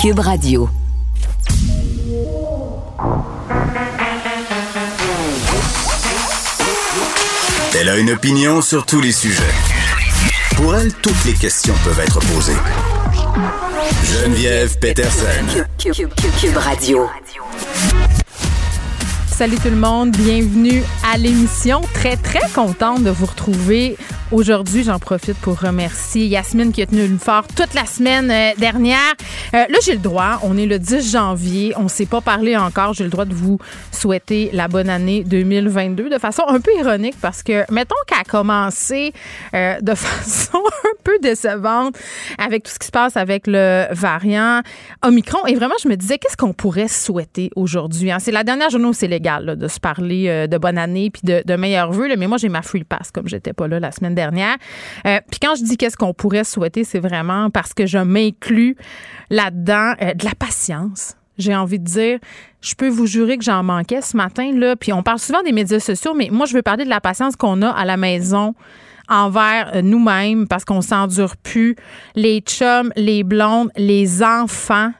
Cube 0.00 0.20
Radio. 0.20 0.66
Elle 7.78 7.88
a 7.90 7.98
une 7.98 8.12
opinion 8.12 8.62
sur 8.62 8.86
tous 8.86 9.02
les 9.02 9.12
sujets. 9.12 9.42
Pour 10.56 10.74
elle, 10.74 10.90
toutes 10.94 11.22
les 11.26 11.34
questions 11.34 11.74
peuvent 11.84 12.00
être 12.00 12.18
posées. 12.32 12.56
Geneviève 14.04 14.78
Peterson. 14.78 15.66
Cube, 15.76 16.56
Radio. 16.56 17.06
Salut 19.26 19.58
tout 19.58 19.68
le 19.68 19.76
monde, 19.76 20.12
bienvenue 20.12 20.82
à 21.12 21.18
l'émission. 21.18 21.82
Très 21.92 22.16
très 22.16 22.48
contente 22.54 23.04
de 23.04 23.10
vous 23.10 23.26
retrouver 23.26 23.98
Aujourd'hui, 24.32 24.84
j'en 24.84 25.00
profite 25.00 25.36
pour 25.38 25.58
remercier 25.58 26.26
Yasmine 26.26 26.70
qui 26.70 26.82
a 26.82 26.86
tenu 26.86 27.04
une 27.04 27.18
fort 27.18 27.48
toute 27.48 27.74
la 27.74 27.84
semaine 27.84 28.30
euh, 28.30 28.52
dernière. 28.60 29.14
Euh, 29.54 29.64
là, 29.68 29.78
j'ai 29.84 29.94
le 29.94 29.98
droit. 29.98 30.38
On 30.44 30.56
est 30.56 30.66
le 30.66 30.78
10 30.78 31.10
janvier. 31.10 31.72
On 31.76 31.84
ne 31.84 31.88
s'est 31.88 32.06
pas 32.06 32.20
parlé 32.20 32.56
encore. 32.56 32.94
J'ai 32.94 33.02
le 33.02 33.10
droit 33.10 33.24
de 33.24 33.34
vous 33.34 33.58
souhaiter 33.90 34.50
la 34.52 34.68
bonne 34.68 34.88
année 34.88 35.24
2022 35.24 36.08
de 36.08 36.18
façon 36.18 36.44
un 36.46 36.60
peu 36.60 36.70
ironique 36.78 37.16
parce 37.20 37.42
que, 37.42 37.64
mettons 37.72 37.96
qu'à 38.06 38.22
commencer 38.22 39.12
euh, 39.52 39.80
de 39.80 39.94
façon 39.96 40.58
un 40.58 41.02
peu 41.02 41.18
décevante 41.20 41.96
avec 42.38 42.62
tout 42.62 42.70
ce 42.70 42.78
qui 42.78 42.86
se 42.86 42.92
passe 42.92 43.16
avec 43.16 43.48
le 43.48 43.86
variant 43.90 44.60
Omicron. 45.02 45.44
Et 45.48 45.56
vraiment, 45.56 45.74
je 45.82 45.88
me 45.88 45.96
disais, 45.96 46.18
qu'est-ce 46.18 46.36
qu'on 46.36 46.52
pourrait 46.52 46.86
souhaiter 46.86 47.50
aujourd'hui? 47.56 48.12
Hein? 48.12 48.20
C'est 48.20 48.30
la 48.30 48.44
dernière 48.44 48.70
journée 48.70 48.86
où 48.86 48.92
c'est 48.92 49.08
légal 49.08 49.56
de 49.56 49.66
se 49.66 49.80
parler 49.80 50.46
de 50.46 50.58
bonne 50.58 50.78
année 50.78 51.10
puis 51.10 51.22
de, 51.24 51.42
de 51.44 51.56
meilleurs 51.56 51.90
vœux. 51.90 52.06
Mais 52.16 52.28
moi, 52.28 52.38
j'ai 52.38 52.48
ma 52.48 52.62
free 52.62 52.84
pass 52.84 53.10
comme 53.10 53.26
j'étais 53.26 53.52
pas 53.52 53.66
là 53.66 53.80
la 53.80 53.90
semaine 53.90 54.14
dernière 54.14 54.19
Euh, 54.28 55.20
puis 55.30 55.40
quand 55.40 55.54
je 55.56 55.64
dis 55.64 55.76
qu'est-ce 55.76 55.96
qu'on 55.96 56.14
pourrait 56.14 56.44
souhaiter, 56.44 56.84
c'est 56.84 56.98
vraiment 56.98 57.50
parce 57.50 57.74
que 57.74 57.86
je 57.86 57.98
m'inclus 57.98 58.76
là-dedans 59.30 59.94
euh, 60.02 60.14
de 60.14 60.24
la 60.24 60.34
patience. 60.38 61.16
J'ai 61.38 61.54
envie 61.54 61.78
de 61.78 61.84
dire, 61.84 62.18
je 62.60 62.74
peux 62.74 62.88
vous 62.88 63.06
jurer 63.06 63.38
que 63.38 63.44
j'en 63.44 63.62
manquais 63.62 64.02
ce 64.02 64.16
matin 64.16 64.52
là. 64.54 64.76
Puis 64.76 64.92
on 64.92 65.02
parle 65.02 65.18
souvent 65.18 65.42
des 65.42 65.52
médias 65.52 65.80
sociaux, 65.80 66.14
mais 66.14 66.28
moi 66.30 66.46
je 66.46 66.54
veux 66.54 66.62
parler 66.62 66.84
de 66.84 66.90
la 66.90 67.00
patience 67.00 67.36
qu'on 67.36 67.62
a 67.62 67.68
à 67.68 67.84
la 67.84 67.96
maison 67.96 68.54
envers 69.08 69.72
euh, 69.74 69.82
nous-mêmes 69.82 70.46
parce 70.46 70.64
qu'on 70.64 70.82
s'endure 70.82 71.36
plus. 71.36 71.76
Les 72.14 72.40
chums, 72.40 72.92
les 72.96 73.24
blondes, 73.24 73.70
les 73.76 74.22
enfants. 74.22 74.92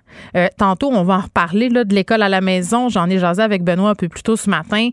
tantôt, 0.56 0.90
on 0.90 1.04
va 1.04 1.16
en 1.18 1.20
reparler 1.20 1.68
de 1.68 1.94
l'école 1.94 2.22
à 2.22 2.28
la 2.28 2.40
maison. 2.40 2.88
J'en 2.88 3.08
ai 3.08 3.18
jasé 3.18 3.42
avec 3.42 3.62
Benoît 3.62 3.90
un 3.90 3.94
peu 3.94 4.08
plus 4.08 4.22
tôt 4.22 4.36
ce 4.36 4.48
matin. 4.50 4.88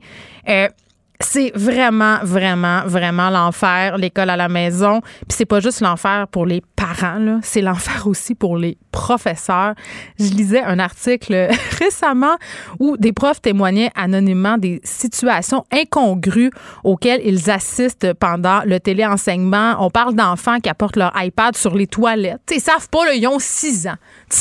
C'est 1.19 1.51
vraiment, 1.55 2.19
vraiment, 2.23 2.81
vraiment 2.85 3.29
l'enfer, 3.29 3.97
l'école 3.97 4.29
à 4.29 4.35
la 4.35 4.49
maison. 4.49 5.01
Puis 5.01 5.37
c'est 5.37 5.45
pas 5.45 5.59
juste 5.59 5.81
l'enfer 5.81 6.27
pour 6.27 6.45
les 6.45 6.61
parents, 6.75 7.19
là, 7.19 7.39
c'est 7.43 7.61
l'enfer 7.61 8.07
aussi 8.07 8.35
pour 8.35 8.57
les 8.57 8.77
professeurs. 8.97 9.75
Je 10.19 10.31
lisais 10.31 10.63
un 10.63 10.79
article 10.79 11.49
récemment 11.79 12.35
où 12.79 12.97
des 12.97 13.13
profs 13.13 13.41
témoignaient 13.41 13.91
anonymement 13.95 14.57
des 14.57 14.81
situations 14.83 15.63
incongrues 15.71 16.49
auxquelles 16.83 17.21
ils 17.23 17.51
assistent 17.51 18.13
pendant 18.13 18.61
le 18.65 18.79
téléenseignement. 18.79 19.75
On 19.79 19.91
parle 19.91 20.15
d'enfants 20.15 20.59
qui 20.59 20.69
apportent 20.69 20.95
leur 20.95 21.13
iPad 21.15 21.55
sur 21.55 21.75
les 21.75 21.85
toilettes. 21.85 22.41
Ils 22.51 22.59
savent 22.59 22.89
pas, 22.89 23.05
là, 23.05 23.13
ils 23.13 23.27
ont 23.27 23.39
six 23.39 23.87
ans. 23.87 23.97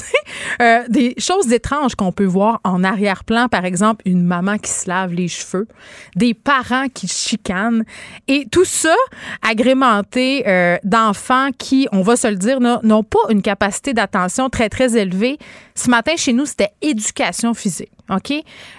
Euh, 0.62 0.84
des 0.88 1.14
choses 1.18 1.52
étranges 1.52 1.94
qu'on 1.94 2.12
peut 2.12 2.24
voir 2.24 2.60
en 2.64 2.82
arrière-plan, 2.82 3.48
par 3.48 3.64
exemple, 3.64 4.02
une 4.06 4.22
maman 4.22 4.56
qui 4.56 4.70
se 4.70 4.88
lave 4.88 5.12
les 5.12 5.28
cheveux, 5.28 5.68
des 6.14 6.34
parents 6.34 6.88
qui 6.92 7.08
chicanent, 7.08 7.84
et 8.26 8.46
tout 8.50 8.64
ça 8.64 8.94
agrémenté 9.42 10.44
euh, 10.46 10.78
d'enfants 10.82 11.50
qui, 11.56 11.88
on 11.92 12.00
va 12.00 12.16
se 12.16 12.26
le 12.26 12.36
dire, 12.36 12.58
n'ont 12.60 13.02
pas 13.02 13.18
une 13.28 13.42
capacité 13.42 13.92
d'attention 13.92 14.45
très, 14.48 14.68
très 14.68 14.96
élevée. 14.96 15.38
Ce 15.74 15.90
matin, 15.90 16.16
chez 16.16 16.32
nous, 16.32 16.46
c'était 16.46 16.70
éducation 16.82 17.54
physique. 17.54 17.90
OK? 18.10 18.32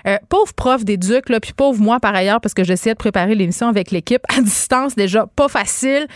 Euh, 0.08 0.18
pauvre 0.30 0.54
prof 0.54 0.86
d'éduc, 0.86 1.30
là, 1.30 1.40
puis 1.40 1.54
pauvre 1.54 1.82
moi 1.82 2.00
par 2.00 2.16
ailleurs, 2.16 2.42
parce 2.42 2.54
que 2.54 2.64
j'essayais 2.64 2.94
de 2.94 3.00
préparer 3.00 3.36
l'émission 3.36 3.68
avec 3.68 3.92
l'équipe 3.92 4.22
à 4.36 4.42
distance, 4.42 4.96
déjà 4.96 5.26
pas 5.36 5.48
facile. 5.48 6.08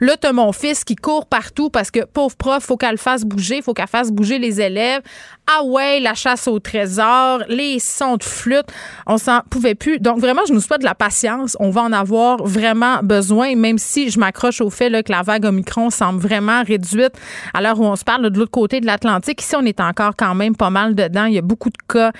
Là, 0.00 0.16
t'as 0.16 0.32
mon 0.32 0.52
fils 0.52 0.84
qui 0.84 0.96
court 0.96 1.26
partout 1.26 1.70
parce 1.70 1.90
que 1.90 2.04
pauvre 2.04 2.36
prof, 2.36 2.62
faut 2.62 2.76
qu'elle 2.76 2.98
fasse 2.98 3.24
bouger, 3.24 3.62
faut 3.62 3.74
qu'elle 3.74 3.88
fasse 3.88 4.10
bouger 4.10 4.38
les 4.38 4.60
élèves. 4.60 5.02
Ah 5.50 5.64
ouais, 5.64 5.98
la 6.00 6.12
chasse 6.12 6.46
au 6.46 6.58
trésor, 6.58 7.42
les 7.48 7.78
sons 7.78 8.16
de 8.16 8.24
flûte, 8.24 8.66
on 9.06 9.16
s'en 9.16 9.40
pouvait 9.48 9.74
plus. 9.74 9.98
Donc 9.98 10.18
vraiment, 10.18 10.42
je 10.46 10.52
nous 10.52 10.60
souhaite 10.60 10.80
de 10.80 10.84
la 10.84 10.94
patience. 10.94 11.56
On 11.58 11.70
va 11.70 11.82
en 11.82 11.92
avoir 11.92 12.44
vraiment 12.44 12.98
besoin, 13.02 13.56
même 13.56 13.78
si 13.78 14.10
je 14.10 14.20
m'accroche 14.20 14.60
au 14.60 14.68
fait 14.68 14.88
que 15.02 15.10
la 15.10 15.22
vague 15.22 15.46
Omicron 15.46 15.90
semble 15.90 16.20
vraiment 16.20 16.62
réduite 16.64 17.12
à 17.54 17.62
l'heure 17.62 17.80
où 17.80 17.84
on 17.84 17.96
se 17.96 18.04
parle 18.04 18.28
de 18.30 18.38
l'autre 18.38 18.50
côté 18.50 18.80
de 18.80 18.86
l'Atlantique. 18.86 19.40
Ici, 19.42 19.56
on 19.56 19.64
est 19.64 19.80
encore 19.80 20.12
quand 20.16 20.34
même 20.34 20.54
pas 20.54 20.70
mal 20.70 20.94
dedans. 20.94 21.24
Il 21.24 21.34
y 21.34 21.38
a 21.38 21.42
beaucoup 21.42 21.70
de 21.70 21.78
cas. 21.88 22.12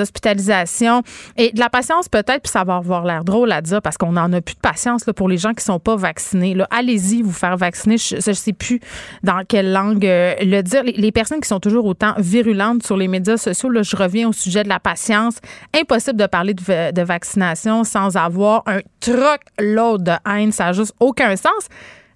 Hospitalisations 0.00 1.02
et 1.36 1.52
de 1.52 1.60
la 1.60 1.68
patience 1.68 2.08
peut-être, 2.08 2.42
puis 2.42 2.50
ça 2.50 2.64
va 2.64 2.76
avoir 2.76 3.04
l'air 3.04 3.24
drôle 3.24 3.52
à 3.52 3.60
dire 3.60 3.82
parce 3.82 3.96
qu'on 3.96 4.12
n'en 4.12 4.32
a 4.32 4.40
plus 4.40 4.54
de 4.54 4.60
patience 4.60 5.06
là, 5.06 5.12
pour 5.12 5.28
les 5.28 5.36
gens 5.36 5.54
qui 5.54 5.64
sont 5.64 5.78
pas 5.78 5.96
vaccinés. 5.96 6.56
Allez-y 6.70 7.22
vous 7.22 7.32
faire 7.32 7.56
vacciner. 7.56 7.96
Je 7.98 8.16
ne 8.16 8.34
sais 8.34 8.52
plus 8.52 8.80
dans 9.22 9.42
quelle 9.46 9.72
langue 9.72 10.06
euh, 10.06 10.34
le 10.40 10.62
dire. 10.62 10.82
Les, 10.84 11.12
personnes 11.12 11.40
qui 11.40 11.48
sont 11.48 11.60
toujours 11.60 11.84
autant 11.84 12.14
virulentes 12.18 12.84
sur 12.84 12.96
les 12.96 13.08
médias 13.08 13.36
sociaux, 13.36 13.68
là, 13.68 13.82
je 13.82 13.96
reviens 13.96 14.28
au 14.28 14.32
sujet 14.32 14.64
de 14.64 14.68
la 14.68 14.80
patience. 14.80 15.36
Impossible 15.74 16.18
de 16.18 16.26
parler 16.26 16.54
de, 16.54 16.92
de 16.92 17.02
vaccination 17.02 17.84
sans 17.84 18.16
avoir 18.16 18.62
un 18.66 18.80
truc 19.00 19.42
l'autre 19.58 20.04
de 20.04 20.12
haine. 20.30 20.52
Ça 20.52 20.66
n'a 20.66 20.72
juste 20.72 20.94
aucun 21.00 21.36
sens. 21.36 21.68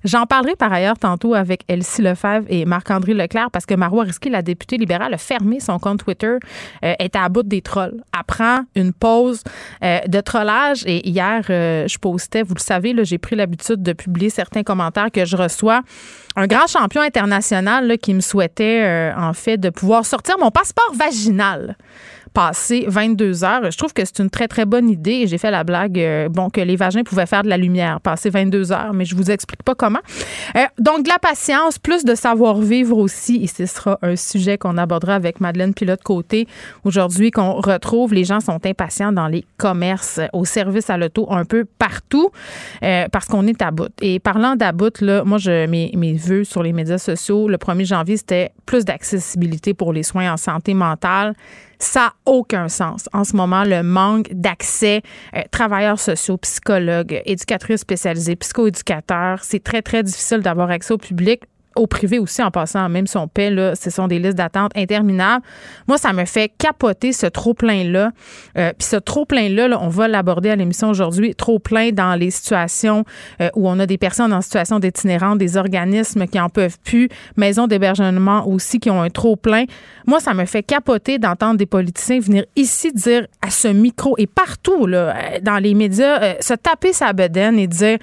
J'en 0.06 0.24
parlerai 0.24 0.54
par 0.54 0.72
ailleurs 0.72 0.98
tantôt 0.98 1.34
avec 1.34 1.64
Elsie 1.66 2.00
Lefebvre 2.00 2.46
et 2.48 2.64
Marc-André 2.64 3.12
Leclerc 3.12 3.50
parce 3.50 3.66
que 3.66 3.74
Marois 3.74 4.04
Risky, 4.04 4.30
la 4.30 4.40
députée 4.40 4.76
libérale, 4.76 5.12
a 5.12 5.18
fermé 5.18 5.58
son 5.58 5.80
compte 5.80 6.04
Twitter, 6.04 6.36
euh, 6.84 6.94
est 7.00 7.16
à 7.16 7.28
bout 7.28 7.42
des 7.42 7.60
trolls. 7.60 8.04
Apprend 8.16 8.60
une 8.76 8.92
pause 8.92 9.42
euh, 9.82 9.98
de 10.06 10.20
trollage 10.20 10.84
et 10.86 11.08
hier, 11.08 11.44
euh, 11.50 11.88
je 11.88 11.98
postais, 11.98 12.44
vous 12.44 12.54
le 12.54 12.60
savez, 12.60 12.94
j'ai 13.04 13.18
pris 13.18 13.34
l'habitude 13.34 13.82
de 13.82 13.92
publier 13.92 14.30
certains 14.30 14.62
commentaires 14.62 15.10
que 15.10 15.24
je 15.24 15.36
reçois. 15.36 15.82
Un 16.36 16.46
grand 16.46 16.68
champion 16.68 17.00
international 17.00 17.98
qui 17.98 18.14
me 18.14 18.20
souhaitait 18.20 19.12
en 19.16 19.32
fait 19.32 19.56
de 19.56 19.70
pouvoir 19.70 20.06
sortir 20.06 20.36
mon 20.38 20.50
passeport 20.50 20.92
vaginal 20.94 21.76
passer 22.36 22.84
22 22.86 23.44
heures. 23.44 23.70
Je 23.70 23.78
trouve 23.78 23.94
que 23.94 24.04
c'est 24.04 24.18
une 24.18 24.28
très, 24.28 24.46
très 24.46 24.66
bonne 24.66 24.90
idée. 24.90 25.26
J'ai 25.26 25.38
fait 25.38 25.50
la 25.50 25.64
blague, 25.64 25.98
euh, 25.98 26.28
bon, 26.28 26.50
que 26.50 26.60
les 26.60 26.76
vagins 26.76 27.02
pouvaient 27.02 27.24
faire 27.24 27.42
de 27.42 27.48
la 27.48 27.56
lumière, 27.56 27.98
passer 28.02 28.28
22 28.28 28.72
heures, 28.72 28.92
mais 28.92 29.06
je 29.06 29.16
vous 29.16 29.30
explique 29.30 29.62
pas 29.62 29.74
comment. 29.74 30.00
Euh, 30.54 30.60
donc, 30.78 31.02
de 31.02 31.08
la 31.08 31.18
patience, 31.18 31.78
plus 31.78 32.04
de 32.04 32.14
savoir-vivre 32.14 32.98
aussi, 32.98 33.42
et 33.42 33.46
ce 33.46 33.64
sera 33.64 33.98
un 34.02 34.16
sujet 34.16 34.58
qu'on 34.58 34.76
abordera 34.76 35.14
avec 35.14 35.40
Madeleine 35.40 35.72
Pilote-Côté 35.72 36.46
aujourd'hui, 36.84 37.30
qu'on 37.30 37.54
retrouve. 37.54 38.12
Les 38.12 38.24
gens 38.24 38.40
sont 38.40 38.60
impatients 38.66 39.12
dans 39.12 39.28
les 39.28 39.46
commerces, 39.56 40.20
au 40.34 40.44
service 40.44 40.90
à 40.90 40.98
l'auto, 40.98 41.26
un 41.30 41.46
peu 41.46 41.64
partout, 41.64 42.28
euh, 42.82 43.06
parce 43.10 43.28
qu'on 43.28 43.46
est 43.46 43.62
à 43.62 43.70
bout. 43.70 43.88
Et 44.02 44.18
parlant 44.18 44.56
d'about, 44.56 45.00
là, 45.00 45.24
moi, 45.24 45.38
je, 45.38 45.66
mes, 45.68 45.90
mes 45.96 46.12
vœux 46.12 46.44
sur 46.44 46.62
les 46.62 46.74
médias 46.74 46.98
sociaux, 46.98 47.48
le 47.48 47.56
1er 47.56 47.86
janvier, 47.86 48.18
c'était 48.18 48.52
plus 48.66 48.84
d'accessibilité 48.84 49.72
pour 49.74 49.92
les 49.92 50.02
soins 50.02 50.32
en 50.32 50.36
santé 50.36 50.74
mentale. 50.74 51.34
Ça 51.78 52.00
n'a 52.00 52.12
aucun 52.26 52.68
sens. 52.68 53.08
En 53.12 53.24
ce 53.24 53.36
moment, 53.36 53.64
le 53.64 53.82
manque 53.82 54.28
d'accès, 54.32 55.02
euh, 55.34 55.42
travailleurs 55.50 56.00
sociaux, 56.00 56.36
psychologues, 56.38 57.22
éducatrices 57.24 57.80
spécialisées, 57.80 58.36
psychoéducateurs, 58.36 59.44
c'est 59.44 59.62
très, 59.62 59.82
très 59.82 60.02
difficile 60.02 60.40
d'avoir 60.40 60.70
accès 60.70 60.92
au 60.94 60.98
public 60.98 61.44
au 61.76 61.86
privé 61.86 62.18
aussi 62.18 62.42
en 62.42 62.50
passant, 62.50 62.88
même 62.88 63.06
si 63.06 63.16
on 63.16 63.28
paie, 63.28 63.50
là, 63.50 63.74
ce 63.74 63.90
sont 63.90 64.08
des 64.08 64.18
listes 64.18 64.36
d'attente 64.36 64.72
interminables. 64.76 65.44
Moi, 65.86 65.98
ça 65.98 66.12
me 66.12 66.24
fait 66.24 66.50
capoter 66.58 67.12
ce 67.12 67.26
trop-plein-là. 67.26 68.10
Euh, 68.58 68.72
puis 68.76 68.86
ce 68.86 68.96
trop-plein-là, 68.96 69.78
on 69.80 69.88
va 69.88 70.08
l'aborder 70.08 70.50
à 70.50 70.56
l'émission 70.56 70.88
aujourd'hui, 70.90 71.34
trop-plein 71.34 71.90
dans 71.90 72.14
les 72.14 72.30
situations 72.30 73.04
euh, 73.40 73.48
où 73.54 73.68
on 73.68 73.78
a 73.78 73.86
des 73.86 73.98
personnes 73.98 74.32
en 74.32 74.40
situation 74.40 74.78
d'itinérance, 74.78 75.38
des 75.38 75.56
organismes 75.56 76.26
qui 76.26 76.40
en 76.40 76.48
peuvent 76.48 76.78
plus, 76.84 77.08
maisons 77.36 77.66
d'hébergement 77.66 78.46
aussi 78.46 78.80
qui 78.80 78.90
ont 78.90 79.02
un 79.02 79.10
trop-plein. 79.10 79.64
Moi, 80.06 80.20
ça 80.20 80.34
me 80.34 80.44
fait 80.44 80.62
capoter 80.62 81.18
d'entendre 81.18 81.58
des 81.58 81.66
politiciens 81.66 82.20
venir 82.20 82.44
ici 82.56 82.92
dire 82.92 83.26
à 83.42 83.50
ce 83.50 83.68
micro 83.68 84.14
et 84.18 84.26
partout, 84.26 84.86
là, 84.86 85.14
euh, 85.16 85.38
dans 85.42 85.58
les 85.58 85.74
médias, 85.74 86.40
se 86.40 86.54
taper 86.54 86.92
sa 86.92 87.12
bedaine 87.12 87.58
et 87.58 87.66
dire 87.66 87.98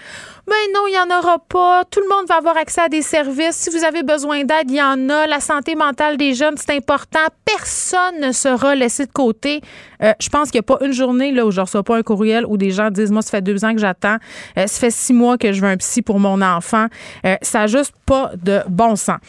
mais 0.48 0.74
non, 0.74 0.82
il 0.88 0.92
n'y 0.92 1.00
en 1.00 1.18
aura 1.18 1.40
pas. 1.40 1.86
Tout 1.90 2.02
le 2.02 2.10
monde 2.10 2.28
va 2.28 2.36
avoir 2.36 2.58
accès 2.58 2.82
à 2.82 2.90
des 2.90 3.02
services. 3.02 3.56
Si 3.56 3.70
vous 3.70 3.86
avez 3.86 4.04
besoin 4.04 4.44
d'aide, 4.44 4.70
il 4.70 4.76
y 4.76 4.82
en 4.82 5.10
a. 5.10 5.26
La 5.26 5.40
santé 5.40 5.76
mentale 5.76 6.18
des 6.18 6.34
jeunes, 6.34 6.58
c'est 6.58 6.76
important. 6.76 7.20
Personne 7.46 8.20
ne 8.20 8.32
sera 8.34 8.76
laissé 8.76 9.06
de 9.06 9.12
côté. 9.12 9.62
Euh, 10.02 10.12
je 10.20 10.28
pense 10.28 10.52
qu'il 10.52 10.60
n'y 10.60 10.66
a 10.66 10.78
pas 10.78 10.86
une 10.86 10.92
journée 10.92 11.32
là, 11.32 11.46
où 11.46 11.52
je 11.52 11.62
ne 11.62 11.66
reçois 11.66 11.84
pas 11.84 11.96
un 11.96 12.04
courriel 12.04 12.46
où 12.46 12.58
des 12.58 12.72
gens 12.72 12.92
disent 12.92 13.12
Moi, 13.12 13.22
ça 13.22 13.32
fait 13.32 13.42
deux 13.42 13.64
ans 13.64 13.74
que 13.74 13.80
j'attends. 13.80 14.18
Euh, 14.58 14.68
ça 14.68 14.80
fait 14.80 14.92
six 14.92 15.14
mois 15.14 15.38
que 15.38 15.54
je 15.54 15.62
veux 15.62 15.68
un 15.68 15.78
psy 15.78 16.02
pour 16.02 16.20
mon 16.20 16.42
enfant. 16.42 16.88
Euh, 17.26 17.38
ça 17.42 17.60
n'a 17.60 17.68
juste 17.68 17.94
pas 18.06 18.32
de 18.36 18.60
bon 18.68 18.98
sens. 18.98 19.20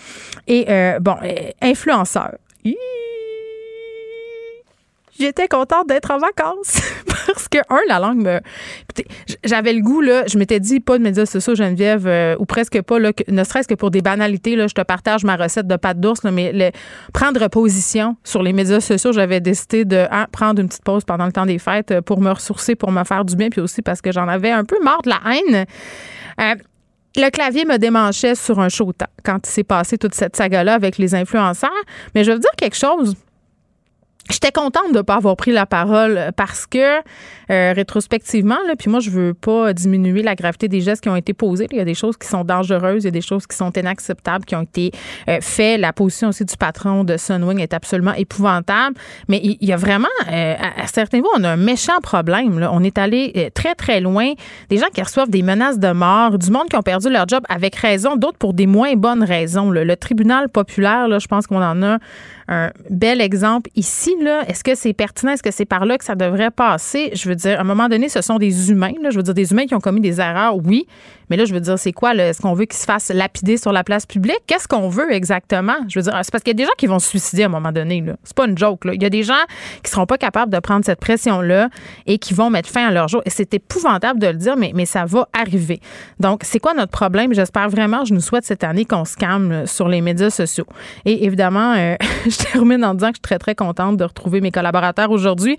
Et 0.49 0.67
bon, 1.01 1.17
influenceur. 1.63 2.33
J'étais 5.19 5.49
contente 5.49 5.89
d'être 5.89 6.11
en 6.11 6.19
vacances 6.19 6.81
parce 7.07 7.49
que, 7.49 7.59
un, 7.71 7.81
la 7.89 7.99
langue 7.99 8.23
me. 8.23 8.41
J'avais 9.45 9.73
le 9.73 9.81
goût, 9.81 10.01
là, 10.01 10.25
je 10.27 10.39
m'étais 10.39 10.61
dit 10.61 10.81
pas 10.81 10.99
de 10.99 11.03
médias 11.03 11.27
sociaux, 11.27 11.55
Geneviève, 11.55 12.07
euh, 12.07 12.37
ou 12.39 12.45
presque 12.45 12.81
pas, 12.83 12.99
là, 12.99 13.13
ne 13.29 13.45
serait-ce 13.45 13.69
que 13.69 13.75
pour 13.75 13.91
des 13.91 14.03
banalités, 14.03 14.57
là, 14.57 14.67
je 14.67 14.75
te 14.75 14.83
partage 14.83 15.25
ma 15.25 15.37
recette 15.37 15.67
de 15.67 15.77
pâte 15.77 16.01
d'ours, 16.01 16.25
mais 16.25 16.73
prendre 17.13 17.47
position 17.49 18.17
sur 18.25 18.43
les 18.43 18.53
médias 18.53 18.81
sociaux, 18.81 19.13
j'avais 19.13 19.41
décidé 19.41 19.85
de 19.85 20.07
hein, 20.11 20.27
prendre 20.33 20.61
une 20.61 20.69
petite 20.69 20.85
pause 20.85 21.05
pendant 21.05 21.27
le 21.27 21.33
temps 21.33 21.47
des 21.47 21.59
fêtes 21.59 21.91
euh, 21.91 22.01
pour 22.03 22.21
me 22.21 22.31
ressourcer, 22.31 22.75
pour 22.75 22.91
me 22.93 23.05
faire 23.05 23.25
du 23.25 23.37
bien, 23.37 23.49
puis 23.51 23.61
aussi 23.61 23.83
parce 23.83 24.01
que 24.01 24.13
j'en 24.13 24.29
avais 24.29 24.51
un 24.51 24.65
peu 24.65 24.77
marre 24.83 25.03
de 25.03 25.11
la 25.11 25.21
haine. 25.33 25.67
Euh, 26.41 26.55
le 27.17 27.31
clavier 27.31 27.65
me 27.65 27.79
démanchait 27.79 28.35
sur 28.35 28.59
un 28.59 28.69
temps 28.69 29.07
quand 29.25 29.47
il 29.47 29.51
s'est 29.51 29.65
passé 29.65 29.99
toute 29.99 30.15
cette 30.15 30.35
saga-là 30.35 30.75
avec 30.75 30.99
les 30.99 31.15
influenceurs. 31.15 31.71
Mais 32.15 32.25
je 32.25 32.33
veux 32.33 32.39
dire 32.41 32.51
quelque 32.57 32.77
chose. 32.77 33.15
J'étais 34.31 34.53
contente 34.53 34.93
de 34.93 34.99
ne 34.99 35.03
pas 35.03 35.17
avoir 35.17 35.37
pris 35.37 35.53
la 35.53 35.67
parole 35.67 36.31
parce 36.35 36.67
que 36.67 36.99
euh, 37.51 37.73
rétrospectivement, 37.75 38.57
là, 38.67 38.75
puis 38.75 38.91
moi 38.91 39.01
je 39.01 39.11
veux 39.11 39.35
pas 39.35 39.75
diminuer 39.75 40.23
la 40.23 40.35
gravité 40.35 40.67
des 40.67 40.81
gestes 40.81 41.03
qui 41.03 41.11
ont 41.11 41.17
été 41.17 41.35
posés. 41.35 41.67
Il 41.71 41.77
y 41.77 41.81
a 41.81 41.85
des 41.85 41.95
choses 41.95 42.17
qui 42.17 42.27
sont 42.27 42.43
dangereuses, 42.43 43.03
il 43.03 43.07
y 43.07 43.09
a 43.09 43.11
des 43.11 43.21
choses 43.21 43.47
qui 43.47 43.55
sont 43.55 43.71
inacceptables, 43.73 44.47
qui 44.47 44.57
ont 44.57 44.63
été 44.63 44.93
euh, 45.29 45.39
faites. 45.43 45.79
La 45.79 45.93
position 45.93 46.29
aussi 46.29 46.47
du 46.47 46.57
patron 46.57 47.05
de 47.05 47.19
Sunwing 47.19 47.61
est 47.61 47.75
absolument 47.75 48.15
épouvantable. 48.15 48.97
Mais 49.29 49.41
il 49.43 49.59
y, 49.61 49.75
a 49.75 49.77
vraiment, 49.77 50.09
euh, 50.33 50.55
à, 50.59 50.87
certains 50.87 51.19
niveaux, 51.19 51.31
on 51.37 51.45
a 51.45 51.51
un 51.51 51.57
méchant 51.57 52.01
problème. 52.03 52.59
Là. 52.59 52.71
On 52.73 52.83
est 52.83 52.97
allé 52.97 53.51
très 53.55 53.75
très 53.75 54.01
loin. 54.01 54.33
Des 54.71 54.79
gens 54.79 54.89
qui 54.95 55.03
reçoivent 55.03 55.31
des 55.31 55.43
menaces 55.43 55.79
de 55.79 55.93
mort, 55.93 56.39
du 56.39 56.51
monde 56.51 56.69
qui 56.71 56.77
ont 56.77 56.83
perdu 56.83 57.11
leur 57.11 57.29
job 57.29 57.45
avec 57.51 57.77
raison, 57.77 58.17
d'autres 58.17 58.39
pour 58.39 58.55
des 58.55 58.67
moins 58.67 58.95
bonnes 58.95 59.23
raisons. 59.23 59.71
Le 59.71 59.97
tribunal 59.97 60.49
populaire, 60.49 61.09
là, 61.09 61.19
je 61.19 61.27
pense 61.27 61.47
qu'on 61.47 61.63
en 61.63 61.83
a 61.83 61.99
un 62.49 62.71
bel 62.91 63.21
exemple 63.21 63.71
ici. 63.75 64.15
Là. 64.21 64.43
Est-ce 64.49 64.65
que 64.65 64.75
c'est 64.75 64.93
pertinent? 64.93 65.33
Est-ce 65.33 65.43
que 65.43 65.51
c'est 65.51 65.65
par 65.65 65.85
là 65.87 65.99
que 65.99 66.05
ça 66.05 66.15
devrait 66.15 66.51
passer? 66.51 67.11
Je 67.15 67.29
veux 67.29 67.35
dire, 67.35 67.59
à 67.59 67.63
un 67.63 67.65
moment 67.65 67.89
donné, 67.89 68.09
ce 68.09 68.23
sont 68.23 68.39
des 68.39 68.71
humains. 68.71 68.93
Là. 69.03 69.11
Je 69.11 69.17
veux 69.17 69.23
dire, 69.23 69.35
des 69.35 69.53
humains 69.53 69.67
qui 69.67 69.75
ont 69.75 69.81
commis 69.81 70.01
des 70.01 70.21
erreurs, 70.21 70.57
oui. 70.57 70.87
Mais 71.31 71.37
là, 71.37 71.45
je 71.45 71.55
veux 71.55 71.61
dire, 71.61 71.79
c'est 71.79 71.93
quoi? 71.93 72.15
Est-ce 72.15 72.41
qu'on 72.41 72.55
veut 72.55 72.67
qu'ils 72.67 72.79
se 72.79 72.85
fassent 72.85 73.11
lapider 73.11 73.57
sur 73.57 73.73
la 73.73 73.85
place 73.85 74.07
publique? 74.07 74.41
Qu'est-ce 74.47 74.69
qu'on 74.69 74.89
veut 74.89 75.13
exactement? 75.13 75.77
Je 75.89 75.99
veux 75.99 76.03
dire, 76.03 76.13
c'est 76.23 76.31
parce 76.31 76.45
qu'il 76.45 76.51
y 76.51 76.57
a 76.57 76.63
des 76.63 76.65
gens 76.65 76.75
qui 76.77 76.87
vont 76.87 76.99
se 76.99 77.09
suicider 77.09 77.45
à 77.45 77.47
un 77.47 77.51
moment 77.51 77.73
donné. 77.73 78.01
Là. 78.01 78.17
C'est 78.25 78.37
pas 78.37 78.47
une 78.47 78.59
joke. 78.59 78.85
Là. 78.85 78.95
Il 78.95 79.03
y 79.03 79.07
a 79.07 79.11
des 79.11 79.23
gens 79.23 79.33
qui 79.83 79.91
seront 79.91 80.07
pas 80.07 80.19
capables 80.19 80.53
de 80.53 80.59
prendre 80.59 80.85
cette 80.85 81.01
pression-là 81.01 81.69
et 82.07 82.19
qui 82.19 82.35
vont 82.35 82.51
mettre 82.51 82.69
fin 82.69 82.87
à 82.89 82.91
leur 82.91 83.09
jour. 83.09 83.23
Et 83.25 83.31
c'est 83.31 83.53
épouvantable 83.55 84.21
de 84.21 84.27
le 84.27 84.35
dire, 84.35 84.57
mais, 84.57 84.85
ça 84.85 85.07
va 85.07 85.29
arriver. 85.33 85.81
Donc, 86.21 86.43
c'est 86.45 86.59
quoi 86.59 86.75
notre 86.75 86.93
problème? 86.93 87.33
J'espère 87.33 87.71
vraiment, 87.71 88.05
je 88.05 88.13
nous 88.13 88.21
souhaite 88.21 88.45
cette 88.45 88.63
année 88.63 88.85
qu'on 88.85 89.07
se 89.07 89.17
calme 89.17 89.67
sur 89.67 89.89
les 89.89 90.03
médias 90.03 90.29
sociaux. 90.29 90.67
Et 91.07 91.25
évidemment, 91.25 91.73
euh, 91.75 91.97
je 92.35 92.53
termine 92.53 92.85
en 92.85 92.95
disant 92.95 93.09
que 93.09 93.15
je 93.15 93.19
suis 93.19 93.23
très, 93.23 93.39
très 93.39 93.55
contente 93.55 93.97
de 93.97 94.05
retrouver 94.05 94.41
mes 94.41 94.51
collaborateurs 94.51 95.11
aujourd'hui 95.11 95.57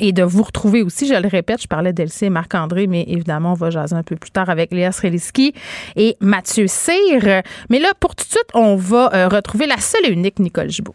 et 0.00 0.12
de 0.12 0.22
vous 0.22 0.42
retrouver 0.42 0.82
aussi. 0.82 1.06
Je 1.06 1.14
le 1.14 1.28
répète, 1.28 1.62
je 1.62 1.68
parlais 1.68 1.92
d'Elsie 1.92 2.26
et 2.26 2.30
Marc-André, 2.30 2.86
mais 2.86 3.04
évidemment, 3.08 3.52
on 3.52 3.54
va 3.54 3.70
jaser 3.70 3.94
un 3.96 4.02
peu 4.02 4.16
plus 4.16 4.30
tard 4.30 4.50
avec 4.50 4.72
Léa 4.72 4.92
Sreliski 4.92 5.54
et 5.96 6.16
Mathieu 6.20 6.66
Cyr. 6.66 7.42
Mais 7.70 7.78
là, 7.78 7.92
pour 7.98 8.14
tout 8.14 8.24
de 8.24 8.30
suite, 8.30 8.50
on 8.54 8.76
va 8.76 9.10
euh, 9.14 9.28
retrouver 9.28 9.66
la 9.66 9.78
seule 9.78 10.06
et 10.06 10.12
unique 10.12 10.38
Nicole 10.38 10.70
Gibault. 10.70 10.94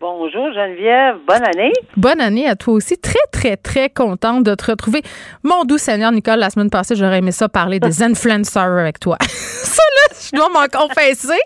Bonjour 0.00 0.52
Geneviève, 0.52 1.16
bonne 1.26 1.42
année. 1.42 1.72
Bonne 1.96 2.20
année 2.20 2.46
à 2.46 2.54
toi 2.54 2.74
aussi. 2.74 2.96
Très, 2.98 3.18
très, 3.32 3.56
très 3.56 3.90
contente 3.90 4.44
de 4.44 4.54
te 4.54 4.70
retrouver. 4.70 5.02
Mon 5.42 5.64
doux 5.64 5.76
Seigneur 5.76 6.12
Nicole, 6.12 6.38
la 6.38 6.50
semaine 6.50 6.70
passée, 6.70 6.94
j'aurais 6.94 7.18
aimé 7.18 7.32
ça 7.32 7.48
parler 7.48 7.80
des 7.80 8.00
influencers 8.04 8.78
avec 8.78 9.00
toi. 9.00 9.16
ça, 9.26 9.82
là, 9.82 10.16
je 10.30 10.36
dois 10.36 10.50
m'en 10.50 10.68
confesser. 10.68 11.40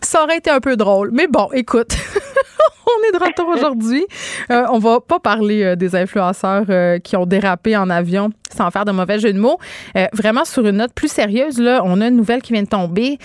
Ça 0.00 0.22
aurait 0.22 0.36
été 0.36 0.48
un 0.48 0.60
peu 0.60 0.76
drôle. 0.76 1.10
Mais 1.12 1.26
bon, 1.26 1.48
écoute, 1.52 1.88
on 2.86 3.08
est 3.08 3.18
de 3.18 3.24
retour 3.24 3.48
aujourd'hui. 3.48 4.06
Euh, 4.52 4.64
on 4.70 4.78
va 4.78 5.00
pas 5.00 5.18
parler 5.18 5.64
euh, 5.64 5.74
des 5.74 5.96
influenceurs 5.96 6.66
euh, 6.68 7.00
qui 7.00 7.16
ont 7.16 7.26
dérapé 7.26 7.76
en 7.76 7.90
avion 7.90 8.30
sans 8.56 8.70
faire 8.70 8.84
de 8.84 8.92
mauvais 8.92 9.18
jeu 9.18 9.32
de 9.32 9.40
mots. 9.40 9.58
vraiment, 10.12 10.44
sur 10.44 10.64
une 10.64 10.76
note 10.76 10.92
plus 10.94 11.10
sérieuse, 11.10 11.58
là, 11.58 11.82
on 11.84 12.00
a 12.00 12.06
une 12.06 12.16
nouvelle 12.16 12.42
qui 12.42 12.52
vient 12.52 12.62
de 12.62 12.68
tomber. 12.68 13.18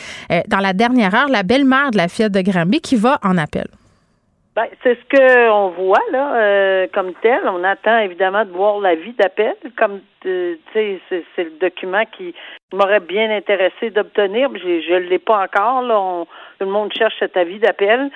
dans 0.48 0.60
la 0.60 0.74
dernière 0.74 1.14
heure, 1.14 1.30
la 1.30 1.44
belle-mère 1.44 1.92
de 1.92 1.98
la 1.98 2.08
fillette 2.08 2.32
de 2.32 2.42
Granby 2.42 2.82
qui 2.82 2.96
va 2.96 3.20
en 3.24 3.38
appel. 3.38 3.68
Ben, 4.56 4.68
c'est 4.84 4.96
ce 5.00 5.18
qu'on 5.18 5.70
voit 5.70 6.04
là, 6.12 6.36
euh, 6.36 6.88
comme 6.94 7.14
tel. 7.22 7.42
On 7.46 7.64
attend 7.64 7.98
évidemment 8.00 8.46
de 8.46 8.52
voir 8.52 8.80
l'avis 8.80 9.14
d'appel, 9.14 9.56
comme 9.76 10.02
euh, 10.28 10.56
tu 10.72 11.00
sais, 11.10 11.24
c'est, 11.36 11.44
le 11.44 11.58
document 11.60 12.04
qui 12.06 12.36
m'aurait 12.72 13.00
bien 13.00 13.36
intéressé 13.36 13.90
d'obtenir. 13.90 14.50
Je 14.54 14.94
ne 14.94 15.10
l'ai 15.10 15.18
pas 15.18 15.44
encore. 15.44 15.82
Là, 15.82 16.26
tout 16.60 16.66
le 16.66 16.72
monde 16.72 16.94
cherche 16.94 17.16
cet 17.18 17.36
avis 17.36 17.58
d'appel, 17.58 18.12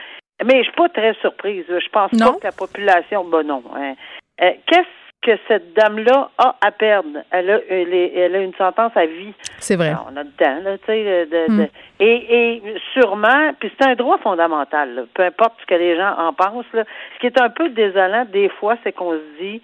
mais 0.46 0.60
je 0.60 0.64
suis 0.64 0.74
pas 0.74 0.90
très 0.90 1.16
surprise. 1.16 1.66
Je 1.68 1.90
pense 1.90 2.12
pas 2.12 2.34
que 2.34 2.44
la 2.44 2.52
population, 2.52 3.26
ben 3.26 3.42
non. 3.42 3.64
Hein. 3.76 3.96
Euh, 4.42 4.52
qu'est-ce 4.68 5.07
que 5.22 5.32
cette 5.48 5.74
dame-là 5.74 6.30
a 6.38 6.56
à 6.62 6.72
perdre. 6.72 7.20
Elle 7.32 7.50
a, 7.50 7.60
elle, 7.70 8.36
a 8.36 8.40
une 8.40 8.54
sentence 8.54 8.92
à 8.96 9.06
vie. 9.06 9.34
C'est 9.60 9.76
vrai. 9.76 9.94
on 10.10 10.16
a 10.16 10.24
le 10.24 10.32
temps, 10.32 10.60
là, 10.64 10.78
tu 10.78 10.86
sais. 10.86 11.26
De, 11.26 11.52
hmm. 11.52 11.68
et, 12.00 12.56
et 12.56 12.64
sûrement, 12.94 13.52
puis 13.60 13.72
c'est 13.78 13.88
un 13.88 13.96
droit 13.96 14.20
fondamental, 14.20 15.08
peu 15.14 15.24
importe 15.24 15.54
ce 15.62 15.66
que 15.66 15.76
les 15.76 15.98
gens 15.98 16.14
en 16.18 16.34
pensent. 16.34 16.72
Là. 16.74 16.84
Ce 17.16 17.20
qui 17.20 17.28
est 17.28 17.42
un 17.42 17.50
peu 17.50 17.70
désolant, 17.70 18.26
des 18.32 18.50
fois, 18.50 18.78
c'est 18.84 18.94
qu'on 18.94 19.14
se 19.14 19.42
dit, 19.42 19.62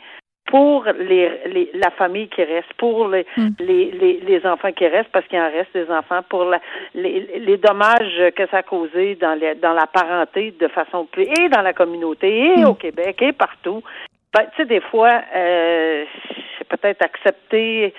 pour 0.48 0.86
les, 0.86 1.32
les, 1.46 1.72
la 1.74 1.90
famille 1.92 2.28
qui 2.28 2.44
reste, 2.44 2.74
pour 2.78 3.08
les, 3.08 3.26
hmm. 3.38 3.50
les, 3.60 3.92
les, 3.92 4.20
les, 4.20 4.46
enfants 4.46 4.72
qui 4.72 4.86
restent, 4.86 5.12
parce 5.12 5.26
qu'il 5.28 5.40
en 5.40 5.50
reste 5.50 5.74
des 5.74 5.90
enfants, 5.90 6.22
pour 6.30 6.46
la, 6.46 6.60
les, 6.94 7.40
les 7.40 7.58
dommages 7.58 8.32
que 8.36 8.46
ça 8.48 8.58
a 8.58 8.64
causé 8.64 9.16
dans, 9.16 9.40
les, 9.40 9.56
dans 9.56 9.74
la 9.74 9.88
parenté 9.88 10.54
de 10.60 10.68
façon 10.68 11.06
plus, 11.06 11.24
et 11.24 11.50
dans 11.50 11.62
la 11.62 11.74
communauté, 11.74 12.58
et 12.58 12.58
hmm. 12.58 12.66
au 12.66 12.74
Québec, 12.74 13.22
et 13.22 13.32
partout. 13.32 13.82
Ben, 14.34 14.46
tu 14.52 14.58
sais, 14.58 14.66
des 14.66 14.82
fois, 14.82 15.22
euh, 15.36 16.06
c'est 16.58 16.68
peut-être 16.68 17.04
accepter 17.04 17.94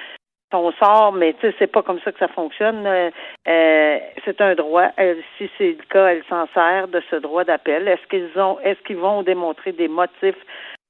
ton 0.51 0.73
sort, 0.73 1.13
mais 1.13 1.33
tu 1.35 1.41
sais, 1.41 1.55
c'est 1.59 1.67
pas 1.67 1.83
comme 1.83 2.01
ça 2.01 2.13
que 2.13 2.19
ça 2.19 2.29
fonctionne. 2.29 2.87
Euh, 2.87 3.11
euh 3.49 3.99
c'est 4.25 4.41
un 4.41 4.55
droit. 4.55 4.91
si 5.39 5.51
c'est 5.59 5.77
le 5.79 5.85
cas, 5.89 6.07
elle 6.07 6.25
s'en 6.29 6.47
sert 6.55 6.89
de 6.89 7.03
ce 7.11 7.17
droit 7.17 7.45
d'appel. 7.45 7.87
Est-ce 7.89 8.07
qu'ils 8.09 8.41
ont, 8.41 8.59
est-ce 8.61 8.81
qu'ils 8.83 8.97
vont 8.97 9.23
démontrer 9.23 9.73
des 9.73 9.89
motifs 9.89 10.39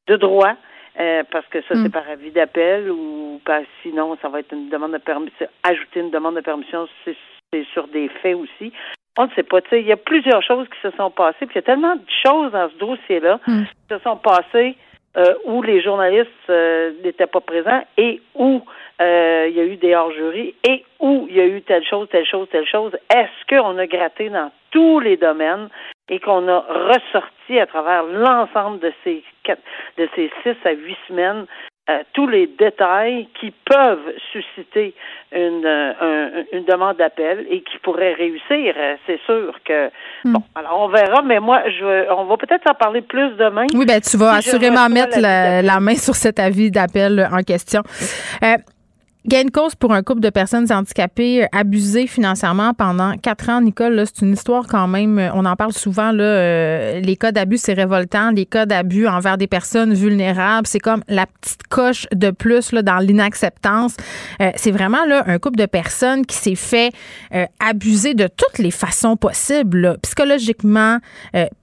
de 0.06 0.16
droit? 0.16 0.54
Euh, 1.00 1.24
parce 1.30 1.46
que 1.48 1.60
ça, 1.62 1.68
c'est 1.70 1.88
hmm. 1.88 1.90
par 1.90 2.08
avis 2.08 2.30
d'appel 2.30 2.90
ou 2.90 3.40
pas? 3.44 3.62
Sinon, 3.82 4.16
ça 4.22 4.28
va 4.28 4.40
être 4.40 4.52
une 4.52 4.68
demande 4.68 4.92
de 4.92 4.98
permission. 4.98 5.46
Ajouter 5.64 6.00
une 6.00 6.10
demande 6.10 6.36
de 6.36 6.40
permission, 6.40 6.86
c'est, 7.04 7.16
sur 7.72 7.88
des 7.88 8.08
faits 8.08 8.36
aussi. 8.36 8.72
On 9.18 9.26
ne 9.26 9.30
sait 9.30 9.42
pas. 9.42 9.60
Tu 9.62 9.70
sais, 9.70 9.80
il 9.80 9.86
y 9.86 9.92
a 9.92 9.96
plusieurs 9.96 10.42
choses 10.42 10.68
qui 10.68 10.80
se 10.80 10.96
sont 10.96 11.10
passées. 11.10 11.46
Puis 11.46 11.54
il 11.54 11.56
y 11.56 11.58
a 11.58 11.62
tellement 11.62 11.96
de 11.96 12.06
choses 12.24 12.52
dans 12.52 12.68
ce 12.68 12.76
dossier-là 12.76 13.40
hmm. 13.46 13.64
qui 13.64 13.94
se 13.94 13.98
sont 14.00 14.16
passées 14.16 14.76
euh, 15.16 15.34
où 15.44 15.62
les 15.62 15.80
journalistes 15.82 16.28
euh, 16.50 16.92
n'étaient 17.04 17.26
pas 17.26 17.40
présents 17.40 17.84
et 17.96 18.20
où 18.34 18.62
euh, 19.00 19.46
il 19.48 19.56
y 19.56 19.60
a 19.60 19.64
eu 19.64 19.76
des 19.76 19.94
hors-jury 19.94 20.54
et 20.68 20.84
où 21.00 21.26
il 21.28 21.36
y 21.36 21.40
a 21.40 21.46
eu 21.46 21.62
telle 21.62 21.84
chose, 21.84 22.08
telle 22.10 22.26
chose, 22.26 22.48
telle 22.50 22.66
chose. 22.66 22.92
Est-ce 23.14 23.46
qu'on 23.48 23.78
a 23.78 23.86
gratté 23.86 24.28
dans 24.28 24.50
tous 24.70 25.00
les 25.00 25.16
domaines 25.16 25.68
et 26.08 26.20
qu'on 26.20 26.48
a 26.48 26.60
ressorti 26.60 27.58
à 27.58 27.66
travers 27.66 28.02
l'ensemble 28.04 28.80
de 28.80 28.92
ces 29.04 29.22
quatre, 29.42 29.62
de 29.98 30.08
ces 30.14 30.30
six 30.42 30.56
à 30.64 30.72
huit 30.72 30.98
semaines 31.08 31.46
euh, 31.90 31.98
tous 32.14 32.26
les 32.26 32.46
détails 32.46 33.28
qui 33.38 33.52
peuvent 33.66 34.14
susciter 34.32 34.94
une, 35.32 35.66
euh, 35.66 36.42
une 36.52 36.64
demande 36.64 36.96
d'appel 36.96 37.46
et 37.50 37.60
qui 37.60 37.76
pourraient 37.82 38.14
réussir. 38.14 38.74
Euh, 38.74 38.94
c'est 39.06 39.20
sûr 39.26 39.54
que 39.66 39.88
hmm. 40.24 40.32
bon, 40.32 40.42
alors 40.54 40.80
on 40.80 40.88
verra, 40.88 41.20
mais 41.20 41.40
moi 41.40 41.62
je 41.68 42.10
on 42.10 42.24
va 42.24 42.38
peut-être 42.38 42.70
en 42.70 42.74
parler 42.74 43.02
plus 43.02 43.36
demain. 43.36 43.66
Oui, 43.74 43.84
ben 43.84 44.00
tu 44.00 44.16
vas 44.16 44.36
assurément 44.36 44.88
mettre 44.88 45.20
la, 45.20 45.60
la, 45.60 45.78
main 45.78 45.96
sur 45.96 46.14
cet 46.14 46.38
avis 46.38 46.70
d'appel 46.70 47.28
en 47.30 47.42
question. 47.42 47.82
Gain 49.26 49.44
de 49.44 49.50
cause 49.50 49.74
pour 49.74 49.94
un 49.94 50.02
couple 50.02 50.20
de 50.20 50.28
personnes 50.28 50.70
handicapées 50.70 51.44
euh, 51.44 51.46
abusées 51.52 52.06
financièrement 52.06 52.74
pendant 52.74 53.16
quatre 53.16 53.48
ans. 53.48 53.62
Nicole, 53.62 54.04
c'est 54.04 54.20
une 54.20 54.34
histoire 54.34 54.66
quand 54.66 54.86
même, 54.86 55.18
euh, 55.18 55.30
on 55.32 55.46
en 55.46 55.56
parle 55.56 55.72
souvent, 55.72 56.12
là, 56.12 56.24
euh, 56.24 57.00
les 57.00 57.16
cas 57.16 57.32
d'abus, 57.32 57.56
c'est 57.56 57.72
révoltant. 57.72 58.32
Les 58.32 58.44
cas 58.44 58.66
d'abus 58.66 59.06
envers 59.08 59.38
des 59.38 59.46
personnes 59.46 59.94
vulnérables, 59.94 60.66
c'est 60.66 60.78
comme 60.78 61.02
la 61.08 61.24
petite 61.24 61.62
coche 61.70 62.06
de 62.14 62.32
plus 62.32 62.72
là, 62.72 62.82
dans 62.82 62.98
l'inacceptance. 62.98 63.96
c'est 64.56 64.70
vraiment 64.70 65.06
là, 65.06 65.24
un 65.26 65.38
couple 65.38 65.56
de 65.56 65.66
personnes 65.66 66.26
qui 66.26 66.36
s'est 66.36 66.54
fait 66.54 66.92
abuser 67.60 68.12
de 68.14 68.26
toutes 68.28 68.58
les 68.58 68.70
façons 68.70 69.16
possibles. 69.16 69.96
Psychologiquement, 70.02 70.98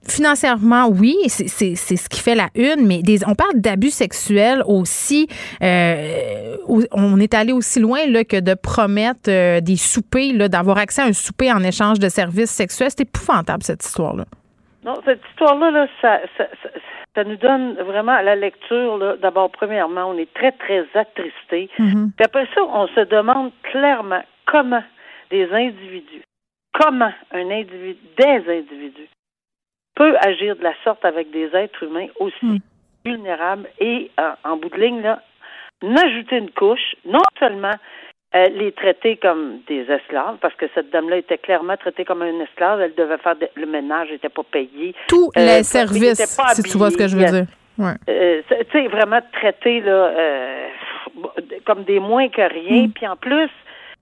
financièrement, 0.08 0.88
oui, 0.88 1.16
c'est, 1.28 1.76
ce 1.76 2.10
qui 2.10 2.20
fait 2.20 2.36
la 2.36 2.50
une, 2.56 2.88
mais 2.88 3.04
on 3.28 3.36
parle 3.36 3.54
d'abus 3.56 3.92
sexuels 3.92 4.64
aussi. 4.66 5.28
on 5.62 7.20
est 7.20 7.34
allé 7.34 7.51
aller 7.52 7.58
aussi 7.58 7.80
loin 7.80 8.06
là, 8.08 8.24
que 8.24 8.40
de 8.40 8.54
promettre 8.54 9.30
euh, 9.30 9.62
des 9.62 9.76
soupers, 9.76 10.50
d'avoir 10.50 10.78
accès 10.78 11.02
à 11.02 11.06
un 11.06 11.14
souper 11.14 11.52
en 11.52 11.64
échange 11.64 12.00
de 12.00 12.10
services 12.10 12.52
sexuels. 12.52 12.90
C'est 12.90 13.02
épouvantable, 13.02 13.64
cette 13.64 13.84
histoire-là. 13.84 14.26
Non, 14.84 14.96
cette 15.06 15.22
histoire-là, 15.30 15.72
là, 15.72 15.88
ça, 16.02 16.20
ça, 16.38 16.46
ça, 16.64 16.70
ça, 17.16 17.24
nous 17.24 17.36
donne 17.36 17.76
vraiment 17.76 18.14
à 18.14 18.24
la 18.24 18.36
lecture, 18.36 19.18
d'abord, 19.22 19.52
premièrement, 19.52 20.06
on 20.06 20.18
est 20.18 20.34
très, 20.34 20.52
très 20.54 20.86
attristés. 20.96 21.70
Mhm. 21.78 22.12
Puis 22.16 22.26
après 22.26 22.48
ça, 22.56 22.62
on 22.64 22.88
se 22.88 23.02
demande 23.02 23.52
clairement 23.64 24.24
comment 24.46 24.84
des 25.30 25.48
individus, 25.52 26.24
comment 26.80 27.12
un 27.32 27.52
individu, 27.52 27.98
des 28.18 28.44
individus, 28.48 29.10
peut 29.96 30.16
agir 30.22 30.56
de 30.56 30.64
la 30.64 30.74
sorte 30.84 31.06
avec 31.06 31.32
des 31.32 31.50
êtres 31.54 31.84
humains 31.84 32.08
aussi 32.20 32.46
Mm. 32.46 32.58
vulnérables 33.06 33.70
et, 33.80 34.12
en, 34.18 34.52
en 34.52 34.58
bout 34.58 34.70
de 34.70 34.78
ligne, 34.78 35.02
là, 35.02 35.22
n'ajouter 35.82 36.38
une 36.38 36.52
couche, 36.52 36.96
non 37.06 37.22
seulement 37.40 37.74
euh, 38.34 38.46
les 38.56 38.72
traiter 38.72 39.18
comme 39.18 39.60
des 39.68 39.82
esclaves, 39.92 40.38
parce 40.42 40.54
que 40.56 40.66
cette 40.74 40.90
dame-là 40.92 41.18
était 41.18 41.38
clairement 41.38 41.76
traitée 41.76 42.06
comme 42.06 42.24
une 42.24 42.40
esclave, 42.42 42.80
elle 42.82 42.96
devait 42.96 43.18
faire 43.18 43.36
de- 43.36 43.50
le 43.56 43.66
ménage, 43.66 44.10
n'était 44.10 44.30
pas 44.30 44.44
payée. 44.44 44.96
Tous 45.08 45.30
Euh, 45.38 45.46
les 45.58 45.64
services, 45.64 46.24
si 46.54 46.64
tu 46.64 46.78
vois 46.78 46.92
ce 46.92 46.98
que 46.98 47.08
je 47.10 47.18
veux 47.18 47.26
dire. 47.26 47.46
Ouais. 47.78 47.94
Euh, 48.10 48.42
tu 48.50 48.72
sais, 48.72 48.88
vraiment 48.88 49.20
traité 49.34 49.82
là, 49.82 50.12
comme 51.66 51.84
des 51.84 52.00
moins 52.00 52.30
que 52.30 52.42
rien. 52.42 52.84
Mm. 52.88 52.92
Puis 52.94 53.08
en 53.08 53.16
plus, 53.18 53.50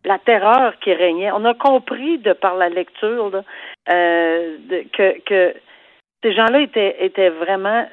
la 0.06 0.18
terreur 0.20 0.74
qui 0.80 0.94
régnait. 0.94 1.32
On 1.32 1.44
a 1.46 1.54
compris 1.54 2.20
de 2.20 2.34
par 2.34 2.56
la 2.56 2.70
lecture 2.70 3.30
là, 3.32 3.42
de- 3.90 4.84
que, 4.96 5.20
que 5.22 5.54
ces 6.24 6.34
gens-là 6.34 6.62
étaient, 6.62 6.98
étaient 7.04 7.30
vraiment 7.30 7.86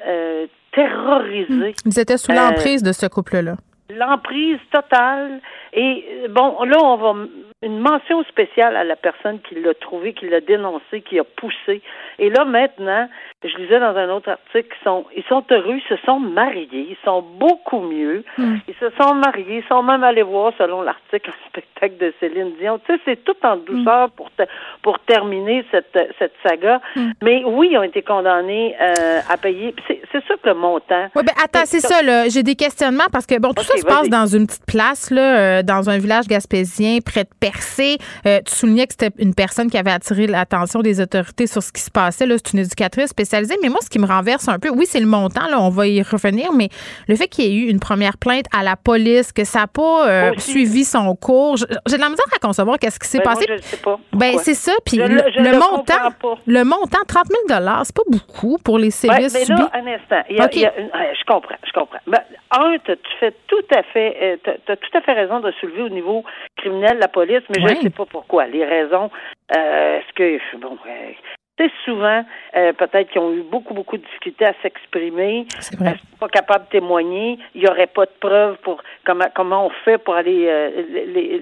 terrorisés. 0.71 1.73
Ils 1.85 1.99
étaient 1.99 2.17
sous 2.17 2.31
l'emprise 2.31 2.83
de 2.83 2.91
ce 2.91 3.07
couple-là. 3.07 3.55
L'emprise 3.89 4.59
totale. 4.71 5.39
Et 5.73 6.05
euh, 6.23 6.27
bon, 6.29 6.63
là, 6.63 6.77
on 6.81 6.95
va 6.97 7.25
une 7.63 7.79
mention 7.79 8.23
spéciale 8.25 8.75
à 8.75 8.83
la 8.83 8.95
personne 8.95 9.39
qui 9.41 9.55
l'a 9.55 9.73
trouvé, 9.73 10.13
qui 10.13 10.27
l'a 10.29 10.41
dénoncé, 10.41 11.01
qui 11.01 11.19
a 11.19 11.23
poussé. 11.23 11.81
Et 12.19 12.29
là, 12.29 12.45
maintenant, 12.45 13.09
je 13.43 13.55
lisais 13.57 13.79
dans 13.79 13.95
un 13.95 14.09
autre 14.09 14.29
article, 14.31 14.75
ils 14.81 14.83
sont, 14.83 15.05
ils 15.15 15.23
sont 15.29 15.43
heureux, 15.51 15.75
ils 15.77 15.95
se 15.95 16.01
sont 16.05 16.19
mariés, 16.19 16.87
ils 16.89 16.97
sont 17.05 17.21
beaucoup 17.21 17.81
mieux. 17.81 18.23
Mm. 18.35 18.55
Ils 18.67 18.73
se 18.79 18.89
sont 18.99 19.13
mariés, 19.13 19.61
ils 19.63 19.67
sont 19.69 19.83
même 19.83 20.03
allés 20.03 20.23
voir, 20.23 20.53
selon 20.57 20.81
l'article, 20.81 21.29
un 21.45 21.49
spectacle 21.49 21.97
de 21.97 22.11
Céline 22.19 22.53
Dion. 22.59 22.79
Tu 22.87 22.95
sais, 22.95 23.01
c'est 23.05 23.23
tout 23.23 23.35
en 23.43 23.57
douceur 23.57 24.09
pour, 24.11 24.31
te- 24.31 24.47
pour 24.81 24.97
terminer 25.01 25.63
cette, 25.69 25.95
cette 26.17 26.33
saga. 26.41 26.81
Mm. 26.95 27.11
Mais 27.21 27.43
oui, 27.45 27.69
ils 27.73 27.77
ont 27.77 27.83
été 27.83 28.01
condamnés 28.01 28.75
euh, 28.81 29.19
à 29.29 29.37
payer. 29.37 29.75
C'est 29.87 30.25
sûr 30.25 30.41
que 30.41 30.49
le 30.49 30.55
montant. 30.55 31.07
Oui, 31.15 31.21
ben 31.23 31.33
attends, 31.43 31.65
c'est 31.65 31.79
ça, 31.79 32.01
là. 32.01 32.27
J'ai 32.29 32.41
des 32.41 32.55
questionnements 32.55 33.05
parce 33.11 33.27
que, 33.27 33.39
bon, 33.39 33.53
tout 33.53 33.63
ça 33.63 33.77
se 33.77 33.85
passe 33.85 34.09
dans 34.09 34.25
une 34.25 34.47
petite 34.47 34.65
place, 34.65 35.11
là, 35.11 35.59
euh, 35.59 35.63
dans 35.63 35.91
un 35.91 35.99
village 35.99 36.25
gaspésien, 36.27 36.99
près 37.05 37.23
de 37.25 37.29
Percé. 37.39 37.97
Euh, 38.25 38.39
tu 38.47 38.55
soulignais 38.55 38.87
que 38.87 38.93
c'était 38.99 39.13
une 39.19 39.35
personne 39.35 39.69
qui 39.69 39.77
avait 39.77 39.91
attiré 39.91 40.25
l'attention 40.25 40.81
des 40.81 40.99
autorités 41.01 41.45
sur 41.45 41.61
ce 41.61 41.71
qui 41.71 41.81
se 41.81 41.91
passait, 41.91 42.25
là. 42.25 42.33
C'est 42.43 42.53
une 42.53 42.59
éducatrice 42.59 43.09
spécialisée. 43.09 43.27
Mais 43.61 43.69
moi, 43.69 43.79
ce 43.81 43.89
qui 43.89 43.99
me 43.99 44.05
renverse 44.07 44.47
un 44.47 44.59
peu, 44.59 44.69
oui, 44.69 44.85
c'est 44.87 44.99
le 44.99 45.05
montant, 45.05 45.47
là, 45.49 45.59
on 45.59 45.69
va 45.69 45.87
y 45.87 46.01
revenir, 46.01 46.51
mais 46.53 46.69
le 47.07 47.15
fait 47.15 47.27
qu'il 47.27 47.45
y 47.45 47.47
ait 47.47 47.65
eu 47.65 47.69
une 47.69 47.79
première 47.79 48.17
plainte 48.17 48.45
à 48.57 48.63
la 48.63 48.75
police, 48.75 49.31
que 49.31 49.43
ça 49.43 49.59
n'a 49.59 49.67
pas 49.67 50.07
euh, 50.09 50.31
suivi 50.37 50.83
son 50.83 51.15
cours, 51.15 51.57
j'ai 51.57 51.65
de 51.97 52.01
la 52.01 52.09
misère 52.09 52.25
à 52.35 52.39
concevoir 52.39 52.77
qu'est-ce 52.79 52.99
qui 52.99 53.07
s'est 53.07 53.19
Ben, 53.19 53.25
moi, 53.25 53.33
passé. 53.35 53.45
je 53.49 53.53
ne 53.53 53.57
sais 53.61 53.77
pas. 53.77 53.99
Ben, 54.13 54.37
c'est 54.39 54.53
ça. 54.53 54.71
Puis 54.85 54.97
Je 54.97 55.03
le, 55.03 55.15
le- 55.15 55.31
je 55.31 55.57
montant, 55.59 56.11
pas. 56.21 56.35
le 56.45 56.63
montant, 56.63 56.99
30 57.07 57.25
000 57.47 57.59
c'est 57.83 57.95
pas 57.95 58.01
beaucoup 58.07 58.57
pour 58.63 58.77
les 58.77 58.87
Ouais, 58.87 58.91
sévices 58.91 59.33
mais 59.33 59.45
subis. 59.45 59.59
là, 59.61 59.69
un 59.73 59.87
instant. 59.87 60.23
Il 60.29 60.37
y 60.37 60.39
a- 60.39 60.45
OK. 60.45 60.55
il 60.55 60.61
y 60.61 60.65
a 60.65 60.77
une- 60.79 60.85
ouais, 60.87 61.13
je 61.19 61.25
comprends, 61.25 61.55
je 61.65 61.71
comprends. 61.71 61.99
Ben, 62.07 62.21
un, 62.51 62.75
tu 62.85 62.95
fais 63.19 63.33
tout 63.47 63.65
à 63.75 63.83
fait, 63.83 64.39
tu 64.43 64.49
as, 64.71 64.75
tout 64.75 64.97
à 64.97 65.01
fait 65.01 65.13
raison 65.13 65.39
de 65.39 65.51
soulever 65.59 65.83
au 65.83 65.89
niveau 65.89 66.23
criminel 66.57 66.97
la 66.99 67.07
police, 67.07 67.41
mais 67.49 67.61
je 67.67 67.75
ne 67.75 67.81
sais 67.81 67.89
pas 67.89 68.05
pourquoi. 68.05 68.45
Les 68.47 68.63
raisons, 68.65 69.09
euh, 69.55 69.99
est-ce 69.99 70.13
que, 70.15 70.57
bon, 70.57 70.77
euh, 70.87 71.11
c'est 71.57 71.71
souvent, 71.85 72.23
euh, 72.55 72.73
peut-être 72.73 73.09
qu'ils 73.11 73.21
ont 73.21 73.33
eu 73.33 73.41
beaucoup, 73.41 73.73
beaucoup 73.73 73.97
de 73.97 74.03
difficultés 74.03 74.45
à 74.45 74.53
s'exprimer. 74.61 75.45
Ils 75.55 75.63
sont 75.63 75.77
pas 76.19 76.27
capables 76.27 76.65
de 76.65 76.69
témoigner. 76.71 77.39
Il 77.55 77.61
n'y 77.61 77.67
aurait 77.67 77.87
pas 77.87 78.05
de 78.05 78.11
preuves 78.19 78.57
pour 78.63 78.81
comment 79.05 79.25
comment 79.35 79.65
on 79.67 79.69
fait 79.85 79.97
pour 79.97 80.15
aller 80.15 80.45
euh, 80.47 80.69
les- 80.89 81.05
les- 81.05 81.41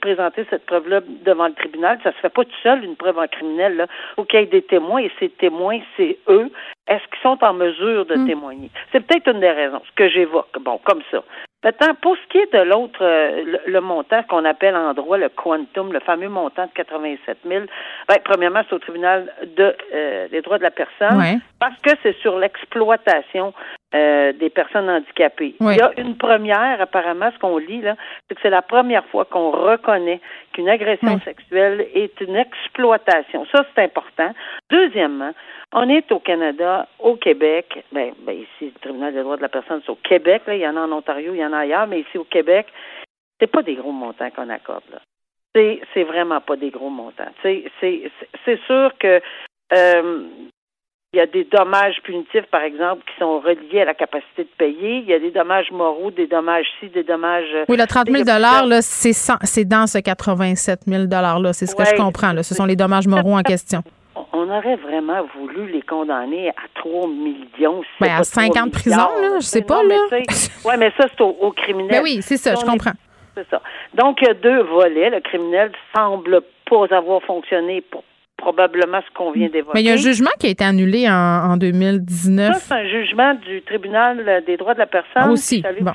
présenter 0.00 0.44
cette 0.50 0.66
preuve-là 0.66 1.00
devant 1.24 1.46
le 1.46 1.54
tribunal. 1.54 1.98
Ça 2.02 2.10
se 2.12 2.16
fait 2.18 2.28
pas 2.28 2.44
tout 2.44 2.50
seul, 2.62 2.84
une 2.84 2.96
preuve 2.96 3.18
en 3.18 3.28
criminel. 3.28 3.76
Là. 3.76 3.86
faut 4.16 4.24
qu'il 4.24 4.40
y 4.40 4.42
ait 4.42 4.46
des 4.46 4.62
témoins 4.62 5.00
et 5.00 5.12
ces 5.20 5.28
témoins, 5.28 5.78
c'est 5.96 6.18
eux. 6.28 6.50
Est-ce 6.88 7.04
qu'ils 7.04 7.22
sont 7.22 7.38
en 7.44 7.52
mesure 7.54 8.04
de 8.04 8.16
Mm. 8.16 8.26
témoigner? 8.26 8.70
C'est 8.90 9.00
peut-être 9.06 9.28
une 9.32 9.38
des 9.40 9.50
raisons, 9.52 9.80
ce 9.86 9.92
que 9.94 10.08
j'évoque. 10.08 10.58
Bon, 10.60 10.78
comme 10.82 11.02
ça. 11.12 11.22
Maintenant, 11.62 11.94
pour 12.00 12.16
ce 12.16 12.28
qui 12.30 12.38
est 12.38 12.52
de 12.54 12.62
l'autre, 12.62 13.02
euh, 13.02 13.44
le, 13.44 13.60
le 13.70 13.80
montant 13.82 14.22
qu'on 14.22 14.46
appelle 14.46 14.74
en 14.74 14.94
droit 14.94 15.18
le 15.18 15.28
quantum, 15.28 15.92
le 15.92 16.00
fameux 16.00 16.30
montant 16.30 16.64
de 16.64 16.70
87 16.72 17.38
000, 17.46 17.64
ben, 18.08 18.16
premièrement, 18.24 18.62
c'est 18.66 18.74
au 18.74 18.78
tribunal 18.78 19.30
de, 19.56 19.76
euh, 19.92 20.28
des 20.28 20.40
droits 20.40 20.56
de 20.56 20.62
la 20.62 20.70
personne 20.70 21.40
parce 21.58 21.78
que 21.82 21.90
c'est 22.02 22.16
sur 22.20 22.38
l'exploitation 22.38 23.52
euh, 23.94 24.32
des 24.32 24.50
personnes 24.50 24.88
handicapées. 24.88 25.54
Oui. 25.60 25.74
Il 25.74 25.78
y 25.78 25.82
a 25.82 25.92
une 25.98 26.16
première, 26.16 26.80
apparemment, 26.80 27.30
ce 27.32 27.38
qu'on 27.38 27.58
lit, 27.58 27.80
là, 27.80 27.96
c'est 28.28 28.36
que 28.36 28.40
c'est 28.40 28.50
la 28.50 28.62
première 28.62 29.04
fois 29.06 29.24
qu'on 29.24 29.50
reconnaît 29.50 30.20
qu'une 30.52 30.68
agression 30.68 31.14
Oui. 31.14 31.20
sexuelle 31.24 31.86
est 31.94 32.20
une 32.20 32.36
exploitation. 32.36 33.44
Ça, 33.52 33.64
c'est 33.74 33.82
important. 33.82 34.32
Deuxièmement, 34.70 35.32
on 35.72 35.88
est 35.88 36.10
au 36.12 36.20
Canada, 36.20 36.86
au 36.98 37.16
Québec, 37.16 37.84
ben, 37.92 38.12
ben 38.20 38.36
ici, 38.36 38.72
le 38.74 38.80
tribunal 38.80 39.12
des 39.12 39.22
droits 39.22 39.36
de 39.36 39.42
la 39.42 39.48
personne, 39.48 39.80
c'est 39.84 39.92
au 39.92 39.98
Québec, 40.02 40.42
là, 40.46 40.54
il 40.54 40.60
y 40.60 40.68
en 40.68 40.76
a 40.76 40.80
en 40.80 40.92
Ontario, 40.92 41.32
il 41.34 41.40
y 41.40 41.44
en 41.44 41.52
a 41.52 41.58
ailleurs, 41.58 41.86
mais 41.86 42.00
ici 42.00 42.16
au 42.18 42.24
Québec, 42.24 42.66
c'est 43.40 43.50
pas 43.50 43.62
des 43.62 43.74
gros 43.74 43.92
montants 43.92 44.30
qu'on 44.30 44.50
accorde, 44.50 44.84
là. 44.92 44.98
C'est, 45.52 45.80
c'est 45.92 46.04
vraiment 46.04 46.40
pas 46.40 46.54
des 46.54 46.70
gros 46.70 46.90
montants. 46.90 47.32
C'est, 47.42 47.64
c'est, 47.80 48.08
c'est 48.44 48.60
sûr 48.66 48.92
que 49.00 49.20
euh, 49.72 50.22
il 51.12 51.16
y 51.16 51.20
a 51.20 51.26
des 51.26 51.42
dommages 51.42 51.96
punitifs, 52.04 52.46
par 52.52 52.62
exemple, 52.62 53.02
qui 53.04 53.18
sont 53.18 53.40
reliés 53.40 53.80
à 53.80 53.84
la 53.84 53.94
capacité 53.94 54.44
de 54.44 54.48
payer. 54.56 54.98
Il 54.98 55.06
y 55.06 55.12
a 55.12 55.18
des 55.18 55.32
dommages 55.32 55.72
moraux, 55.72 56.12
des 56.12 56.28
dommages 56.28 56.66
ci, 56.78 56.88
des 56.88 57.02
dommages. 57.02 57.48
Oui, 57.68 57.76
le 57.76 57.84
30 57.86 58.06
000 58.06 58.22
Il 58.22 58.26
y 58.28 58.30
a 58.30 58.34
plusieurs- 58.36 58.66
là, 58.66 58.80
c'est 58.80 59.12
sans- 59.12 59.38
c'est 59.42 59.64
dans 59.64 59.88
ce 59.88 59.98
87 59.98 60.82
000 60.86 61.06
là. 61.10 61.52
C'est 61.52 61.66
ce 61.66 61.74
que 61.74 61.84
je 61.84 61.96
comprends. 61.96 62.32
Là. 62.32 62.44
Ce 62.44 62.54
sont 62.54 62.64
les 62.64 62.76
dommages 62.76 63.08
moraux 63.08 63.36
en 63.36 63.42
question. 63.42 63.82
On- 64.32 64.40
aurait 64.50 64.76
vraiment 64.76 65.22
voulu 65.36 65.70
les 65.70 65.80
condamner 65.82 66.48
à 66.50 66.54
3 66.74 67.06
millions. 67.06 67.82
si 67.82 67.88
Ben, 68.00 68.14
à 68.14 68.18
pas 68.18 68.24
50 68.24 68.52
3 68.52 68.64
de 68.66 68.70
prison, 68.72 68.96
là, 68.96 69.28
je 69.36 69.46
sais 69.46 69.62
pas, 69.62 69.80
Non, 69.84 69.88
là. 69.88 69.96
ouais, 70.64 70.76
mais 70.76 70.92
ça, 70.98 71.06
c'est 71.08 71.20
au, 71.20 71.36
au 71.40 71.52
criminel. 71.52 71.90
Ben 71.90 72.02
oui, 72.02 72.18
c'est 72.20 72.36
ça, 72.36 72.56
je 72.56 72.60
est- 72.60 72.64
comprends. 72.66 72.90
C'est 73.36 73.48
ça. 73.48 73.62
Donc, 73.94 74.18
il 74.20 74.26
y 74.26 74.30
a 74.30 74.34
deux 74.34 74.62
volets. 74.64 75.08
Le 75.10 75.20
criminel 75.20 75.70
semble 75.94 76.40
pas 76.68 76.86
avoir 76.96 77.22
fonctionné 77.22 77.80
pour 77.80 78.02
probablement 78.40 79.00
ce 79.06 79.14
qu'on 79.14 79.30
vient 79.30 79.48
d'évoquer. 79.48 79.72
Mais 79.74 79.82
il 79.82 79.86
y 79.86 79.90
a 79.90 79.92
un 79.92 79.96
jugement 79.96 80.30
qui 80.38 80.46
a 80.46 80.50
été 80.50 80.64
annulé 80.64 81.08
en, 81.08 81.52
en 81.52 81.56
2019. 81.56 82.54
Ça, 82.54 82.60
c'est 82.60 82.74
un 82.74 82.88
jugement 82.88 83.34
du 83.34 83.62
tribunal 83.62 84.42
des 84.46 84.56
droits 84.56 84.74
de 84.74 84.78
la 84.78 84.86
personne. 84.86 85.22
Ah, 85.22 85.30
aussi. 85.30 85.62
Bon. 85.80 85.92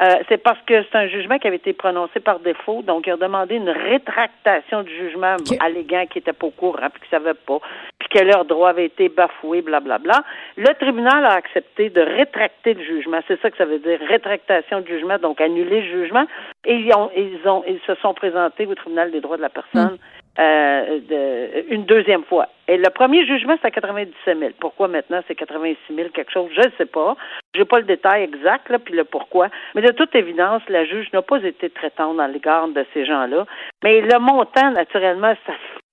Euh, 0.00 0.14
c'est 0.28 0.38
parce 0.38 0.60
que 0.64 0.84
c'est 0.84 0.96
un 0.96 1.08
jugement 1.08 1.38
qui 1.38 1.48
avait 1.48 1.56
été 1.56 1.72
prononcé 1.72 2.20
par 2.20 2.38
défaut. 2.38 2.82
Donc, 2.82 3.06
il 3.06 3.12
a 3.12 3.16
demandé 3.16 3.56
une 3.56 3.70
rétractation 3.70 4.84
du 4.84 4.94
jugement 4.94 5.34
OK. 5.34 5.56
alléguant 5.60 6.06
qu'ils 6.06 6.20
n'étaient 6.20 6.32
pas 6.32 6.46
au 6.46 6.50
courant, 6.50 6.88
puis 6.92 7.02
qu'ils 7.02 7.18
ne 7.18 7.24
savaient 7.24 7.38
pas, 7.46 7.58
puis 7.98 8.08
que 8.08 8.24
leurs 8.24 8.44
droits 8.44 8.70
avaient 8.70 8.86
été 8.86 9.08
bafoués, 9.08 9.60
blablabla. 9.62 10.22
Le 10.56 10.72
tribunal 10.74 11.24
a 11.24 11.32
accepté 11.32 11.90
de 11.90 12.00
rétracter 12.00 12.74
le 12.74 12.84
jugement. 12.84 13.18
C'est 13.26 13.40
ça 13.40 13.50
que 13.50 13.56
ça 13.56 13.64
veut 13.64 13.80
dire, 13.80 13.98
rétractation 14.08 14.80
du 14.80 14.92
jugement, 14.92 15.18
donc 15.18 15.40
annuler 15.40 15.80
le 15.80 16.02
jugement. 16.02 16.26
Et 16.64 16.76
ils, 16.76 16.94
ont, 16.94 17.10
ils, 17.16 17.48
ont, 17.48 17.64
ils 17.66 17.80
se 17.84 17.94
sont 17.96 18.14
présentés 18.14 18.66
au 18.66 18.74
tribunal 18.76 19.10
des 19.10 19.20
droits 19.20 19.36
de 19.36 19.42
la 19.42 19.50
personne 19.50 19.98
euh, 20.38 21.00
de- 21.08 21.74
une 21.74 21.84
deuxième 21.84 22.24
fois. 22.24 22.46
Et 22.68 22.76
le 22.76 22.90
premier 22.90 23.26
jugement, 23.26 23.56
c'est 23.60 23.66
à 23.68 23.70
97 23.70 24.38
000. 24.38 24.50
Pourquoi 24.60 24.88
maintenant 24.88 25.20
c'est 25.26 25.34
86 25.34 25.94
000 25.94 26.08
quelque 26.10 26.30
chose? 26.32 26.50
Je 26.54 26.60
ne 26.60 26.72
sais 26.78 26.86
pas. 26.86 27.16
Je 27.54 27.60
n'ai 27.60 27.64
pas 27.66 27.78
le 27.78 27.84
détail 27.86 28.22
exact, 28.24 28.68
là, 28.68 28.78
puis 28.78 28.94
le 28.94 29.04
pourquoi. 29.04 29.48
Mais 29.74 29.82
de 29.82 29.92
toute 29.92 30.14
évidence, 30.14 30.62
la 30.68 30.84
juge 30.84 31.08
n'a 31.12 31.22
pas 31.22 31.38
été 31.42 31.70
très 31.70 31.90
tendre 31.90 32.20
à 32.20 32.28
l'égard 32.28 32.68
de 32.68 32.84
ces 32.94 33.04
gens-là. 33.06 33.46
Mais 33.82 34.00
le 34.00 34.18
montant, 34.18 34.70
naturellement, 34.70 35.34
ça, 35.46 35.52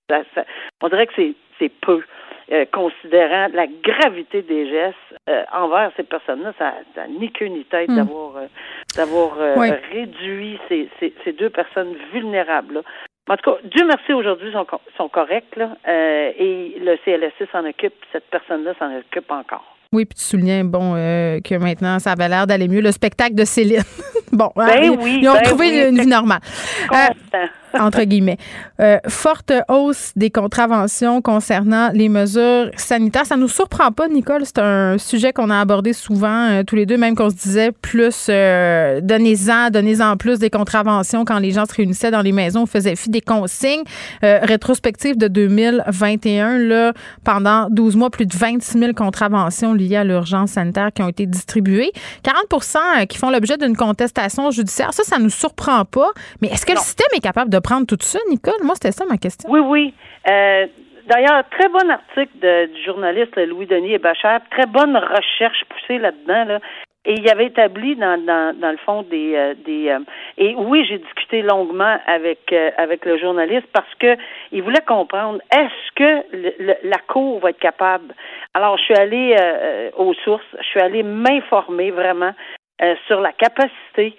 ça- 0.10 0.24
ça- 0.36 0.46
on 0.84 0.90
dirait 0.90 1.08
que 1.08 1.14
c'est, 1.16 1.34
c'est 1.60 1.70
peu. 1.70 2.02
euh, 2.52 2.64
considérant 2.72 3.48
la 3.54 3.66
gravité 3.66 4.44
des 4.44 4.70
gestes 4.70 4.96
euh, 5.28 5.44
envers 5.52 5.90
ces 5.98 6.04
personnes-là, 6.04 6.54
ça 6.60 6.74
n'a 6.96 7.08
ni 7.08 7.32
queue 7.32 7.48
ni 7.48 7.66
tête 7.66 7.90
Mm. 7.90 7.96
d'avoir 7.96 8.38
euh, 8.38 8.46
d'avoir 8.96 9.40
euh, 9.42 9.56
Oui. 9.58 9.70
réduit 9.92 10.60
ces, 10.70 10.88
ces, 11.00 11.12
ces 11.24 11.32
deux 11.34 11.50
personnes 11.50 11.96
vulnérables. 12.14 12.84
En 13.28 13.38
tout 13.38 13.52
cas, 13.52 13.58
Dieu 13.64 13.86
merci, 13.88 14.14
aujourd'hui, 14.14 14.50
ils 14.50 14.54
sont, 14.54 14.68
sont 14.98 15.10
corrects, 15.10 15.56
là, 15.56 15.76
euh, 15.88 16.32
et 16.38 16.78
le 16.80 16.96
CLSC 17.04 17.50
s'en 17.52 17.66
occupe, 17.66 17.94
cette 18.12 18.30
personne-là 18.30 18.74
s'en 18.78 18.96
occupe 18.96 19.32
encore. 19.32 19.76
Oui, 19.92 20.06
puis 20.06 20.16
tu 20.16 20.24
soulignais, 20.24 20.64
bon, 20.64 20.94
euh, 20.96 21.40
que 21.40 21.56
maintenant, 21.56 21.98
ça 22.00 22.12
avait 22.12 22.28
l'air 22.28 22.46
d'aller 22.46 22.68
mieux. 22.68 22.82
Le 22.82 22.92
spectacle 22.92 23.34
de 23.34 23.46
Céline. 23.46 23.82
bon, 24.32 24.52
hein, 24.58 24.68
Ben 24.68 24.84
ils, 24.84 24.90
oui, 24.92 25.20
ils 25.22 25.30
ont 25.30 25.34
ben 25.34 25.44
trouvé 25.44 25.70
oui, 25.70 25.90
une 25.90 26.00
vie 26.02 26.08
normale. 26.08 26.42
Euh. 26.92 27.38
entre 27.80 28.04
guillemets. 28.04 28.38
Euh, 28.80 28.98
forte 29.08 29.52
hausse 29.70 30.12
des 30.16 30.30
contraventions 30.30 31.22
concernant 31.22 31.90
les 31.94 32.10
mesures 32.10 32.70
sanitaires. 32.78 33.26
Ça 33.26 33.38
nous 33.38 33.48
surprend 33.48 33.92
pas, 33.92 34.08
Nicole. 34.08 34.44
C'est 34.46 34.60
un 34.60 34.98
sujet 34.98 35.34
qu'on 35.34 35.50
a 35.50 35.60
abordé 35.60 35.94
souvent 35.94 36.50
euh, 36.50 36.64
tous 36.64 36.76
les 36.76 36.86
deux, 36.86 36.98
même 36.98 37.16
qu'on 37.16 37.30
se 37.30 37.36
disait 37.36 37.72
plus 37.72 38.28
euh, 38.30 39.02
donnez-en, 39.02 39.70
donnez-en 39.72 40.18
plus 40.18 40.40
des 40.40 40.50
contraventions 40.50 41.26
quand 41.26 41.40
les 41.40 41.52
gens 41.52 41.66
se 41.66 41.74
réunissaient 41.74 42.12
dans 42.12 42.22
les 42.22 42.32
maisons, 42.32 42.66
faisaient 42.66 42.96
fi 42.96 43.10
des 43.10 43.22
consignes. 43.22 43.84
rétrospective 44.22 45.18
de 45.18 45.28
2021, 45.28 46.60
là, 46.60 46.94
pendant 47.24 47.68
12 47.70 47.96
mois, 47.96 48.10
plus 48.10 48.26
de 48.26 48.36
26 48.36 48.80
000 48.80 48.94
contraventions 48.94 49.74
liées 49.74 49.98
à 49.98 50.04
l'urgence 50.04 50.52
sanitaire 50.52 50.92
qui 50.94 51.02
ont 51.02 51.10
été 51.10 51.26
distribuées. 51.26 51.92
40 52.24 53.08
qui 53.08 53.18
font 53.18 53.30
l'objet 53.30 53.58
d'une 53.58 53.76
contestation 53.76 54.52
judiciaire. 54.52 54.94
Ça, 54.94 55.04
ça 55.04 55.18
nous 55.20 55.30
surprend 55.30 55.86
pas. 55.86 56.12
Mais 56.42 56.50
est-ce 56.50 56.66
que 56.66 56.74
le 56.74 56.80
système 56.80 57.08
est 57.16 57.20
capable 57.20 57.50
de 57.50 57.60
prendre 57.66 57.88
tout 57.88 57.98
ça, 58.00 58.20
Nicole? 58.30 58.64
Moi, 58.64 58.76
c'était 58.76 58.92
ça 58.92 59.06
ma 59.10 59.18
question. 59.18 59.50
Oui, 59.50 59.60
oui. 59.60 59.94
Euh, 60.30 60.68
d'ailleurs, 61.08 61.44
très 61.50 61.68
bon 61.68 61.90
article 61.90 62.70
du 62.74 62.84
journaliste 62.84 63.36
Louis-Denis 63.36 63.94
et 63.94 63.98
Bachar, 63.98 64.40
très 64.52 64.68
bonne 64.68 64.96
recherche 64.96 65.66
poussée 65.70 65.98
là-dedans. 65.98 66.46
Là. 66.46 66.60
Et 67.08 67.14
il 67.14 67.30
avait 67.30 67.48
établi 67.48 67.96
dans, 67.96 68.20
dans, 68.24 68.72
le 68.72 68.78
fond 68.78 69.04
des 69.04 69.36
euh, 69.36 69.54
des 69.64 69.90
euh, 69.90 70.00
et 70.40 70.56
oui 70.56 70.84
j'ai 70.90 70.98
discuté 70.98 71.44
longuement 71.44 72.00
avec 72.08 72.52
avec 72.80 73.06
le 73.06 73.20
journaliste 73.20 73.68
parce 73.74 73.94
que 74.00 74.18
il 74.52 74.64
voulait 74.64 74.82
comprendre 74.88 75.38
est-ce 75.56 75.92
que 75.96 76.88
la 76.88 76.98
cour 77.08 77.42
va 77.42 77.52
être 77.52 77.60
capable? 77.60 78.12
Alors 78.56 78.80
je 78.80 78.86
suis 78.86 78.96
allée 78.96 79.36
aux 79.98 80.16
sources 80.16 80.52
je 80.58 80.66
suis 80.66 80.80
allée 80.80 81.04
m'informer 81.04 81.92
vraiment 81.92 82.34
euh, 82.82 82.96
sur 83.08 83.22
la 83.22 83.32
capacité 83.32 84.18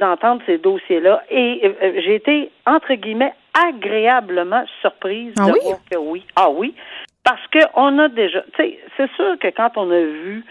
d'entendre 0.00 0.42
ces 0.46 0.58
dossiers-là. 0.58 1.22
Et 1.30 1.60
euh, 1.64 2.00
j'ai 2.04 2.14
été, 2.14 2.50
entre 2.66 2.94
guillemets, 2.94 3.34
agréablement 3.68 4.64
surprise 4.80 5.34
ah 5.38 5.46
de 5.46 5.52
oui? 5.52 5.58
voir 5.62 5.78
que 5.90 5.98
oui. 5.98 6.26
Ah 6.36 6.50
oui. 6.50 6.74
Parce 7.24 7.42
qu'on 7.48 7.98
a 7.98 8.08
déjà, 8.08 8.42
tu 8.54 8.62
sais, 8.62 8.78
c'est 8.96 9.10
sûr 9.12 9.38
que 9.38 9.48
quand 9.48 9.72
on 9.76 9.90
a 9.90 10.00
vu 10.00 10.44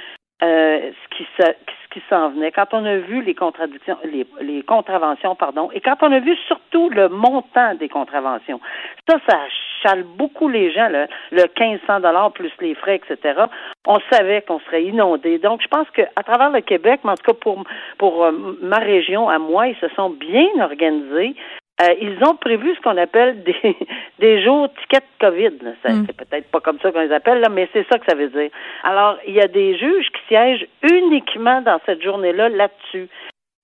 euh, 0.44 0.92
ce 1.38 1.54
qui 1.92 2.02
s'en 2.10 2.30
venait, 2.30 2.52
quand 2.52 2.74
on 2.74 2.84
a 2.86 2.98
vu 2.98 3.22
les 3.22 3.36
contradictions, 3.36 3.98
les, 4.04 4.26
les 4.42 4.64
contraventions, 4.64 5.36
pardon, 5.36 5.70
et 5.74 5.80
quand 5.80 5.98
on 6.02 6.12
a 6.12 6.20
vu 6.20 6.36
surtout 6.48 6.90
le 6.90 7.08
montant 7.10 7.76
des 7.76 7.88
contraventions, 7.88 8.60
ça, 9.08 9.18
ça 9.28 9.40
chale 9.84 10.04
beaucoup 10.04 10.50
les 10.50 10.72
gens, 10.72 10.90
le, 10.90 11.08
le 11.32 11.44
1500 11.60 12.00
dollars 12.00 12.32
plus 12.32 12.52
les 12.62 12.76
frais, 12.76 12.96
etc. 12.96 13.44
On 13.86 14.00
savait 14.12 14.42
qu'on 14.42 14.60
serait 14.62 14.84
inondé. 14.84 15.40
Donc, 15.40 15.62
je 15.62 15.68
pense 15.68 15.90
qu'à 15.92 16.24
travers 16.24 16.50
le 16.50 16.62
Québec, 16.62 17.02
mais 17.04 17.12
en 17.12 17.16
tout 17.16 17.32
cas 17.34 17.40
pour 17.40 17.64
pour 17.98 18.24
euh, 18.24 18.32
ma 18.62 18.80
région, 18.80 19.30
à 19.30 19.40
moi, 19.40 19.68
ils 19.68 19.78
se 19.78 19.90
sont 19.90 20.10
bien 20.10 20.48
organisés. 20.60 21.36
Euh, 21.82 21.94
ils 22.00 22.24
ont 22.24 22.36
prévu 22.36 22.75
ce 22.75 22.82
qu'on 22.82 22.98
appelle 22.98 23.42
des, 23.44 23.75
des 24.20 24.44
jours 24.44 24.70
tickets 24.82 25.06
COVID. 25.20 25.58
Mm. 25.84 26.06
C'est 26.06 26.15
peut-être 26.15 26.51
pas 26.51 26.60
comme 26.60 26.80
ça 26.80 26.92
qu'on 26.92 27.01
les 27.01 27.12
appelle, 27.12 27.39
là, 27.39 27.50
mais 27.50 27.68
c'est 27.74 27.86
ça 27.92 27.98
que 27.98 28.06
ça 28.08 28.15
veut 28.15 28.30
dire. 28.30 28.51
Alors, 28.84 29.18
il 29.27 29.34
y 29.34 29.42
a 29.42 29.48
des 29.48 29.77
juges 29.77 30.08
qui 30.12 30.22
siègent 30.27 30.68
uniquement 30.84 31.62
dans 31.62 31.80
cette 31.86 32.03
journée-là 32.03 32.50
là-dessus. 32.50 33.08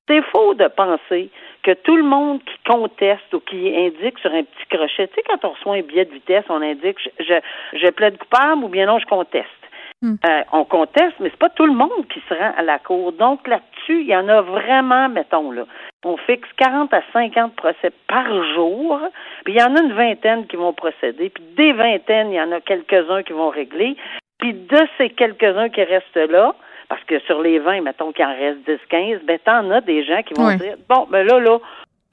C'est 0.07 0.23
faux 0.31 0.55
de 0.55 0.67
penser 0.67 1.29
que 1.61 1.73
tout 1.73 1.95
le 1.95 2.03
monde 2.03 2.39
qui 2.43 2.57
conteste 2.65 3.31
ou 3.33 3.41
qui 3.41 3.75
indique 3.75 4.17
sur 4.19 4.33
un 4.33 4.43
petit 4.43 4.65
crochet, 4.69 5.07
tu 5.07 5.13
sais, 5.15 5.23
quand 5.27 5.45
on 5.45 5.51
reçoit 5.51 5.75
un 5.75 5.81
billet 5.81 6.05
de 6.05 6.13
vitesse, 6.13 6.45
on 6.49 6.61
indique 6.61 6.97
je, 7.19 7.39
je, 7.73 7.89
plaide 7.91 8.17
coupable 8.17 8.63
ou 8.63 8.69
bien 8.69 8.87
non, 8.87 8.97
je 8.97 9.05
conteste. 9.05 9.49
Mm. 10.01 10.15
Euh, 10.25 10.41
on 10.53 10.63
conteste, 10.63 11.15
mais 11.19 11.29
c'est 11.29 11.39
pas 11.39 11.49
tout 11.49 11.65
le 11.65 11.73
monde 11.73 12.07
qui 12.13 12.21
se 12.29 12.33
rend 12.33 12.53
à 12.57 12.61
la 12.61 12.79
cour. 12.79 13.11
Donc 13.11 13.45
là-dessus, 13.47 14.01
il 14.01 14.07
y 14.07 14.15
en 14.15 14.29
a 14.29 14.41
vraiment, 14.41 15.09
mettons 15.09 15.51
là, 15.51 15.65
on 16.05 16.15
fixe 16.15 16.47
40 16.57 16.93
à 16.93 17.01
50 17.11 17.55
procès 17.55 17.91
par 18.07 18.25
jour, 18.53 18.99
puis 19.43 19.55
il 19.55 19.59
y 19.59 19.63
en 19.63 19.75
a 19.75 19.81
une 19.81 19.93
vingtaine 19.93 20.47
qui 20.47 20.55
vont 20.55 20.71
procéder, 20.71 21.29
puis 21.29 21.43
des 21.57 21.73
vingtaines, 21.73 22.31
il 22.31 22.35
y 22.35 22.41
en 22.41 22.51
a 22.53 22.61
quelques-uns 22.61 23.23
qui 23.23 23.33
vont 23.33 23.49
régler, 23.49 23.97
puis 24.37 24.53
de 24.53 24.79
ces 24.97 25.09
quelques-uns 25.09 25.67
qui 25.67 25.83
restent 25.83 26.15
là, 26.15 26.55
parce 26.87 27.03
que 27.03 27.19
sur 27.21 27.41
les 27.41 27.59
20, 27.59 27.81
mettons 27.81 28.13
qu'il 28.13 28.23
en 28.23 28.33
reste 28.33 28.59
10, 28.65 28.79
15, 28.89 29.21
ben 29.25 29.37
t'en 29.43 29.69
as 29.71 29.81
des 29.81 30.05
gens 30.05 30.23
qui 30.23 30.33
vont 30.33 30.55
dire, 30.55 30.75
bon, 30.87 31.07
ben 31.11 31.27
là, 31.27 31.39
là, 31.39 31.59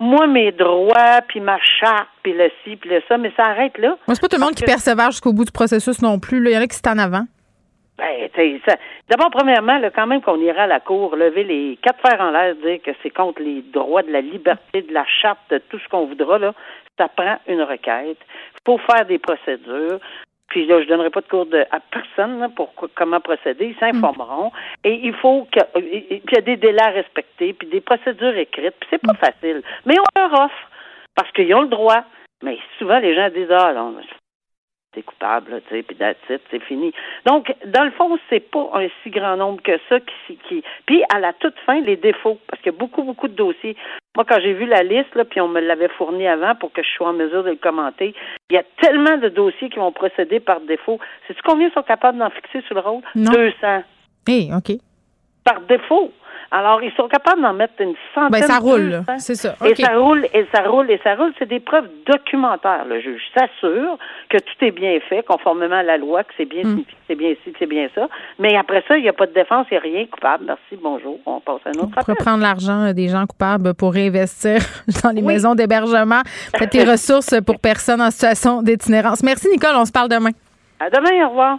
moi, 0.00 0.26
mes 0.26 0.52
droits, 0.52 1.22
puis 1.28 1.40
ma 1.40 1.58
charte, 1.80 2.08
puis 2.22 2.34
le 2.34 2.50
ci, 2.62 2.76
puis 2.76 2.90
le 2.90 3.00
ça, 3.08 3.16
mais 3.16 3.32
ça 3.36 3.44
arrête 3.44 3.78
là. 3.78 3.96
Moi, 4.06 4.14
c'est 4.14 4.20
pas 4.20 4.28
tout 4.28 4.36
le 4.36 4.44
monde 4.44 4.54
qui 4.54 4.64
persévère 4.64 5.10
jusqu'au 5.10 5.32
bout 5.32 5.44
du 5.44 5.52
processus 5.52 6.02
non 6.02 6.18
plus. 6.18 6.44
Il 6.44 6.52
y 6.52 6.58
en 6.58 6.60
a 6.60 6.66
qui 6.66 6.76
sont 6.76 6.88
en 6.88 6.98
avant. 6.98 7.24
Ben, 7.98 8.28
d'abord, 9.08 9.30
premièrement, 9.30 9.78
là, 9.78 9.90
quand 9.90 10.06
même 10.06 10.20
qu'on 10.20 10.40
ira 10.40 10.64
à 10.64 10.66
la 10.66 10.80
cour, 10.80 11.16
lever 11.16 11.44
les 11.44 11.78
quatre 11.80 12.00
fers 12.06 12.20
en 12.20 12.30
l'air, 12.30 12.54
dire 12.56 12.80
que 12.82 12.90
c'est 13.02 13.10
contre 13.10 13.40
les 13.40 13.62
droits 13.62 14.02
de 14.02 14.12
la 14.12 14.20
liberté, 14.20 14.82
de 14.82 14.92
la 14.92 15.06
charte, 15.06 15.40
de 15.50 15.58
tout 15.58 15.78
ce 15.78 15.88
qu'on 15.88 16.04
voudra, 16.04 16.38
là, 16.38 16.52
ça 16.98 17.08
prend 17.08 17.38
une 17.46 17.62
requête. 17.62 18.18
Faut 18.66 18.78
faire 18.78 19.06
des 19.06 19.18
procédures. 19.18 19.98
Puis 20.48 20.66
là, 20.66 20.80
je 20.82 20.88
donnerai 20.88 21.10
pas 21.10 21.22
de 21.22 21.28
cours 21.28 21.46
de, 21.46 21.64
à 21.70 21.80
personne 21.80 22.52
pour 22.54 22.72
comment 22.94 23.20
procéder. 23.20 23.74
Ils 23.74 23.78
s'informeront. 23.78 24.52
Et 24.84 25.00
il 25.02 25.14
faut 25.14 25.46
que, 25.50 25.60
il 25.80 26.20
y 26.30 26.38
a 26.38 26.40
des 26.40 26.56
délais 26.56 26.82
à 26.82 26.90
respecter, 26.90 27.52
puis 27.54 27.66
des 27.68 27.80
procédures 27.80 28.36
écrites. 28.36 28.74
Puis 28.78 28.88
c'est 28.90 29.02
pas 29.02 29.14
facile. 29.14 29.62
Mais 29.86 29.96
on 29.98 30.20
leur 30.20 30.32
offre 30.44 30.70
parce 31.14 31.30
qu'ils 31.32 31.54
ont 31.54 31.62
le 31.62 31.68
droit. 31.68 32.04
Mais 32.42 32.58
souvent, 32.78 32.98
les 32.98 33.14
gens 33.14 33.30
disent, 33.30 33.50
ah, 33.50 33.72
non, 33.72 33.96
coupable, 35.02 35.62
tu 35.68 35.76
sais, 35.76 35.82
puis 35.82 35.96
c'est 36.50 36.62
fini. 36.62 36.92
Donc, 37.24 37.54
dans 37.66 37.84
le 37.84 37.90
fond, 37.92 38.18
c'est 38.28 38.50
pas 38.50 38.70
un 38.74 38.88
si 39.02 39.10
grand 39.10 39.36
nombre 39.36 39.62
que 39.62 39.78
ça 39.88 39.98
qui, 40.00 40.36
qui... 40.48 40.62
Puis, 40.86 41.02
à 41.14 41.18
la 41.18 41.32
toute 41.32 41.58
fin, 41.64 41.80
les 41.80 41.96
défauts, 41.96 42.38
parce 42.48 42.62
qu'il 42.62 42.72
y 42.72 42.74
a 42.74 42.78
beaucoup, 42.78 43.02
beaucoup 43.02 43.28
de 43.28 43.34
dossiers. 43.34 43.76
Moi, 44.16 44.24
quand 44.28 44.38
j'ai 44.40 44.54
vu 44.54 44.66
la 44.66 44.82
liste, 44.82 45.14
là, 45.14 45.24
puis 45.24 45.40
on 45.40 45.48
me 45.48 45.60
l'avait 45.60 45.88
fourni 45.88 46.26
avant 46.26 46.54
pour 46.54 46.72
que 46.72 46.82
je 46.82 46.88
sois 46.88 47.08
en 47.08 47.12
mesure 47.12 47.44
de 47.44 47.50
le 47.50 47.56
commenter, 47.56 48.14
il 48.50 48.54
y 48.54 48.58
a 48.58 48.64
tellement 48.80 49.18
de 49.18 49.28
dossiers 49.28 49.68
qui 49.68 49.78
vont 49.78 49.92
procéder 49.92 50.40
par 50.40 50.60
défaut. 50.60 50.98
Sais-tu 51.26 51.42
combien 51.42 51.70
sont 51.70 51.82
capables 51.82 52.18
d'en 52.18 52.30
fixer 52.30 52.62
sur 52.62 52.74
le 52.74 52.80
rôle? 52.80 53.02
Non. 53.14 53.30
200. 53.32 53.82
Eh, 54.28 54.48
OK. 54.54 54.78
Par 55.44 55.60
défaut. 55.62 56.12
Alors, 56.50 56.82
ils 56.82 56.92
sont 56.92 57.08
capables 57.08 57.42
d'en 57.42 57.52
mettre 57.52 57.74
une 57.80 57.94
centaine. 58.14 58.30
Ben, 58.30 58.42
ça 58.42 58.58
roule, 58.58 59.02
c'est 59.18 59.34
ça. 59.34 59.56
Et 59.64 59.74
ça 59.74 59.98
roule, 59.98 60.26
et 60.32 60.46
ça 60.54 60.62
roule, 60.62 60.90
et 60.90 61.00
ça 61.02 61.14
roule. 61.14 61.32
C'est 61.38 61.48
des 61.48 61.60
preuves 61.60 61.88
documentaires. 62.06 62.84
Le 62.88 63.00
juge 63.00 63.22
s'assure 63.34 63.98
que 64.30 64.38
tout 64.38 64.64
est 64.64 64.70
bien 64.70 64.98
fait, 65.08 65.24
conformément 65.24 65.76
à 65.76 65.82
la 65.82 65.96
loi, 65.96 66.24
que 66.24 66.32
c'est 66.36 66.44
bien 66.44 66.62
mm. 66.62 66.82
c'est 67.08 67.14
bien 67.14 67.30
ici, 67.30 67.52
que 67.52 67.58
c'est 67.58 67.66
bien 67.66 67.88
ça. 67.94 68.08
Mais 68.38 68.56
après 68.56 68.84
ça, 68.86 68.96
il 68.96 69.02
n'y 69.02 69.08
a 69.08 69.12
pas 69.12 69.26
de 69.26 69.32
défense, 69.32 69.66
il 69.70 69.74
n'y 69.74 69.78
a 69.78 69.80
rien 69.80 70.06
coupable. 70.06 70.44
Merci, 70.46 70.80
bonjour. 70.82 71.18
On 71.26 71.40
passe 71.40 71.60
à 71.64 71.70
un 71.70 71.82
autre 71.82 71.98
On 72.08 72.14
prendre 72.14 72.42
l'argent 72.42 72.92
des 72.92 73.08
gens 73.08 73.26
coupables 73.26 73.74
pour 73.74 73.92
réinvestir 73.92 74.60
dans 75.02 75.10
les 75.10 75.22
maisons 75.22 75.54
d'hébergement. 75.54 76.22
Faites 76.56 76.70
tes 76.76 76.84
ressources 76.84 77.34
pour 77.44 77.58
personnes 77.58 78.00
en 78.00 78.10
situation 78.10 78.62
d'itinérance. 78.62 79.22
Merci, 79.22 79.48
Nicole. 79.50 79.74
On 79.76 79.84
se 79.84 79.92
parle 79.92 80.08
demain. 80.08 80.30
À 80.78 80.90
demain. 80.90 81.26
Au 81.26 81.30
revoir. 81.30 81.58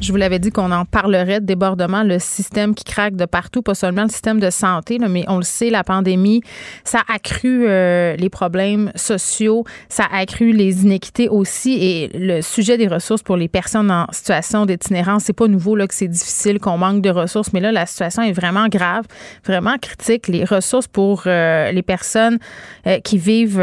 Je 0.00 0.12
vous 0.12 0.16
l'avais 0.16 0.38
dit 0.38 0.50
qu'on 0.50 0.72
en 0.72 0.86
parlerait 0.86 1.40
de 1.40 1.44
débordement, 1.44 2.02
le 2.02 2.18
système 2.18 2.74
qui 2.74 2.84
craque 2.84 3.16
de 3.16 3.26
partout, 3.26 3.60
pas 3.60 3.74
seulement 3.74 4.04
le 4.04 4.08
système 4.08 4.40
de 4.40 4.48
santé, 4.48 4.98
mais 4.98 5.24
on 5.28 5.36
le 5.36 5.42
sait, 5.42 5.68
la 5.68 5.84
pandémie, 5.84 6.40
ça 6.84 7.00
a 7.06 7.16
accru 7.16 7.66
euh, 7.68 8.16
les 8.16 8.30
problèmes 8.30 8.92
sociaux, 8.94 9.64
ça 9.90 10.04
a 10.10 10.20
accru 10.20 10.52
les 10.52 10.84
inéquités 10.84 11.28
aussi. 11.28 11.74
Et 11.74 12.10
le 12.14 12.40
sujet 12.40 12.78
des 12.78 12.88
ressources 12.88 13.22
pour 13.22 13.36
les 13.36 13.48
personnes 13.48 13.90
en 13.90 14.06
situation 14.10 14.64
d'itinérance, 14.64 15.24
c'est 15.24 15.34
pas 15.34 15.48
nouveau 15.48 15.76
là 15.76 15.86
que 15.86 15.94
c'est 15.94 16.08
difficile, 16.08 16.60
qu'on 16.60 16.78
manque 16.78 17.02
de 17.02 17.10
ressources, 17.10 17.52
mais 17.52 17.60
là 17.60 17.70
la 17.70 17.84
situation 17.84 18.22
est 18.22 18.32
vraiment 18.32 18.68
grave, 18.68 19.04
vraiment 19.44 19.76
critique. 19.76 20.28
Les 20.28 20.44
ressources 20.44 20.88
pour 20.88 21.24
euh, 21.26 21.72
les 21.72 21.82
personnes 21.82 22.38
euh, 22.86 23.00
qui 23.00 23.18
vivent, 23.18 23.62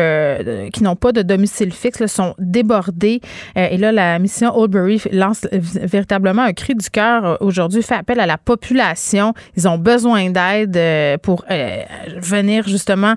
qui 0.71 0.83
n'ont 0.83 0.95
pas 0.95 1.13
de 1.13 1.23
domicile 1.23 1.73
fixe, 1.73 2.05
sont 2.05 2.35
débordées. 2.37 3.21
et 3.55 3.77
là, 3.77 3.91
la 3.91 4.19
mission 4.19 4.55
Oldbury 4.55 5.01
lance 5.11 5.47
véritablement 5.51 6.26
un 6.35 6.53
cri 6.53 6.75
du 6.75 6.89
cœur 6.89 7.25
euh, 7.25 7.35
aujourd'hui, 7.39 7.81
fait 7.81 7.95
appel 7.95 8.19
à 8.19 8.25
la 8.25 8.37
population. 8.37 9.33
Ils 9.55 9.67
ont 9.67 9.77
besoin 9.77 10.29
d'aide 10.29 10.75
euh, 10.75 11.17
pour 11.17 11.45
euh, 11.49 11.83
venir 12.17 12.67
justement 12.67 13.15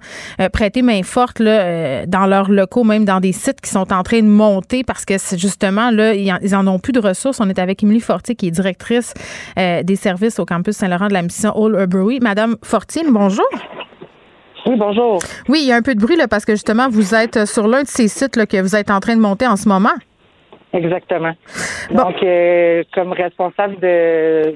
prêter 0.52 0.82
main 0.82 1.02
forte 1.02 1.38
là, 1.38 2.06
dans 2.06 2.26
leurs 2.26 2.50
locaux, 2.50 2.84
même 2.84 3.04
dans 3.04 3.20
des 3.20 3.32
sites 3.32 3.60
qui 3.60 3.70
sont 3.70 3.92
en 3.92 4.02
train 4.02 4.20
de 4.20 4.28
monter 4.28 4.84
parce 4.84 5.04
que 5.04 5.14
justement, 5.36 5.90
là, 5.90 6.14
ils 6.14 6.54
en 6.54 6.66
ont 6.66 6.78
plus 6.78 6.92
de 6.92 7.00
ressources. 7.00 7.40
On 7.40 7.48
est 7.48 7.58
avec 7.58 7.82
Émilie 7.82 8.00
Fortier, 8.00 8.34
qui 8.34 8.48
est 8.48 8.50
directrice 8.50 9.14
des 9.56 9.96
services 9.96 10.38
au 10.38 10.46
campus 10.46 10.76
Saint-Laurent 10.76 11.08
de 11.08 11.12
la 11.12 11.22
mission 11.22 11.52
Old 11.56 11.76
Urbury. 11.78 12.20
Madame 12.20 12.56
Fortier, 12.62 13.02
bonjour. 13.08 13.46
Oui, 14.66 14.76
bonjour. 14.78 15.18
Oui, 15.48 15.60
il 15.62 15.68
y 15.68 15.72
a 15.72 15.76
un 15.76 15.82
peu 15.82 15.94
de 15.94 16.00
bruit 16.00 16.16
là, 16.16 16.28
parce 16.28 16.44
que 16.44 16.52
justement, 16.52 16.88
vous 16.88 17.14
êtes 17.14 17.46
sur 17.46 17.66
l'un 17.66 17.82
de 17.82 17.88
ces 17.88 18.08
sites 18.08 18.36
là, 18.36 18.46
que 18.46 18.60
vous 18.60 18.76
êtes 18.76 18.90
en 18.90 19.00
train 19.00 19.16
de 19.16 19.20
monter 19.20 19.46
en 19.46 19.56
ce 19.56 19.68
moment. 19.68 19.90
Exactement. 20.72 21.32
Donc, 21.90 22.22
euh, 22.22 22.84
comme 22.94 23.12
responsable 23.12 23.78
de 23.80 24.54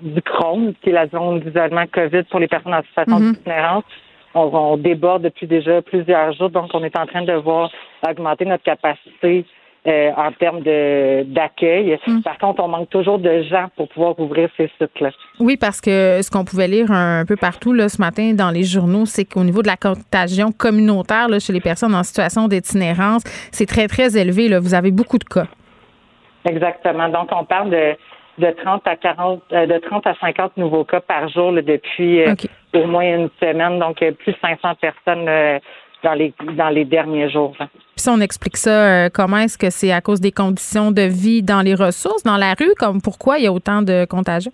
du 0.00 0.20
CROM, 0.20 0.74
qui 0.82 0.90
est 0.90 0.92
la 0.92 1.06
zone 1.06 1.40
d'isolement 1.40 1.86
COVID 1.86 2.24
pour 2.24 2.40
les 2.40 2.48
personnes 2.48 2.74
en 2.74 2.82
situation 2.82 3.20
mm 3.20 3.32
d'itinérance, 3.32 3.84
on, 4.34 4.76
déborde 4.76 5.22
depuis 5.22 5.46
déjà 5.46 5.80
plusieurs 5.82 6.32
jours. 6.32 6.50
Donc, 6.50 6.70
on 6.74 6.82
est 6.82 6.96
en 6.96 7.06
train 7.06 7.22
de 7.22 7.34
voir 7.34 7.70
augmenter 8.08 8.44
notre 8.44 8.64
capacité 8.64 9.44
euh, 9.86 10.10
en 10.16 10.30
termes 10.32 10.62
d'accueil. 10.62 11.98
Mm. 12.06 12.20
Par 12.22 12.38
contre, 12.38 12.62
on 12.62 12.68
manque 12.68 12.90
toujours 12.90 13.18
de 13.18 13.42
gens 13.42 13.66
pour 13.76 13.88
pouvoir 13.88 14.18
ouvrir 14.20 14.48
ces 14.56 14.70
sites-là. 14.78 15.10
Oui, 15.40 15.56
parce 15.56 15.80
que 15.80 16.20
ce 16.22 16.30
qu'on 16.30 16.44
pouvait 16.44 16.68
lire 16.68 16.92
un 16.92 17.24
peu 17.26 17.36
partout 17.36 17.72
là, 17.72 17.88
ce 17.88 18.00
matin 18.00 18.32
dans 18.32 18.50
les 18.50 18.62
journaux, 18.62 19.06
c'est 19.06 19.24
qu'au 19.24 19.42
niveau 19.42 19.62
de 19.62 19.66
la 19.66 19.76
contagion 19.76 20.52
communautaire 20.52 21.28
là, 21.28 21.38
chez 21.40 21.52
les 21.52 21.60
personnes 21.60 21.94
en 21.94 22.04
situation 22.04 22.46
d'itinérance, 22.46 23.24
c'est 23.50 23.66
très, 23.66 23.88
très 23.88 24.16
élevé. 24.16 24.48
Là. 24.48 24.60
Vous 24.60 24.74
avez 24.74 24.92
beaucoup 24.92 25.18
de 25.18 25.24
cas. 25.24 25.46
Exactement. 26.44 27.08
Donc, 27.08 27.28
on 27.32 27.44
parle 27.44 27.70
de, 27.70 27.96
de 28.38 28.50
30 28.62 28.86
à 28.86 28.96
40, 28.96 29.42
euh, 29.52 29.66
de 29.66 29.78
30 29.78 30.06
à 30.06 30.14
50 30.14 30.56
nouveaux 30.56 30.84
cas 30.84 31.00
par 31.00 31.28
jour 31.28 31.52
là, 31.52 31.62
depuis 31.62 32.22
euh, 32.22 32.34
au 32.74 32.86
moins 32.86 33.04
une 33.04 33.30
semaine. 33.40 33.78
Donc, 33.78 33.96
plus 33.96 34.32
de 34.32 34.38
500 34.40 34.74
personnes 34.80 35.28
euh, 35.28 35.58
dans 36.02 36.14
les 36.14 36.32
dans 36.56 36.68
les 36.68 36.84
derniers 36.84 37.30
jours. 37.30 37.54
si 37.96 38.08
on 38.08 38.20
explique 38.20 38.56
ça, 38.56 38.70
euh, 38.70 39.08
comment 39.12 39.38
est-ce 39.38 39.58
que 39.58 39.70
c'est 39.70 39.92
à 39.92 40.00
cause 40.00 40.20
des 40.20 40.32
conditions 40.32 40.90
de 40.90 41.02
vie 41.02 41.42
dans 41.42 41.62
les 41.62 41.74
ressources, 41.74 42.22
dans 42.22 42.36
la 42.36 42.54
rue, 42.54 42.74
comme 42.78 43.00
pourquoi 43.00 43.38
il 43.38 43.44
y 43.44 43.46
a 43.46 43.52
autant 43.52 43.82
de 43.82 44.04
contagion? 44.04 44.52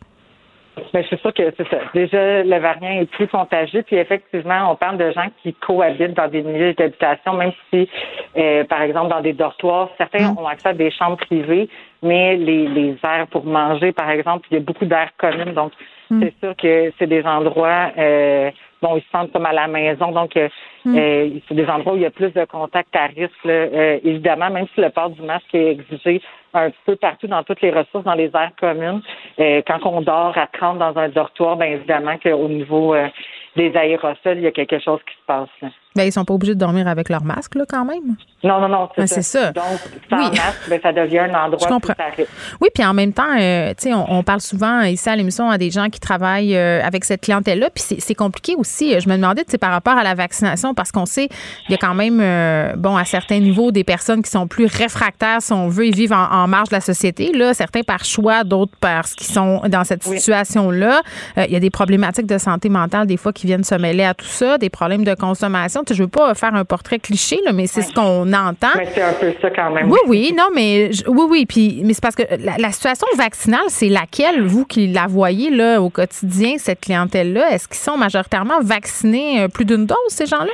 Ben, 0.93 1.05
c'est 1.09 1.21
sûr 1.21 1.33
que 1.35 1.43
c'est 1.57 1.69
ça. 1.69 1.79
Déjà, 1.95 2.43
le 2.43 2.59
variant 2.59 3.01
est 3.01 3.11
plus 3.11 3.27
contagieux. 3.29 3.83
Puis 3.83 3.97
effectivement, 3.97 4.71
on 4.71 4.77
parle 4.77 4.99
de 4.99 5.11
gens 5.11 5.27
qui 5.43 5.53
cohabitent 5.55 6.15
dans 6.15 6.29
des 6.29 6.43
milieux 6.43 6.75
d'habitation, 6.75 7.35
même 7.35 7.53
si, 7.71 7.89
euh, 8.37 8.65
par 8.65 8.83
exemple, 8.83 9.11
dans 9.11 9.21
des 9.21 9.33
dortoirs, 9.33 9.91
certains 9.99 10.35
ont 10.37 10.47
accès 10.47 10.69
à 10.69 10.75
des 10.75 10.91
chambres 10.91 11.17
privées, 11.17 11.69
mais 12.03 12.37
les, 12.37 12.69
les 12.69 12.97
aires 13.03 13.27
pour 13.31 13.45
manger, 13.45 13.93
par 13.93 14.11
exemple, 14.11 14.47
il 14.51 14.55
y 14.55 14.57
a 14.59 14.61
beaucoup 14.61 14.85
d'aires 14.85 15.11
communes. 15.19 15.53
Donc, 15.53 15.73
c'est 16.11 16.35
sûr 16.41 16.57
que 16.57 16.91
c'est 16.99 17.07
des 17.07 17.23
endroits 17.25 17.91
euh, 17.99 18.51
bon, 18.83 18.97
ils 18.97 19.03
se 19.03 19.11
sentent 19.11 19.33
comme 19.33 19.47
à 19.47 19.53
la 19.53 19.67
maison. 19.69 20.13
Donc, 20.13 20.37
euh, 20.37 20.49
euh, 20.87 21.31
c'est 21.49 21.55
des 21.55 21.67
endroits 21.67 21.95
où 21.95 21.97
il 21.97 22.03
y 22.03 22.07
a 22.07 22.11
plus 22.11 22.33
de 22.33 22.45
contacts 22.45 22.95
à 22.95 23.07
risque. 23.07 23.45
là. 23.45 23.53
Euh, 23.53 23.99
évidemment, 24.05 24.51
même 24.51 24.67
si 24.75 24.81
le 24.81 24.91
port 24.91 25.11
du 25.11 25.23
masque 25.23 25.55
est 25.55 25.73
exigé 25.73 26.21
un 26.55 26.71
peu 26.87 26.97
partout 26.97 27.27
dans 27.27 27.43
toutes 27.43 27.61
les 27.61 27.71
ressources, 27.71 28.05
dans 28.05 28.15
les 28.15 28.31
aires 28.35 28.53
communes, 28.59 29.03
euh, 29.39 29.63
quand 29.67 29.85
on 29.85 30.01
dort 30.01 30.37
à 30.37 30.47
30 30.47 30.79
dans 30.79 30.97
un 30.97 31.09
dortoir, 31.09 31.57
bien 31.57 31.69
évidemment 31.69 32.17
qu'au 32.19 32.49
niveau 32.49 32.95
euh, 32.95 33.09
des 33.57 33.75
aérosols, 33.77 34.39
il 34.39 34.43
y 34.43 34.47
a 34.47 34.53
quelque 34.53 34.79
chose 34.79 35.01
qui 35.07 35.15
se 35.15 35.27
passe. 35.27 35.49
Là. 35.63 35.69
Ben, 35.97 36.05
ils 36.05 36.13
sont 36.13 36.25
pas 36.25 36.35
obligés 36.35 36.55
de 36.55 36.61
dormir 36.61 36.87
avec 36.87 37.09
leur 37.09 37.25
masque, 37.25 37.57
là, 37.57 37.65
quand 37.69 37.85
même. 37.85 38.15
Non, 38.45 38.61
non, 38.61 38.69
non, 38.69 38.89
c'est 38.95 39.03
Ah, 39.03 39.07
ça. 39.09 39.15
c'est 39.17 39.23
ça. 39.23 39.51
Donc, 39.53 39.65
sans 40.09 40.17
Oui. 40.19 40.31
masque, 40.31 40.69
ben, 40.69 40.79
ça 40.81 40.93
devient 40.93 41.19
un 41.21 41.35
endroit 41.35 41.59
Je 41.61 41.67
comprends. 41.67 41.95
plus. 42.15 42.25
Oui, 42.61 42.69
puis 42.73 42.85
en 42.85 42.95
même 42.95 43.13
temps, 43.13 43.25
euh, 43.37 43.71
tu 43.71 43.89
sais, 43.89 43.95
on, 43.95 44.13
on 44.13 44.23
parle 44.23 44.41
souvent 44.41 44.83
ici 44.83 45.09
à 45.09 45.17
l'émission 45.17 45.51
à 45.51 45.59
des 45.59 45.71
gens 45.71 45.89
qui 45.89 45.99
travaillent 45.99 46.55
euh, 46.57 46.81
avec 46.85 47.05
cette 47.05 47.23
clientèle-là, 47.23 47.71
puis 47.75 47.83
c'est 47.99 48.15
compliqué 48.15 48.55
aussi. 48.57 49.01
Je 49.01 49.09
me 49.09 49.17
demandais, 49.17 49.43
tu 49.45 49.51
sais, 49.53 49.59
par 49.59 49.73
rapport 49.73 49.97
à 49.97 50.05
la 50.05 50.15
vaccination, 50.15 50.73
parce 50.73 50.93
qu'on 50.93 51.07
sait, 51.07 51.29
il 51.69 51.73
y 51.73 51.75
a 51.75 51.79
quand 51.79 51.95
même, 51.95 52.21
euh, 52.21 52.75
bon, 52.77 52.97
à 52.97 53.05
certains 53.05 53.41
niveaux, 53.41 53.73
des 53.73 53.83
personnes 53.83 54.23
qui 54.23 54.31
sont 54.31 54.47
plus 54.47 54.67
réfractaires, 54.67 55.43
si 55.43 55.53
on 55.53 55.69
veut, 55.69 55.87
ils 55.87 55.97
vivent 55.97 56.13
en, 56.13 56.31
en 56.31 56.47
marge 56.47 56.69
de 56.69 56.75
la 56.77 56.81
société, 56.81 57.33
là, 57.33 57.55
certains 57.55 57.83
par 57.83 58.05
choix, 58.05 58.45
d'autres 58.45 58.73
parce 58.81 59.15
qu'ils 59.15 59.27
sont 59.35 59.63
dans 59.69 59.83
cette 59.83 60.07
Oui. 60.07 60.19
situation-là. 60.21 61.01
Il 61.39 61.51
y 61.53 61.57
a 61.57 61.61
des 61.61 61.71
problématiques 61.71 62.27
de 62.27 62.39
santé 62.39 62.69
mentale, 62.69 63.07
des 63.09 63.17
fois, 63.17 63.33
qui 63.33 63.47
viennent 63.49 63.65
se 63.65 63.75
mêler 63.75 64.05
à 64.05 64.15
tout 64.15 64.27
ça, 64.27 64.59
des 64.59 64.71
problèmes 64.71 65.03
de 65.05 65.15
consommation. 65.15 65.78
Tu 65.85 65.89
sais, 65.93 65.95
je 65.99 66.03
veux 66.03 66.09
pas 66.09 66.35
faire 66.35 66.55
un 66.55 66.65
portrait 66.65 66.99
cliché, 66.99 67.39
là, 67.45 67.53
mais 67.53 67.67
c'est 67.67 67.83
ce 67.83 67.93
qu'on 67.93 68.33
entend. 68.33 68.69
Mais 68.77 68.87
c'est 68.87 69.03
un 69.03 69.13
peu 69.13 69.33
ça 69.41 69.51
quand 69.51 69.71
même. 69.71 69.91
Oui, 69.91 69.99
oui, 70.07 70.35
non, 70.37 70.49
mais 70.55 70.93
je- 70.93 71.05
oui, 71.09 71.25
oui, 71.29 71.47
puis 71.47 71.81
mais 71.85 71.93
c'est 71.95 72.03
parce 72.03 72.17
que 72.17 72.23
la, 72.45 72.57
la 72.59 72.71
situation 72.71 73.07
vaccinale, 73.17 73.61
c'est 73.69 73.89
laquelle, 73.89 74.43
vous 74.43 74.65
qui 74.65 74.87
la 74.89 75.07
voyez 75.07 75.51
là 75.51 75.81
au 75.81 75.91
quotidien, 75.91 76.55
cette 76.59 76.81
clientèle-là, 76.81 77.51
est-ce 77.53 77.69
qu'ils 77.69 77.77
sont 77.77 77.97
majoritairement 77.97 78.61
vaccinés 78.63 79.43
euh, 79.43 79.49
plus 79.49 79.65
d'une 79.65 79.87
dose, 79.87 79.97
ces 80.09 80.27
gens-là? 80.27 80.53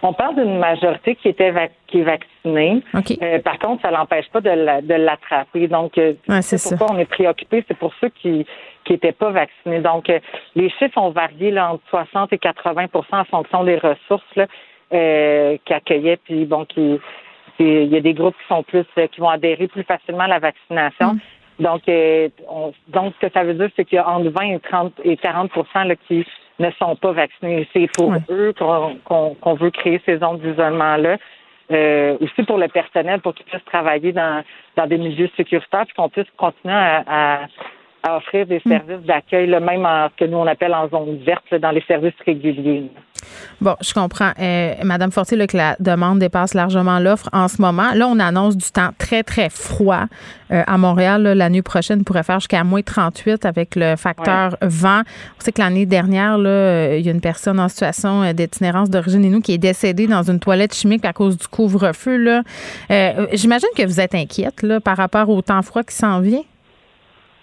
On 0.00 0.12
parle 0.12 0.36
d'une 0.36 0.58
majorité 0.60 1.16
qui 1.16 1.28
était 1.28 1.52
qui 1.88 1.98
est 1.98 2.02
vaccinée. 2.04 2.82
Euh, 3.20 3.40
par 3.40 3.58
contre, 3.58 3.82
ça 3.82 3.90
l'empêche 3.90 4.26
pas 4.32 4.40
de 4.40 4.50
la- 4.50 4.80
de 4.80 4.94
l'attraper. 4.94 5.66
Donc, 5.66 5.98
euh, 5.98 6.12
Ouais, 6.28 6.40
c'est 6.40 6.62
pourquoi 6.76 6.94
on 6.94 6.98
est 7.00 7.04
préoccupé. 7.04 7.64
C'est 7.66 7.76
pour 7.76 7.92
ceux 8.00 8.10
qui 8.10 8.46
qui 8.88 8.94
n'étaient 8.94 9.12
pas 9.12 9.30
vaccinés. 9.30 9.80
Donc, 9.80 10.08
euh, 10.08 10.18
les 10.56 10.70
chiffres 10.70 10.96
ont 10.96 11.10
varié 11.10 11.50
là, 11.50 11.72
entre 11.72 11.84
60 11.90 12.32
et 12.32 12.38
80% 12.38 13.20
en 13.20 13.24
fonction 13.24 13.62
des 13.64 13.76
ressources 13.76 14.34
là, 14.34 14.46
euh, 14.94 15.58
qui 15.64 15.74
accueillaient. 15.74 16.16
Puis, 16.16 16.46
bon, 16.46 16.64
qui 16.64 16.98
il 17.60 17.92
y 17.92 17.96
a 17.96 18.00
des 18.00 18.14
groupes 18.14 18.36
qui 18.40 18.46
sont 18.48 18.62
plus 18.62 18.86
euh, 18.98 19.06
qui 19.08 19.20
vont 19.20 19.28
adhérer 19.28 19.66
plus 19.68 19.82
facilement 19.82 20.24
à 20.24 20.28
la 20.28 20.38
vaccination. 20.38 21.16
Donc, 21.58 21.82
euh, 21.88 22.28
on- 22.48 22.72
donc, 22.86 23.12
ce 23.20 23.26
que 23.26 23.32
ça 23.32 23.42
veut 23.44 23.54
dire, 23.54 23.68
c'est 23.76 23.84
qu'il 23.84 23.96
y 23.96 23.98
a 23.98 24.08
entre 24.08 24.30
20 24.30 24.54
et 24.54 24.60
30 24.60 24.92
et 25.04 25.16
40 25.16 25.50
là, 25.74 25.96
qui 26.06 26.24
ne 26.60 26.70
sont 26.78 26.96
pas 26.96 27.12
vaccinés. 27.12 27.68
C'est 27.72 27.90
pour 27.96 28.12
eux 28.30 28.54
qu'on 29.04 29.54
veut 29.54 29.70
créer 29.70 30.00
ces 30.06 30.18
zones 30.18 30.38
d'isolement-là. 30.38 31.16
Euh, 31.70 32.16
aussi 32.22 32.42
pour 32.44 32.56
le 32.56 32.68
personnel, 32.68 33.20
pour 33.20 33.34
qu'ils 33.34 33.44
puissent 33.44 33.64
travailler 33.66 34.12
dans, 34.12 34.42
dans 34.76 34.86
des 34.86 34.96
milieux 34.96 35.28
sécuritaires, 35.36 35.84
puis 35.84 35.94
qu'on 35.94 36.08
puisse 36.08 36.30
continuer 36.38 36.72
à, 36.74 37.04
à, 37.06 37.38
à 38.02 38.16
offrir 38.16 38.46
des 38.46 38.60
services 38.60 39.04
d'accueil, 39.06 39.48
là, 39.48 39.60
même 39.60 39.84
en 39.84 40.08
que 40.16 40.24
nous 40.24 40.38
on 40.38 40.46
appelle 40.46 40.74
en 40.74 40.88
zone 40.88 41.18
verte, 41.24 41.44
là, 41.50 41.58
dans 41.58 41.70
les 41.70 41.82
services 41.82 42.14
réguliers. 42.24 42.90
Bon, 43.60 43.74
je 43.80 43.92
comprends. 43.92 44.30
Euh, 44.40 44.74
Madame 44.84 45.10
Fortier, 45.10 45.36
là, 45.36 45.46
que 45.46 45.56
la 45.56 45.76
demande 45.80 46.20
dépasse 46.20 46.54
largement 46.54 46.98
l'offre 47.00 47.28
en 47.32 47.48
ce 47.48 47.60
moment. 47.60 47.92
Là, 47.94 48.06
on 48.06 48.18
annonce 48.20 48.56
du 48.56 48.70
temps 48.70 48.90
très, 48.96 49.22
très 49.22 49.50
froid 49.50 50.04
euh, 50.52 50.62
à 50.66 50.78
Montréal. 50.78 51.22
là. 51.22 51.34
la 51.34 51.50
nuit 51.50 51.62
prochaine 51.62 52.04
pourrait 52.04 52.22
faire 52.22 52.38
jusqu'à 52.38 52.62
moins 52.62 52.82
38 52.82 53.44
avec 53.44 53.74
le 53.74 53.96
facteur 53.96 54.56
vent. 54.62 55.02
On 55.38 55.40
sait 55.40 55.52
que 55.52 55.60
l'année 55.60 55.86
dernière, 55.86 56.38
là, 56.38 56.48
euh, 56.48 56.96
il 56.98 57.04
y 57.04 57.08
a 57.08 57.12
une 57.12 57.20
personne 57.20 57.58
en 57.58 57.68
situation 57.68 58.22
euh, 58.22 58.32
d'itinérance 58.32 58.90
d'origine 58.90 59.24
et 59.24 59.30
nous 59.30 59.40
qui 59.40 59.52
est 59.52 59.58
décédée 59.58 60.06
dans 60.06 60.22
une 60.22 60.38
toilette 60.38 60.74
chimique 60.74 61.04
à 61.04 61.12
cause 61.12 61.36
du 61.36 61.46
couvre-feu. 61.48 62.42
Euh, 62.90 63.26
J'imagine 63.32 63.68
que 63.76 63.84
vous 63.84 64.00
êtes 64.00 64.14
inquiète 64.14 64.62
là, 64.62 64.80
par 64.80 64.96
rapport 64.96 65.28
au 65.28 65.42
temps 65.42 65.62
froid 65.62 65.82
qui 65.82 65.94
s'en 65.94 66.20
vient. 66.20 66.42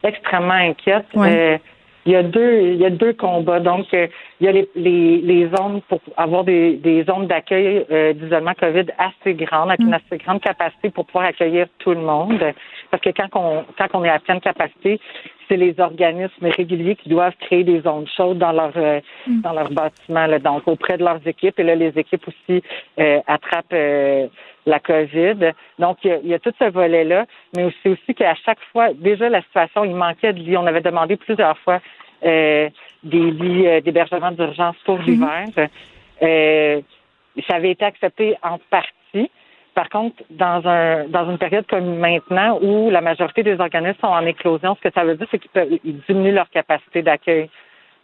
Extrêmement 0.05 0.53
inquiète. 0.53 1.05
Ouais. 1.13 1.55
Euh, 1.55 1.57
il 2.05 2.11
y 2.11 2.15
a 2.15 2.21
deux, 2.21 2.61
il 2.61 2.75
y 2.75 2.85
a 2.85 2.91
deux 2.91 3.13
combats. 3.13 3.59
Donc, 3.59 3.87
euh, 3.93 4.05
il 4.39 4.45
y 4.45 4.49
a 4.49 4.51
les, 4.51 4.69
les, 4.75 5.21
les 5.21 5.49
zones 5.49 5.81
pour 5.89 5.99
avoir 6.17 6.43
des, 6.43 6.73
des 6.75 7.03
zones 7.03 7.25
d'accueil 7.25 7.83
euh, 7.89 8.13
d'isolement 8.13 8.53
COVID 8.53 8.85
assez 8.99 9.33
grandes, 9.33 9.69
avec 9.69 9.79
une 9.81 9.93
assez 9.93 10.17
grande 10.23 10.39
capacité 10.39 10.91
pour 10.91 11.07
pouvoir 11.07 11.25
accueillir 11.25 11.65
tout 11.79 11.91
le 11.91 12.01
monde. 12.01 12.43
Parce 12.91 13.01
que 13.01 13.09
quand 13.09 13.29
on, 13.33 13.65
quand 13.75 13.87
on 13.99 14.03
est 14.03 14.09
à 14.09 14.19
pleine 14.19 14.39
capacité, 14.39 14.99
c'est 15.47 15.57
les 15.57 15.79
organismes 15.79 16.47
réguliers 16.47 16.95
qui 16.95 17.09
doivent 17.09 17.35
créer 17.39 17.63
des 17.63 17.81
zones 17.81 18.07
chaudes 18.15 18.37
dans 18.37 18.51
leur 18.51 18.71
euh, 18.75 18.99
dans 19.27 19.53
leur 19.53 19.69
bâtiment, 19.71 20.25
là, 20.27 20.39
donc 20.39 20.67
auprès 20.67 20.97
de 20.97 21.03
leurs 21.03 21.25
équipes. 21.25 21.59
Et 21.59 21.63
là, 21.63 21.75
les 21.75 21.97
équipes 21.97 22.27
aussi 22.27 22.63
euh, 22.99 23.19
attrapent 23.27 23.73
euh, 23.73 24.27
la 24.65 24.79
COVID. 24.79 25.51
Donc, 25.79 25.97
il 26.03 26.09
y 26.09 26.13
a, 26.13 26.17
il 26.23 26.27
y 26.27 26.33
a 26.33 26.39
tout 26.39 26.53
ce 26.59 26.69
volet-là, 26.69 27.25
mais 27.55 27.69
c'est 27.81 27.89
aussi 27.89 28.15
qu'à 28.15 28.35
chaque 28.35 28.61
fois, 28.71 28.93
déjà 28.93 29.29
la 29.29 29.41
situation, 29.43 29.83
il 29.85 29.95
manquait 29.95 30.33
de 30.33 30.39
lits. 30.39 30.57
On 30.57 30.65
avait 30.65 30.81
demandé 30.81 31.15
plusieurs 31.17 31.57
fois 31.59 31.79
euh, 32.23 32.69
des 33.03 33.31
lits 33.31 33.67
euh, 33.67 33.81
d'hébergement 33.81 34.31
d'urgence 34.31 34.75
pour 34.85 34.97
l'hiver. 34.99 35.45
Euh, 36.21 36.81
ça 37.47 37.55
avait 37.55 37.71
été 37.71 37.85
accepté 37.85 38.35
en 38.41 38.57
partie. 38.69 38.89
Par 39.75 39.89
contre, 39.89 40.23
dans 40.29 40.65
un 40.65 41.05
dans 41.09 41.29
une 41.29 41.37
période 41.37 41.67
comme 41.67 41.97
maintenant 41.97 42.57
où 42.61 42.89
la 42.89 43.01
majorité 43.01 43.43
des 43.43 43.59
organismes 43.59 43.99
sont 43.99 44.07
en 44.07 44.25
éclosion, 44.25 44.75
ce 44.75 44.87
que 44.87 44.93
ça 44.93 45.03
veut 45.03 45.15
dire, 45.15 45.27
c'est 45.29 45.37
qu'ils 45.37 45.51
peuvent 45.51 45.77
diminuent 46.07 46.33
leur 46.33 46.49
capacité 46.49 47.01
d'accueil. 47.01 47.49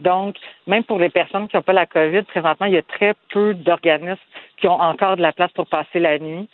Donc, 0.01 0.35
même 0.67 0.83
pour 0.83 0.99
les 0.99 1.09
personnes 1.09 1.47
qui 1.47 1.55
n'ont 1.55 1.61
pas 1.61 1.73
la 1.73 1.85
COVID, 1.85 2.23
présentement, 2.23 2.65
il 2.65 2.73
y 2.73 2.77
a 2.77 2.81
très 2.81 3.13
peu 3.31 3.53
d'organismes 3.53 4.17
qui 4.57 4.67
ont 4.67 4.81
encore 4.81 5.15
de 5.15 5.21
la 5.21 5.31
place 5.31 5.51
pour 5.53 5.67
passer 5.67 5.99
la 5.99 6.19
nuit. 6.19 6.49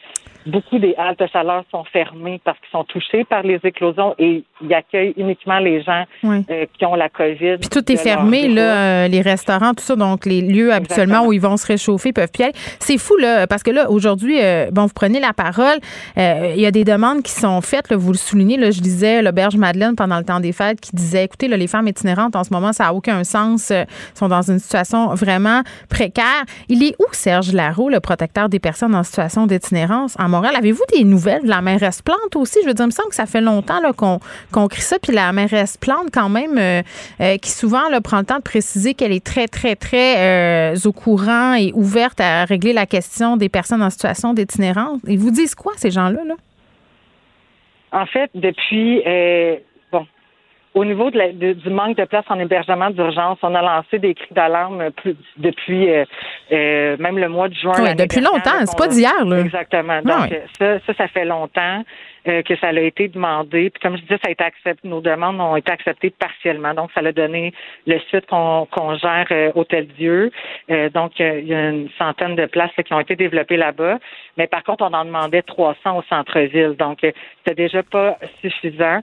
Beaucoup 0.46 0.80
des 0.80 0.96
haltes 0.98 1.22
chaleur 1.32 1.64
sont 1.72 1.84
fermées 1.86 2.40
parce 2.44 2.58
qu'ils 2.60 2.70
sont 2.72 2.84
touchés 2.86 3.24
par 3.26 3.44
les 3.44 3.60
éclosions 3.64 4.16
et 4.18 4.44
ils 4.62 4.74
accueillent 4.74 5.14
uniquement 5.18 5.60
les 5.60 5.82
gens 5.84 6.04
Oui. 6.24 6.46
euh, 6.50 6.66
qui 6.78 6.86
ont 6.86 6.96
la 6.96 7.10
COVID. 7.10 7.58
Puis 7.60 7.70
tout 7.70 7.92
est 7.92 7.96
de 7.96 8.00
fermé, 8.00 8.48
là, 8.48 8.76
euh, 8.76 9.08
les 9.08 9.22
restaurants, 9.22 9.74
tout 9.74 9.84
ça, 9.84 9.96
donc 9.96 10.26
les 10.26 10.42
lieux 10.42 10.72
habituellement 10.74 11.26
où 11.26 11.34
ils 11.34 11.42
vont 11.42 11.58
se 11.58 11.68
réchauffer 11.68 12.14
peuvent 12.14 12.32
plus 12.32 12.44
aller. 12.44 12.54
C'est 12.80 12.98
fou, 12.98 13.18
là, 13.18 13.48
parce 13.48 13.64
que 13.64 13.72
là, 13.72 13.90
aujourd'hui, 13.90 14.40
euh, 14.42 14.70
bon, 14.72 14.84
vous 14.84 14.94
prenez 14.94 15.20
la 15.20 15.34
parole, 15.34 15.78
il 16.16 16.60
y 16.60 16.66
a 16.66 16.72
des 16.72 16.84
demandes 16.84 17.24
qui 17.24 17.32
sont 17.32 17.62
faites, 17.62 17.90
là, 17.90 17.98
vous 17.98 18.12
le 18.12 18.18
soulignez, 18.18 18.58
là, 18.58 18.72
je 18.72 18.80
disais, 18.82 19.22
l'auberge 19.22 19.58
Madeleine 19.58 19.96
pendant 19.96 20.18
le 20.18 20.24
temps 20.24 20.40
des 20.40 20.52
fêtes 20.54 20.80
qui 20.80 20.96
disait, 20.96 21.26
écoutez, 21.26 21.48
là, 21.48 21.58
les 21.58 21.68
femmes 21.68 21.88
itinérantes, 21.88 22.36
en 22.36 22.44
ce 22.44 22.54
moment, 22.54 22.74
ça 22.74 22.86
n'a 22.86 22.94
aucun 22.94 23.24
sens, 23.24 23.72
sont 24.14 24.28
dans 24.28 24.50
une 24.50 24.60
situation 24.60 25.14
vraiment 25.14 25.62
précaire. 25.90 26.44
Il 26.70 26.84
est 26.84 26.96
où, 27.00 27.06
Serge 27.12 27.52
Larreau, 27.54 27.90
le 27.90 28.00
protecteur 28.00 28.50
des 28.50 28.60
personnes 28.60 28.96
en 28.96 29.04
situation 29.04 29.48
d'itinérance 29.48 30.16
à 30.20 30.28
Avez-vous 30.46 30.84
des 30.94 31.04
nouvelles 31.04 31.44
de 31.44 31.50
la 31.50 31.62
mairesse 31.62 32.02
Plante 32.02 32.36
aussi? 32.36 32.60
Je 32.64 32.68
veux 32.68 32.74
dire, 32.74 32.86
il 32.86 32.88
me 32.88 32.92
semble 32.92 33.10
que 33.10 33.16
ça 33.16 33.26
fait 33.26 33.42
longtemps 33.42 33.80
qu'on 33.96 34.20
qu'on 34.52 34.68
crie 34.68 34.82
ça, 34.82 34.98
puis 35.00 35.14
la 35.14 35.32
mairesse 35.32 35.78
Plante, 35.78 36.10
quand 36.14 36.30
même, 36.30 36.58
euh, 36.58 36.82
euh, 37.22 37.38
qui 37.38 37.52
souvent 37.52 37.82
prend 38.04 38.20
le 38.20 38.26
temps 38.26 38.38
de 38.38 38.44
préciser 38.44 38.94
qu'elle 38.94 39.12
est 39.12 39.26
très, 39.26 39.48
très, 39.48 39.76
très 39.76 40.74
euh, 40.74 40.76
au 40.86 40.92
courant 40.92 41.54
et 41.54 41.72
ouverte 41.74 42.20
à 42.22 42.46
régler 42.46 42.74
la 42.74 42.86
question 42.86 43.38
des 43.38 43.50
personnes 43.50 43.82
en 43.82 43.90
situation 43.90 44.34
d'itinérance. 44.34 45.00
Ils 45.08 45.20
vous 45.20 45.32
disent 45.32 45.56
quoi, 45.56 45.74
ces 45.78 45.92
gens-là? 45.92 46.24
Là? 46.24 46.36
En 47.92 48.06
fait, 48.06 48.30
depuis 48.36 49.02
au 50.78 50.86
niveau 50.86 51.10
de 51.10 51.18
la, 51.18 51.32
de, 51.32 51.54
du 51.54 51.70
manque 51.72 51.98
de 51.98 52.06
place 52.06 52.26
en 52.30 52.40
hébergement 52.40 52.92
d'urgence, 52.92 53.40
on 53.42 53.56
a 53.56 53.62
lancé 53.64 53.98
des 53.98 54.14
cris 54.14 54.32
d'alarme 54.32 54.92
depuis 55.38 55.90
euh, 55.90 56.06
euh, 56.52 56.98
même 57.00 57.18
le 57.18 57.30
mois 57.30 57.50
de 57.50 57.56
juin. 57.56 57.74
Oui, 57.80 57.96
depuis 57.96 58.22
longtemps, 58.22 58.64
c'est 58.64 58.78
pas 58.78 58.88
d'hier. 58.88 59.26
Là. 59.26 59.40
Exactement. 59.40 60.02
Donc, 60.04 60.40
ça, 60.60 60.80
ça, 60.86 60.94
ça 60.94 61.08
fait 61.08 61.26
longtemps. 61.26 61.84
Euh, 62.28 62.42
que 62.42 62.58
ça 62.58 62.68
a 62.68 62.74
été 62.74 63.08
demandé. 63.08 63.70
Puis 63.70 63.80
comme 63.82 63.96
je 63.96 64.02
disais, 64.02 64.18
ça 64.22 64.28
a 64.28 64.32
été 64.32 64.44
accepté. 64.44 64.86
Nos 64.86 65.00
demandes 65.00 65.40
ont 65.40 65.56
été 65.56 65.72
acceptées 65.72 66.10
partiellement. 66.10 66.74
Donc, 66.74 66.92
ça 66.94 67.00
a 67.00 67.12
donné 67.14 67.54
le 67.86 68.00
site 68.12 68.26
qu'on 68.26 68.96
gère 68.96 69.28
euh, 69.32 69.52
Hôtel 69.56 69.88
Dieu. 69.98 70.32
Donc, 70.94 71.14
il 71.20 71.48
y 71.48 71.54
a 71.54 71.70
une 71.70 71.88
centaine 71.98 72.36
de 72.36 72.46
places 72.46 72.72
qui 72.86 72.94
ont 72.94 73.00
été 73.00 73.16
développées 73.16 73.56
là-bas. 73.56 74.00
Mais 74.36 74.48
par 74.48 74.64
contre, 74.64 74.84
on 74.84 74.94
en 74.94 75.06
demandait 75.06 75.42
300 75.42 76.00
au 76.00 76.04
centre-ville. 76.10 76.76
Donc, 76.78 76.98
c'était 77.02 77.56
déjà 77.56 77.82
pas 77.84 78.18
suffisant. 78.42 79.00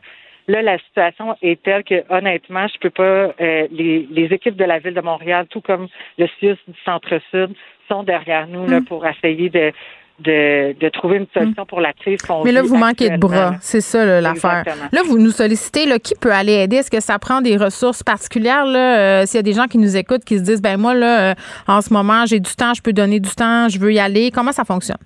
Là, 0.47 0.63
la 0.63 0.79
situation 0.79 1.37
est 1.43 1.63
telle 1.63 1.85
que, 1.85 2.05
honnêtement, 2.11 2.67
je 2.69 2.79
peux 2.79 2.91
pas. 2.91 3.35
les, 3.39 4.07
les, 4.11 4.27
équipes 4.33 4.57
de 4.57 4.65
la 4.65 4.79
ville 4.79 4.95
de 4.95 5.01
Montréal, 5.01 5.47
tout 5.49 5.61
comme 5.61 5.89
le 6.19 6.27
CIUS 6.39 6.59
du 6.69 6.75
Centre-Sud, 6.85 7.55
sont 7.89 8.03
derrière 8.03 8.47
nous 8.47 8.67
là, 8.67 8.81
mm. 8.81 8.85
pour 8.85 9.07
essayer 9.07 9.49
de, 9.51 9.73
de, 10.21 10.75
de, 10.79 10.89
trouver 10.91 11.19
une 11.19 11.27
solution 11.35 11.67
pour 11.67 11.81
la 11.81 11.93
crise 11.93 12.23
qu'on 12.23 12.45
Mais 12.45 12.53
là, 12.53 12.63
vous 12.63 12.77
manquez 12.77 13.11
de 13.11 13.17
bras. 13.17 13.55
C'est 13.61 13.81
ça 13.81 14.21
l'affaire. 14.21 14.65
Là, 14.93 15.01
vous 15.05 15.19
nous 15.19 15.31
sollicitez. 15.31 15.87
Là, 15.87 15.99
qui 15.99 16.15
peut 16.15 16.33
aller 16.33 16.53
aider? 16.53 16.77
Est-ce 16.77 16.91
que 16.91 17.01
ça 17.01 17.19
prend 17.19 17.41
des 17.41 17.57
ressources 17.57 18.03
particulières? 18.03 18.65
Là, 18.65 18.99
euh, 18.99 19.27
S'il 19.27 19.39
y 19.39 19.41
a 19.41 19.43
des 19.43 19.53
gens 19.53 19.67
qui 19.67 19.79
nous 19.79 19.97
écoutent, 19.97 20.25
qui 20.25 20.39
se 20.39 20.43
disent, 20.43 20.63
ben 20.63 20.79
moi, 20.79 20.95
là, 20.95 21.31
euh, 21.31 21.35
en 21.67 21.81
ce 21.81 21.93
moment, 21.93 22.27
j'ai 22.27 22.41
du 22.41 22.55
temps, 22.55 22.75
je 22.75 22.83
peux 22.83 22.93
donner 22.93 23.21
du 23.21 23.31
temps, 23.31 23.69
je 23.69 23.79
veux 23.79 23.93
y 23.93 23.99
aller. 23.99 24.31
Comment 24.31 24.53
ça 24.53 24.65
fonctionne? 24.65 24.99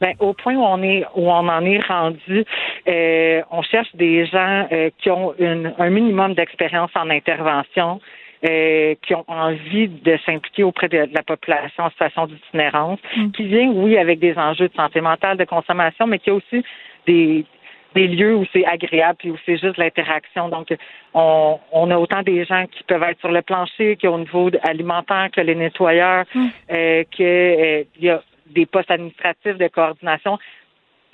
Ben, 0.00 0.14
au 0.18 0.32
point 0.34 0.54
où 0.54 0.62
on 0.62 0.82
est 0.82 1.04
où 1.14 1.30
on 1.30 1.48
en 1.48 1.64
est 1.64 1.80
rendu, 1.80 2.44
euh, 2.88 3.42
on 3.50 3.62
cherche 3.62 3.94
des 3.94 4.26
gens 4.26 4.68
qui 4.98 5.10
ont 5.10 5.34
une, 5.38 5.72
un 5.78 5.90
minimum 5.90 6.34
d'expérience 6.34 6.90
en 6.94 7.10
intervention, 7.10 8.00
euh, 8.46 8.94
qui 9.00 9.14
ont 9.14 9.24
envie 9.26 9.88
de 9.88 10.18
s'impliquer 10.26 10.64
auprès 10.64 10.86
de, 10.88 11.08
la 11.12 11.22
population 11.22 11.84
en 11.84 11.90
situation 11.90 12.26
d'itinérance, 12.26 12.98
mm. 13.16 13.30
qui 13.30 13.44
vient, 13.44 13.70
oui, 13.70 13.96
avec 13.96 14.18
des 14.18 14.36
enjeux 14.36 14.68
de 14.68 14.74
santé 14.74 15.00
mentale, 15.00 15.38
de 15.38 15.44
consommation, 15.44 16.06
mais 16.06 16.18
qui 16.18 16.28
a 16.28 16.34
aussi 16.34 16.62
des, 17.06 17.46
des 17.94 18.06
lieux 18.06 18.36
où 18.36 18.44
c'est 18.52 18.66
agréable 18.66 19.16
puis 19.18 19.30
où 19.30 19.38
c'est 19.46 19.56
juste 19.56 19.78
l'interaction. 19.78 20.50
Donc, 20.50 20.68
on, 21.14 21.58
on, 21.72 21.90
a 21.90 21.96
autant 21.96 22.20
des 22.20 22.44
gens 22.44 22.66
qui 22.66 22.82
peuvent 22.82 23.04
être 23.04 23.20
sur 23.20 23.32
le 23.32 23.40
plancher, 23.40 23.96
qui 23.96 24.06
au 24.08 24.18
niveau 24.18 24.50
alimentaire, 24.62 25.30
que 25.32 25.40
les 25.40 25.54
nettoyeurs, 25.54 26.26
mm. 26.34 26.46
euh, 26.70 27.04
que 27.16 27.22
euh, 27.22 27.84
il 27.96 28.04
y 28.04 28.10
a 28.10 28.20
des 28.46 28.66
postes 28.66 28.90
administratifs 28.90 29.58
de 29.58 29.68
coordination 29.68 30.38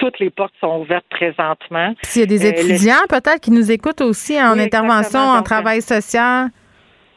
toutes 0.01 0.19
les 0.19 0.31
portes 0.31 0.55
sont 0.61 0.81
ouvertes 0.81 1.05
présentement. 1.11 1.95
S'il 2.05 2.21
y 2.21 2.23
a 2.23 2.27
des 2.27 2.47
étudiants 2.47 3.05
peut-être 3.07 3.39
qui 3.39 3.51
nous 3.51 3.71
écoutent 3.71 4.01
aussi 4.01 4.41
en 4.41 4.59
intervention, 4.59 5.21
en 5.21 5.43
travail 5.43 5.83
social. 5.83 6.49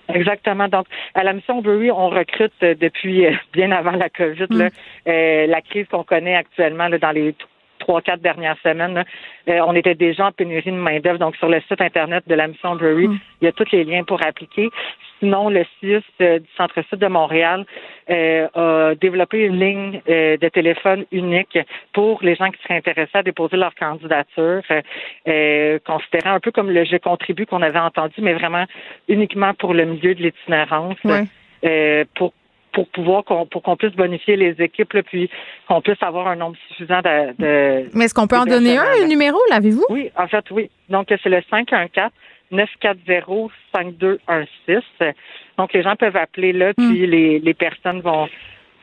Exactement. 0.09 0.67
Donc, 0.67 0.85
à 1.13 1.23
la 1.23 1.33
mission 1.33 1.61
Brewery, 1.61 1.91
on 1.91 2.09
recrute 2.09 2.53
euh, 2.61 2.75
depuis 2.75 3.25
euh, 3.25 3.31
bien 3.53 3.71
avant 3.71 3.91
la 3.91 4.09
COVID, 4.09 4.47
là, 4.49 4.65
mm. 4.65 4.69
euh, 5.07 5.47
la 5.47 5.61
crise 5.61 5.87
qu'on 5.89 6.03
connaît 6.03 6.35
actuellement 6.35 6.87
là, 6.87 6.97
dans 6.97 7.11
les 7.11 7.35
trois, 7.79 8.01
quatre 8.01 8.21
dernières 8.21 8.57
semaines. 8.63 9.03
on 9.47 9.75
était 9.75 9.95
déjà 9.95 10.27
en 10.27 10.31
pénurie 10.31 10.71
de 10.71 10.77
main-d'œuvre. 10.77 11.19
Donc, 11.19 11.35
sur 11.35 11.49
le 11.49 11.59
site 11.61 11.81
Internet 11.81 12.23
de 12.27 12.35
la 12.35 12.47
mission 12.47 12.75
Brewery, 12.75 13.07
mm. 13.07 13.19
il 13.41 13.45
y 13.45 13.47
a 13.47 13.51
tous 13.51 13.71
les 13.71 13.83
liens 13.83 14.03
pour 14.03 14.25
appliquer. 14.25 14.69
Sinon, 15.23 15.47
le 15.47 15.63
CIUS 15.79 16.03
du 16.19 16.49
Centre-Sud 16.57 16.99
de 16.99 17.07
Montréal 17.07 17.65
a 18.09 18.93
développé 18.99 19.39
une 19.45 19.57
ligne 19.57 20.01
de 20.05 20.49
téléphone 20.49 21.05
unique 21.13 21.57
pour 21.93 22.21
les 22.21 22.35
gens 22.35 22.49
qui 22.49 22.61
seraient 22.61 22.75
intéressés 22.75 23.17
à 23.17 23.23
déposer 23.23 23.55
leur 23.55 23.73
candidature, 23.75 24.61
considérant 25.85 26.35
un 26.35 26.39
peu 26.41 26.51
comme 26.51 26.69
le 26.69 26.83
Je 26.83 26.97
contribue 26.97 27.45
qu'on 27.45 27.61
avait 27.61 27.79
entendu, 27.79 28.15
mais 28.17 28.33
vraiment 28.33 28.65
uniquement 29.07 29.53
pour 29.53 29.73
le 29.73 29.85
milieu 29.85 30.13
de 30.13 30.23
l'itinérance, 30.23 30.97
pour 32.15 32.33
pour 32.73 32.87
pouvoir 32.87 33.23
qu'on 33.23 33.45
pour 33.45 33.61
qu'on 33.61 33.77
puisse 33.77 33.93
bonifier 33.93 34.35
les 34.35 34.61
équipes, 34.61 34.99
puis 35.03 35.29
qu'on 35.67 35.81
puisse 35.81 36.01
avoir 36.01 36.27
un 36.27 36.35
nombre 36.35 36.57
suffisant 36.67 36.99
de. 37.01 37.95
Mais 37.95 38.05
est-ce 38.05 38.13
qu'on 38.13 38.27
peut 38.27 38.37
en 38.37 38.45
donner 38.45 38.77
un, 38.77 39.03
un 39.03 39.07
numéro, 39.07 39.37
l'avez-vous? 39.49 39.85
Oui, 39.89 40.09
en 40.17 40.27
fait, 40.27 40.43
oui. 40.51 40.69
Donc, 40.89 41.07
c'est 41.09 41.29
le 41.29 41.41
514 41.49 42.11
940 42.53 43.51
5216. 43.75 44.81
Donc, 45.57 45.73
les 45.73 45.83
gens 45.83 45.95
peuvent 45.95 46.15
appeler 46.15 46.53
là, 46.53 46.71
hmm. 46.77 46.89
puis 46.89 47.07
les, 47.07 47.39
les 47.39 47.53
personnes 47.53 48.01
vont 48.01 48.27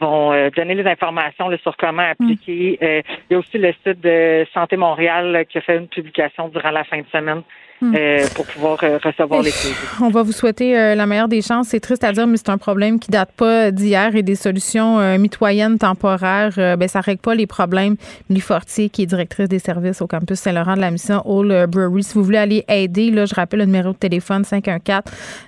vont 0.00 0.32
euh, 0.32 0.48
donner 0.56 0.74
les 0.74 0.86
informations 0.86 1.50
sur 1.58 1.76
comment 1.76 2.02
appliquer. 2.02 2.78
Hmm. 2.80 2.84
Euh, 2.84 3.02
il 3.28 3.32
y 3.32 3.36
a 3.36 3.38
aussi 3.38 3.58
le 3.58 3.72
site 3.84 4.00
de 4.00 4.46
Santé 4.54 4.76
Montréal 4.76 5.44
qui 5.48 5.58
a 5.58 5.60
fait 5.60 5.76
une 5.76 5.88
publication 5.88 6.48
durant 6.48 6.70
la 6.70 6.84
fin 6.84 6.98
de 7.00 7.06
semaine 7.12 7.42
Hmm. 7.82 7.94
Euh, 7.96 8.26
pour 8.34 8.44
pouvoir 8.44 8.78
euh, 8.82 8.98
recevoir 9.02 9.40
les 9.40 9.50
crédits. 9.50 9.74
On 10.02 10.10
va 10.10 10.22
vous 10.22 10.32
souhaiter 10.32 10.78
euh, 10.78 10.94
la 10.94 11.06
meilleure 11.06 11.28
des 11.28 11.40
chances. 11.40 11.68
C'est 11.68 11.80
triste 11.80 12.04
à 12.04 12.12
dire, 12.12 12.26
mais 12.26 12.36
c'est 12.36 12.50
un 12.50 12.58
problème 12.58 13.00
qui 13.00 13.10
date 13.10 13.32
pas 13.32 13.70
d'hier 13.70 14.14
et 14.14 14.22
des 14.22 14.34
solutions 14.34 14.98
mitoyennes 15.18 15.78
temporaires, 15.78 16.52
ben 16.56 16.88
ça 16.88 17.00
règle 17.00 17.22
pas 17.22 17.34
les 17.34 17.46
problèmes. 17.46 17.96
Milly 18.28 18.42
Fortier, 18.42 18.90
qui 18.90 19.02
est 19.02 19.06
directrice 19.06 19.48
des 19.48 19.58
services 19.58 20.02
au 20.02 20.06
campus 20.06 20.38
Saint-Laurent 20.40 20.74
de 20.76 20.80
la 20.80 20.90
mission 20.90 21.22
All 21.24 21.66
Brewery. 21.66 22.02
Si 22.02 22.14
vous 22.14 22.24
voulez 22.24 22.38
aller 22.38 22.64
aider, 22.68 23.10
là, 23.10 23.24
je 23.24 23.34
rappelle 23.34 23.60
le 23.60 23.66
numéro 23.66 23.92
de 23.92 23.98
téléphone 23.98 24.44
514 24.44 25.02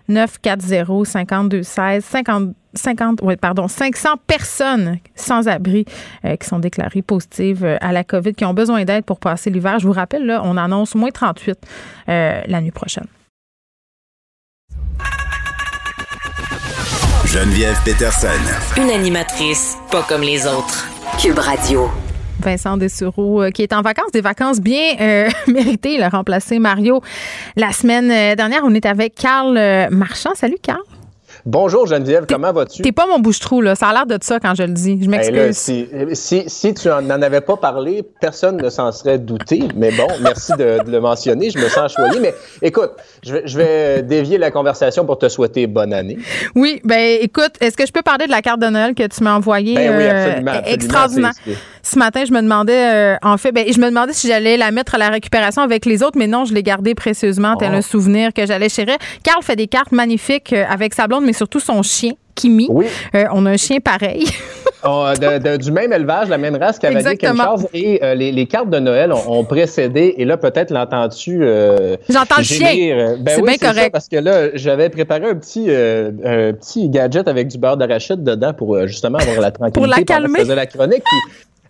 940 0.08 1.06
5216 1.06 2.04
50 2.04 2.54
50, 2.74 3.20
oui, 3.22 3.36
pardon, 3.36 3.68
500 3.68 4.10
personnes 4.26 4.98
sans 5.14 5.48
abri 5.48 5.84
euh, 6.24 6.36
qui 6.36 6.46
sont 6.48 6.58
déclarées 6.58 7.02
positives 7.02 7.64
à 7.80 7.92
la 7.92 8.04
COVID, 8.04 8.34
qui 8.34 8.44
ont 8.44 8.54
besoin 8.54 8.84
d'aide 8.84 9.04
pour 9.04 9.18
passer 9.18 9.50
l'hiver. 9.50 9.78
Je 9.78 9.86
vous 9.86 9.92
rappelle, 9.92 10.26
là, 10.26 10.42
on 10.44 10.56
annonce 10.56 10.94
moins 10.94 11.10
38 11.10 11.58
euh, 12.08 12.21
la 12.46 12.60
nuit 12.60 12.70
prochaine. 12.70 13.06
Geneviève 17.26 17.76
Peterson. 17.84 18.28
Une 18.76 18.90
animatrice 18.90 19.76
pas 19.90 20.02
comme 20.02 20.20
les 20.22 20.46
autres. 20.46 20.86
Cube 21.20 21.38
Radio. 21.38 21.90
Vincent 22.40 22.76
Dessureau, 22.76 23.44
qui 23.54 23.62
est 23.62 23.72
en 23.72 23.82
vacances, 23.82 24.10
des 24.12 24.20
vacances 24.20 24.60
bien 24.60 24.96
méritées. 25.46 25.94
Il 25.94 26.02
a 26.02 26.08
remplacé 26.08 26.58
Mario 26.58 27.00
la 27.56 27.72
semaine 27.72 28.34
dernière. 28.36 28.62
On 28.64 28.74
est 28.74 28.84
avec 28.84 29.14
Carl 29.14 29.54
Marchand. 29.90 30.34
Salut, 30.34 30.58
Carl. 30.60 30.82
Bonjour 31.44 31.86
Geneviève, 31.86 32.24
comment 32.28 32.52
vas-tu? 32.52 32.82
T'es 32.82 32.92
pas 32.92 33.06
mon 33.06 33.18
bouche-trou, 33.18 33.60
là. 33.62 33.74
Ça 33.74 33.88
a 33.88 33.92
l'air 33.92 34.06
de 34.06 34.16
ça 34.22 34.38
quand 34.38 34.54
je 34.54 34.62
le 34.62 34.72
dis. 34.72 34.98
Je 35.02 35.08
m'excuse. 35.08 35.56
si, 36.12 36.44
si, 36.46 36.74
tu 36.74 36.88
n'en 36.88 37.22
avais 37.22 37.40
pas 37.40 37.56
parlé, 37.56 38.04
personne 38.20 38.58
ne 38.58 38.70
s'en 38.70 38.92
serait 38.92 39.18
douté. 39.18 39.64
Mais 39.74 39.90
bon, 39.90 40.06
merci 40.20 40.52
de, 40.52 40.78
le 40.86 41.00
mentionner. 41.00 41.50
Je 41.50 41.58
me 41.58 41.68
sens 41.68 41.94
choyé. 41.94 42.20
Mais 42.20 42.34
écoute, 42.60 42.92
je 43.24 43.34
vais, 43.34 43.42
je 43.46 43.56
vais, 43.56 44.02
dévier 44.02 44.38
la 44.38 44.52
conversation 44.52 45.04
pour 45.04 45.18
te 45.18 45.28
souhaiter 45.28 45.66
bonne 45.66 45.92
année. 45.92 46.18
Oui, 46.54 46.80
ben 46.84 47.18
écoute, 47.20 47.52
est-ce 47.60 47.76
que 47.76 47.86
je 47.86 47.92
peux 47.92 48.02
parler 48.02 48.26
de 48.26 48.30
la 48.30 48.42
carte 48.42 48.60
de 48.60 48.68
Noël 48.68 48.94
que 48.94 49.06
tu 49.06 49.24
m'as 49.24 49.34
envoyée? 49.34 49.74
Ben 49.74 49.96
oui, 49.96 50.06
absolument. 50.06 50.52
Euh, 50.52 50.72
extraordinaire? 50.72 51.32
Ce 51.82 51.98
matin, 51.98 52.24
je 52.24 52.32
me 52.32 52.40
demandais, 52.40 52.94
euh, 52.94 53.16
en 53.22 53.36
fait, 53.36 53.50
ben, 53.50 53.64
je 53.68 53.80
me 53.80 53.86
demandais 53.86 54.12
si 54.12 54.28
j'allais 54.28 54.56
la 54.56 54.70
mettre 54.70 54.94
à 54.94 54.98
la 54.98 55.08
récupération 55.08 55.62
avec 55.62 55.84
les 55.84 56.04
autres, 56.04 56.16
mais 56.16 56.28
non, 56.28 56.44
je 56.44 56.54
l'ai 56.54 56.62
gardée 56.62 56.94
précieusement, 56.94 57.56
tel 57.56 57.70
oh. 57.72 57.78
un 57.78 57.82
souvenir 57.82 58.32
que 58.32 58.46
j'allais 58.46 58.68
chérir. 58.68 58.96
Carl 59.24 59.42
fait 59.42 59.56
des 59.56 59.66
cartes 59.66 59.90
magnifiques 59.90 60.52
euh, 60.52 60.64
avec 60.70 60.94
sa 60.94 61.08
blonde, 61.08 61.24
mais 61.24 61.32
surtout 61.32 61.60
son 61.60 61.82
chien. 61.82 62.12
Kimi. 62.34 62.66
Oui. 62.70 62.86
Euh, 63.14 63.24
on 63.34 63.44
a 63.44 63.50
un 63.50 63.56
chien 63.58 63.78
pareil. 63.80 64.26
Oh, 64.84 65.06
du 65.60 65.70
même 65.70 65.92
élevage, 65.92 66.28
la 66.28 66.38
même 66.38 66.56
race 66.56 66.76
quelque 66.80 67.00
chose. 67.00 67.68
Et 67.72 68.00
les, 68.16 68.46
cartes 68.46 68.68
de 68.68 68.80
Noël 68.80 69.12
ont, 69.12 69.44
précédé. 69.44 70.16
Et 70.18 70.24
là, 70.24 70.36
peut-être 70.36 70.72
l'entends-tu. 70.72 71.46
J'entends 72.08 72.38
le 72.38 72.42
chien. 72.42 73.14
Ben 73.20 73.40
c'est 73.46 73.58
correct. 73.58 73.84
Ça, 73.84 73.90
parce 73.90 74.08
que 74.08 74.16
là, 74.16 74.48
j'avais 74.54 74.88
préparé 74.88 75.28
un 75.28 75.36
petit, 75.36 75.70
un 75.70 76.52
petit 76.52 76.88
gadget 76.88 77.28
avec 77.28 77.46
du 77.46 77.58
beurre 77.58 77.76
d'arachide 77.76 78.24
dedans 78.24 78.54
pour 78.54 78.88
justement 78.88 79.18
avoir 79.18 79.40
la 79.40 79.52
tranquillité. 79.52 79.80
pour 79.80 79.86
la 79.86 80.02
calmer. 80.02 80.42
la 80.42 80.66
chronique 80.66 81.04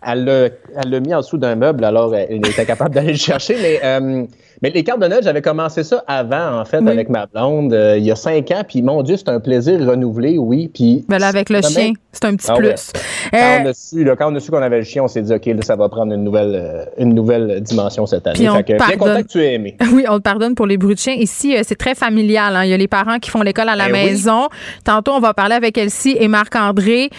elle 0.05 0.25
l'a 0.25 0.99
mis 0.99 1.13
en 1.13 1.19
dessous 1.19 1.37
d'un 1.37 1.55
meuble, 1.55 1.83
alors 1.83 2.15
elle 2.15 2.45
était 2.45 2.65
capable 2.65 2.95
d'aller 2.95 3.13
le 3.13 3.17
chercher. 3.17 3.55
Mais, 3.61 3.79
euh, 3.83 4.25
mais 4.63 4.69
les 4.69 4.83
cartes 4.85 5.01
de 5.01 5.07
Noël, 5.07 5.21
j'avais 5.21 5.41
commencé 5.41 5.83
ça 5.83 6.05
avant, 6.07 6.61
en 6.61 6.63
fait, 6.63 6.77
avec 6.77 7.09
ma 7.09 7.25
blonde, 7.25 7.73
euh, 7.73 7.97
il 7.97 8.05
y 8.05 8.11
a 8.11 8.15
cinq 8.15 8.49
ans. 8.51 8.63
Puis 8.65 8.81
mon 8.81 9.01
Dieu, 9.03 9.17
c'est 9.17 9.27
un 9.27 9.41
plaisir 9.41 9.77
renouvelé, 9.85 10.37
oui. 10.37 10.69
Puis, 10.73 11.03
ben 11.09 11.17
là, 11.19 11.27
avec 11.27 11.49
le 11.49 11.61
chien, 11.61 11.91
c'est 12.13 12.23
un 12.23 12.35
petit 12.37 12.47
ah 12.49 12.55
plus. 12.55 12.93
Quand, 13.31 13.59
on 13.61 13.65
a 13.65 13.73
su, 13.73 14.05
quand, 14.17 14.31
on 14.31 14.35
a 14.35 14.39
su, 14.39 14.51
qu'on 14.51 14.61
avait 14.61 14.77
le 14.77 14.85
chien, 14.85 15.03
on 15.03 15.09
s'est 15.09 15.21
dit, 15.21 15.33
OK, 15.33 15.45
là, 15.47 15.61
ça 15.63 15.75
va 15.75 15.89
prendre 15.89 16.13
une 16.13 16.23
nouvelle, 16.23 16.55
euh, 16.55 16.85
une 16.97 17.13
nouvelle 17.13 17.59
dimension 17.59 18.05
cette 18.05 18.25
année. 18.25 18.37
Puis 18.37 18.49
on 18.49 18.55
fait 18.55 18.63
que, 18.63 18.73
bien 18.77 18.97
content 18.97 19.21
que 19.21 19.27
tu 19.27 19.39
aies 19.43 19.55
aimé. 19.55 19.75
Oui, 19.93 20.05
on 20.09 20.17
te 20.17 20.23
pardonne 20.23 20.55
pour 20.55 20.65
les 20.65 20.77
bruits 20.77 20.95
de 20.95 20.99
chien. 20.99 21.13
Ici, 21.13 21.55
c'est 21.63 21.77
très 21.77 21.93
familial. 21.93 22.55
Hein. 22.55 22.63
Il 22.63 22.69
y 22.69 22.73
a 22.73 22.77
les 22.77 22.87
parents 22.87 23.19
qui 23.19 23.29
font 23.29 23.41
l'école 23.41 23.69
à 23.69 23.75
la 23.75 23.89
ben 23.89 23.91
maison. 23.91 24.47
Tantôt, 24.85 25.11
on 25.11 25.19
va 25.19 25.33
parler 25.33 25.55
avec 25.55 25.77
Elsie 25.77 26.15
et 26.19 26.27
Marc-André 26.27 27.09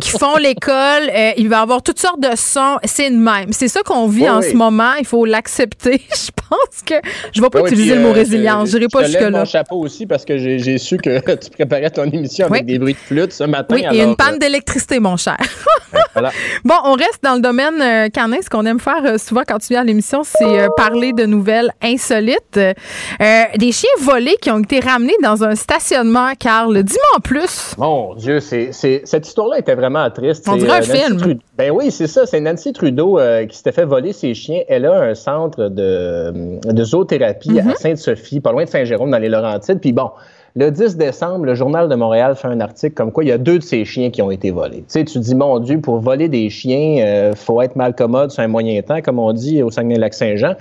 qui 0.00 0.10
font 0.10 0.36
l'école. 0.36 1.10
il 1.36 1.48
va 1.48 1.58
y 1.58 1.62
avoir 1.62 1.82
toutes 1.82 1.98
sortes 1.98 2.20
de 2.20 2.29
son, 2.36 2.78
c'est 2.84 3.10
de 3.10 3.16
même. 3.16 3.52
C'est 3.52 3.68
ça 3.68 3.82
qu'on 3.82 4.06
vit 4.06 4.22
Oui, 4.22 4.30
en 4.30 4.40
oui. 4.40 4.50
ce 4.50 4.56
moment. 4.56 4.92
Il 4.98 5.06
faut 5.06 5.24
l'accepter. 5.24 6.02
Je 6.10 6.30
pense 6.56 6.82
que 6.84 6.94
je 7.32 7.40
vais 7.40 7.48
pas 7.48 7.60
utiliser 7.60 7.92
puis, 7.92 8.00
le 8.00 8.04
mot 8.04 8.08
euh, 8.08 8.12
résilience. 8.12 8.70
Je 8.70 8.76
n'irai 8.76 8.88
pas 8.88 9.04
jusque-là. 9.04 9.30
mon 9.30 9.44
chapeau 9.44 9.76
aussi 9.76 10.06
parce 10.06 10.24
que 10.24 10.36
j'ai 10.36 10.78
su 10.78 10.96
que 10.96 11.20
tu 11.36 11.50
préparais 11.50 11.90
ton 11.90 12.04
émission 12.04 12.46
avec 12.46 12.66
des 12.66 12.78
bruits 12.78 12.94
de 12.94 12.98
flûte 12.98 13.32
ce 13.32 13.44
matin. 13.44 13.74
Oui, 13.74 13.82
et 13.82 13.86
alors, 13.86 14.10
une 14.10 14.16
panne 14.16 14.34
euh, 14.34 14.38
d'électricité, 14.38 15.00
mon 15.00 15.16
cher. 15.16 15.36
voilà. 16.12 16.30
Bon, 16.64 16.74
on 16.84 16.94
reste 16.94 17.20
dans 17.22 17.34
le 17.34 17.40
domaine 17.40 17.80
euh, 17.80 18.08
canin. 18.08 18.38
Ce 18.42 18.50
qu'on 18.50 18.66
aime 18.66 18.80
faire 18.80 19.04
euh, 19.04 19.18
souvent 19.18 19.42
quand 19.46 19.58
tu 19.58 19.68
viens 19.68 19.82
à 19.82 19.84
l'émission, 19.84 20.22
c'est 20.24 20.68
parler 20.76 21.12
de 21.12 21.24
nouvelles 21.24 21.70
insolites. 21.82 22.58
Des 22.58 23.72
chiens 23.72 23.90
volés 24.00 24.36
qui 24.40 24.50
ont 24.50 24.58
été 24.58 24.80
ramenés 24.80 25.16
dans 25.22 25.44
un 25.44 25.54
stationnement, 25.54 26.32
Carl. 26.38 26.82
Dis-moi 26.82 27.18
en 27.18 27.20
plus. 27.20 27.74
Mon 27.78 28.14
Dieu, 28.14 28.40
c'est, 28.40 28.70
cette 28.72 29.26
histoire-là 29.26 29.58
était 29.58 29.74
vraiment 29.74 30.08
triste. 30.10 30.46
On 30.48 30.56
dirait 30.56 30.78
un 30.78 30.82
film. 30.82 31.38
Ben 31.56 31.70
oui, 31.70 31.90
c'est 31.90 32.06
ça. 32.06 32.19
C'est 32.26 32.40
Nancy 32.40 32.72
Trudeau 32.72 33.18
euh, 33.18 33.46
qui 33.46 33.56
s'était 33.56 33.72
fait 33.72 33.84
voler 33.84 34.12
ses 34.12 34.34
chiens. 34.34 34.62
Elle 34.68 34.86
a 34.86 35.00
un 35.00 35.14
centre 35.14 35.68
de, 35.68 36.58
de 36.64 36.84
zoothérapie 36.84 37.58
à 37.60 37.74
Sainte-Sophie, 37.74 38.40
pas 38.40 38.52
loin 38.52 38.64
de 38.64 38.68
Saint-Jérôme, 38.68 39.10
dans 39.10 39.18
les 39.18 39.28
Laurentides. 39.28 39.80
Puis 39.80 39.92
bon, 39.92 40.10
le 40.56 40.70
10 40.70 40.96
décembre, 40.96 41.44
le 41.44 41.54
Journal 41.54 41.88
de 41.88 41.94
Montréal 41.94 42.34
fait 42.34 42.48
un 42.48 42.60
article 42.60 42.94
comme 42.94 43.12
quoi 43.12 43.24
il 43.24 43.28
y 43.28 43.32
a 43.32 43.38
deux 43.38 43.58
de 43.58 43.62
ses 43.62 43.84
chiens 43.84 44.10
qui 44.10 44.20
ont 44.22 44.30
été 44.30 44.50
volés. 44.50 44.78
Tu 44.78 44.84
sais, 44.88 45.04
tu 45.04 45.18
dis, 45.18 45.34
mon 45.34 45.58
Dieu, 45.60 45.80
pour 45.80 46.00
voler 46.00 46.28
des 46.28 46.50
chiens, 46.50 47.04
euh, 47.04 47.34
faut 47.34 47.62
être 47.62 47.76
mal 47.76 47.94
commode 47.94 48.30
sur 48.30 48.42
un 48.42 48.48
moyen 48.48 48.80
temps, 48.82 49.00
comme 49.00 49.18
on 49.18 49.32
dit 49.32 49.62
au 49.62 49.70
Saguenay-Lac-Saint-Jean. 49.70 50.54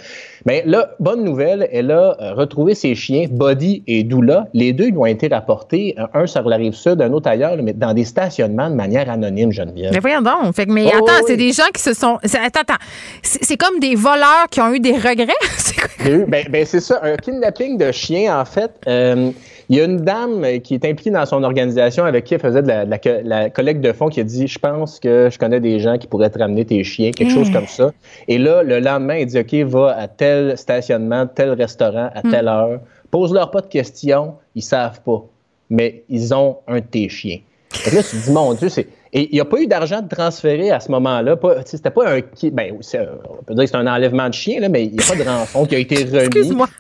Mais 0.46 0.64
là, 0.66 0.92
bonne 1.00 1.24
nouvelle, 1.24 1.68
elle 1.72 1.92
a 1.92 2.16
euh, 2.22 2.34
retrouvé 2.34 2.76
ses 2.76 2.96
chiens, 2.96 3.26
Buddy 3.30 3.84
et 3.88 4.04
Doula. 4.04 4.48
Les 4.54 4.74
deux, 4.74 4.88
ils 4.88 4.98
ont 4.98 5.06
été 5.06 5.28
rapportés, 5.28 5.96
euh, 5.98 6.06
un 6.14 6.28
sur 6.28 6.48
la 6.48 6.58
rive 6.58 6.74
sud, 6.74 7.02
un 7.02 7.12
autre 7.12 7.30
ailleurs, 7.30 7.58
mais 7.62 7.74
dans 7.74 7.94
des 7.94 8.06
stationnements 8.06 8.70
de 8.70 8.76
manière 8.76 9.10
anonyme, 9.10 9.52
Geneviève. 9.52 9.92
Mais 9.94 10.00
voyons 10.00 10.22
donc. 10.22 10.54
Fait 10.56 10.66
que, 10.66 10.72
mais 10.72 10.86
Oh, 10.86 10.98
attends, 10.98 11.20
oui. 11.20 11.24
c'est 11.28 11.38
des 11.38 11.52
gens 11.52 11.68
qui 11.74 11.82
se 11.82 11.94
sont. 11.94 12.18
Attends, 12.24 12.62
attends. 12.62 12.84
C'est 13.22 13.58
comme 13.58 13.80
des 13.80 13.96
voleurs 13.96 14.48
qui 14.50 14.62
ont 14.62 14.74
eu 14.74 14.80
des 14.80 14.94
regrets? 14.94 15.34
C'est? 15.58 15.76
Il 16.06 16.26
ben, 16.26 16.46
ben, 16.50 16.66
c'est 16.66 16.80
ça, 16.80 17.00
un 17.04 17.18
kidnapping 17.18 17.78
de 17.78 17.92
chiens, 17.92 18.40
en 18.40 18.46
fait. 18.46 18.72
Euh, 18.88 19.32
il 19.70 19.78
y 19.78 19.82
a 19.82 19.86
une 19.86 19.98
dame 19.98 20.44
euh, 20.44 20.58
qui 20.60 20.74
est 20.74 20.84
impliquée 20.86 21.12
dans 21.12 21.26
son 21.26 21.44
organisation 21.44 22.04
avec 22.06 22.26
qui 22.26 22.34
elle 22.34 22.40
faisait 22.40 22.62
de 22.64 22.68
la, 22.68 22.86
de 22.86 22.90
la 22.90 22.98
co- 22.98 23.10
la 23.24 23.50
collecte 23.50 23.82
de 23.82 23.92
fonds 23.94 24.10
qui 24.10 24.20
a 24.20 24.24
dit 24.24 24.48
Je 24.48 24.58
pense 24.60 25.00
que 25.00 25.30
je 25.32 25.38
connais 25.38 25.60
des 25.60 25.80
gens 25.80 25.98
qui 25.98 26.08
pourraient 26.08 26.30
te 26.30 26.40
ramener 26.40 26.66
tes 26.66 26.84
chiens, 26.84 27.12
quelque 27.12 27.32
chose 27.32 27.50
comme 27.52 27.68
ça. 27.68 27.92
Et 28.28 28.38
là, 28.38 28.64
le 28.64 28.80
lendemain, 28.80 29.18
il 29.18 29.28
dit 29.28 29.40
OK, 29.40 29.54
va 29.70 29.96
à 29.98 30.08
tel 30.08 30.58
stationnement, 30.58 31.28
tel 31.28 31.52
restaurant, 31.52 32.10
à 32.14 32.22
telle 32.32 32.48
heure. 32.48 32.80
Pose-leur 33.12 33.52
pas 33.52 33.62
de 33.62 33.68
questions, 33.68 34.34
ils 34.56 34.62
savent 34.64 35.02
pas. 35.02 35.24
Mais 35.70 36.04
ils 36.10 36.34
ont 36.34 36.58
un 36.68 36.78
de 36.80 36.86
tes 36.86 37.08
chiens. 37.10 37.40
Que 37.86 37.96
là, 37.96 38.02
tu 38.02 38.18
te 38.18 38.24
dis, 38.26 38.32
mon 38.32 38.54
Dieu, 38.56 38.70
c'est. 38.70 38.88
Et 39.14 39.30
il 39.32 39.34
n'y 39.34 39.40
a 39.40 39.46
pas 39.46 39.60
eu 39.60 39.68
d'argent 39.68 40.02
de 40.02 40.08
transférer 40.08 40.72
à 40.72 40.80
ce 40.80 40.92
moment-là. 40.92 41.36
C'était 41.66 41.90
pas 41.92 42.16
un. 42.16 42.22
Ben, 42.52 42.74
on 42.74 43.44
peut 43.44 43.54
dire 43.54 43.64
que 43.64 43.70
c'est 43.70 43.76
un 43.76 43.88
enlèvement 43.88 44.28
de 44.30 44.34
chien, 44.34 44.60
là, 44.60 44.70
mais 44.70 44.86
il 44.86 44.94
n'y 44.94 45.00
a 45.00 45.04
pas 45.08 45.16
de 45.16 45.28
rançon 45.28 45.66
qui 45.66 45.76
a 45.76 45.80
été 45.80 45.96
remis. 46.04 46.30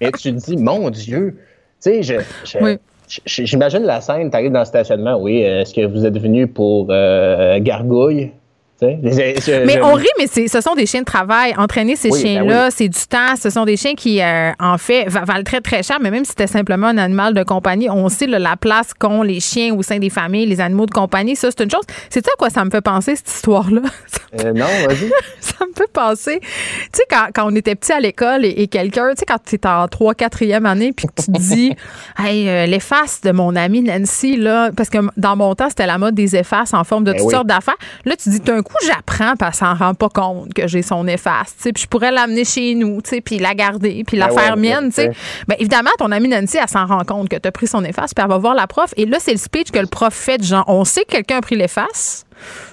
Et 0.02 0.12
tu 0.12 0.34
te 0.34 0.38
dis, 0.40 0.58
mon 0.58 0.90
Dieu. 0.90 1.38
Tu 1.82 1.90
sais, 1.90 2.04
je. 2.04 2.14
je- 2.46 2.58
Oui. 2.64 2.78
je- 3.26 3.44
J'imagine 3.46 3.84
la 3.84 4.02
scène, 4.02 4.30
tu 4.30 4.36
arrives 4.36 4.52
dans 4.52 4.60
le 4.60 4.66
stationnement, 4.66 5.16
oui, 5.20 5.44
euh, 5.46 5.62
est-ce 5.62 5.74
que 5.74 5.86
vous 5.86 6.06
êtes 6.06 6.18
venu 6.18 6.48
pour 6.48 6.88
euh, 6.90 7.58
gargouille? 7.62 8.32
Je- 8.82 9.66
Mais 9.66 9.74
je- 9.74 9.80
on 9.82 9.94
rit, 9.94 10.08
mais 10.18 10.28
ce 10.48 10.62
sont 10.62 10.76
des 10.76 10.86
chiens 10.86 11.02
de 11.02 11.06
travail. 11.06 11.54
Entraîner 11.58 11.96
ces 11.96 12.10
Oui, 12.10 12.22
ben 12.24 12.30
chiens-là, 12.30 12.72
c'est 12.72 12.88
du 12.88 13.00
temps. 13.10 13.36
Ce 13.42 13.50
sont 13.50 13.66
des 13.66 13.76
chiens 13.78 13.94
qui, 13.96 14.22
euh, 14.22 14.52
en 14.60 14.78
fait, 14.78 15.06
va- 15.10 15.26
valent 15.26 15.44
très, 15.44 15.62
très 15.62 15.84
cher. 15.84 15.98
Mais 16.02 16.12
même 16.12 16.24
si 16.24 16.30
c'était 16.32 16.48
simplement 16.48 16.88
un 16.88 16.98
animal 16.98 17.34
de 17.34 17.44
compagnie, 17.44 17.90
on 17.90 18.08
sait 18.10 18.28
là, 18.28 18.40
la 18.40 18.56
place 18.56 18.94
qu'ont 18.94 19.22
les 19.22 19.40
chiens 19.40 19.74
au 19.76 19.84
sein 19.84 20.00
des 20.00 20.10
familles, 20.10 20.46
les 20.46 20.62
animaux 20.62 20.86
de 20.86 20.92
compagnie. 20.92 21.36
Ça, 21.36 21.50
c'est 21.52 21.64
une 21.64 21.70
chose. 21.72 21.84
C'est 22.10 22.24
ça 22.26 22.32
à 22.34 22.38
quoi 22.38 22.50
ça 22.50 22.64
me 22.64 22.70
fait 22.70 22.82
penser, 22.82 23.16
cette 23.16 23.30
histoire-là? 23.30 23.82
Euh, 24.40 24.54
non, 24.54 24.68
vas-y. 24.88 25.10
ça 25.40 25.66
me 25.66 25.74
fait 25.76 25.92
penser. 25.92 26.40
Tu 26.40 26.48
sais, 26.94 27.04
quand, 27.10 27.30
quand 27.34 27.52
on 27.52 27.56
était 27.56 27.74
petit 27.74 27.92
à 27.92 28.00
l'école 28.00 28.46
et, 28.46 28.50
et 28.50 28.68
quelqu'un, 28.68 29.10
tu 29.10 29.22
sais, 29.22 29.26
quand 29.26 29.40
tu 29.44 29.56
es 29.56 29.66
en 29.68 29.88
3 29.88 30.14
4e 30.14 30.66
année, 30.68 30.94
puis 30.96 31.08
que 31.08 31.20
tu 31.24 31.32
te 31.32 31.38
dis, 31.40 31.76
hey, 32.20 32.48
euh, 32.48 32.68
l'efface 32.68 33.22
de 33.22 33.32
mon 33.32 33.56
amie 33.56 33.82
Nancy, 33.82 34.38
là, 34.38 34.70
parce 34.78 34.90
que 34.92 35.00
dans 35.18 35.36
mon 35.36 35.56
temps, 35.56 35.70
c'était 35.70 35.88
la 35.88 35.98
mode 35.98 36.14
des 36.14 36.36
effaces 36.36 36.76
en 36.76 36.84
forme 36.84 37.06
de 37.06 37.12
Ben 37.14 37.18
toutes 37.18 37.28
oui. 37.30 37.34
sortes 37.34 37.48
d'affaires. 37.48 37.74
Là, 38.06 38.16
tu 38.18 38.30
dis, 38.30 38.40
d'un 38.40 38.62
coup, 38.70 38.86
j'apprends, 38.86 39.36
puis 39.36 39.48
elle 39.48 39.54
s'en 39.54 39.74
rend 39.74 39.94
pas 39.94 40.10
compte 40.10 40.54
que 40.54 40.68
j'ai 40.68 40.82
son 40.82 41.08
efface, 41.08 41.56
tu 41.58 41.64
sais, 41.64 41.74
puis 41.74 41.84
je 41.84 41.88
pourrais 41.88 42.12
l'amener 42.12 42.46
chez 42.46 42.76
nous, 42.76 43.02
tu 43.02 43.10
sais, 43.10 43.22
puis 43.22 43.40
la 43.40 43.54
garder, 43.54 44.04
puis 44.06 44.18
la 44.18 44.28
Ben 44.28 44.38
faire 44.38 44.54
ouais, 44.56 44.60
mienne, 44.62 44.90
tu 44.90 44.96
sais. 44.96 45.08
ouais. 45.10 45.16
Ben, 45.48 45.56
évidemment, 45.60 45.90
ton 45.98 46.12
amie 46.12 46.30
Nancy, 46.30 46.58
elle 46.62 46.70
s'en 46.70 46.86
rend 46.86 47.04
compte 47.04 47.30
que 47.30 47.38
tu 47.38 47.48
as 47.48 47.52
pris 47.52 47.68
son 47.68 47.84
efface, 47.84 48.14
puis 48.14 48.24
elle 48.24 48.30
va 48.30 48.38
voir 48.38 48.56
la 48.56 48.68
prof. 48.68 48.94
Et 48.98 49.06
là, 49.06 49.18
c'est 49.20 49.32
le 49.32 49.38
speech 49.38 49.72
que 49.72 49.80
le 49.80 49.88
prof 49.88 50.14
fait 50.14 50.38
de 50.38 50.44
genre, 50.44 50.66
on 50.68 50.86
sait 50.86 51.04
que 51.04 51.12
quelqu'un 51.12 51.38
a 51.38 51.42
pris 51.42 51.56
l'efface. 51.56 52.26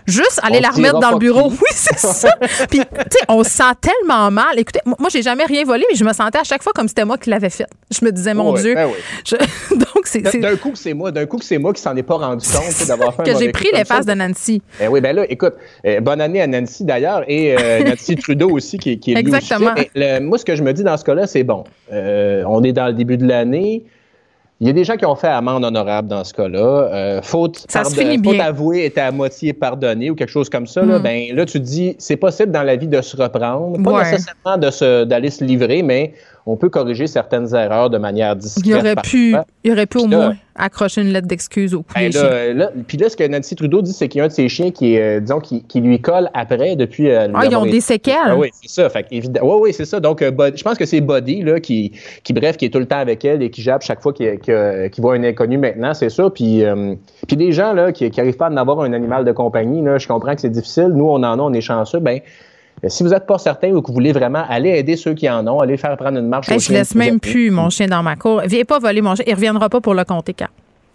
Juste 0.07 0.41
aller 0.43 0.59
On 0.59 0.63
la 0.63 0.71
remettre 0.71 0.99
dans 1.01 1.11
le 1.13 1.19
bureau. 1.19 1.51
qui. 1.51 1.57
Oui, 1.61 1.71
c'est 1.73 1.99
ça. 1.99 2.31
Puis, 2.71 2.79
tu 2.81 2.85
sais, 3.11 3.19
on 3.29 3.43
se 3.43 3.51
sent 3.51 3.63
tellement 3.81 4.31
mal. 4.31 4.59
Écoutez, 4.59 4.81
moi, 4.85 5.09
j'ai 5.11 5.23
jamais 5.23 5.45
rien 5.45 5.65
volé, 5.65 5.85
mais 5.91 5.97
je 5.97 6.05
me 6.05 6.13
sentais 6.13 6.39
à 6.39 6.45
chaque 6.45 6.63
fois 6.63 6.73
comme 6.75 6.87
c'était 6.89 7.05
moi 7.05 7.19
qui 7.19 7.31
l'avais 7.31 7.51
fait. 7.51 7.67
Je 7.91 8.05
me 8.05 8.13
disais, 8.13 8.35
mon 8.35 8.53
Ouais, 8.53 8.61
Dieu. 8.61 8.75
ben 8.75 8.87
oui. 8.87 8.95
Je- 9.25 9.37
donc, 9.77 10.07
c'est 10.07 10.21
D'un 10.39 10.57
coup, 10.57 10.71
que 10.71 10.79
c'est 10.79 10.95
moi. 10.95 11.11
D'un 11.11 11.27
coup, 11.27 11.39
c'est 11.43 11.59
moi 11.59 11.73
qui 11.73 11.81
s'en 11.83 11.97
ai 11.97 12.03
pas 12.03 12.17
rendu 12.17 12.47
compte 12.47 12.87
d'avoir 12.87 13.15
fait 13.15 13.23
un 13.23 13.25
que 13.33 13.39
j'ai 13.39 13.51
pris 13.51 13.69
les 13.73 13.85
faces 13.85 14.07
de 14.07 14.13
Nancy. 14.13 14.63
Eh 14.81 14.89
oui, 14.89 15.01
ben 15.01 15.15
là, 15.17 15.25
écoute, 15.29 15.55
euh, 15.87 16.01
bonne 16.01 16.21
année 16.21 16.41
à 16.41 16.47
Nancy 16.47 16.85
d'ailleurs 16.85 17.23
et 17.27 17.57
euh, 17.59 17.85
Nancy 17.85 18.17
Trudeau 18.17 18.51
aussi 18.51 18.79
qui, 18.79 18.99
qui 19.01 19.13
est 19.13 19.15
lui 19.23 19.29
aussi 19.29 19.37
Exactement. 19.37 19.75
le- 19.95 20.21
moi, 20.21 20.39
ce 20.39 20.45
que 20.45 20.55
je 20.55 20.63
me 20.63 20.73
dis 20.73 20.83
dans 20.85 20.97
ce 20.97 21.05
cas-là, 21.05 21.27
c'est 21.27 21.43
bon. 21.45 21.65
euh, 21.93 22.45
on 22.47 22.63
est 22.63 22.73
dans 22.73 22.87
le 22.87 22.93
début 22.93 23.17
de 23.17 23.27
l'année. 23.27 23.83
Il 24.61 24.67
y 24.67 24.71
a 24.71 24.73
des 24.73 24.85
gens 24.85 24.97
qui 24.97 25.05
ont 25.05 25.15
fait 25.15 25.27
amende 25.29 25.65
honorable 25.67 26.09
dans 26.09 26.25
ce 26.25 26.33
cas-là. 26.33 26.59
Euh, 26.59 27.21
faute, 27.23 27.67
Ça 27.69 27.85
se 27.85 27.95
faute 27.95 28.41
avouée 28.41 28.87
était 28.87 29.03
à 29.03 29.13
moitié 29.13 29.53
pardonnée 29.53 30.09
ou 30.11 30.15
quelque 30.15 30.31
chose 30.31 30.49
comme 30.49 30.67
ça. 30.67 30.81
Là, 30.83 30.99
Mm. 30.99 31.03
ben, 31.03 31.37
là, 31.37 31.45
tu 31.45 31.61
te 31.61 31.65
dis, 31.65 31.95
c'est 31.99 32.17
possible 32.17 32.53
dans 32.53 32.63
la 32.63 32.77
vie 32.77 32.89
de 32.89 33.01
se 33.03 33.17
reprendre. 33.19 33.83
Pas 33.83 33.93
Ouais. 33.93 34.11
nécessairement 34.13 34.57
de 34.57 34.71
se- 34.71 35.05
d'aller 35.05 35.29
se 35.29 35.45
livrer, 35.45 35.83
mais 35.83 36.15
on 36.49 36.57
peut 36.57 36.69
corriger 36.69 37.07
certaines 37.09 37.55
erreurs 37.55 37.91
de 37.91 37.99
manière 37.99 38.37
discrète. 38.37 38.65
Il 38.67 38.75
aurait 38.75 38.95
pu, 39.03 39.33
parfois. 39.33 39.53
il 39.65 39.73
aurait 39.73 39.87
pu 39.87 39.99
au 39.99 40.07
là- 40.07 40.17
moins 40.17 40.37
accrocher 40.59 41.03
une 41.03 41.09
lettre 41.13 41.27
d'excuse 41.27 41.75
au 41.75 41.83
cou 41.83 41.93
Ben 41.95 42.09
des 42.11 42.17
là, 42.19 42.55
là- 42.55 42.71
puis 42.87 42.97
là, 42.97 43.09
ce 43.11 43.17
que 43.17 43.27
Nancy 43.29 43.57
Trudeau 43.57 43.83
dit, 43.83 43.93
c'est 43.93 44.09
qu'il 44.09 44.21
y 44.21 44.23
a 44.23 44.25
un 44.25 44.29
de 44.29 44.33
ses 44.33 44.49
chiens 44.49 44.71
qui, 44.71 44.95
est, 44.95 45.17
euh, 45.19 45.21
disons, 45.21 45.39
qui, 45.41 45.65
qui 45.65 45.81
lui 45.81 46.01
colle 46.01 46.31
après 46.33 46.77
depuis. 46.77 47.11
euh, 47.11 47.29
Ah, 47.35 47.45
ils 47.45 47.55
ont 47.57 47.65
été- 47.65 47.73
des 47.73 47.81
séquelles. 47.83 48.15
Ah 48.25 48.37
oui, 48.37 48.49
c'est 48.53 48.71
ça. 48.71 48.89
Fait 48.89 49.05
évidemment. 49.11 49.55
Oui, 49.57 49.61
oui, 49.65 49.73
c'est 49.75 49.85
ça. 49.85 50.01
Donc, 50.01 50.23
euh, 50.23 50.31
je 50.55 50.63
pense 50.63 50.79
que 50.79 50.87
c'est 50.87 51.01
Buddy, 51.03 51.43
là, 51.43 51.61
qui, 51.61 51.93
qui, 52.25 52.33
bref, 52.33 52.57
qui 52.57 52.65
est 52.65 52.71
tout 52.71 52.79
le 52.79 52.87
temps 52.87 52.99
avec 53.01 53.23
elle 53.25 53.43
et 53.43 53.51
qui 53.51 53.61
jappe 53.61 53.83
chaque 53.83 54.01
fois 54.01 54.13
qu'il 54.15 54.39
voit 54.99 55.15
un 55.15 55.25
inconnu 55.25 55.59
maintenant, 55.59 55.93
c'est 55.95 56.09
ça. 56.11 56.31
Puis, 56.31 56.65
euh, 56.65 56.95
puis 57.27 57.37
des 57.37 57.53
gens, 57.53 57.73
là, 57.75 57.93
qui 57.93 58.11
n'arrivent 58.17 58.37
pas 58.37 58.47
à 58.47 58.51
en 58.51 58.57
avoir 58.57 58.81
un 58.81 58.93
animal 58.95 59.25
de 59.25 59.33
compagnie, 59.33 59.83
là, 59.83 59.99
je 59.99 60.07
comprends 60.09 60.35
que 60.35 60.41
c'est 60.41 60.49
difficile. 60.49 60.93
Nous, 60.95 61.05
on 61.07 61.17
en 61.17 61.39
a, 61.39 61.43
on 61.43 61.53
est 61.53 61.61
chanceux. 61.61 61.99
Ben, 61.99 62.21
si 62.89 63.03
vous 63.03 63.11
n'êtes 63.11 63.27
pas 63.27 63.39
certain 63.39 63.71
ou 63.73 63.81
que 63.83 63.89
vous 63.89 63.95
voulez 63.95 64.13
vraiment 64.13 64.45
aller 64.49 64.71
aider 64.71 64.97
ceux 64.97 65.15
qui 65.15 65.29
en 65.29 65.47
ont, 65.47 65.61
aller 65.61 65.77
faire 65.77 65.97
prendre 65.97 66.19
une 66.19 66.29
marche 66.29 66.49
Hey, 66.51 66.61
je 66.61 66.73
laisse 66.73 66.95
même 66.95 67.21
plus 67.21 67.51
mon 67.51 67.71
chien 67.71 67.87
dans 67.87 68.03
ma 68.03 68.17
cour. 68.17 68.43
Viens 68.47 68.65
pas 68.65 68.79
voler 68.79 69.01
mon 69.01 69.15
chien. 69.15 69.25
Il 69.27 69.35
reviendra 69.35 69.69
pas 69.69 69.81
pour 69.81 69.95
le 69.95 70.05
compter, 70.05 70.35
car. 70.35 70.51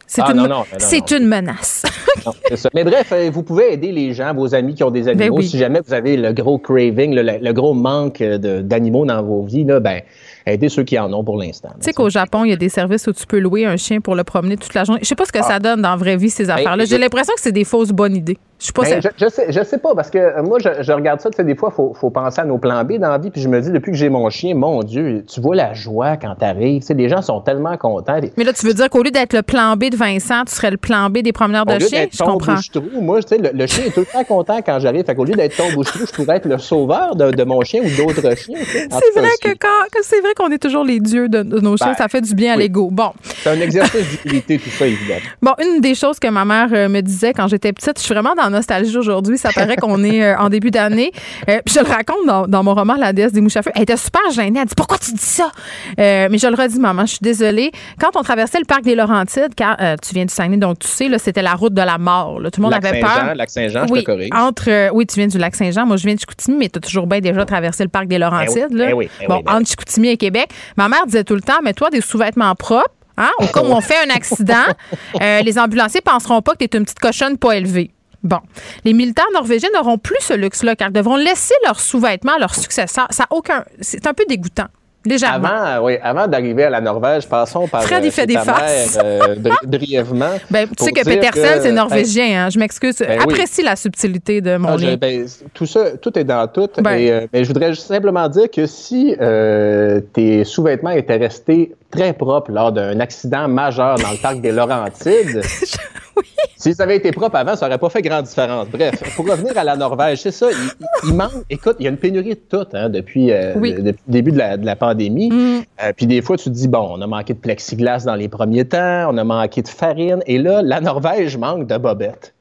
C'est 0.07 0.21
Ah, 0.25 0.31
une, 0.31 0.37
non, 0.37 0.43
non, 0.43 0.49
non, 0.49 1.17
une 1.17 1.25
menace. 1.25 1.83
Ça. 2.55 2.69
Mais 2.73 2.83
bref, 2.83 3.13
euh, 3.13 3.29
vous 3.31 3.43
pouvez 3.43 3.73
aider 3.73 3.93
les 3.93 4.13
gens, 4.13 4.33
vos 4.33 4.53
amis 4.53 4.75
qui 4.75 4.83
ont 4.83 4.91
des 4.91 5.07
animaux. 5.07 5.35
Ben 5.35 5.39
oui. 5.39 5.47
Si 5.47 5.57
jamais 5.57 5.79
vous 5.85 5.93
avez 5.93 6.17
le 6.17 6.33
gros 6.33 6.57
craving, 6.57 7.15
le, 7.15 7.39
le 7.41 7.53
gros 7.53 7.73
manque 7.73 8.19
euh, 8.19 8.61
d'animaux 8.61 9.05
dans 9.05 9.23
vos 9.23 9.43
vies, 9.43 9.63
là, 9.63 9.79
ben, 9.79 10.01
aidez 10.45 10.69
ceux 10.69 10.83
qui 10.83 10.97
en 10.99 11.11
ont 11.13 11.23
pour 11.23 11.37
l'instant. 11.37 11.69
Tu 11.79 11.85
sais 11.85 11.93
qu'au 11.93 12.09
Japon, 12.09 12.43
il 12.45 12.49
y 12.49 12.53
a 12.53 12.57
des 12.57 12.69
services 12.69 13.07
où 13.07 13.13
tu 13.13 13.25
peux 13.25 13.39
louer 13.39 13.65
un 13.65 13.77
chien 13.77 13.99
pour 14.01 14.15
le 14.15 14.23
promener 14.23 14.57
toute 14.57 14.73
la 14.73 14.83
journée. 14.83 15.01
Je 15.03 15.07
sais 15.07 15.15
pas 15.15 15.25
ce 15.25 15.31
que 15.31 15.39
Ah. 15.39 15.43
ça 15.43 15.59
donne 15.59 15.81
dans 15.81 15.89
la 15.91 15.95
vraie 15.97 16.17
vie, 16.17 16.29
ces 16.29 16.49
affaires-là. 16.49 16.85
J'ai 16.85 16.97
l'impression 16.97 17.33
que 17.33 17.41
c'est 17.41 17.51
des 17.51 17.63
fausses 17.65 17.89
bonnes 17.91 18.15
idées. 18.15 18.37
Je 18.59 18.65
suis 18.65 18.73
pas 18.73 18.83
Ben, 18.83 19.01
je, 19.01 19.07
je 19.17 19.27
sais, 19.27 19.47
je 19.51 19.63
sais 19.63 19.79
pas, 19.79 19.95
parce 19.95 20.11
que 20.11 20.19
euh, 20.19 20.43
moi, 20.43 20.59
je, 20.59 20.69
je 20.83 20.91
regarde 20.91 21.19
ça, 21.19 21.31
tu 21.31 21.35
sais, 21.37 21.43
des 21.43 21.55
fois, 21.55 21.69
il 21.73 21.75
faut, 21.75 21.95
faut 21.95 22.11
penser 22.11 22.41
à 22.41 22.45
nos 22.45 22.59
plans 22.59 22.83
B 22.83 22.99
dans 22.99 23.09
la 23.09 23.17
vie, 23.17 23.31
puis 23.31 23.41
je 23.41 23.47
me 23.47 23.59
dis, 23.59 23.71
depuis 23.71 23.91
que 23.91 23.97
j'ai 23.97 24.07
mon 24.09 24.29
chien, 24.29 24.53
mon 24.53 24.83
Dieu, 24.83 25.25
tu 25.27 25.41
vois 25.41 25.55
la 25.55 25.73
joie 25.73 26.15
quand 26.15 26.35
t'arrives. 26.35 26.81
Tu 26.81 26.85
sais, 26.87 26.93
les 26.93 27.09
gens 27.09 27.23
sont 27.23 27.41
tellement 27.41 27.75
contents. 27.77 28.19
Mais 28.37 28.43
là, 28.43 28.53
tu 28.53 28.67
veux 28.67 28.75
dire 28.75 28.87
qu'au 28.91 29.01
lieu 29.01 29.09
d'être 29.09 29.33
le 29.33 29.41
plan 29.41 29.75
B 29.77 29.85
de 29.89 29.95
Vincent, 29.95 30.43
tu 30.45 30.53
serais 30.53 30.69
le 30.69 30.77
plan 30.77 31.09
B 31.09 31.19
des 31.23 31.31
promeneurs 31.33 31.65
de 31.65 31.79
chiens? 31.79 32.05
Je 32.13 32.19
comprends. 32.23 32.53
bouche-trou, 32.53 33.01
moi, 33.01 33.19
tu 33.23 33.29
sais, 33.29 33.37
le, 33.39 33.49
le 33.51 33.65
chien 33.65 33.85
est 33.85 33.89
tout 33.95 34.01
le 34.01 34.05
temps 34.05 34.23
content 34.25 34.59
quand 34.63 34.79
j'arrive. 34.79 35.05
Fait 35.05 35.15
qu'au 35.15 35.25
lieu 35.25 35.33
d'être 35.33 35.57
ton 35.57 35.73
bouche-trou, 35.73 36.05
je 36.05 36.11
pourrais 36.13 36.37
être 36.37 36.45
le 36.47 36.59
sauveur 36.59 37.15
de, 37.15 37.31
de 37.31 37.43
mon 37.43 37.61
chien 37.61 37.81
ou 37.81 37.89
d'autres 37.97 38.21
chiens. 38.37 38.59
tu 38.59 38.65
sais. 38.65 38.87
C'est 38.91 39.19
vrai 39.19 39.29
que 39.41 39.57
quand, 39.57 39.87
que 39.91 40.03
c'est 40.03 40.21
vrai 40.31 40.45
qu'on 40.47 40.51
est 40.51 40.57
toujours 40.61 40.83
les 40.83 40.99
dieux 40.99 41.29
de, 41.29 41.43
de 41.43 41.59
nos 41.59 41.75
Ben, 41.75 41.93
ça 41.97 42.07
fait 42.07 42.21
du 42.21 42.33
bien 42.35 42.53
à 42.53 42.55
l'ego. 42.55 42.89
Bon. 42.91 43.11
C'est 43.23 43.49
un 43.49 43.59
exercice 43.59 44.07
d'utilité, 44.09 44.59
tout 44.59 44.69
ça, 44.69 44.87
évidemment. 44.87 45.19
Bon, 45.41 45.51
une 45.63 45.81
des 45.81 45.95
choses 45.95 46.19
que 46.19 46.27
ma 46.27 46.45
mère 46.45 46.69
euh, 46.73 46.87
me 46.89 47.01
disait 47.01 47.33
quand 47.33 47.47
j'étais 47.47 47.73
petite, 47.73 47.97
je 47.97 48.03
suis 48.03 48.13
vraiment 48.13 48.35
dans 48.35 48.43
la 48.43 48.49
nostalgie 48.49 48.95
aujourd'hui. 48.97 49.37
Ça 49.37 49.49
paraît 49.53 49.75
qu'on 49.75 50.03
est 50.03 50.23
euh, 50.23 50.37
en 50.37 50.49
début 50.49 50.71
d'année. 50.71 51.11
Euh, 51.49 51.59
puis 51.65 51.73
je 51.75 51.79
le 51.79 51.87
raconte 51.89 52.25
dans, 52.27 52.47
dans 52.47 52.63
mon 52.63 52.73
roman 52.75 52.95
La 52.95 53.13
déesse 53.13 53.31
des 53.33 53.41
mouches 53.41 53.57
à 53.57 53.61
feu. 53.63 53.71
Elle 53.75 53.83
était 53.83 53.97
super 53.97 54.21
gênée. 54.33 54.59
Elle 54.61 54.67
dit 54.67 54.75
Pourquoi 54.75 54.97
tu 54.97 55.11
dis 55.13 55.19
ça? 55.21 55.51
Euh, 55.99 56.27
Mais 56.31 56.37
je 56.37 56.47
le 56.47 56.55
redis, 56.55 56.79
maman, 56.79 57.03
je 57.05 57.11
suis 57.11 57.19
désolée. 57.21 57.71
Quand 57.99 58.15
on 58.15 58.21
traversait 58.23 58.59
le 58.59 58.65
parc 58.65 58.83
des 58.83 58.95
Laurentides, 58.95 59.55
car 59.55 59.77
euh, 59.81 59.95
tu 60.01 60.13
viens 60.13 60.25
du 60.25 60.33
Saguenay, 60.33 60.57
donc 60.57 60.79
tu 60.79 60.87
sais, 60.87 61.07
là, 61.07 61.17
c'était 61.17 61.41
la 61.41 61.53
route 61.53 61.73
de 61.73 61.81
la 61.81 61.97
mort. 61.97 62.39
là. 62.39 62.51
Tout 62.51 62.61
le 62.61 62.63
monde 62.63 62.73
Lac 62.73 62.85
avait 62.85 62.99
peur. 62.99 63.09
Saint-Jean, 63.11 63.33
Lac 63.33 63.49
Saint-Jean, 63.49 63.87
je 63.87 63.93
oui, 63.93 63.99
te 64.01 64.05
corrige. 64.05 64.29
entre, 64.33 64.89
oui, 64.93 65.05
tu 65.07 65.15
viens 65.19 65.27
du 65.27 65.37
lac 65.37 65.55
Saint-Jean. 65.55 65.85
Moi, 65.85 65.97
je 65.97 66.05
viens 66.05 66.13
de 66.15 66.19
Chicoutimi, 66.19 66.57
mais 66.57 66.69
tu 66.69 66.77
as 66.77 66.81
toujours 66.81 67.07
bien 67.07 67.19
déjà 67.19 67.45
traversé 67.45 67.83
le 67.83 67.89
parc 67.89 68.07
des 68.07 68.17
Laurentides. 68.17 68.67
Eh 68.71 68.73
oui, 68.73 68.77
là. 68.79 68.87
eh 68.89 68.93
oui, 68.93 69.09
eh 69.21 69.27
bon, 69.27 69.37
oui, 69.37 69.43
ben 69.45 69.55
entre 69.55 69.67
Chicoutimi 69.69 70.09
et 70.09 70.17
Québec. 70.21 70.51
Ma 70.77 70.87
mère 70.87 71.05
disait 71.05 71.23
tout 71.23 71.35
le 71.35 71.41
temps, 71.41 71.61
mets-toi 71.63 71.89
des 71.89 72.01
sous-vêtements 72.01 72.53
propres. 72.55 72.91
Hein, 73.17 73.31
au 73.39 73.47
cas 73.47 73.61
où 73.61 73.71
on 73.71 73.81
fait 73.81 73.97
un 74.07 74.09
accident, 74.09 74.65
euh, 75.21 75.41
les 75.41 75.59
ambulanciers 75.59 76.01
penseront 76.01 76.41
pas 76.41 76.53
que 76.53 76.59
tu 76.59 76.63
es 76.65 76.77
une 76.77 76.85
petite 76.85 76.99
cochonne 76.99 77.37
pas 77.37 77.57
élevée. 77.57 77.91
Bon. 78.23 78.39
Les 78.85 78.93
militaires 78.93 79.29
norvégiens 79.33 79.69
n'auront 79.73 79.97
plus 79.97 80.17
ce 80.21 80.33
luxe-là 80.33 80.75
car 80.75 80.89
ils 80.89 80.93
devront 80.93 81.17
laisser 81.17 81.55
leurs 81.65 81.79
sous-vêtements 81.79 82.35
à 82.35 82.39
leurs 82.39 82.55
successeurs. 82.55 83.07
Ça 83.09 83.23
a 83.23 83.35
aucun. 83.35 83.65
C'est 83.81 84.07
un 84.07 84.13
peu 84.13 84.23
dégoûtant. 84.27 84.67
Légèrement. 85.03 85.47
Avant, 85.47 85.85
oui, 85.85 85.97
avant 86.03 86.27
d'arriver 86.27 86.65
à 86.65 86.69
la 86.69 86.79
Norvège, 86.81 87.27
passons 87.27 87.67
par 87.67 87.83
Fred, 87.83 88.03
euh, 88.03 88.05
il 88.05 88.11
fait 88.11 88.21
chez 88.21 88.27
des 88.27 88.37
faces. 88.37 88.97
mère, 88.97 89.03
euh, 89.05 89.35
bri- 89.39 89.65
brièvement. 89.65 90.33
Ben, 90.49 90.67
tu 90.77 90.85
sais 90.85 90.91
que 90.91 91.03
Petersen, 91.03 91.59
c'est 91.61 91.71
norvégien. 91.71 92.45
hein, 92.45 92.49
je 92.51 92.59
m'excuse. 92.59 92.97
Ben 92.99 93.17
oui. 93.19 93.23
Apprécie 93.33 93.63
la 93.63 93.75
subtilité 93.75 94.41
de 94.41 94.57
mon 94.57 94.69
Ah, 94.69 94.77
je- 94.77 94.95
ben, 94.95 95.25
tout 95.53 95.65
ça, 95.65 95.97
tout 95.97 96.17
est 96.19 96.23
dans 96.23 96.47
tout. 96.47 96.69
Ben. 96.81 96.91
Et, 96.97 97.11
euh, 97.11 97.27
mais 97.33 97.43
je 97.43 97.47
voudrais 97.47 97.69
juste 97.73 97.87
simplement 97.87 98.27
dire 98.29 98.49
que 98.53 98.67
si 98.67 99.15
euh, 99.19 100.01
tes 100.13 100.43
sous-vêtements 100.43 100.91
étaient 100.91 101.17
restés 101.17 101.73
très 101.89 102.13
propres 102.13 102.51
lors 102.51 102.71
d'un 102.71 102.99
accident 102.99 103.47
majeur 103.47 103.95
dans 103.95 104.11
le 104.11 104.17
parc 104.21 104.39
des 104.39 104.51
Laurentides, 104.51 105.41
s'ils 106.57 106.81
avaient 106.81 106.97
été 106.97 107.11
propres 107.11 107.35
avant, 107.37 107.55
ça 107.55 107.65
n'aurait 107.67 107.77
pas 107.79 107.89
fait 107.89 108.01
grande 108.01 108.25
différence. 108.25 108.67
Bref, 108.69 109.15
pour 109.15 109.27
revenir 109.29 109.57
à 109.57 109.63
la 109.63 109.75
Norvège, 109.75 110.19
c'est 110.21 110.31
ça. 110.31 110.47
Il, 110.51 110.57
il- 110.57 111.09
il 111.09 111.13
manque. 111.15 111.31
Écoute, 111.49 111.75
il 111.79 111.83
y 111.83 111.87
a 111.87 111.89
une 111.91 111.97
pénurie 111.97 112.29
de 112.35 112.41
tout 112.49 112.67
hein, 112.73 112.89
depuis, 112.89 113.31
euh, 113.31 113.53
Oui. 113.55 113.73
le, 113.73 113.81
depuis 113.83 114.03
le 114.07 114.11
début 114.13 114.31
de 114.31 114.37
la, 114.37 114.57
de 114.57 114.65
la 114.65 114.75
pandémie. 114.75 115.29
Mm. 115.31 115.61
Euh, 115.83 115.93
puis 115.95 116.05
des 116.07 116.21
fois, 116.21 116.37
tu 116.37 116.45
te 116.45 116.49
dis, 116.49 116.67
bon, 116.67 116.87
on 116.91 117.01
a 117.01 117.07
manqué 117.07 117.33
de 117.33 117.39
plexiglas 117.39 118.03
dans 118.05 118.15
les 118.15 118.27
premiers 118.29 118.65
temps, 118.65 119.07
on 119.09 119.17
a 119.17 119.23
manqué 119.23 119.61
de 119.61 119.67
farine. 119.67 120.21
Et 120.27 120.37
là, 120.37 120.61
la 120.61 120.81
Norvège 120.81 121.37
manque 121.37 121.67
de 121.67 121.77
bobettes. 121.77 122.33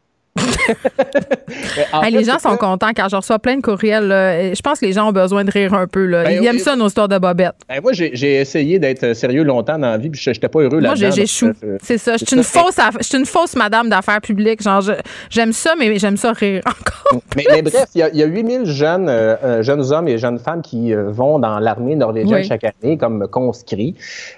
Hey, 2.02 2.12
les 2.12 2.24
gens 2.24 2.38
sont 2.38 2.56
contents 2.56 2.90
quand 2.94 3.08
je 3.08 3.16
reçois 3.16 3.38
plein 3.38 3.56
de 3.56 3.62
courriels. 3.62 4.06
là. 4.06 4.54
Je 4.54 4.60
pense 4.60 4.78
que 4.78 4.86
les 4.86 4.92
gens 4.92 5.08
ont 5.08 5.12
besoin 5.12 5.44
de 5.44 5.50
rire 5.50 5.74
un 5.74 5.86
peu. 5.86 6.06
Là. 6.06 6.24
Ben 6.24 6.30
Ils 6.32 6.40
oui. 6.40 6.46
aiment 6.46 6.58
ça, 6.58 6.76
nos 6.76 6.86
histoires 6.86 7.08
de 7.08 7.18
bobettes. 7.18 7.54
Ben, 7.68 7.80
moi, 7.82 7.92
j'ai 7.92 8.10
j'ai 8.14 8.36
essayé 8.36 8.78
d'être 8.78 9.14
sérieux 9.14 9.42
longtemps 9.42 9.78
dans 9.78 9.90
la 9.90 9.98
vie, 9.98 10.08
puis 10.10 10.20
je 10.20 10.30
n'étais 10.30 10.48
pas 10.48 10.60
heureux 10.60 10.80
Moi, 10.80 10.94
là-dedans. 10.94 10.96
j'ai- 10.96 11.06
donc, 11.08 11.14
j'échoue. 11.16 11.52
euh, 11.64 11.78
C'est 11.82 11.98
ça. 11.98 12.16
Je 12.16 12.24
suis 12.24 12.36
une, 12.36 12.42
fausse 12.42 12.76
je 13.00 13.16
une 13.16 13.26
fausse 13.26 13.56
madame 13.56 13.88
d'affaires 13.88 14.20
publiques. 14.20 14.62
Genre, 14.62 14.82
j'aime 15.28 15.52
ça, 15.52 15.74
mais 15.78 15.98
j'aime 15.98 16.16
ça 16.16 16.32
rire 16.32 16.62
encore. 16.66 17.22
Mais, 17.36 17.44
mais 17.50 17.62
bref, 17.62 17.86
il 17.94 17.98
y, 17.98 18.02
a- 18.02 18.06
a 18.24 18.28
8000 18.28 18.64
jeunes, 18.66 19.08
euh, 19.08 19.36
euh, 19.42 19.62
jeunes 19.62 19.92
hommes 19.92 20.08
et 20.08 20.18
jeunes 20.18 20.38
femmes 20.38 20.62
qui 20.62 20.94
euh, 20.94 21.10
vont 21.10 21.38
dans 21.38 21.58
l'armée 21.58 21.96
norvégienne 21.96 22.40
Oui. 22.40 22.44
chaque 22.44 22.64
année 22.64 22.96
comme 22.96 23.26
conscrits. 23.28 23.94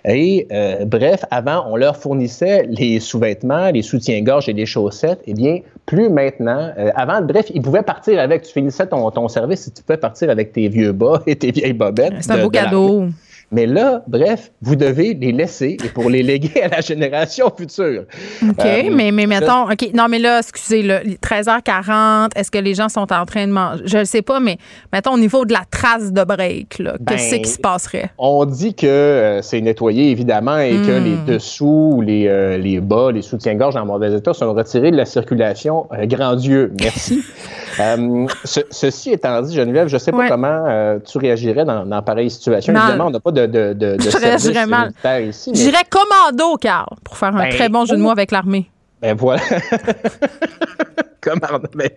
Et 0.07 0.47
euh, 0.53 0.84
bref, 0.86 1.24
avant, 1.30 1.66
on 1.68 1.76
leur 1.76 1.97
fournissait 1.97 2.64
les 2.68 3.01
sous-vêtements, 3.01 3.70
les 3.70 3.82
soutiens-gorge 3.82 4.49
et 4.49 4.53
les 4.53 4.66
chaussettes. 4.66 5.20
Eh 5.26 5.34
bien, 5.34 5.59
plus 5.87 6.09
maintenant. 6.09 6.72
Euh, 6.78 6.91
avant, 6.95 7.22
bref, 7.22 7.51
ils 7.55 7.62
pouvaient 7.62 7.83
partir 7.83 8.18
avec. 8.20 8.43
Tu 8.43 8.53
finissais 8.53 8.87
ton, 8.87 9.11
ton 9.11 9.28
service 9.28 9.68
et 9.68 9.70
tu 9.72 9.83
pouvais 9.83 9.99
partir 9.99 10.30
avec 10.30 10.53
tes 10.53 10.68
vieux 10.68 10.93
bas 10.93 11.22
et 11.26 11.37
tes 11.37 11.51
vieilles 11.51 11.72
bobettes. 11.72 12.14
C'est 12.20 12.33
un 12.33 12.43
beau 12.43 12.51
cadeau. 12.51 13.07
Mais 13.53 13.66
là, 13.66 14.03
bref, 14.09 14.50
vous 14.62 14.76
devez 14.76 15.14
les 15.14 15.30
laisser 15.32 15.76
et 15.84 15.88
pour 15.88 16.09
les 16.11 16.22
léguer 16.22 16.62
à 16.62 16.68
la 16.68 16.80
génération 16.80 17.53
future. 17.57 18.05
OK, 18.42 18.55
Euh, 18.64 18.82
mais, 18.90 19.12
mais 19.12 19.26
mettons, 19.26 19.70
OK, 19.70 19.90
non, 19.94 20.07
mais 20.09 20.18
là, 20.18 20.38
excusez, 20.38 20.82
là, 20.82 21.00
13h40, 21.22 22.30
est-ce 22.36 22.50
que 22.50 22.59
les 22.59 22.74
gens 22.74 22.88
sont 22.88 23.12
en 23.12 23.24
train 23.26 23.46
de 23.46 23.53
manger? 23.53 23.82
Je 23.86 23.98
ne 23.98 24.05
sais 24.05 24.22
pas, 24.22 24.40
mais 24.40 24.57
mettons, 24.92 25.12
au 25.12 25.18
niveau 25.18 25.44
de 25.44 25.53
la 25.53 25.62
trace 25.70 26.12
de 26.12 26.24
break, 26.24 26.78
là, 26.78 26.94
Ben, 26.98 27.14
qu'est-ce 27.16 27.36
qui 27.36 27.48
se 27.50 27.59
passerait? 27.59 28.11
On 28.18 28.44
dit 28.44 28.74
que 28.74 28.86
euh, 28.86 29.42
c'est 29.42 29.61
nettoyé, 29.61 30.11
évidemment, 30.11 30.59
et 30.59 30.72
que 30.72 30.98
Hmm. 31.00 31.05
les 31.05 31.34
dessous, 31.34 32.03
les, 32.05 32.26
euh, 32.28 32.57
les 32.59 32.80
bas, 32.80 33.11
les 33.12 33.22
soutiens-gorge 33.22 33.76
en 33.76 33.84
mauvais 33.86 34.12
état 34.16 34.32
sont 34.32 34.53
retirés 34.55 34.90
de 34.90 34.96
la 34.96 35.05
circulation. 35.05 35.86
Grand 36.05 36.36
Dieu, 36.36 36.72
merci. 36.80 37.22
Euh, 37.80 38.26
ce- 38.44 38.60
ceci 38.70 39.12
étant 39.12 39.40
dit, 39.42 39.54
Geneviève, 39.54 39.88
je 39.88 39.94
ne 39.94 39.98
sais 39.98 40.10
pas 40.12 40.18
Ouais. 40.18 40.28
comment 40.28 40.64
euh, 40.68 40.98
tu 41.00 41.18
réagirais 41.18 41.64
dans, 41.64 41.86
dans 41.86 42.02
pareille 42.02 42.30
situation. 42.30 42.72
Mal. 42.72 42.82
Évidemment, 42.82 43.06
on 43.06 43.10
n'a 43.10 43.20
pas 43.20 43.30
de, 43.32 43.46
de, 43.46 43.72
de, 43.72 43.96
de 43.96 44.00
Je 44.02 44.10
service 44.10 44.46
militaire 44.46 45.20
ici. 45.20 45.50
mais- 45.50 45.56
J'irais 45.58 45.84
commando, 45.88 46.56
Carl, 46.58 46.96
pour 47.04 47.16
faire 47.16 47.34
un 47.34 47.44
Ben, 47.44 47.50
très 47.50 47.68
bon 47.68 47.84
jeu 47.84 47.96
de 47.96 48.02
mots 48.02 48.10
avec 48.10 48.30
l'armée. 48.30 48.70
Ben 49.00 49.16
voilà. 49.16 49.40
Comment? 51.20 51.58
Ben, 51.74 51.88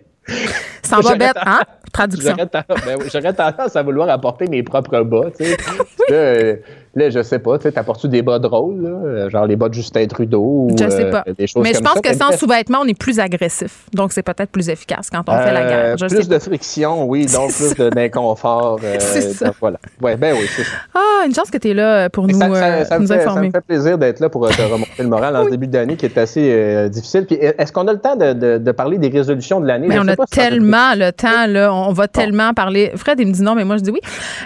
Sans 0.82 1.00
bobette, 1.00 1.34
ten- 1.34 1.42
hein? 1.46 1.60
Traduction. 1.92 2.34
J'aurais 2.36 2.46
tendance, 2.48 2.84
ben 2.84 2.98
j'aurais 3.12 3.32
tendance 3.32 3.76
à 3.76 3.82
vouloir 3.82 4.08
apporter 4.10 4.46
mes 4.48 4.62
propres 4.62 5.00
bas, 5.02 5.26
tu 5.38 5.44
sais. 5.46 5.56
Là, 6.10 6.14
euh, 6.16 6.56
là, 6.94 7.10
je 7.10 7.22
sais 7.22 7.38
pas, 7.38 7.58
tu 7.58 7.72
t'apportes-tu 7.72 8.08
des 8.08 8.20
bas 8.22 8.38
drôles, 8.38 8.82
là? 8.82 8.88
Euh, 8.90 9.30
genre 9.30 9.46
les 9.46 9.56
bas 9.56 9.68
de 9.68 9.74
Justin 9.74 10.06
Trudeau 10.06 10.42
ou 10.42 10.76
Je 10.78 10.88
sais 10.90 11.04
euh, 11.06 11.10
pas. 11.10 11.24
des 11.38 11.46
choses 11.46 11.62
Mais 11.62 11.72
je 11.74 11.80
pense 11.80 11.94
ça. 11.94 12.00
que 12.02 12.14
sans 12.14 12.32
sous-vêtements, 12.36 12.80
on 12.82 12.86
est 12.86 12.98
plus 12.98 13.18
agressif. 13.18 13.84
Donc, 13.94 14.12
c'est 14.12 14.22
peut-être 14.22 14.50
plus 14.50 14.68
efficace 14.68 15.08
quand 15.10 15.22
on 15.26 15.32
fait 15.38 15.52
la 15.52 15.64
guerre. 15.64 15.96
Je 15.98 16.06
plus 16.06 16.22
sais 16.22 16.28
de 16.28 16.38
friction, 16.38 17.04
oui, 17.08 17.26
donc 17.32 17.52
plus 17.54 17.74
d'inconfort. 17.90 18.78
euh, 18.84 18.96
C'est 18.98 19.22
ça. 19.22 19.46
donc 19.46 19.54
voilà. 19.60 19.78
Ouais, 20.02 20.16
ben 20.16 20.34
oui, 20.38 20.46
c'est 20.54 20.64
ça. 20.64 20.70
Ah, 20.94 21.24
une 21.26 21.34
chance 21.34 21.50
que 21.50 21.58
tu 21.58 21.70
es 21.70 21.74
là 21.74 22.10
pour 22.10 22.26
nous, 22.28 22.38
ça, 22.38 22.52
ça- 22.54 22.84
ça 22.84 22.96
me 22.98 23.02
nous 23.02 23.08
fait, 23.08 23.20
ça 23.20 23.30
informer. 23.30 23.46
me 23.48 23.52
fait 23.52 23.60
plaisir 23.64 23.96
d'être 23.96 24.20
là 24.20 24.28
pour 24.28 24.46
te 24.48 24.62
remonter 24.62 24.90
le 25.02 25.08
moral 25.08 25.34
en 25.36 25.44
ce 25.44 25.50
début 25.50 25.66
d'année 25.68 25.96
qui 25.96 26.04
est 26.06 26.18
assez 26.18 26.88
difficile. 26.90 27.24
Puis, 27.26 27.36
est-ce 27.36 27.72
qu'on 27.72 27.86
a 27.88 27.92
le 27.92 28.00
temps 28.00 28.16
de, 28.16 28.32
de- 28.34 28.58
de 28.58 28.72
parler 28.72 28.98
des 28.98 29.08
résolutions 29.08 29.60
de 29.60 29.66
l'année? 29.66 29.88
Tellement 30.30 30.94
le 30.94 31.10
temps, 31.12 31.46
là. 31.46 31.72
On 31.72 31.92
va 31.92 32.08
tellement 32.08 32.52
parler. 32.54 32.92
Fred, 32.96 33.18
il 33.20 33.26
me 33.26 33.32
dit 33.32 33.42
non, 33.42 33.54
mais 33.54 33.64
moi, 33.64 33.76
je 33.76 33.82
dis 33.82 33.90
oui. 33.90 34.00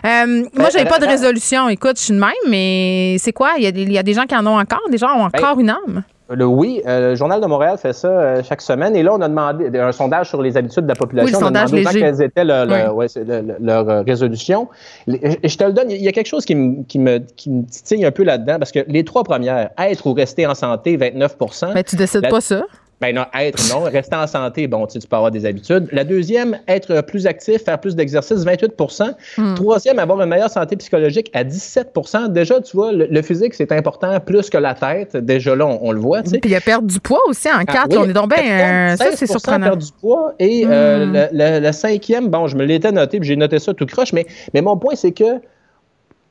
Euh, 0.05 0.45
moi, 0.55 0.69
j'avais 0.73 0.89
pas 0.89 0.99
de 0.99 1.07
résolution. 1.07 1.69
Écoute, 1.69 1.99
je 1.99 2.03
suis 2.05 2.15
de 2.15 2.19
même, 2.21 2.31
mais 2.49 3.17
c'est 3.19 3.33
quoi? 3.33 3.51
Il 3.59 3.65
y, 3.65 3.67
a 3.67 3.73
des, 3.73 3.83
il 3.83 3.93
y 3.93 3.99
a 3.99 4.03
des 4.03 4.15
gens 4.15 4.25
qui 4.27 4.37
en 4.37 4.47
ont 4.47 4.59
encore. 4.59 4.81
Des 4.91 4.99
gens 4.99 5.09
ont 5.17 5.29
Ben, 5.33 5.39
encore 5.43 5.61
une 5.61 5.71
âme. 5.71 6.03
Le 6.33 6.45
oui, 6.45 6.81
euh, 6.87 7.11
le 7.11 7.15
Journal 7.17 7.41
de 7.41 7.47
Montréal 7.47 7.77
fait 7.77 7.93
ça 7.93 8.07
euh, 8.07 8.43
chaque 8.49 8.61
semaine. 8.63 8.95
Et 8.95 9.03
là, 9.03 9.13
on 9.13 9.21
a 9.21 9.29
demandé 9.29 9.77
un 9.77 9.91
sondage 9.91 10.29
sur 10.29 10.41
les 10.41 10.57
habitudes 10.57 10.85
de 10.85 10.89
la 10.89 10.95
population. 10.95 11.37
Oui, 11.37 11.43
on 11.45 11.47
a 11.49 11.51
demandé 11.51 11.81
aux 11.81 11.83
gens 11.83 11.91
léger. 11.91 12.01
quelles 12.03 12.23
étaient 12.23 12.45
leur, 12.45 12.67
leur- 12.67 12.91
Oui. 12.95 12.99
ouais, 12.99 13.09
c'est 13.09 13.25
le- 13.25 13.41
le- 13.41 13.57
leur, 13.61 13.89
euh, 13.91 14.03
résolution. 14.03 14.69
Les- 15.09 15.19
et 15.43 15.49
Je 15.49 15.59
te 15.59 15.65
le 15.65 15.73
donne, 15.73 15.91
il 15.91 16.01
y 16.01 16.07
a 16.07 16.13
quelque 16.13 16.29
chose 16.29 16.45
qui 16.45 16.55
me, 16.55 16.85
qui 16.85 17.01
me, 17.01 17.19
qui 17.19 17.51
me 17.51 17.65
titille 17.67 18.05
un 18.05 18.13
peu 18.13 18.23
là-dedans, 18.23 18.59
parce 18.61 18.71
que 18.71 18.79
les 18.87 19.05
trois 19.05 19.25
premières, 19.25 19.71
être 19.77 20.07
ou 20.07 20.13
rester 20.13 20.47
en 20.47 20.55
santé, 20.55 20.97
29% 20.97 21.73
Mais 21.75 21.83
tu 21.83 21.97
décides 21.97 22.23
La- 22.23 22.29
pas 22.29 22.41
ça. 22.41 22.63
Ben 23.01 23.15
non, 23.15 23.25
être, 23.39 23.59
non. 23.75 23.85
Rester 23.85 24.17
en 24.17 24.27
santé, 24.27 24.67
bon, 24.67 24.87
tu 24.87 24.95
sais, 24.95 24.99
tu 24.99 25.07
peux 25.09 25.17
avoir 25.17 25.31
des 25.31 25.47
habitudes. 25.47 25.89
La 25.93 26.05
deuxième, 26.05 26.59
être 26.69 27.01
plus 27.03 27.27
actif, 27.27 27.65
faire 27.65 27.81
plus 27.81 27.97
d'exercice, 27.97 28.45
28% 28.45 29.11
Hmm. 29.39 29.55
Troisième, 29.55 29.99
avoir 29.99 30.21
une 30.21 30.29
meilleure 30.29 30.51
santé 30.51 30.77
psychologique 30.77 31.31
à 31.35 31.45
17% 31.45 32.29
Déjà, 32.29 32.61
tu 32.61 32.77
vois, 32.77 32.93
le, 32.93 33.07
le 33.07 33.23
physique, 33.23 33.55
c'est 33.55 33.73
important 33.73 34.19
plus 34.21 34.51
que 34.51 34.59
la 34.59 34.75
tête. 34.75 35.17
Déjà 35.17 35.55
là, 35.57 35.67
on, 35.67 35.79
on 35.83 35.93
le 35.93 36.01
voit, 36.01 36.23
tu 36.23 36.31
sais. 36.31 36.39
Puis 36.39 36.51
il 36.51 36.53
y 36.53 36.57
a 36.57 36.61
perdre 36.61 36.87
du 36.89 37.01
poids 37.01 37.21
aussi 37.27 37.49
en 37.49 37.59
Ah, 37.61 37.65
quatre. 37.65 37.89
oui, 37.91 37.97
on 37.99 38.09
est 38.09 38.13
donc 38.13 38.35
bien. 38.35 38.93
euh, 38.93 38.97
ça, 38.97 39.11
16% 39.11 39.17
c'est 39.17 39.27
surprenant. 39.27 39.65
perdre 39.67 39.83
du 39.85 39.93
poids. 40.01 40.35
Et 40.39 40.65
euh, 40.67 41.07
Mm. 41.07 41.13
le, 41.13 41.29
le- 41.33 41.61
le 41.67 41.73
cinquième, 41.73 42.29
bon, 42.29 42.47
je 42.47 42.57
me 42.57 42.65
l'étais 42.65 42.93
noté, 42.93 43.19
puis 43.21 43.29
j'ai 43.29 43.37
noté 43.37 43.59
ça 43.59 43.73
tout 43.75 43.87
croche, 43.87 44.13
mais, 44.13 44.27
mais 44.55 44.61
mon 44.61 44.77
point, 44.77 44.95
c'est 44.95 45.13
que 45.13 45.25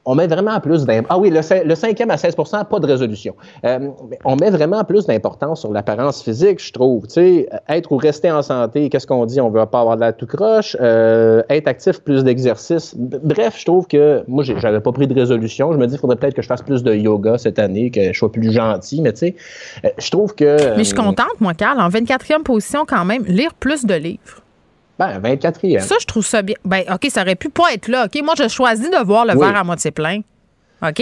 on 0.10 0.16
met 0.16 0.26
vraiment 0.26 0.60
plus 0.60 0.86
d'importance. 0.86 1.16
Ah 1.16 1.20
oui, 1.20 1.30
le, 1.30 1.42
le 1.68 1.76
cinquième 1.76 2.10
à 2.10 2.16
16% 2.16 2.66
pas 2.66 2.80
de 2.80 2.88
résolution. 2.88 3.36
Euh, 3.64 3.90
on 4.26 4.36
met 4.38 4.50
vraiment 4.50 4.84
plus 4.84 5.06
d'importance 5.06 5.60
sur 5.60 5.72
l'apparence 5.72 6.24
physique, 6.24 6.60
je 6.66 6.74
trouve. 6.74 7.06
Tu 7.06 7.14
sais, 7.14 7.50
être 7.70 7.92
ou 7.92 7.98
rester 7.98 8.32
en 8.32 8.42
santé, 8.42 8.90
qu'est-ce 8.90 9.06
qu'on 9.06 9.28
dit? 9.28 9.40
On 9.40 9.52
veut 9.52 9.64
pas 9.68 9.82
avoir 9.82 9.98
de 9.98 10.02
la 10.02 10.12
tout 10.12 10.26
croche. 10.26 10.76
Euh, 10.82 11.44
être 11.50 11.68
actif, 11.68 12.00
plus 12.02 12.24
d'exercice. 12.24 12.96
Bref, 12.98 13.56
je 13.60 13.66
trouve 13.66 13.86
que 13.86 14.24
moi, 14.28 14.44
j'avais 14.44 14.80
pas 14.80 14.92
pris 14.92 15.06
de 15.06 15.14
résolution. 15.14 15.74
Je 15.74 15.78
me 15.78 15.86
dis, 15.86 15.94
il 15.94 16.00
faudrait 16.00 16.16
peut-être 16.16 16.34
que 16.34 16.42
je 16.42 16.48
fasse 16.48 16.64
plus 16.64 16.82
de 16.82 16.92
yoga 16.96 17.38
cette 17.38 17.60
année, 17.60 17.92
que 17.92 18.12
je 18.12 18.18
sois 18.18 18.32
plus 18.32 18.52
gentil. 18.52 19.04
Mais 19.04 19.14
tu 19.14 19.20
sais, 19.20 19.36
euh, 19.86 19.90
je 20.00 20.10
trouve 20.10 20.34
que... 20.34 20.76
Mais 20.76 20.80
je 20.80 20.90
suis 20.90 20.98
euh, 20.98 21.04
contente, 21.04 21.40
moi, 21.40 21.54
Carl, 21.54 21.80
en 21.80 21.90
24e 21.90 22.42
position 22.42 22.84
quand 22.88 23.06
même, 23.06 23.26
lire 23.26 23.54
plus 23.54 23.86
de 23.86 23.94
livres. 23.94 24.42
Ben, 25.00 25.20
24e. 25.22 25.80
Ça, 25.80 25.96
je 26.00 26.06
trouve 26.06 26.26
ça 26.26 26.42
bien. 26.42 26.56
Ben, 26.66 26.84
OK, 26.94 27.08
ça 27.10 27.22
aurait 27.22 27.36
pu 27.36 27.50
pas 27.50 27.74
être 27.74 27.88
là. 27.88 28.06
OK, 28.06 28.22
moi, 28.22 28.34
je 28.38 28.48
choisis 28.50 28.90
de 28.92 29.04
voir 29.06 29.26
le 29.26 29.34
Oui. 29.34 29.40
verre 29.48 29.58
à 29.58 29.64
moitié 29.64 29.92
plein. 29.92 30.20
OK? 30.86 31.02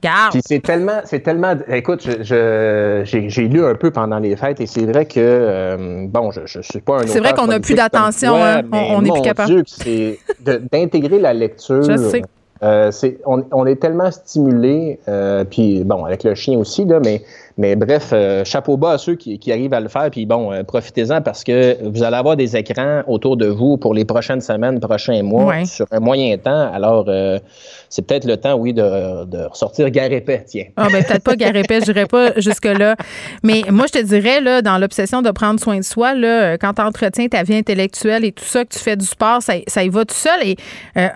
Garde. 0.00 0.32
Puis 0.32 0.42
c'est 0.44 0.60
tellement, 0.62 1.00
c'est 1.04 1.20
tellement. 1.20 1.54
Écoute, 1.68 2.06
je, 2.22 3.00
j'ai, 3.04 3.48
lu 3.48 3.64
un 3.64 3.74
peu 3.74 3.90
pendant 3.90 4.18
les 4.20 4.36
fêtes 4.36 4.60
et 4.60 4.66
c'est 4.66 4.84
vrai 4.86 5.06
que 5.06 5.18
euh, 5.18 6.06
bon, 6.06 6.30
je, 6.30 6.42
je 6.44 6.60
suis 6.60 6.78
pas 6.80 6.98
un. 6.98 7.06
C'est 7.06 7.18
vrai 7.18 7.32
qu'on 7.32 7.48
a 7.50 7.58
plus 7.58 7.74
d'attention, 7.74 8.36
hein. 8.36 8.60
On- 8.64 8.68
mais 8.70 8.88
on 8.92 9.04
est 9.04 9.10
plus 9.10 9.22
capable. 9.22 9.64
C'est 9.66 10.18
de- 10.40 10.62
d'intégrer 10.70 11.18
la 11.18 11.34
lecture. 11.34 11.82
Je 11.82 11.96
sais. 11.96 12.22
Euh, 12.62 12.90
c'est, 12.90 13.18
on, 13.24 13.44
on 13.52 13.66
est 13.66 13.76
tellement 13.76 14.10
stimulé, 14.10 14.98
euh, 15.08 15.44
puis 15.44 15.84
bon, 15.84 16.04
avec 16.04 16.22
le 16.24 16.34
chien 16.34 16.58
aussi 16.58 16.84
là, 16.84 16.98
mais 17.04 17.22
mais 17.58 17.74
bref, 17.76 18.10
euh, 18.12 18.44
chapeau 18.44 18.76
bas 18.76 18.92
à 18.92 18.98
ceux 18.98 19.16
qui, 19.16 19.38
qui 19.38 19.50
arrivent 19.52 19.74
à 19.74 19.80
le 19.80 19.88
faire, 19.88 20.08
puis 20.10 20.24
bon, 20.26 20.52
euh, 20.52 20.62
profitez-en 20.62 21.20
parce 21.22 21.42
que 21.42 21.76
vous 21.90 22.04
allez 22.04 22.16
avoir 22.16 22.36
des 22.36 22.56
écrans 22.56 23.02
autour 23.08 23.36
de 23.36 23.46
vous 23.46 23.76
pour 23.76 23.94
les 23.94 24.04
prochaines 24.04 24.40
semaines, 24.40 24.78
prochains 24.78 25.22
mois, 25.24 25.44
Ouais. 25.46 25.64
sur 25.64 25.86
un 25.90 25.98
moyen 25.98 26.38
temps. 26.38 26.72
Alors, 26.72 27.06
euh, 27.08 27.38
c'est 27.88 28.06
peut-être 28.06 28.24
le 28.26 28.36
temps, 28.36 28.54
oui, 28.54 28.72
de, 28.72 29.24
de 29.24 29.44
ressortir 29.50 29.90
gare 29.90 30.12
épais, 30.12 30.44
tiens. 30.46 30.66
Ah, 30.76 30.86
ben, 30.92 31.02
peut-être 31.02 31.24
pas 31.24 31.34
Garépé, 31.34 31.80
je 31.80 31.86
dirais 31.86 32.06
pas 32.06 32.32
jusque-là. 32.40 32.94
Mais 33.42 33.62
moi, 33.70 33.86
je 33.92 33.98
te 33.98 34.04
dirais, 34.04 34.40
là, 34.40 34.62
dans 34.62 34.78
l'obsession 34.78 35.20
de 35.20 35.30
prendre 35.32 35.58
soin 35.58 35.78
de 35.78 35.84
soi, 35.84 36.14
là, 36.14 36.56
quand 36.58 36.74
tu 36.74 36.82
entretiens 36.82 37.26
ta 37.26 37.42
vie 37.42 37.56
intellectuelle 37.56 38.24
et 38.24 38.32
tout 38.32 38.44
ça, 38.44 38.64
que 38.64 38.72
tu 38.72 38.78
fais 38.78 38.96
du 38.96 39.04
sport, 39.06 39.42
ça, 39.42 39.54
ça 39.66 39.82
y 39.82 39.88
va 39.88 40.04
tout 40.04 40.14
seul. 40.14 40.46
Et 40.46 40.56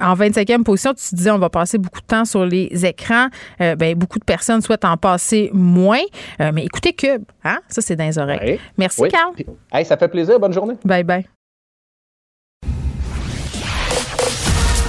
en 0.01 0.15
25e 0.15 0.65
position, 0.65 0.93
tu 0.93 1.09
te 1.11 1.15
dis, 1.15 1.31
on 1.31 1.39
va 1.39 1.51
passer 1.51 1.79
beaucoup 1.79 2.01
de 2.01 2.07
temps 2.07 2.25
sur 2.25 2.45
les 2.45 2.85
écrans. 2.85 3.27
Ben, 3.61 3.95
beaucoup 3.95 4.19
de 4.19 4.25
personnes 4.25 4.61
souhaitent 4.61 4.85
en 4.85 4.97
passer 4.97 5.51
moins. 5.53 6.01
Euh, 6.41 6.51
mais 6.53 6.65
écoutez 6.65 6.93
Cube, 6.93 7.25
hein? 7.45 7.61
Ça, 7.69 7.81
c'est 7.83 7.97
dans 7.97 8.05
les 8.05 8.19
oreilles. 8.19 8.39
Ouais. 8.41 8.61
Merci, 8.79 9.03
Oui. 9.03 9.09
Carl. 9.11 9.35
Hey, 9.73 9.85
ça 9.85 9.97
fait 9.97 10.09
plaisir. 10.09 10.39
Bonne 10.41 10.53
journée. 10.53 10.75
Bye 10.85 11.05
bye. 11.05 11.27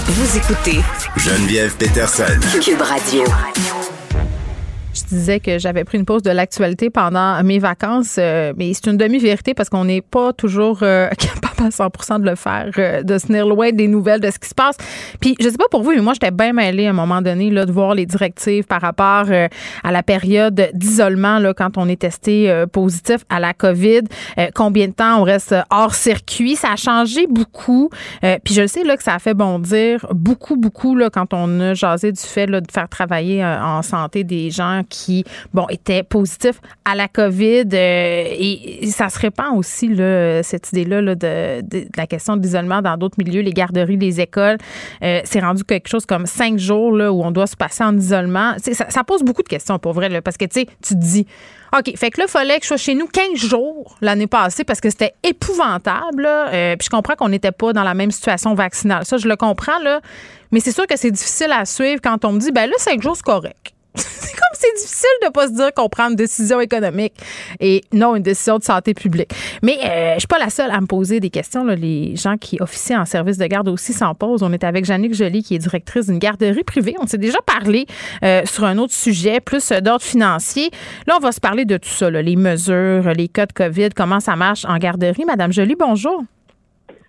Vous 0.06 0.38
écoutez 0.38 0.80
Geneviève 1.18 1.76
Peterson. 1.78 2.40
Cube 2.62 2.82
Radio. 2.82 3.24
Je 4.94 5.04
disais 5.06 5.40
que 5.40 5.58
j'avais 5.58 5.84
pris 5.84 5.98
une 5.98 6.06
pause 6.06 6.22
de 6.22 6.30
l'actualité 6.30 6.92
pendant 6.92 7.44
mes 7.44 7.58
vacances, 7.58 8.18
euh, 8.20 8.54
mais 8.56 8.74
c'est 8.74 8.92
une 8.92 8.98
demi-vérité 8.98 9.56
parce 9.56 9.70
qu'on 9.70 9.86
n'est 9.86 10.02
pas 10.02 10.34
toujours 10.34 10.80
euh, 10.84 11.10
capable 11.18 11.68
à 11.68 11.70
100% 11.70 12.22
de 12.22 12.30
le 12.30 12.36
faire, 12.36 12.70
euh, 12.78 13.02
de 13.02 13.18
se 13.18 13.28
tenir 13.28 13.48
loin 13.48 13.72
des 13.72 13.88
nouvelles 13.88 14.22
de 14.22 14.30
ce 14.30 14.38
qui 14.38 14.50
se 14.50 14.54
passe. 14.54 14.78
Puis 15.20 15.36
je 15.40 15.50
sais 15.50 15.58
pas 15.58 15.68
pour 15.72 15.82
vous, 15.82 15.92
mais 15.92 16.02
moi 16.02 16.14
j'étais 16.14 16.30
bien 16.30 16.54
mêlée 16.54 16.86
à 16.86 16.92
un 16.92 16.94
moment 16.94 17.24
donné 17.24 17.50
là 17.50 17.66
de 17.66 17.72
voir 17.72 17.96
les 17.96 18.06
directives 18.06 18.66
par 18.66 18.82
rapport 18.82 19.26
à 19.84 19.92
la 19.92 20.04
période 20.04 20.70
d'isolement 20.74 21.40
là 21.40 21.54
quand 21.54 21.78
on 21.78 21.88
est 21.88 22.02
testé 22.02 22.64
positif 22.72 23.18
à 23.30 23.40
la 23.40 23.54
Covid, 23.54 24.02
combien 24.54 24.88
de 24.88 24.94
temps 24.94 25.20
on 25.20 25.24
reste 25.24 25.56
hors 25.70 25.96
circuit, 25.96 26.56
ça 26.56 26.74
a 26.74 26.76
changé 26.76 27.28
beaucoup. 27.28 27.90
puis 28.44 28.54
je 28.54 28.68
sais 28.68 28.84
là 28.84 28.98
que 28.98 29.04
ça 29.04 29.16
a 29.16 29.20
fait 29.20 29.34
bondir 29.34 30.06
beaucoup 30.12 30.56
beaucoup 30.56 30.96
là 30.96 31.10
quand 31.10 31.34
on 31.34 31.60
a 31.60 31.74
jasé 31.74 32.12
du 32.12 32.22
fait 32.22 32.48
là, 32.48 32.62
de 32.62 32.72
faire 32.72 32.90
travailler 32.90 33.44
en 33.46 33.82
santé 33.82 34.24
des 34.24 34.52
gens 34.52 34.83
qui, 34.84 35.24
bon, 35.54 35.68
étaient 35.70 36.04
positifs 36.04 36.60
à 36.86 36.96
la 36.96 37.08
COVID. 37.08 37.68
Euh, 37.74 38.26
et, 38.30 38.88
ça 38.88 39.10
se 39.10 39.20
répand 39.20 39.58
aussi, 39.58 39.88
là, 39.88 40.44
cette 40.44 40.72
idée-là 40.72 41.02
là, 41.02 41.16
de, 41.16 41.64
la 41.98 42.08
question 42.08 42.38
de 42.38 42.42
l'isolement 42.42 42.82
dans 42.82 42.98
d'autres 42.98 43.16
milieux, 43.18 43.42
les 43.42 43.54
garderies, 43.54 43.98
les 43.98 44.22
écoles. 44.22 44.58
Euh, 45.04 45.22
c'est 45.24 45.40
rendu 45.40 45.64
quelque 45.64 45.88
chose 45.88 46.06
comme 46.06 46.26
cinq 46.26 46.60
jours 46.60 46.96
là, 46.96 47.12
où 47.12 47.24
on 47.24 47.32
doit 47.32 47.48
se 47.48 47.56
passer 47.56 47.84
en 47.84 47.98
isolement. 47.98 48.54
Ça, 48.60 49.04
pose 49.04 49.24
beaucoup 49.24 49.44
de 49.44 49.50
questions, 49.50 49.80
pour 49.80 49.94
vrai, 49.94 50.10
là, 50.10 50.22
parce 50.22 50.38
que, 50.38 50.46
tu 50.46 50.62
sais, 50.62 50.66
tu 50.82 50.94
te 50.96 51.00
dis, 51.00 51.26
OK, 51.76 51.98
fait 51.98 52.12
que 52.12 52.20
là, 52.20 52.26
il 52.28 52.32
fallait 52.32 52.58
que 52.60 52.64
je 52.64 52.68
sois 52.68 52.78
chez 52.78 52.94
nous 52.94 53.08
15 53.08 53.36
jours 53.36 53.96
l'année 54.00 54.28
passée 54.28 54.64
parce 54.64 54.80
que 54.80 54.92
c'était 54.92 55.14
épouvantable. 55.24 56.26
Euh, 56.28 56.76
puis 56.76 56.86
je 56.86 56.90
comprends 56.90 57.16
qu'on 57.16 57.30
n'était 57.30 57.52
pas 57.52 57.74
dans 57.74 57.84
la 57.84 57.96
même 57.96 58.12
situation 58.12 58.54
vaccinale. 58.54 59.06
Ça, 59.06 59.18
je 59.18 59.28
le 59.28 59.36
comprends, 59.36 59.80
là. 59.80 60.00
Mais 60.52 60.60
c'est 60.60 60.72
sûr 60.72 60.86
que 60.86 60.96
c'est 60.98 61.10
difficile 61.10 61.52
à 61.52 61.66
suivre 61.66 62.00
quand 62.04 62.26
on 62.26 62.34
me 62.34 62.40
dit, 62.40 62.52
ben 62.52 62.68
là, 62.68 62.76
cinq 62.78 63.02
jours, 63.02 63.16
c'est 63.16 63.24
correct. 63.24 63.74
c'est 63.96 64.32
comme 64.32 64.54
c'est 64.54 64.74
difficile 64.82 65.10
de 65.24 65.30
pas 65.30 65.48
se 65.48 65.54
dire 65.54 65.74
qu'on 65.74 65.90
prend 65.90 66.10
une 66.10 66.16
décision 66.16 66.60
économique 66.60 67.14
et 67.60 67.82
non 67.92 68.16
une 68.16 68.24
décision 68.24 68.58
de 68.58 68.64
santé 68.64 68.94
publique. 68.94 69.32
Mais 69.62 69.78
euh, 69.84 70.14
je 70.16 70.20
suis 70.20 70.28
pas 70.28 70.40
la 70.40 70.50
seule 70.50 70.72
à 70.72 70.80
me 70.82 70.86
poser 70.86 71.20
des 71.20 71.30
questions. 71.30 71.66
Les 71.66 72.16
gens 72.16 72.38
qui 72.38 72.58
officient 72.62 73.02
en 73.02 73.06
service 73.06 73.38
de 73.38 73.46
garde 73.46 73.68
aussi 73.68 73.94
s'en 73.94 74.16
posent. 74.16 74.44
On 74.44 74.52
est 74.54 74.64
avec 74.64 74.86
Jannick 74.86 75.14
Joly, 75.14 75.44
qui 75.44 75.56
est 75.56 75.60
directrice 75.60 76.08
d'une 76.08 76.20
garderie 76.20 76.64
privée. 76.64 76.96
On 77.00 77.08
s'est 77.08 77.18
déjà 77.18 77.40
parlé 77.46 77.86
euh, 78.24 78.44
sur 78.46 78.64
un 78.64 78.78
autre 78.78 78.94
sujet, 78.94 79.40
plus 79.40 79.72
euh, 79.72 79.80
d'ordre 79.80 80.04
financier. 80.04 80.72
Là, 81.08 81.16
on 81.18 81.22
va 81.22 81.32
se 81.32 81.40
parler 81.40 81.66
de 81.66 81.78
tout 81.78 81.90
ça, 81.90 82.10
les 82.10 82.36
mesures, 82.36 83.14
les 83.14 83.28
cas 83.28 83.46
de 83.46 83.54
COVID, 83.54 83.90
comment 83.96 84.20
ça 84.20 84.36
marche 84.36 84.66
en 84.66 84.78
garderie. 84.78 85.26
Madame 85.26 85.52
Joly, 85.52 85.76
bonjour. 85.76 86.24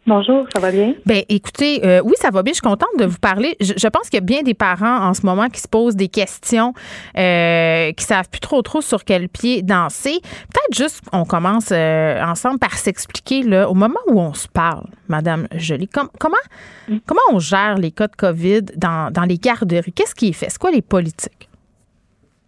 Bonjour, 0.07 0.47
ça 0.55 0.61
va 0.61 0.71
bien? 0.71 0.95
Ben, 1.07 1.23
écoutez, 1.31 1.81
euh, 1.83 2.03
oui, 2.05 2.13
ça 2.17 2.31
va 2.31 2.43
bien. 2.43 2.53
Je 2.53 2.57
suis 2.57 2.63
contente 2.63 2.91
de 2.99 3.07
vous 3.07 3.19
parler. 3.19 3.57
Je, 3.61 3.89
pense 3.89 4.11
qu'il 4.11 4.19
y 4.19 4.23
a 4.23 4.25
bien 4.25 4.43
des 4.43 4.53
parents 4.53 4.99
en 4.99 5.15
ce 5.15 5.25
moment 5.25 5.49
qui 5.49 5.61
se 5.61 5.69
posent 5.69 5.97
des 5.97 6.09
questions, 6.09 6.75
euh, 7.17 7.91
qui 7.93 8.05
savent 8.05 8.29
plus 8.29 8.41
trop 8.41 8.61
trop 8.61 8.83
sur 8.83 9.05
quel 9.05 9.31
pied 9.31 9.63
danser. 9.63 10.21
Peut-être 10.21 10.77
juste, 10.77 11.03
on 11.13 11.25
commence 11.25 11.71
euh, 11.73 12.23
ensemble 12.23 12.59
par 12.59 12.75
s'expliquer 12.75 13.45
là, 13.45 13.71
au 13.71 13.75
moment 13.75 14.01
où 14.07 14.21
on 14.21 14.35
se 14.35 14.47
parle, 14.47 14.85
Madame 15.09 15.49
Jolie. 15.55 15.89
comment 15.89 16.37
mm. 16.89 16.99
comment 17.07 17.21
on 17.33 17.39
gère 17.39 17.77
les 17.77 17.91
cas 17.91 18.09
de 18.09 18.17
COVID 18.17 18.63
dans, 18.77 19.11
dans 19.11 19.25
les 19.25 19.39
garderies? 19.39 19.93
Qu'est-ce 19.93 20.15
qui 20.15 20.29
est 20.29 20.33
fait? 20.33 20.51
C'est 20.51 20.61
quoi 20.61 20.71
les 20.71 20.83
politiques? 20.83 21.49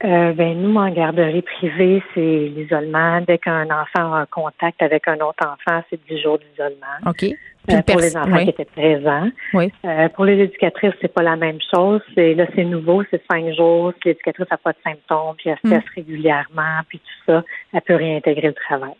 Euh, 0.05 0.35
ben, 0.35 0.61
nous, 0.61 0.77
en 0.77 0.91
garderie 0.91 1.41
privée, 1.41 2.03
c'est 2.15 2.21
l'isolement. 2.55 3.23
Dès 3.23 3.39
qu'un 3.39 3.65
enfant 3.65 4.13
a 4.13 4.19
un 4.21 4.27
contact 4.27 4.83
avec 4.83 5.09
un 5.09 5.19
autre 5.21 5.43
enfant, 5.47 5.83
c'est 5.89 5.99
10 6.09 6.21
jours 6.21 6.39
d'isolement. 6.39 6.87
OK. 7.07 7.25
Euh, 7.69 7.83
pour 7.83 8.01
les 8.01 8.17
enfants 8.17 8.45
qui 8.45 8.51
étaient 8.51 8.65
présents. 8.65 9.29
Oui. 9.55 9.73
Euh, 9.85 10.09
pour 10.11 10.25
les 10.25 10.39
éducatrices, 10.45 10.95
c'est 11.01 11.13
pas 11.13 11.23
la 11.23 11.37
même 11.37 11.59
chose. 11.75 12.01
C'est 12.15 12.35
là, 12.35 12.47
c'est 12.55 12.65
nouveau, 12.65 13.03
c'est 13.11 13.23
cinq 13.31 13.53
jours. 13.55 13.93
Si 14.03 14.09
l'éducatrice 14.09 14.47
n'a 14.51 14.57
pas 14.57 14.73
de 14.73 14.79
symptômes, 14.85 15.35
puis 15.37 15.51
elle 15.51 15.59
se 15.59 15.67
mm. 15.67 15.71
teste 15.71 15.89
régulièrement, 15.95 16.81
puis 16.89 16.99
tout 16.99 17.33
ça, 17.33 17.45
elle 17.73 17.81
peut 17.83 17.97
réintégrer 17.97 18.49
le 18.49 18.55
travail. 18.55 18.95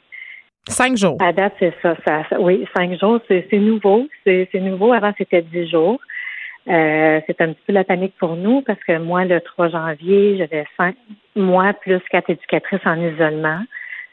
Cinq 0.69 0.97
jours. 0.97 1.17
À 1.21 1.33
date, 1.33 1.55
c'est 1.61 1.75
ça, 1.81 1.95
ça, 2.05 2.41
Oui, 2.41 2.67
cinq 2.77 2.99
jours, 2.99 3.21
c'est, 3.29 3.47
c'est 3.51 3.59
nouveau. 3.59 4.09
C'est, 4.25 4.49
c'est 4.51 4.61
nouveau. 4.61 4.93
Avant, 4.93 5.13
c'était 5.17 5.43
dix 5.43 5.69
jours. 5.69 6.01
Euh, 6.69 7.21
c'est 7.27 7.41
un 7.41 7.53
petit 7.53 7.63
peu 7.69 7.73
la 7.73 7.85
panique 7.85 8.15
pour 8.19 8.35
nous 8.35 8.61
parce 8.63 8.83
que 8.83 8.99
moi, 8.99 9.25
le 9.25 9.41
3 9.41 9.69
janvier, 9.69 10.37
j'avais 10.39 10.67
cinq, 10.77 10.97
moi 11.37 11.73
plus 11.75 12.01
quatre 12.11 12.31
éducatrices 12.31 12.85
en 12.85 13.01
isolement. 13.01 13.61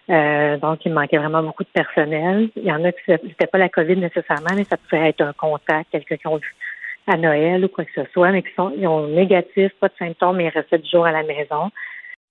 Euh, 0.10 0.58
donc, 0.58 0.86
il 0.86 0.94
manquait 0.94 1.18
vraiment 1.18 1.42
beaucoup 1.44 1.64
de 1.64 1.70
personnel. 1.70 2.50
Il 2.56 2.64
y 2.64 2.72
en 2.72 2.84
a 2.84 2.92
qui 2.92 3.00
c'était 3.08 3.48
pas 3.48 3.58
la 3.58 3.70
COVID 3.70 3.96
nécessairement, 3.96 4.54
mais 4.56 4.66
ça 4.66 4.78
pouvait 4.78 5.10
être 5.10 5.22
un 5.22 5.34
contact, 5.34 5.92
quelqu'un 5.92 6.18
qui 6.18 6.28
ont 6.28 6.38
vu 6.38 6.56
à 7.08 7.18
Noël 7.18 7.64
ou 7.66 7.68
quoi 7.70 7.86
que 7.86 7.92
ce 7.96 8.10
soit, 8.12 8.32
mais 8.32 8.44
qui 8.44 8.54
sont 8.56 8.74
ils 8.78 8.88
ont 8.88 9.08
négatif, 9.08 9.72
pas 9.80 9.88
de 9.88 9.94
symptômes, 9.98 10.38
mais 10.38 10.46
ils 10.46 10.50
restent 10.50 10.76
du 10.76 10.90
jours 10.90 11.06
à 11.06 11.12
la 11.12 11.24
maison. 11.24 11.72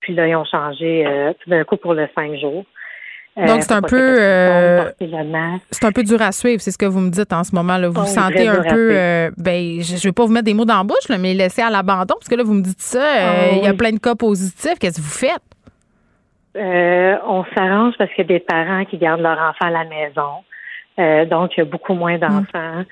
Puis 0.00 0.14
là, 0.14 0.26
ils 0.26 0.36
ont 0.36 0.44
changé 0.44 1.06
euh, 1.06 1.32
tout 1.42 1.48
d'un 1.48 1.64
coup 1.64 1.76
pour 1.76 1.94
le 1.94 2.08
cinq 2.14 2.34
jours. 2.36 2.64
Euh, 3.38 3.46
Donc, 3.46 3.62
c'est 3.62 3.72
un 3.72 3.80
peu 3.80 4.20
euh, 4.20 4.84
c'est 5.70 5.84
un 5.86 5.92
peu 5.92 6.02
dur 6.02 6.20
à 6.20 6.32
suivre, 6.32 6.60
c'est 6.60 6.70
ce 6.70 6.76
que 6.76 6.84
vous 6.84 7.00
me 7.00 7.08
dites 7.08 7.32
en 7.32 7.44
ce 7.44 7.54
moment. 7.54 7.78
Là. 7.78 7.88
Vous 7.88 7.98
vous 7.98 8.06
sentez 8.06 8.46
un 8.46 8.62
peu 8.62 8.90
euh, 8.92 9.30
ben 9.38 9.80
je 9.80 9.94
ne 9.94 10.00
vais 10.00 10.12
pas 10.12 10.26
vous 10.26 10.32
mettre 10.32 10.44
des 10.44 10.52
mots 10.52 10.66
dans 10.66 10.76
la 10.76 10.84
bouche, 10.84 11.08
là, 11.08 11.16
mais 11.16 11.32
laisser 11.32 11.62
à 11.62 11.70
l'abandon, 11.70 12.14
parce 12.18 12.28
que 12.28 12.34
là, 12.34 12.42
vous 12.42 12.52
me 12.52 12.62
dites 12.62 12.80
ça, 12.80 13.02
ah 13.02 13.56
il 13.56 13.64
y 13.64 13.66
a 13.66 13.72
plein 13.72 13.92
de 13.92 13.98
cas 13.98 14.14
positifs. 14.14 14.78
Qu'est-ce 14.78 14.98
que 14.98 15.02
vous 15.02 15.08
faites? 15.08 15.42
On 16.54 17.44
s'arrange 17.54 17.94
parce 17.98 18.10
qu'il 18.10 18.24
y 18.30 18.34
a 18.34 18.38
des 18.38 18.40
parents 18.40 18.84
qui 18.84 18.98
gardent 18.98 19.22
leur 19.22 19.38
enfant 19.38 19.66
à 19.66 19.70
la 19.70 19.84
maison. 19.84 21.26
donc, 21.28 21.56
il 21.56 21.60
y 21.60 21.62
a 21.62 21.64
beaucoup 21.64 21.94
moins 21.94 22.18
d'enfants. 22.18 22.84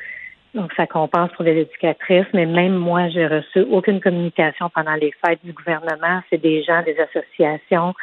Donc, 0.55 0.73
ça 0.77 0.87
compense 0.87 1.31
pour 1.33 1.45
les 1.45 1.61
éducatrices. 1.61 2.27
Mais 2.35 2.47
même 2.47 2.75
moi, 2.75 3.09
j'ai 3.09 3.27
reçu 3.27 3.61
aucune 3.71 4.01
communication 4.01 4.71
pendant 4.75 4.95
les 4.95 5.13
fêtes 5.25 5.41
du 5.45 5.53
gouvernement. 5.53 6.23
C'est 6.29 6.41
des 6.41 6.63
gens, 6.63 6.83
des 6.83 6.97
associations, 6.99 7.95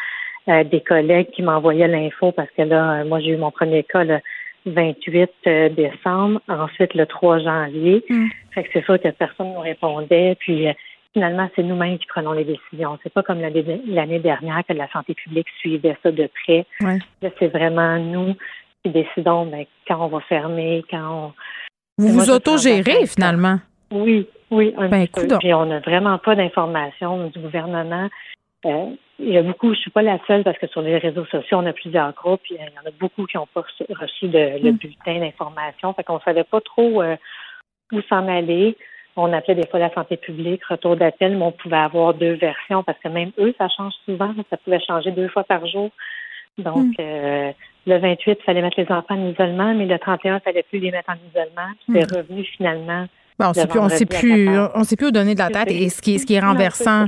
euh, 0.47 0.63
des 0.63 0.81
collègues 0.81 1.29
qui 1.31 1.41
m'envoyaient 1.41 1.87
l'info 1.87 2.31
parce 2.31 2.49
que 2.51 2.61
là, 2.61 3.01
euh, 3.01 3.05
moi, 3.05 3.19
j'ai 3.19 3.31
eu 3.31 3.37
mon 3.37 3.51
premier 3.51 3.83
cas 3.83 4.03
le 4.03 4.19
28 4.65 5.29
euh, 5.47 5.69
décembre, 5.69 6.39
ensuite 6.47 6.93
le 6.93 7.05
3 7.05 7.39
janvier. 7.39 8.03
Mm. 8.09 8.27
Fait 8.51 8.63
que 8.63 8.69
c'est 8.73 8.85
sûr 8.85 8.99
que 8.99 9.09
personne 9.09 9.49
ne 9.49 9.55
nous 9.55 9.59
répondait. 9.59 10.35
Puis 10.39 10.67
finalement, 11.17 11.49
c'est 11.55 11.63
nous-mêmes 11.63 11.97
qui 11.97 12.05
prenons 12.05 12.31
les 12.31 12.43
décisions. 12.43 12.99
C'est 13.01 13.11
pas 13.11 13.23
comme 13.23 13.41
l'année 13.41 14.19
dernière 14.19 14.63
que 14.67 14.73
la 14.73 14.87
santé 14.91 15.15
publique 15.15 15.47
suivait 15.59 15.97
ça 16.03 16.11
de 16.11 16.29
près. 16.45 16.67
Là, 16.79 17.29
c'est 17.39 17.47
vraiment 17.47 17.97
nous 17.97 18.35
qui 18.83 18.91
décidons 18.91 19.47
ben, 19.47 19.65
quand 19.87 20.05
on 20.05 20.09
va 20.09 20.19
fermer, 20.21 20.83
quand 20.91 21.09
on. 21.09 21.33
Vous 21.97 22.09
vous 22.09 22.29
autogérez 22.29 23.07
finalement. 23.07 23.57
Oui, 23.89 24.27
oui, 24.51 24.75
un 24.77 24.89
ben, 24.89 25.07
peu. 25.07 25.27
Puis 25.39 25.53
on 25.55 25.65
n'a 25.65 25.79
vraiment 25.79 26.19
pas 26.19 26.35
d'informations 26.35 27.29
du 27.29 27.39
gouvernement. 27.39 28.09
Euh, 28.65 28.85
il 29.17 29.29
y 29.29 29.37
a 29.37 29.41
beaucoup, 29.41 29.73
je 29.73 29.79
suis 29.79 29.89
pas 29.89 30.03
la 30.03 30.19
seule 30.27 30.43
parce 30.43 30.59
que 30.59 30.67
sur 30.67 30.83
les 30.83 30.99
réseaux 30.99 31.25
sociaux, 31.25 31.57
on 31.57 31.65
a 31.65 31.73
plusieurs 31.73 32.13
groupes. 32.13 32.41
Il 32.51 32.57
y 32.57 32.59
en 32.59 32.87
a 32.87 32.91
beaucoup 32.99 33.25
qui 33.25 33.37
n'ont 33.37 33.47
pas 33.51 33.63
reçu 33.89 34.27
de, 34.27 34.63
le 34.63 34.71
mm. 34.71 34.77
bulletin 34.77 35.19
d'information. 35.19 35.93
Fait 35.93 36.03
qu'on 36.03 36.19
savait 36.19 36.43
pas 36.43 36.61
trop 36.61 37.01
euh, 37.01 37.15
où 37.91 38.01
s'en 38.01 38.27
aller. 38.27 38.77
On 39.17 39.33
appelait 39.33 39.55
des 39.55 39.67
fois 39.67 39.79
la 39.79 39.93
santé 39.93 40.15
publique, 40.15 40.63
retour 40.65 40.95
d'appel, 40.95 41.35
mais 41.35 41.43
on 41.43 41.51
pouvait 41.51 41.75
avoir 41.75 42.13
deux 42.13 42.33
versions 42.33 42.83
parce 42.83 42.99
que 42.99 43.09
même 43.09 43.31
eux, 43.39 43.53
ça 43.57 43.67
change 43.67 43.93
souvent. 44.05 44.33
Ça 44.49 44.57
pouvait 44.57 44.79
changer 44.79 45.11
deux 45.11 45.27
fois 45.27 45.43
par 45.43 45.65
jour. 45.65 45.89
Donc, 46.59 46.97
mm. 46.97 47.01
euh, 47.01 47.51
le 47.87 47.97
28, 47.97 48.37
il 48.39 48.43
fallait 48.43 48.61
mettre 48.61 48.79
les 48.79 48.91
enfants 48.91 49.15
en 49.15 49.29
isolement, 49.29 49.73
mais 49.73 49.85
le 49.85 49.97
31, 49.97 50.37
il 50.37 50.41
fallait 50.41 50.63
plus 50.63 50.79
les 50.79 50.91
mettre 50.91 51.09
en 51.09 51.17
isolement. 51.29 51.71
C'est 51.91 52.11
mm. 52.11 52.17
revenu 52.17 52.43
finalement 52.43 53.07
on 53.39 53.53
sait 53.53 53.67
plus, 53.67 53.79
on 53.79 53.89
sait 53.89 54.05
plus, 54.05 54.49
on 54.73 54.83
sait 54.83 54.95
plus 54.95 55.07
où 55.07 55.11
donner 55.11 55.33
de 55.33 55.39
la 55.39 55.49
tête. 55.49 55.69
Et 55.69 55.89
ce 55.89 56.01
qui, 56.01 56.19
ce 56.19 56.25
qui 56.25 56.33
est 56.33 56.39
renversant, 56.39 57.07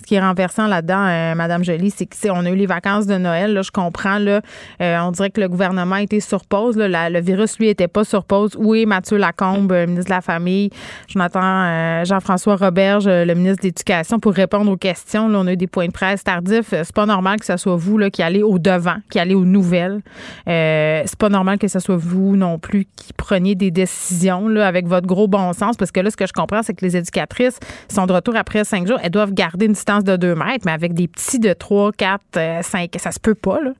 ce 0.00 0.06
qui 0.06 0.14
est 0.14 0.20
renversant 0.20 0.66
là-dedans, 0.66 1.06
euh, 1.06 1.34
Madame 1.34 1.64
Jolie, 1.64 1.90
c'est 1.90 2.06
que 2.06 2.16
on 2.30 2.44
a 2.44 2.50
eu 2.50 2.56
les 2.56 2.66
vacances 2.66 3.06
de 3.06 3.16
Noël. 3.16 3.52
Là, 3.52 3.62
je 3.62 3.70
comprends. 3.70 4.18
Là, 4.18 4.40
euh, 4.80 4.98
on 5.00 5.10
dirait 5.12 5.30
que 5.30 5.40
le 5.40 5.48
gouvernement 5.48 5.96
était 5.96 6.20
sur 6.20 6.44
pause. 6.44 6.76
Là, 6.76 7.10
le 7.10 7.20
virus, 7.20 7.58
lui, 7.58 7.68
était 7.68 7.88
pas 7.88 8.04
sur 8.04 8.24
pause. 8.24 8.52
Où 8.56 8.74
est 8.74 8.86
Mathieu 8.86 9.18
Lacombe, 9.18 9.72
euh, 9.72 9.86
ministre 9.86 10.10
de 10.10 10.14
la 10.14 10.20
Famille? 10.20 10.70
Jonathan 11.06 12.04
Jean-François 12.04 12.56
Roberge, 12.56 13.06
le 13.06 13.32
ministre 13.34 13.62
de 13.62 13.68
l'Éducation, 13.68 14.18
pour 14.18 14.32
répondre 14.32 14.70
aux 14.70 14.76
questions. 14.76 15.28
Là, 15.28 15.38
on 15.40 15.46
a 15.46 15.52
eu 15.52 15.56
des 15.56 15.66
points 15.66 15.86
de 15.86 15.92
presse 15.92 16.24
tardifs. 16.24 16.68
C'est 16.70 16.92
pas 16.92 17.06
normal 17.06 17.38
que 17.40 17.46
ce 17.46 17.56
soit 17.56 17.76
vous 17.76 17.98
là, 17.98 18.10
qui 18.10 18.22
allez 18.22 18.42
au 18.42 18.58
devant, 18.58 18.96
qui 19.10 19.18
allez 19.18 19.34
aux 19.34 19.44
nouvelles. 19.44 20.00
c'est 20.46 21.18
pas 21.18 21.28
normal 21.28 21.58
que 21.58 21.68
ce 21.68 21.78
soit 21.78 21.96
vous 21.96 22.36
non 22.36 22.58
plus 22.58 22.86
qui 22.96 23.12
preniez 23.12 23.54
des 23.54 23.70
décisions 23.70 24.48
là, 24.48 24.66
avec 24.66 24.86
votre 24.86 25.06
gros 25.06 25.28
bon 25.28 25.52
sens 25.52 25.67
parce 25.76 25.90
que 25.90 26.00
là, 26.00 26.10
ce 26.10 26.16
que 26.16 26.26
je 26.26 26.32
comprends, 26.32 26.62
c'est 26.62 26.74
que 26.74 26.84
les 26.84 26.96
éducatrices 26.96 27.58
sont 27.88 28.06
de 28.06 28.12
retour 28.12 28.36
après 28.36 28.64
cinq 28.64 28.86
jours. 28.86 28.98
Elles 29.02 29.10
doivent 29.10 29.34
garder 29.34 29.66
une 29.66 29.72
distance 29.72 30.04
de 30.04 30.16
deux 30.16 30.34
mètres, 30.34 30.64
mais 30.64 30.72
avec 30.72 30.94
des 30.94 31.08
petits 31.08 31.38
de 31.38 31.52
trois, 31.52 31.92
quatre, 31.92 32.36
euh, 32.36 32.62
cinq, 32.62 32.90
ça 32.96 33.12
se 33.12 33.20
peut 33.20 33.34
pas, 33.34 33.60
là. 33.60 33.72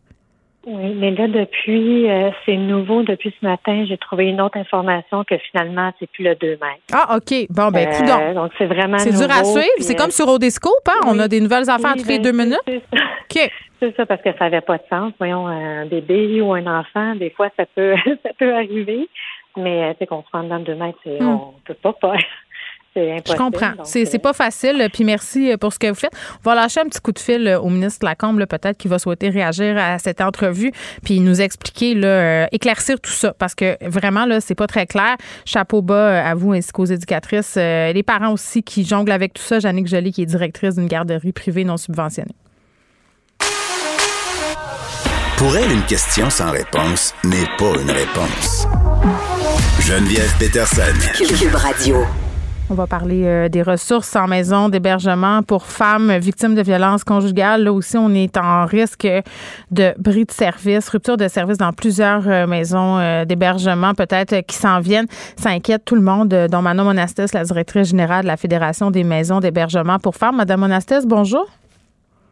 Oui, 0.70 0.94
mais 0.96 1.12
là, 1.12 1.28
depuis, 1.28 2.10
euh, 2.10 2.30
c'est 2.44 2.56
nouveau. 2.56 3.02
Depuis 3.02 3.32
ce 3.40 3.46
matin, 3.46 3.86
j'ai 3.88 3.96
trouvé 3.96 4.26
une 4.26 4.40
autre 4.40 4.58
information 4.58 5.24
que 5.24 5.36
finalement, 5.50 5.92
c'est 5.98 6.10
plus 6.10 6.24
le 6.24 6.34
2 6.34 6.48
mètres. 6.48 6.82
Ah, 6.92 7.16
OK. 7.16 7.46
Bon, 7.48 7.70
ben, 7.70 7.88
écoute 7.88 8.06
euh, 8.06 8.34
donc. 8.34 8.52
c'est 8.58 8.66
vraiment 8.66 8.98
C'est 8.98 9.16
dur 9.16 9.30
à 9.30 9.44
suivre. 9.44 9.66
c'est 9.78 9.94
comme 9.94 10.10
sur 10.10 10.28
Odescope, 10.28 10.86
hein? 10.86 11.00
On 11.06 11.18
a 11.20 11.26
des 11.28 11.40
nouvelles 11.40 11.70
affaires 11.70 11.94
toutes 11.96 12.08
les 12.08 12.18
ben, 12.18 12.24
deux 12.24 12.32
minutes. 12.32 12.60
OK. 12.66 13.50
C'est 13.80 13.94
ça, 13.96 14.06
parce 14.06 14.20
que 14.22 14.30
ça 14.32 14.46
n'avait 14.46 14.60
pas 14.60 14.76
de 14.76 14.82
sens. 14.90 15.12
Voyons, 15.18 15.46
un 15.46 15.86
bébé 15.86 16.40
ou 16.40 16.52
un 16.52 16.66
enfant, 16.66 17.14
des 17.14 17.30
fois, 17.30 17.48
ça 17.56 17.64
peut, 17.76 17.94
ça 18.24 18.30
peut 18.36 18.52
arriver. 18.52 19.08
Mais, 19.56 19.92
tu 19.94 19.98
sais, 20.00 20.06
qu'on 20.06 20.22
se 20.22 20.28
rend 20.32 20.44
dans 20.44 20.60
deux 20.60 20.74
mètres, 20.74 20.98
hmm. 21.04 21.26
on 21.26 21.54
peut 21.64 21.74
pas 21.74 21.94
faire. 22.00 22.14
c'est 22.94 23.12
impossible. 23.12 23.32
Je 23.32 23.36
comprends. 23.36 23.84
C'est 23.84 24.14
euh, 24.14 24.18
pas 24.18 24.32
facile. 24.32 24.88
Puis 24.92 25.04
merci 25.04 25.56
pour 25.60 25.72
ce 25.72 25.78
que 25.78 25.88
vous 25.88 25.94
faites. 25.94 26.12
On 26.44 26.50
va 26.50 26.54
lâcher 26.54 26.80
un 26.80 26.84
petit 26.84 27.00
coup 27.00 27.12
de 27.12 27.18
fil 27.18 27.58
au 27.60 27.68
ministre 27.68 28.04
Lacombe, 28.04 28.44
peut-être 28.46 28.76
qu'il 28.76 28.90
va 28.90 28.98
souhaiter 28.98 29.30
réagir 29.30 29.76
à 29.78 29.98
cette 29.98 30.20
entrevue, 30.20 30.72
puis 31.02 31.20
nous 31.20 31.40
expliquer, 31.40 31.94
là, 31.94 32.48
éclaircir 32.52 33.00
tout 33.00 33.10
ça, 33.10 33.32
parce 33.34 33.54
que 33.54 33.76
vraiment, 33.86 34.26
là, 34.26 34.40
c'est 34.40 34.54
pas 34.54 34.66
très 34.66 34.86
clair. 34.86 35.16
Chapeau 35.44 35.82
bas 35.82 36.24
à 36.24 36.34
vous 36.34 36.52
ainsi 36.52 36.70
qu'aux 36.72 36.84
éducatrices. 36.84 37.56
les 37.56 38.02
parents 38.04 38.32
aussi 38.32 38.62
qui 38.62 38.84
jonglent 38.84 39.12
avec 39.12 39.34
tout 39.34 39.42
ça. 39.42 39.58
Jannick 39.58 39.86
Joly, 39.86 40.12
qui 40.12 40.22
est 40.22 40.26
directrice 40.26 40.76
d'une 40.76 40.88
garderie 40.88 41.32
privée 41.32 41.64
non 41.64 41.76
subventionnée. 41.76 42.34
Pour 45.38 45.56
elle, 45.56 45.70
une 45.70 45.84
question 45.84 46.30
sans 46.30 46.50
réponse 46.50 47.14
n'est 47.22 47.46
pas 47.58 47.80
une 47.80 47.92
réponse. 47.92 48.66
Geneviève 49.88 50.36
Peterson. 50.38 50.82
Cube 51.16 51.54
Radio. 51.54 52.04
On 52.68 52.74
va 52.74 52.86
parler 52.86 53.22
euh, 53.24 53.48
des 53.48 53.62
ressources 53.62 54.14
en 54.16 54.26
maison 54.26 54.68
d'hébergement 54.68 55.42
pour 55.42 55.64
femmes 55.64 56.18
victimes 56.18 56.54
de 56.54 56.60
violences 56.60 57.04
conjugales. 57.04 57.64
Là 57.64 57.72
aussi, 57.72 57.96
on 57.96 58.10
est 58.10 58.36
en 58.36 58.66
risque 58.66 59.08
de 59.70 59.94
bris 59.96 60.26
de 60.26 60.30
service, 60.30 60.90
rupture 60.90 61.16
de 61.16 61.26
service 61.26 61.56
dans 61.56 61.72
plusieurs 61.72 62.28
euh, 62.28 62.46
maisons 62.46 62.98
euh, 62.98 63.24
d'hébergement, 63.24 63.94
peut-être 63.94 64.42
qui 64.46 64.56
s'en 64.56 64.80
viennent. 64.80 65.06
Ça 65.36 65.48
inquiète 65.48 65.86
tout 65.86 65.94
le 65.94 66.02
monde, 66.02 66.28
dont 66.28 66.60
Manon 66.60 66.84
Monastès, 66.84 67.32
la 67.32 67.44
directrice 67.44 67.88
générale 67.88 68.24
de 68.24 68.28
la 68.28 68.36
Fédération 68.36 68.90
des 68.90 69.04
maisons 69.04 69.40
d'hébergement 69.40 69.98
pour 69.98 70.16
femmes. 70.16 70.36
Madame 70.36 70.60
Monastès, 70.60 71.06
bonjour. 71.06 71.48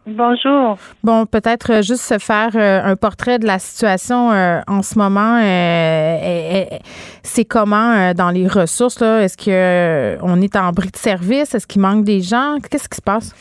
Bonjour. 0.07 0.78
Bon, 1.02 1.26
peut-être 1.26 1.72
euh, 1.72 1.82
juste 1.82 2.02
se 2.02 2.18
faire 2.18 2.50
euh, 2.54 2.80
un 2.80 2.94
portrait 2.94 3.40
de 3.40 3.46
la 3.46 3.59
situation 3.59 4.30
euh, 4.30 4.61
en 4.68 4.82
ce 4.82 4.96
moment. 4.96 5.40
c'est 7.24 7.44
comment 7.44 8.12
dans 8.14 8.30
les 8.30 8.46
ressources 8.46 9.00
là? 9.00 9.22
Est-ce 9.22 9.36
que 9.36 10.16
on 10.22 10.40
est 10.40 10.54
en 10.54 10.70
bris 10.70 10.92
de 10.92 10.96
service? 10.96 11.57
Est-ce 11.57 11.66
qu'il 11.66 11.82
manque 11.82 12.04
des 12.04 12.20
gens? 12.20 12.59
Qu'est-ce 12.70 12.88
qui 12.88 12.96
se 12.96 13.02
passe? 13.02 13.34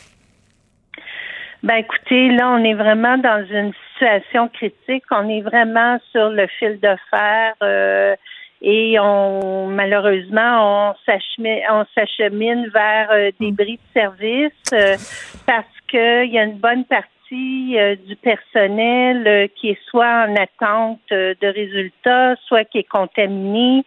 Ben 1.62 1.76
écoutez, 1.76 2.30
là, 2.30 2.50
on 2.50 2.64
est 2.64 2.74
vraiment 2.74 3.16
dans 3.16 3.46
une 3.48 3.72
situation 3.92 4.48
critique. 4.48 5.04
On 5.12 5.28
est 5.28 5.42
vraiment 5.42 5.98
sur 6.10 6.30
le 6.30 6.48
fil 6.58 6.80
de 6.80 6.96
fer. 7.10 8.16
et 8.60 8.98
on 8.98 9.68
malheureusement 9.68 10.90
on 10.90 10.94
s'achemine, 11.06 11.60
on 11.70 11.84
s'achemine 11.94 12.68
vers 12.74 13.08
des 13.38 13.52
bris 13.52 13.78
de 13.94 14.00
service 14.00 14.98
parce 15.46 15.75
qu'il 15.96 16.32
y 16.32 16.38
a 16.38 16.44
une 16.44 16.58
bonne 16.58 16.84
partie 16.84 17.16
euh, 17.32 17.96
du 18.06 18.14
personnel 18.16 19.26
euh, 19.26 19.46
qui 19.56 19.70
est 19.70 19.78
soit 19.88 20.26
en 20.28 20.36
attente 20.36 21.00
euh, 21.10 21.34
de 21.40 21.48
résultats, 21.48 22.36
soit 22.46 22.64
qui 22.64 22.78
est 22.78 22.88
contaminé. 22.88 23.82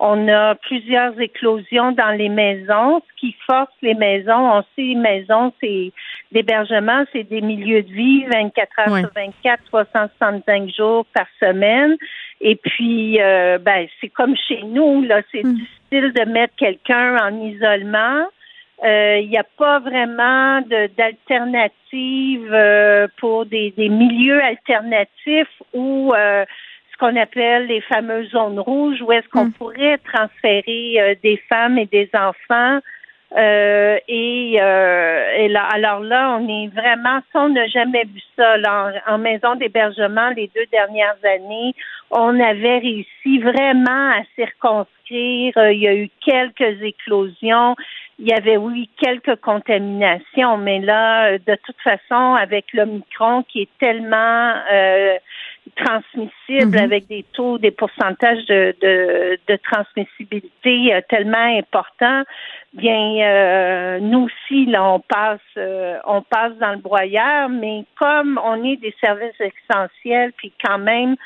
On 0.00 0.26
a 0.28 0.54
plusieurs 0.56 1.18
éclosions 1.20 1.92
dans 1.92 2.16
les 2.16 2.30
maisons, 2.30 3.00
ce 3.06 3.20
qui 3.20 3.36
force 3.46 3.72
les 3.82 3.94
maisons. 3.94 4.58
On 4.58 4.62
sait, 4.74 4.82
les 4.82 4.94
maisons, 4.94 5.52
c'est 5.60 5.92
l'hébergement, 6.32 7.04
c'est 7.12 7.24
des 7.24 7.42
milieux 7.42 7.82
de 7.82 7.92
vie 7.92 8.24
24 8.24 8.78
heures 8.80 8.98
sur 8.98 9.10
24, 9.14 9.64
365 9.66 10.70
jours 10.74 11.04
par 11.14 11.26
semaine. 11.38 11.96
Et 12.40 12.56
puis, 12.56 13.18
ben, 13.18 13.86
c'est 14.00 14.08
comme 14.08 14.34
chez 14.48 14.62
nous, 14.62 15.02
là, 15.02 15.20
c'est 15.30 15.44
mm. 15.44 15.52
difficile 15.52 16.12
de 16.14 16.24
mettre 16.32 16.54
quelqu'un 16.56 17.18
en 17.18 17.38
isolement. 17.44 18.24
Il 18.82 18.88
euh, 18.88 19.22
n'y 19.26 19.36
a 19.36 19.44
pas 19.58 19.78
vraiment 19.78 20.62
d'alternative 20.62 22.48
euh, 22.50 23.08
pour 23.18 23.44
des, 23.44 23.74
des, 23.76 23.90
milieux 23.90 24.42
alternatifs 24.42 25.62
ou 25.74 26.14
euh, 26.14 26.46
ce 26.90 26.96
qu'on 26.96 27.14
appelle 27.16 27.66
les 27.66 27.82
fameuses 27.82 28.30
zones 28.30 28.58
rouges, 28.58 29.02
où 29.02 29.12
est-ce 29.12 29.28
qu'on 29.28 29.46
hmm. 29.46 29.52
pourrait 29.52 29.98
transférer 29.98 31.18
des 31.22 31.36
femmes 31.48 31.76
et 31.76 31.86
des 31.86 32.08
enfants. 32.14 32.80
Et, 33.36 34.54
et 34.54 35.48
là, 35.48 35.68
alors 35.72 36.00
là, 36.00 36.38
on 36.38 36.48
est 36.48 36.68
vraiment, 36.68 37.20
ça, 37.32 37.42
on 37.42 37.50
n'a 37.50 37.66
jamais 37.68 38.04
vu 38.04 38.20
ça. 38.36 38.56
Là, 38.56 38.92
en, 39.06 39.18
maison 39.18 39.54
d'hébergement, 39.54 40.30
les 40.30 40.50
deux 40.54 40.66
dernières 40.72 41.16
années, 41.24 41.74
on 42.10 42.38
avait 42.40 42.78
réussi 42.78 43.38
vraiment 43.38 44.10
à 44.10 44.22
circonscrire. 44.34 45.52
il 45.56 45.78
y 45.78 45.88
a 45.88 45.94
eu 45.94 46.10
quelques 46.24 46.82
éclosions 46.82 47.76
il 48.20 48.28
y 48.28 48.32
avait, 48.34 48.58
oui, 48.58 48.88
quelques 49.00 49.36
contaminations, 49.36 50.58
mais 50.58 50.78
là, 50.80 51.38
de 51.38 51.56
toute 51.64 51.80
façon, 51.82 52.34
avec 52.34 52.66
l'Omicron 52.74 53.44
qui 53.44 53.62
est 53.62 53.78
tellement 53.78 54.54
euh, 54.70 55.16
transmissible, 55.76 56.76
mhm. 56.76 56.84
avec 56.84 57.06
des 57.06 57.24
taux, 57.32 57.58
des 57.58 57.70
pourcentages 57.70 58.44
de, 58.46 58.74
de, 58.82 59.56
transmissibilité 59.62 60.94
euh, 60.94 61.00
tellement 61.08 61.58
importants, 61.58 62.22
bien, 62.72 63.16
euh, 63.22 63.98
nous 64.00 64.26
aussi, 64.26 64.66
là, 64.66 64.84
on 64.84 65.00
passe, 65.00 65.40
on 66.06 66.22
passe 66.22 66.54
dans 66.58 66.72
le 66.72 66.78
broyeur, 66.78 67.48
mais 67.48 67.84
comme 67.98 68.40
on 68.44 68.64
est 68.64 68.76
des 68.76 68.94
services 69.00 69.40
essentiels, 69.40 70.32
puis 70.36 70.52
quand 70.64 70.78
même, 70.78 71.16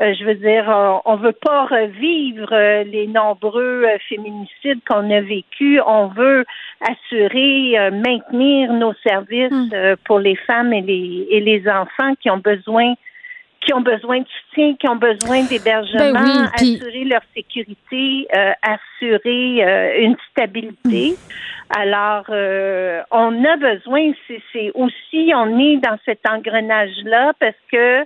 euh, 0.00 0.14
je 0.18 0.24
veux 0.24 0.34
dire, 0.34 0.64
on, 1.04 1.16
ne 1.16 1.22
veut 1.22 1.32
pas 1.32 1.66
revivre 1.66 2.48
euh, 2.52 2.84
les 2.84 3.06
nombreux 3.06 3.84
euh, 3.84 3.98
féminicides 4.08 4.80
qu'on 4.88 5.10
a 5.10 5.20
vécus. 5.20 5.80
On 5.86 6.06
veut 6.06 6.46
assurer, 6.80 7.90
maintenir 7.92 8.72
nos 8.72 8.94
services 9.06 9.52
hmm. 9.52 9.96
pour 10.06 10.18
les 10.18 10.36
femmes 10.36 10.72
et 10.72 10.80
les, 10.80 11.26
et 11.30 11.40
les 11.40 11.68
enfants 11.68 12.14
qui 12.20 12.30
ont 12.30 12.38
besoin 12.38 12.94
qui 13.60 13.74
ont 13.74 13.82
besoin 13.82 14.20
de 14.20 14.26
soutien, 14.26 14.74
qui 14.76 14.88
ont 14.88 14.96
besoin 14.96 15.44
d'hébergement, 15.44 16.12
ben 16.12 16.50
assurer 16.54 17.04
leur 17.04 17.20
sécurité, 17.34 18.26
assurer 18.62 20.02
une 20.02 20.16
stabilité. 20.30 21.14
Alors, 21.68 22.24
on 23.10 23.44
a 23.44 23.56
besoin, 23.56 24.12
c'est 24.52 24.72
aussi, 24.74 25.32
on 25.34 25.58
est 25.58 25.76
dans 25.76 25.98
cet 26.04 26.20
engrenage-là 26.28 27.32
parce 27.38 27.54
que 27.70 28.04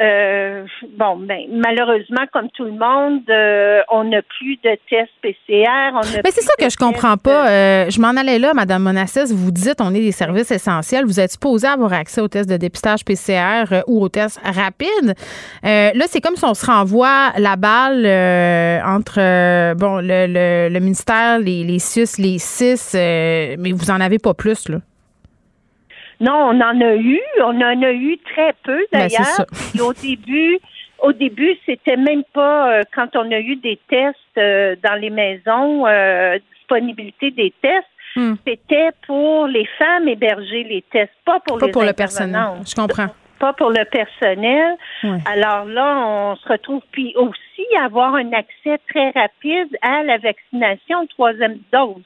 euh, 0.00 0.66
bon, 0.98 1.16
ben, 1.18 1.42
malheureusement, 1.52 2.22
comme 2.32 2.48
tout 2.50 2.64
le 2.64 2.72
monde, 2.72 3.22
euh, 3.28 3.80
on 3.92 4.04
n'a 4.04 4.22
plus 4.22 4.56
de 4.64 4.76
tests 4.90 5.12
PCR. 5.22 5.92
Mais 6.24 6.30
c'est 6.32 6.40
ça 6.40 6.52
que 6.58 6.68
je 6.68 6.76
comprends 6.76 7.16
pas. 7.16 7.48
Euh, 7.48 7.90
je 7.90 8.00
m'en 8.00 8.08
allais 8.08 8.40
là, 8.40 8.54
Madame 8.54 8.82
Monassis. 8.82 9.32
Vous 9.32 9.52
dites 9.52 9.80
on 9.80 9.94
est 9.94 10.00
des 10.00 10.12
services 10.12 10.50
essentiels. 10.50 11.04
Vous 11.04 11.20
êtes 11.20 11.32
supposé 11.32 11.68
avoir 11.68 11.92
accès 11.92 12.20
aux 12.20 12.28
tests 12.28 12.50
de 12.50 12.56
dépistage 12.56 13.04
PCR 13.04 13.84
ou 13.86 14.02
aux 14.02 14.08
tests 14.08 14.40
rapides. 14.42 15.14
là, 15.62 16.04
c'est 16.08 16.20
comme 16.20 16.36
si 16.36 16.44
on 16.44 16.54
se 16.54 16.66
renvoie 16.66 17.32
la 17.38 17.54
balle 17.54 18.04
entre 18.84 19.74
bon 19.74 20.00
le, 20.00 20.68
le, 20.70 20.80
ministère, 20.80 21.38
les, 21.38 21.62
les 21.62 21.78
CIUS, 21.78 22.18
les 22.18 22.38
CIS, 22.38 22.94
mais 22.94 23.70
vous 23.72 23.90
en 23.90 24.00
avez 24.00 24.18
pas 24.18 24.34
plus, 24.34 24.68
là. 24.68 24.78
Non, 26.20 26.50
on 26.50 26.60
en 26.60 26.80
a 26.80 26.94
eu. 26.94 27.20
On 27.40 27.60
en 27.60 27.82
a 27.82 27.92
eu 27.92 28.18
très 28.18 28.54
peu 28.62 28.84
ben, 28.92 29.08
d'ailleurs. 29.08 29.46
au 29.80 29.92
début, 29.92 30.58
au 31.04 31.12
début, 31.12 31.56
c'était 31.66 31.96
même 31.96 32.24
pas 32.32 32.72
euh, 32.72 32.82
quand 32.94 33.14
on 33.16 33.30
a 33.30 33.38
eu 33.38 33.56
des 33.56 33.78
tests 33.88 34.16
euh, 34.38 34.74
dans 34.82 34.94
les 34.94 35.10
maisons, 35.10 35.86
euh, 35.86 36.38
disponibilité 36.56 37.30
des 37.30 37.52
tests. 37.60 37.86
Hmm. 38.16 38.34
C'était 38.46 38.90
pour 39.06 39.46
les 39.46 39.66
femmes 39.78 40.08
héberger 40.08 40.64
les 40.64 40.82
tests, 40.90 41.12
pas 41.24 41.40
pour 41.40 41.58
pas 41.58 41.68
pour 41.68 41.82
le 41.82 41.92
personnel. 41.92 42.42
Je 42.66 42.74
comprends. 42.74 43.08
Pas 43.40 43.52
pour 43.52 43.70
le 43.70 43.84
personnel. 43.84 44.76
Alors 45.26 45.64
là, 45.64 45.98
on 46.06 46.36
se 46.36 46.48
retrouve 46.48 46.82
puis 46.92 47.12
aussi 47.16 47.66
avoir 47.82 48.14
un 48.14 48.32
accès 48.32 48.78
très 48.88 49.10
rapide 49.10 49.76
à 49.82 50.04
la 50.04 50.18
vaccination 50.18 51.06
troisième 51.08 51.58
dose 51.72 52.04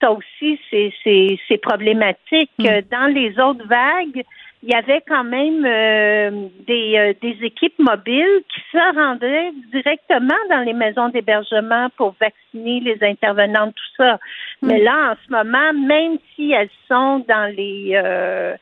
ça 0.00 0.12
aussi, 0.12 0.58
c'est 0.70 1.62
problématique. 1.62 2.50
Hmm. 2.58 2.80
Dans 2.90 3.12
les 3.12 3.38
autres 3.38 3.66
vagues, 3.66 4.24
il 4.62 4.70
y 4.70 4.74
avait 4.74 5.02
quand 5.06 5.24
même 5.24 5.64
euh, 5.64 6.48
des, 6.66 6.96
euh, 6.96 7.12
des 7.22 7.44
équipes 7.44 7.78
mobiles 7.78 8.42
qui 8.52 8.60
se 8.72 8.94
rendaient 8.96 9.52
directement 9.72 10.34
dans 10.50 10.60
les 10.64 10.72
maisons 10.72 11.08
d'hébergement 11.10 11.88
pour 11.96 12.16
vacciner 12.20 12.80
les 12.80 12.98
intervenants, 13.02 13.68
tout 13.68 13.94
ça. 13.96 14.14
Hmm. 14.60 14.66
Mais 14.66 14.82
là, 14.82 15.12
en 15.12 15.14
ce 15.24 15.32
moment, 15.32 15.72
même 15.74 16.18
si 16.34 16.52
elles 16.52 16.70
sont 16.88 17.24
dans 17.28 17.52
les 17.56 17.92
euh, 17.94 18.56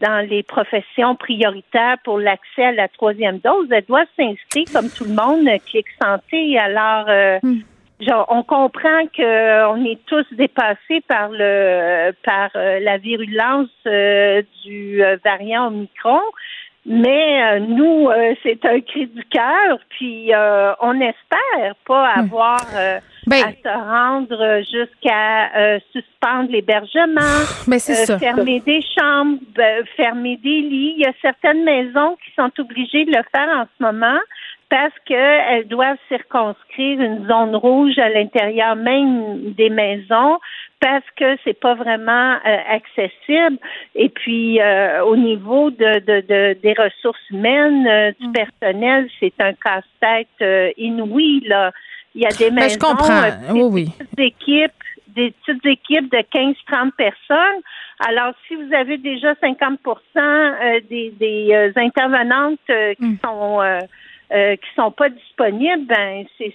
dans 0.00 0.26
les 0.28 0.42
professions 0.42 1.16
prioritaires 1.16 1.96
pour 2.04 2.18
l'accès 2.18 2.64
à 2.64 2.72
la 2.72 2.88
troisième 2.88 3.38
dose, 3.38 3.68
elles 3.70 3.86
doivent 3.86 4.06
s'inscrire 4.18 4.66
comme 4.70 4.90
tout 4.90 5.04
le 5.04 5.14
monde, 5.14 5.48
Clic 5.64 5.86
Santé. 5.98 6.58
Alors, 6.58 7.06
hmm 8.00 8.24
on 8.28 8.42
comprend 8.42 9.06
qu'on 9.14 9.84
est 9.84 9.98
tous 10.06 10.26
dépassés 10.32 11.02
par 11.08 11.30
le 11.30 12.12
par 12.24 12.50
euh, 12.56 12.78
la 12.80 12.98
virulence 12.98 13.68
euh, 13.86 14.42
du 14.64 15.02
euh, 15.02 15.16
variant 15.24 15.68
Omicron, 15.68 16.20
mais 16.86 17.60
nous, 17.60 18.08
c'est 18.42 18.64
un 18.64 18.80
cri 18.80 19.06
du 19.08 19.22
cœur, 19.24 19.78
puis 19.90 20.30
on 20.80 20.94
espère 20.94 21.74
pas 21.86 22.16
hmm. 22.16 22.20
avoir 22.20 22.60
ben 23.26 23.44
à 23.44 23.50
se 23.50 23.78
rendre 23.78 24.60
jusqu'à 24.60 25.80
suspendre 25.92 26.50
l'hébergement, 26.50 27.20
fermer 28.18 28.60
des 28.60 28.80
chambres, 28.98 29.40
fermer 29.96 30.38
des 30.38 30.60
lits. 30.62 30.94
Il 30.96 31.02
y 31.02 31.06
a 31.06 31.12
certaines 31.20 31.62
maisons 31.62 32.16
qui 32.24 32.32
sont 32.34 32.50
obligées 32.58 33.04
de 33.04 33.10
le 33.10 33.22
faire 33.34 33.48
en 33.54 33.64
ce 33.64 33.84
moment 33.84 34.20
parce 34.70 34.92
qu'elles 35.06 35.66
doivent 35.66 35.98
circonscrire 36.08 37.00
une 37.00 37.26
zone 37.26 37.56
rouge 37.56 37.98
à 37.98 38.10
l'intérieur 38.10 38.76
même 38.76 39.52
des 39.52 39.70
maisons 39.70 40.38
parce 40.80 41.04
que 41.16 41.36
c'est 41.42 41.58
pas 41.58 41.74
vraiment 41.74 42.34
euh, 42.34 42.58
accessible. 42.68 43.58
Et 43.94 44.10
puis 44.10 44.60
euh, 44.60 45.04
au 45.04 45.16
niveau 45.16 45.70
de, 45.70 46.00
de, 46.00 46.60
des 46.60 46.74
ressources 46.74 47.30
humaines, 47.30 47.86
euh, 47.86 48.12
du 48.20 48.28
mm. 48.28 48.32
personnel, 48.32 49.08
c'est 49.18 49.34
un 49.40 49.54
casse-tête 49.54 50.74
inouï 50.76 51.42
là. 51.46 51.72
Il 52.14 52.22
y 52.22 52.26
a 52.26 52.30
des 52.30 52.50
ben, 52.50 52.64
maisons, 52.64 53.68
oui, 53.70 53.90
des 54.16 54.24
équipes, 54.24 54.72
des 55.08 55.30
petites 55.30 55.64
équipes 55.66 56.10
de 56.10 56.18
15-30 56.18 56.92
personnes. 56.92 57.62
Alors, 58.08 58.32
si 58.46 58.54
vous 58.54 58.72
avez 58.74 58.96
déjà 58.96 59.34
50 59.40 59.78
des, 60.88 61.12
des 61.18 61.72
intervenantes 61.76 62.58
qui 62.66 63.04
mm. 63.04 63.18
sont 63.22 63.60
euh, 64.32 64.56
qui 64.56 64.68
sont 64.76 64.90
pas 64.90 65.08
disponibles, 65.08 65.86
ben 65.86 66.24
c'est 66.38 66.54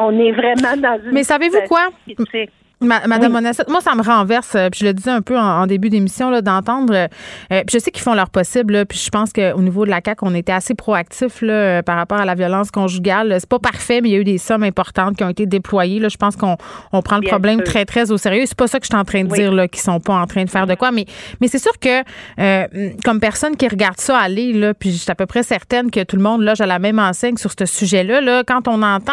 on 0.00 0.18
est 0.18 0.32
vraiment 0.32 0.76
dans 0.76 1.00
une 1.04 1.12
Mais 1.12 1.22
savez-vous 1.22 1.62
quoi? 1.68 1.88
Madame 2.80 3.32
moi, 3.68 3.80
ça 3.80 3.94
me 3.94 4.02
renverse, 4.02 4.54
euh, 4.54 4.68
puis 4.70 4.80
je 4.80 4.86
le 4.86 4.92
disais 4.92 5.10
un 5.10 5.22
peu 5.22 5.38
en, 5.38 5.66
début 5.66 5.90
d'émission, 5.90 6.40
d'entendre. 6.40 6.94
Euh, 6.94 7.08
puis 7.48 7.74
je 7.74 7.78
sais 7.78 7.90
qu'ils 7.90 8.02
font 8.02 8.14
leur 8.14 8.30
possible, 8.30 8.84
puis 8.86 8.98
je 8.98 9.10
pense 9.10 9.32
qu'au 9.32 9.60
niveau 9.60 9.84
de 9.84 9.90
la 9.90 10.00
CAQ, 10.04 10.20
on 10.22 10.34
était 10.34 10.52
assez 10.52 10.74
proactifs 10.74 11.42
là, 11.42 11.52
euh, 11.52 11.82
par 11.82 11.96
rapport 11.96 12.18
à 12.18 12.24
la 12.24 12.34
violence 12.34 12.70
conjugale. 12.70 13.36
C'est 13.38 13.48
pas 13.48 13.58
parfait, 13.58 14.00
mais 14.00 14.10
il 14.10 14.12
y 14.12 14.16
a 14.16 14.18
eu 14.18 14.24
des 14.24 14.38
sommes 14.38 14.62
importantes 14.62 15.16
qui 15.16 15.24
ont 15.24 15.28
été 15.28 15.46
déployées. 15.46 16.00
Là. 16.00 16.08
Je 16.08 16.16
pense 16.16 16.36
qu'on 16.36 16.56
on 16.92 17.02
prend 17.02 17.16
le 17.16 17.28
problème 17.28 17.62
très, 17.62 17.84
très 17.84 18.10
au 18.10 18.18
sérieux. 18.18 18.44
C'est 18.46 18.56
pas 18.56 18.66
ça 18.66 18.78
que 18.78 18.86
je 18.86 18.90
suis 18.90 19.00
en 19.00 19.04
train 19.04 19.24
de 19.24 19.32
dire, 19.32 19.52
là, 19.52 19.68
qu'ils 19.68 19.82
sont 19.82 20.00
pas 20.00 20.14
en 20.14 20.26
train 20.26 20.44
de 20.44 20.50
faire 20.50 20.66
de 20.66 20.74
quoi. 20.74 20.90
Mais, 20.90 21.06
mais 21.40 21.48
c'est 21.48 21.58
sûr 21.58 21.72
que, 21.78 22.02
comme 23.04 23.20
personne 23.20 23.56
qui 23.56 23.68
regarde 23.68 24.00
ça 24.00 24.18
aller, 24.18 24.52
là, 24.52 24.74
puis 24.74 24.90
je 24.92 24.96
suis 24.96 25.10
à 25.10 25.14
peu 25.14 25.26
près 25.26 25.42
certaine 25.42 25.90
que 25.90 26.02
tout 26.02 26.16
le 26.16 26.22
monde 26.22 26.42
loge 26.42 26.60
à 26.60 26.66
la 26.66 26.78
même 26.78 26.98
enseigne 26.98 27.36
sur 27.36 27.52
ce 27.56 27.66
sujet-là. 27.66 28.20
Là, 28.20 28.42
quand 28.44 28.68
on 28.68 28.82
entend 28.82 29.12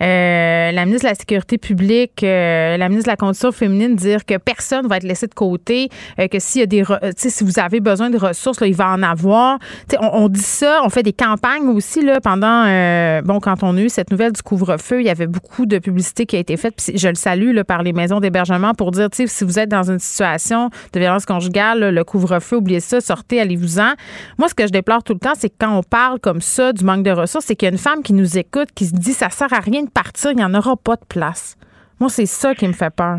la 0.00 0.84
ministre 0.84 1.06
de 1.06 1.10
la 1.10 1.14
Sécurité 1.14 1.58
publique, 1.58 2.20
la 2.22 2.88
ministre 2.88 2.97
la 3.06 3.16
condition 3.16 3.52
féminine 3.52 3.96
dire 3.96 4.24
que 4.24 4.36
personne 4.36 4.86
va 4.86 4.96
être 4.96 5.04
laissé 5.04 5.26
de 5.26 5.34
côté, 5.34 5.88
euh, 6.18 6.28
que 6.28 6.38
s'il 6.38 6.60
y 6.60 6.64
a 6.64 6.66
des, 6.66 6.84
si 7.16 7.44
vous 7.44 7.58
avez 7.58 7.80
besoin 7.80 8.10
de 8.10 8.18
ressources, 8.18 8.60
là, 8.60 8.66
il 8.66 8.74
va 8.74 8.88
en 8.88 9.02
avoir. 9.02 9.58
On, 10.00 10.24
on, 10.24 10.28
dit 10.28 10.40
ça, 10.40 10.80
on 10.84 10.88
fait 10.88 11.02
des 11.02 11.12
campagnes 11.12 11.68
aussi 11.68 12.02
là 12.02 12.20
pendant, 12.20 12.64
euh, 12.66 13.22
bon, 13.22 13.40
quand 13.40 13.62
on 13.62 13.76
a 13.76 13.80
eu 13.80 13.88
cette 13.88 14.10
nouvelle 14.10 14.32
du 14.32 14.42
couvre-feu, 14.42 15.00
il 15.00 15.06
y 15.06 15.10
avait 15.10 15.26
beaucoup 15.26 15.66
de 15.66 15.78
publicité 15.78 16.26
qui 16.26 16.36
a 16.36 16.38
été 16.38 16.56
faite. 16.56 16.90
Je 16.94 17.08
le 17.08 17.14
salue 17.14 17.52
là, 17.52 17.64
par 17.64 17.82
les 17.82 17.92
maisons 17.92 18.20
d'hébergement 18.20 18.74
pour 18.74 18.90
dire, 18.90 19.08
si 19.12 19.44
vous 19.44 19.58
êtes 19.58 19.68
dans 19.68 19.90
une 19.90 19.98
situation 19.98 20.70
de 20.92 21.00
violence 21.00 21.26
conjugale, 21.26 21.94
le 21.94 22.04
couvre-feu, 22.04 22.56
oubliez 22.56 22.80
ça, 22.80 23.00
sortez, 23.00 23.40
allez-vous-en. 23.40 23.92
Moi, 24.38 24.48
ce 24.48 24.54
que 24.54 24.66
je 24.66 24.72
déplore 24.72 25.02
tout 25.02 25.14
le 25.14 25.20
temps, 25.20 25.34
c'est 25.36 25.48
que 25.48 25.56
quand 25.58 25.76
on 25.76 25.82
parle 25.82 26.20
comme 26.20 26.40
ça 26.40 26.72
du 26.72 26.84
manque 26.84 27.02
de 27.02 27.10
ressources, 27.10 27.46
c'est 27.46 27.56
qu'il 27.56 27.66
y 27.66 27.70
a 27.70 27.72
une 27.72 27.78
femme 27.78 28.02
qui 28.02 28.12
nous 28.12 28.38
écoute, 28.38 28.68
qui 28.74 28.86
se 28.86 28.94
dit, 28.94 29.12
ça 29.12 29.30
sert 29.30 29.52
à 29.52 29.60
rien 29.60 29.82
de 29.82 29.90
partir, 29.90 30.30
il 30.30 30.36
n'y 30.36 30.44
en 30.44 30.54
aura 30.54 30.76
pas 30.76 30.96
de 30.96 31.04
place. 31.08 31.57
Moi, 32.00 32.10
c'est 32.10 32.26
ça 32.26 32.54
qui 32.54 32.66
me 32.68 32.72
fait 32.72 32.94
peur. 32.94 33.18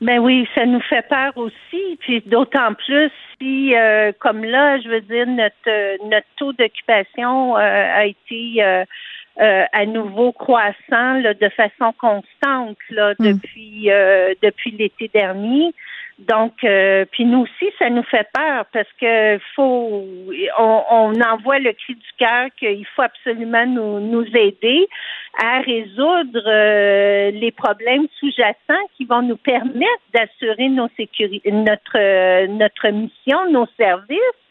Ben 0.00 0.18
oui, 0.18 0.46
ça 0.54 0.66
nous 0.66 0.80
fait 0.80 1.06
peur 1.08 1.32
aussi, 1.36 1.96
puis 2.00 2.22
d'autant 2.26 2.74
plus 2.74 3.10
si, 3.40 3.74
euh, 3.74 4.12
comme 4.18 4.44
là, 4.44 4.78
je 4.80 4.88
veux 4.88 5.00
dire, 5.00 5.26
notre 5.26 6.08
notre 6.10 6.26
taux 6.36 6.52
d'occupation 6.52 7.56
euh, 7.56 7.60
a 7.60 8.04
été 8.04 8.62
euh, 8.62 8.84
à 9.38 9.86
nouveau 9.86 10.32
croissant 10.32 11.14
là, 11.20 11.32
de 11.32 11.48
façon 11.48 11.94
constante 11.98 12.76
là, 12.90 13.14
hmm. 13.18 13.24
depuis 13.24 13.88
depuis 14.42 14.70
l'été 14.72 15.10
dernier. 15.14 15.72
Donc, 16.18 16.64
euh, 16.64 17.04
puis 17.10 17.26
nous 17.26 17.40
aussi, 17.40 17.70
ça 17.78 17.90
nous 17.90 18.02
fait 18.04 18.26
peur 18.32 18.64
parce 18.72 18.88
que 18.98 19.38
faut, 19.54 20.02
on, 20.58 20.82
on 20.90 21.20
envoie 21.20 21.58
le 21.58 21.74
cri 21.74 21.94
du 21.94 22.12
cœur 22.18 22.48
qu'il 22.58 22.86
faut 22.86 23.02
absolument 23.02 23.66
nous, 23.66 24.00
nous 24.00 24.26
aider 24.34 24.88
à 25.42 25.60
résoudre 25.60 26.42
euh, 26.46 27.30
les 27.32 27.50
problèmes 27.50 28.06
sous-jacents 28.18 28.86
qui 28.96 29.04
vont 29.04 29.20
nous 29.20 29.36
permettre 29.36 30.02
d'assurer 30.14 30.70
nos 30.70 30.88
sécurités, 30.96 31.52
notre 31.52 32.46
notre 32.46 32.88
mission, 32.88 33.50
nos 33.50 33.66
services 33.76 34.45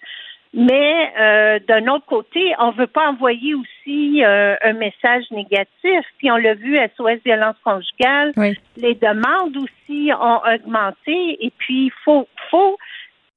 mais 0.55 1.11
euh, 1.19 1.59
d'un 1.67 1.85
autre 1.87 2.05
côté, 2.05 2.53
on 2.59 2.71
ne 2.71 2.77
veut 2.77 2.87
pas 2.87 3.09
envoyer 3.09 3.53
aussi 3.55 4.23
euh, 4.23 4.55
un 4.63 4.71
message 4.71 5.25
négatif. 5.29 6.05
Puis 6.17 6.31
on 6.31 6.37
l'a 6.37 6.53
vu 6.53 6.77
à 6.77 6.87
SOS 6.95 7.19
Violence 7.25 7.57
conjugale, 7.61 8.31
les 8.77 8.95
demandes 8.95 9.57
aussi 9.57 10.11
ont 10.13 10.39
augmenté. 10.49 11.45
Et 11.45 11.51
puis, 11.57 11.87
il 11.87 11.91
faut, 12.05 12.29
faut 12.49 12.77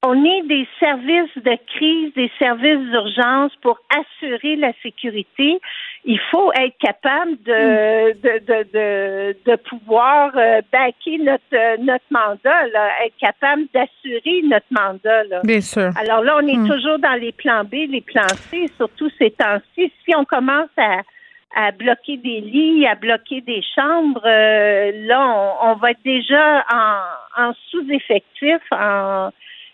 on 0.04 0.24
est 0.24 0.42
des 0.42 0.66
services 0.78 1.36
de 1.36 1.56
crise, 1.74 2.12
des 2.14 2.30
services 2.38 2.78
d'urgence 2.90 3.52
pour 3.62 3.80
assurer 3.90 4.54
la 4.54 4.72
sécurité. 4.80 5.58
Il 6.04 6.20
faut 6.30 6.52
être 6.52 6.78
capable 6.78 7.32
de, 7.42 8.12
de, 8.12 8.38
de, 8.38 8.62
de, 8.72 9.36
de 9.44 9.56
pouvoir 9.56 10.30
euh, 10.36 10.60
backer 10.72 11.18
notre, 11.18 11.82
notre 11.82 12.04
mandat, 12.10 12.68
là, 12.68 12.90
être 13.04 13.16
capable 13.20 13.64
d'assurer 13.74 14.42
notre 14.44 14.66
mandat. 14.70 15.24
Là. 15.24 15.40
Bien 15.42 15.60
sûr. 15.60 15.90
Alors 15.98 16.22
là, 16.22 16.38
on 16.40 16.46
est 16.46 16.56
hmm. 16.56 16.68
toujours 16.68 16.98
dans 17.00 17.20
les 17.20 17.32
plans 17.32 17.64
B, 17.64 17.90
les 17.90 18.00
plans 18.00 18.28
C, 18.28 18.70
surtout 18.76 19.10
ces 19.18 19.32
temps-ci. 19.32 19.92
Si 20.04 20.14
on 20.14 20.24
commence 20.24 20.70
à, 20.76 21.00
à 21.56 21.72
bloquer 21.72 22.18
des 22.18 22.40
lits, 22.40 22.86
à 22.86 22.94
bloquer 22.94 23.40
des 23.40 23.62
chambres, 23.74 24.22
euh, 24.24 24.92
là, 25.06 25.26
on, 25.26 25.70
on, 25.70 25.74
va 25.74 25.90
être 25.90 26.04
déjà 26.04 26.64
en, 26.72 27.42
en 27.48 27.52
sous-effectif, 27.70 28.60
en 28.70 29.30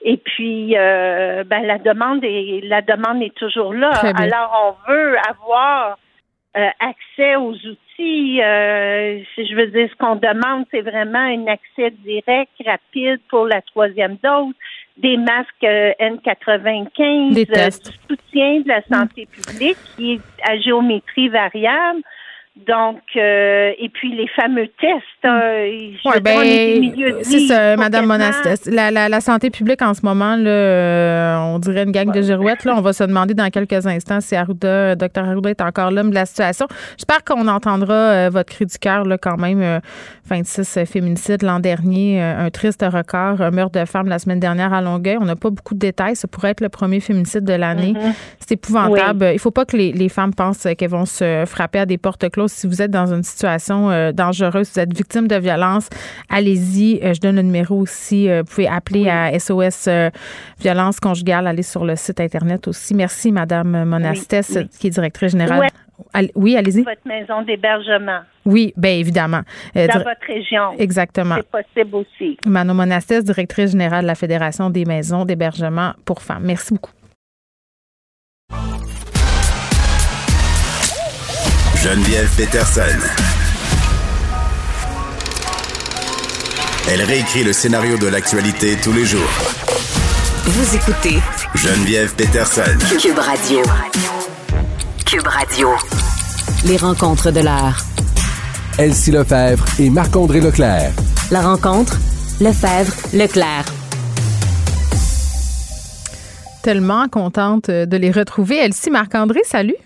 et 0.07 0.19
puis, 0.19 0.77
euh, 0.77 1.45
ben, 1.45 1.63
la 1.63 1.79
demande 1.79 2.23
est 2.25 2.61
la 2.63 2.83
demande 2.83 3.23
est 3.23 3.35
toujours 3.35 3.73
là. 3.73 3.91
Alors, 4.17 4.77
on 4.87 4.93
veut 4.93 5.17
avoir 5.19 5.99
euh, 6.59 6.69
accès 6.79 7.37
aux 7.37 7.55
outils. 7.55 8.43
Euh, 8.43 9.21
je 9.39 9.55
veux 9.55 9.69
dire, 9.69 9.89
ce 9.91 9.97
qu'on 9.97 10.17
demande, 10.17 10.67
c'est 10.71 10.83
vraiment 10.83 11.19
un 11.19 11.47
accès 11.47 11.91
direct, 12.05 12.53
rapide 12.67 13.19
pour 13.31 13.47
la 13.47 13.63
troisième 13.63 14.19
dose, 14.23 14.53
des 14.99 15.17
masques 15.17 15.63
N95, 15.63 17.33
des 17.33 17.47
tests. 17.47 17.91
du 17.91 17.97
soutien 18.07 18.61
de 18.61 18.69
la 18.69 18.83
santé 18.83 19.27
publique 19.27 19.79
qui 19.97 20.13
est 20.15 20.21
à 20.47 20.59
géométrie 20.59 21.31
variable. 21.31 22.03
Donc, 22.57 23.01
euh, 23.17 23.73
et 23.81 23.89
puis 23.89 24.15
les 24.15 24.29
fameux 24.29 24.69
tests. 24.81 25.25
Euh, 25.25 25.91
ouais, 26.05 26.21
ben, 26.21 27.19
c'est 27.23 27.49
ça, 27.49 27.77
Madame. 27.77 28.07
La, 28.67 28.93
la, 28.93 29.09
la, 29.09 29.21
santé 29.21 29.51
publique 29.51 29.83
en 29.83 29.93
ce 29.93 30.03
moment, 30.03 30.37
là, 30.37 30.51
euh, 30.51 31.37
on 31.37 31.59
dirait 31.59 31.83
une 31.83 31.91
gang 31.91 32.13
de 32.13 32.23
girouettes. 32.23 32.65
Là, 32.65 32.75
on 32.77 32.81
va 32.81 32.93
se 32.93 33.03
demander 33.03 33.35
dans 33.35 33.51
quelques 33.51 33.85
instants 33.89 34.21
si 34.21 34.37
Arruda, 34.37 34.95
Dr 34.95 35.25
Arruda 35.25 35.51
est 35.51 35.61
encore 35.63 35.91
l'homme 35.91 36.11
de 36.11 36.15
la 36.15 36.27
situation. 36.27 36.69
J'espère 36.97 37.25
qu'on 37.25 37.49
entendra 37.49 38.31
votre 38.31 38.55
cri 38.55 38.67
du 38.67 38.79
cœur 38.79 39.05
là, 39.05 39.19
quand 39.19 39.37
même. 39.37 39.81
26 40.27 40.87
féminicides 40.87 41.43
l'an 41.43 41.61
dernier, 41.61 42.23
un 42.23 42.49
triste 42.51 42.83
record, 42.83 43.43
un 43.43 43.51
meurtre 43.51 43.79
de 43.79 43.85
femme 43.85 44.07
la 44.07 44.19
semaine 44.19 44.41
dernière 44.41 44.73
à 44.73 44.81
Longueuil. 44.81 45.19
On 45.21 45.27
n'a 45.27 45.37
pas 45.37 45.51
beaucoup 45.51 45.75
de 45.75 45.81
détails. 45.81 46.15
Ça 46.17 46.29
pourrait 46.29 46.51
être 46.51 46.61
le 46.61 46.69
premier 46.69 47.01
féminicide 47.01 47.45
de 47.45 47.53
l'année. 47.53 47.93
Mm-hmm. 47.93 48.15
C'est 48.39 48.53
épouvantable. 48.53 49.31
Il 49.33 49.39
faut 49.41 49.51
pas 49.51 49.65
que 49.65 49.77
les, 49.77 49.93
les 49.93 50.09
femmes 50.09 50.33
pensent 50.33 50.69
qu'elles 50.79 50.89
vont 50.89 51.05
se 51.05 51.45
frapper 51.47 51.81
à 51.81 51.87
des 51.87 51.99
portes 51.99 52.31
closes 52.31 52.44
si 52.49 52.67
vous 52.67 52.83
êtes 52.83 52.91
dans 52.91 53.13
une 53.13 53.23
situation 53.23 53.91
euh, 53.91 54.13
dangereuse, 54.13 54.69
si 54.69 54.75
vous 54.75 54.81
êtes 54.81 54.97
victime 54.97 55.29
de 55.29 55.37
violence, 55.37 55.89
allez-y. 56.29 57.01
Euh, 57.03 57.15
je 57.15 57.21
donne 57.21 57.37
le 57.37 57.43
numéro 57.43 57.77
aussi. 57.77 58.29
Euh, 58.29 58.43
vous 58.43 58.47
pouvez 58.47 58.69
appeler 58.69 59.09
à 59.09 59.39
SOS 59.39 59.89
Violence 60.61 61.01
conjugale. 61.01 61.47
Allez 61.47 61.63
sur 61.63 61.85
le 61.85 61.97
site 61.97 62.21
Internet 62.21 62.69
aussi. 62.69 62.95
Merci, 62.95 63.33
Madame 63.33 63.85
Monastes, 63.85 64.69
qui 64.79 64.89
est 64.89 64.91
directrice 64.91 65.33
générale. 65.33 65.69
Oui, 66.35 66.57
allez-y. 66.57 66.83
Votre 66.83 67.07
maison 67.07 67.43
d'hébergement. 67.43 68.21
Oui, 68.45 68.73
bien 68.77 68.93
évidemment. 68.93 69.43
Dans 69.75 69.99
votre 69.99 70.27
région. 70.27 70.73
Exactement. 70.79 71.37
C'est 71.37 71.65
possible 71.65 71.97
aussi. 71.97 72.37
Manon 72.47 72.75
Monastes, 72.75 73.23
directrice 73.25 73.71
générale 73.73 74.03
de 74.03 74.09
la 74.09 74.15
Fédération 74.15 74.71
des 74.71 74.85
maisons 74.85 75.25
d'hébergement 75.25 75.93
pour 76.05 76.21
femmes. 76.23 76.45
Merci 76.45 76.75
beaucoup. 76.75 76.91
Geneviève 81.85 82.31
Peterson. 82.35 82.81
Elle 86.91 87.03
réécrit 87.03 87.45
le 87.45 87.53
scénario 87.53 87.99
de 87.99 88.07
l'actualité 88.07 88.79
tous 88.83 88.95
les 88.95 89.05
jours. 89.05 89.21
Vous 90.47 90.77
écoutez 90.77 91.19
Geneviève 91.55 92.15
Peterson. 92.15 92.63
Cube 92.99 93.19
Radio. 93.19 93.61
Cube 95.05 95.27
Radio. 95.27 95.69
Les 96.65 96.79
rencontres 96.79 97.31
de 97.31 97.41
l'art. 97.41 97.85
Elsie 98.79 99.11
Lefebvre 99.11 99.67
et 99.79 99.91
Marc-André 99.91 100.41
Leclerc. 100.41 100.91
La 101.31 101.43
rencontre, 101.43 101.99
Lefebvre, 102.41 102.95
Leclerc. 103.13 103.67
Tellement 106.63 107.09
contente 107.09 107.71
de 107.71 107.97
les 107.99 108.11
retrouver. 108.11 108.57
Elsie, 108.57 108.91
Marc-André, 108.91 109.41
salut. 109.45 109.77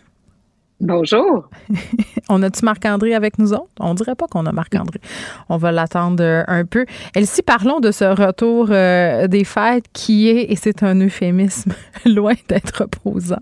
Bonjour. 0.80 1.48
on 2.28 2.40
a-tu 2.42 2.64
Marc-André 2.64 3.14
avec 3.14 3.38
nous 3.38 3.52
autres? 3.52 3.68
On 3.80 3.94
dirait 3.94 4.14
pas 4.14 4.28
qu'on 4.28 4.46
a 4.46 4.52
Marc-André. 4.52 5.00
On 5.48 5.56
va 5.56 5.72
l'attendre 5.72 6.22
euh, 6.22 6.44
un 6.46 6.64
peu. 6.64 6.86
Elsie, 7.16 7.42
parlons 7.42 7.80
de 7.80 7.90
ce 7.90 8.04
retour 8.04 8.68
euh, 8.70 9.26
des 9.26 9.42
fêtes 9.42 9.86
qui 9.92 10.28
est, 10.28 10.52
et 10.52 10.56
c'est 10.56 10.84
un 10.84 11.00
euphémisme, 11.00 11.72
loin 12.06 12.34
d'être 12.48 12.82
reposant. 12.82 13.40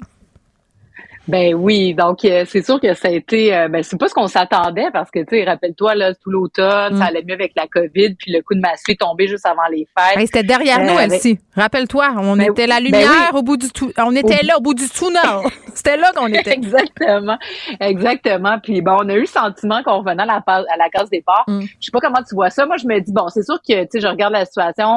Ben 1.28 1.54
oui, 1.54 1.94
donc 1.94 2.24
euh, 2.24 2.44
c'est 2.46 2.64
sûr 2.64 2.80
que 2.80 2.94
ça 2.94 3.08
a 3.08 3.10
été, 3.10 3.54
euh, 3.54 3.68
ben 3.68 3.82
c'est 3.82 3.98
pas 3.98 4.08
ce 4.08 4.14
qu'on 4.14 4.28
s'attendait 4.28 4.90
parce 4.92 5.10
que 5.10 5.18
tu 5.20 5.36
sais, 5.38 5.44
rappelle-toi 5.44 5.94
là, 5.96 6.14
tout 6.14 6.30
l'automne, 6.30 6.94
Mm. 6.94 6.98
ça 6.98 7.04
allait 7.06 7.24
mieux 7.26 7.34
avec 7.34 7.52
la 7.56 7.66
COVID, 7.66 8.14
puis 8.14 8.32
le 8.32 8.42
coup 8.42 8.54
de 8.54 8.60
massue 8.60 8.92
est 8.92 9.00
tombé 9.00 9.26
juste 9.26 9.44
avant 9.46 9.66
les 9.70 9.86
fêtes. 9.98 10.18
Hey, 10.18 10.26
C'était 10.26 10.42
derrière 10.44 10.78
Euh, 10.80 10.84
nous, 10.84 10.98
avec- 10.98 11.12
Elsie. 11.14 11.38
Rappelle-toi, 11.56 12.10
on 12.18 12.36
Ben 12.36 12.50
était 12.52 12.66
la 12.66 12.76
ben 12.76 12.84
lumière 12.84 13.30
oui. 13.32 13.38
au 13.38 13.42
bout 13.42 13.56
du 13.56 13.70
tout. 13.70 13.90
On 13.98 14.14
était 14.14 14.44
Au- 14.44 14.46
là 14.46 14.58
au 14.58 14.60
bout 14.60 14.74
du 14.74 14.88
tunnel. 14.88 15.20
C'était 15.74 15.96
là 15.96 16.10
qu'on 16.14 16.26
était. 16.28 16.52
Exactement, 16.52 17.36
exactement. 17.80 18.58
Puis 18.62 18.80
bon, 18.80 18.96
on 19.02 19.08
a 19.08 19.14
eu 19.14 19.20
le 19.20 19.26
sentiment 19.26 19.82
qu'on 19.82 19.98
revenait 19.98 20.22
à 20.22 20.26
la, 20.26 20.42
à 20.46 20.76
la 20.78 20.88
case 20.90 21.10
départ. 21.10 21.44
Mm. 21.48 21.60
Je 21.62 21.86
sais 21.86 21.90
pas 21.92 22.00
comment 22.00 22.22
tu 22.28 22.34
vois 22.34 22.50
ça. 22.50 22.66
Moi, 22.66 22.76
je 22.76 22.86
me 22.86 22.98
dis 23.00 23.12
bon, 23.12 23.28
c'est 23.28 23.42
sûr 23.44 23.56
que 23.66 23.82
tu 23.82 23.88
sais, 23.92 24.00
je 24.00 24.06
regarde 24.06 24.32
la 24.32 24.44
situation. 24.44 24.96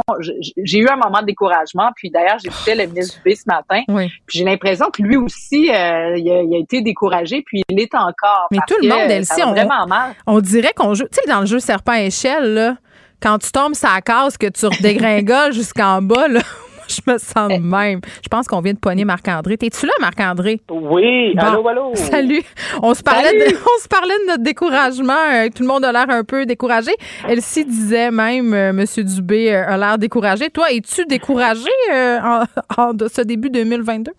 J'ai 0.64 0.80
eu 0.80 0.88
un 0.88 0.96
moment 0.96 1.22
de 1.22 1.26
découragement. 1.26 1.90
Puis 1.96 2.10
d'ailleurs, 2.10 2.38
j'écoutais 2.40 2.76
le 2.76 2.86
ministre 2.88 3.18
Dubé 3.18 3.36
ce 3.36 3.44
matin. 3.48 3.82
Oui. 3.88 4.08
Puis 4.28 4.40
j'ai 4.40 4.46
l'impression 4.46 4.88
que 4.92 5.02
lui 5.02 5.18
aussi, 5.18 5.70
euh, 5.72 6.16
il, 6.20 6.32
a, 6.32 6.42
il 6.44 6.54
a 6.56 6.58
été 6.60 6.82
découragé. 6.82 7.42
Puis 7.46 7.64
il 7.70 7.76
l'est 7.78 7.94
encore. 7.96 8.48
Mais 8.52 8.60
tout 8.68 8.76
le 8.82 8.90
monde, 8.90 9.00
ça 9.10 9.16
Elsie, 9.16 9.42
va 9.42 9.48
on- 9.48 9.52
vraiment 9.54 9.88
mal. 9.88 10.14
On 10.28 10.40
dirait 10.40 10.74
qu'on 10.76 10.94
joue, 10.94 11.06
tu 11.06 11.20
sais, 11.22 11.28
dans 11.30 11.40
le 11.42 11.46
jeu 11.46 11.60
serpent 11.60 11.94
à 11.94 12.02
échelle, 12.02 12.54
là, 12.54 12.76
quand 13.22 13.38
tu 13.40 13.52
tombes 13.52 13.76
sur 13.76 13.90
la 13.94 14.02
case, 14.02 14.38
que 14.38 14.48
tu 14.48 14.66
redégringoles 14.66 15.54
jusqu'en 15.54 16.02
bas, 16.02 16.28
là, 16.28 16.40
moi, 16.80 16.86
je 16.88 17.12
me 17.12 17.18
sens 17.18 17.50
de 17.50 17.58
même. 17.64 18.00
Je 18.24 18.28
pense 18.30 18.48
qu'on 18.48 18.62
vient 18.62 18.74
de 18.74 18.80
pogner 18.80 19.06
Marc-André. 19.06 19.58
T'es-tu 19.58 19.86
là, 19.86 19.92
Marc-André? 20.00 20.60
Oui, 20.72 21.34
Bon. 21.36 21.42
allô, 21.42 21.68
allô? 21.68 21.92
Salut. 21.96 22.42
On 22.82 22.94
se 22.94 23.04
parlait, 23.04 23.34
de, 23.34 23.56
on 23.78 23.82
se 23.84 23.88
parlait 23.88 24.18
de 24.26 24.28
notre 24.32 24.44
découragement. 24.44 25.14
euh, 25.34 25.50
tout 25.54 25.62
le 25.64 25.68
monde 25.68 25.84
a 25.86 25.92
l'air 25.92 26.06
un 26.10 26.24
peu 26.24 26.46
découragé. 26.46 26.92
Elsie 27.28 27.66
disait 27.66 28.10
même, 28.10 28.54
euh, 28.54 28.74
Monsieur 28.74 29.04
Dubé 29.04 29.52
euh, 29.54 29.68
a 29.68 29.78
l'air 29.78 29.98
découragé. 29.98 30.50
Toi, 30.50 30.72
es-tu 30.72 31.06
découragé 31.06 31.70
euh, 31.94 32.20
en, 32.24 32.44
en 32.82 32.94
de 32.94 33.08
ce 33.08 33.22
début 33.22 33.50
2022? 33.50 34.12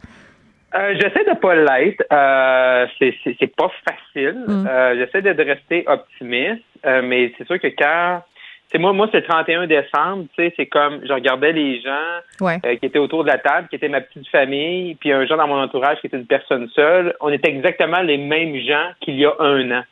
Euh, 0.75 0.95
J'essaie 0.95 1.25
de 1.25 1.37
pas 1.39 1.55
l'être. 1.55 2.05
Euh, 2.13 2.87
c'est- 2.99 3.15
c'est 3.25 3.37
c'est 3.41 3.55
pas 3.57 3.71
facile. 3.89 4.45
Mm. 4.47 4.67
Euh, 4.69 4.95
J'essaie 4.99 5.23
de, 5.23 5.33
de 5.33 5.43
rester 5.43 5.85
optimiste, 5.89 6.63
euh, 6.87 7.03
mais 7.03 7.33
c'est 7.37 7.47
sûr 7.47 7.59
que 7.59 7.67
quand 7.69 8.23
c'est 8.71 8.79
moi, 8.79 8.93
moi 8.93 9.09
c'est 9.11 9.19
le 9.19 9.25
31 9.27 9.67
décembre. 9.67 10.27
Tu 10.37 10.45
sais, 10.45 10.55
c'est 10.57 10.67
comme 10.67 11.01
je 11.05 11.13
regardais 11.13 11.53
les 11.53 11.81
gens 11.81 12.21
Ouais. 12.41 12.59
euh, 12.65 12.77
qui 12.77 12.87
étaient 12.87 13.01
autour 13.01 13.25
de 13.25 13.29
la 13.29 13.39
table, 13.39 13.67
qui 13.69 13.77
étaient 13.77 13.89
ma 13.89 14.01
petite 14.01 14.29
famille, 14.29 14.95
puis 14.95 15.11
un 15.13 15.27
gens 15.27 15.37
dans 15.37 15.49
mon 15.49 15.61
entourage 15.61 15.99
qui 16.01 16.07
était 16.07 16.17
une 16.17 16.27
personne 16.27 16.69
seule. 16.69 17.15
On 17.21 17.31
était 17.31 17.51
exactement 17.51 18.01
les 18.01 18.17
mêmes 18.19 18.57
gens 18.61 18.91
qu'il 19.01 19.17
y 19.19 19.27
a 19.27 19.33
un 19.41 19.71
an. 19.73 19.83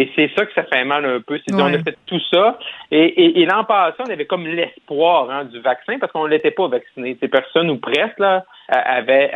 Et 0.00 0.08
c'est 0.14 0.30
ça 0.36 0.46
que 0.46 0.52
ça 0.54 0.62
fait 0.64 0.84
mal 0.84 1.04
un 1.04 1.20
peu. 1.20 1.38
C'est 1.46 1.54
Ouais. 1.54 1.62
on 1.62 1.74
a 1.74 1.78
fait 1.82 1.96
tout 2.06 2.20
ça. 2.32 2.58
Et, 2.92 3.04
et, 3.04 3.40
et 3.40 3.46
l'an 3.46 3.64
passé, 3.64 3.96
on 4.06 4.10
avait 4.10 4.26
comme 4.26 4.46
l'espoir 4.46 5.28
hein, 5.30 5.44
du 5.44 5.58
vaccin 5.60 5.98
parce 5.98 6.12
qu'on 6.12 6.26
l'était 6.26 6.52
pas 6.52 6.68
vacciné. 6.68 7.16
Ces 7.20 7.28
personnes 7.28 7.68
ou 7.68 7.78
presque 7.78 8.18
là 8.18 8.44
avaient, 8.68 9.30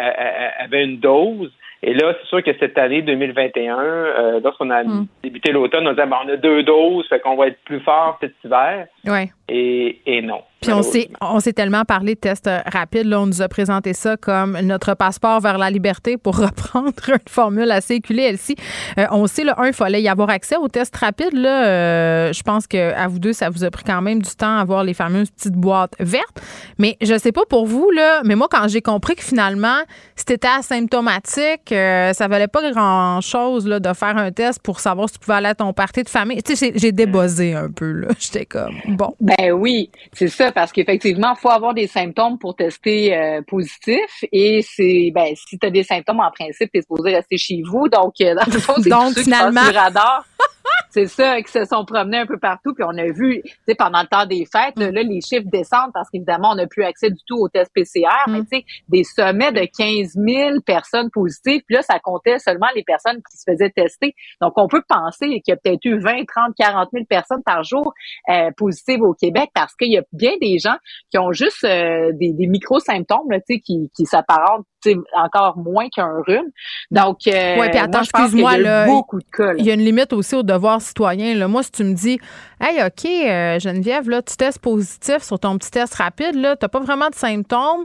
avaient 0.61 0.85
une 0.85 0.99
dose. 1.01 1.51
Et 1.83 1.95
là, 1.95 2.15
c'est 2.21 2.29
sûr 2.29 2.43
que 2.45 2.57
cette 2.61 2.79
année 2.79 3.03
2021, 3.03 3.77
euh, 3.81 4.41
lorsqu'on 4.45 4.71
a 4.71 4.85
Mm. 4.85 5.07
débuté 5.25 5.51
l'automne, 5.51 5.87
on 5.89 5.91
disait 5.91 6.07
ben, 6.07 6.19
on 6.25 6.29
a 6.29 6.37
deux 6.37 6.63
doses, 6.63 7.09
fait 7.09 7.19
qu'on 7.19 7.35
va 7.35 7.49
être 7.49 7.59
plus 7.65 7.81
fort 7.81 8.19
cet 8.21 8.35
hiver. 8.45 8.87
Ouais. 9.05 9.31
Et, 9.49 9.99
et 10.07 10.23
non. 10.23 10.43
Puis 10.63 10.73
on 10.73 10.83
s'est, 10.83 11.11
on 11.21 11.41
s'est 11.41 11.53
tellement 11.53 11.85
parlé 11.85 12.15
de 12.15 12.21
tests 12.21 12.47
euh, 12.47 12.61
rapides. 12.67 13.07
Là, 13.07 13.21
on 13.21 13.27
nous 13.27 13.43
a 13.43 13.49
présenté 13.49 13.93
ça 13.93 14.17
comme 14.17 14.59
notre 14.61 14.95
passeport 14.95 15.41
vers 15.41 15.59
la 15.59 15.71
liberté 15.71 16.17
pour 16.17 16.37
reprendre 16.39 16.93
une 17.09 17.19
formule 17.29 17.71
assez 17.71 17.95
éculée, 17.95 18.23
Elsie. 18.23 18.57
Euh, 18.99 19.07
on 19.11 19.27
sait, 19.27 19.45
là, 19.45 19.55
un, 19.59 19.67
il 19.67 19.73
fallait 19.73 20.01
y 20.03 20.09
avoir 20.09 20.31
accès 20.31 20.57
aux 20.57 20.69
tests 20.69 20.97
rapides. 20.97 21.35
Là, 21.35 21.67
Euh, 21.67 22.33
je 22.33 22.43
pense 22.43 22.67
que 22.67 22.93
à 22.95 23.09
vous 23.09 23.19
deux, 23.19 23.33
ça 23.33 23.51
vous 23.51 23.65
a 23.65 23.71
pris 23.71 23.85
quand 23.85 24.01
même 24.03 24.23
du 24.23 24.31
temps 24.31 24.57
à 24.59 24.61
avoir 24.61 24.85
les 24.85 24.95
fameuses 24.95 25.31
petites 25.31 25.55
boîtes 25.55 25.95
vertes. 25.99 26.41
Mais 26.79 26.97
je 27.01 27.19
sais 27.19 27.33
pas 27.33 27.43
pour 27.49 27.67
vous, 27.67 27.91
là, 27.91 28.23
mais 28.25 28.35
moi, 28.35 28.49
quand 28.51 28.69
j'ai 28.69 28.83
compris 28.83 29.15
que 29.15 29.23
finalement, 29.23 29.79
si 30.17 30.25
t'étais 30.25 30.49
asymptomatique, 30.49 31.73
euh, 31.73 32.13
ça 32.13 32.29
valait 32.29 32.49
pas 32.49 32.71
grand-chose 32.71 33.67
là, 33.67 33.81
de 33.81 33.93
faire 33.93 34.17
un 34.17 34.31
test 34.31 34.61
pour 34.63 34.81
savoir 34.81 35.09
si 35.09 35.15
tu 35.15 35.21
pouvais 35.21 35.37
aller 35.39 35.49
à 35.49 35.55
ton 35.55 35.73
party 35.73 36.03
de 36.03 36.09
famille. 36.09 36.43
Tu 36.43 36.55
sais, 36.57 36.73
j'ai, 36.73 36.79
j'ai 36.79 36.93
débossé 36.93 37.55
un 37.55 37.71
peu. 37.71 37.91
Là. 37.93 38.09
J'étais 38.19 38.47
comme, 38.47 38.75
bon. 38.89 39.15
Ben 39.21 39.53
oui, 39.53 39.91
c'est 40.13 40.29
ça, 40.29 40.51
parce 40.53 40.72
qu'effectivement, 40.72 41.34
il 41.36 41.40
faut 41.40 41.50
avoir 41.50 41.74
des 41.74 41.86
symptômes 41.86 42.38
pour 42.38 42.55
tester 42.57 43.16
euh, 43.16 43.42
positif. 43.46 44.24
Et 44.32 44.62
c'est 44.62 45.11
ben 45.14 45.34
si 45.34 45.59
tu 45.59 45.66
as 45.66 45.70
des 45.70 45.82
symptômes, 45.82 46.20
en 46.20 46.30
principe, 46.30 46.70
tu 46.72 46.78
es 46.78 46.82
supposé 46.82 47.14
rester 47.16 47.36
chez 47.38 47.62
vous. 47.64 47.88
Donc, 47.88 48.14
euh, 48.20 48.34
dans 48.34 48.53
le 48.53 48.59
fond, 48.59 48.74
c'est 48.82 48.90
Donc, 48.90 49.18
finalement- 49.18 49.62
sur 49.62 49.72
le 49.72 49.78
radar. 49.78 50.24
C'est 50.93 51.07
ça, 51.07 51.40
qui 51.40 51.51
se 51.51 51.64
sont 51.64 51.86
promenés 51.86 52.18
un 52.18 52.26
peu 52.26 52.38
partout. 52.38 52.74
Puis 52.74 52.84
on 52.84 52.97
a 52.99 53.05
vu, 53.05 53.40
tu 53.43 53.53
sais, 53.66 53.74
pendant 53.74 54.03
le 54.03 54.07
temps 54.09 54.26
des 54.26 54.45
fêtes, 54.45 54.78
là, 54.78 54.90
là, 54.90 55.03
les 55.03 55.20
chiffres 55.22 55.49
descendent 55.51 55.93
parce 55.95 56.11
qu'évidemment, 56.11 56.51
on 56.53 56.57
n'a 56.57 56.66
plus 56.66 56.84
accès 56.84 57.11
du 57.11 57.20
tout 57.26 57.36
aux 57.38 57.49
tests 57.49 57.72
PCR. 57.74 58.28
Mais 58.28 58.40
tu 58.40 58.59
sais, 58.59 58.64
des 58.88 59.03
sommets 59.03 59.53
de 59.53 59.64
15 59.64 60.12
000 60.14 60.61
personnes 60.66 61.11
positives. 61.11 61.62
Puis 61.66 61.76
là, 61.76 61.82
ça 61.82 61.99
comptait 61.99 62.38
seulement 62.38 62.66
les 62.76 62.84
personnes 62.84 63.16
qui 63.30 63.38
se 63.38 63.45
faisaient 63.51 63.70
tester. 63.70 64.14
Donc, 64.43 64.53
on 64.57 64.68
peut 64.68 64.82
penser 64.86 65.40
qu'il 65.40 65.43
y 65.49 65.53
a 65.53 65.57
peut-être 65.57 65.84
eu 65.86 65.99
20, 65.99 66.26
30, 66.26 66.55
40 66.59 66.88
000 66.93 67.05
personnes 67.07 67.43
par 67.43 67.62
jour 67.62 67.95
euh, 68.28 68.51
positives 68.57 69.01
au 69.03 69.14
Québec 69.14 69.51
parce 69.55 69.74
qu'il 69.74 69.93
y 69.93 69.99
a 69.99 70.03
bien 70.12 70.32
des 70.43 70.59
gens 70.59 70.76
qui 71.11 71.18
ont 71.18 71.32
juste 71.32 71.64
euh, 71.64 72.12
des, 72.12 72.32
des 72.32 72.47
micro-symptômes 72.47 73.28
tu 73.30 73.55
sais, 73.55 73.61
qui, 73.61 73.90
qui 73.97 74.05
s'apparentent 74.05 74.66
encore 75.14 75.57
moins 75.59 75.88
qu'un 75.88 76.22
rhume. 76.26 76.51
Donc, 76.90 77.18
euh, 77.26 77.59
Ouais, 77.59 77.70
puis 77.70 77.78
attends, 77.78 78.03
excuse-moi, 78.03 78.59
là, 78.59 78.86
beaucoup 78.86 79.18
de 79.18 79.24
cas. 79.32 79.53
là. 79.53 79.55
Il 79.59 79.64
y 79.64 79.70
a 79.70 79.74
une 79.74 79.84
limite 79.84 80.12
aussi 80.12 80.34
au 80.34 80.43
devoir 80.43 80.82
citoyen. 80.83 81.35
Là. 81.35 81.49
Moi, 81.49 81.62
si 81.62 81.72
tu 81.72 81.85
me 81.85 81.95
dis, 81.95 82.18
hey, 82.61 82.83
OK, 82.83 83.05
euh, 83.07 83.59
Geneviève, 83.59 84.09
là, 84.11 84.20
tu 84.20 84.37
testes 84.37 84.61
positif 84.61 85.18
sur 85.22 85.39
ton 85.39 85.57
petit 85.57 85.70
test 85.70 85.95
rapide, 85.95 86.35
là, 86.35 86.57
t'as 86.57 86.68
pas 86.68 86.80
vraiment 86.80 87.09
de 87.09 87.14
symptômes, 87.14 87.85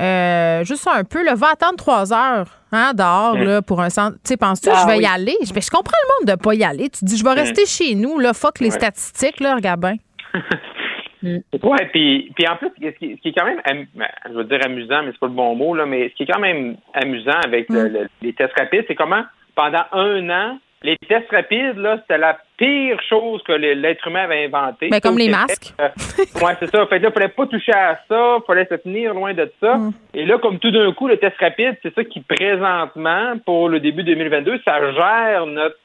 euh, 0.00 0.62
juste 0.64 0.86
un 0.88 1.02
peu, 1.04 1.24
là, 1.24 1.34
va 1.34 1.48
attendre 1.52 1.76
trois 1.76 2.12
heures 2.12 2.46
hein, 2.72 2.92
dehors 2.94 3.36
là, 3.36 3.62
pour 3.62 3.80
un 3.80 3.90
centre. 3.90 4.16
Tu 4.16 4.28
sais, 4.30 4.36
penses-tu 4.36 4.68
que 4.70 4.74
Ah 4.76 4.82
je 4.82 4.86
vais 4.88 4.96
y 4.96 5.00
oui. 5.00 5.06
aller? 5.06 5.36
Je, 5.44 5.52
ben, 5.52 5.62
je 5.62 5.70
comprends 5.70 5.92
le 6.02 6.26
monde 6.26 6.36
de 6.36 6.42
pas 6.42 6.54
y 6.54 6.62
aller. 6.64 6.90
Tu 6.90 7.00
te 7.00 7.04
dis, 7.04 7.16
je 7.16 7.24
vais 7.24 7.32
rester 7.32 7.66
chez 7.66 7.94
nous, 7.94 8.18
là, 8.18 8.32
fuck 8.34 8.60
les 8.60 8.66
Ouais. 8.70 8.78
statistiques, 8.78 9.40
là, 9.40 9.54
regarde 9.56 9.80
bien. 9.80 9.94
Ouais, 11.62 11.88
puis, 11.90 12.30
puis 12.36 12.46
en 12.46 12.56
plus, 12.56 12.68
ce 12.78 12.90
qui, 12.98 13.16
ce 13.16 13.20
qui 13.22 13.28
est 13.28 13.32
quand 13.32 13.46
même, 13.46 13.86
je 14.28 14.34
veux 14.34 14.44
dire 14.44 14.58
amusant, 14.62 15.02
mais 15.04 15.12
c'est 15.12 15.18
pas 15.20 15.26
le 15.28 15.32
bon 15.32 15.54
mot, 15.56 15.74
là, 15.74 15.86
mais 15.86 16.10
ce 16.10 16.14
qui 16.16 16.24
est 16.24 16.26
quand 16.26 16.38
même 16.40 16.76
amusant 16.92 17.38
avec 17.46 17.70
le- 17.70 17.88
le- 17.88 18.08
les 18.20 18.34
tests 18.34 18.52
rapides, 18.58 18.84
c'est 18.86 18.94
comment, 18.94 19.22
pendant 19.54 19.84
un 19.92 20.28
an, 20.28 20.58
les 20.84 20.98
tests 21.08 21.30
rapides, 21.30 21.78
là, 21.78 21.96
c'était 22.02 22.18
la 22.18 22.38
pire 22.58 23.00
chose 23.08 23.42
que 23.44 23.52
l'être 23.52 24.06
humain 24.06 24.24
avait 24.24 24.44
inventé. 24.44 24.88
Ben, 24.90 25.00
comme 25.00 25.16
les 25.16 25.30
masques. 25.30 25.72
euh, 25.80 25.88
ouais, 26.18 26.52
c'est 26.60 26.70
ça. 26.70 26.86
Fait 26.86 26.98
que 26.98 27.04
là, 27.04 27.10
fallait 27.10 27.28
pas 27.28 27.46
toucher 27.46 27.72
à 27.72 27.98
ça, 28.06 28.36
fallait 28.46 28.66
se 28.66 28.74
tenir 28.74 29.14
loin 29.14 29.32
de 29.32 29.50
ça. 29.60 29.76
Mm. 29.76 29.92
Et 30.12 30.26
là, 30.26 30.38
comme 30.38 30.58
tout 30.58 30.70
d'un 30.70 30.92
coup, 30.92 31.08
le 31.08 31.16
test 31.16 31.36
rapide, 31.40 31.76
c'est 31.82 31.94
ça 31.94 32.04
qui, 32.04 32.20
présentement, 32.20 33.38
pour 33.46 33.70
le 33.70 33.80
début 33.80 34.04
2022, 34.04 34.60
ça 34.64 34.92
gère 34.92 35.46
notre 35.46 35.76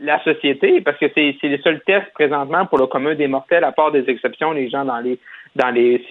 la 0.00 0.22
société, 0.22 0.80
parce 0.80 0.98
que 0.98 1.06
c'est 1.14 1.36
c'est 1.40 1.48
les 1.48 1.58
seuls 1.62 1.80
tests 1.86 2.12
présentement 2.12 2.66
pour 2.66 2.78
le 2.78 2.86
commun 2.86 3.14
des 3.14 3.28
mortels, 3.28 3.64
à 3.64 3.72
part 3.72 3.90
des 3.90 4.04
exceptions, 4.08 4.52
les 4.52 4.68
gens 4.68 4.84
dans 4.84 4.98
les 4.98 5.18
dans 5.56 5.70
les 5.70 6.04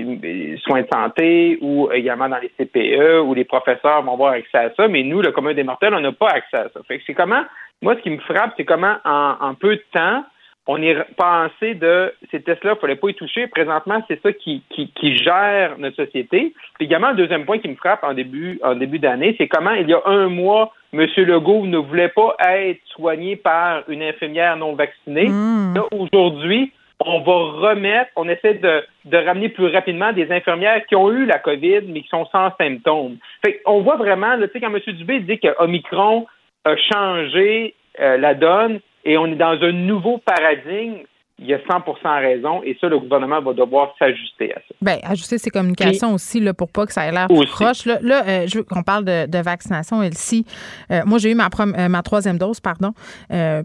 soins 0.64 0.82
de 0.82 0.88
santé 0.92 1.58
ou 1.62 1.90
également 1.92 2.28
dans 2.28 2.40
les 2.40 2.50
CPE 2.58 3.22
où 3.24 3.34
les 3.34 3.46
professeurs 3.46 4.02
vont 4.04 4.14
avoir 4.14 4.34
accès 4.34 4.58
à 4.58 4.74
ça, 4.76 4.88
mais 4.88 5.04
nous, 5.04 5.22
le 5.22 5.32
commun 5.32 5.54
des 5.54 5.64
mortels, 5.64 5.94
on 5.94 6.00
n'a 6.00 6.12
pas 6.12 6.30
accès 6.30 6.58
à 6.58 6.70
ça. 6.70 6.80
Fait 6.88 6.98
que 6.98 7.04
c'est 7.06 7.14
comment, 7.14 7.44
moi, 7.82 7.96
ce 7.96 8.02
qui 8.02 8.10
me 8.10 8.20
frappe, 8.20 8.54
c'est 8.58 8.66
comment 8.66 8.96
en, 9.06 9.36
en 9.40 9.54
peu 9.54 9.76
de 9.76 9.84
temps, 9.92 10.24
on 10.68 10.82
est 10.82 10.98
pensé 11.16 11.76
de 11.76 12.14
ces 12.30 12.42
tests-là, 12.42 12.72
il 12.72 12.76
ne 12.76 12.80
fallait 12.80 12.96
pas 12.98 13.10
y 13.10 13.14
toucher. 13.14 13.48
Présentement, 13.48 14.04
c'est 14.08 14.22
ça 14.22 14.34
qui, 14.34 14.64
qui, 14.70 14.92
qui 14.92 15.18
gère 15.18 15.78
notre 15.78 15.96
société. 15.96 16.54
Puis 16.76 16.86
également, 16.86 17.12
le 17.12 17.16
deuxième 17.16 17.46
point 17.46 17.60
qui 17.60 17.70
me 17.70 17.76
frappe 17.76 18.04
en 18.04 18.14
début, 18.14 18.60
en 18.64 18.76
début 18.76 19.00
d'année, 19.00 19.34
c'est 19.38 19.48
comment 19.48 19.72
il 19.72 19.90
y 19.90 19.94
a 19.94 20.02
un 20.06 20.28
mois, 20.28 20.74
M. 20.92 21.06
Legault 21.18 21.66
ne 21.66 21.78
voulait 21.78 22.10
pas 22.10 22.36
être 22.50 22.82
soigné 22.88 23.38
par 23.38 23.84
une 23.88 24.04
infirmière 24.04 24.58
non 24.58 24.74
vaccinée. 24.74 25.30
Mm. 25.30 25.76
Là, 25.76 25.84
aujourd'hui, 25.98 26.74
on 27.00 27.20
va 27.22 27.70
remettre, 27.70 28.12
on 28.16 28.28
essaie 28.28 28.56
de, 28.56 28.84
de 29.06 29.18
ramener 29.18 29.50
plus 29.50 29.68
rapidement 29.68 30.12
des 30.12 30.32
infirmières 30.32 30.86
qui 30.88 30.96
ont 30.96 31.12
eu 31.12 31.26
la 31.26 31.38
COVID, 31.40 31.82
mais 31.88 32.02
qui 32.02 32.10
sont 32.10 32.26
sans 32.26 32.52
symptômes. 32.58 33.18
Fait 33.46 33.62
on 33.66 33.82
voit 33.82 33.98
vraiment, 33.98 34.36
là, 34.36 34.48
tu 34.48 34.54
sais, 34.54 34.60
quand 34.60 34.74
M. 34.74 34.82
Dubé 34.86 35.20
dit 35.20 35.40
que 35.40 35.50
Omicron 35.60 36.26
a 36.68 36.76
changé 36.76 37.76
euh, 38.00 38.18
la 38.18 38.34
donne 38.34 38.80
et 39.06 39.18
on 39.18 39.28
est 39.28 39.36
dans 39.36 39.58
un 39.62 39.72
nouveau 39.72 40.18
paradigme, 40.18 41.04
il 41.40 41.46
y 41.46 41.54
a 41.54 41.60
100% 41.60 42.20
raison 42.20 42.64
et 42.64 42.76
ça, 42.82 42.88
le 42.88 42.98
gouvernement 42.98 43.40
va 43.42 43.54
devoir 43.54 43.94
s'ajuster 44.00 44.54
à 44.54 44.56
ça. 44.56 44.76
Bien, 44.82 44.98
ajuster 45.04 45.38
ses 45.38 45.52
communications 45.52 46.16
aussi 46.16 46.40
là, 46.40 46.56
pour 46.56 46.68
pas 46.68 46.88
que 46.88 46.94
ça 46.94 47.06
ait 47.06 47.12
l'air 47.12 47.28
proche. 47.28 47.86
Là, 47.86 48.00
là 48.02 48.24
euh, 48.28 48.48
je 48.48 48.58
veux 48.58 48.64
qu'on 48.64 48.82
parle 48.82 49.06
de, 49.06 49.28
de 49.28 49.38
vaccination, 49.38 50.02
Elsie. 50.02 50.46
Euh, 50.90 51.02
moi, 51.06 51.20
j'ai 51.20 51.32
eu 51.32 51.36
ma, 51.36 51.50
euh, 51.60 51.90
ma 51.90 52.02
troisième 52.02 52.40
dose, 52.40 52.60
pardon, 52.60 52.94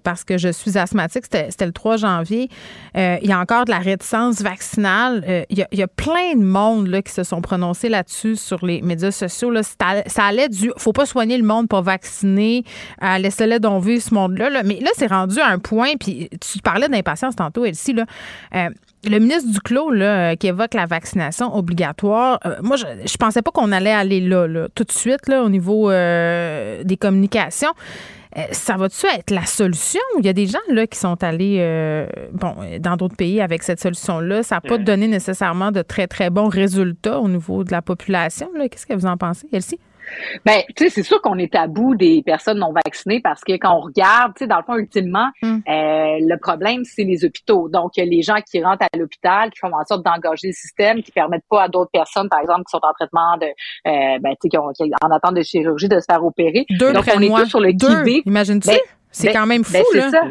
parce 0.04 0.22
que 0.24 0.36
je 0.36 0.50
suis 0.50 0.76
asthmatique. 0.76 1.24
C'était 1.24 1.66
le 1.66 1.72
3 1.72 1.96
janvier. 1.96 2.48
Il 2.94 3.26
y 3.26 3.32
a 3.32 3.38
encore 3.38 3.64
de 3.64 3.70
la 3.70 3.78
réticence 3.78 4.42
vaccinale. 4.42 5.46
Il, 5.48 5.58
y 5.58 5.62
a, 5.62 5.68
il 5.72 5.78
y 5.78 5.82
a 5.82 5.88
plein 5.88 6.34
de 6.34 6.44
monde 6.44 6.88
là, 6.88 7.00
qui 7.00 7.12
se 7.12 7.24
sont 7.24 7.40
prononcés 7.40 7.88
là-dessus 7.88 8.36
sur 8.36 8.66
les 8.66 8.82
médias 8.82 9.12
sociaux. 9.12 9.50
Là. 9.50 9.62
Ça, 9.62 10.24
allait 10.24 10.50
du 10.50 10.70
faut 10.76 10.92
pas 10.92 11.06
soigner 11.06 11.38
le 11.38 11.44
monde 11.44 11.68
pour 11.68 11.82
vacciner, 11.82 12.64
à 13.00 13.18
laisser-le 13.18 13.60
donc 13.60 13.82
vivre 13.82 14.02
ce 14.02 14.12
monde-là. 14.12 14.50
là. 14.50 14.62
Mais 14.62 14.78
là, 14.80 14.90
c'est 14.94 15.06
rendu 15.06 15.38
à 15.38 15.48
un 15.48 15.58
point, 15.58 15.92
puis 15.98 16.28
tu 16.40 16.58
parlais 16.58 16.88
d'impatience 16.88 17.34
tantôt, 17.36 17.61
tantôt, 17.62 17.66
Elsie, 17.66 17.92
là, 17.92 18.06
euh, 18.54 18.68
le 19.04 19.18
ministre 19.18 19.50
Duclos, 19.50 19.90
là, 19.90 20.36
qui 20.36 20.46
évoque 20.46 20.74
la 20.74 20.86
vaccination 20.86 21.54
obligatoire, 21.54 22.38
euh, 22.46 22.56
moi, 22.62 22.76
je, 22.76 22.84
je 23.06 23.16
pensais 23.16 23.42
pas 23.42 23.50
qu'on 23.50 23.72
allait 23.72 23.92
aller 23.92 24.20
là, 24.20 24.46
là, 24.46 24.68
tout 24.74 24.84
de 24.84 24.92
suite, 24.92 25.28
là, 25.28 25.42
au 25.42 25.48
niveau 25.48 25.90
euh, 25.90 26.82
des 26.84 26.96
communications. 26.96 27.72
Euh, 28.38 28.42
ça 28.52 28.78
va-tu 28.78 29.04
être 29.06 29.30
la 29.30 29.44
solution? 29.44 30.00
Il 30.18 30.24
y 30.24 30.28
a 30.28 30.32
des 30.32 30.46
gens 30.46 30.58
là, 30.68 30.86
qui 30.86 30.98
sont 30.98 31.22
allés 31.22 31.58
euh, 31.60 32.06
bon, 32.32 32.54
dans 32.80 32.96
d'autres 32.96 33.16
pays 33.16 33.42
avec 33.42 33.62
cette 33.62 33.78
solution-là. 33.78 34.42
Ça 34.42 34.54
n'a 34.54 34.60
pas 34.62 34.78
donné 34.78 35.06
nécessairement 35.06 35.70
de 35.70 35.82
très, 35.82 36.06
très 36.06 36.30
bons 36.30 36.48
résultats 36.48 37.20
au 37.20 37.28
niveau 37.28 37.62
de 37.62 37.70
la 37.72 37.82
population. 37.82 38.48
Qu'est-ce 38.70 38.86
que 38.86 38.94
vous 38.94 39.04
en 39.04 39.18
pensez, 39.18 39.48
Elsie? 39.52 39.78
Ben, 40.44 40.62
tu 40.76 40.84
sais, 40.84 40.90
c'est 40.90 41.02
sûr 41.02 41.20
qu'on 41.22 41.38
est 41.38 41.54
à 41.54 41.66
bout 41.66 41.94
des 41.94 42.22
personnes 42.24 42.58
non 42.58 42.72
vaccinées 42.72 43.20
parce 43.20 43.42
que 43.42 43.52
quand 43.52 43.74
on 43.76 43.80
regarde, 43.80 44.32
tu 44.36 44.40
sais, 44.44 44.46
dans 44.46 44.58
le 44.58 44.62
fond, 44.64 44.74
ultimement, 44.76 45.28
Mm. 45.42 45.46
euh, 45.46 45.58
le 45.68 46.36
problème, 46.38 46.82
c'est 46.84 47.04
les 47.04 47.24
hôpitaux. 47.24 47.68
Donc, 47.68 47.92
les 47.96 48.22
gens 48.22 48.36
qui 48.48 48.62
rentrent 48.62 48.84
à 48.92 48.96
l'hôpital, 48.96 49.50
qui 49.50 49.58
font 49.58 49.72
en 49.72 49.84
sorte 49.84 50.04
d'engager 50.04 50.48
le 50.48 50.52
système, 50.52 51.02
qui 51.02 51.12
permettent 51.12 51.44
pas 51.48 51.62
à 51.64 51.68
d'autres 51.68 51.90
personnes, 51.92 52.28
par 52.28 52.40
exemple, 52.40 52.60
qui 52.64 52.70
sont 52.70 52.80
en 52.82 52.92
traitement 52.92 53.36
de, 53.38 53.46
euh, 53.46 54.18
ben, 54.20 54.30
tu 54.32 54.36
sais, 54.42 54.48
qui, 54.48 54.58
ont- 54.58 54.72
qui 54.72 54.84
en 55.02 55.10
attente 55.10 55.34
de 55.34 55.42
chirurgie, 55.42 55.88
de 55.88 55.98
se 56.00 56.04
faire 56.10 56.24
opérer. 56.24 56.64
Deux 56.70 56.92
Donc, 56.92 57.04
on 57.14 57.20
est 57.20 57.28
tous 57.28 57.46
sur 57.46 57.60
le 57.60 57.72
Deux. 57.72 58.04
Imagine-tu? 58.26 58.68
Ben, 58.68 58.78
c'est 59.10 59.28
ben, 59.28 59.32
quand 59.40 59.46
même 59.46 59.64
fou, 59.64 59.72
ben, 59.72 59.84
c'est 59.92 59.98
là. 59.98 60.10
ça. 60.10 60.22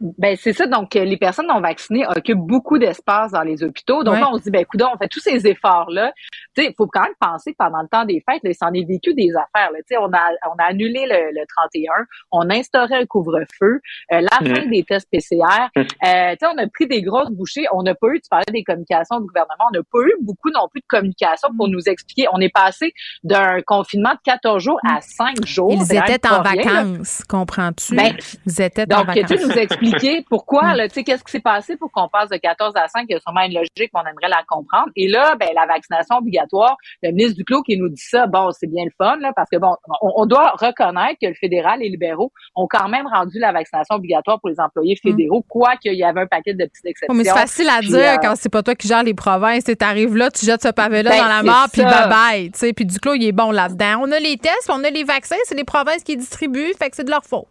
Ben 0.00 0.36
c'est 0.38 0.52
ça. 0.52 0.66
Donc 0.66 0.94
euh, 0.96 1.04
les 1.04 1.16
personnes 1.16 1.46
non 1.46 1.60
vaccinées 1.60 2.06
occupent 2.06 2.38
beaucoup 2.46 2.78
d'espace 2.78 3.32
dans 3.32 3.42
les 3.42 3.62
hôpitaux. 3.62 4.04
Donc 4.04 4.14
Ouais. 4.14 4.20
là, 4.20 4.28
on 4.32 4.38
se 4.38 4.42
dit 4.44 4.50
ben 4.50 4.60
écoute, 4.62 4.82
on 4.82 4.96
fait 4.98 5.08
tous 5.08 5.20
ces 5.20 5.46
efforts 5.46 5.90
là. 5.90 6.12
Tu 6.56 6.62
sais, 6.62 6.68
il 6.70 6.74
faut 6.76 6.86
quand 6.86 7.02
même 7.02 7.12
penser 7.20 7.52
que 7.52 7.56
pendant 7.58 7.82
le 7.82 7.88
temps 7.88 8.04
des 8.04 8.22
fêtes, 8.28 8.42
là, 8.44 8.50
il 8.50 8.54
s'en 8.54 8.72
est 8.72 8.86
vécu 8.86 9.14
des 9.14 9.30
affaires. 9.30 9.70
Là. 9.72 9.78
Tu 9.78 9.84
sais, 9.88 9.96
on 9.98 10.06
a 10.12 10.30
on 10.50 10.56
a 10.62 10.64
annulé 10.68 11.06
le, 11.06 11.30
le 11.32 11.44
31, 11.46 11.92
on 12.32 12.48
a 12.50 12.54
instauré 12.56 12.94
un 12.94 13.06
couvre-feu, 13.06 13.80
euh, 14.12 14.20
la 14.20 14.28
fin 14.54 14.66
des 14.66 14.82
tests 14.84 15.08
PCR. 15.10 15.42
Euh, 15.76 15.76
tu 15.76 16.02
sais, 16.02 16.46
on 16.46 16.58
a 16.58 16.66
pris 16.68 16.86
des 16.86 17.02
grosses 17.02 17.30
bouchées. 17.30 17.64
On 17.72 17.82
n'a 17.82 17.94
pas 17.94 18.08
eu. 18.08 18.20
Tu 18.20 18.28
parlais 18.30 18.44
des 18.52 18.64
communications 18.64 19.20
du 19.20 19.26
gouvernement. 19.26 19.64
On 19.72 19.76
n'a 19.76 19.82
pas 19.90 19.98
eu 20.06 20.14
beaucoup 20.22 20.50
non 20.50 20.68
plus 20.70 20.80
de 20.80 20.86
communication 20.88 21.48
Mm. 21.52 21.56
pour 21.56 21.68
nous 21.68 21.82
expliquer. 21.88 22.26
On 22.32 22.40
est 22.40 22.52
passé 22.52 22.92
d'un 23.24 23.60
confinement 23.66 24.12
de 24.12 24.18
14 24.24 24.62
jours 24.62 24.78
à 24.88 25.00
5 25.00 25.44
jours. 25.46 25.72
Ils 25.72 25.82
étaient 25.96 26.26
en 26.28 26.42
rien, 26.42 26.54
vacances, 26.62 27.22
comprends-tu? 27.28 27.94
Ben, 27.94 28.14
Ils 28.46 28.62
étaient 28.62 28.82
en 28.94 28.98
donc, 28.98 29.06
vacances. 29.06 29.28
tu 29.28 29.46
nous 29.46 29.58
expliquer 29.86 30.24
pourquoi, 30.30 30.74
là, 30.74 30.88
tu 30.88 30.94
sais, 30.94 31.04
qu'est-ce 31.04 31.24
qui 31.24 31.32
s'est 31.32 31.40
passé 31.40 31.76
pour 31.76 31.90
qu'on 31.92 32.08
passe 32.08 32.28
de 32.30 32.36
14 32.36 32.74
à 32.76 32.88
5? 32.88 33.06
Il 33.08 33.12
y 33.12 33.16
a 33.16 33.20
sûrement 33.20 33.42
une 33.42 33.54
logique, 33.54 33.90
on 33.94 34.00
aimerait 34.00 34.28
la 34.28 34.42
comprendre. 34.48 34.88
Et 34.96 35.08
là, 35.08 35.34
ben, 35.38 35.48
la 35.54 35.66
vaccination 35.66 36.16
obligatoire, 36.16 36.76
le 37.02 37.10
ministre 37.10 37.36
Duclos 37.36 37.62
qui 37.62 37.76
nous 37.76 37.88
dit 37.88 38.02
ça, 38.02 38.26
bon, 38.26 38.50
c'est 38.52 38.66
bien 38.66 38.84
le 38.84 38.92
fun, 38.96 39.16
là, 39.20 39.32
parce 39.34 39.48
que 39.50 39.56
bon, 39.58 39.74
on, 40.00 40.12
on 40.16 40.26
doit 40.26 40.52
reconnaître 40.58 41.18
que 41.20 41.28
le 41.28 41.34
fédéral 41.34 41.80
et 41.80 41.84
les 41.84 41.90
libéraux 41.90 42.32
ont 42.54 42.66
quand 42.68 42.88
même 42.88 43.06
rendu 43.06 43.38
la 43.38 43.52
vaccination 43.52 43.96
obligatoire 43.96 44.40
pour 44.40 44.48
les 44.48 44.60
employés 44.60 44.96
fédéraux, 44.96 45.44
quoi 45.48 45.76
qu'il 45.76 45.94
y 45.94 46.04
avait 46.04 46.22
un 46.22 46.26
paquet 46.26 46.54
de 46.54 46.64
petites 46.64 46.86
exceptions. 46.86 47.08
Oh, 47.10 47.14
mais 47.14 47.24
c'est 47.24 47.30
facile 47.30 47.68
à 47.68 47.78
Puis, 47.78 47.88
dire 47.88 47.98
euh, 47.98 48.16
quand 48.20 48.34
c'est 48.36 48.48
pas 48.48 48.62
toi 48.62 48.74
qui 48.74 48.88
gères 48.88 49.02
les 49.02 49.14
provinces. 49.14 49.64
Tu 49.64 49.76
arrives 49.80 50.16
là, 50.16 50.30
tu 50.30 50.46
jettes 50.46 50.62
ce 50.62 50.68
pavé-là 50.68 51.10
Ben, 51.10 51.18
dans 51.18 51.28
la 51.28 51.42
mort, 51.42 51.66
puis 51.72 51.82
ça. 51.82 52.08
bye-bye. 52.08 52.52
Tu 52.52 52.58
sais, 52.58 52.72
puis 52.72 52.84
Duclos, 52.84 53.14
il 53.14 53.26
est 53.26 53.32
bon 53.32 53.50
là-dedans. 53.50 54.00
On 54.00 54.12
a 54.12 54.18
les 54.18 54.36
tests, 54.36 54.70
on 54.70 54.82
a 54.84 54.90
les 54.90 55.04
vaccins, 55.04 55.36
c'est 55.44 55.54
les 55.54 55.64
provinces 55.64 56.02
qui 56.02 56.16
distribuent, 56.16 56.72
fait 56.78 56.90
que 56.90 56.96
c'est 56.96 57.04
de 57.04 57.10
leur 57.10 57.24
faute. 57.24 57.46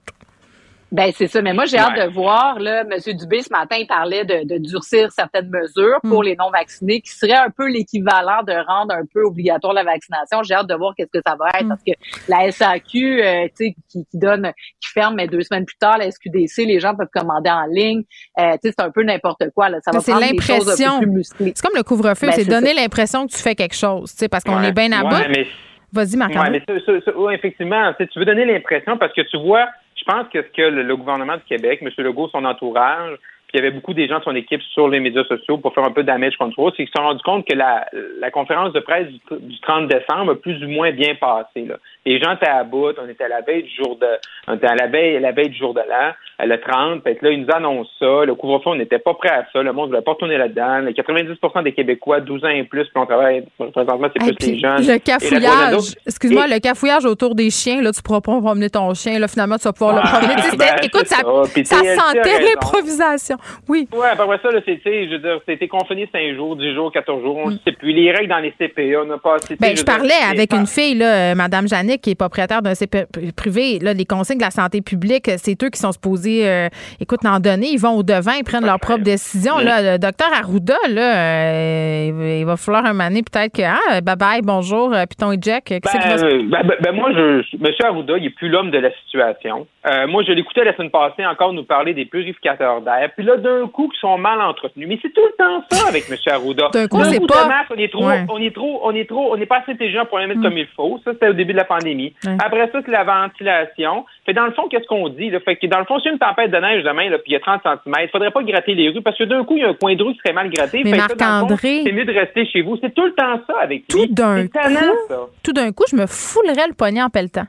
Ben 0.91 1.11
c'est 1.13 1.27
ça, 1.27 1.41
mais 1.41 1.51
moi 1.53 1.65
j'ai 1.65 1.77
hâte 1.77 1.97
de 1.97 2.13
voir 2.13 2.59
là, 2.59 2.81
M. 2.81 2.91
Dubé 3.17 3.41
ce 3.41 3.51
matin 3.51 3.75
il 3.79 3.87
parlait 3.87 4.23
de, 4.23 4.47
de 4.47 4.57
durcir 4.59 5.11
certaines 5.11 5.49
mesures 5.49 5.99
pour 6.03 6.21
Mm. 6.21 6.25
les 6.25 6.35
non 6.35 6.49
vaccinés, 6.51 7.01
qui 7.01 7.09
serait 7.11 7.33
un 7.35 7.49
peu 7.49 7.67
l'équivalent 7.67 8.43
de 8.47 8.53
rendre 8.67 8.93
un 8.93 9.03
peu 9.13 9.23
obligatoire 9.23 9.73
la 9.73 9.83
vaccination. 9.83 10.43
J'ai 10.43 10.53
hâte 10.53 10.67
de 10.67 10.75
voir 10.75 10.93
qu'est-ce 10.95 11.11
que 11.11 11.23
ça 11.25 11.35
va 11.37 11.49
être 11.59 11.65
Mm. 11.65 11.69
parce 11.69 11.81
que 11.83 11.91
la 12.29 12.51
SAQ, 12.51 13.21
euh, 13.23 13.45
tu 13.47 13.51
sais, 13.55 13.75
qui, 13.89 14.05
qui 14.09 14.17
donne, 14.17 14.51
qui 14.79 14.89
ferme, 14.93 15.15
mais 15.15 15.27
deux 15.27 15.41
semaines 15.41 15.65
plus 15.65 15.75
tard 15.77 15.97
la 15.97 16.09
SQDC, 16.11 16.65
les 16.65 16.79
gens 16.79 16.95
peuvent 16.95 17.09
commander 17.13 17.49
en 17.49 17.65
ligne. 17.65 18.03
Euh, 18.39 18.53
tu 18.53 18.69
sais, 18.69 18.75
c'est 18.77 18.81
un 18.85 18.91
peu 18.91 19.03
n'importe 19.03 19.43
quoi 19.55 19.69
là. 19.69 19.79
Ça 19.83 19.91
va 19.91 19.99
prendre 20.01 20.19
des 20.19 20.39
choses 20.39 20.67
un 20.67 20.71
l'impression. 20.71 20.99
peu 20.99 21.05
plus 21.07 21.11
musclées. 21.11 21.53
C'est 21.55 21.65
comme 21.65 21.75
le 21.77 21.83
couvre-feu, 21.83 22.27
Ben, 22.27 22.33
c'est 22.33 22.45
donner 22.45 22.73
l'impression 22.73 23.25
que 23.27 23.31
tu 23.33 23.39
fais 23.41 23.55
quelque 23.55 23.75
chose, 23.75 24.11
tu 24.11 24.17
sais, 24.19 24.29
parce 24.29 24.43
qu'on 24.43 24.59
Ouais. 24.61 24.69
est 24.69 24.71
bien 24.71 24.91
à 24.91 25.03
Ouais, 25.03 25.09
bout. 25.09 25.29
mais 25.29 25.47
Vas-y, 25.93 26.17
marc 26.17 26.31
Ouais, 26.35 26.49
mais 26.49 26.61
ça, 26.67 26.73
ça, 26.85 26.91
ça, 27.05 27.17
ouais, 27.17 27.35
effectivement, 27.35 27.91
tu 27.97 28.19
veux 28.19 28.25
donner 28.25 28.43
l'impression 28.45 28.97
parce 28.97 29.13
que 29.13 29.21
tu 29.21 29.37
vois, 29.37 29.67
pense 30.05 30.27
que 30.29 30.41
ce 30.41 30.47
que 30.47 30.61
le, 30.61 30.95
gouvernement 30.95 31.37
du 31.37 31.43
Québec, 31.43 31.79
M. 31.81 31.89
Legault, 31.97 32.29
son 32.29 32.45
entourage, 32.45 33.17
puis 33.47 33.57
il 33.57 33.57
y 33.57 33.59
avait 33.59 33.71
beaucoup 33.71 33.93
des 33.93 34.07
gens 34.07 34.19
de 34.19 34.23
son 34.23 34.35
équipe 34.35 34.61
sur 34.73 34.87
les 34.87 34.99
médias 34.99 35.23
sociaux 35.25 35.57
pour 35.57 35.73
faire 35.73 35.83
un 35.83 35.91
peu 35.91 36.01
de 36.01 36.07
damage 36.07 36.37
control, 36.37 36.71
c'est 36.71 36.83
qu'ils 36.83 36.87
se 36.87 36.93
sont 36.97 37.07
rendus 37.07 37.23
compte 37.23 37.47
que 37.47 37.55
la, 37.55 37.87
la 38.19 38.31
conférence 38.31 38.73
de 38.73 38.79
presse 38.79 39.07
du, 39.07 39.19
du 39.39 39.59
30 39.61 39.87
décembre 39.87 40.31
a 40.31 40.35
plus 40.35 40.63
ou 40.63 40.67
moins 40.67 40.91
bien 40.91 41.15
passé. 41.15 41.65
Là. 41.65 41.77
Les 42.05 42.19
gens 42.19 42.33
étaient 42.33 42.47
à 42.47 42.63
bout, 42.63 42.93
on 43.03 43.09
était 43.09 43.23
à 43.23 43.27
la 43.29 43.41
veille 43.41 43.63
du 43.63 43.75
jour 43.75 43.97
de 43.97 44.07
on 44.47 44.55
était 44.55 44.67
à 44.67 44.75
la 44.75 44.87
veille, 44.87 45.19
la 45.19 45.31
veille 45.31 45.49
du 45.49 45.57
jour 45.57 45.73
de 45.73 45.79
l'an, 45.79 46.11
euh, 46.41 46.45
le 46.45 46.59
30, 46.61 47.01
fait 47.03 47.15
que 47.15 47.25
là, 47.25 47.31
ils 47.31 47.41
nous 47.41 47.51
annoncent 47.51 47.89
ça, 47.99 48.25
le 48.25 48.35
couvre-feu, 48.35 48.69
on 48.69 48.75
n'était 48.75 48.99
pas 48.99 49.13
prêt 49.15 49.29
à 49.29 49.45
ça, 49.51 49.63
le 49.63 49.73
monde 49.73 49.85
ne 49.89 49.95
voulait 49.95 50.03
pas 50.03 50.11
retourner 50.11 50.37
là-dedans, 50.37 50.79
les 50.79 50.93
90% 50.93 51.63
des 51.63 51.71
Québécois, 51.73 52.19
12 52.19 52.45
ans 52.45 52.49
et 52.49 52.63
plus, 52.63 52.83
puis 52.83 52.91
on 52.95 53.05
travaille, 53.07 53.45
présentement, 53.57 54.07
c'est 54.15 54.35
plus 54.35 54.47
les 54.51 54.59
jeunes. 54.59 54.85
le 54.85 54.99
cafouillage, 54.99 55.95
excuse-moi, 56.05 56.45
le 56.47 56.59
cafouillage 56.59 57.05
autour 57.05 57.33
des 57.33 57.49
chiens, 57.49 57.81
là, 57.81 57.91
tu 57.91 58.01
pourras 58.03 58.21
pas 58.21 58.39
promener 58.39 58.69
ton 58.69 58.93
chien, 58.93 59.17
là, 59.17 59.27
finalement, 59.27 59.57
tu 59.57 59.63
vas 59.63 59.73
pouvoir 59.73 59.95
le 59.95 60.01
Ouais, 60.01 60.07
promener. 60.35 60.35
Ben, 60.57 60.75
écoute, 60.83 61.07
ça, 61.07 61.17
ça. 61.63 61.77
A 61.79 61.95
sentait 61.95 62.41
l'improvisation. 62.43 63.37
Oui. 63.67 63.87
Ouais, 63.93 64.07
après 64.11 64.39
ça, 64.41 64.51
là, 64.51 64.59
c'est, 64.65 64.79
je 64.83 65.11
veux 65.11 65.19
dire, 65.19 65.39
c'était 65.47 65.67
confiné 65.67 66.07
5 66.11 66.35
jours, 66.35 66.55
10 66.55 66.73
jours, 66.75 66.91
14 66.91 67.21
jours, 67.23 67.37
on 67.37 67.49
ne 67.49 67.55
Mm. 67.55 67.59
sait 67.65 67.71
plus. 67.73 67.93
Les 67.93 68.11
règles 68.11 68.29
dans 68.29 68.39
les 68.39 68.53
CPA, 68.59 69.01
on 69.01 69.05
n'a 69.05 69.17
pas 69.17 69.35
assez. 69.35 69.55
Ben, 69.55 69.69
je 69.71 69.83
dire, 69.83 69.85
parlais 69.85 70.13
avec 70.29 70.53
une 70.53 70.67
fille, 70.67 70.95
là, 70.95 71.31
euh, 71.31 71.35
Madame 71.35 71.67
Qui 72.01 72.11
est 72.11 72.15
propriétaire 72.15 72.61
d'un 72.61 72.75
CP 72.75 73.05
privé. 73.35 73.79
Là, 73.79 73.93
les 73.93 74.05
consignes 74.05 74.37
de 74.37 74.43
la 74.43 74.51
santé 74.51 74.81
publique, 74.81 75.29
c'est 75.37 75.61
eux 75.63 75.69
qui 75.69 75.79
sont 75.79 75.91
supposés, 75.91 76.47
euh, 76.47 76.67
écoute, 76.99 77.19
en 77.25 77.39
donner. 77.39 77.67
Ils 77.71 77.79
vont 77.79 77.91
au 77.97 78.03
devant, 78.03 78.33
ils 78.37 78.43
prennent 78.43 78.65
leurs 78.65 78.79
propres 78.79 79.03
décisions. 79.03 79.57
Là, 79.59 79.93
le 79.93 79.97
docteur 79.99 80.27
Arruda, 80.33 80.75
là, 80.89 81.15
euh, 81.17 82.37
il 82.39 82.45
va- 82.45 82.57
falloir 82.57 82.85
un 82.85 82.93
donné, 82.93 83.21
peut-être 83.21 83.53
que, 83.53 83.61
ah, 83.63 84.01
bye 84.01 84.15
bye, 84.15 84.41
bonjour, 84.41 84.93
euh, 84.93 85.05
Python 85.05 85.31
et 85.31 85.37
Jack. 85.41 85.69
Ben, 85.69 85.79
euh, 85.83 86.43
ben, 86.49 86.61
ben, 86.65 86.75
ben, 86.81 86.91
moi, 86.95 87.11
je, 87.13 87.41
M. 87.55 87.71
Arruda, 87.83 88.17
il 88.17 88.25
est 88.25 88.29
plus 88.29 88.49
l'homme 88.49 88.71
de 88.71 88.77
la 88.79 88.89
situation. 89.05 89.67
Euh, 89.87 90.07
moi, 90.07 90.23
je 90.27 90.31
l'écoutais 90.31 90.63
la 90.63 90.75
semaine 90.75 90.89
passée 90.89 91.25
encore 91.25 91.53
nous 91.53 91.63
parler 91.63 91.93
des 91.93 92.05
purificateurs 92.05 92.81
d'air. 92.81 93.09
Puis 93.15 93.25
là, 93.25 93.37
d'un 93.37 93.67
coup, 93.67 93.89
ils 93.93 93.99
sont 93.99 94.17
mal 94.17 94.41
entretenus. 94.41 94.87
Mais 94.87 94.97
c'est 95.01 95.13
tout 95.13 95.21
le 95.25 95.35
temps 95.37 95.63
ça 95.69 95.87
avec 95.89 96.05
M. 96.09 96.17
Arruda. 96.27 96.69
D'un 96.73 96.87
coup, 96.87 97.03
c'est 97.03 97.19
pas- 97.27 97.65
on 97.69 97.75
est 97.77 97.91
trop, 97.91 98.07
Ouais. 98.07 98.25
on 98.29 98.41
est 98.41 98.53
trop, 98.55 98.81
on 98.83 98.91
est 98.95 99.07
trop, 99.07 99.33
on 99.33 99.37
n'est 99.37 99.45
pas 99.45 99.59
assez 99.59 99.73
intelligent 99.73 100.05
pour 100.05 100.17
les 100.19 100.27
mettre 100.27 100.39
Mm. 100.39 100.43
comme 100.43 100.57
il 100.57 100.67
faut. 100.75 100.99
Ça, 101.05 101.11
c'était 101.13 101.29
au 101.29 101.33
début 101.33 101.53
de 101.53 101.57
la 101.57 101.65
pandémie. 101.65 101.84
Ouais. 102.25 102.37
Après 102.43 102.69
ça, 102.71 102.79
c'est 102.85 102.91
la 102.91 103.03
ventilation. 103.03 104.05
Fait 104.25 104.33
dans 104.33 104.45
le 104.45 104.51
fond, 104.53 104.63
qu'est-ce 104.69 104.87
qu'on 104.87 105.09
dit? 105.09 105.29
Là? 105.29 105.39
Fait 105.41 105.55
que 105.55 105.67
dans 105.67 105.79
le 105.79 105.85
fond, 105.85 105.99
c'est 106.03 106.09
une 106.09 106.17
tempête 106.19 106.51
de 106.51 106.57
neige 106.57 106.83
demain, 106.83 107.09
là, 107.09 107.17
puis 107.19 107.31
il 107.31 107.33
y 107.33 107.35
a 107.35 107.39
30 107.39 107.61
cm. 107.63 107.93
Il 108.03 108.09
faudrait 108.09 108.31
pas 108.31 108.43
gratter 108.43 108.73
les 108.75 108.89
rues 108.89 109.01
parce 109.01 109.17
que 109.17 109.23
d'un 109.23 109.43
coup, 109.43 109.55
il 109.57 109.61
y 109.61 109.65
a 109.65 109.69
un 109.69 109.73
coin 109.73 109.95
de 109.95 110.03
rue 110.03 110.13
qui 110.13 110.19
serait 110.19 110.33
mal 110.33 110.49
gratté. 110.49 110.81
Mais 110.83 110.91
Marc-André- 110.97 111.81
c'est 111.85 111.91
mieux 111.91 112.05
de 112.05 112.13
rester 112.13 112.45
chez 112.47 112.61
vous. 112.61 112.77
C'est 112.81 112.93
tout 112.93 113.05
le 113.05 113.13
temps 113.13 113.39
ça 113.47 113.59
avec 113.61 113.87
Tout 113.87 114.05
d'un 114.07 114.47
coup. 114.47 114.59
ça. 115.07 115.19
Tout 115.43 115.53
d'un 115.53 115.71
coup, 115.71 115.83
je 115.89 115.95
me 115.95 116.05
foulerais 116.07 116.67
le 116.67 116.73
poignet 116.73 117.01
en 117.03 117.09
pelletant. 117.09 117.45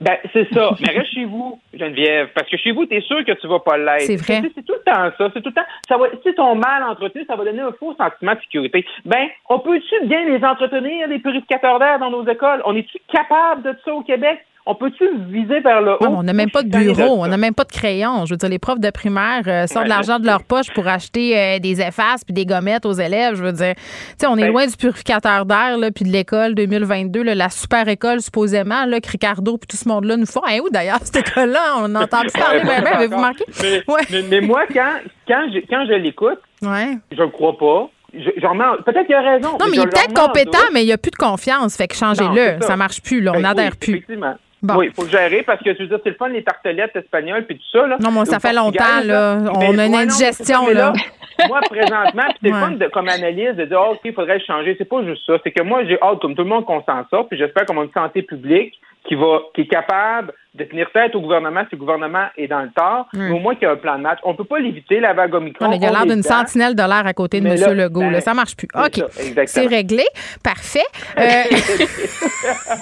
Ben, 0.00 0.16
c'est 0.32 0.52
ça. 0.54 0.70
Mais 0.80 0.98
reste 0.98 1.12
chez 1.12 1.24
vous, 1.24 1.58
Geneviève. 1.74 2.28
Parce 2.34 2.48
que 2.48 2.56
chez 2.56 2.70
vous, 2.70 2.86
t'es 2.86 3.00
sûr 3.00 3.24
que 3.24 3.32
tu 3.32 3.46
vas 3.46 3.58
pas 3.60 3.76
l'être. 3.76 4.02
C'est 4.02 4.16
vrai. 4.16 4.42
C'est, 4.54 4.62
tout 4.62 4.74
le 4.74 4.84
temps 4.84 5.10
ça. 5.18 5.30
C'est 5.34 5.42
tout 5.42 5.48
le 5.48 5.54
temps. 5.54 5.68
Ça 5.88 5.96
va, 5.96 6.06
si 6.22 6.32
sont 6.34 6.54
mal 6.54 6.82
entretenus, 6.84 7.26
ça 7.26 7.36
va 7.36 7.44
donner 7.44 7.60
un 7.60 7.72
faux 7.72 7.94
sentiment 7.94 8.34
de 8.34 8.40
sécurité. 8.40 8.84
Ben, 9.04 9.28
on 9.48 9.58
peut-tu 9.58 10.06
bien 10.06 10.24
les 10.24 10.44
entretenir, 10.44 11.08
les 11.08 11.18
purificateurs 11.18 11.78
d'air 11.78 11.98
dans 11.98 12.10
nos 12.10 12.26
écoles? 12.26 12.62
On 12.64 12.76
est-tu 12.76 12.98
capable 13.12 13.62
de 13.62 13.76
ça 13.84 13.92
au 13.92 14.02
Québec? 14.02 14.40
On 14.70 14.74
peut-tu 14.74 15.04
viser 15.30 15.60
vers 15.60 15.80
le 15.80 15.92
haut? 15.94 15.98
Non, 16.04 16.18
on 16.18 16.22
n'a 16.22 16.34
même 16.34 16.50
pas 16.50 16.62
de 16.62 16.68
bureau, 16.68 17.22
on 17.22 17.26
n'a 17.26 17.38
même 17.38 17.54
pas 17.54 17.64
de 17.64 17.72
crayon. 17.72 18.26
Je 18.26 18.34
veux 18.34 18.36
dire, 18.36 18.50
les 18.50 18.58
profs 18.58 18.80
de 18.80 18.90
primaire 18.90 19.40
euh, 19.46 19.66
sortent 19.66 19.84
de 19.86 19.88
l'argent 19.88 20.18
de 20.18 20.26
leur 20.26 20.42
poche 20.42 20.66
pour 20.74 20.86
acheter 20.86 21.38
euh, 21.38 21.58
des 21.58 21.80
effaces 21.80 22.22
puis 22.22 22.34
des 22.34 22.44
gommettes 22.44 22.84
aux 22.84 22.92
élèves. 22.92 23.34
Je 23.36 23.44
veux 23.44 23.52
dire, 23.52 23.74
tu 23.76 23.82
sais, 24.18 24.26
on 24.26 24.36
est 24.36 24.42
Ben- 24.42 24.50
loin 24.50 24.66
du 24.66 24.76
purificateur 24.76 25.46
d'air 25.46 25.76
puis 25.94 26.04
de 26.04 26.10
l'école 26.10 26.54
2022, 26.54 27.22
là, 27.22 27.34
la 27.34 27.48
super 27.48 27.88
école 27.88 28.20
supposément 28.20 28.84
là, 28.84 29.00
que 29.00 29.10
Ricardo 29.10 29.56
puis 29.56 29.66
tout 29.68 29.78
ce 29.78 29.88
monde-là 29.88 30.18
nous 30.18 30.26
font. 30.26 30.42
Hein, 30.46 30.58
où 30.62 30.68
d'ailleurs 30.68 30.98
cette 31.02 31.26
école-là? 31.26 31.76
On 31.78 31.94
a 31.94 32.02
entendu 32.04 32.28
parler. 32.38 32.60
Ben, 32.62 32.82
ben, 32.84 32.92
avez-vous 32.92 33.18
marqué 33.18 33.44
Mais, 33.62 33.82
Ouais. 33.88 34.00
mais, 34.10 34.22
mais 34.28 34.40
moi, 34.42 34.64
quand, 34.70 34.92
quand, 35.26 35.46
je, 35.50 35.60
quand 35.70 35.86
je 35.88 35.94
l'écoute, 35.94 36.40
Ouais. 36.60 36.98
je 37.10 37.22
le 37.22 37.28
crois 37.28 37.56
pas. 37.56 37.88
Peut-être 38.12 39.06
qu'il 39.06 39.14
a 39.14 39.20
raison. 39.22 39.52
Non, 39.58 39.66
mais 39.70 39.76
il 39.76 39.80
est 39.80 39.86
peut-être 39.86 40.14
compétent, 40.14 40.58
mais 40.72 40.82
il 40.82 40.86
n'y 40.86 40.92
a 40.92 40.98
plus 40.98 41.10
de 41.10 41.16
confiance. 41.16 41.76
Fait 41.76 41.88
que 41.88 41.94
changez-le. 41.94 42.60
Ça. 42.60 42.68
ça. 42.68 42.76
marche 42.76 43.00
plus. 43.02 43.20
Là, 43.20 43.30
on 43.32 43.34
Ben, 43.36 43.42
n'adhère 43.42 43.72
oui, 43.72 43.78
plus. 43.78 43.92
Effectivement. 43.96 44.34
Bon. 44.62 44.76
Oui, 44.76 44.86
il 44.86 44.92
faut 44.92 45.04
le 45.04 45.10
gérer 45.10 45.42
parce 45.42 45.62
que 45.62 45.70
tu 45.70 45.82
veux 45.82 45.88
dire, 45.88 45.98
c'est 46.02 46.10
le 46.10 46.16
fun 46.16 46.28
les 46.28 46.42
tartelettes 46.42 46.96
espagnoles 46.96 47.44
puis 47.46 47.56
tout 47.56 47.78
ça. 47.78 47.86
Là. 47.86 47.96
Non, 48.00 48.10
mais 48.10 48.24
ça 48.24 48.40
fait 48.40 48.52
longtemps, 48.52 49.00
là. 49.04 49.36
Mais- 49.36 49.50
On 49.54 49.78
a 49.78 49.86
une 49.86 49.92
ouais, 49.94 50.02
indigestion, 50.02 50.68
là. 50.68 50.92
Moi, 51.48 51.60
présentement, 51.70 52.22
puis 52.30 52.38
c'est 52.42 52.48
Ouais. 52.52 52.54
le 52.58 52.64
fun 52.66 52.70
de, 52.72 52.86
comme 52.88 53.08
analyse 53.08 53.54
de 53.54 53.64
dire, 53.66 53.78
Ah, 53.80 53.90
OK, 53.92 54.00
il 54.04 54.12
faudrait 54.12 54.38
le 54.38 54.44
changer. 54.44 54.74
C'est 54.76 54.88
pas 54.88 55.04
juste 55.04 55.22
ça. 55.24 55.34
C'est 55.44 55.52
que 55.52 55.62
moi, 55.62 55.84
j'ai 55.84 55.96
hâte, 56.02 56.18
comme 56.20 56.34
tout 56.34 56.42
le 56.42 56.48
monde, 56.48 56.64
qu'on 56.64 56.82
s'en 56.82 57.06
sorte. 57.10 57.28
Puis 57.28 57.38
j'espère 57.38 57.64
qu'on 57.66 57.80
a 57.80 57.84
une 57.84 57.92
santé 57.92 58.22
publique 58.22 58.74
qui 59.06 59.14
va, 59.14 59.38
qui 59.54 59.60
est 59.60 59.66
capable 59.68 60.32
de 60.58 60.64
tenir 60.64 60.90
tête 60.92 61.14
au 61.14 61.20
gouvernement 61.20 61.60
si 61.70 61.76
le 61.76 61.78
gouvernement 61.78 62.26
est 62.36 62.48
dans 62.48 62.60
le 62.62 62.70
tort, 62.70 63.06
Mm. 63.12 63.18
mais 63.28 63.30
au 63.30 63.38
moins 63.38 63.54
qu'il 63.54 63.64
y 63.64 63.66
a 63.66 63.72
un 63.72 63.76
plan 63.76 63.96
de 63.96 64.02
match. 64.02 64.18
On 64.24 64.34
peut 64.34 64.44
pas 64.44 64.58
l'éviter, 64.58 65.00
la 65.00 65.14
vague 65.14 65.34
Omicron. 65.34 65.70
Il 65.72 65.84
a 65.84 65.88
on 65.88 65.92
l'air 65.92 66.06
d'une 66.06 66.20
dedans. 66.22 66.38
sentinelle 66.40 66.74
de 66.74 66.82
l'air 66.82 67.06
à 67.06 67.12
côté 67.14 67.40
de 67.40 67.46
M. 67.46 67.54
là, 67.58 67.72
Legault. 67.74 68.00
ben, 68.00 68.10
là. 68.12 68.20
Ça 68.20 68.34
marche 68.34 68.56
plus. 68.56 68.68
OK. 68.74 69.02
C'est 69.46 69.66
réglé. 69.66 70.04
Parfait. 70.42 70.84
Euh, 71.18 71.22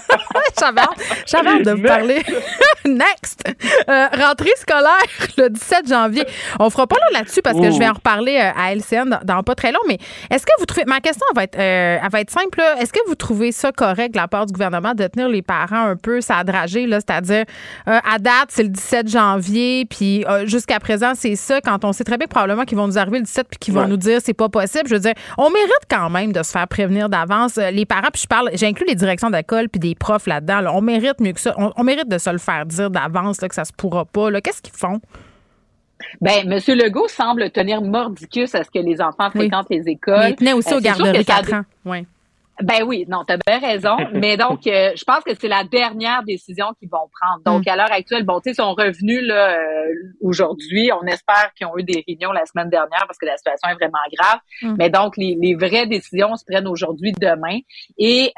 J'avais 0.59 0.81
hâte- 1.51 1.63
de 1.65 1.71
vous 1.73 1.83
parler. 1.83 2.23
Next! 2.87 3.43
Euh, 3.89 4.07
rentrée 4.17 4.51
scolaire 4.57 4.91
le 5.39 5.49
17 5.51 5.89
janvier. 5.89 6.25
On 6.61 6.71
fera 6.71 6.87
pas 6.87 6.97
là 6.97 7.19
là-dessus 7.19 7.43
parce 7.43 7.59
que 7.59 7.71
je 7.71 7.79
vais 7.79 7.89
en 7.89 7.95
reparler 7.95 8.37
euh, 8.37 8.51
à 8.59 8.73
LCN 8.75 9.19
dans, 9.25 9.43
pas 9.43 9.55
très 9.55 9.73
long, 9.73 9.81
mais 9.89 9.99
est-ce 10.31 10.47
que 10.47 10.53
vous 10.59 10.67
trouvez. 10.67 10.85
Ma 10.87 11.01
question 11.01 11.27
va 11.35 11.45
être, 11.45 11.59
euh, 11.59 11.99
elle 12.03 12.11
va 12.11 12.21
être 12.21 12.31
simple. 12.31 12.61
Est-ce 12.81 12.93
que 12.93 13.01
vous 13.09 13.15
trouvez 13.17 13.51
ça 13.53 13.73
correct 13.73 14.13
de 14.13 14.19
la 14.19 14.29
part 14.29 14.47
du 14.47 14.53
gouvernement 14.53 14.95
de 14.95 15.07
tenir 15.09 15.29
les 15.29 15.43
parents 15.43 15.85
un 15.89 15.97
peu 15.97 16.21
sadragés, 16.21 16.87
là, 16.87 17.01
c'est-à-dire 17.85 18.03
à 18.05 18.19
date, 18.19 18.49
c'est 18.49 18.63
le 18.63 18.69
17 18.69 19.09
janvier, 19.09 19.87
puis 19.87 20.25
jusqu'à 20.45 20.81
présent, 20.81 21.13
c'est 21.15 21.37
ça, 21.37 21.61
quand 21.61 21.85
on 21.85 21.93
sait 21.93 22.05
très 22.05 22.19
bien 22.19 22.27
probablement 22.27 22.65
qu'ils 22.65 22.79
vont 22.79 22.87
nous 22.87 22.99
arriver 22.99 23.19
le 23.19 23.25
17 23.25 23.49
puis 23.49 23.59
qu'ils 23.59 23.75
vont 23.75 23.89
nous 23.89 23.97
dire 23.97 24.21
c'est 24.23 24.35
pas 24.35 24.49
possible. 24.49 24.89
Je 24.89 24.95
veux 24.95 25.01
dire, 25.01 25.15
on 25.39 25.51
mérite 25.51 25.71
quand 25.91 26.11
même 26.11 26.33
de 26.33 26.43
se 26.43 26.51
faire 26.51 26.69
prévenir 26.69 27.09
d'avance. 27.09 27.57
Les 27.57 27.87
parents, 27.87 28.09
puis 28.13 28.23
je 28.23 28.27
parle, 28.27 28.51
j'inclus 28.55 28.87
les 28.87 28.95
directions 28.95 29.31
d'école 29.31 29.69
puis 29.69 29.81
des 29.81 29.95
profs 29.95 30.27
là-dedans. 30.27 30.63
On 30.75 30.83
mérite 30.83 31.21
mieux 31.21 31.33
que 31.33 31.41
ça. 31.41 31.55
On, 31.57 31.85
mérite 31.85 32.09
de 32.09 32.19
se 32.19 32.31
le 32.31 32.39
faire 32.39 32.67
dire 32.67 32.91
d'avance 32.91 33.39
que 33.39 33.55
ça 33.55 33.65
se 33.65 33.73
pourra 33.73 34.05
pas. 34.05 34.31
Qu'est-ce 34.41 34.63
qu'ils 34.63 34.75
font? 34.75 35.01
Ben, 36.21 36.51
M. 36.51 36.61
Legault 36.77 37.09
semble 37.09 37.51
tenir 37.51 37.81
mordicus 37.81 38.55
à 38.55 38.65
ce 38.65 38.71
que 38.71 38.79
les 38.79 39.01
enfants 39.01 39.31
fréquentent 39.31 39.71
les 39.71 39.89
écoles. 39.89 40.27
il 40.29 40.37
tenait 40.37 40.53
aussi 40.53 40.75
euh, 40.75 40.79
aux 40.79 40.81
garderies 40.81 41.25
4 41.25 41.55
ans. 41.55 41.63
Oui. 41.85 42.07
Ben 42.63 42.83
oui, 42.85 43.05
non, 43.09 43.23
tu 43.25 43.35
as 43.35 43.37
bien 43.37 43.59
raison. 43.59 43.97
Mais 44.15 44.37
donc, 44.37 44.67
euh, 44.67 44.93
je 44.97 45.05
pense 45.05 45.23
que 45.25 45.33
c'est 45.39 45.49
la 45.49 45.65
dernière 45.65 46.23
décision 46.23 46.67
qu'ils 46.79 46.89
vont 46.89 47.09
prendre. 47.21 47.43
Donc, 47.45 47.67
mm. 47.67 47.71
à 47.71 47.77
l'heure 47.77 47.93
actuelle, 47.93 48.25
bon, 48.25 48.41
tu 48.41 48.45
sais, 48.45 48.51
ils 48.53 48.55
sont 48.55 48.73
revenus 48.73 49.23
là 49.23 49.59
euh, 49.59 49.93
aujourd'hui. 50.23 50.91
On 50.93 51.07
espère 51.07 51.53
qu'ils 51.57 51.67
ont 51.67 51.77
eu 51.77 51.83
des 51.83 52.05
réunions 52.07 52.33
la 52.33 52.47
semaine 52.47 52.71
dernière 52.71 53.05
parce 53.07 53.19
que 53.19 53.27
la 53.27 53.37
situation 53.37 53.69
est 53.69 53.75
vraiment 53.75 53.99
grave. 54.19 54.39
Mm. 54.63 54.77
Mais 54.79 54.91
donc, 54.91 55.17
les, 55.17 55.37
les, 55.41 55.55
vraies 55.55 55.87
décisions 55.87 56.35
se 56.37 56.45
prennent 56.45 56.69
aujourd'hui, 56.69 57.13
demain. 57.13 57.59
Et 57.99 58.33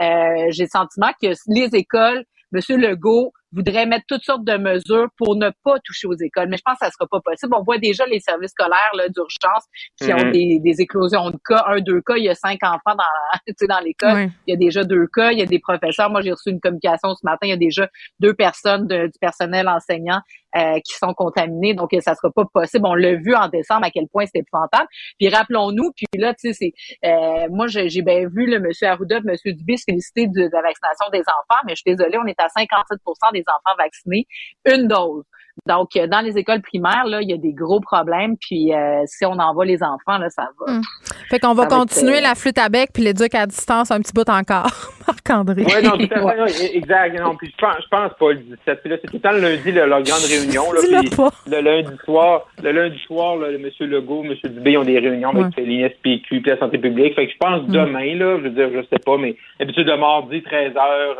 j'ai 0.50 0.64
le 0.64 0.68
sentiment 0.68 1.10
que 1.22 1.28
les 1.48 1.76
écoles, 1.76 2.24
M. 2.52 2.80
Legault 2.80 3.32
voudrait 3.52 3.86
mettre 3.86 4.04
toutes 4.08 4.24
sortes 4.24 4.44
de 4.44 4.56
mesures 4.56 5.08
pour 5.16 5.36
ne 5.36 5.50
pas 5.64 5.78
toucher 5.84 6.06
aux 6.06 6.16
écoles. 6.16 6.48
Mais 6.48 6.56
je 6.56 6.62
pense 6.64 6.78
que 6.78 6.86
ça 6.86 6.90
sera 6.90 7.06
pas 7.06 7.20
possible. 7.20 7.54
On 7.56 7.62
voit 7.62 7.78
déjà 7.78 8.06
les 8.06 8.20
services 8.20 8.50
scolaires 8.50 9.08
d'urgence 9.08 9.64
qui 9.96 10.12
ont 10.12 10.16
mm-hmm. 10.16 10.62
des, 10.62 10.80
éclosions 10.80 11.30
de 11.30 11.38
cas. 11.46 11.64
Un, 11.68 11.80
deux 11.80 12.00
cas, 12.02 12.16
il 12.16 12.24
y 12.24 12.28
a 12.28 12.34
cinq 12.34 12.62
enfants 12.62 12.96
dans, 12.96 13.66
dans 13.68 13.80
l'école. 13.80 14.30
Il 14.46 14.50
y 14.50 14.54
a 14.54 14.56
déjà 14.56 14.84
deux 14.84 15.06
cas. 15.06 15.32
Il 15.32 15.38
y 15.38 15.42
a 15.42 15.46
des 15.46 15.58
professeurs. 15.58 16.10
Moi, 16.10 16.20
j'ai 16.20 16.32
reçu 16.32 16.50
une 16.50 16.60
communication 16.60 17.14
ce 17.14 17.24
matin. 17.24 17.46
Il 17.46 17.50
y 17.50 17.52
a 17.52 17.56
déjà 17.56 17.88
deux 18.20 18.34
personnes 18.34 18.86
du 18.86 19.18
personnel 19.20 19.68
enseignant 19.68 20.20
euh, 20.56 20.80
qui 20.80 20.94
sont 20.94 21.12
contaminés. 21.14 21.74
Donc, 21.74 21.90
ça 22.00 22.14
sera 22.14 22.30
pas 22.30 22.44
possible. 22.52 22.86
On 22.86 22.94
l'a 22.94 23.14
vu 23.14 23.34
en 23.34 23.48
décembre 23.48 23.86
à 23.86 23.90
quel 23.90 24.06
point 24.08 24.26
c'était 24.26 24.40
épouvantable. 24.40 24.88
Puis 25.18 25.28
rappelons-nous, 25.28 25.92
puis 25.94 26.06
là, 26.16 26.34
tu 26.34 26.52
sais, 26.52 26.72
c'est 27.00 27.08
euh, 27.08 27.48
moi, 27.50 27.66
j'ai 27.66 28.02
bien 28.02 28.28
vu 28.28 28.46
le 28.46 28.58
monsieur 28.60 28.88
Arruda, 28.88 29.20
monsieur 29.24 29.52
Dubé 29.52 29.76
se 29.76 29.84
féliciter 29.86 30.26
de, 30.26 30.48
de, 30.48 30.50
la 30.52 30.62
vaccination 30.62 31.10
des 31.12 31.20
enfants, 31.20 31.60
mais 31.66 31.74
je 31.74 31.82
suis 31.84 31.96
désolée, 31.96 32.18
on 32.18 32.26
est 32.26 32.40
à 32.40 32.46
57% 32.46 33.32
des 33.32 33.44
enfants 33.46 33.76
vaccinés, 33.78 34.26
une 34.64 34.88
dose. 34.88 35.24
Donc, 35.66 35.96
euh, 35.96 36.06
dans 36.06 36.20
les 36.20 36.36
écoles 36.38 36.62
primaires, 36.62 37.04
là, 37.06 37.20
il 37.22 37.28
y 37.28 37.32
a 37.32 37.36
des 37.36 37.52
gros 37.52 37.80
problèmes. 37.80 38.36
Puis, 38.36 38.72
euh, 38.72 39.02
si 39.06 39.24
on 39.24 39.38
envoie 39.38 39.64
les 39.64 39.82
enfants, 39.82 40.18
là, 40.18 40.30
ça 40.30 40.48
va. 40.60 40.72
Hmm. 40.72 40.82
Fait 41.28 41.38
qu'on 41.38 41.54
va 41.54 41.66
continuer 41.66 42.18
euh, 42.18 42.22
la 42.22 42.34
flûte 42.34 42.58
à 42.58 42.68
bec 42.68 42.90
puis 42.92 43.02
l'éduc 43.02 43.34
à 43.34 43.46
distance 43.46 43.90
un 43.90 44.00
petit 44.00 44.12
bout 44.12 44.28
encore. 44.28 44.70
Marc-André. 45.06 45.64
Oui, 45.66 45.82
non, 45.82 45.98
tout 45.98 46.08
à 46.14 46.46
fait. 46.46 46.76
exact. 46.76 47.20
Non, 47.20 47.36
puis 47.36 47.52
je 47.54 47.64
pense, 47.64 47.76
je 47.82 47.88
pense 47.88 48.12
pas 48.18 48.32
le 48.32 48.38
17. 48.38 48.80
Puis 48.80 48.90
là, 48.90 48.96
c'est 49.00 49.08
tout 49.08 49.16
le 49.16 49.20
temps 49.20 49.32
le 49.32 49.40
lundi, 49.40 49.72
là, 49.72 49.86
leur 49.86 50.02
grande 50.02 50.22
réunion. 50.22 50.72
Là, 50.72 50.80
puis 50.82 51.52
le 51.52 51.60
lundi 51.60 51.96
soir, 52.04 52.46
le 52.62 52.72
lundi 52.72 52.98
soir, 53.06 53.36
là, 53.36 53.48
M. 53.50 53.68
Legault, 53.80 54.24
M. 54.24 54.34
Dubé 54.44 54.76
ont 54.76 54.84
des 54.84 54.98
réunions 54.98 55.30
avec 55.30 55.56
l'INSPQ 55.56 56.40
puis 56.40 56.42
la 56.44 56.58
santé 56.58 56.78
publique. 56.78 57.14
Fait 57.14 57.26
que 57.26 57.32
je 57.32 57.38
pense 57.38 57.62
hmm. 57.62 57.72
demain, 57.72 58.14
là, 58.14 58.38
je 58.38 58.42
veux 58.44 58.50
dire, 58.50 58.70
je 58.72 58.86
sais 58.90 59.02
pas, 59.04 59.16
mais 59.16 59.36
d'habitude, 59.58 59.86
de 59.86 59.94
mardi, 59.94 60.42
13 60.42 60.76
heures, 60.76 61.16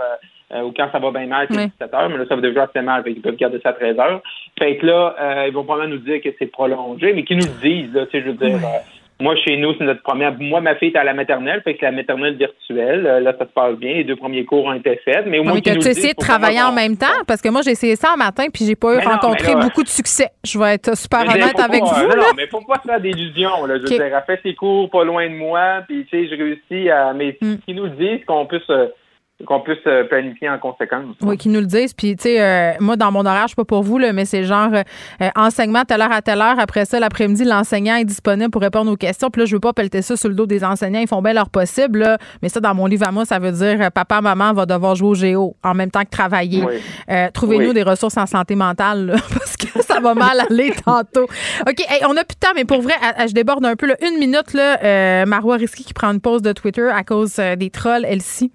euh, 0.55 0.63
ou 0.63 0.73
quand 0.75 0.89
ça 0.91 0.99
va 0.99 1.11
bien 1.11 1.27
mal, 1.27 1.47
c'est 1.51 1.67
17 1.67 1.95
heures, 1.95 2.09
mais 2.09 2.17
là, 2.17 2.25
ça 2.27 2.35
va 2.35 2.41
déjà 2.41 2.63
assez 2.63 2.81
mal, 2.81 3.03
fait 3.03 3.13
qu'ils 3.13 3.23
peuvent 3.23 3.37
garder 3.37 3.61
ça 3.63 3.71
à 3.71 3.73
13 3.75 3.99
heures. 3.99 4.23
Fait 4.59 4.77
que 4.77 4.87
là, 4.87 5.15
euh, 5.21 5.45
ils 5.47 5.53
vont 5.53 5.65
probablement 5.65 5.97
nous 5.97 6.03
dire 6.03 6.23
que 6.23 6.31
c'est 6.39 6.47
prolongé, 6.47 7.13
mais 7.13 7.25
qu'ils 7.25 7.37
nous 7.37 7.47
le 7.47 7.69
disent, 7.69 7.93
là, 7.93 8.07
tu 8.07 8.13
sais, 8.13 8.25
je 8.25 8.31
veux 8.31 8.37
dire, 8.49 8.57
euh, 8.57 8.79
moi, 9.21 9.35
chez 9.37 9.57
nous, 9.57 9.75
c'est 9.77 9.85
notre 9.85 10.03
première. 10.03 10.33
Moi, 10.39 10.61
ma 10.61 10.77
fille 10.77 10.93
est 10.95 10.97
à 10.97 11.03
la 11.03 11.13
maternelle, 11.13 11.61
fait 11.63 11.75
que 11.75 11.85
la 11.85 11.91
maternelle 11.91 12.37
virtuelle. 12.37 13.03
là, 13.03 13.33
ça 13.37 13.47
se 13.47 13.53
passe 13.53 13.75
bien. 13.75 13.95
Les 13.95 14.05
deux 14.05 14.15
premiers 14.15 14.45
cours 14.45 14.65
ont 14.65 14.75
été 14.75 14.97
faits. 15.05 15.27
Mais 15.27 15.41
au 15.41 15.45
moins, 15.45 15.61
tu 15.61 15.71
as 15.71 15.75
essayé 15.75 16.15
de 16.15 16.19
travailler 16.19 16.63
en 16.63 16.71
même 16.71 16.97
temps? 16.97 17.07
Parce 17.27 17.43
que 17.43 17.49
moi, 17.49 17.63
j'ai 17.63 17.73
essayé 17.73 17.97
ça 17.97 18.13
un 18.15 18.17
matin, 18.17 18.45
puis 18.53 18.65
j'ai 18.65 18.77
pas 18.77 18.95
eu 18.95 18.99
rencontré 18.99 19.57
beaucoup 19.57 19.83
de 19.83 19.89
succès. 19.89 20.29
Je 20.45 20.57
vais 20.57 20.75
être 20.75 20.97
super 20.97 21.23
honnête 21.23 21.59
avec 21.59 21.83
vous. 21.83 22.03
Non, 22.03 22.17
non, 22.17 22.33
mais 22.37 22.47
se 22.47 22.87
faire 22.87 23.01
d'illusions. 23.01 23.67
Je 23.67 23.73
veux 23.73 23.81
dire, 23.81 24.03
elle 24.03 24.23
fait 24.25 24.41
ses 24.43 24.55
cours 24.55 24.89
pas 24.89 25.03
loin 25.03 25.29
de 25.29 25.35
moi, 25.35 25.83
puis 25.89 26.07
tu 26.07 26.11
sais, 26.11 26.29
je 26.29 26.41
réussis 26.41 26.89
à. 26.89 27.13
Mais 27.13 27.37
mm. 27.41 27.57
qu'ils 27.67 27.75
nous 27.75 27.85
le 27.85 27.91
disent, 27.91 28.25
qu'on 28.25 28.47
puisse 28.47 28.71
qu'on 29.47 29.61
puisse 29.61 29.78
euh, 29.86 30.03
planifier 30.05 30.51
en 30.51 30.59
conséquence. 30.59 31.14
Oui, 31.22 31.36
qu'ils 31.36 31.53
nous 31.53 31.61
le 31.61 31.66
disent. 31.66 31.95
Puis, 31.95 32.16
tu 32.16 32.24
sais, 32.24 32.43
euh, 32.43 32.72
moi, 32.80 32.97
dans 32.97 33.12
mon 33.12 33.24
horaire, 33.24 33.45
je 33.45 33.51
sais 33.51 33.55
pas 33.55 33.64
pour 33.64 33.84
vous, 33.84 33.99
là, 33.99 34.12
mais 34.12 34.24
c'est 34.24 34.43
genre 34.43 34.70
euh, 34.72 35.28
enseignement 35.36 35.84
telle 35.84 36.01
heure 36.01 36.11
à 36.11 36.22
telle 36.22 36.41
heure. 36.41 36.59
Après 36.59 36.84
ça, 36.84 36.99
l'après-midi, 36.99 37.45
l'enseignant 37.45 37.95
est 37.97 38.05
disponible 38.05 38.51
pour 38.51 38.62
répondre 38.62 38.91
aux 38.91 38.97
questions. 38.97 39.30
Puis 39.30 39.41
là, 39.41 39.47
je 39.47 39.55
veux 39.55 39.61
pas 39.61 39.72
pelleter 39.72 40.03
ça 40.03 40.16
sur 40.16 40.28
le 40.28 40.34
dos 40.34 40.47
des 40.47 40.64
enseignants. 40.64 40.99
Ils 40.99 41.07
font 41.07 41.22
bien 41.22 41.34
leur 41.34 41.51
possible. 41.51 42.01
Là. 42.01 42.18
Mais 42.43 42.49
ça, 42.49 42.59
dans 42.59 42.74
mon 42.74 42.86
livre 42.86 43.07
à 43.07 43.12
moi, 43.12 43.24
ça 43.24 43.39
veut 43.39 43.53
dire 43.53 43.93
papa, 43.93 44.20
maman 44.20 44.53
va 44.53 44.66
devoir 44.66 44.97
jouer 44.97 45.09
au 45.09 45.14
géo 45.14 45.57
en 45.62 45.74
même 45.74 45.91
temps 45.91 46.03
que 46.03 46.11
travailler. 46.11 46.64
Trouvez-nous 47.32 47.72
des 47.72 47.84
ressources 47.84 48.16
en 48.16 48.26
santé 48.26 48.57
mentale 48.57 49.14
parce 49.32 49.57
que 49.57 49.82
ça 49.82 50.01
va 50.01 50.14
mal 50.14 50.41
aller 50.51 50.72
tantôt. 50.84 51.28
OK, 51.68 51.84
on 52.09 52.16
a 52.16 52.24
plus 52.24 52.34
de 52.34 52.41
temps, 52.41 52.53
mais 52.57 52.64
pour 52.64 52.82
vrai, 52.82 52.95
je 53.26 53.32
déborde 53.32 53.64
un 53.64 53.76
peu. 53.76 53.86
Là. 53.86 53.95
Une 54.03 54.18
minute, 54.18 54.53
là, 54.53 55.24
Marois 55.26 55.57
Risky 55.57 55.84
qui 55.84 55.95
prend 55.95 56.12
une 56.12 56.20
pause 56.20 56.43
de 56.43 56.53
Twitter 56.53 56.89
à 56.89 57.05
cause 57.05 57.36
des 57.36 57.70
trolls, 57.70 58.05
elle-ci. 58.05 58.51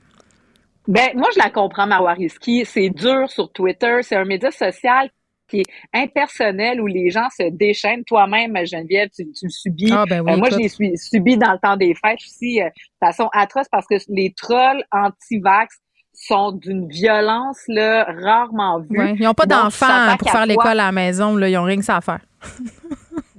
Ben, 0.88 1.12
moi, 1.16 1.30
je 1.34 1.40
la 1.40 1.50
comprends, 1.50 1.88
Mawariski. 1.88 2.66
C'est 2.66 2.90
dur 2.90 3.30
sur 3.30 3.52
Twitter. 3.52 4.00
C'est 4.02 4.16
un 4.16 4.26
média 4.26 4.52
social 4.52 5.10
qui 5.48 5.62
est 5.62 5.66
impersonnel 5.94 6.82
où 6.82 6.88
les 6.88 7.10
gens 7.10 7.28
se 7.30 7.50
déchaînent. 7.50 8.04
Toi-même, 8.06 8.54
Geneviève, 8.66 9.10
tu, 9.16 9.30
tu 9.32 9.46
le 9.46 9.50
subis. 9.50 9.92
Ah, 9.92 10.06
ben 10.08 10.22
oui, 10.22 10.34
euh, 10.34 10.38
moi, 10.38 10.50
je 10.50 10.58
l'ai 10.58 10.98
subi 10.98 11.38
dans 11.38 11.52
le 11.52 11.60
temps 11.60 11.78
des 11.78 11.94
fêtes 11.94 12.20
aussi 12.26 12.62
euh, 12.62 12.66
de 12.66 13.06
façon 13.06 13.30
atroce 13.34 13.68
parce 13.72 13.86
que 13.88 13.96
les 14.10 14.34
trolls 14.34 14.84
anti-vax 14.92 15.80
sont 16.14 16.52
d'une 16.52 16.88
violence 16.88 17.60
là, 17.68 18.06
rarement 18.06 18.80
vue. 18.80 19.16
ils 19.18 19.24
n'ont 19.24 19.34
pas 19.34 19.48
d'enfants 19.48 20.16
pour 20.18 20.30
faire 20.30 20.46
l'école 20.46 20.68
à 20.68 20.76
la 20.76 20.92
maison. 20.92 21.36
Là. 21.36 21.50
Ils 21.50 21.56
n'ont 21.56 21.64
rien 21.64 21.78
que 21.78 21.84
ça 21.84 21.98
à 21.98 22.02
faire. 22.02 22.20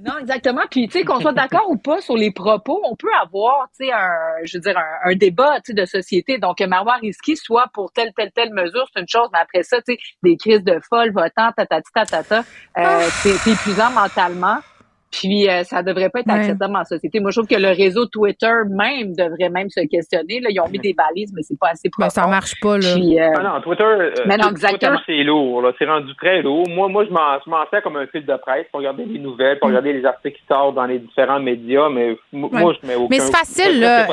Non, 0.05 0.19
exactement. 0.19 0.61
Puis, 0.69 0.87
tu 0.87 0.99
sais, 0.99 1.03
qu'on 1.03 1.19
soit 1.19 1.33
d'accord 1.33 1.67
ou 1.67 1.77
pas 1.77 1.99
sur 1.99 2.15
les 2.15 2.31
propos, 2.31 2.79
on 2.83 2.95
peut 2.95 3.11
avoir, 3.19 3.67
tu 3.69 3.85
sais, 3.85 3.91
un, 3.91 4.11
je 4.43 4.57
veux 4.57 4.61
dire, 4.61 4.77
un, 5.03 5.15
débat, 5.15 5.55
tu 5.61 5.71
sais, 5.71 5.73
de 5.73 5.85
société. 5.85 6.37
Donc, 6.37 6.59
Marois 6.61 6.97
Risky, 7.01 7.35
soit 7.35 7.65
pour 7.73 7.91
telle, 7.91 8.13
telle, 8.15 8.31
telle 8.31 8.53
mesure, 8.53 8.85
c'est 8.93 9.01
une 9.01 9.07
chose, 9.07 9.29
mais 9.33 9.39
après 9.39 9.63
ça, 9.63 9.77
tu 9.77 9.93
sais, 9.93 9.99
des 10.21 10.37
crises 10.37 10.63
de 10.63 10.79
folle, 10.87 11.11
votant, 11.11 11.51
tatati, 11.57 11.91
tatata, 11.91 12.43
euh, 12.77 13.07
c'est 13.23 13.51
épuisant 13.51 13.89
mentalement. 13.89 14.59
Puis 15.15 15.49
euh, 15.49 15.63
ça 15.63 15.81
devrait 15.81 16.09
pas 16.09 16.19
être 16.19 16.29
acceptable 16.29 16.75
en 16.75 16.83
société. 16.83 17.21
Moi, 17.21 17.31
je 17.31 17.39
trouve 17.39 17.47
que 17.47 17.59
le 17.61 17.69
réseau 17.69 18.05
Twitter 18.05 18.51
même 18.69 19.15
devrait 19.15 19.49
même 19.49 19.69
se 19.69 19.79
questionner. 19.87 20.41
Là, 20.41 20.49
ils 20.49 20.59
ont 20.59 20.67
mis 20.67 20.79
des 20.79 20.93
balises, 20.93 21.31
mais 21.33 21.41
c'est 21.41 21.57
pas 21.57 21.69
assez 21.69 21.89
profond. 21.89 22.07
Mais 22.07 22.09
ça 22.09 22.27
marche 22.27 22.59
pas 22.59 22.77
là. 22.77 22.95
Euh, 22.95 23.33
ah 23.37 23.43
non, 23.43 23.61
Twitter, 23.61 23.83
euh, 23.83 24.11
Twitter 24.11 24.91
c'est 25.05 25.23
lourd. 25.23 25.71
C'est 25.79 25.85
rendu 25.85 26.13
très 26.15 26.41
lourd. 26.41 26.67
Moi, 26.67 26.89
moi, 26.89 27.05
je 27.05 27.11
m'en 27.11 27.65
sers 27.71 27.81
comme 27.81 27.95
un 27.95 28.07
fil 28.07 28.25
de 28.25 28.35
presse 28.35 28.65
pour 28.71 28.81
regarder 28.81 29.05
les 29.05 29.19
nouvelles, 29.19 29.57
pour 29.59 29.69
mm. 29.69 29.71
regarder 29.71 29.93
les 29.93 30.05
articles 30.05 30.37
qui 30.37 30.43
sortent 30.47 30.75
dans 30.75 30.85
les 30.85 30.99
différents 30.99 31.39
médias. 31.39 31.87
Mais 31.87 32.17
moi, 32.33 32.73
je 32.81 32.85
mets 32.85 32.95
aucun. 32.95 33.07
Mais 33.09 33.19
c'est 33.19 33.31
facile 33.31 33.79
là. 33.79 34.07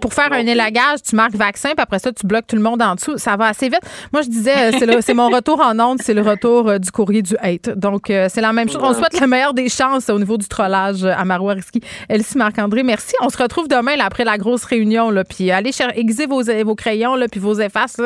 pour 0.00 0.12
faire 0.12 0.32
un 0.32 0.46
élagage, 0.46 1.02
tu 1.08 1.14
marques 1.14 1.36
vaccin, 1.36 1.70
puis 1.70 1.82
après 1.82 2.00
ça, 2.00 2.12
tu 2.12 2.26
bloques 2.26 2.48
tout 2.48 2.56
le 2.56 2.62
monde 2.62 2.82
en 2.82 2.96
dessous. 2.96 3.16
Ça 3.16 3.36
va 3.36 3.46
assez 3.46 3.68
vite. 3.68 3.82
Moi, 4.12 4.22
je 4.22 4.28
disais, 4.28 4.72
c'est 5.02 5.14
mon 5.14 5.28
retour 5.28 5.60
en 5.60 5.78
onde, 5.78 5.98
c'est 6.00 6.14
le 6.14 6.22
retour 6.22 6.80
du 6.80 6.90
courrier 6.90 7.22
du 7.22 7.36
hate. 7.40 7.70
Donc, 7.78 8.06
c'est 8.08 8.40
la 8.40 8.52
même 8.52 8.68
chose. 8.68 8.82
On 8.82 8.92
souhaite 8.92 9.20
la 9.20 9.28
meilleure 9.28 9.54
des 9.54 9.68
chances 9.68 10.10
au 10.16 10.18
niveau 10.18 10.36
du 10.36 10.48
trollage 10.48 11.04
à 11.04 11.24
Marois 11.24 11.54
Risky. 11.54 11.80
Elsie 12.08 12.36
Marc-André, 12.38 12.82
merci. 12.82 13.14
On 13.20 13.28
se 13.28 13.38
retrouve 13.38 13.68
demain 13.68 13.94
après 14.00 14.24
la 14.24 14.38
grosse 14.38 14.64
réunion. 14.64 15.10
Là, 15.10 15.24
puis 15.24 15.50
allez 15.50 15.70
aiguiser 15.94 16.26
vos, 16.26 16.42
vos 16.42 16.74
crayons 16.74 17.14
là, 17.14 17.26
puis 17.28 17.40
vos 17.40 17.54
effaces 17.54 18.00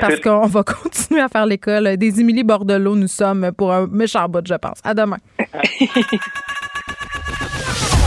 parce 0.00 0.20
qu'on 0.20 0.46
va 0.46 0.62
continuer 0.82 1.20
à 1.20 1.28
faire 1.28 1.46
l'école. 1.46 1.96
Des 1.96 2.20
Émilie 2.20 2.44
Bordelot, 2.44 2.96
nous 2.96 3.08
sommes 3.08 3.50
pour 3.56 3.72
un 3.72 3.86
méchant 3.86 4.28
bout, 4.28 4.46
je 4.46 4.54
pense. 4.54 4.78
À 4.84 4.94
demain. 4.94 5.18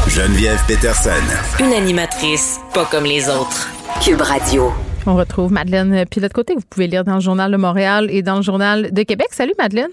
Geneviève 0.08 0.62
Peterson. 0.68 1.10
Une 1.60 1.74
animatrice 1.74 2.60
pas 2.74 2.86
comme 2.86 3.04
les 3.06 3.28
autres. 3.28 3.70
Cube 4.04 4.22
Radio. 4.22 4.72
On 5.08 5.16
retrouve 5.16 5.52
Madeleine 5.52 6.06
Pilote 6.10 6.34
Côté. 6.34 6.56
Vous 6.56 6.64
pouvez 6.70 6.88
lire 6.88 7.04
dans 7.04 7.16
le 7.16 7.22
Journal 7.22 7.52
de 7.52 7.58
Montréal 7.58 8.08
et 8.10 8.22
dans 8.22 8.38
le 8.38 8.42
Journal 8.42 8.92
de 8.92 9.04
Québec. 9.04 9.28
Salut, 9.32 9.54
Madeleine. 9.60 9.90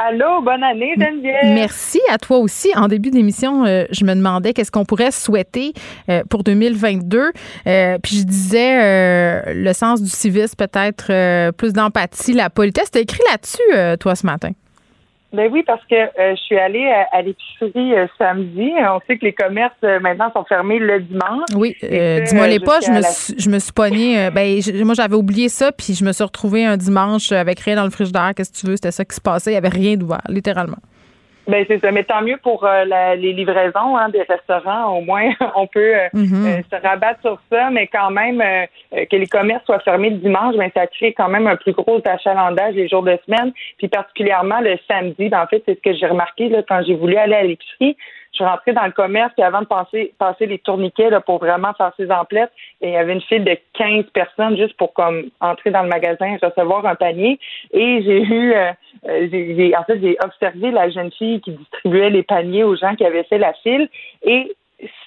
Allô, 0.00 0.40
bonne 0.42 0.62
année, 0.62 0.94
Geneviève. 0.96 1.54
Merci 1.54 2.00
à 2.08 2.18
toi 2.18 2.38
aussi. 2.38 2.70
En 2.76 2.86
début 2.86 3.10
d'émission, 3.10 3.64
euh, 3.64 3.84
je 3.90 4.04
me 4.04 4.14
demandais 4.14 4.52
qu'est-ce 4.52 4.70
qu'on 4.70 4.84
pourrait 4.84 5.10
souhaiter 5.10 5.72
euh, 6.08 6.22
pour 6.30 6.44
2022. 6.44 7.32
Euh, 7.66 7.98
puis 8.00 8.18
je 8.18 8.22
disais 8.22 9.52
le 9.52 9.72
sens 9.72 10.00
du 10.00 10.08
civisme, 10.08 10.54
peut-être 10.56 11.50
plus 11.52 11.72
d'empathie, 11.72 12.32
la 12.32 12.48
politesse. 12.48 12.92
Tu 12.92 12.98
as 12.98 13.00
écrit 13.00 13.22
là-dessus, 13.28 13.98
toi, 13.98 14.14
ce 14.14 14.24
matin? 14.24 14.50
Ben 15.30 15.50
oui, 15.52 15.62
parce 15.66 15.84
que 15.84 15.94
euh, 15.94 16.34
je 16.34 16.40
suis 16.40 16.58
allée 16.58 16.90
à, 17.12 17.20
l'épicerie 17.20 17.94
euh, 17.94 18.06
samedi. 18.16 18.70
On 18.78 18.98
sait 19.06 19.18
que 19.18 19.26
les 19.26 19.34
commerces 19.34 19.74
euh, 19.84 20.00
maintenant 20.00 20.32
sont 20.32 20.44
fermés 20.44 20.78
le 20.78 21.00
dimanche. 21.00 21.44
Oui, 21.54 21.76
dis-moi 21.82 22.46
les 22.46 22.60
pas, 22.60 22.80
je 22.80 22.90
me, 22.90 23.02
suis, 23.02 23.34
je 23.38 23.50
me 23.50 23.58
suis 23.58 23.72
pognée. 23.72 24.30
ben, 24.30 24.58
moi, 24.84 24.94
j'avais 24.94 25.16
oublié 25.16 25.50
ça, 25.50 25.70
puis 25.70 25.92
je 25.92 26.02
me 26.04 26.12
suis 26.12 26.24
retrouvée 26.24 26.64
un 26.64 26.78
dimanche 26.78 27.30
avec 27.32 27.60
rien 27.60 27.76
dans 27.76 27.84
le 27.84 27.90
frigidaire. 27.90 28.32
Qu'est-ce 28.34 28.52
que 28.52 28.58
tu 28.58 28.66
veux? 28.66 28.76
C'était 28.76 28.90
ça 28.90 29.04
qui 29.04 29.14
se 29.14 29.20
passait. 29.20 29.50
Il 29.50 29.54
n'y 29.54 29.58
avait 29.58 29.68
rien 29.68 29.96
d'ouvert, 29.96 30.22
littéralement. 30.28 30.78
Ben 31.48 31.64
c'est 31.66 31.80
ça, 31.80 31.90
mais 31.90 32.04
tant 32.04 32.20
mieux 32.20 32.36
pour 32.36 32.64
euh, 32.64 32.84
les 33.16 33.32
livraisons 33.32 33.96
hein, 33.96 34.10
des 34.10 34.22
restaurants. 34.22 34.98
Au 34.98 35.00
moins, 35.00 35.30
on 35.56 35.66
peut 35.66 35.96
euh, 35.96 36.08
mhm. 36.12 36.46
euh, 36.46 36.60
se 36.70 36.86
rabattre 36.86 37.20
sur 37.22 37.40
ça, 37.50 37.70
mais 37.70 37.86
quand 37.86 38.10
même 38.10 38.42
que 38.92 39.16
les 39.16 39.26
commerces 39.26 39.64
soient 39.64 39.80
fermés 39.80 40.10
le 40.10 40.16
dimanche, 40.16 40.56
ben 40.56 40.70
ça 40.76 40.86
crée 40.86 41.14
quand 41.14 41.28
même 41.28 41.46
un 41.46 41.56
plus 41.56 41.72
gros 41.72 42.02
achalandage 42.04 42.74
les 42.74 42.88
jours 42.88 43.02
de 43.02 43.18
semaine, 43.24 43.52
puis 43.78 43.88
particulièrement 43.88 44.60
le 44.60 44.76
samedi. 44.86 45.30
Ben, 45.30 45.42
en 45.42 45.46
fait, 45.46 45.62
c'est 45.64 45.74
ce 45.74 45.80
que 45.80 45.96
j'ai 45.96 46.06
remarqué 46.06 46.50
là, 46.50 46.62
quand 46.68 46.82
j'ai 46.86 46.94
voulu 46.94 47.16
aller 47.16 47.34
à 47.34 47.42
l'épicerie 47.42 47.96
je 48.32 48.36
suis 48.36 48.44
rentrée 48.44 48.72
dans 48.72 48.84
le 48.84 48.92
commerce, 48.92 49.32
puis 49.34 49.42
avant 49.42 49.60
de 49.60 49.66
passer, 49.66 50.14
passer 50.18 50.46
les 50.46 50.58
tourniquets 50.58 51.10
là, 51.10 51.20
pour 51.20 51.38
vraiment 51.38 51.72
faire 51.74 51.92
ses 51.96 52.10
emplettes, 52.10 52.52
il 52.80 52.90
y 52.90 52.96
avait 52.96 53.12
une 53.12 53.20
file 53.22 53.44
de 53.44 53.56
15 53.74 54.04
personnes 54.12 54.56
juste 54.56 54.76
pour 54.76 54.92
comme 54.92 55.30
entrer 55.40 55.70
dans 55.70 55.82
le 55.82 55.88
magasin, 55.88 56.36
recevoir 56.42 56.86
un 56.86 56.94
panier. 56.94 57.38
Et 57.72 58.02
j'ai 58.02 58.22
eu, 58.22 58.52
euh, 58.52 58.72
euh, 59.08 59.28
j'ai, 59.30 59.76
en 59.76 59.84
fait, 59.84 60.00
j'ai 60.00 60.16
observé 60.22 60.70
la 60.70 60.90
jeune 60.90 61.10
fille 61.12 61.40
qui 61.40 61.52
distribuait 61.52 62.10
les 62.10 62.22
paniers 62.22 62.64
aux 62.64 62.76
gens 62.76 62.94
qui 62.94 63.04
avaient 63.04 63.24
fait 63.24 63.38
la 63.38 63.52
file. 63.54 63.88
Et 64.22 64.54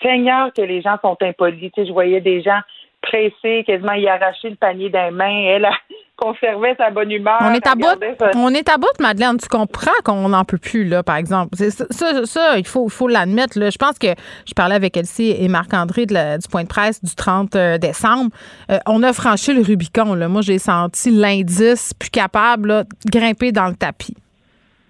Seigneur 0.01 0.51
que 0.53 0.61
les 0.61 0.81
gens 0.81 0.97
sont 1.01 1.17
impolis. 1.21 1.71
Tu 1.71 1.81
sais, 1.81 1.87
je 1.87 1.93
voyais 1.93 2.21
des 2.21 2.41
gens 2.41 2.59
pressés, 3.01 3.63
quasiment 3.65 3.93
y 3.93 4.07
arracher 4.07 4.49
le 4.49 4.55
panier 4.55 4.89
d'un 4.89 5.11
main. 5.11 5.43
Elle 5.47 5.65
a 5.65 5.73
conservé 6.17 6.75
sa 6.77 6.91
bonne 6.91 7.11
humeur. 7.11 7.37
On 7.41 7.53
est 7.53 7.65
à 7.65 7.75
bout. 7.75 7.87
On 8.35 8.49
est 8.53 8.69
à 8.69 8.77
bout, 8.77 8.99
Madeleine. 8.99 9.37
Tu 9.37 9.47
comprends 9.47 9.91
qu'on 10.03 10.29
n'en 10.29 10.45
peut 10.45 10.57
plus, 10.57 10.83
là, 10.85 11.03
par 11.03 11.15
exemple. 11.15 11.57
Ça, 11.57 12.25
ça, 12.25 12.57
il 12.57 12.67
faut, 12.67 12.89
faut 12.89 13.07
l'admettre. 13.07 13.53
Je 13.55 13.77
pense 13.77 13.97
que 13.97 14.07
je 14.47 14.53
parlais 14.53 14.75
avec 14.75 14.95
Elsie 14.95 15.35
et 15.37 15.47
Marc-André 15.47 16.05
du 16.05 16.47
point 16.49 16.63
de 16.63 16.67
presse 16.67 17.03
du 17.03 17.15
30 17.15 17.55
euh, 17.55 17.77
décembre. 17.77 18.29
Euh, 18.71 18.77
on 18.85 19.01
a 19.03 19.13
franchi 19.13 19.53
le 19.53 19.61
Rubicon. 19.61 20.13
Là. 20.13 20.27
Moi, 20.27 20.41
j'ai 20.41 20.59
senti 20.59 21.09
l'indice 21.09 21.93
plus 21.93 22.11
capable 22.11 22.85
de 23.05 23.11
grimper 23.11 23.51
dans 23.51 23.67
le 23.67 23.75
tapis. 23.75 24.15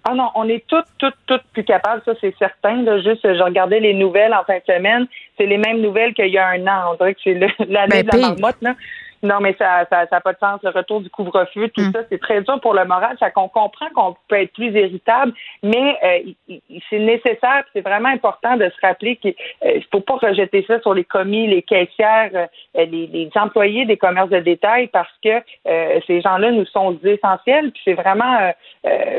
Ah 0.04 0.14
non, 0.14 0.30
on 0.34 0.48
est 0.48 0.64
toutes, 0.66 0.86
toutes, 0.98 1.14
toutes 1.26 1.44
plus 1.52 1.64
capables, 1.64 2.02
ça 2.04 2.12
c'est 2.20 2.34
certain. 2.36 2.82
Là. 2.82 3.00
Juste, 3.00 3.20
je 3.22 3.42
regardais 3.42 3.78
les 3.78 3.94
nouvelles 3.94 4.34
en 4.34 4.42
fin 4.44 4.58
de 4.58 4.64
semaine, 4.66 5.06
c'est 5.38 5.46
les 5.46 5.58
mêmes 5.58 5.80
nouvelles 5.80 6.12
qu'il 6.14 6.28
y 6.28 6.38
a 6.38 6.48
un 6.48 6.66
an. 6.66 6.92
On 6.92 6.94
dirait 6.94 7.14
que 7.14 7.20
c'est 7.22 7.34
l'année 7.68 8.02
ben, 8.02 8.06
de 8.06 8.16
la 8.16 8.28
marmotte. 8.28 8.60
Là. 8.62 8.74
Non, 9.22 9.40
mais 9.40 9.54
ça 9.58 9.86
ça, 9.90 10.06
ça 10.08 10.20
pas 10.20 10.32
de 10.32 10.38
sens. 10.38 10.60
Le 10.62 10.70
retour 10.70 11.00
du 11.00 11.08
couvre-feu, 11.10 11.68
tout 11.68 11.82
mm. 11.82 11.92
ça, 11.92 12.00
c'est 12.10 12.20
très 12.20 12.40
dur 12.42 12.60
pour 12.60 12.74
le 12.74 12.84
moral. 12.84 13.16
Ça 13.20 13.30
qu'on 13.30 13.48
comprend 13.48 13.88
qu'on 13.94 14.16
peut 14.28 14.40
être 14.40 14.52
plus 14.52 14.72
irritable, 14.72 15.32
mais 15.62 15.96
euh, 16.02 16.56
c'est 16.90 16.98
nécessaire. 16.98 17.64
C'est 17.72 17.82
vraiment 17.82 18.08
important 18.08 18.56
de 18.56 18.68
se 18.68 18.86
rappeler 18.86 19.16
qu'il 19.16 19.34
ne 19.64 19.70
euh, 19.70 19.80
faut 19.92 20.00
pas 20.00 20.16
rejeter 20.16 20.64
ça 20.66 20.80
sur 20.80 20.94
les 20.94 21.04
commis, 21.04 21.46
les 21.46 21.62
caissières, 21.62 22.30
euh, 22.34 22.46
les, 22.74 23.06
les, 23.06 23.30
employés 23.36 23.86
des 23.86 23.96
commerces 23.96 24.30
de 24.30 24.40
détail, 24.40 24.88
parce 24.88 25.12
que 25.22 25.42
ces 26.06 26.20
gens-là 26.20 26.50
nous 26.50 26.66
sont 26.66 26.98
essentiels. 27.02 27.70
Puis 27.72 27.82
c'est 27.84 27.94
vraiment, 27.94 28.52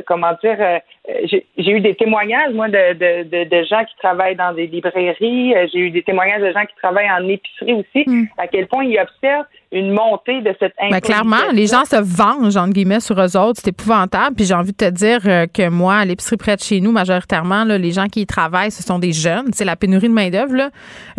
comment 0.06 0.34
dire, 0.44 0.82
j'ai 1.28 1.72
eu 1.72 1.80
des 1.82 1.96
témoignages 1.96 2.54
moi 2.54 2.68
de, 2.68 2.94
de, 2.94 3.44
de, 3.44 3.64
gens 3.64 3.84
qui 3.86 3.96
travaillent 3.98 4.36
dans 4.36 4.54
des 4.54 4.68
librairies. 4.68 5.54
J'ai 5.72 5.80
eu 5.80 5.90
des 5.90 6.04
témoignages 6.04 6.42
de 6.42 6.52
gens 6.52 6.66
qui 6.66 6.76
travaillent 6.76 7.12
en 7.12 7.28
épicerie 7.28 7.74
aussi. 7.74 8.04
Mm. 8.08 8.26
À 8.38 8.48
quel 8.48 8.68
point 8.68 8.84
ils 8.84 9.00
observent 9.00 9.46
une 9.74 9.92
montée 9.92 10.42
de 10.42 10.56
cette 10.60 10.74
ben, 10.90 11.02
clairement, 11.02 11.52
les 11.52 11.68
gens 11.68 11.84
se 11.86 11.96
vengent, 11.96 12.58
entre 12.58 12.74
guillemets, 12.74 13.00
sur 13.00 13.20
eux 13.20 13.36
autres. 13.36 13.60
C'est 13.64 13.70
épouvantable. 13.70 14.36
Puis 14.36 14.46
j'ai 14.46 14.54
envie 14.54 14.72
de 14.72 14.78
te 14.78 14.90
dire 14.90 15.22
euh, 15.26 15.48
que 15.48 15.68
moi, 15.68 15.96
à 15.96 16.06
l'épicerie 16.06 16.38
près 16.38 16.56
de 16.56 16.62
chez 16.62 16.80
nous, 16.80 16.92
majoritairement, 16.92 17.64
là, 17.64 17.78
les 17.78 17.92
gens 17.92 18.06
qui 18.06 18.22
y 18.22 18.26
travaillent, 18.28 18.72
ce 18.72 18.84
sont 18.84 19.00
des 19.00 19.14
jeunes. 19.14 19.50
C'est 19.52 19.66
la 19.66 19.76
pénurie 19.76 20.10
de 20.10 20.14
main-d'œuvre. 20.14 20.70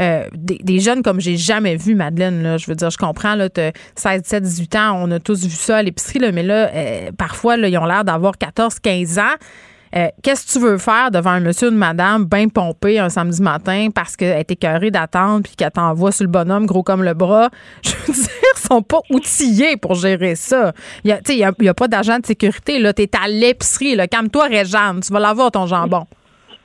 Euh, 0.00 0.24
des, 0.32 0.78
jeunes 0.78 1.02
comme 1.02 1.20
j'ai 1.20 1.36
jamais 1.36 1.76
vu, 1.76 1.94
Madeleine. 1.96 2.42
Là. 2.42 2.56
Je 2.56 2.66
veux 2.66 2.76
dire, 2.76 2.90
je 2.90 2.98
comprends, 2.98 3.34
là, 3.34 3.48
16, 3.96 4.22
17, 4.22 4.42
18 4.42 4.76
ans, 4.76 5.00
on 5.02 5.10
a 5.10 5.18
tous 5.18 5.44
vu 5.44 5.50
ça 5.50 5.78
à 5.78 5.82
l'épicerie, 5.82 6.20
là, 6.20 6.30
mais 6.30 6.44
là, 6.44 6.70
euh, 6.72 7.10
parfois, 7.18 7.56
là, 7.56 7.68
ils 7.68 7.78
ont 7.78 7.86
l'air 7.86 8.04
d'avoir 8.04 8.38
14, 8.38 8.78
15 8.78 9.18
ans. 9.18 9.22
Euh, 9.96 10.08
qu'est-ce 10.22 10.46
que 10.46 10.52
tu 10.52 10.58
veux 10.58 10.78
faire 10.78 11.10
devant 11.12 11.30
un 11.30 11.40
monsieur 11.40 11.68
ou 11.68 11.70
une 11.70 11.78
madame 11.78 12.24
bien 12.24 12.48
pompé 12.48 12.98
un 12.98 13.08
samedi 13.08 13.40
matin 13.40 13.88
parce 13.94 14.16
qu'elle 14.16 14.38
est 14.38 14.50
écœurée 14.50 14.90
d'attendre 14.90 15.44
puis 15.44 15.54
qu'elle 15.54 15.70
t'envoie 15.70 16.10
sur 16.10 16.24
le 16.24 16.30
bonhomme 16.30 16.66
gros 16.66 16.82
comme 16.82 17.04
le 17.04 17.14
bras? 17.14 17.50
Je 17.82 17.92
veux 18.06 18.12
dire, 18.12 18.30
ils 18.56 18.60
sont 18.60 18.82
pas 18.82 19.00
outillés 19.10 19.76
pour 19.76 19.94
gérer 19.94 20.34
ça. 20.34 20.72
Il 21.04 21.16
n'y 21.28 21.44
a, 21.44 21.48
a, 21.48 21.74
pas 21.74 21.86
d'agent 21.86 22.18
de 22.18 22.26
sécurité. 22.26 22.82
Tu 22.94 23.02
es 23.02 23.10
à 23.16 23.28
l'épicerie. 23.28 23.96
Calme-toi, 24.10 24.46
Réjeanne. 24.46 25.00
Tu 25.00 25.12
vas 25.12 25.20
l'avoir, 25.20 25.52
ton 25.52 25.66
jambon. 25.66 26.06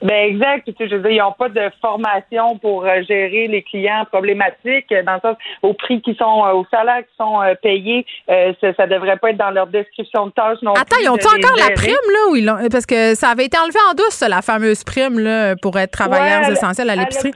Ben 0.01 0.29
exact. 0.29 0.65
tu 0.65 0.73
sais, 0.77 0.89
je 0.89 0.95
veux 0.95 1.01
dire, 1.01 1.11
ils 1.11 1.19
n'ont 1.19 1.33
pas 1.33 1.49
de 1.49 1.69
formation 1.81 2.57
pour 2.57 2.85
euh, 2.85 3.01
gérer 3.07 3.47
les 3.47 3.61
clients 3.63 4.05
problématiques 4.05 4.93
dans 5.05 5.15
le 5.15 5.19
sens 5.19 5.37
au 5.61 5.73
prix 5.73 6.01
qui 6.01 6.15
sont, 6.15 6.45
euh, 6.45 6.53
au 6.53 6.65
salaire 6.71 6.99
qui 6.99 7.15
sont 7.17 7.41
euh, 7.41 7.53
payés. 7.61 8.05
ça, 8.27 8.73
ça 8.75 8.87
devrait 8.87 9.17
pas 9.17 9.31
être 9.31 9.37
dans 9.37 9.51
leur 9.51 9.67
description 9.67 10.27
de 10.27 10.31
tâche 10.31 10.59
non 10.61 10.73
Attends, 10.73 10.97
ils 11.01 11.09
ont-ils 11.09 11.27
encore 11.27 11.57
la 11.57 11.73
prime 11.73 11.93
là 11.93 12.31
ou 12.31 12.35
ils 12.35 12.69
parce 12.71 12.85
que 12.85 13.15
ça 13.15 13.29
avait 13.29 13.45
été 13.45 13.57
enlevé 13.57 13.79
en 13.89 13.93
douce 13.93 14.23
la 14.27 14.41
fameuse 14.41 14.83
prime 14.83 15.19
là 15.19 15.55
pour 15.61 15.77
être 15.77 15.91
travailleurs 15.91 16.49
essentiels 16.49 16.89
à 16.89 16.95
l'épicerie. 16.95 17.33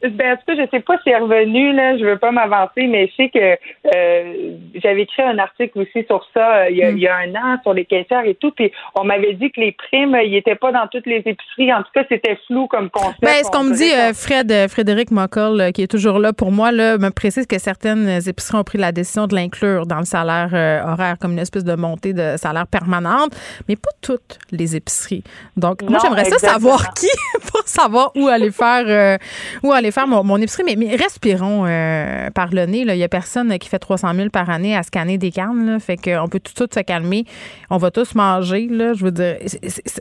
Ben, 0.00 0.32
en 0.32 0.36
tout 0.36 0.42
cas, 0.46 0.54
je 0.54 0.70
sais 0.70 0.80
pas 0.80 0.96
si 1.02 1.08
elle 1.08 1.14
est 1.14 1.18
revenu, 1.18 1.72
là. 1.72 1.98
Je 1.98 2.04
veux 2.04 2.18
pas 2.18 2.30
m'avancer, 2.30 2.86
mais 2.86 3.08
je 3.08 3.14
sais 3.16 3.30
que 3.30 3.58
euh, 3.94 4.56
j'avais 4.76 5.02
écrit 5.02 5.22
un 5.22 5.38
article 5.38 5.80
aussi 5.80 6.06
sur 6.06 6.24
ça 6.32 6.58
euh, 6.58 6.70
il, 6.70 6.76
y 6.76 6.84
a, 6.84 6.90
il, 6.90 6.98
y 7.00 7.08
a, 7.08 7.16
un 7.16 7.34
an 7.34 7.58
sur 7.62 7.74
les 7.74 7.84
caissières 7.84 8.24
et 8.24 8.36
tout. 8.36 8.52
Puis 8.52 8.70
on 8.94 9.02
m'avait 9.02 9.34
dit 9.34 9.50
que 9.50 9.60
les 9.60 9.72
primes, 9.72 10.16
ils 10.24 10.36
étaient 10.36 10.54
pas 10.54 10.70
dans 10.70 10.86
toutes 10.86 11.06
les 11.06 11.22
épiceries. 11.26 11.74
En 11.74 11.82
tout 11.82 11.90
cas, 11.92 12.04
c'était 12.08 12.38
flou 12.46 12.68
comme 12.68 12.90
concept. 12.90 13.20
Ben, 13.22 13.42
ce 13.42 13.50
qu'on 13.50 13.64
me 13.64 13.74
dit, 13.74 13.92
euh, 13.92 14.12
Fred, 14.14 14.68
Frédéric 14.68 15.10
Moccol, 15.10 15.72
qui 15.72 15.82
est 15.82 15.90
toujours 15.90 16.20
là 16.20 16.32
pour 16.32 16.52
moi, 16.52 16.70
là, 16.70 16.96
me 16.96 17.10
précise 17.10 17.48
que 17.48 17.58
certaines 17.58 18.08
épiceries 18.24 18.58
ont 18.58 18.64
pris 18.64 18.78
la 18.78 18.92
décision 18.92 19.26
de 19.26 19.34
l'inclure 19.34 19.86
dans 19.86 19.98
le 19.98 20.04
salaire 20.04 20.52
horaire 20.86 21.16
comme 21.20 21.32
une 21.32 21.40
espèce 21.40 21.64
de 21.64 21.74
montée 21.74 22.12
de 22.12 22.36
salaire 22.36 22.68
permanente, 22.68 23.32
mais 23.68 23.74
pas 23.74 23.90
toutes 24.00 24.38
les 24.52 24.76
épiceries. 24.76 25.24
Donc, 25.56 25.82
moi, 25.82 25.98
j'aimerais 26.00 26.24
ça 26.26 26.38
savoir 26.38 26.94
qui 26.94 27.08
pour 27.52 27.62
savoir 27.66 28.12
où 28.14 28.28
aller 28.28 28.52
faire, 28.52 29.18
où 29.64 29.72
aller 29.72 29.87
faire 29.90 30.06
mon, 30.06 30.36
épicerie, 30.36 30.76
mais, 30.76 30.96
respirons 30.96 31.64
euh, 31.66 32.30
par 32.30 32.48
le 32.52 32.66
nez. 32.66 32.80
Il 32.80 32.92
n'y 32.92 33.02
a 33.02 33.08
personne 33.08 33.56
qui 33.58 33.68
fait 33.68 33.78
300 33.78 34.14
000 34.14 34.30
par 34.30 34.50
année 34.50 34.76
à 34.76 34.82
scanner 34.82 35.18
des 35.18 35.30
cannes. 35.30 35.66
Là, 35.66 35.78
fait 35.78 35.96
qu'on 35.96 36.28
peut 36.28 36.40
tout 36.40 36.52
de 36.52 36.58
suite 36.58 36.74
se 36.74 36.80
calmer. 36.80 37.24
On 37.70 37.76
va 37.76 37.90
tous 37.90 38.14
manger. 38.14 38.68
Là, 38.70 38.92
je 38.94 39.04
veux 39.04 39.10
dire, 39.10 39.36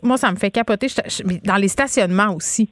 moi, 0.03 0.17
ça 0.17 0.31
me 0.31 0.37
fait 0.37 0.51
capoter. 0.51 0.87
dans 1.43 1.55
les 1.55 1.67
stationnements 1.67 2.33
aussi. 2.33 2.69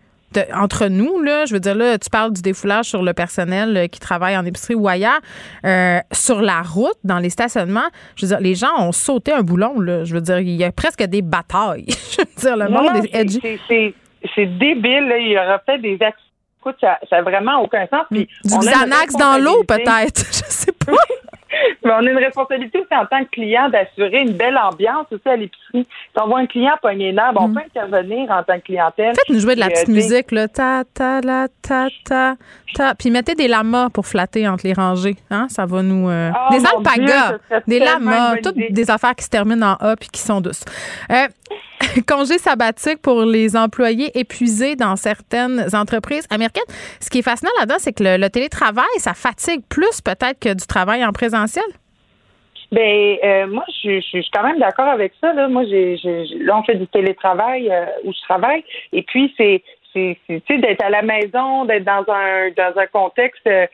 entre 0.53 0.87
nous, 0.87 1.21
là, 1.21 1.45
je 1.45 1.53
veux 1.53 1.59
dire, 1.59 1.75
là, 1.75 1.97
tu 1.97 2.09
parles 2.09 2.33
du 2.33 2.41
défoulage 2.41 2.85
sur 2.85 3.03
le 3.03 3.13
personnel 3.13 3.77
euh, 3.77 3.87
qui 3.87 3.99
travaille 3.99 4.37
en 4.37 4.45
épicerie 4.45 4.75
ou 4.75 4.87
ailleurs. 4.87 5.21
Euh, 5.65 5.99
sur 6.11 6.41
la 6.41 6.61
route, 6.61 6.97
dans 7.03 7.19
les 7.19 7.29
stationnements, 7.29 7.89
je 8.15 8.25
veux 8.25 8.29
dire, 8.29 8.41
les 8.41 8.55
gens 8.55 8.73
ont 8.79 8.91
sauté 8.91 9.31
un 9.31 9.41
boulon. 9.41 9.79
Là. 9.79 10.03
Je 10.03 10.13
veux 10.13 10.21
dire, 10.21 10.39
il 10.39 10.55
y 10.55 10.63
a 10.63 10.71
presque 10.71 11.03
des 11.03 11.21
batailles. 11.21 11.85
je 11.87 12.21
veux 12.21 12.55
dire, 12.55 12.57
le 12.57 12.69
monde 12.69 13.05
est 13.05 13.93
C'est 14.35 14.45
débile. 14.57 15.13
Il 15.19 15.31
y 15.31 15.37
aura 15.37 15.59
peut-être 15.59 15.81
des 15.81 15.97
accidents 16.01 16.24
écoute, 16.65 16.77
ça 16.81 16.97
n'a 17.11 17.21
vraiment 17.21 17.61
aucun 17.61 17.85
sens. 17.87 18.05
Puis 18.09 18.27
du 18.43 18.57
Xanax 18.57 19.13
dans 19.15 19.37
l'eau, 19.37 19.63
peut-être. 19.63 20.25
Je 20.31 20.43
sais 20.49 20.71
pas. 20.71 20.93
Mais 21.83 21.91
on 21.91 22.05
a 22.05 22.09
une 22.09 22.17
responsabilité 22.17 22.79
aussi 22.79 22.93
en 22.93 23.05
tant 23.05 23.23
que 23.23 23.29
client 23.29 23.69
d'assurer 23.69 24.21
une 24.21 24.33
belle 24.33 24.57
ambiance 24.57 25.05
aussi 25.11 25.27
à 25.27 25.35
l'épicerie. 25.35 25.85
Si 25.85 26.21
on 26.21 26.27
voit 26.27 26.39
un 26.39 26.45
client 26.45 26.73
pogné 26.81 27.11
nerf, 27.11 27.33
on 27.35 27.47
mm. 27.47 27.53
peut 27.53 27.61
intervenir 27.65 28.31
en 28.31 28.43
tant 28.43 28.59
que 28.59 28.65
clientèle. 28.65 29.15
Faites-nous 29.15 29.39
jouer 29.39 29.55
de 29.55 29.59
la 29.59 29.69
petite 29.69 29.89
euh, 29.89 29.93
musique, 29.93 30.31
là. 30.31 30.47
Ta, 30.47 30.83
ta, 30.93 31.21
la, 31.21 31.47
ta, 31.61 31.87
ta, 32.03 32.35
ta. 32.73 32.95
Puis 32.95 33.11
mettez 33.11 33.35
des 33.35 33.47
lamas 33.47 33.89
pour 33.89 34.05
flatter 34.05 34.47
entre 34.47 34.65
les 34.65 34.73
rangées. 34.73 35.15
Hein? 35.29 35.47
Ça 35.49 35.65
va 35.65 35.81
nous. 35.81 36.09
Euh, 36.09 36.31
oh, 36.33 36.53
des 36.53 36.65
alpagas, 36.65 37.37
des 37.67 37.79
lamas, 37.79 38.37
toutes 38.43 38.57
des 38.57 38.91
affaires 38.91 39.15
qui 39.15 39.25
se 39.25 39.29
terminent 39.29 39.75
en 39.79 39.85
A 39.85 39.95
puis 39.95 40.09
qui 40.09 40.21
sont 40.21 40.41
douces. 40.41 40.65
Euh, 41.11 41.27
congé 42.07 42.37
sabbatique 42.37 43.01
pour 43.01 43.23
les 43.23 43.55
employés 43.55 44.17
épuisés 44.17 44.75
dans 44.75 44.95
certaines 44.95 45.67
entreprises 45.73 46.25
américaines. 46.29 46.63
Ce 46.99 47.09
qui 47.09 47.19
est 47.19 47.21
fascinant 47.21 47.51
là-dedans, 47.59 47.77
c'est 47.79 47.93
que 47.93 48.03
le, 48.03 48.29
télétravail, 48.29 48.85
ça 48.97 49.13
fatigue 49.13 49.61
plus 49.67 50.01
peut-être 50.01 50.39
que 50.39 50.53
du 50.53 50.65
travail 50.65 51.05
en 51.05 51.11
Ben 52.71 53.17
euh, 53.23 53.47
moi, 53.47 53.63
je, 53.83 53.99
suis 54.01 54.29
quand 54.33 54.43
même 54.43 54.59
d'accord 54.59 54.87
avec 54.87 55.13
ça. 55.21 55.33
Là. 55.33 55.47
Moi, 55.47 55.65
j'ai, 55.65 55.97
là, 56.39 56.57
on 56.57 56.63
fait 56.63 56.75
du 56.75 56.87
télétravail 56.87 57.69
euh, 57.71 57.85
où 58.03 58.11
je 58.11 58.21
travaille, 58.21 58.63
et 58.91 59.03
puis 59.03 59.33
c'est 59.37 59.63
c'est 59.95 60.57
d'être 60.57 60.83
à 60.83 60.89
la 60.89 61.01
maison, 61.01 61.65
d'être 61.65 61.85
dans 61.85 62.05
un 62.07 62.49
dans 62.55 62.77
un 62.77 62.87
contexte 62.87 63.47
euh, 63.47 63.65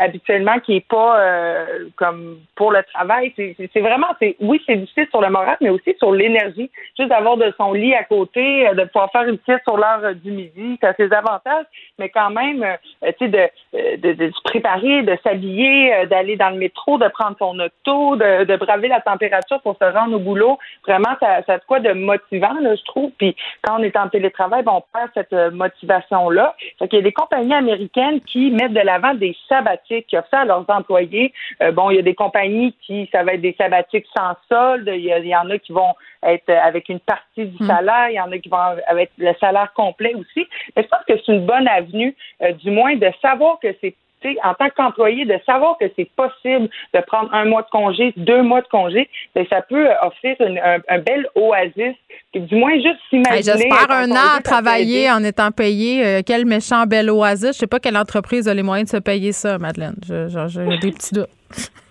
habituellement 0.00 0.58
qui 0.60 0.76
est 0.76 0.88
pas 0.88 1.20
euh, 1.20 1.88
comme 1.96 2.38
pour 2.54 2.72
le 2.72 2.82
travail. 2.94 3.32
C'est 3.36 3.80
vraiment, 3.80 4.08
c'est 4.20 4.36
oui, 4.40 4.62
c'est 4.66 4.76
difficile 4.76 5.06
sur 5.10 5.20
le 5.20 5.28
moral, 5.28 5.56
mais 5.60 5.68
aussi 5.68 5.94
sur 5.98 6.12
l'énergie. 6.12 6.70
Juste 6.98 7.10
d'avoir 7.10 7.36
de 7.36 7.52
son 7.58 7.72
lit 7.72 7.94
à 7.94 8.04
côté, 8.04 8.68
de 8.74 8.84
pouvoir 8.84 9.10
faire 9.12 9.28
une 9.28 9.38
pièce 9.38 9.60
sur 9.66 9.76
l'heure 9.76 10.14
du 10.14 10.30
midi, 10.30 10.78
ça 10.80 10.88
a 10.88 10.94
ses 10.94 11.12
avantages, 11.12 11.66
mais 11.98 12.08
quand 12.08 12.30
même, 12.30 12.64
tu 13.02 13.12
sais, 13.18 13.28
de, 13.28 13.96
de, 13.96 14.12
de, 14.12 14.30
se 14.30 14.42
préparer, 14.42 15.02
de 15.02 15.16
s'habiller, 15.22 16.06
d'aller 16.06 16.36
dans 16.36 16.50
le 16.50 16.56
métro, 16.56 16.98
de 16.98 17.08
prendre 17.08 17.36
son 17.38 17.58
auto, 17.58 18.16
de, 18.16 18.44
de 18.44 18.56
braver 18.56 18.88
la 18.88 19.00
température 19.00 19.60
pour 19.62 19.76
se 19.76 19.84
rendre 19.84 20.16
au 20.16 20.18
boulot. 20.18 20.58
Vraiment, 20.86 21.16
ça, 21.20 21.42
ça 21.46 21.54
a 21.54 21.58
quoi 21.58 21.80
de 21.80 21.92
motivant, 21.92 22.54
là, 22.60 22.74
je 22.74 22.84
trouve. 22.84 23.10
Puis 23.18 23.36
quand 23.62 23.78
on 23.78 23.82
est 23.82 23.96
en 23.96 24.08
télétravail, 24.08 24.62
ben, 24.62 24.72
on 24.72 24.82
perd 24.92 25.10
cette 25.14 25.32
euh, 25.32 25.50
motivation-là. 25.66 26.54
il 26.80 26.94
y 26.94 26.98
a 26.98 27.02
des 27.02 27.12
compagnies 27.12 27.54
américaines 27.54 28.20
qui 28.20 28.50
mettent 28.50 28.72
de 28.72 28.80
l'avant 28.80 29.14
des 29.14 29.36
sabbatiques, 29.48 30.06
qui 30.06 30.16
offrent 30.16 30.28
ça 30.30 30.40
à 30.40 30.44
leurs 30.44 30.64
employés. 30.68 31.32
Euh, 31.62 31.72
bon, 31.72 31.90
il 31.90 31.96
y 31.96 31.98
a 31.98 32.02
des 32.02 32.14
compagnies 32.14 32.74
qui, 32.82 33.08
ça 33.12 33.22
va 33.22 33.34
être 33.34 33.40
des 33.40 33.54
sabbatiques 33.58 34.06
sans 34.16 34.34
solde. 34.50 34.90
Il 34.94 35.04
y, 35.04 35.36
en 35.36 35.50
a 35.50 35.58
qui 35.58 35.72
vont 35.72 35.94
être 36.22 36.50
avec 36.50 36.88
une 36.88 37.00
partie 37.00 37.46
du 37.46 37.62
hmm. 37.62 37.66
salaire. 37.66 38.08
Il 38.10 38.14
y 38.14 38.20
en 38.20 38.32
a 38.32 38.38
qui 38.38 38.48
vont 38.48 38.58
avec 38.86 39.10
le 39.18 39.32
salaire 39.40 39.72
complet 39.74 40.14
aussi. 40.14 40.46
Mais 40.74 40.82
je 40.82 40.88
pense 40.88 41.04
que 41.06 41.14
c'est 41.16 41.32
une 41.32 41.46
bonne 41.46 41.68
avenue, 41.68 42.14
euh, 42.42 42.52
du 42.52 42.70
moins, 42.70 42.96
de 42.96 43.10
savoir 43.22 43.58
que 43.60 43.68
c'est 43.80 43.94
en 44.42 44.54
tant 44.54 44.68
qu'employé, 44.70 45.24
de 45.24 45.38
savoir 45.44 45.76
que 45.78 45.86
c'est 45.96 46.08
possible 46.16 46.68
de 46.94 47.00
prendre 47.06 47.32
un 47.32 47.44
mois 47.44 47.62
de 47.62 47.68
congé, 47.70 48.12
deux 48.16 48.42
mois 48.42 48.60
de 48.60 48.68
congé, 48.68 49.08
ben, 49.34 49.46
ça 49.48 49.62
peut 49.62 49.88
offrir 50.02 50.36
un, 50.40 50.98
bel 50.98 51.26
oasis. 51.34 51.94
du 52.34 52.54
moins, 52.56 52.74
juste 52.74 52.98
s'imaginer. 53.10 53.42
J'espère 53.42 53.90
un 53.90 54.10
an 54.10 54.36
à 54.38 54.40
travailler 54.42 55.10
en 55.10 55.22
étant 55.22 55.50
payé. 55.50 56.04
Euh, 56.04 56.20
quel 56.26 56.46
méchant 56.46 56.84
bel 56.86 57.10
oasis. 57.10 57.54
Je 57.54 57.58
sais 57.58 57.66
pas 57.66 57.80
quelle 57.80 57.96
entreprise 57.96 58.48
a 58.48 58.54
les 58.54 58.62
moyens 58.62 58.90
de 58.90 58.96
se 58.96 59.02
payer 59.02 59.32
ça, 59.32 59.58
Madeleine. 59.58 59.96
J'ai 60.06 60.78
des 60.78 60.92
petits 60.92 61.14
doutes. 61.14 61.28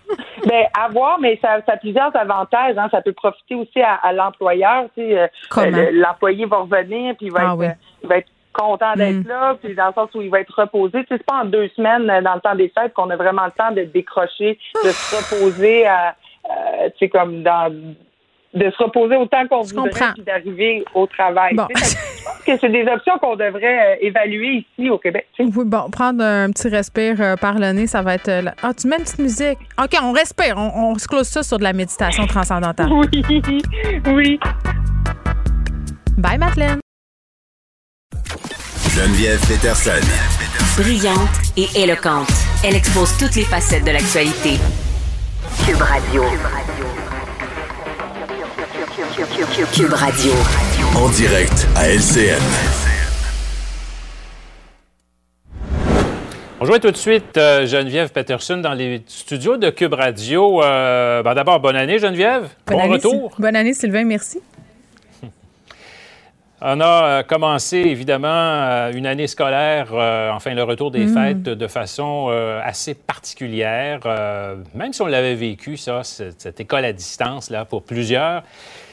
Ben, 0.46 0.66
avoir, 0.80 1.18
mais 1.18 1.36
ça, 1.42 1.58
a 1.66 1.76
plusieurs 1.76 2.14
avantages. 2.14 2.76
Hein. 2.78 2.86
Ça 2.92 3.02
peut 3.02 3.12
profiter 3.12 3.56
aussi 3.56 3.80
à, 3.80 4.12
l'employeur. 4.12 4.84
Tu 4.94 5.00
euh, 5.00 5.26
euh, 5.58 5.90
L'employé 5.92 6.46
va 6.46 6.58
revenir, 6.58 7.16
puis 7.16 7.26
il 7.26 7.32
va, 7.32 7.50
ah 7.50 7.64
être, 7.64 7.76
il 8.04 8.08
va 8.08 8.18
être 8.18 8.28
content 8.56 8.94
d'être 8.94 9.24
mm. 9.24 9.28
là, 9.28 9.56
puis 9.62 9.74
dans 9.74 9.88
le 9.88 9.92
sens 9.92 10.10
où 10.14 10.22
il 10.22 10.30
va 10.30 10.40
être 10.40 10.54
reposé. 10.54 11.04
Tu 11.04 11.08
sais, 11.08 11.16
c'est 11.18 11.26
pas 11.26 11.42
en 11.42 11.44
deux 11.44 11.68
semaines 11.76 12.08
euh, 12.08 12.22
dans 12.22 12.34
le 12.34 12.40
temps 12.40 12.54
des 12.54 12.72
fêtes 12.76 12.94
qu'on 12.94 13.10
a 13.10 13.16
vraiment 13.16 13.44
le 13.44 13.52
temps 13.52 13.72
de 13.72 13.82
décrocher, 13.82 14.58
de 14.84 14.90
se 14.90 15.16
reposer 15.16 15.86
à, 15.86 16.16
euh, 16.48 16.88
tu 16.90 17.06
sais, 17.06 17.08
comme 17.08 17.42
dans 17.42 17.72
de 18.54 18.70
se 18.70 18.82
reposer 18.82 19.16
autant 19.16 19.46
qu'on 19.48 19.60
voudrait 19.60 20.12
puis 20.14 20.22
d'arriver 20.22 20.84
au 20.94 21.06
travail. 21.06 21.54
Bon. 21.54 21.66
je 21.74 21.74
pense 21.74 22.42
que 22.46 22.56
c'est 22.56 22.70
des 22.70 22.86
options 22.90 23.18
qu'on 23.18 23.36
devrait 23.36 23.96
euh, 23.96 23.96
évaluer 24.00 24.64
ici 24.78 24.88
au 24.88 24.96
Québec. 24.96 25.26
Oui, 25.38 25.50
bon, 25.66 25.90
prendre 25.90 26.24
un 26.24 26.50
petit 26.50 26.68
respire 26.68 27.36
par 27.38 27.58
le 27.58 27.72
nez, 27.72 27.86
ça 27.86 28.00
va 28.00 28.14
être. 28.14 28.30
Ah, 28.62 28.72
tu 28.72 28.88
mets 28.88 28.96
une 28.96 29.02
petite 29.02 29.18
musique. 29.18 29.58
OK, 29.78 29.98
on 30.02 30.12
respire. 30.12 30.54
On, 30.56 30.92
on 30.92 30.94
se 30.94 31.06
close 31.06 31.26
ça 31.26 31.42
sur 31.42 31.58
de 31.58 31.64
la 31.64 31.74
méditation 31.74 32.26
transcendantale. 32.26 32.88
Oui, 32.96 33.42
oui. 34.06 34.40
Bye, 36.16 36.38
Madeleine. 36.38 36.80
Geneviève 38.96 39.38
Peterson. 39.46 40.00
Brillante 40.78 41.28
et 41.58 41.66
éloquente, 41.74 42.32
elle 42.64 42.76
expose 42.76 43.14
toutes 43.18 43.36
les 43.36 43.44
facettes 43.44 43.84
de 43.84 43.90
l'actualité. 43.90 44.58
Cube 45.66 45.82
Radio. 45.82 46.22
Cube 49.74 49.92
Radio. 49.92 50.32
En 50.96 51.10
direct 51.10 51.68
à 51.76 51.90
LCN. 51.90 52.40
On 56.58 56.64
joue 56.64 56.78
tout 56.78 56.90
de 56.90 56.96
suite 56.96 57.36
euh, 57.36 57.66
Geneviève 57.66 58.10
Peterson 58.12 58.56
dans 58.56 58.72
les 58.72 59.02
studios 59.08 59.58
de 59.58 59.68
Cube 59.68 59.92
Radio. 59.92 60.62
Euh, 60.62 61.22
ben, 61.22 61.34
d'abord, 61.34 61.60
bonne 61.60 61.76
année 61.76 61.98
Geneviève. 61.98 62.48
bon 62.66 62.88
retour. 62.88 63.34
Bonne 63.38 63.56
année 63.56 63.74
Sylvain, 63.74 64.04
merci. 64.04 64.40
On 66.62 66.80
a 66.80 67.04
euh, 67.04 67.22
commencé 67.22 67.76
évidemment 67.76 68.28
euh, 68.28 68.92
une 68.92 69.06
année 69.06 69.26
scolaire, 69.26 69.88
euh, 69.92 70.30
enfin 70.30 70.54
le 70.54 70.62
retour 70.62 70.90
des 70.90 71.04
mm. 71.04 71.14
fêtes, 71.14 71.42
de 71.42 71.66
façon 71.66 72.28
assez 72.64 72.94
particulière. 72.94 74.00
même 74.74 74.92
si 74.92 75.02
on 75.02 75.06
l'avait 75.06 75.34
vécu, 75.34 75.76
ça, 75.76 76.02
cette 76.02 76.60
école 76.60 76.84
à 76.84 76.92
distance, 76.92 77.50
là, 77.50 77.64
pour 77.64 77.82
plusieurs, 77.82 78.42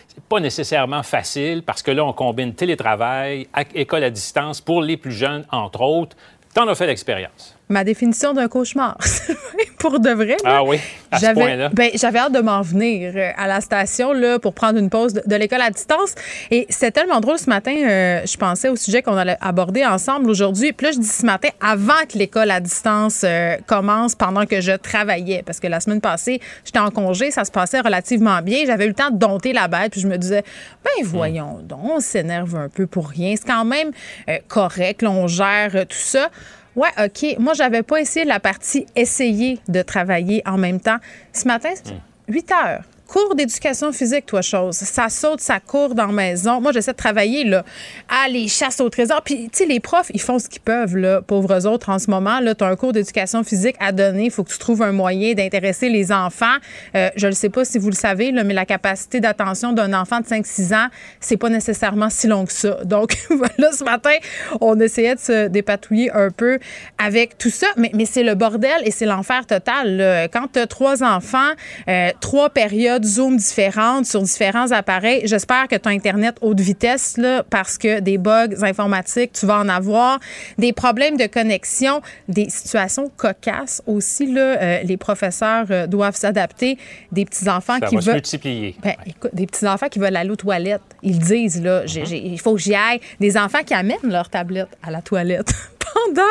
c'est 0.08 0.24
pas 0.26 0.40
nécessairement 0.40 1.04
facile 1.04 1.64
parce 1.64 1.82
que 1.82 1.92
là, 1.92 2.04
on 2.04 2.14
combine 2.14 2.54
télétravail, 2.54 3.48
école 3.74 4.04
à 4.04 4.10
distance 4.10 4.60
pour 4.60 4.82
les 4.82 4.98
plus 4.98 5.14
jeunes, 5.14 5.46
entre 5.50 5.82
autres. 5.82 6.18
T'en 6.54 6.68
as 6.68 6.76
fait 6.76 6.86
l'expérience 6.86 7.58
ma 7.74 7.84
définition 7.84 8.34
d'un 8.34 8.48
cauchemar. 8.48 8.98
pour 9.84 10.00
de 10.00 10.12
vrai. 10.12 10.38
ah 10.46 10.64
oui, 10.64 10.80
à 11.12 11.20
ce 11.20 11.34
point-là. 11.34 11.70
Ben, 11.74 11.90
j'avais 11.96 12.20
hâte 12.20 12.32
de 12.32 12.40
m'en 12.40 12.62
venir 12.62 13.12
euh, 13.16 13.32
à 13.36 13.48
la 13.48 13.60
station 13.60 14.14
là, 14.14 14.40
pour 14.40 14.54
prendre 14.54 14.80
une 14.80 14.90
pause 14.90 15.14
de, 15.14 15.36
l'école 15.36 15.62
à 15.62 15.70
distance. 15.72 16.16
Et 16.52 16.66
c'est 16.70 16.92
tellement 16.92 17.20
drôle 17.20 17.38
ce 17.38 17.50
matin, 17.50 17.76
euh, 17.76 18.22
je 18.26 18.38
pensais 18.38 18.70
au 18.70 18.78
sujet 18.78 19.02
qu'on 19.02 19.18
allait 19.18 19.38
aborder 19.42 19.86
ensemble 19.86 20.30
aujourd'hui. 20.30 20.72
Puis 20.72 20.88
là, 20.88 20.94
je 20.94 21.00
dis 21.00 21.08
ce 21.08 21.26
matin, 21.26 21.50
avant 21.60 22.02
que 22.10 22.18
l'école 22.18 22.50
à 22.50 22.62
distance 22.62 23.24
euh, 23.26 23.58
commence, 23.68 24.16
pendant 24.16 24.46
que 24.46 24.62
je 24.62 24.72
travaillais. 24.72 25.44
Parce 25.46 25.60
que 25.60 25.68
la 25.68 25.82
semaine 25.82 26.00
passée, 26.00 26.40
j'étais 26.64 26.80
en 26.80 26.90
congé, 26.90 27.30
ça 27.32 27.44
se 27.44 27.52
passait 27.52 27.82
relativement 27.82 28.42
bien. 28.42 28.64
J'avais 28.66 28.86
eu 28.86 28.90
le 28.90 28.94
temps 28.94 29.12
de 29.12 29.18
dompter 29.18 29.52
la 29.52 29.68
bête. 29.68 29.92
Puis 29.92 30.00
je 30.00 30.08
me 30.08 30.18
disais, 30.18 30.44
ben 30.86 31.06
voyons 31.06 31.60
donc, 31.62 31.80
on 31.84 32.00
s'énerve 32.00 32.56
un 32.56 32.70
peu 32.70 32.88
pour 32.88 33.10
rien. 33.10 33.36
C'est 33.36 33.48
quand 33.48 33.66
même 33.66 33.92
correct, 34.48 35.02
là, 35.02 35.12
on 35.12 35.28
gère 35.28 35.72
tout 35.72 35.98
ça. 35.98 36.30
Ouais, 36.76 36.90
OK. 36.98 37.38
Moi, 37.40 37.54
j'avais 37.54 37.84
pas 37.84 38.02
essayé 38.02 38.26
la 38.26 38.40
partie 38.40 38.86
essayer 38.96 39.60
de 39.68 39.82
travailler 39.82 40.42
en 40.46 40.58
même 40.58 40.80
temps. 40.80 40.98
Ce 41.32 41.48
matin, 41.48 41.70
8 42.28 42.50
hmm. 42.50 42.54
heures 42.54 42.84
cours 43.14 43.36
d'éducation 43.36 43.92
physique, 43.92 44.26
toi, 44.26 44.42
chose. 44.42 44.76
Ça 44.76 45.08
saute, 45.08 45.40
ça 45.40 45.60
court 45.60 45.94
dans 45.94 46.08
la 46.08 46.14
maison. 46.14 46.60
Moi, 46.60 46.72
j'essaie 46.72 46.94
de 46.94 46.98
travailler, 46.98 47.44
là, 47.44 47.64
à 48.10 48.28
les 48.28 48.48
chasses 48.48 48.82
au 48.82 48.90
trésor. 48.90 49.22
Puis, 49.22 49.50
tu 49.52 49.60
sais, 49.60 49.66
les 49.68 49.80
profs, 49.80 50.10
ils 50.16 50.22
font 50.22 50.40
ce 50.40 50.50
qu'ils 50.50 50.62
peuvent, 50.62 50.98
là, 50.98 51.22
pauvres 51.22 51.68
autres, 51.68 51.90
en 51.90 52.00
ce 52.00 52.10
moment. 52.10 52.40
Là, 52.40 52.56
tu 52.56 52.64
as 52.64 52.68
un 52.68 52.76
cours 52.76 52.92
d'éducation 52.92 53.44
physique 53.44 53.76
à 53.80 53.92
donner. 53.92 54.26
Il 54.26 54.32
faut 54.32 54.44
que 54.44 54.52
tu 54.52 54.58
trouves 54.58 54.82
un 54.82 54.94
moyen 54.94 55.36
d'intéresser 55.36 55.90
les 55.90 56.12
enfants. 56.12 56.56
Euh, 56.96 57.10
je 57.16 57.28
ne 57.28 57.34
sais 57.34 57.50
pas 57.50 57.64
si 57.66 57.78
vous 57.78 57.90
le 57.90 57.96
savez, 57.96 58.32
mais 58.32 58.54
la 58.54 58.66
capacité 58.66 59.20
d'attention 59.20 59.74
d'un 59.74 59.94
enfant 59.94 60.20
de 60.20 60.26
5-6 60.26 60.74
ans, 60.74 60.88
c'est 61.20 61.38
pas 61.38 61.50
nécessairement 61.50 62.10
si 62.10 62.26
long 62.26 62.46
que 62.46 62.54
ça. 62.54 62.80
Donc, 62.84 63.16
voilà, 63.30 63.72
ce 63.74 63.84
matin, 63.84 64.16
on 64.60 64.80
essayait 64.80 65.14
de 65.14 65.20
se 65.20 65.48
dépatouiller 65.50 66.12
un 66.14 66.32
peu 66.32 66.58
avec 66.98 67.38
tout 67.38 67.52
ça. 67.52 67.68
Mais, 67.78 67.92
mais 67.94 68.06
c'est 68.06 68.24
le 68.24 68.34
bordel 68.34 68.82
et 68.86 68.90
c'est 68.92 69.06
l'enfer 69.06 69.46
total. 69.46 70.30
Quand 70.34 70.48
tu 70.52 70.58
as 70.58 70.66
trois 70.66 71.04
enfants, 71.04 71.52
euh, 71.88 72.10
trois 72.20 72.50
périodes 72.50 73.03
Zoom 73.04 73.38
différentes 73.38 74.06
sur 74.06 74.22
différents 74.22 74.72
appareils. 74.72 75.22
J'espère 75.26 75.68
que 75.68 75.76
tu 75.76 75.88
as 75.88 75.92
Internet 75.92 76.38
haute 76.42 76.60
vitesse, 76.60 77.18
là, 77.18 77.44
parce 77.50 77.78
que 77.78 78.00
des 78.00 78.18
bugs 78.18 78.62
informatiques, 78.62 79.34
tu 79.34 79.46
vas 79.46 79.60
en 79.60 79.70
avoir. 79.70 80.20
Des 80.58 80.74
problèmes 80.74 81.18
de 81.18 81.28
connexion, 81.28 82.02
des 82.28 82.50
situations 82.50 83.12
cocasses 83.16 83.82
aussi. 83.86 84.32
Là, 84.32 84.42
euh, 84.42 84.84
les 84.84 84.98
professeurs 84.98 85.66
euh, 85.70 85.88
doivent 85.88 86.16
s'adapter. 86.16 86.78
Des 87.12 87.26
petits-enfants 87.26 87.80
qui 87.80 87.96
veulent. 87.98 88.16
multiplier. 88.16 88.76
Ben, 88.82 88.96
écoute, 89.06 89.32
des 89.34 89.46
petits-enfants 89.46 89.88
qui 89.90 90.00
veulent 90.00 90.16
aller 90.16 90.32
aux 90.32 90.36
toilettes. 90.36 90.82
Ils 91.02 91.20
disent, 91.20 91.62
là, 91.62 91.86
mm-hmm. 91.86 92.14
il 92.14 92.40
faut 92.40 92.54
que 92.54 92.62
j'y 92.62 92.76
aille. 92.76 93.00
Des 93.20 93.38
enfants 93.38 93.64
qui 93.66 93.74
amènent 93.74 93.98
leur 94.04 94.30
tablette 94.30 94.70
à 94.82 94.92
la 94.92 95.02
toilette 95.02 95.54
pendant, 95.94 96.22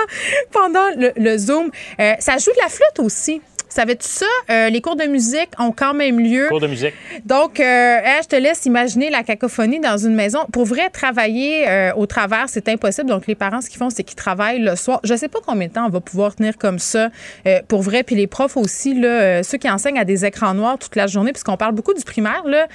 pendant 0.51 1.13
le, 1.17 1.39
Zoom. 1.39 1.71
Euh, 2.01 2.15
ça 2.19 2.39
joue 2.39 2.51
de 2.51 2.63
la 2.63 2.69
flûte 2.69 2.99
aussi. 2.99 3.41
Savais-tu 3.73 4.07
ça? 4.07 4.27
Euh, 4.51 4.69
les 4.69 4.83
cours 4.83 4.97
de 4.97 5.05
musique 5.05 5.49
ont 5.59 5.73
quand 5.73 5.95
même 5.95 6.21
lieu. 6.21 6.47
Cours 6.49 6.61
de 6.61 6.67
musique. 6.67 6.93
Donc, 7.25 7.59
euh, 7.59 8.01
je 8.23 8.29
te 8.29 8.37
laisse 8.37 8.67
imaginer 8.67 9.09
la 9.09 9.23
cacophonie 9.23 9.81
dans 9.81 9.97
une 9.97 10.15
maison. 10.15 10.41
Pour 10.53 10.67
vrai, 10.67 10.91
travailler 10.91 11.67
euh, 11.67 11.91
au 11.97 12.05
travers, 12.05 12.51
c'est 12.51 12.69
impossible. 12.69 13.09
Donc, 13.09 13.27
les 13.27 13.35
parents, 13.35 13.63
ce 13.63 13.71
qu'ils 13.71 13.79
font, 13.79 13.89
c'est 13.89 14.03
qu'ils 14.03 14.17
travaillent 14.17 14.61
le 14.61 14.77
soir. 14.77 15.01
Je 15.05 15.15
sais 15.15 15.29
pas 15.29 15.39
combien 15.47 15.69
de 15.69 15.73
temps 15.73 15.87
on 15.87 15.89
va 15.89 16.01
pouvoir 16.01 16.35
tenir 16.35 16.59
comme 16.59 16.79
ça. 16.79 17.09
pour 17.67 17.81
vrai, 17.81 18.03
puis 18.03 18.15
les 18.15 18.27
profs 18.27 18.59
aussi, 18.59 18.93
là, 18.93 19.43
ceux 19.43 19.57
qui 19.57 19.71
enseignent 19.71 19.99
à 19.99 20.05
des 20.05 20.27
écrans 20.27 20.53
noirs 20.53 20.77
toute 20.77 20.95
la 20.95 21.07
journée, 21.07 21.33
puisqu'on 21.33 21.57
parle 21.57 21.75
beaucoup 21.75 21.95
du 21.95 22.05
primaire, 22.05 22.43
là, 22.47 22.67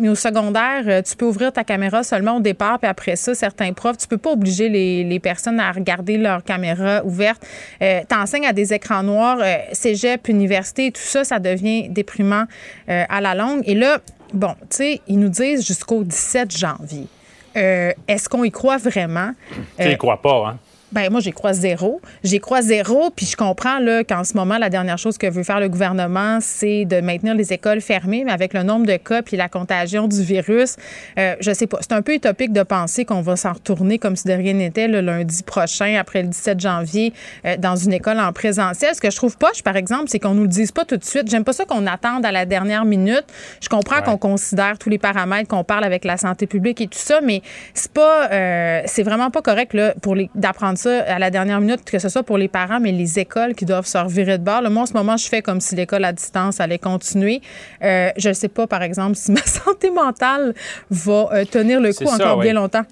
mais 0.00 0.08
au 0.08 0.14
secondaire, 0.14 1.02
tu 1.02 1.14
peux 1.14 1.26
ouvrir 1.26 1.52
ta 1.52 1.62
caméra 1.62 2.02
seulement 2.02 2.38
au 2.38 2.40
départ, 2.40 2.78
puis 2.78 2.88
après 2.88 3.16
ça, 3.16 3.34
certains 3.34 3.74
profs, 3.74 3.98
tu 3.98 4.06
peux 4.06 4.16
pas 4.16 4.30
obliger 4.30 4.70
les, 4.70 5.04
les 5.04 5.20
personnes 5.20 5.60
à 5.60 5.70
regarder 5.70 6.16
leur 6.16 6.42
caméra 6.42 7.04
ouverte. 7.04 7.46
tu 7.80 8.14
enseignes 8.16 8.46
à 8.46 8.54
des 8.54 8.72
écrans 8.72 9.02
noirs, 9.02 9.38
cégep, 9.72 10.28
tout 10.46 11.00
ça, 11.00 11.24
ça 11.24 11.38
devient 11.38 11.88
déprimant 11.88 12.44
euh, 12.88 13.04
à 13.08 13.20
la 13.20 13.34
longue. 13.34 13.62
Et 13.66 13.74
là, 13.74 13.98
bon, 14.32 14.54
tu 14.60 14.76
sais, 14.76 15.00
ils 15.08 15.18
nous 15.18 15.28
disent 15.28 15.66
jusqu'au 15.66 16.04
17 16.04 16.56
janvier. 16.56 17.06
Euh, 17.56 17.92
est-ce 18.06 18.28
qu'on 18.28 18.44
y 18.44 18.50
croit 18.50 18.76
vraiment? 18.76 19.32
Tu 19.78 19.88
n'y 19.88 19.96
crois 19.96 20.20
pas, 20.20 20.48
hein? 20.48 20.58
Ben 20.90 21.10
moi, 21.10 21.20
j'y 21.20 21.32
crois 21.32 21.52
zéro. 21.52 22.00
J'y 22.24 22.40
crois 22.40 22.62
zéro, 22.62 23.10
puis 23.14 23.26
je 23.26 23.36
comprends 23.36 23.78
là 23.78 24.04
qu'en 24.04 24.24
ce 24.24 24.34
moment, 24.34 24.56
la 24.56 24.70
dernière 24.70 24.96
chose 24.96 25.18
que 25.18 25.26
veut 25.26 25.42
faire 25.42 25.60
le 25.60 25.68
gouvernement, 25.68 26.38
c'est 26.40 26.86
de 26.86 27.02
maintenir 27.02 27.34
les 27.34 27.52
écoles 27.52 27.82
fermées, 27.82 28.24
mais 28.24 28.32
avec 28.32 28.54
le 28.54 28.62
nombre 28.62 28.86
de 28.86 28.96
cas 28.96 29.20
puis 29.20 29.36
la 29.36 29.50
contagion 29.50 30.08
du 30.08 30.22
virus, 30.22 30.76
euh, 31.18 31.36
je 31.40 31.52
sais 31.52 31.66
pas. 31.66 31.78
C'est 31.82 31.92
un 31.92 32.00
peu 32.00 32.14
utopique 32.14 32.54
de 32.54 32.62
penser 32.62 33.04
qu'on 33.04 33.20
va 33.20 33.36
s'en 33.36 33.52
retourner 33.52 33.98
comme 33.98 34.16
si 34.16 34.26
de 34.26 34.32
rien 34.32 34.54
n'était 34.54 34.88
le 34.88 35.02
lundi 35.02 35.42
prochain, 35.42 35.96
après 35.98 36.22
le 36.22 36.28
17 36.28 36.58
janvier, 36.58 37.12
euh, 37.44 37.58
dans 37.58 37.76
une 37.76 37.92
école 37.92 38.18
en 38.18 38.32
présentiel. 38.32 38.94
Ce 38.94 39.00
que 39.02 39.10
je 39.10 39.16
trouve 39.16 39.36
poche, 39.36 39.62
par 39.62 39.76
exemple, 39.76 40.04
c'est 40.06 40.18
qu'on 40.18 40.34
nous 40.34 40.42
le 40.42 40.48
dise 40.48 40.72
pas 40.72 40.86
tout 40.86 40.96
de 40.96 41.04
suite. 41.04 41.30
J'aime 41.30 41.44
pas 41.44 41.52
ça 41.52 41.66
qu'on 41.66 41.86
attende 41.86 42.24
à 42.24 42.32
la 42.32 42.46
dernière 42.46 42.86
minute. 42.86 43.24
Je 43.60 43.68
comprends 43.68 44.00
qu'on 44.00 44.16
considère 44.16 44.78
tous 44.78 44.88
les 44.88 44.98
paramètres, 44.98 45.48
qu'on 45.48 45.64
parle 45.64 45.84
avec 45.84 46.06
la 46.06 46.16
santé 46.16 46.46
publique 46.46 46.80
et 46.80 46.86
tout 46.86 46.98
ça, 46.98 47.20
mais 47.20 47.42
c'est 47.74 47.92
pas, 47.92 48.30
euh, 48.32 48.82
c'est 48.86 49.02
vraiment 49.02 49.30
pas 49.30 49.42
correct 49.42 49.74
là 49.74 49.92
pour 50.00 50.14
les 50.14 50.30
d'apprendre 50.34 50.77
ça 50.78 51.02
à 51.02 51.18
la 51.18 51.30
dernière 51.30 51.60
minute, 51.60 51.84
que 51.84 51.98
ce 51.98 52.08
soit 52.08 52.22
pour 52.22 52.38
les 52.38 52.48
parents, 52.48 52.80
mais 52.80 52.92
les 52.92 53.18
écoles 53.18 53.54
qui 53.54 53.64
doivent 53.64 53.86
se 53.86 53.98
revirer 53.98 54.38
de 54.38 54.44
bord. 54.44 54.62
moi, 54.70 54.82
en 54.82 54.86
ce 54.86 54.94
moment, 54.94 55.16
je 55.16 55.28
fais 55.28 55.42
comme 55.42 55.60
si 55.60 55.74
l'école 55.74 56.04
à 56.04 56.12
distance 56.12 56.60
allait 56.60 56.78
continuer. 56.78 57.42
Euh, 57.82 58.10
je 58.16 58.30
ne 58.30 58.34
sais 58.34 58.48
pas, 58.48 58.66
par 58.66 58.82
exemple, 58.82 59.16
si 59.16 59.32
ma 59.32 59.42
santé 59.42 59.90
mentale 59.90 60.54
va 60.90 61.28
euh, 61.32 61.44
tenir 61.44 61.80
le 61.80 61.92
coup 61.92 62.04
encore 62.04 62.38
bien 62.38 62.54
longtemps. 62.54 62.84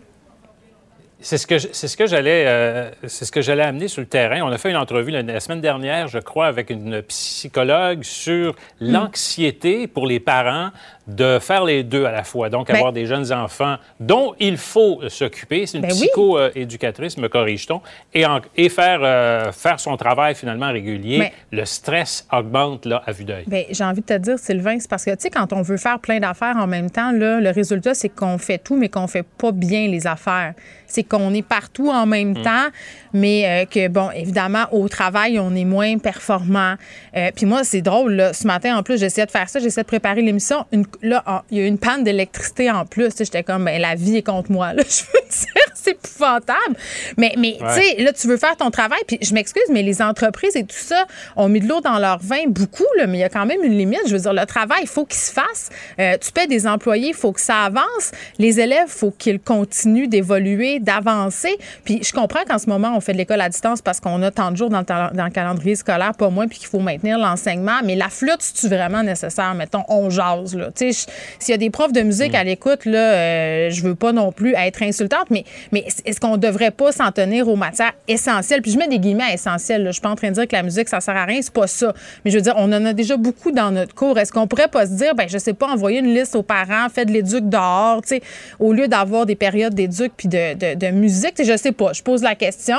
C'est 1.19 1.39
ce 1.39 1.47
que 1.47 1.59
c'est 1.59 1.89
ce 1.89 1.97
que 1.97 2.07
j'allais 2.07 2.45
euh, 2.47 2.91
c'est 3.07 3.25
ce 3.25 3.33
que 3.33 3.41
j'allais 3.41 3.63
amener 3.63 3.89
sur 3.89 4.03
le 4.03 4.07
terrain. 4.07 4.43
On 4.43 4.53
a 4.53 4.59
fait 4.59 4.69
une 4.69 4.77
entrevue 4.77 5.11
la, 5.11 5.41
semaine 5.41 5.63
dernière, 5.63 6.09
je 6.09 6.19
crois, 6.19 6.47
avec 6.47 6.69
une 6.69 7.01
psychologue 7.03 8.03
sur 8.03 8.53
hmm. 8.81 8.93
l'anxiété 8.93 9.87
pour 9.87 10.07
les 10.07 10.21
parents 10.21 10.71
de 11.07 11.39
faire 11.41 11.65
les 11.65 11.85
deux 11.85 12.05
à 12.05 12.13
la 12.13 12.25
fois. 12.25 12.51
Donc, 12.51 12.69
ben 12.69 12.77
avoir 12.77 12.93
des 12.93 13.07
jeunes 13.07 13.33
enfants 13.33 13.77
dont 14.01 14.35
il 14.41 14.57
faut 14.57 15.01
s'occuper. 15.09 15.67
C'est 15.67 15.79
une 15.79 15.83
ben 15.83 15.91
psycho-éducatrice, 15.91 17.17
me 17.17 17.29
corrige-t-on, 17.29 17.81
et, 18.15 18.25
et 18.57 18.69
faire, 18.69 19.01
euh, 19.03 19.53
faire 19.53 19.79
son 19.79 19.97
travail 19.97 20.35
finalement 20.35 20.73
régulier. 20.73 21.33
le 21.53 21.65
stress 21.65 22.27
augmente 22.33 22.87
là, 22.87 23.03
à 23.07 23.13
vue 23.13 23.25
d'œil. 23.25 23.45
Bien, 23.47 23.65
j'ai 23.71 23.85
envie 23.85 24.01
de 24.01 24.07
te 24.07 24.19
dire, 24.19 24.39
Sylvain, 24.39 24.79
c'est 24.81 24.91
parce 24.91 25.05
que, 25.05 25.11
tu 25.13 25.17
sais, 25.21 25.31
quand 25.31 25.53
on 25.53 25.63
veut 25.63 25.77
faire 25.77 25.99
plein 26.01 26.19
d'affaires 26.19 26.57
en 26.57 26.67
même 26.67 26.91
temps, 26.91 27.13
là, 27.13 27.41
le 27.41 27.51
résultat, 27.51 27.95
c'est 27.95 28.09
qu'on 28.09 28.39
fait 28.39 28.59
tout, 28.59 28.77
mais 28.77 28.89
qu'on 28.89 29.07
fait 29.07 29.25
pas 29.25 29.53
bien 29.53 29.89
les 29.89 30.07
affaires. 30.07 30.55
C'est 30.87 31.03
qu'on 31.03 31.35
est 31.35 31.43
partout 31.43 31.91
en 31.91 32.07
même 32.07 32.31
mm. 32.31 32.43
temps, 32.43 32.67
mais 33.13 33.45
euh, 33.47 33.65
que, 33.67 33.89
bon, 33.89 34.11
évidemment, 34.11 34.65
au 34.73 34.89
travail, 34.89 35.39
on 35.39 35.55
est 35.55 35.65
moins 35.65 35.99
performant. 35.99 36.75
Euh, 37.17 37.31
puis 37.35 37.47
moi, 37.47 37.65
c'est 37.65 37.83
drôle, 37.83 38.15
là, 38.15 38.33
ce 38.33 38.47
matin, 38.47 38.77
en 38.77 38.83
plus, 38.83 38.99
j'essayais 38.99 39.27
de 39.27 39.31
faire 39.31 39.49
ça, 39.49 39.59
j'essayais 39.59 39.83
de 39.83 39.89
préparer 39.89 40.23
l'émission. 40.23 40.67
Une, 40.73 40.85
là, 41.03 41.45
il 41.51 41.59
y 41.59 41.61
a 41.61 41.67
une 41.67 41.79
panne 41.79 42.05
d'électricité 42.05 42.71
en 42.71 42.85
plus. 42.85 43.13
J'étais 43.19 43.43
comme, 43.43 43.65
ben, 43.65 43.81
la 43.81 43.95
vie 43.95 44.17
est 44.17 44.23
contre 44.23 44.51
moi. 44.51 44.73
Là, 44.73 44.83
je 44.89 45.03
veux 45.03 45.29
dire, 45.29 45.73
c'est 45.75 45.93
épouvantable. 45.93 46.77
Mais, 47.17 47.35
mais 47.39 47.57
tu 47.59 47.81
sais, 47.81 48.03
là, 48.03 48.13
tu 48.13 48.27
veux 48.27 48.37
faire 48.37 48.57
ton 48.57 48.71
travail. 48.71 49.01
Puis 49.07 49.19
je 49.23 49.35
m'excuse, 49.35 49.65
mais 49.71 49.83
les 49.83 50.03
entreprises 50.03 50.57
et 50.57 50.65
tout 50.65 50.77
ça 50.77 51.07
ont 51.37 51.49
mis 51.49 51.61
de 51.61 51.69
l'eau 51.69 51.81
dans 51.81 51.99
leur 51.99 52.19
vin 52.19 52.45
beaucoup, 52.47 52.87
là, 52.97 53.07
mais 53.07 53.19
il 53.19 53.21
y 53.21 53.25
a 53.25 53.29
quand 53.29 53.47
même 53.47 53.63
une 53.63 53.77
limite. 53.77 54.01
Je 54.07 54.13
veux 54.13 54.21
dire, 54.21 54.33
le 54.33 54.47
travail, 54.47 54.81
il 54.83 54.89
faut 54.89 55.05
qu'il 55.05 55.19
se 55.19 55.33
fasse. 55.33 55.71
Euh, 55.99 56.17
tu 56.19 56.33
paies 56.33 56.47
des 56.47 56.67
employés, 56.67 57.09
il 57.09 57.15
faut 57.15 57.33
que 57.33 57.41
ça 57.41 57.65
avance. 57.65 58.13
Les 58.39 58.61
élèves, 58.61 58.89
il 58.89 58.99
faut 58.99 59.11
qu'ils 59.11 59.41
continuent 59.41 60.09
d'évoluer, 60.09 60.81
d'avancer. 60.81 61.57
Puis 61.85 62.03
je 62.03 62.13
comprends 62.13 62.45
qu'en 62.45 62.59
ce 62.59 62.69
moment, 62.69 62.95
on 62.97 63.01
fait 63.01 63.13
de 63.13 63.19
l'école 63.19 63.41
à 63.41 63.49
distance 63.49 63.83
parce 63.83 64.01
qu'on 64.01 64.23
a 64.23 64.31
tant 64.31 64.51
de 64.51 64.57
jours 64.57 64.71
dans 64.71 64.81
le, 64.81 65.17
dans 65.17 65.25
le 65.25 65.31
calendrier 65.31 65.77
scolaire, 65.77 66.15
pas 66.15 66.31
moins, 66.31 66.49
puis 66.49 66.59
qu'il 66.59 66.69
faut 66.69 66.81
maintenir 66.81 67.19
l'enseignement. 67.19 67.81
Mais 67.85 67.97
la 67.97 68.09
flûte, 68.09 68.41
c'est-tu 68.41 68.69
vraiment 68.69 69.03
nécessaire? 69.03 69.55
Mettons, 69.55 69.85
on 69.89 70.11
jase, 70.11 70.55
là. 70.55 70.71
Tu 70.75 70.86
sais, 70.93 71.11
s'il 71.39 71.53
y 71.53 71.55
a 71.55 71.59
des 71.59 71.71
profs 71.71 71.93
de 71.93 72.03
musique 72.03 72.33
mm. 72.33 72.37
à 72.37 72.45
l'écoute, 72.45 72.85
là, 72.85 72.99
euh, 72.99 73.71
je 73.71 73.83
veux 73.83 73.95
pas 73.95 74.13
non 74.13 74.33
plus 74.33 74.55
être 74.57 74.83
insultante, 74.83 75.31
mais, 75.31 75.45
mais 75.73 75.85
est-ce 76.05 76.21
qu'on 76.21 76.37
devrait 76.37 76.71
pas 76.71 76.93
s'en 76.93 77.13
tenir 77.13 77.49
aux 77.49 77.57
matières 77.57 77.93
essentielles? 78.09 78.63
Puis 78.63 78.73
je 78.73 78.79
mets 78.79 78.89
des 78.89 78.99
guillemets 78.99 79.25
à 79.25 79.35
essentielles. 79.35 79.85
Je 79.87 79.93
suis 79.93 80.01
pas 80.01 80.11
en 80.11 80.17
train 80.17 80.29
de 80.29 80.35
dire 80.35 80.47
que 80.47 80.55
la 80.55 80.63
musique, 80.63 80.89
ça 80.89 81.01
sert 81.01 81.17
à 81.17 81.25
rien. 81.25 81.41
C'est 81.43 81.53
pas 81.53 81.67
ça. 81.67 81.95
Mais 82.25 82.31
je 82.31 82.37
veux 82.37 82.43
dire, 82.43 82.55
on 82.57 82.73
en 82.73 82.85
a 82.85 82.93
déjà 82.93 83.17
beaucoup 83.17 83.53
dans 83.53 83.71
notre 83.71 83.95
cours. 83.95 84.19
Est-ce 84.19 84.33
qu'on 84.33 84.47
pourrait 84.47 84.69
pas 84.69 84.87
se 84.87 84.93
dire, 84.93 85.15
ben 85.15 85.29
je 85.29 85.39
sais 85.39 85.55
pas, 85.55 85.67
envoyer 85.67 86.01
une 86.01 86.15
liste 86.15 86.35
aux 86.37 86.43
parents, 86.43 86.89
faites 86.93 87.09
de 87.09 87.13
l'éduc 87.13 87.49
dehors, 87.49 88.03
tu 88.03 88.09
sais, 88.09 88.23
au 88.59 88.73
lieu 88.73 88.89
d'avoir 88.89 89.27
des 89.27 89.37
périodes 89.37 89.75
d'éduc 89.75 90.13
puis 90.17 90.29
de, 90.29 90.55
de, 90.55 90.75
de, 90.75 90.91
musique? 90.91 91.35
Je 91.39 91.57
sais 91.57 91.73
pas. 91.73 91.93
Je 91.93 92.03
pose 92.03 92.23
la 92.23 92.35
question. 92.35 92.79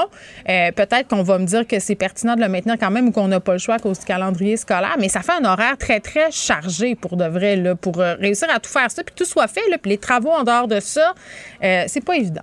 Euh, 0.49 0.71
peut-être 0.71 1.07
qu'on 1.07 1.23
va 1.23 1.39
me 1.39 1.45
dire 1.45 1.67
que 1.67 1.79
c'est 1.79 1.95
pertinent 1.95 2.35
de 2.35 2.41
le 2.41 2.49
maintenir 2.49 2.75
quand 2.79 2.91
même 2.91 3.07
ou 3.07 3.11
qu'on 3.11 3.27
n'a 3.27 3.39
pas 3.39 3.53
le 3.53 3.59
choix 3.59 3.75
à 3.75 3.79
cause 3.79 3.99
du 3.99 4.05
calendrier 4.05 4.57
scolaire, 4.57 4.95
mais 4.99 5.09
ça 5.09 5.21
fait 5.21 5.33
un 5.33 5.45
horaire 5.45 5.77
très, 5.77 5.99
très 5.99 6.31
chargé 6.31 6.95
pour 6.95 7.17
de 7.17 7.25
vrai, 7.25 7.55
là, 7.55 7.75
pour 7.75 7.96
euh, 7.99 8.15
réussir 8.15 8.47
à 8.53 8.59
tout 8.59 8.69
faire 8.69 8.89
ça, 8.89 9.03
puis 9.03 9.13
tout 9.15 9.25
soit 9.25 9.47
fait, 9.47 9.67
là, 9.69 9.77
puis 9.77 9.91
les 9.91 9.97
travaux 9.97 10.31
en 10.31 10.43
dehors 10.43 10.67
de 10.67 10.79
ça, 10.79 11.13
euh, 11.63 11.83
c'est 11.87 12.03
pas 12.03 12.15
évident. 12.15 12.41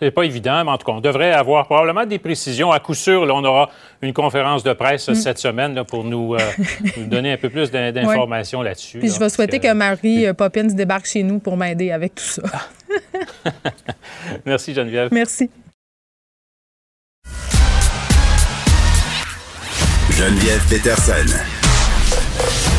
C'est 0.00 0.12
pas 0.12 0.22
évident, 0.22 0.64
mais 0.64 0.70
en 0.70 0.78
tout 0.78 0.86
cas, 0.86 0.92
on 0.92 1.00
devrait 1.00 1.32
avoir 1.32 1.66
probablement 1.66 2.06
des 2.06 2.20
précisions. 2.20 2.70
À 2.70 2.78
coup 2.78 2.94
sûr, 2.94 3.26
là, 3.26 3.34
on 3.34 3.42
aura 3.42 3.68
une 4.00 4.12
conférence 4.12 4.62
de 4.62 4.72
presse 4.72 5.08
mm. 5.08 5.14
cette 5.16 5.38
semaine 5.38 5.74
là, 5.74 5.82
pour 5.82 6.04
nous, 6.04 6.34
euh, 6.34 6.38
nous, 6.96 7.06
donner 7.06 7.32
un 7.32 7.36
peu 7.36 7.50
plus 7.50 7.72
d'informations 7.72 8.62
là-dessus. 8.62 9.00
Puis 9.00 9.10
je 9.10 9.18
vais 9.18 9.28
souhaiter 9.28 9.58
que 9.58 9.72
Marie 9.72 10.32
Poppins 10.34 10.64
débarque 10.64 11.06
chez 11.06 11.24
nous 11.24 11.40
pour 11.40 11.56
m'aider 11.56 11.90
avec 11.90 12.14
tout 12.14 12.22
ça. 12.22 12.42
Merci 14.46 14.72
Geneviève. 14.72 15.08
Merci. 15.10 15.50
Geneviève 20.18 20.66
Peterson. 20.68 21.57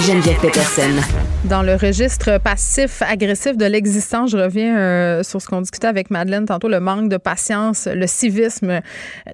Geneviève 0.00 0.38
Peterson. 0.40 0.90
Dans 1.44 1.62
le 1.62 1.76
registre 1.76 2.38
passif-agressif 2.38 3.56
de 3.56 3.64
l'existence, 3.64 4.30
je 4.30 4.36
reviens 4.36 4.76
euh, 4.76 5.22
sur 5.22 5.40
ce 5.40 5.46
qu'on 5.46 5.60
discutait 5.60 5.86
avec 5.86 6.10
Madeleine 6.10 6.46
tantôt, 6.46 6.68
le 6.68 6.80
manque 6.80 7.08
de 7.08 7.16
patience, 7.16 7.86
le 7.86 8.06
civisme. 8.06 8.80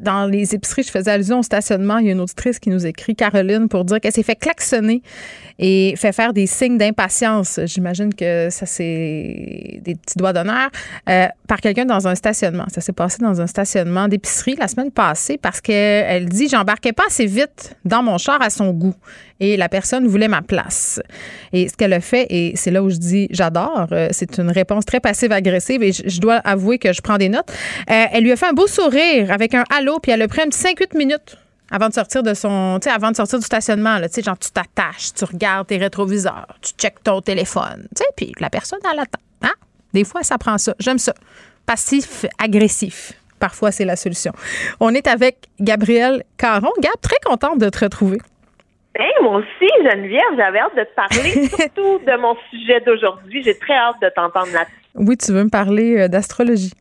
Dans 0.01 0.27
les 0.27 0.55
épiceries, 0.55 0.83
je 0.83 0.91
faisais 0.91 1.11
allusion 1.11 1.41
au 1.41 1.43
stationnement. 1.43 1.99
Il 1.99 2.07
y 2.07 2.09
a 2.11 2.13
une 2.13 2.21
auditrice 2.21 2.59
qui 2.59 2.69
nous 2.71 2.87
écrit, 2.87 3.17
Caroline, 3.17 3.69
pour 3.69 3.85
dire 3.85 4.01
qu'elle 4.01 4.13
s'est 4.13 4.23
fait 4.23 4.37
klaxonner 4.37 5.03
et 5.59 5.95
fait 5.97 6.13
faire 6.13 6.33
des 6.33 6.47
signes 6.47 6.79
d'impatience. 6.79 7.61
J'imagine 7.65 8.15
que 8.15 8.49
ça, 8.51 8.67
c'est 8.67 9.81
des 9.83 9.95
petits 9.95 10.17
doigts 10.17 10.33
d'honneur 10.33 10.71
euh, 11.09 11.27
par 11.49 11.61
quelqu'un 11.61 11.85
dans 11.85 12.07
un 12.07 12.15
stationnement. 12.15 12.67
Ça 12.73 12.81
s'est 12.81 12.93
passé 12.93 13.19
dans 13.21 13.41
un 13.41 13.47
stationnement 13.47 14.09
d'épicerie 14.09 14.57
la 14.59 14.69
semaine 14.69 14.91
passée 14.91 15.39
parce 15.39 15.61
qu'elle 15.61 16.29
dit 16.29 16.49
J'embarquais 16.49 16.93
pas 16.93 17.07
assez 17.07 17.27
vite 17.27 17.77
dans 17.85 18.03
mon 18.03 18.19
char 18.19 18.41
à 18.41 18.51
son 18.51 18.73
goût 18.73 18.95
et 19.41 19.57
la 19.57 19.69
personne 19.69 20.07
voulait 20.07 20.29
ma 20.29 20.43
place. 20.51 21.01
Et 21.53 21.69
ce 21.69 21.75
qu'elle 21.75 21.93
a 21.93 22.01
fait, 22.01 22.27
et 22.29 22.57
c'est 22.57 22.73
là 22.73 22.83
où 22.83 22.91
je 22.91 22.97
dis 22.97 23.29
j'adore, 23.31 23.87
euh, 23.93 24.09
c'est 24.11 24.39
une 24.39 24.51
réponse 24.51 24.85
très 24.85 24.99
passive-agressive 24.99 25.81
et 25.81 25.93
je, 25.93 26.21
dois 26.21 26.39
avouer 26.39 26.79
que 26.79 26.93
je 26.93 27.01
prends 27.01 27.19
des 27.19 27.29
notes. 27.29 27.53
Euh, 27.89 28.05
elle 28.13 28.25
lui 28.25 28.33
a 28.33 28.37
fait 28.37 28.47
un 28.47 28.53
beau 28.53 28.67
sourire 28.67 29.31
avec 29.31 29.55
un 29.55 29.63
halo, 29.71 30.01
puis 30.01 30.11
elle 30.11 30.23
a 30.23 30.29
pris 30.29 30.41
un 30.41 30.49
petit 30.49 30.61
5-8 30.61 30.99
minutes 30.99 31.39
avant 31.71 31.89
de 31.89 31.95
sortir 31.95 32.25
de 32.25 32.35
son, 32.35 32.81
tu 32.83 32.89
sais, 32.89 32.95
avant 32.95 33.13
de 33.13 33.17
sortir 33.17 33.39
du 33.39 33.45
stationnement, 33.45 34.01
tu 34.01 34.09
sais, 34.11 34.23
genre, 34.23 34.37
tu 34.37 34.51
t'attaches, 34.51 35.15
tu 35.15 35.25
regardes 35.25 35.69
tes 35.69 35.77
rétroviseurs, 35.77 36.49
tu 36.61 36.73
checkes 36.77 37.05
ton 37.05 37.21
téléphone, 37.21 37.87
tu 37.95 38.03
puis 38.17 38.33
la 38.41 38.51
personne, 38.51 38.81
elle 38.93 38.99
attend. 38.99 39.21
Hein? 39.43 39.55
Des 39.95 40.03
fois, 40.03 40.25
ça 40.25 40.37
prend 40.37 40.59
ça. 40.59 40.75
J'aime 40.81 40.99
ça. 40.99 41.15
Passif, 41.65 42.27
agressif. 42.39 43.13
Parfois, 43.39 43.71
c'est 43.71 43.85
la 43.85 43.95
solution. 43.95 44.33
On 44.81 44.93
est 44.93 45.07
avec 45.07 45.49
Gabrielle 45.61 46.25
Caron. 46.37 46.73
Gab, 46.81 46.93
très 47.01 47.19
contente 47.25 47.59
de 47.59 47.69
te 47.71 47.79
retrouver. 47.85 48.19
Hey, 48.95 49.13
moi 49.23 49.37
aussi, 49.37 49.71
Geneviève, 49.85 50.23
j'avais 50.37 50.59
hâte 50.59 50.77
de 50.77 50.83
te 50.83 50.95
parler, 50.95 51.47
surtout 51.49 51.99
de 52.05 52.21
mon 52.21 52.37
sujet 52.51 52.81
d'aujourd'hui. 52.81 53.43
J'ai 53.43 53.57
très 53.57 53.75
hâte 53.75 53.97
de 54.03 54.09
t'entendre 54.09 54.53
là-dessus. 54.53 54.75
Oui, 54.95 55.17
tu 55.17 55.33
veux 55.33 55.45
me 55.45 55.51
parler 55.51 56.01
euh, 56.01 56.09
d'astrologie. 56.09 56.73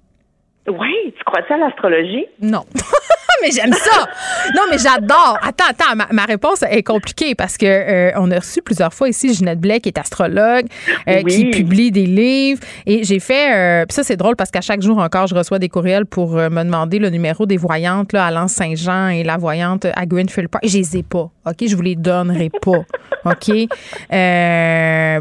Oui, 0.68 1.14
tu 1.18 1.24
crois 1.24 1.42
ça 1.48 1.56
à 1.56 1.58
l'astrologie? 1.58 2.26
Non. 2.42 2.66
mais 3.42 3.52
j'aime 3.52 3.74
ça. 3.74 4.08
Non, 4.56 4.64
mais 4.70 4.78
j'adore. 4.78 5.38
Attends, 5.42 5.66
attends, 5.70 5.96
ma, 6.12 6.26
réponse 6.26 6.64
est 6.64 6.84
compliquée 6.84 7.36
parce 7.36 7.58
que 7.58 7.66
euh, 7.66 8.12
on 8.16 8.30
a 8.32 8.40
reçu 8.40 8.62
plusieurs 8.62 8.94
fois 8.94 9.10
ici 9.10 9.34
Ginette 9.34 9.60
Blais, 9.60 9.80
qui 9.80 9.90
est 9.90 9.98
astrologue, 9.98 10.66
euh, 11.08 11.24
qui 11.24 11.46
publie 11.46 11.92
des 11.92 12.06
livres. 12.06 12.62
Et 12.86 13.04
j'ai 13.04 13.20
fait. 13.20 13.54
Euh, 13.54 13.86
puis 13.86 13.96
ça, 13.96 14.04
c'est 14.04 14.18
drôle 14.18 14.36
parce 14.36 14.52
qu'à 14.52 14.62
chaque 14.62 14.82
jour 14.82 14.98
encore, 14.98 15.28
je 15.28 15.36
reçois 15.36 15.60
des 15.60 15.70
courriels 15.70 16.06
pour 16.06 16.34
me 16.34 16.64
demander 16.64 17.00
le 17.00 17.10
numéro 17.10 17.46
des 17.46 17.58
voyantes 17.58 18.14
là, 18.14 18.26
à 18.26 18.32
l'Anse 18.32 18.54
Saint-Jean 18.54 19.10
et 19.10 19.24
la 19.24 19.38
voyante 19.38 19.86
à 19.86 20.06
Greenfield 20.06 20.50
Park. 20.50 20.64
Et 20.66 20.70
je 20.70 20.78
les 20.78 20.98
ai 20.98 21.04
pas. 21.04 21.30
OK? 21.46 21.68
Je 21.68 21.76
vous 21.76 21.82
les 21.82 21.96
donnerai 21.96 22.50
pas. 22.62 22.84
OK? 23.26 23.52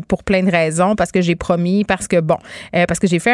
pour 0.09 0.23
plein 0.25 0.43
de 0.43 0.51
raisons. 0.51 0.95
Parce 0.97 1.13
que 1.13 1.21
j'ai 1.21 1.37
promis, 1.37 1.85
parce 1.85 2.09
que, 2.09 2.21
bon, 2.21 2.39
parce 2.73 2.99
que 2.99 3.07
j'ai 3.07 3.19
fait 3.19 3.33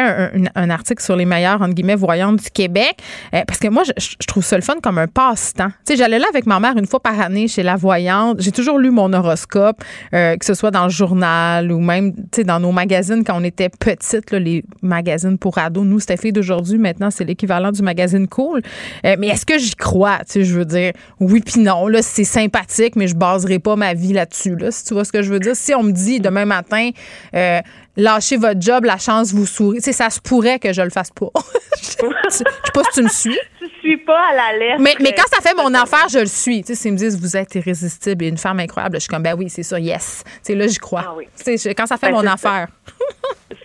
un, 0.55 0.69
article 0.69 1.01
sur 1.03 1.15
les 1.15 1.25
meilleures, 1.25 1.61
entre 1.61 1.73
guillemets, 1.73 1.95
voyantes 1.95 2.41
du 2.43 2.49
Québec. 2.49 2.95
parce 3.31 3.59
que 3.59 3.67
moi, 3.67 3.83
je, 3.83 3.91
je 3.97 4.27
trouve 4.27 4.43
ça 4.43 4.55
le 4.55 4.61
fun 4.61 4.74
comme 4.81 4.97
un 4.97 5.07
passe-temps. 5.07 5.67
Tu 5.67 5.93
sais, 5.93 5.95
j'allais 5.97 6.19
là 6.19 6.25
avec 6.29 6.45
ma 6.45 6.59
mère 6.59 6.77
une 6.77 6.85
fois 6.85 6.99
par 6.99 7.19
année 7.19 7.47
chez 7.47 7.63
la 7.63 7.75
voyante. 7.75 8.41
J'ai 8.41 8.51
toujours 8.51 8.77
lu 8.77 8.91
mon 8.91 9.11
horoscope, 9.13 9.83
euh, 10.13 10.35
que 10.37 10.45
ce 10.45 10.53
soit 10.53 10.71
dans 10.71 10.85
le 10.85 10.89
journal 10.89 11.71
ou 11.71 11.79
même, 11.79 12.13
tu 12.13 12.21
sais, 12.35 12.43
dans 12.43 12.59
nos 12.59 12.71
magazines 12.71 13.23
quand 13.23 13.39
on 13.39 13.43
était 13.43 13.69
petites, 13.69 14.31
là, 14.31 14.39
les 14.39 14.63
magazines 14.81 15.37
pour 15.37 15.57
ados. 15.57 15.85
Nous, 15.85 15.99
c'était 15.99 16.17
fait 16.17 16.31
d'aujourd'hui. 16.31 16.77
Maintenant, 16.77 17.11
c'est 17.11 17.25
l'équivalent 17.25 17.71
du 17.71 17.81
magazine 17.81 18.27
Cool. 18.27 18.61
Euh, 19.05 19.15
mais 19.19 19.27
est-ce 19.27 19.45
que 19.45 19.57
j'y 19.57 19.75
crois? 19.75 20.19
Tu 20.19 20.33
sais, 20.33 20.43
je 20.43 20.57
veux 20.57 20.65
dire, 20.65 20.93
oui 21.19 21.41
puis 21.41 21.61
non. 21.61 21.87
Là, 21.87 22.01
c'est 22.01 22.23
sympathique, 22.23 22.95
mais 22.95 23.07
je 23.07 23.15
baserai 23.15 23.59
pas 23.59 23.75
ma 23.75 23.93
vie 23.93 24.13
là-dessus. 24.13 24.55
Là, 24.55 24.71
si 24.71 24.83
tu 24.85 24.93
vois 24.93 25.05
ce 25.05 25.11
que 25.11 25.21
je 25.21 25.31
veux 25.31 25.39
dire. 25.39 25.55
Si 25.55 25.73
on 25.73 25.83
me 25.83 25.91
dit 25.91 26.19
demain 26.19 26.45
matin, 26.45 26.89
euh, 27.35 27.59
lâchez 27.97 28.37
votre 28.37 28.61
job, 28.61 28.85
la 28.85 28.97
chance 28.97 29.33
vous 29.33 29.45
sourit. 29.45 29.77
Tu 29.77 29.85
sais, 29.85 29.93
ça 29.93 30.09
se 30.09 30.19
pourrait 30.19 30.59
que 30.59 30.73
je 30.73 30.81
le 30.81 30.89
fasse 30.89 31.11
pas. 31.11 31.29
je 31.81 31.85
sais 31.85 32.43
pas 32.73 32.83
si 32.91 32.99
tu 32.99 33.03
me 33.03 33.09
suis. 33.09 33.39
Tu 33.81 33.91
suis 33.91 33.97
pas 33.97 34.19
à 34.31 34.35
la 34.35 34.57
lettre. 34.57 34.81
Mais, 34.81 34.95
mais 34.99 35.13
quand 35.13 35.27
ça 35.31 35.41
fait 35.41 35.55
mon 35.55 35.71
affaire, 35.75 36.07
je 36.09 36.17
le 36.17 36.25
suis. 36.25 36.61
Tu 36.61 36.67
sais, 36.67 36.75
s'ils 36.75 36.93
me 36.93 36.97
disent 36.97 37.19
vous 37.19 37.37
êtes 37.37 37.53
irrésistible 37.53 38.25
et 38.25 38.29
une 38.29 38.37
femme 38.37 38.59
incroyable, 38.59 38.95
je 38.95 39.01
suis 39.01 39.09
comme 39.09 39.21
ben 39.21 39.35
oui, 39.37 39.47
c'est 39.47 39.61
ça, 39.61 39.79
yes. 39.79 40.23
Tu 40.25 40.31
sais, 40.41 40.55
là, 40.55 40.65
j'y 40.65 40.79
crois. 40.79 41.03
Ah 41.05 41.13
oui. 41.15 41.27
Tu 41.37 41.57
sais, 41.57 41.75
quand 41.75 41.85
ça 41.85 41.97
fait 41.97 42.11
Ben, 42.11 42.13
mon 42.13 42.25
affaire. 42.25 42.67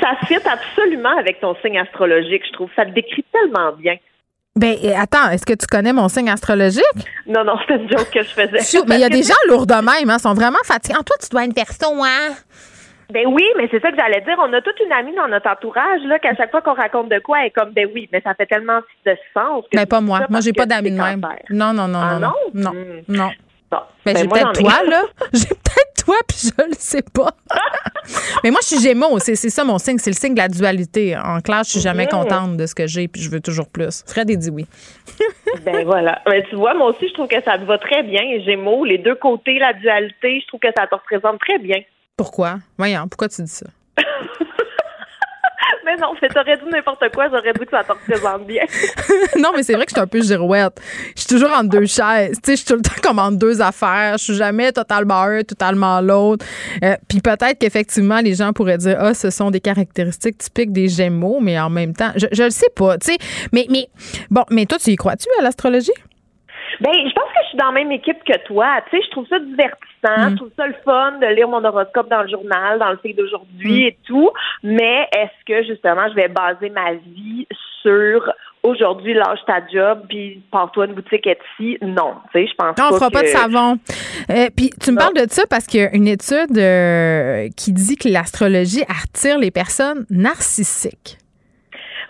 Ça 0.00 0.16
fit 0.26 0.34
absolument 0.34 1.16
avec 1.16 1.40
ton 1.40 1.54
signe 1.62 1.78
astrologique, 1.78 2.42
je 2.48 2.52
trouve. 2.54 2.68
Ça 2.74 2.84
te 2.84 2.90
décrit 2.90 3.24
tellement 3.32 3.72
bien. 3.72 3.96
Ben 4.56 4.74
euh, 4.82 4.94
attends, 4.96 5.30
est-ce 5.30 5.44
que 5.44 5.52
tu 5.52 5.66
connais 5.66 5.92
mon 5.92 6.08
signe 6.08 6.30
astrologique? 6.30 6.82
Non, 7.26 7.44
non, 7.44 7.56
c'était 7.60 7.82
une 7.82 7.90
joke 7.90 8.10
que 8.10 8.22
je 8.22 8.28
faisais. 8.30 8.82
Mais 8.88 8.96
il 8.96 9.00
y 9.02 9.04
a 9.04 9.08
des 9.08 9.22
gens 9.22 9.34
lourds 9.48 9.66
de 9.66 9.74
même, 9.74 10.08
hein, 10.08 10.18
sont 10.18 10.34
vraiment 10.34 10.58
fatigués. 10.64 10.96
toi, 11.04 11.16
tu 11.20 11.28
dois 11.28 11.44
être 11.44 11.54
verso, 11.54 11.92
hein? 12.02 12.34
Ben 13.12 13.26
oui, 13.26 13.44
mais 13.56 13.68
c'est 13.70 13.80
ça 13.80 13.90
que 13.92 13.96
j'allais 13.96 14.20
dire. 14.22 14.34
On 14.38 14.52
a 14.52 14.60
toute 14.60 14.78
une 14.84 14.92
amie 14.92 15.14
dans 15.14 15.28
notre 15.28 15.48
entourage, 15.48 16.00
là, 16.06 16.18
qu'à 16.18 16.34
chaque 16.34 16.50
fois 16.50 16.60
qu'on 16.60 16.74
raconte 16.74 17.08
de 17.08 17.18
quoi, 17.20 17.40
elle 17.40 17.46
est 17.46 17.50
comme, 17.50 17.70
ben 17.70 17.88
oui, 17.94 18.08
mais 18.12 18.20
ça 18.22 18.34
fait 18.34 18.46
tellement 18.46 18.80
de 19.04 19.16
sens. 19.32 19.64
Que 19.70 19.76
Mais 19.78 19.86
pas 19.86 20.00
moi. 20.00 20.20
Moi, 20.28 20.40
j'ai 20.40 20.52
pas 20.52 20.66
d'amis 20.66 20.90
de 20.90 20.96
même. 20.96 21.20
cancer. 21.20 21.38
Non, 21.50 21.72
non, 21.72 21.86
non, 21.88 22.00
Ah 22.02 22.18
non, 22.18 22.20
non? 22.20 22.32
non, 22.54 22.70
Hmm. 22.72 23.02
non. 23.08 23.30
Bon. 23.70 23.78
Ben, 24.04 24.12
Ben, 24.14 24.16
j'ai 24.18 24.28
peut-être 24.28 24.52
toi, 24.60 24.82
là. 24.88 25.02
J'ai 25.32 25.48
peut-être 25.48 26.04
toi, 26.04 26.14
puis 26.28 26.38
je 26.56 26.64
le 26.68 26.74
sais 26.78 27.02
pas. 27.02 27.30
Mais 28.44 28.50
moi, 28.52 28.60
je 28.62 28.76
suis 28.76 28.80
Gémeaux. 28.80 29.18
C'est 29.18 29.34
ça 29.36 29.64
mon 29.64 29.78
signe. 29.78 29.98
C'est 29.98 30.10
le 30.10 30.14
signe 30.16 30.34
de 30.34 30.38
la 30.40 30.46
dualité. 30.48 31.16
En 31.16 31.40
classe, 31.40 31.66
je 31.66 31.72
suis 31.72 31.80
jamais 31.80 32.04
Mhm. 32.04 32.10
contente 32.10 32.56
de 32.56 32.66
ce 32.66 32.74
que 32.76 32.86
j'ai, 32.86 33.08
puis 33.08 33.20
je 33.22 33.28
veux 33.30 33.40
toujours 33.40 33.68
plus. 33.68 34.04
Fred 34.06 34.28
dit 34.30 34.50
oui. 34.50 34.66
Ben 35.64 35.84
voilà. 35.84 36.22
Mais 36.28 36.44
tu 36.44 36.54
vois, 36.54 36.74
moi 36.74 36.88
aussi, 36.90 37.08
je 37.08 37.14
trouve 37.14 37.26
que 37.28 37.42
ça 37.42 37.58
te 37.58 37.64
va 37.64 37.78
très 37.78 38.04
bien, 38.04 38.22
Gémeaux. 38.44 38.84
Les 38.84 38.98
deux 38.98 39.16
côtés, 39.16 39.58
la 39.58 39.72
dualité, 39.72 40.40
je 40.42 40.46
trouve 40.46 40.60
que 40.60 40.68
ça 40.76 40.86
te 40.86 40.94
représente 40.94 41.40
très 41.40 41.58
bien. 41.58 41.78
Pourquoi? 42.16 42.60
Voyons, 42.78 43.06
pourquoi 43.08 43.28
tu 43.28 43.42
dis 43.42 43.50
ça? 43.50 43.66
Mais 45.84 45.96
non, 45.96 46.14
mais 46.20 46.28
t'aurais 46.28 46.56
dit 46.56 46.64
n'importe 46.68 47.04
quoi, 47.14 47.28
j'aurais 47.28 47.52
dit 47.52 47.60
que 47.64 47.70
ça 47.70 47.84
te 47.84 47.92
représente 47.92 48.44
bien. 48.44 48.64
non, 49.38 49.50
mais 49.54 49.62
c'est 49.62 49.74
vrai 49.74 49.84
que 49.84 49.90
je 49.90 49.94
suis 49.94 50.02
un 50.02 50.06
peu 50.08 50.20
girouette. 50.20 50.80
Je 51.14 51.20
suis 51.20 51.28
toujours 51.28 51.52
entre 51.52 51.68
deux 51.68 51.86
chaises. 51.86 52.38
Tu 52.42 52.50
sais, 52.50 52.52
je 52.52 52.56
suis 52.56 52.64
tout 52.64 52.74
le 52.74 52.80
temps 52.82 53.00
comme 53.00 53.20
entre 53.20 53.38
deux 53.38 53.62
affaires. 53.62 54.18
Je 54.18 54.24
suis 54.24 54.34
jamais 54.34 54.72
totalement 54.72 55.22
un, 55.22 55.44
totalement 55.44 56.00
l'autre. 56.00 56.44
Euh, 56.82 56.96
Puis 57.08 57.20
peut-être 57.20 57.58
qu'effectivement, 57.60 58.18
les 58.18 58.34
gens 58.34 58.52
pourraient 58.52 58.78
dire, 58.78 58.96
ah, 58.98 59.14
ce 59.14 59.30
sont 59.30 59.52
des 59.52 59.60
caractéristiques 59.60 60.38
typiques 60.38 60.72
des 60.72 60.88
Gémeaux, 60.88 61.38
mais 61.40 61.56
en 61.60 61.70
même 61.70 61.94
temps, 61.94 62.10
je, 62.16 62.26
je 62.32 62.42
le 62.42 62.50
sais 62.50 62.70
pas. 62.74 62.98
Tu 62.98 63.12
sais, 63.12 63.18
mais 63.52 63.66
mais 63.70 63.88
bon, 64.28 64.42
mais 64.50 64.66
toi, 64.66 64.78
tu 64.78 64.90
y 64.90 64.96
crois-tu 64.96 65.28
à 65.38 65.42
l'astrologie? 65.42 65.92
Ben, 66.80 66.92
je 66.92 67.12
pense 67.14 67.24
que 67.24 67.40
je 67.42 67.48
suis 67.48 67.58
dans 67.58 67.66
la 67.66 67.72
même 67.72 67.92
équipe 67.92 68.22
que 68.24 68.38
toi. 68.46 68.80
Tu 68.90 68.96
sais, 68.96 69.02
je 69.04 69.10
trouve 69.10 69.26
ça 69.28 69.38
divertissant. 69.38 70.30
Je 70.30 70.36
trouve 70.36 70.50
ça 70.56 70.66
le 70.66 70.74
fun 70.84 71.12
de 71.20 71.26
lire 71.34 71.48
mon 71.48 71.64
horoscope 71.64 72.08
dans 72.08 72.22
le 72.22 72.28
journal, 72.28 72.78
dans 72.78 72.90
le 72.90 72.98
fait 72.98 73.12
d'aujourd'hui 73.12 73.86
et 73.86 73.98
tout. 74.06 74.30
Mais 74.62 75.08
est-ce 75.16 75.44
que, 75.46 75.66
justement, 75.66 76.08
je 76.10 76.14
vais 76.14 76.28
baser 76.28 76.70
ma 76.70 76.94
vie 76.94 77.46
sur 77.82 78.32
aujourd'hui, 78.62 79.14
lâche 79.14 79.38
ta 79.46 79.60
job, 79.72 80.02
puis 80.08 80.42
pars-toi 80.50 80.86
une 80.86 80.94
boutique 80.94 81.26
Etsy? 81.26 81.78
Non. 81.80 82.14
Tu 82.32 82.40
sais, 82.40 82.46
je 82.46 82.54
pense 82.56 82.76
Non, 82.78 82.88
on 82.90 82.94
fera 82.94 83.10
pas 83.10 83.22
de 83.22 83.28
savon. 83.28 83.78
Euh, 84.30 84.48
Puis 84.54 84.70
tu 84.82 84.92
me 84.92 84.98
parles 84.98 85.14
de 85.14 85.30
ça 85.30 85.44
parce 85.48 85.66
qu'il 85.66 85.80
y 85.80 85.84
a 85.84 85.94
une 85.94 86.08
étude 86.08 86.58
euh, 86.58 87.48
qui 87.56 87.72
dit 87.72 87.96
que 87.96 88.08
l'astrologie 88.08 88.82
attire 88.82 89.38
les 89.38 89.50
personnes 89.50 90.04
narcissiques. 90.10 91.18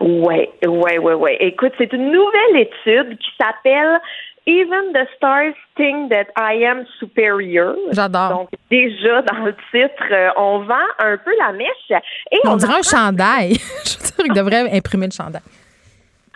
Ouais, 0.01 0.51
ouais, 0.67 0.99
ouais, 0.99 1.15
ouais. 1.15 1.37
Écoute, 1.41 1.73
c'est 1.79 1.93
une 1.93 2.11
nouvelle 2.11 2.57
étude 2.57 3.19
qui 3.19 3.31
s'appelle 3.41 4.01
Even 4.47 4.93
the 4.93 5.07
stars 5.17 5.55
think 5.77 6.11
that 6.11 6.27
I 6.37 6.65
am 6.65 6.87
superior. 7.01 7.75
J'adore. 7.91 8.29
Donc 8.29 8.49
déjà 8.71 9.23
dans 9.23 9.45
le 9.45 9.55
titre, 9.73 10.05
euh, 10.13 10.31
on 10.37 10.61
vend 10.61 10.89
un 11.01 11.17
peu 11.17 11.33
la 11.39 11.53
mèche 11.53 12.03
et 12.31 12.39
On, 12.45 12.53
on, 12.53 12.57
dirait 12.57 12.79
un 12.79 12.83
chandail. 12.83 13.55
je 13.85 13.99
veux 13.99 14.05
dire, 14.05 14.27
il 14.27 14.33
devrait 14.33 14.77
imprimer 14.77 15.07
le 15.07 15.13
chandail. 15.13 15.43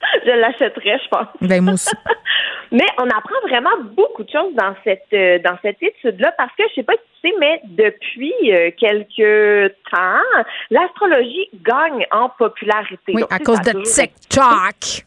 Je 0.25 0.31
l'achèterais, 0.31 0.99
je 1.05 1.09
pense. 1.09 1.27
Ben, 1.41 1.63
moi 1.63 1.75
aussi. 1.75 1.95
Mais 2.73 2.87
on 2.99 3.05
apprend 3.05 3.41
vraiment 3.49 3.77
beaucoup 3.97 4.23
de 4.23 4.31
choses 4.31 4.55
dans 4.55 4.75
cette 4.85 5.03
euh, 5.13 5.39
dans 5.41 5.57
cette 5.61 5.83
étude-là 5.83 6.33
parce 6.39 6.53
que 6.57 6.63
je 6.69 6.75
sais 6.77 6.83
pas 6.85 6.93
si 6.93 7.21
tu 7.21 7.29
sais, 7.29 7.35
mais 7.39 7.61
depuis 7.65 8.33
euh, 8.47 8.71
quelques 8.79 9.75
temps, 9.91 10.45
l'astrologie 10.71 11.49
gagne 11.65 12.07
en 12.13 12.29
popularité. 12.29 13.13
Oui, 13.13 13.23
Donc, 13.23 13.33
à 13.33 13.41
cause 13.41 13.61
de 13.61 13.73
toujours 13.73 13.93
TikTok. 13.93 15.05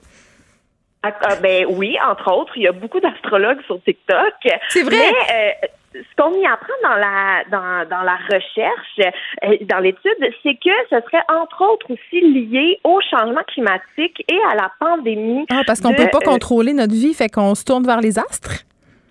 Ah, 1.03 1.11
ah, 1.21 1.35
ben 1.41 1.65
oui, 1.69 1.97
entre 2.09 2.31
autres, 2.31 2.53
il 2.55 2.63
y 2.63 2.67
a 2.67 2.71
beaucoup 2.71 3.01
d'astrologues 3.01 3.61
sur 3.65 3.81
TikTok. 3.83 4.33
C'est 4.69 4.83
vrai. 4.83 4.95
Mais 4.95 5.65
euh, 5.65 5.67
ce 5.95 6.15
qu'on 6.21 6.33
y 6.33 6.45
apprend 6.45 6.73
dans 6.81 6.95
la 6.95 7.43
dans, 7.51 7.89
dans 7.89 8.03
la 8.03 8.15
recherche, 8.15 9.13
euh, 9.43 9.57
dans 9.61 9.79
l'étude, 9.79 10.17
c'est 10.41 10.55
que 10.55 10.71
ce 10.89 10.95
serait 11.01 11.23
entre 11.29 11.61
autres 11.73 11.91
aussi 11.91 12.21
lié 12.21 12.79
au 12.85 12.99
changement 13.01 13.43
climatique 13.47 14.23
et 14.29 14.39
à 14.49 14.55
la 14.55 14.71
pandémie. 14.79 15.45
Ah, 15.51 15.63
parce 15.67 15.81
qu'on 15.81 15.93
peut 15.93 16.07
pas 16.09 16.19
euh, 16.19 16.31
contrôler 16.31 16.73
notre 16.73 16.93
vie, 16.93 17.13
fait 17.13 17.29
qu'on 17.29 17.53
se 17.53 17.65
tourne 17.65 17.85
vers 17.85 17.99
les 17.99 18.17
astres? 18.17 18.63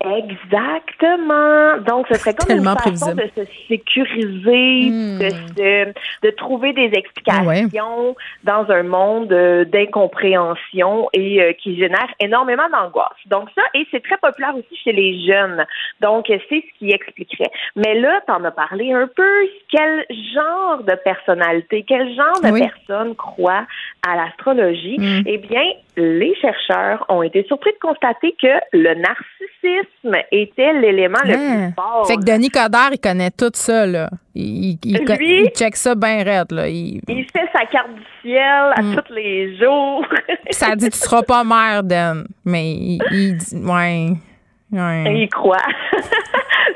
Exactement. 0.03 1.77
Donc, 1.87 2.07
ce 2.09 2.15
serait 2.15 2.33
comme 2.33 2.47
Tellement 2.47 2.71
une 2.85 2.91
façon 2.97 3.15
prévisible. 3.15 3.31
de 3.37 3.45
se 3.45 3.67
sécuriser, 3.67 4.89
Hmm. 4.89 5.19
de, 5.19 5.29
se- 5.29 5.93
de 6.23 6.29
trouver 6.31 6.73
des 6.73 6.91
explications 6.93 8.15
dans 8.43 8.69
un 8.69 8.83
monde 8.83 9.31
euh, 9.31 9.65
d'incompréhension 9.65 11.09
et 11.13 11.41
euh, 11.41 11.53
qui 11.53 11.77
génère 11.77 12.07
énormément 12.19 12.67
d'angoisse. 12.71 13.09
Donc 13.27 13.49
ça, 13.55 13.61
et 13.73 13.85
c'est 13.91 14.03
très 14.03 14.17
populaire 14.17 14.55
aussi 14.55 14.75
chez 14.83 14.91
les 14.91 15.25
jeunes. 15.25 15.65
Donc, 16.01 16.25
c'est 16.27 16.41
ce 16.49 16.77
qui 16.79 16.91
expliquerait. 16.91 17.51
Mais 17.75 17.95
là, 17.99 18.21
tu 18.25 18.31
en 18.33 18.43
as 18.43 18.51
parlé 18.51 18.91
un 18.93 19.07
peu. 19.07 19.23
Quel 19.71 20.05
genre 20.33 20.83
de 20.83 20.95
personnalité, 21.03 21.83
quel 21.87 22.13
genre 22.15 22.41
de 22.43 22.49
Oui. 22.51 22.61
personne 22.61 23.15
croit 23.15 23.65
à 24.07 24.15
l'astrologie? 24.15 24.97
Hmm. 24.99 25.21
Eh 25.25 25.37
bien, 25.37 25.63
les 25.95 26.33
chercheurs 26.41 27.05
ont 27.09 27.21
été 27.23 27.43
surpris 27.43 27.71
de 27.71 27.77
constater 27.79 28.35
que 28.41 28.47
le 28.73 28.93
narcissisme 28.95 30.15
était 30.31 30.73
l'élément 30.73 31.19
le 31.25 31.33
Ah. 31.33 31.37
plus 31.67 31.73
fort. 31.75 32.07
Fait 32.07 32.15
que 32.15 32.23
Denis 32.23 32.49
Coderre, 32.49 32.89
il 32.93 32.99
connaît 32.99 33.31
tout 33.31 33.51
ça, 33.53 33.85
là. 33.85 34.09
Il, 34.35 34.71
il, 34.71 34.79
il 34.83 35.05
co- 35.05 35.13
Lui- 35.13 35.43
il 35.45 35.49
check 35.51 35.75
ça 35.75 35.93
bien 35.95 36.23
raide, 36.23 36.51
là. 36.51 36.67
Il, 36.67 37.01
Il 37.07 37.25
fait 37.31 37.47
sa 37.53 37.65
carte 37.65 37.93
du 37.93 38.01
ciel 38.21 38.71
à 38.75 38.81
Mm. 38.81 38.95
tous 38.95 39.13
les 39.13 39.57
jours. 39.57 40.05
ça 40.51 40.75
dit, 40.75 40.89
tu 40.89 40.97
seras 40.97 41.21
pas 41.23 41.43
mère, 41.43 41.83
Dan. 41.83 42.25
Mais 42.45 42.71
il, 42.71 42.99
il 43.11 43.37
dit, 43.37 43.55
ouais. 43.57 44.09
ouais. 44.71 45.21
Il 45.21 45.29
croit. 45.29 45.57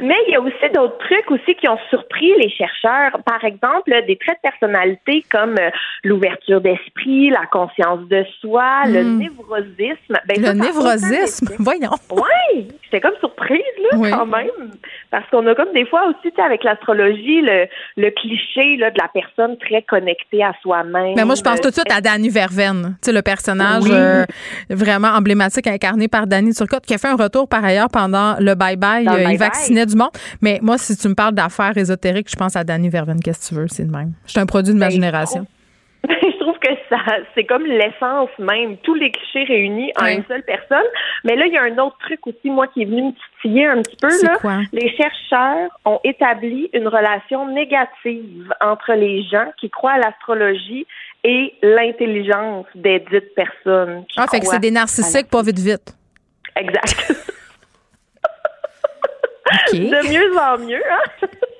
Mais 0.01 0.15
il 0.27 0.33
y 0.33 0.35
a 0.35 0.41
aussi 0.41 0.53
d'autres 0.73 0.97
trucs 0.99 1.29
aussi 1.31 1.55
qui 1.55 1.67
ont 1.67 1.77
surpris 1.89 2.31
les 2.39 2.49
chercheurs. 2.49 3.17
Par 3.25 3.43
exemple, 3.43 3.91
des 4.07 4.17
traits 4.17 4.37
de 4.43 4.49
personnalité 4.49 5.23
comme 5.31 5.55
euh, 5.59 5.69
l'ouverture 6.03 6.61
d'esprit, 6.61 7.29
la 7.29 7.45
conscience 7.51 8.01
de 8.09 8.23
soi, 8.41 8.83
le 8.87 9.03
Mm. 9.03 9.17
névrosisme. 9.19 10.17
Ben, 10.27 10.37
Le 10.39 10.45
ça, 10.45 10.53
névrosisme, 10.53 11.47
voyons. 11.59 11.89
Oui, 12.11 12.67
j'étais 12.83 12.99
comme 13.01 13.15
surprise 13.19 13.61
là 13.91 13.97
Oui. 13.97 14.11
quand 14.11 14.25
même, 14.25 14.71
parce 15.11 15.27
qu'on 15.29 15.45
a 15.47 15.55
comme 15.55 15.71
des 15.73 15.85
fois 15.85 16.07
aussi 16.07 16.29
tu 16.29 16.35
sais, 16.35 16.41
avec 16.41 16.63
l'astrologie 16.63 17.41
le, 17.41 17.65
le 17.97 18.11
cliché 18.11 18.77
là 18.77 18.91
de 18.91 18.97
la 18.99 19.07
personne 19.07 19.57
très 19.57 19.81
connectée 19.81 20.43
à 20.43 20.51
soi-même. 20.61 21.13
Mais 21.15 21.25
moi, 21.25 21.35
je 21.35 21.41
pense 21.41 21.59
tout 21.61 21.69
de 21.69 21.73
suite 21.73 21.91
à 21.91 22.01
Danny 22.01 22.29
Verven, 22.29 22.97
tu 23.01 23.07
sais, 23.07 23.13
le 23.13 23.21
personnage 23.21 23.83
Oui. 23.83 23.91
euh, 23.93 24.25
vraiment 24.69 25.09
emblématique 25.09 25.67
incarné 25.67 26.07
par 26.07 26.27
Danny 26.27 26.53
Turcotte, 26.53 26.85
qui 26.85 26.93
a 26.93 26.97
fait 26.97 27.07
un 27.07 27.15
retour 27.15 27.47
par 27.49 27.63
ailleurs 27.65 27.89
pendant 27.91 28.35
le 28.39 28.53
bye-bye. 28.53 29.31
Il 29.31 29.37
vaccinait 29.39 29.85
du 29.87 29.95
monde. 29.95 30.11
Mais 30.41 30.59
moi, 30.61 30.77
si 30.77 30.95
tu 30.97 31.07
me 31.07 31.15
parles 31.15 31.33
d'affaires 31.33 31.77
ésotériques, 31.77 32.29
je 32.29 32.35
pense 32.35 32.55
à 32.55 32.63
Danny 32.63 32.89
Verven. 32.89 33.19
Qu'est-ce 33.21 33.49
que 33.49 33.55
tu 33.55 33.59
veux? 33.61 33.67
C'est 33.67 33.83
le 33.83 33.89
même. 33.91 34.13
Je 34.25 34.31
suis 34.31 34.39
un 34.39 34.45
produit 34.45 34.73
de 34.73 34.79
ma 34.79 34.87
Ben, 34.87 34.91
génération. 34.91 35.45
je 36.07 36.39
trouve 36.39 36.57
que 36.59 36.69
ça, 36.89 36.97
c'est 37.35 37.43
comme 37.45 37.65
l'essence 37.65 38.29
même, 38.39 38.77
tous 38.77 38.93
les 38.93 39.11
clichés 39.11 39.43
réunis 39.45 39.91
en 39.99 40.05
une 40.05 40.23
seule 40.27 40.43
personne. 40.43 40.85
Mais 41.23 41.35
là, 41.35 41.45
il 41.47 41.53
y 41.53 41.57
a 41.57 41.63
un 41.63 41.77
autre 41.79 41.97
truc 41.99 42.25
aussi, 42.27 42.49
moi, 42.49 42.67
qui 42.67 42.83
est 42.83 42.85
venu 42.85 43.03
me 43.03 43.11
titiller 43.41 43.65
un 43.65 43.81
petit 43.81 43.97
peu. 43.99 44.09
C'est 44.09 44.27
Là. 44.27 44.37
quoi? 44.39 44.59
Les 44.71 44.89
chercheurs 44.95 45.69
ont 45.85 45.99
établi 46.03 46.69
une 46.73 46.87
relation 46.87 47.47
négative 47.51 48.53
entre 48.61 48.93
les 48.93 49.23
gens 49.23 49.51
qui 49.59 49.69
croient 49.69 49.93
à 49.93 49.97
l'astrologie 49.97 50.85
et 51.23 51.53
l'intelligence 51.61 52.65
des 52.75 52.99
dites 53.11 53.33
personnes. 53.35 54.05
Ah, 54.15 54.27
fait 54.29 54.39
que 54.39 54.45
c'est 54.45 54.59
des 54.59 54.71
narcissiques 54.71 55.29
pas 55.29 55.41
vite 55.41 55.59
vite. 55.59 55.97
Exact. 56.55 57.13
OK. 59.73 59.79
De 59.79 60.07
mieux 60.09 60.37
en 60.37 60.57
mieux, 60.57 60.83
hein? 60.91 61.27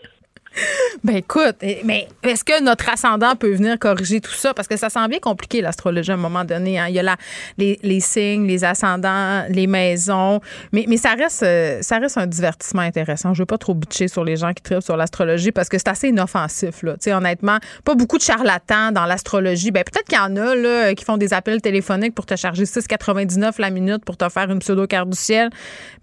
Ben 1.04 1.18
écoute, 1.18 1.58
mais 1.86 2.08
est-ce 2.24 2.44
que 2.44 2.62
notre 2.62 2.90
ascendant 2.90 3.36
peut 3.36 3.54
venir 3.54 3.78
corriger 3.78 4.20
tout 4.20 4.34
ça? 4.34 4.54
Parce 4.54 4.68
que 4.68 4.78
ça 4.78 4.90
semble 4.90 5.10
bien 5.10 5.20
compliqué, 5.20 5.62
l'astrologie, 5.62 6.12
à 6.12 6.16
un 6.16 6.18
moment 6.18 6.44
donné. 6.44 6.80
Hein. 6.80 6.88
Il 6.90 6.96
y 6.96 7.00
a 7.00 7.04
la, 7.04 7.18
les, 7.58 8.00
signes, 8.00 8.48
les 8.48 8.64
ascendants, 8.64 9.44
les 9.50 9.68
maisons. 9.68 10.42
Mais, 10.72 10.86
mais 10.88 10.98
ça, 10.98 11.14
reste, 11.14 11.44
euh, 11.44 11.82
ça 11.82 12.00
reste 12.00 12.18
un 12.18 12.26
divertissement 12.26 12.82
intéressant. 12.82 13.34
Je 13.34 13.44
veux 13.44 13.46
pas 13.46 13.58
trop 13.58 13.74
bitcher 13.74 14.08
sur 14.08 14.24
les 14.24 14.36
gens 14.38 14.54
qui 14.54 14.64
tripent 14.64 14.82
sur 14.82 14.98
l'astrologie 14.98 15.52
parce 15.52 15.70
que 15.70 15.78
c'est 15.78 15.88
assez 15.88 16.10
inoffensif. 16.10 16.84
Là. 16.84 16.96
honnêtement, 17.16 17.58
pas 17.84 17.96
beaucoup 17.96 18.18
de 18.18 18.24
charlatans 18.24 18.92
dans 18.92 19.06
l'astrologie. 19.06 19.72
Ben, 19.72 19.84
peut-être 19.84 20.08
qu'il 20.08 20.18
y 20.18 20.22
en 20.22 20.36
a 20.36 20.56
là, 20.56 20.96
qui 20.96 21.06
font 21.06 21.18
des 21.18 21.34
appels 21.34 21.62
téléphoniques 21.62 22.16
pour 22.16 22.26
te 22.26 22.36
charger 22.36 22.64
6,99 22.64 23.54
la 23.60 23.70
minute 23.70 24.04
pour 24.04 24.18
te 24.18 24.28
faire 24.30 24.50
une 24.52 24.60
pseudo-carte 24.60 25.10
du 25.10 25.18
ciel. 25.18 25.50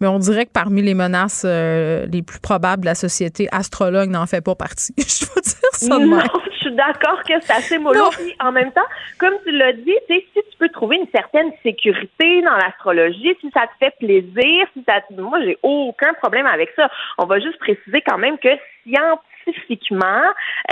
Mais 0.00 0.06
on 0.06 0.18
dirait 0.18 0.46
que 0.46 0.52
parmi 0.52 0.82
les 0.82 0.94
menaces 0.94 1.42
euh, 1.44 2.06
les 2.06 2.22
plus 2.22 2.38
probables 2.38 2.84
la 2.84 2.94
société, 2.94 3.48
astrologue 3.50 4.10
n'en 4.10 4.26
fait 4.26 4.40
pas 4.44 4.54
partie. 4.54 4.94
je 4.98 5.26
veux 5.26 5.40
dire 5.40 5.72
ça 5.72 5.98
Non, 5.98 6.22
je 6.52 6.58
suis 6.58 6.72
d'accord 6.72 7.22
que 7.24 7.32
c'est 7.40 7.52
assez 7.52 7.78
mollo. 7.78 8.10
en 8.40 8.52
même 8.52 8.72
temps, 8.72 8.86
comme 9.18 9.34
tu 9.44 9.50
l'as 9.50 9.72
dit, 9.72 9.94
si 10.08 10.24
tu 10.34 10.58
peux 10.58 10.68
trouver 10.68 10.96
une 10.96 11.08
certaine 11.14 11.50
sécurité 11.62 12.42
dans 12.42 12.56
l'astrologie, 12.56 13.36
si 13.40 13.50
ça 13.52 13.66
te 13.66 13.84
fait 13.84 13.94
plaisir, 13.98 14.66
si 14.74 14.84
ça 14.86 15.00
moi 15.16 15.40
j'ai 15.42 15.58
aucun 15.62 16.14
problème 16.14 16.46
avec 16.46 16.70
ça. 16.76 16.88
On 17.18 17.26
va 17.26 17.40
juste 17.40 17.58
préciser 17.58 18.02
quand 18.06 18.18
même 18.18 18.38
que 18.38 18.48
scientifiquement, 18.86 20.22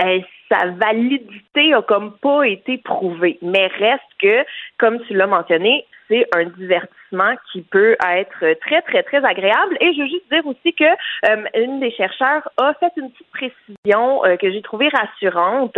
euh, 0.01 0.19
sa 0.49 0.67
validité 0.67 1.73
a 1.73 1.81
comme 1.81 2.17
pas 2.17 2.43
été 2.43 2.77
prouvée. 2.77 3.37
Mais 3.41 3.67
reste 3.67 4.01
que, 4.19 4.45
comme 4.77 4.99
tu 5.05 5.13
l'as 5.13 5.27
mentionné, 5.27 5.85
c'est 6.07 6.25
un 6.35 6.45
divertissement 6.45 7.02
qui 7.51 7.61
peut 7.61 7.95
être 8.07 8.59
très, 8.61 8.81
très, 8.81 9.03
très 9.03 9.23
agréable. 9.23 9.77
Et 9.79 9.93
je 9.93 10.01
veux 10.01 10.07
juste 10.07 10.29
dire 10.31 10.45
aussi 10.45 10.73
que 10.73 10.83
euh, 10.83 11.43
une 11.55 11.79
des 11.79 11.91
chercheurs 11.91 12.47
a 12.57 12.73
fait 12.79 12.91
une 12.97 13.11
petite 13.11 13.31
précision 13.31 14.25
euh, 14.25 14.37
que 14.37 14.51
j'ai 14.51 14.61
trouvée 14.61 14.89
rassurante 14.89 15.75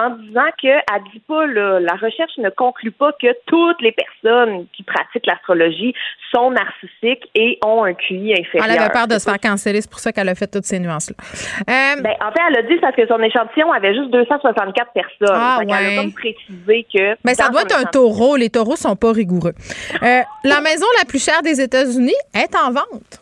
en 0.00 0.10
disant 0.10 0.48
que 0.62 0.68
elle 0.68 1.02
dit 1.12 1.22
pas 1.26 1.46
la 1.46 1.94
recherche 1.94 2.36
ne 2.38 2.50
conclut 2.50 2.90
pas 2.90 3.12
que 3.12 3.28
toutes 3.46 3.80
les 3.80 3.92
personnes 3.92 4.66
qui 4.72 4.82
pratiquent 4.82 5.26
l'astrologie 5.26 5.94
sont 6.34 6.50
narcissiques 6.50 7.28
et 7.34 7.58
ont 7.64 7.84
un 7.84 7.94
QI 7.94 8.32
inférieur. 8.32 8.66
Elle 8.68 8.78
avait 8.78 8.92
peur 8.92 9.06
de 9.06 9.18
se 9.18 9.24
faire 9.24 9.38
canceller, 9.38 9.80
c'est 9.80 9.90
pour 9.90 10.00
ça 10.00 10.12
qu'elle 10.12 10.28
a 10.28 10.34
fait 10.34 10.46
toutes 10.46 10.64
ces 10.64 10.78
nuances-là. 10.78 11.16
Euh, 11.60 12.02
ben, 12.02 12.14
en 12.20 12.32
fait, 12.32 12.40
elle 12.48 12.58
a 12.58 12.62
dit 12.62 12.76
parce 12.80 12.94
que 12.94 13.06
son 13.06 13.20
échantillon 13.20 13.72
avait 13.72 13.94
juste 13.94 14.10
264 14.10 14.92
personnes. 14.92 15.28
Ah, 15.30 15.58
Elle 15.62 15.72
a 15.72 16.02
comme 16.02 16.12
précisé 16.12 16.86
que. 16.92 17.16
Mais 17.24 17.34
ça 17.34 17.48
doit 17.48 17.62
être 17.62 17.76
un 17.76 17.84
taureau. 17.84 18.36
Les 18.36 18.50
taureaux 18.50 18.76
sont 18.76 18.96
pas 18.96 19.12
rigoureux. 19.12 19.54
Euh, 20.02 20.20
la 20.44 20.60
maison 20.60 20.77
la 20.98 21.04
plus 21.04 21.22
chère 21.22 21.42
des 21.42 21.60
États-Unis 21.60 22.14
est 22.34 22.54
en 22.56 22.70
vente. 22.70 23.20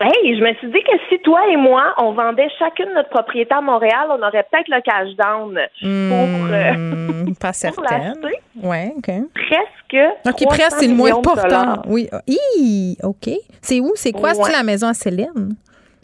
Hey, 0.00 0.36
je 0.36 0.42
me 0.42 0.52
suis 0.54 0.66
dit 0.66 0.82
que 0.82 0.98
si 1.08 1.18
toi 1.20 1.40
et 1.48 1.56
moi, 1.56 1.94
on 1.98 2.12
vendait 2.12 2.48
chacune 2.58 2.92
notre 2.92 3.10
propriété 3.10 3.54
à 3.54 3.60
Montréal, 3.60 4.08
on 4.08 4.20
aurait 4.20 4.44
peut-être 4.50 4.66
le 4.68 4.80
cash 4.80 5.14
down 5.16 5.54
pour, 5.80 6.52
euh, 6.52 6.72
hmm, 6.72 7.34
pas 7.36 7.52
certaine. 7.52 8.14
Ouais, 8.60 8.92
ok. 8.96 9.10
Presque. 9.32 10.04
Ok, 10.26 10.48
presque, 10.48 10.78
c'est 10.80 10.88
le 10.88 10.94
moins 10.94 11.16
important. 11.16 11.82
Oui. 11.86 12.08
Hi, 12.26 12.96
ok. 13.04 13.30
C'est 13.60 13.78
où? 13.78 13.92
C'est 13.94 14.10
quoi? 14.10 14.34
C'est 14.34 14.50
la 14.50 14.64
maison 14.64 14.88
à 14.88 14.94
Céline? 14.94 15.54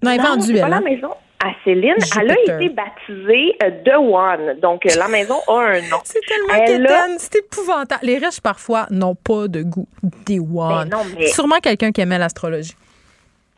Non, 0.01 0.11
elle 0.13 0.21
est 0.21 0.23
vendue, 0.23 0.55
elle. 0.55 0.61
Pas 0.61 0.69
la 0.69 0.77
hein? 0.77 0.81
maison 0.81 1.11
à 1.41 1.51
Céline. 1.65 1.95
Elle 2.21 2.31
a 2.31 2.41
été 2.41 2.69
baptisée 2.71 3.57
euh, 3.63 3.71
The 3.85 3.97
One. 3.97 4.61
Donc, 4.61 4.87
euh, 4.87 4.95
la 4.97 5.09
maison 5.09 5.37
a 5.47 5.53
un 5.53 5.81
nom. 5.83 5.99
C'est 6.05 6.21
tellement 6.27 7.17
C'est 7.19 7.37
épouvantable. 7.37 8.01
Les 8.03 8.19
riches, 8.19 8.41
parfois, 8.41 8.87
n'ont 8.91 9.15
pas 9.15 9.49
de 9.49 9.63
goût. 9.63 9.89
The 10.27 10.39
One. 10.55 10.91
Ben 10.91 11.27
Sûrement 11.27 11.59
quelqu'un 11.61 11.93
qui 11.93 12.01
aimait 12.01 12.19
l'astrologie. 12.19 12.75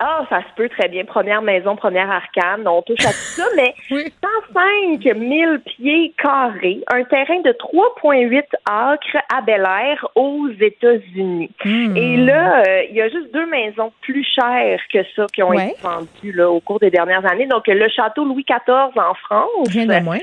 Ah, 0.03 0.25
ça 0.31 0.41
se 0.41 0.55
peut 0.57 0.71
très 0.71 0.89
bien. 0.89 1.05
Première 1.05 1.43
maison, 1.43 1.77
première 1.77 2.11
arcane. 2.11 2.67
On 2.67 2.81
touche 2.81 3.05
à 3.05 3.11
tout 3.11 3.43
ça, 3.43 3.45
mais 3.57 3.75
105 3.91 5.03
000 5.03 5.59
pieds 5.67 6.15
carrés, 6.17 6.81
un 6.91 7.05
terrain 7.05 7.41
de 7.43 7.51
3,8 7.51 8.43
acres 8.65 9.19
à 9.31 9.43
Bel 9.43 9.61
Air 9.61 10.09
aux 10.15 10.49
États-Unis. 10.59 11.51
Hmm. 11.65 11.97
Et 11.97 12.17
là, 12.17 12.63
euh, 12.67 12.83
il 12.89 12.97
y 12.97 13.03
a 13.03 13.11
juste 13.11 13.31
deux 13.35 13.47
maisons 13.47 13.93
plus 14.01 14.25
chères 14.25 14.81
que 14.91 15.01
ça 15.15 15.27
qui 15.35 15.43
ont 15.43 15.53
été 15.53 15.77
vendues 15.83 16.33
là, 16.33 16.51
au 16.51 16.61
cours 16.61 16.81
des 16.81 16.91
dernières 16.91 17.31
années. 17.31 17.47
Donc, 17.47 17.67
le 17.67 17.89
château 17.91 18.25
Louis 18.25 18.47
XIV 18.49 18.99
en 18.99 19.15
France. 19.15 19.69
Rien 19.71 19.85
de 19.85 20.03
moins 20.03 20.19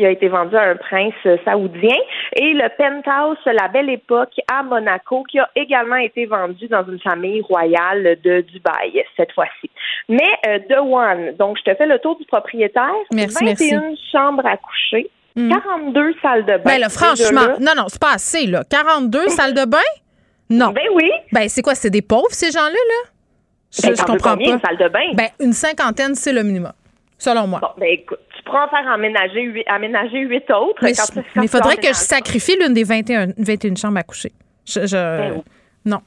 qui 0.00 0.06
a 0.06 0.10
été 0.10 0.28
vendu 0.28 0.56
à 0.56 0.62
un 0.62 0.76
prince 0.76 1.12
saoudien, 1.44 1.96
et 2.34 2.54
le 2.54 2.68
penthouse 2.78 3.36
La 3.44 3.68
Belle 3.68 3.90
Époque 3.90 4.32
à 4.50 4.62
Monaco, 4.62 5.24
qui 5.24 5.38
a 5.38 5.50
également 5.54 5.96
été 5.96 6.24
vendu 6.24 6.68
dans 6.68 6.86
une 6.86 6.98
famille 7.00 7.42
royale 7.42 8.16
de 8.24 8.40
Dubaï 8.40 9.04
cette 9.14 9.30
fois-ci. 9.32 9.70
Mais 10.08 10.30
euh, 10.46 10.58
The 10.70 10.78
One, 10.78 11.36
donc 11.36 11.58
je 11.58 11.70
te 11.70 11.76
fais 11.76 11.84
le 11.84 11.98
tour 11.98 12.16
du 12.16 12.24
propriétaire. 12.24 12.94
Merci, 13.12 13.44
21 13.44 13.92
chambres 14.10 14.46
à 14.46 14.56
coucher, 14.56 15.10
42 15.36 16.00
hmm. 16.00 16.14
salles 16.22 16.46
de 16.46 16.56
bain. 16.56 16.62
Ben 16.64 16.80
là, 16.80 16.88
franchement, 16.88 17.56
non, 17.60 17.72
non, 17.76 17.84
c'est 17.88 18.00
pas 18.00 18.14
assez, 18.14 18.46
là. 18.46 18.64
42 18.70 19.28
salles 19.28 19.52
de 19.52 19.66
bain? 19.66 19.78
Non. 20.48 20.70
Ben 20.70 20.88
oui. 20.94 21.10
Ben 21.30 21.46
c'est 21.50 21.60
quoi, 21.60 21.74
c'est 21.74 21.90
des 21.90 22.00
pauvres, 22.00 22.30
ces 22.30 22.50
gens-là, 22.50 22.70
là? 22.70 23.10
Je, 23.70 23.82
ben, 23.82 23.94
comprends 23.96 24.38
pas. 24.38 24.44
Une 24.44 24.60
salle 24.60 24.78
de 24.78 24.88
bain? 24.88 25.12
Ben, 25.12 25.28
une 25.40 25.52
cinquantaine, 25.52 26.14
c'est 26.14 26.32
le 26.32 26.42
minimum, 26.42 26.72
selon 27.20 27.46
moi. 27.46 27.60
Bon, 27.60 27.68
ben 27.78 27.88
écoute, 27.90 28.18
pourras 28.50 28.66
en 28.66 28.68
faire 28.68 28.88
aménager 28.88 29.42
huit, 29.42 29.64
aménager 29.66 30.20
huit 30.20 30.50
autres. 30.50 30.82
Mais 30.82 30.92
il 31.42 31.48
faudrait 31.48 31.76
que 31.76 31.88
je 31.88 31.94
sacrifie 31.94 32.56
l'une 32.60 32.74
des 32.74 32.84
21, 32.84 33.28
21 33.38 33.76
chambres 33.76 33.98
à 33.98 34.02
coucher. 34.02 34.32
Je, 34.66 34.90
ben 34.90 35.42
non. 35.84 36.00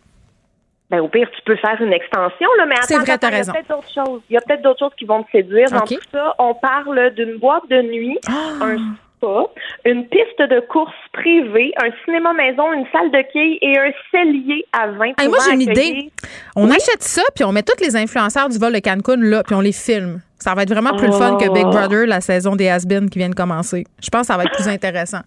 Ben, 0.90 1.00
au 1.00 1.08
pire, 1.08 1.28
tu 1.36 1.42
peux 1.44 1.56
faire 1.56 1.82
une 1.82 1.94
extension, 1.94 2.48
là, 2.58 2.66
mais 2.68 2.76
attends, 2.76 3.00
vrai, 3.00 3.14
attends, 3.14 3.30
il 3.30 3.38
y 3.38 3.40
a 3.40 3.46
peut-être 3.46 3.70
d'autres 3.70 3.94
choses. 3.94 4.22
Il 4.30 4.34
y 4.34 4.38
a 4.38 4.42
peut-être 4.42 4.62
d'autres 4.62 4.80
choses 4.80 4.96
qui 4.98 5.06
vont 5.06 5.24
te 5.24 5.32
séduire. 5.32 5.68
Dans 5.72 5.80
tout 5.82 5.96
ça, 6.12 6.36
on 6.38 6.54
parle 6.54 7.12
d'une 7.16 7.38
boîte 7.38 7.68
de 7.70 7.82
nuit, 7.82 8.20
ah! 8.28 8.64
un 8.64 8.78
spa, 9.18 9.46
une 9.86 10.08
piste 10.08 10.40
de 10.40 10.60
course 10.68 10.94
privée, 11.14 11.74
un 11.82 11.90
cinéma 12.06 12.34
maison, 12.34 12.72
une 12.74 12.86
salle 12.92 13.10
de 13.10 13.24
quilles 13.32 13.58
et 13.62 13.80
un 13.80 13.92
cellier 14.12 14.66
à 14.72 14.88
vin. 14.88 15.14
moi, 15.28 15.40
j'ai 15.48 15.54
une 15.54 15.62
idée. 15.62 16.12
On 16.56 16.70
achète 16.70 17.02
ça, 17.02 17.24
puis 17.34 17.44
on 17.44 17.52
met 17.52 17.64
tous 17.64 17.84
les 17.84 17.96
influenceurs 17.96 18.50
du 18.50 18.60
vol 18.60 18.74
de 18.74 18.80
Cancun 18.80 19.18
là, 19.18 19.42
puis 19.44 19.56
on 19.56 19.62
les 19.62 19.72
filme. 19.72 20.22
Ça 20.44 20.54
va 20.54 20.64
être 20.64 20.74
vraiment 20.74 20.94
plus 20.98 21.08
le 21.08 21.14
fun 21.14 21.38
que 21.38 21.50
Big 21.54 21.64
oh. 21.66 21.70
Brother, 21.70 22.06
la 22.06 22.20
saison 22.20 22.58
des 22.58 22.68
has 22.68 22.86
qui 22.86 23.18
vient 23.18 23.30
de 23.30 23.34
commencer. 23.34 23.86
Je 24.04 24.10
pense 24.10 24.24
que 24.24 24.28
ça 24.28 24.36
va 24.36 24.44
être 24.44 24.52
plus 24.52 24.68
intéressant. 24.68 25.22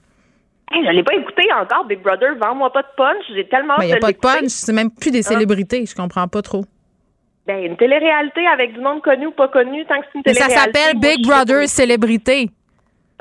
je 0.70 0.90
l'ai 0.90 1.02
pas 1.02 1.14
écouté 1.14 1.44
encore, 1.58 1.86
Big 1.86 2.02
Brother. 2.02 2.34
Vends-moi 2.38 2.70
pas 2.70 2.82
de 2.82 2.88
punch. 2.94 3.24
J'ai 3.34 3.48
tellement 3.48 3.76
Il 3.80 3.86
n'y 3.86 3.94
a 3.94 3.96
pas 3.96 4.12
de 4.12 4.18
punch. 4.18 4.48
C'est 4.48 4.74
même 4.74 4.90
plus 4.90 5.10
des 5.10 5.26
ah. 5.26 5.30
célébrités. 5.30 5.86
Je 5.86 5.94
comprends 5.94 6.28
pas 6.28 6.42
trop. 6.42 6.66
Ben, 7.46 7.64
une 7.64 7.78
télé-réalité 7.78 8.46
avec 8.46 8.74
du 8.74 8.80
monde 8.80 9.00
connu 9.00 9.28
ou 9.28 9.30
pas 9.30 9.48
connu, 9.48 9.86
tant 9.86 9.98
que 10.00 10.06
c'est 10.12 10.18
une 10.18 10.22
télé-réalité. 10.22 10.54
Ça 10.54 10.64
s'appelle 10.64 11.00
Big 11.00 11.26
Brother 11.26 11.66
Célébrité. 11.66 12.50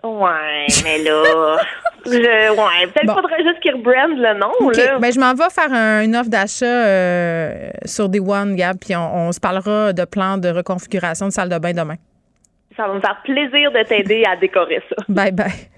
Ouais, 0.06 0.68
mais 0.84 0.99
là, 0.99 1.57
je, 2.06 2.52
ouais, 2.52 2.88
peut-être 2.94 3.14
faudrait 3.14 3.44
juste 3.44 3.60
qu'ils 3.60 3.73
rebrandent 3.73 4.19
le 4.19 4.38
nom. 4.38 4.69
Là. 4.69 4.99
Ben, 4.99 5.11
je 5.11 5.19
m'en 5.19 5.34
vais 5.34 5.49
faire 5.49 5.72
une 6.03 6.15
offre 6.15 6.30
d'achat 6.30 6.65
euh, 6.65 7.69
sur 7.86 8.07
des 8.07 8.19
One, 8.19 8.56
Gab, 8.56 8.77
puis 8.80 8.95
on, 8.95 9.32
se 9.32 9.40
parlera 9.40 9.94
de 9.94 10.06
plans 10.06 10.38
de 10.38 10.49
reconfiguration 10.49 11.27
de 11.27 11.32
salle 11.32 11.49
de 11.49 11.57
bain 11.57 11.73
demain. 11.73 11.95
Ça 12.77 12.88
va 12.88 12.94
me 12.94 12.99
faire 12.99 13.19
plaisir 13.23 13.72
de 13.72 13.84
t'aider 13.84 14.23
à 14.30 14.36
décorer 14.36 14.82
ça. 14.90 14.95
Bye 15.10 15.32
bye. 15.32 15.69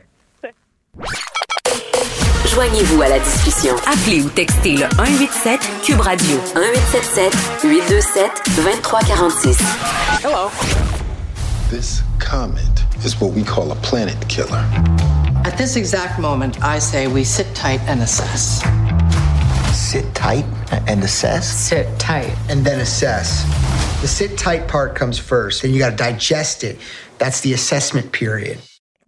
Joignez-vous 2.53 3.01
à 3.01 3.09
la 3.09 3.19
discussion. 3.19 3.75
Appelez 3.85 4.23
ou 4.23 4.29
textez 4.29 4.73
le 4.73 4.89
187 4.97 5.59
Cube 5.85 6.01
Radio 6.01 6.37
1877 6.55 7.63
827 7.63 8.31
2346. 8.57 9.59
Hello. 10.23 10.49
This 11.69 12.03
comment 12.19 12.86
is 13.07 13.21
what 13.21 13.31
we 13.31 13.41
call 13.41 13.71
a 13.71 13.75
planet 13.75 14.27
killer. 14.27 14.59
At 15.45 15.57
this 15.57 15.77
exact 15.77 16.19
moment, 16.19 16.61
I 16.61 16.77
say 16.77 17.07
we 17.07 17.23
sit 17.23 17.55
tight 17.55 17.79
and 17.87 18.01
assess. 18.01 18.61
Sit 19.73 20.13
tight 20.13 20.43
and 20.87 21.01
assess? 21.01 21.47
Sit 21.47 21.87
tight. 21.97 22.35
And 22.49 22.65
then 22.65 22.81
assess. 22.81 23.45
The 24.01 24.09
sit 24.09 24.37
tight 24.37 24.67
part 24.67 24.93
comes 24.95 25.17
first, 25.17 25.63
and 25.63 25.73
you 25.73 25.79
got 25.79 25.91
to 25.91 25.95
digest 25.95 26.65
it. 26.65 26.77
That's 27.17 27.39
the 27.39 27.53
assessment 27.53 28.11
period. 28.11 28.59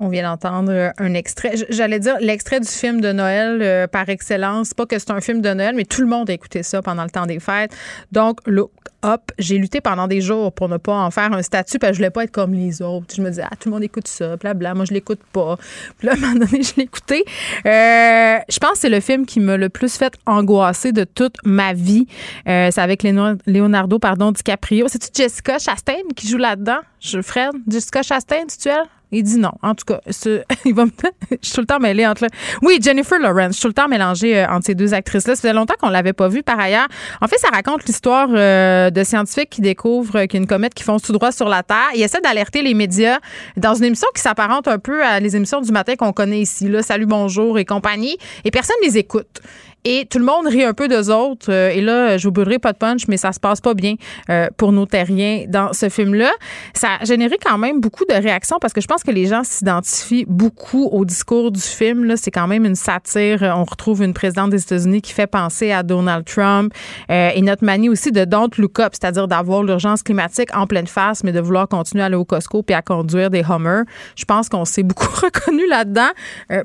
On 0.02 0.08
vient 0.08 0.24
d'entendre 0.24 0.94
un 0.98 1.14
extrait. 1.14 1.56
J'allais 1.70 2.00
dire 2.00 2.16
l'extrait 2.22 2.62
du 2.62 2.68
film 2.70 3.02
de 3.02 3.12
Noël 3.12 3.62
euh, 3.62 3.86
par 3.86 4.08
excellence. 4.08 4.74
Pas 4.74 4.86
que 4.86 4.98
c'est 4.98 5.12
un 5.12 5.20
film 5.20 5.42
de 5.42 5.54
Noël, 5.54 5.76
mais 5.76 5.84
tout 5.84 6.00
le 6.00 6.08
monde 6.08 6.30
a 6.30 6.34
écouté 6.34 6.64
ça 6.64 6.82
pendant 6.82 7.04
le 7.04 7.10
temps 7.10 7.26
des 7.26 7.42
fêtes. 7.42 7.76
Donc, 8.14 8.40
Look 8.46 8.72
Up, 9.04 9.22
j'ai 9.38 9.58
lutté 9.58 9.82
pendant 9.82 10.08
des 10.08 10.22
jours 10.22 10.54
pour 10.54 10.70
ne 10.70 10.78
pas 10.78 10.94
en 10.94 11.12
faire 11.12 11.34
un 11.34 11.42
statut 11.42 11.80
parce 11.80 11.92
que 11.92 11.96
je 11.96 12.00
voulais 12.00 12.10
pas 12.12 12.24
être 12.24 12.32
comme 12.32 12.54
les 12.54 12.82
autres. 12.82 13.14
Je 13.14 13.22
me 13.22 13.30
disais, 13.30 13.44
ah, 13.44 13.56
tout 13.58 13.68
le 13.68 13.74
monde 13.74 13.84
écoute 13.84 14.08
ça, 14.08 14.38
bla 14.38 14.54
Moi, 14.74 14.86
je 14.86 14.94
l'écoute 14.94 15.20
pas. 15.34 15.58
Puis 15.98 16.08
là, 16.08 16.14
à 16.14 16.16
un 16.16 16.20
moment 16.20 16.46
donné, 16.46 16.64
je 16.64 16.82
écouté. 16.82 17.26
Euh, 17.66 18.38
je 18.48 18.60
pense 18.60 18.72
que 18.72 18.78
c'est 18.80 18.90
le 18.90 19.02
film 19.02 19.26
qui 19.26 19.42
m'a 19.42 19.58
le 19.58 19.68
plus 19.68 19.98
fait 19.98 20.14
angoisser 20.26 20.94
de 20.94 21.04
toute 21.04 21.36
ma 21.44 21.74
vie. 21.74 22.08
Euh, 22.48 22.70
c'est 22.72 22.82
avec 22.82 23.04
Leonardo 23.04 24.00
pardon, 24.00 24.32
DiCaprio. 24.32 24.88
C'est-tu 24.88 25.10
Jessica 25.14 25.60
Chastain 25.60 26.08
qui 26.16 26.28
joue 26.28 26.38
là-dedans? 26.38 26.80
Je, 27.02 27.22
Fred, 27.22 27.52
Jessica 27.68 28.02
Chastain, 28.02 28.46
c'est-tu 28.48 28.70
elle? 28.70 28.88
Il 29.12 29.24
dit 29.24 29.38
non. 29.38 29.52
En 29.64 29.74
tout 29.74 29.86
cas, 29.86 30.02
il 30.66 30.74
va 30.74 30.86
me... 30.86 30.92
je 31.32 31.38
suis 31.42 31.54
tout 31.54 31.62
le 31.62 31.68
temps 31.68 31.80
mêlée 31.80 32.06
entre. 32.06 32.28
Oui, 32.62 32.80
Jennifer 32.82 33.20
Lawrence. 33.20 33.54
Je 33.54 33.54
suis 33.54 33.62
tout 33.62 33.68
le 33.70 33.74
temps 33.74 33.88
mélangée 33.88 34.38
euh, 34.38 34.48
entre 34.48 34.68
ces 34.68 34.76
deux 34.76 34.94
actrices-là. 34.94 35.36
Ça 35.36 35.42
faisait 35.42 35.54
longtemps 35.54 35.74
qu'on 35.80 35.90
l'avait 35.90 36.14
pas 36.14 36.28
vue 36.28 36.44
par 36.44 36.60
ailleurs. 36.60 36.88
En 37.22 37.28
fait, 37.28 37.38
ça 37.38 37.50
raconte 37.50 37.86
l'histoire 37.86 38.30
euh, 38.32 38.90
de 38.90 39.04
scientifiques 39.04 39.50
qui 39.50 39.62
découvrent 39.62 40.26
qu'il 40.26 40.34
y 40.36 40.38
a 40.38 40.42
une 40.42 40.48
comète 40.48 40.74
qui 40.74 40.84
fonce 40.84 41.02
tout 41.02 41.14
droit 41.14 41.32
sur 41.32 41.50
la 41.50 41.64
Terre. 41.64 41.90
Ils 41.96 42.04
essaient 42.04 42.22
d'alerter 42.22 42.62
les 42.62 42.74
médias 42.74 43.20
dans 43.58 43.74
une 43.74 43.86
émission 43.86 44.08
qui 44.14 44.22
s'apparente 44.22 44.68
un 44.68 44.80
peu 44.80 45.04
à 45.04 45.20
les 45.20 45.36
émissions 45.36 45.62
du 45.62 45.72
matin 45.72 45.96
qu'on 45.96 46.14
connaît 46.14 46.42
ici, 46.42 46.68
là, 46.68 46.84
Salut, 46.84 47.06
bonjour 47.06 47.58
et 47.58 47.66
compagnie. 47.66 48.18
Et 48.46 48.52
personne 48.52 48.76
les 48.84 48.98
écoute. 48.98 49.42
Et 49.86 50.06
tout 50.10 50.20
le 50.20 50.26
monde 50.26 50.46
rit 50.48 50.64
un 50.64 50.74
peu 50.74 50.88
d'eux 50.88 51.10
autres. 51.10 51.52
Euh, 51.52 51.70
et 51.70 51.80
là, 51.80 52.18
je 52.18 52.28
vous 52.28 52.34
brûlerai 52.34 52.60
pas 52.60 52.74
de 52.74 52.78
punch, 52.78 53.08
mais 53.08 53.16
ça 53.16 53.32
se 53.32 53.40
passe 53.40 53.62
pas 53.62 53.74
bien 53.74 53.96
euh, 54.30 54.48
pour 54.58 54.74
nos 54.74 54.86
terriens 54.86 55.46
dans 55.48 55.72
ce 55.72 55.88
film-là. 55.88 56.32
Ça 56.74 56.90
a 57.00 57.06
généré 57.06 57.38
quand 57.44 57.58
même 57.58 57.80
beaucoup 57.80 58.04
de 58.06 58.14
réactions 58.14 58.58
parce 58.60 58.74
que 58.74 58.82
je 58.82 58.88
pense 58.88 59.04
que 59.04 59.12
les 59.12 59.26
gens 59.26 59.44
s'identifient 59.44 60.26
beaucoup 60.28 60.86
au 60.92 61.06
discours 61.06 61.52
du 61.52 61.62
film. 61.62 62.16
C'est 62.18 62.32
quand 62.32 62.48
même 62.48 62.66
une 62.66 62.76
satire. 62.76 63.42
On 63.56 63.64
retrouve 63.64 64.04
une 64.04 64.14
présidente 64.14 64.50
des 64.50 64.62
États-Unis 64.62 65.02
qui 65.02 65.14
fait 65.14 65.28
penser 65.28 65.72
à 65.72 65.82
Donald 65.82 66.26
Trump. 66.26 66.74
Euh, 67.10 67.30
et 67.34 67.42
notre 67.42 67.64
manie 67.64 67.88
aussi 67.88 68.12
de 68.12 68.26
don't 68.26 68.50
look 68.58 68.80
up, 68.80 68.94
c'est-à-dire 69.00 69.30
d'avoir 69.30 69.64
l'urgence 69.64 70.04
climatique 70.04 70.50
en 70.54 70.68
pleine 70.68 70.88
face, 70.88 71.24
mais 71.24 71.32
de 71.32 71.40
vouloir 71.40 71.70
continuer 71.70 72.04
à 72.04 72.08
aller 72.08 72.16
au 72.16 72.26
Costco 72.26 72.64
puis 72.64 72.76
à 72.76 72.82
conduire 72.82 73.30
des 73.30 73.44
Hummers. 73.50 73.84
Je 74.18 74.26
pense 74.26 74.50
qu'on 74.50 74.66
s'est 74.66 74.84
beaucoup 74.84 75.08
reconnu 75.22 75.68
là-dedans, 75.68 76.10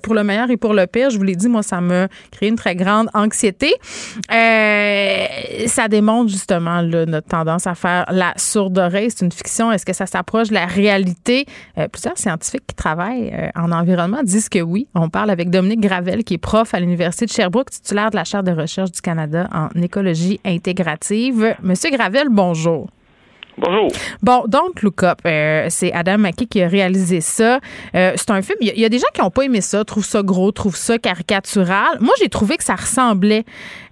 pour 0.02 0.14
le 0.14 0.24
meilleur 0.24 0.50
et 0.50 0.56
pour 0.56 0.74
le 0.74 0.86
pire. 0.86 1.10
Je 1.10 1.16
vous 1.16 1.22
l'ai 1.22 1.36
dit, 1.36 1.48
moi, 1.48 1.62
ça 1.62 1.80
m'a 1.80 2.08
créé 2.32 2.48
une 2.48 2.56
très 2.56 2.74
grande 2.74 3.03
anxiété. 3.14 3.74
Euh, 4.32 5.26
ça 5.66 5.88
démontre 5.88 6.30
justement 6.30 6.82
notre 6.82 7.28
tendance 7.28 7.66
à 7.66 7.74
faire 7.74 8.06
la 8.10 8.32
sourde 8.36 8.78
oreille. 8.78 9.10
C'est 9.10 9.24
une 9.24 9.32
fiction. 9.32 9.72
Est-ce 9.72 9.86
que 9.86 9.92
ça 9.92 10.06
s'approche 10.06 10.48
de 10.48 10.54
la 10.54 10.66
réalité? 10.66 11.46
Euh, 11.78 11.88
plusieurs 11.88 12.18
scientifiques 12.18 12.66
qui 12.66 12.74
travaillent 12.74 13.32
euh, 13.32 13.48
en 13.54 13.72
environnement 13.72 14.22
disent 14.22 14.48
que 14.48 14.60
oui. 14.60 14.88
On 14.94 15.08
parle 15.08 15.30
avec 15.30 15.50
Dominique 15.50 15.80
Gravel, 15.80 16.24
qui 16.24 16.34
est 16.34 16.38
prof 16.38 16.74
à 16.74 16.80
l'Université 16.80 17.26
de 17.26 17.30
Sherbrooke, 17.30 17.70
titulaire 17.70 18.10
de 18.10 18.16
la 18.16 18.24
chaire 18.24 18.42
de 18.42 18.52
recherche 18.52 18.92
du 18.92 19.00
Canada 19.00 19.48
en 19.52 19.68
écologie 19.80 20.40
intégrative. 20.44 21.54
Monsieur 21.62 21.90
Gravel, 21.90 22.28
bonjour. 22.30 22.88
Bonjour. 23.56 23.88
Bon, 24.20 24.44
donc 24.48 24.82
Look 24.82 25.04
Up, 25.04 25.20
euh, 25.26 25.66
c'est 25.70 25.92
Adam 25.92 26.18
McKay 26.18 26.46
qui 26.46 26.60
a 26.60 26.66
réalisé 26.66 27.20
ça. 27.20 27.60
Euh, 27.94 28.12
c'est 28.16 28.30
un 28.30 28.42
film. 28.42 28.58
Il 28.60 28.78
y, 28.78 28.84
a 28.84 28.88
des 28.88 28.98
gens 28.98 29.06
qui 29.14 29.20
n'ont 29.20 29.30
pas 29.30 29.42
aimé 29.42 29.60
ça, 29.60 29.84
trouvent 29.84 30.04
ça 30.04 30.22
gros, 30.22 30.50
trouvent 30.50 30.76
ça 30.76 30.98
caricatural. 30.98 31.98
Moi, 32.00 32.12
j'ai 32.18 32.28
trouvé 32.28 32.56
que 32.56 32.64
ça 32.64 32.74
ressemblait 32.74 33.44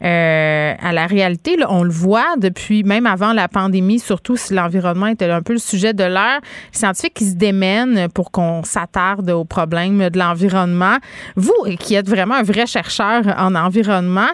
euh, 0.02 0.74
à 0.80 0.92
la 0.92 1.06
réalité. 1.06 1.56
Là, 1.56 1.68
on 1.70 1.84
le 1.84 1.90
voit 1.90 2.36
depuis 2.38 2.82
même 2.82 3.06
avant 3.06 3.32
la 3.32 3.46
pandémie, 3.46 4.00
surtout 4.00 4.36
si 4.36 4.52
l'environnement 4.52 5.06
était 5.06 5.30
un 5.30 5.42
peu 5.42 5.52
le 5.52 5.60
sujet 5.60 5.94
de 5.94 6.04
l'heure. 6.04 6.40
Les 6.72 6.78
scientifiques 6.78 7.14
qui 7.14 7.26
se 7.26 7.36
démènent 7.36 8.08
pour 8.08 8.32
qu'on 8.32 8.64
s'attarde 8.64 9.30
aux 9.30 9.44
problèmes 9.44 10.10
de 10.10 10.18
l'environnement. 10.18 10.96
Vous, 11.36 11.54
qui 11.78 11.94
êtes 11.94 12.08
vraiment 12.08 12.34
un 12.34 12.42
vrai 12.42 12.66
chercheur 12.66 13.22
en 13.38 13.54
environnement, 13.54 14.28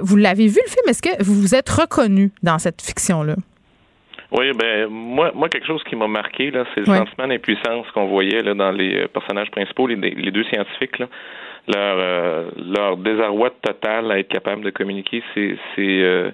vous 0.00 0.16
l'avez 0.16 0.48
vu 0.48 0.58
le 0.64 0.70
film. 0.70 0.88
Est-ce 0.88 1.02
que 1.02 1.22
vous 1.22 1.40
vous 1.40 1.54
êtes 1.54 1.68
reconnu 1.68 2.32
dans 2.42 2.58
cette 2.58 2.82
fiction-là? 2.82 3.36
Oui, 4.32 4.52
ben 4.52 4.88
moi, 4.88 5.30
moi 5.34 5.48
quelque 5.48 5.66
chose 5.66 5.82
qui 5.84 5.96
m'a 5.96 6.08
marqué 6.08 6.50
là, 6.50 6.64
c'est 6.74 6.80
le 6.80 6.86
sentiment 6.86 7.28
d'impuissance 7.28 7.86
qu'on 7.92 8.06
voyait 8.06 8.42
là 8.42 8.54
dans 8.54 8.72
les 8.72 9.02
euh, 9.02 9.08
personnages 9.08 9.50
principaux, 9.50 9.86
les, 9.86 9.96
les 9.96 10.30
deux 10.30 10.44
scientifiques 10.44 10.98
là, 10.98 11.06
leur 11.68 11.96
euh, 11.98 12.50
leur 12.56 12.96
désarroi 12.96 13.50
total 13.62 14.10
à 14.10 14.18
être 14.18 14.28
capable 14.28 14.62
de 14.62 14.70
communiquer 14.70 15.22
ces 15.34 15.56
ces, 15.74 16.02
euh, 16.02 16.30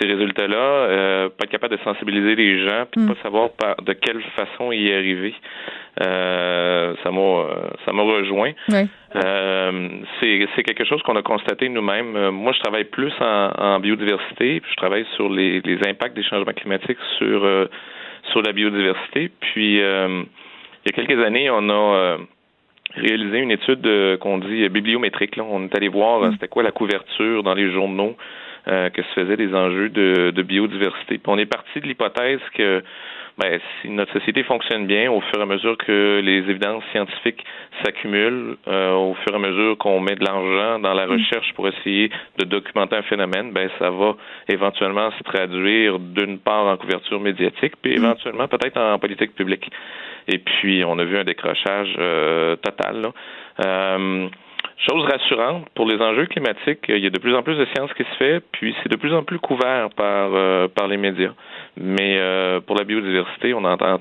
ces 0.00 0.06
résultats-là, 0.06 0.56
euh, 0.56 1.28
pas 1.28 1.44
être 1.44 1.50
capable 1.50 1.76
de 1.76 1.82
sensibiliser 1.82 2.34
les 2.34 2.66
gens, 2.66 2.84
puis 2.90 3.00
mm. 3.00 3.08
pas 3.08 3.22
savoir 3.22 3.50
par, 3.50 3.76
de 3.82 3.92
quelle 3.92 4.22
façon 4.36 4.72
y 4.72 4.92
arriver. 4.92 5.34
Euh, 6.00 6.94
ça 7.02 7.10
m'a 7.10 7.46
ça 7.84 7.92
m'a 7.92 8.02
rejoint. 8.02 8.52
Euh, 9.16 9.88
c'est, 10.20 10.62
quelque 10.62 10.84
chose 10.84 11.02
qu'on 11.02 11.16
a 11.16 11.22
constaté 11.22 11.68
nous-mêmes. 11.68 12.16
Euh, 12.16 12.30
moi, 12.30 12.52
je 12.52 12.60
travaille 12.60 12.84
plus 12.84 13.12
en, 13.20 13.50
en 13.58 13.80
biodiversité, 13.80 14.60
puis 14.60 14.70
je 14.70 14.76
travaille 14.76 15.04
sur 15.16 15.28
les, 15.28 15.60
les 15.62 15.78
impacts 15.88 16.14
des 16.14 16.22
changements 16.22 16.52
climatiques 16.52 16.98
sur 17.18 17.44
euh, 17.44 17.66
sur 18.30 18.42
la 18.42 18.52
biodiversité. 18.52 19.30
Puis 19.40 19.78
il 19.78 19.80
y 19.80 19.82
a 19.82 20.92
quelques 20.94 21.24
années, 21.24 21.50
on 21.50 21.68
a 21.68 22.18
réalisé 22.94 23.38
une 23.38 23.50
étude 23.50 24.18
qu'on 24.18 24.38
dit 24.38 24.68
bibliométrique. 24.68 25.36
Là. 25.36 25.44
On 25.48 25.64
est 25.64 25.76
allé 25.76 25.88
voir 25.88 26.20
mm. 26.20 26.32
c'était 26.32 26.48
quoi 26.48 26.62
la 26.62 26.70
couverture 26.70 27.42
dans 27.42 27.54
les 27.54 27.72
journaux 27.72 28.16
que 28.66 29.02
se 29.02 29.12
faisaient 29.14 29.38
des 29.38 29.52
enjeux 29.54 29.88
de, 29.88 30.30
de 30.30 30.42
biodiversité. 30.42 31.18
Puis 31.18 31.28
on 31.28 31.38
est 31.38 31.46
parti 31.46 31.80
de 31.80 31.86
l'hypothèse 31.86 32.40
que 32.54 32.82
ben, 33.40 33.58
si 33.80 33.88
notre 33.88 34.12
société 34.12 34.42
fonctionne 34.42 34.86
bien, 34.86 35.10
au 35.10 35.20
fur 35.22 35.38
et 35.38 35.42
à 35.42 35.46
mesure 35.46 35.76
que 35.78 36.20
les 36.22 36.38
évidences 36.50 36.84
scientifiques 36.92 37.44
s'accumulent, 37.82 38.56
euh, 38.68 38.92
au 38.92 39.14
fur 39.14 39.32
et 39.32 39.36
à 39.36 39.38
mesure 39.38 39.78
qu'on 39.78 40.00
met 40.00 40.14
de 40.14 40.24
l'argent 40.24 40.78
dans 40.78 40.92
la 40.92 41.06
mm. 41.06 41.12
recherche 41.12 41.52
pour 41.54 41.66
essayer 41.66 42.10
de 42.38 42.44
documenter 42.44 42.96
un 42.96 43.02
phénomène, 43.02 43.52
ben 43.52 43.70
ça 43.78 43.90
va 43.90 44.14
éventuellement 44.48 45.10
se 45.12 45.22
traduire 45.22 45.98
d'une 45.98 46.38
part 46.38 46.66
en 46.66 46.76
couverture 46.76 47.18
médiatique, 47.20 47.72
puis 47.80 47.92
mm. 47.92 48.04
éventuellement 48.04 48.48
peut-être 48.48 48.78
en 48.78 48.98
politique 48.98 49.34
publique. 49.34 49.70
Et 50.28 50.38
puis 50.38 50.84
on 50.86 50.98
a 50.98 51.04
vu 51.04 51.16
un 51.16 51.24
décrochage 51.24 51.94
euh, 51.98 52.56
total. 52.56 53.00
Là. 53.00 53.12
Euh, 53.64 54.28
Chose 54.88 55.04
rassurante, 55.04 55.68
pour 55.74 55.86
les 55.86 56.00
enjeux 56.00 56.26
climatiques, 56.26 56.86
il 56.88 56.98
y 56.98 57.06
a 57.06 57.10
de 57.10 57.18
plus 57.18 57.34
en 57.34 57.42
plus 57.42 57.56
de 57.56 57.66
sciences 57.66 57.92
qui 57.94 58.02
se 58.04 58.16
fait, 58.16 58.42
puis 58.52 58.74
c'est 58.82 58.88
de 58.88 58.96
plus 58.96 59.12
en 59.12 59.22
plus 59.22 59.38
couvert 59.38 59.90
par, 59.90 60.30
euh, 60.34 60.68
par 60.68 60.88
les 60.88 60.96
médias. 60.96 61.32
Mais 61.76 62.16
euh, 62.18 62.60
pour 62.60 62.76
la 62.76 62.84
biodiversité, 62.84 63.52
on 63.52 63.64
entend 63.64 64.00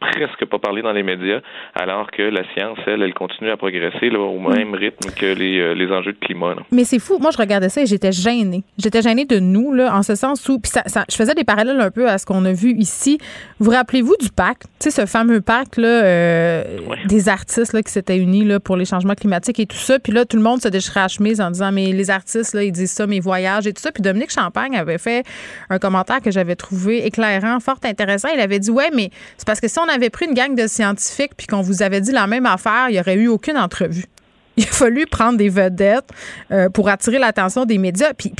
presque 0.00 0.44
pas 0.46 0.58
parler 0.58 0.82
dans 0.82 0.92
les 0.92 1.02
médias, 1.02 1.40
alors 1.74 2.10
que 2.10 2.22
la 2.22 2.42
science, 2.52 2.78
elle, 2.86 3.02
elle 3.02 3.14
continue 3.14 3.50
à 3.50 3.56
progresser 3.56 4.10
là, 4.10 4.18
au 4.18 4.38
même 4.38 4.74
rythme 4.74 5.10
que 5.10 5.26
les, 5.26 5.60
euh, 5.60 5.74
les 5.74 5.90
enjeux 5.92 6.12
de 6.12 6.18
climat. 6.18 6.54
Mais 6.70 6.84
c'est 6.84 6.98
fou. 6.98 7.18
Moi, 7.18 7.30
je 7.30 7.38
regardais 7.38 7.68
ça 7.68 7.82
et 7.82 7.86
j'étais 7.86 8.12
gênée. 8.12 8.62
J'étais 8.78 9.02
gênée 9.02 9.24
de 9.24 9.38
nous, 9.38 9.72
là, 9.72 9.94
en 9.94 10.02
ce 10.02 10.14
sens 10.14 10.48
où. 10.48 10.58
Puis 10.58 10.70
ça, 10.70 10.82
je 11.08 11.16
faisais 11.16 11.34
des 11.34 11.44
parallèles 11.44 11.80
un 11.80 11.90
peu 11.90 12.08
à 12.08 12.18
ce 12.18 12.26
qu'on 12.26 12.44
a 12.44 12.52
vu 12.52 12.72
ici. 12.72 13.18
Vous 13.58 13.70
rappelez-vous 13.70 14.16
du 14.20 14.30
pacte, 14.30 14.62
tu 14.78 14.90
sais, 14.90 15.02
ce 15.02 15.06
fameux 15.06 15.40
pacte 15.40 15.76
là, 15.76 15.88
euh, 16.04 16.64
des 17.06 17.28
artistes 17.28 17.72
là, 17.72 17.82
qui 17.82 17.92
s'étaient 17.92 18.18
unis 18.18 18.44
là, 18.44 18.60
pour 18.60 18.76
les 18.76 18.84
changements 18.84 19.14
climatiques 19.14 19.60
et 19.60 19.66
tout 19.66 19.76
ça. 19.76 19.98
Puis 19.98 20.12
là, 20.12 20.24
tout 20.24 20.36
le 20.36 20.42
monde 20.42 20.60
se 20.62 20.68
déchirait 20.68 21.00
à 21.00 21.08
chemise 21.08 21.40
en 21.40 21.50
disant 21.50 21.72
Mais 21.72 21.92
les 21.92 22.10
artistes, 22.10 22.54
là, 22.54 22.62
ils 22.62 22.72
disent 22.72 22.92
ça, 22.92 23.06
mes 23.06 23.20
voyages 23.20 23.66
et 23.66 23.72
tout 23.72 23.82
ça. 23.82 23.92
Puis 23.92 24.02
Dominique 24.02 24.30
Champagne 24.30 24.76
avait 24.76 24.98
fait 24.98 25.24
un 25.70 25.78
commentaire 25.78 26.20
que 26.20 26.30
j'avais 26.30 26.56
trouvé 26.56 27.06
éclairant, 27.06 27.60
fort 27.60 27.78
intéressant. 27.84 28.28
Il 28.34 28.40
avait 28.40 28.58
dit 28.58 28.70
Ouais, 28.70 28.90
mais 28.94 29.10
c'est 29.36 29.46
parce 29.46 29.57
que 29.60 29.68
si 29.68 29.78
on 29.78 29.88
avait 29.88 30.10
pris 30.10 30.26
une 30.26 30.34
gang 30.34 30.54
de 30.54 30.66
scientifiques 30.66 31.32
puis 31.36 31.46
qu'on 31.46 31.62
vous 31.62 31.82
avait 31.82 32.00
dit 32.00 32.12
la 32.12 32.26
même 32.26 32.46
affaire, 32.46 32.86
il 32.88 32.92
n'y 32.92 33.00
aurait 33.00 33.14
eu 33.14 33.28
aucune 33.28 33.56
entrevue. 33.56 34.04
Il 34.56 34.64
a 34.64 34.66
fallu 34.66 35.06
prendre 35.06 35.38
des 35.38 35.48
vedettes 35.48 36.10
euh, 36.50 36.68
pour 36.68 36.88
attirer 36.88 37.18
l'attention 37.18 37.64
des 37.64 37.78
médias. 37.78 38.12
Puis, 38.12 38.32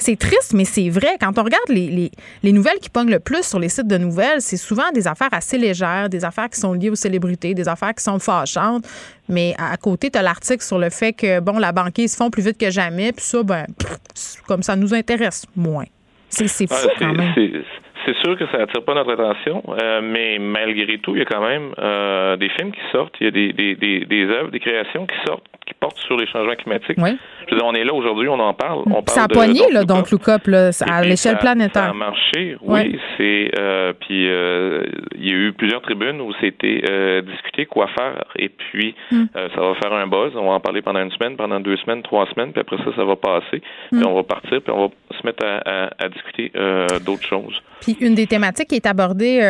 c'est 0.00 0.16
triste, 0.16 0.52
mais 0.52 0.66
c'est 0.66 0.90
vrai. 0.90 1.16
Quand 1.18 1.38
on 1.38 1.42
regarde 1.42 1.68
les, 1.68 2.10
nouvelles 2.42 2.78
qui 2.80 2.90
pognent 2.90 3.10
le 3.10 3.20
plus 3.20 3.42
sur 3.42 3.58
les 3.58 3.70
sites 3.70 3.86
de 3.86 3.96
nouvelles, 3.96 4.40
c'est 4.42 4.58
souvent 4.58 4.90
des 4.92 5.06
affaires 5.06 5.32
assez 5.32 5.56
légères, 5.56 6.10
des 6.10 6.24
affaires 6.26 6.50
qui 6.50 6.60
sont 6.60 6.74
liées 6.74 6.90
aux 6.90 6.94
célébrités, 6.94 7.54
des 7.54 7.68
affaires 7.68 7.94
qui 7.94 8.04
sont 8.04 8.18
fâchantes. 8.18 8.86
Mais 9.28 9.54
à, 9.58 9.76
côté, 9.78 10.10
tu 10.10 10.18
as 10.18 10.22
l'article 10.22 10.62
sur 10.62 10.78
le 10.78 10.90
fait 10.90 11.12
que, 11.14 11.40
bon, 11.40 11.58
la 11.58 11.72
banquise 11.72 12.12
se 12.12 12.16
font 12.16 12.30
plus 12.30 12.42
vite 12.42 12.58
que 12.58 12.70
jamais. 12.70 13.12
Puis 13.12 13.24
ça, 13.24 13.42
ben, 13.42 13.66
comme 14.46 14.62
ça 14.62 14.76
nous 14.76 14.92
intéresse 14.92 15.46
moins. 15.56 15.86
C'est 16.28 16.48
fou 16.48 16.66
ah, 16.70 16.86
quand 16.98 17.12
même 17.12 17.34
c'est 18.04 18.16
sûr 18.18 18.36
que 18.36 18.46
ça 18.46 18.62
attire 18.62 18.84
pas 18.84 18.94
notre 18.94 19.12
attention, 19.12 19.62
euh, 19.68 20.00
mais 20.02 20.38
malgré 20.38 20.98
tout, 20.98 21.14
il 21.14 21.18
y 21.18 21.22
a 21.22 21.24
quand 21.24 21.40
même 21.40 21.72
euh, 21.78 22.36
des 22.36 22.48
films 22.50 22.72
qui 22.72 22.80
sortent, 22.92 23.14
il 23.20 23.24
y 23.24 23.28
a 23.28 23.30
des, 23.30 23.52
des, 23.52 23.74
des, 23.74 24.04
des 24.04 24.24
œuvres, 24.24 24.50
des 24.50 24.60
créations 24.60 25.06
qui 25.06 25.16
sortent, 25.26 25.44
qui 25.66 25.74
portent 25.74 25.98
sur 25.98 26.16
les 26.16 26.26
changements 26.26 26.54
climatiques. 26.54 26.98
Je 27.48 27.54
veux 27.54 27.60
dire, 27.60 27.66
on 27.66 27.74
est 27.74 27.84
là 27.84 27.94
aujourd'hui, 27.94 28.28
on 28.28 28.38
en 28.38 28.54
parle. 28.54 28.82
On 28.86 29.02
parle 29.02 29.08
ça 29.08 29.24
a 29.24 29.28
poigné, 29.28 29.70
là, 29.72 29.84
donc, 29.84 30.06
à 30.86 31.02
l'échelle 31.02 31.38
planétaire. 31.38 31.82
Ça 31.84 31.90
a 31.90 31.92
marché, 31.92 32.56
oui. 32.62 32.98
C'est, 33.16 33.50
euh, 33.58 33.92
puis, 33.98 34.28
euh, 34.28 34.84
il 35.16 35.28
y 35.28 35.32
a 35.32 35.36
eu 35.36 35.52
plusieurs 35.52 35.82
tribunes 35.82 36.20
où 36.20 36.32
c'était 36.40 36.82
euh, 36.88 37.22
discuté 37.22 37.66
quoi 37.66 37.88
faire, 37.88 38.24
et 38.36 38.48
puis, 38.48 38.94
hmm. 39.10 39.24
ça 39.34 39.60
va 39.60 39.74
faire 39.74 39.92
un 39.92 40.06
buzz. 40.06 40.32
On 40.36 40.46
va 40.46 40.52
en 40.52 40.60
parler 40.60 40.82
pendant 40.82 41.00
une 41.00 41.10
semaine, 41.12 41.36
pendant 41.36 41.60
deux 41.60 41.76
semaines, 41.78 42.02
trois 42.02 42.26
semaines, 42.34 42.52
puis 42.52 42.60
après 42.60 42.76
ça, 42.78 42.94
ça 42.96 43.04
va 43.04 43.16
passer. 43.16 43.62
Puis 43.90 44.00
hmm. 44.00 44.06
on 44.06 44.14
va 44.14 44.22
partir, 44.22 44.62
puis 44.62 44.72
on 44.72 44.86
va 44.86 45.18
se 45.18 45.26
mettre 45.26 45.44
à, 45.44 45.58
à, 45.64 45.90
à 45.98 46.08
discuter 46.08 46.52
d'autres 47.04 47.26
choses. 47.26 47.60
Puis, 47.80 47.96
une 48.00 48.14
des 48.14 48.26
thématiques 48.26 48.68
qui 48.68 48.76
est 48.76 48.86
abordée 48.86 49.40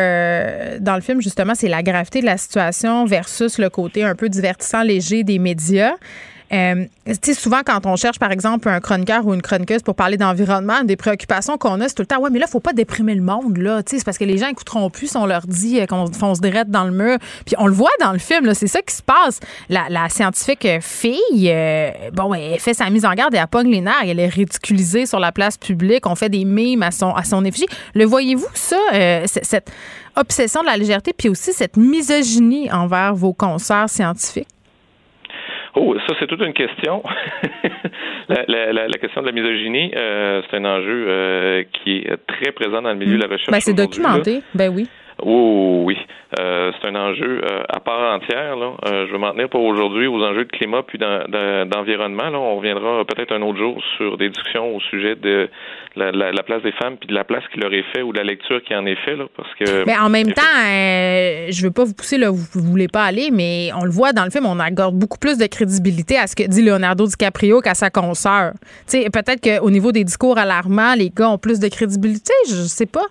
dans 0.79 0.95
le 0.95 1.01
film, 1.01 1.21
justement, 1.21 1.53
c'est 1.55 1.67
la 1.69 1.83
gravité 1.83 2.21
de 2.21 2.25
la 2.25 2.37
situation 2.37 3.05
versus 3.05 3.57
le 3.59 3.69
côté 3.69 4.03
un 4.03 4.15
peu 4.15 4.29
divertissant, 4.29 4.83
léger 4.83 5.23
des 5.23 5.39
médias. 5.39 5.93
Euh, 6.53 6.85
souvent, 7.33 7.61
quand 7.65 7.85
on 7.85 7.95
cherche, 7.95 8.19
par 8.19 8.31
exemple, 8.31 8.67
un 8.67 8.79
chroniqueur 8.79 9.25
ou 9.25 9.33
une 9.33 9.41
chroniqueuse 9.41 9.81
pour 9.81 9.95
parler 9.95 10.17
d'environnement, 10.17 10.83
des 10.83 10.95
préoccupations 10.95 11.57
qu'on 11.57 11.79
a, 11.79 11.87
c'est 11.87 11.95
tout 11.95 12.01
le 12.01 12.07
temps, 12.07 12.19
ouais, 12.19 12.29
mais 12.29 12.39
là, 12.39 12.47
faut 12.47 12.59
pas 12.59 12.73
déprimer 12.73 13.15
le 13.15 13.21
monde, 13.21 13.57
là. 13.57 13.81
C'est 13.85 14.03
parce 14.03 14.17
que 14.17 14.25
les 14.25 14.37
gens 14.37 14.47
écouteront 14.47 14.89
plus 14.89 15.07
si 15.07 15.17
on 15.17 15.25
leur 15.25 15.47
dit 15.47 15.79
euh, 15.79 15.85
qu'on 15.85 16.11
fonce 16.11 16.41
direct 16.41 16.69
dans 16.69 16.83
le 16.83 16.91
mur. 16.91 17.17
Puis 17.45 17.55
on 17.57 17.67
le 17.67 17.73
voit 17.73 17.91
dans 18.01 18.11
le 18.11 18.19
film, 18.19 18.53
c'est 18.53 18.67
ça 18.67 18.81
qui 18.81 18.95
se 18.95 19.01
passe. 19.01 19.39
La, 19.69 20.09
scientifique 20.09 20.67
fille, 20.81 21.49
euh, 21.49 21.91
bon, 22.11 22.33
elle 22.33 22.59
fait 22.59 22.73
sa 22.73 22.89
mise 22.89 23.05
en 23.05 23.13
garde 23.13 23.33
et 23.33 23.37
elle 23.37 23.47
pogne 23.47 23.69
les 23.69 23.81
nerfs. 23.81 24.03
Elle 24.03 24.19
est 24.19 24.27
ridiculisée 24.27 25.05
sur 25.05 25.19
la 25.19 25.31
place 25.31 25.57
publique. 25.57 26.05
On 26.05 26.15
fait 26.15 26.29
des 26.29 26.43
mimes 26.43 26.83
à 26.83 26.91
son, 26.91 27.13
à 27.13 27.23
son 27.23 27.45
effigie. 27.45 27.67
Le 27.93 28.05
voyez-vous, 28.05 28.47
ça, 28.53 28.77
cette 29.25 29.71
obsession 30.15 30.61
de 30.61 30.65
la 30.65 30.77
légèreté, 30.77 31.13
puis 31.13 31.29
aussi 31.29 31.53
cette 31.53 31.77
misogynie 31.77 32.71
envers 32.71 33.15
vos 33.15 33.33
concerts 33.33 33.89
scientifiques? 33.89 34.47
Oh, 35.75 35.95
ça, 36.07 36.15
c'est 36.19 36.27
toute 36.27 36.41
une 36.41 36.53
question. 36.53 37.01
la, 38.29 38.45
la, 38.47 38.87
la, 38.87 38.97
question 38.97 39.21
de 39.21 39.27
la 39.27 39.31
misogynie, 39.31 39.91
euh, 39.95 40.41
c'est 40.49 40.57
un 40.57 40.65
enjeu 40.65 41.05
euh, 41.07 41.63
qui 41.71 41.99
est 41.99 42.17
très 42.27 42.51
présent 42.51 42.81
dans 42.81 42.89
le 42.89 42.95
milieu 42.95 43.15
de 43.15 43.21
la 43.21 43.27
mm. 43.27 43.31
recherche. 43.31 43.51
Ben, 43.51 43.59
c'est 43.61 43.73
documenté, 43.73 44.41
ben 44.53 44.73
oui. 44.73 44.89
Oh 45.23 45.83
oui, 45.85 45.97
euh, 46.39 46.71
c'est 46.79 46.87
un 46.87 46.95
enjeu 46.95 47.41
euh, 47.43 47.63
à 47.69 47.79
part 47.79 48.15
entière. 48.15 48.55
Là. 48.55 48.73
Euh, 48.87 49.05
je 49.07 49.11
vais 49.11 49.17
m'en 49.17 49.31
tenir 49.31 49.49
pour 49.49 49.63
aujourd'hui 49.63 50.07
aux 50.07 50.21
enjeux 50.23 50.45
de 50.45 50.51
climat 50.51 50.81
puis 50.83 50.97
d'environnement. 50.97 52.29
Là, 52.29 52.39
on 52.39 52.57
reviendra 52.57 53.03
peut-être 53.05 53.33
un 53.33 53.41
autre 53.41 53.59
jour 53.59 53.81
sur 53.97 54.17
des 54.17 54.29
discussions 54.29 54.75
au 54.75 54.79
sujet 54.79 55.15
de 55.15 55.49
la, 55.95 56.11
la, 56.11 56.43
place 56.43 56.63
des 56.63 56.71
femmes 56.71 56.97
puis 56.97 57.07
de 57.07 57.13
la 57.13 57.23
place 57.23 57.43
qui 57.53 57.59
leur 57.59 57.73
est 57.73 57.85
fait 57.93 58.01
ou 58.01 58.13
de 58.13 58.17
la 58.17 58.23
lecture 58.23 58.63
qui 58.63 58.73
en 58.75 58.85
est 58.85 58.95
fait. 59.03 59.15
Là, 59.15 59.25
parce 59.35 59.53
que. 59.55 59.85
Mais 59.85 59.97
en 59.97 60.09
même 60.09 60.31
temps, 60.31 60.41
je 60.41 61.61
veux 61.63 61.71
pas 61.71 61.83
vous 61.83 61.93
pousser 61.93 62.17
là, 62.17 62.29
vous, 62.29 62.45
vous 62.53 62.71
voulez 62.71 62.87
pas 62.87 63.03
aller, 63.03 63.29
mais 63.31 63.69
on 63.79 63.83
le 63.83 63.91
voit 63.91 64.13
dans 64.13 64.23
le 64.23 64.31
film, 64.31 64.45
on 64.45 64.59
accorde 64.59 64.95
beaucoup 64.95 65.19
plus 65.19 65.37
de 65.37 65.45
crédibilité 65.45 66.17
à 66.17 66.27
ce 66.27 66.35
que 66.35 66.43
dit 66.47 66.63
Leonardo 66.63 67.05
DiCaprio 67.05 67.61
qu'à 67.61 67.73
sa 67.73 67.89
consoeur. 67.89 68.53
Tu 68.89 69.01
sais, 69.01 69.09
peut-être 69.09 69.41
qu'au 69.41 69.69
niveau 69.69 69.91
des 69.91 70.03
discours 70.03 70.37
alarmants, 70.37 70.95
les 70.95 71.09
gars 71.09 71.29
ont 71.29 71.37
plus 71.37 71.59
de 71.59 71.67
crédibilité. 71.67 72.33
Je 72.47 72.53
sais 72.53 72.85
pas. 72.85 73.05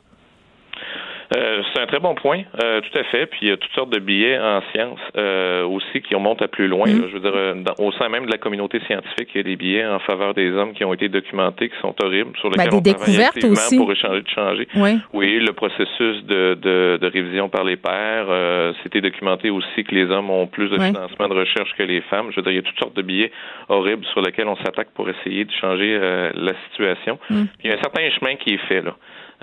Euh, 1.37 1.63
c'est 1.73 1.81
un 1.81 1.87
très 1.87 2.01
bon 2.01 2.15
point, 2.15 2.43
euh, 2.63 2.81
tout 2.81 2.99
à 2.99 3.05
fait. 3.05 3.27
Puis 3.27 3.41
il 3.43 3.49
y 3.49 3.53
a 3.53 3.57
toutes 3.57 3.73
sortes 3.73 3.91
de 3.91 4.01
billets 4.01 4.39
en 4.39 4.63
sciences 4.73 4.99
euh, 5.17 5.65
aussi 5.65 6.01
qui 6.03 6.15
remontent 6.15 6.45
à 6.45 6.49
plus 6.49 6.67
loin. 6.67 6.87
Mm-hmm. 6.87 7.09
je 7.09 7.19
veux 7.19 7.21
dire, 7.21 7.75
au 7.79 7.93
sein 7.93 8.09
même 8.09 8.27
de 8.27 8.31
la 8.33 8.39
communauté 8.39 8.81
scientifique, 8.87 9.29
il 9.35 9.37
y 9.37 9.41
a 9.41 9.43
des 9.45 9.57
billets 9.57 9.87
en 9.87 10.01
faveur 10.01 10.35
des 10.35 10.51
hommes 10.53 10.73
qui 10.73 10.85
ont 10.85 10.93
été 10.93 11.09
documentés, 11.09 11.69
qui 11.69 11.77
sont 11.81 11.95
horribles, 12.03 12.37
sur 12.39 12.51
lesquels 12.51 12.71
ben, 12.71 12.77
on 12.79 12.95
travaille 12.95 13.23
activement 13.23 13.53
aussi. 13.53 13.77
pour 13.77 13.93
échanger 13.93 14.23
de 14.23 14.29
changer. 14.29 14.69
Oui. 14.75 14.99
oui, 15.13 15.39
le 15.39 15.53
processus 15.53 16.25
de, 16.25 16.55
de, 16.61 16.99
de 17.01 17.07
révision 17.07 17.49
par 17.49 17.63
les 17.63 17.77
pairs, 17.77 18.75
c'était 18.83 19.01
documenté 19.01 19.51
aussi 19.51 19.85
que 19.85 19.95
les 19.95 20.11
hommes 20.11 20.31
ont 20.31 20.47
plus 20.47 20.69
de 20.69 20.79
financement 20.79 21.29
de 21.29 21.35
recherche 21.35 21.73
que 21.77 21.83
les 21.85 22.01
femmes. 22.03 22.31
Je 22.31 22.37
veux 22.37 22.43
dire, 22.43 22.53
il 22.53 22.57
y 22.57 22.59
a 22.59 22.63
toutes 22.63 22.79
sortes 22.79 22.97
de 22.97 23.03
billets 23.03 23.31
horribles 23.69 24.05
sur 24.07 24.21
lesquels 24.21 24.49
on 24.49 24.57
s'attaque 24.57 24.91
pour 24.95 25.09
essayer 25.09 25.45
de 25.45 25.53
changer 25.61 25.99
la 26.35 26.53
situation. 26.71 27.19
Mm. 27.31 27.43
Il 27.63 27.71
y 27.71 27.73
a 27.73 27.77
un 27.77 27.83
certain 27.83 28.09
chemin 28.11 28.35
qui 28.37 28.55
est 28.55 28.67
fait 28.69 28.83
là. 28.83 28.97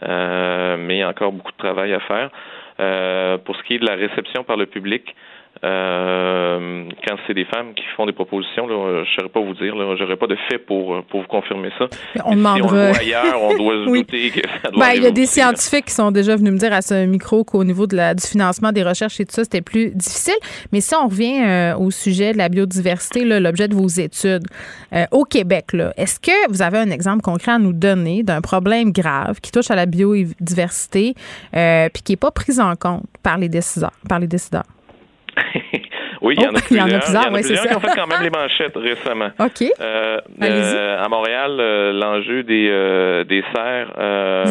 Euh, 0.03 0.77
mais 0.77 0.97
il 0.97 0.99
y 0.99 1.03
a 1.03 1.09
encore 1.09 1.31
beaucoup 1.31 1.51
de 1.51 1.57
travail 1.57 1.93
à 1.93 1.99
faire. 2.01 2.29
Euh, 2.79 3.37
pour 3.39 3.55
ce 3.55 3.63
qui 3.63 3.75
est 3.75 3.79
de 3.79 3.85
la 3.85 3.95
réception 3.95 4.43
par 4.43 4.57
le 4.57 4.67
public, 4.67 5.15
euh, 5.63 6.83
quand 7.07 7.15
c'est 7.25 7.33
des 7.33 7.45
femmes 7.45 7.73
qui 7.73 7.83
font 7.95 8.05
des 8.05 8.13
propositions, 8.13 8.67
là, 8.67 8.75
je 8.93 8.99
ne 8.99 9.15
saurais 9.15 9.29
pas 9.29 9.39
vous 9.39 9.53
dire, 9.53 9.73
je 9.75 10.03
n'aurais 10.03 10.15
pas 10.15 10.27
de 10.27 10.37
fait 10.49 10.57
pour, 10.59 11.03
pour 11.05 11.21
vous 11.21 11.27
confirmer 11.27 11.69
ça. 11.77 11.87
On 12.25 12.35
demandera... 12.35 12.57
Si 12.57 12.61
on 12.61 12.75
le 12.75 12.89
voit 12.89 12.99
ailleurs, 12.99 13.41
on 13.41 13.57
doit 13.57 13.73
se 13.85 13.85
douter 13.85 14.29
que 14.29 14.47
ça 14.63 14.69
doit 14.71 14.85
ben, 14.85 14.93
Il 14.95 15.03
y 15.03 15.07
a 15.07 15.11
des 15.11 15.25
scientifiques 15.25 15.85
qui 15.85 15.93
sont 15.93 16.11
déjà 16.11 16.35
venus 16.35 16.53
me 16.53 16.57
dire 16.57 16.73
à 16.73 16.81
ce 16.81 17.05
micro 17.05 17.43
qu'au 17.43 17.63
niveau 17.63 17.87
de 17.87 17.95
la, 17.95 18.13
du 18.13 18.25
financement 18.25 18.71
des 18.71 18.83
recherches 18.83 19.19
et 19.19 19.25
tout 19.25 19.33
ça, 19.33 19.43
c'était 19.43 19.61
plus 19.61 19.91
difficile. 19.95 20.37
Mais 20.71 20.81
si 20.81 20.93
on 20.95 21.07
revient 21.07 21.43
euh, 21.45 21.77
au 21.77 21.91
sujet 21.91 22.33
de 22.33 22.37
la 22.37 22.49
biodiversité, 22.49 23.23
l'objet 23.25 23.67
de 23.67 23.75
vos 23.75 23.87
études, 23.87 24.47
euh, 24.93 25.05
au 25.11 25.23
Québec, 25.23 25.65
est-ce 25.97 26.19
que 26.19 26.49
vous 26.49 26.61
avez 26.61 26.77
un 26.77 26.91
exemple 26.91 27.21
concret 27.21 27.53
à 27.53 27.59
nous 27.59 27.73
donner 27.73 28.23
d'un 28.23 28.41
problème 28.41 28.91
grave 28.91 29.39
qui 29.41 29.51
touche 29.51 29.71
à 29.71 29.75
la 29.75 29.85
biodiversité 29.85 31.15
puis 31.51 32.03
qui 32.03 32.11
n'est 32.13 32.17
pas 32.17 32.31
pris 32.31 32.59
en 32.59 32.75
compte 32.75 33.05
par 33.23 33.37
les 33.37 33.49
décideurs? 33.49 33.91
Par 34.07 34.19
les 34.19 34.27
décideurs? 34.27 34.63
oui, 36.21 36.35
il 36.37 36.43
y 36.43 36.47
en 36.47 36.53
a 36.53 36.59
plusieurs. 36.59 36.85
Oh, 36.85 36.89
il 36.89 36.93
y 36.93 36.95
en 36.95 36.97
a 36.97 37.01
plusieurs, 37.01 37.25
il 37.25 37.27
y 37.27 37.29
en 37.29 37.33
a 37.33 37.39
plusieurs 37.39 37.67
qui 37.67 37.75
ont 37.75 37.79
fait 37.79 37.95
quand 37.95 38.07
même 38.07 38.23
les 38.23 38.29
manchettes 38.29 38.75
récemment. 38.75 39.29
OK. 39.39 39.69
Euh, 39.79 40.19
euh, 40.41 41.03
à 41.03 41.09
Montréal, 41.09 41.57
euh, 41.59 41.93
l'enjeu 41.93 42.43
des, 42.43 43.25
des 43.27 43.43
serres, 43.53 43.93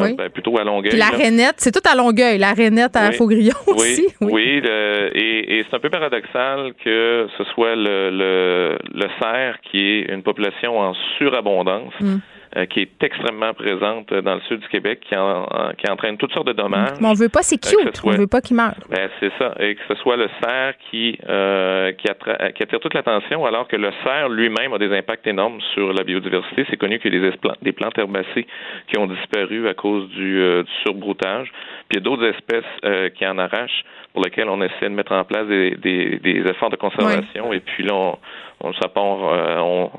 oui. 0.03 0.15
ben, 0.15 0.31
plutôt 0.31 0.59
à 0.59 0.65
Longueuil. 0.65 0.91
Puis 0.91 0.99
la 0.99 1.17
rainette, 1.17 1.57
c'est 1.59 1.73
tout 1.73 1.87
à 1.89 1.95
Longueuil. 1.95 2.39
La 2.39 2.53
rainette 2.53 2.97
à 2.97 3.09
oui. 3.09 3.15
Faugrillon 3.17 3.55
aussi. 3.67 4.07
Oui, 4.21 4.33
oui 4.33 4.61
le, 4.63 5.11
et, 5.15 5.59
et 5.59 5.65
c'est 5.69 5.77
un 5.77 5.79
peu 5.79 5.91
paradoxal 5.91 6.73
que 6.83 7.29
ce 7.37 7.45
soit 7.45 7.77
le, 7.77 8.11
le, 8.11 8.79
le 8.95 9.07
cerf 9.21 9.57
qui 9.71 9.79
est 9.79 10.13
une 10.13 10.23
population 10.23 10.79
en 10.79 10.95
surabondance. 11.19 11.93
Mm. 12.01 12.17
Euh, 12.57 12.65
qui 12.65 12.81
est 12.81 13.03
extrêmement 13.03 13.53
présente 13.53 14.15
dans 14.15 14.35
le 14.37 14.41
sud 14.49 14.61
du 14.61 14.69
Québec, 14.69 15.01
qui, 15.07 15.15
en, 15.15 15.47
qui 15.77 15.91
entraîne 15.91 16.17
toutes 16.17 16.33
sortes 16.33 16.47
de 16.47 16.55
dommages. 16.55 16.97
Mais 17.03 17.09
on 17.09 17.13
veut 17.13 17.29
pas, 17.29 17.43
c'est 17.43 17.59
cute. 17.59 17.95
Soit, 17.95 18.15
on 18.15 18.17
veut 18.17 18.27
pas 18.27 18.41
qu'il 18.41 18.57
meure. 18.57 18.77
Ben, 18.89 19.11
c'est 19.21 19.31
ça. 19.39 19.55
Et 19.61 19.75
que 19.75 19.83
ce 19.87 19.95
soit 19.97 20.17
le 20.17 20.27
cerf 20.43 20.75
qui, 20.91 21.19
euh, 21.29 21.93
qui, 21.93 22.07
attra- 22.07 22.51
qui, 22.55 22.63
attire 22.63 22.81
toute 22.81 22.95
l'attention, 22.95 23.45
alors 23.45 23.69
que 23.69 23.77
le 23.77 23.91
cerf 24.03 24.31
lui-même 24.31 24.73
a 24.73 24.79
des 24.79 24.91
impacts 24.97 25.27
énormes 25.27 25.61
sur 25.75 25.93
la 25.93 26.03
biodiversité. 26.03 26.65
C'est 26.71 26.79
connu 26.79 26.99
qu'il 26.99 27.13
y 27.15 27.19
a 27.19 27.31
des, 27.61 27.73
plantes 27.73 27.99
herbacées 27.99 28.47
qui 28.87 28.99
ont 28.99 29.07
disparu 29.07 29.69
à 29.69 29.75
cause 29.75 30.09
du, 30.11 30.41
euh, 30.41 30.63
du 30.63 30.73
surbroutage. 30.83 31.53
Puis 31.91 31.91
il 31.91 31.97
y 31.97 31.99
a 31.99 32.05
d'autres 32.05 32.25
espèces 32.25 32.65
euh, 32.87 33.11
qui 33.11 33.27
en 33.27 33.37
arrachent 33.37 33.85
pour 34.15 34.25
lesquelles 34.25 34.49
on 34.49 34.63
essaie 34.63 34.89
de 34.89 34.95
mettre 34.95 35.13
en 35.13 35.25
place 35.25 35.47
des, 35.47 35.73
des, 35.73 36.21
des 36.21 36.43
efforts 36.49 36.71
de 36.71 36.77
conservation. 36.77 37.51
Oui. 37.51 37.57
Et 37.57 37.61
puis 37.61 37.85
là, 37.85 37.93
on, 37.93 38.19
on, 38.61 38.73
ça 38.73 38.89
part, 38.89 39.19
on, 39.63 39.91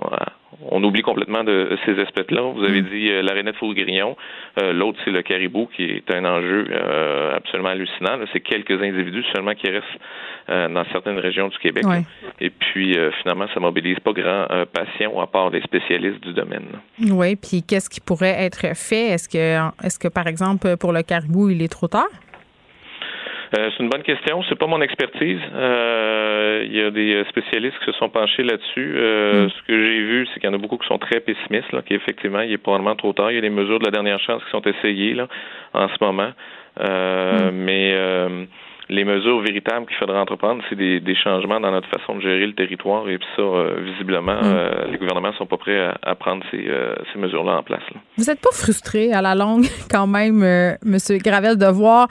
on 0.69 0.83
oublie 0.83 1.01
complètement 1.01 1.43
de 1.43 1.77
ces 1.85 1.91
espèces-là. 1.99 2.41
Vous 2.55 2.63
avez 2.63 2.81
Mm. 2.81 2.89
dit 2.89 3.11
euh, 3.11 3.21
la 3.21 3.33
rainette 3.33 3.55
fourgrillon. 3.57 4.15
Euh, 4.59 4.73
L'autre, 4.73 4.99
c'est 5.05 5.11
le 5.11 5.21
caribou, 5.21 5.67
qui 5.75 5.83
est 5.83 6.11
un 6.13 6.25
enjeu 6.25 6.65
euh, 6.71 7.35
absolument 7.35 7.69
hallucinant. 7.69 8.17
C'est 8.33 8.39
quelques 8.39 8.71
individus 8.81 9.23
seulement 9.35 9.53
qui 9.53 9.69
restent 9.69 9.85
euh, 10.49 10.67
dans 10.69 10.83
certaines 10.91 11.19
régions 11.19 11.47
du 11.49 11.57
Québec. 11.59 11.85
Ouais. 11.85 12.01
Et 12.41 12.49
puis, 12.49 12.97
euh, 12.97 13.11
finalement, 13.21 13.45
ça 13.53 13.59
mobilise 13.59 13.99
pas 13.99 14.13
grand 14.13 14.47
patient 14.73 15.19
à 15.19 15.27
part 15.27 15.51
des 15.51 15.61
spécialistes 15.61 16.21
du 16.21 16.33
domaine. 16.33 16.65
Oui, 17.09 17.35
puis 17.35 17.63
qu'est-ce 17.63 17.89
qui 17.89 17.99
pourrait 18.01 18.35
être 18.39 18.75
fait? 18.75 19.07
Est-ce 19.09 19.29
que, 19.29 19.85
est-ce 19.85 19.99
que, 19.99 20.07
par 20.07 20.27
exemple, 20.27 20.77
pour 20.77 20.91
le 20.93 21.03
caribou, 21.03 21.49
il 21.49 21.61
est 21.61 21.67
trop 21.71 21.87
tard? 21.87 22.07
Euh, 23.55 23.69
c'est 23.71 23.83
une 23.83 23.89
bonne 23.89 24.03
question. 24.03 24.43
C'est 24.49 24.57
pas 24.57 24.67
mon 24.67 24.81
expertise. 24.81 25.39
Euh, 25.55 26.63
il 26.65 26.75
y 26.75 26.81
a 26.81 26.91
des 26.91 27.23
spécialistes 27.29 27.77
qui 27.79 27.85
se 27.85 27.91
sont 27.93 28.09
penchés 28.09 28.43
là-dessus. 28.43 28.95
Euh, 28.97 29.27
Mm. 29.45 29.49
Ce 29.49 29.61
que 29.67 29.83
j'ai 29.83 29.99
vu, 29.99 30.27
c'est 30.27 30.39
qu'il 30.39 30.49
y 30.49 30.51
en 30.51 30.55
a 30.55 30.57
beaucoup 30.57 30.77
qui 30.77 30.87
sont 30.87 30.97
très 30.97 31.19
pessimistes, 31.19 31.71
là, 31.71 31.81
qu'effectivement, 31.85 32.41
il 32.41 32.51
est 32.51 32.57
probablement 32.57 32.95
trop 32.95 33.13
tard. 33.13 33.31
Il 33.31 33.35
y 33.35 33.37
a 33.37 33.41
des 33.41 33.49
mesures 33.49 33.79
de 33.79 33.85
la 33.85 33.91
dernière 33.91 34.19
chance 34.19 34.43
qui 34.43 34.51
sont 34.51 34.61
essayées 34.61 35.13
là, 35.13 35.27
en 35.73 35.87
ce 35.87 35.95
moment. 36.01 36.31
Euh, 36.79 37.49
Mais 37.53 37.93
euh, 37.95 38.45
les 38.89 39.03
mesures 39.03 39.41
véritables 39.41 39.85
qu'il 39.85 39.97
faudra 39.97 40.21
entreprendre, 40.21 40.63
c'est 40.69 40.75
des, 40.75 40.99
des, 40.99 41.15
changements 41.15 41.59
dans 41.59 41.71
notre 41.71 41.89
façon 41.89 42.15
de 42.15 42.21
gérer 42.21 42.47
le 42.47 42.53
territoire. 42.53 43.09
Et 43.09 43.17
puis 43.17 43.27
ça, 43.35 43.41
euh, 43.41 43.81
visiblement, 43.83 44.35
Mm. 44.37 44.45
euh, 44.45 44.87
les 44.91 44.97
gouvernements 44.97 45.33
sont 45.33 45.45
pas 45.45 45.57
prêts 45.57 45.79
à, 45.79 45.97
à 46.03 46.15
prendre 46.15 46.43
ces, 46.51 46.65
euh, 46.67 46.95
ces 47.11 47.19
mesures-là 47.19 47.57
en 47.57 47.63
place. 47.63 47.81
Là. 47.93 47.99
Vous 48.17 48.25
n'êtes 48.25 48.39
pas 48.39 48.51
frustré 48.53 49.11
à 49.11 49.21
la 49.21 49.35
longue, 49.35 49.65
quand 49.91 50.07
même, 50.07 50.45
Monsieur 50.83 51.17
Gravel, 51.17 51.57
de 51.57 51.65
voir. 51.65 52.07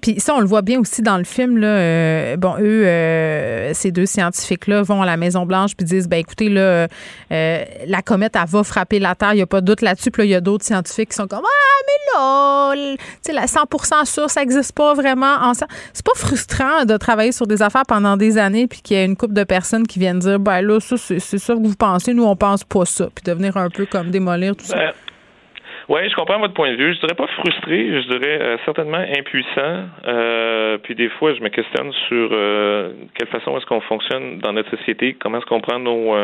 Puis 0.00 0.20
ça, 0.20 0.34
on 0.34 0.40
le 0.40 0.46
voit 0.46 0.62
bien 0.62 0.80
aussi 0.80 1.02
dans 1.02 1.18
le 1.18 1.24
film. 1.24 1.58
Là, 1.58 2.36
bon, 2.36 2.54
eux, 2.60 2.86
euh, 2.86 3.72
ces 3.72 3.90
deux 3.90 4.06
scientifiques-là 4.06 4.82
vont 4.82 5.02
à 5.02 5.06
la 5.06 5.16
Maison 5.16 5.46
Blanche 5.46 5.72
puis 5.76 5.84
disent, 5.84 6.08
ben 6.08 6.18
écoutez, 6.18 6.48
là, 6.48 6.86
la 7.30 8.02
comète, 8.02 8.36
elle 8.36 8.48
va 8.48 8.62
frapper 8.62 8.98
la 8.98 9.14
Terre. 9.14 9.32
Il 9.32 9.36
n'y 9.36 9.42
a 9.42 9.46
pas 9.46 9.60
de 9.60 9.66
doute 9.66 9.82
là-dessus. 9.82 10.10
Puis 10.10 10.22
là, 10.22 10.26
il 10.26 10.30
y 10.30 10.34
a 10.34 10.40
d'autres 10.40 10.64
scientifiques 10.64 11.10
qui 11.10 11.16
sont 11.16 11.26
comme, 11.26 11.44
ah, 11.44 11.82
mais 11.86 12.18
là, 12.18 12.96
tu 12.96 12.96
sais, 13.22 13.32
la 13.32 13.46
100% 13.46 14.04
sûr, 14.04 14.30
ça 14.30 14.40
n'existe 14.40 14.74
pas 14.76 14.94
vraiment. 14.94 15.34
En... 15.42 15.52
C'est 15.54 16.03
pas 16.04 16.12
frustrant 16.14 16.84
de 16.84 16.96
travailler 16.96 17.32
sur 17.32 17.46
des 17.46 17.62
affaires 17.62 17.84
pendant 17.88 18.16
des 18.16 18.38
années 18.38 18.66
puis 18.66 18.82
qu'il 18.82 18.96
y 18.96 19.00
a 19.00 19.04
une 19.04 19.16
couple 19.16 19.34
de 19.34 19.44
personnes 19.44 19.86
qui 19.86 19.98
viennent 19.98 20.18
dire, 20.18 20.38
ben 20.38 20.60
là, 20.60 20.78
ça, 20.80 20.96
c'est 20.96 21.18
ça 21.20 21.54
que 21.54 21.60
vous 21.60 21.74
pensez. 21.74 22.14
Nous, 22.14 22.24
on 22.24 22.36
pense 22.36 22.64
pas 22.64 22.84
ça. 22.84 23.08
Puis 23.14 23.24
devenir 23.24 23.56
un 23.56 23.70
peu 23.70 23.86
comme 23.86 24.10
démolir 24.10 24.54
tout 24.54 24.64
ça. 24.64 24.76
Ben, 24.76 24.92
oui, 25.88 26.08
je 26.08 26.14
comprends 26.14 26.38
votre 26.38 26.54
point 26.54 26.72
de 26.72 26.76
vue. 26.76 26.94
Je 26.94 27.00
dirais 27.00 27.14
pas 27.14 27.26
frustré, 27.26 28.02
je 28.02 28.08
dirais 28.08 28.38
euh, 28.40 28.56
certainement 28.64 29.04
impuissant. 29.18 29.84
Euh, 30.06 30.78
puis 30.78 30.94
des 30.94 31.10
fois, 31.10 31.34
je 31.34 31.40
me 31.40 31.48
questionne 31.48 31.92
sur 32.08 32.28
euh, 32.32 32.92
quelle 33.14 33.28
façon 33.28 33.56
est-ce 33.58 33.66
qu'on 33.66 33.82
fonctionne 33.82 34.38
dans 34.38 34.52
notre 34.52 34.70
société, 34.76 35.14
comment 35.20 35.38
est-ce 35.38 35.46
qu'on 35.46 35.60
prend 35.60 35.78
nos, 35.78 36.14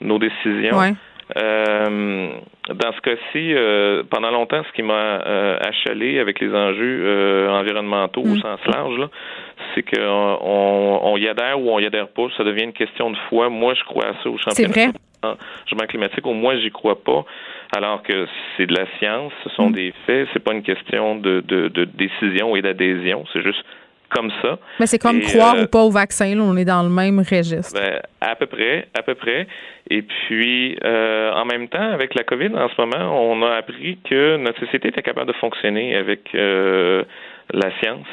nos 0.00 0.18
décisions. 0.18 0.78
Ouais. 0.78 0.94
Euh, 1.36 2.28
dans 2.68 2.92
ce 2.92 3.00
cas-ci, 3.00 3.52
euh, 3.54 4.02
pendant 4.08 4.30
longtemps, 4.30 4.62
ce 4.68 4.72
qui 4.74 4.82
m'a 4.82 4.94
euh, 5.26 5.58
achalé 5.60 6.20
avec 6.20 6.38
les 6.40 6.52
enjeux 6.54 7.48
environnementaux 7.50 8.22
Mm. 8.24 8.32
au 8.32 8.36
sens 8.36 8.60
large, 8.66 8.98
là, 8.98 9.08
c'est 9.74 9.82
qu'on 9.82 10.38
on, 10.40 11.16
y 11.16 11.26
adhère 11.28 11.60
ou 11.60 11.70
on 11.70 11.78
y 11.80 11.86
adhère 11.86 12.08
pas. 12.08 12.28
Ça 12.36 12.44
devient 12.44 12.64
une 12.64 12.72
question 12.72 13.10
de 13.10 13.16
foi. 13.28 13.48
Moi, 13.48 13.74
je 13.74 13.82
crois 13.84 14.06
à 14.06 14.12
ça 14.22 14.28
au 14.30 14.38
C'est 14.38 14.62
championnat 14.64 14.92
vrai. 15.22 15.36
changement 15.68 15.86
climatique. 15.88 16.24
Au 16.26 16.34
moins, 16.34 16.56
j'y 16.58 16.70
crois 16.70 17.02
pas. 17.02 17.24
Alors 17.76 18.02
que 18.04 18.26
c'est 18.56 18.66
de 18.66 18.74
la 18.78 18.86
science, 18.98 19.32
ce 19.42 19.50
sont 19.50 19.70
Mm. 19.70 19.72
des 19.72 19.92
faits. 20.06 20.28
C'est 20.32 20.42
pas 20.44 20.52
une 20.54 20.62
question 20.62 21.16
de, 21.16 21.40
de, 21.40 21.68
de 21.68 21.84
décision 21.84 22.54
et 22.54 22.62
d'adhésion. 22.62 23.24
C'est 23.32 23.42
juste 23.42 23.64
comme 24.10 24.30
ça. 24.42 24.58
Mais 24.80 24.86
c'est 24.86 24.98
comme 24.98 25.18
Et, 25.18 25.22
croire 25.22 25.56
euh, 25.56 25.64
ou 25.64 25.66
pas 25.66 25.82
au 25.82 25.90
vaccin, 25.90 26.34
là, 26.34 26.42
on 26.42 26.56
est 26.56 26.64
dans 26.64 26.82
le 26.82 26.88
même 26.88 27.18
registre. 27.18 27.78
ben, 27.78 28.00
à 28.20 28.34
peu 28.36 28.46
près, 28.46 28.88
à 28.98 29.02
peu 29.02 29.14
près. 29.14 29.46
Et 29.90 30.02
puis, 30.02 30.78
euh, 30.84 31.32
en 31.32 31.44
même 31.44 31.68
temps, 31.68 31.92
avec 31.92 32.14
la 32.14 32.24
COVID, 32.24 32.50
en 32.56 32.68
ce 32.68 32.80
moment, 32.80 33.30
on 33.30 33.42
a 33.42 33.54
appris 33.54 33.98
que 34.08 34.36
notre 34.36 34.60
société 34.60 34.88
était 34.88 35.02
capable 35.02 35.28
de 35.28 35.36
fonctionner 35.38 35.96
avec 35.96 36.34
euh, 36.34 37.04
la 37.52 37.70
science, 37.80 38.06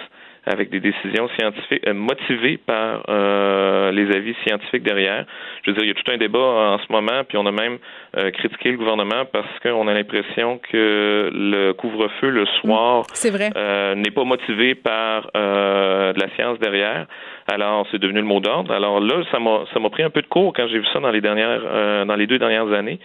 avec 0.45 0.69
des 0.69 0.79
décisions 0.79 1.29
scientifiques 1.39 1.87
euh, 1.87 1.93
motivées 1.93 2.57
par 2.57 3.03
euh, 3.09 3.91
les 3.91 4.13
avis 4.15 4.35
scientifiques 4.45 4.83
derrière. 4.83 5.25
Je 5.63 5.71
veux 5.71 5.75
dire, 5.75 5.83
il 5.85 5.87
y 5.87 5.91
a 5.91 5.93
tout 5.93 6.11
un 6.11 6.17
débat 6.17 6.39
en 6.39 6.77
ce 6.79 6.91
moment, 6.91 7.23
puis 7.27 7.37
on 7.37 7.45
a 7.45 7.51
même 7.51 7.77
euh, 8.17 8.31
critiqué 8.31 8.71
le 8.71 8.77
gouvernement 8.77 9.25
parce 9.31 9.47
qu'on 9.61 9.87
a 9.87 9.93
l'impression 9.93 10.59
que 10.71 11.29
le 11.33 11.71
couvre-feu 11.73 12.29
le 12.29 12.45
soir 12.61 13.05
C'est 13.13 13.29
vrai. 13.31 13.51
euh, 13.55 13.95
n'est 13.95 14.11
pas 14.11 14.23
motivé 14.23 14.75
par 14.75 15.29
euh, 15.35 16.13
de 16.13 16.19
la 16.19 16.29
science 16.35 16.59
derrière. 16.59 17.05
Alors, 17.51 17.85
c'est 17.91 17.99
devenu 17.99 18.19
le 18.19 18.25
mot 18.25 18.39
d'ordre. 18.39 18.73
Alors 18.73 18.99
là, 18.99 19.23
ça 19.31 19.39
m'a 19.39 19.63
ça 19.73 19.79
m'a 19.79 19.89
pris 19.89 20.03
un 20.03 20.09
peu 20.09 20.21
de 20.21 20.27
cours 20.27 20.53
quand 20.53 20.67
j'ai 20.67 20.79
vu 20.79 20.85
ça 20.93 20.99
dans 20.99 21.11
les 21.11 21.21
dernières 21.21 21.61
euh, 21.63 22.05
dans 22.05 22.15
les 22.15 22.27
deux 22.27 22.39
dernières 22.39 22.71
années. 22.71 22.99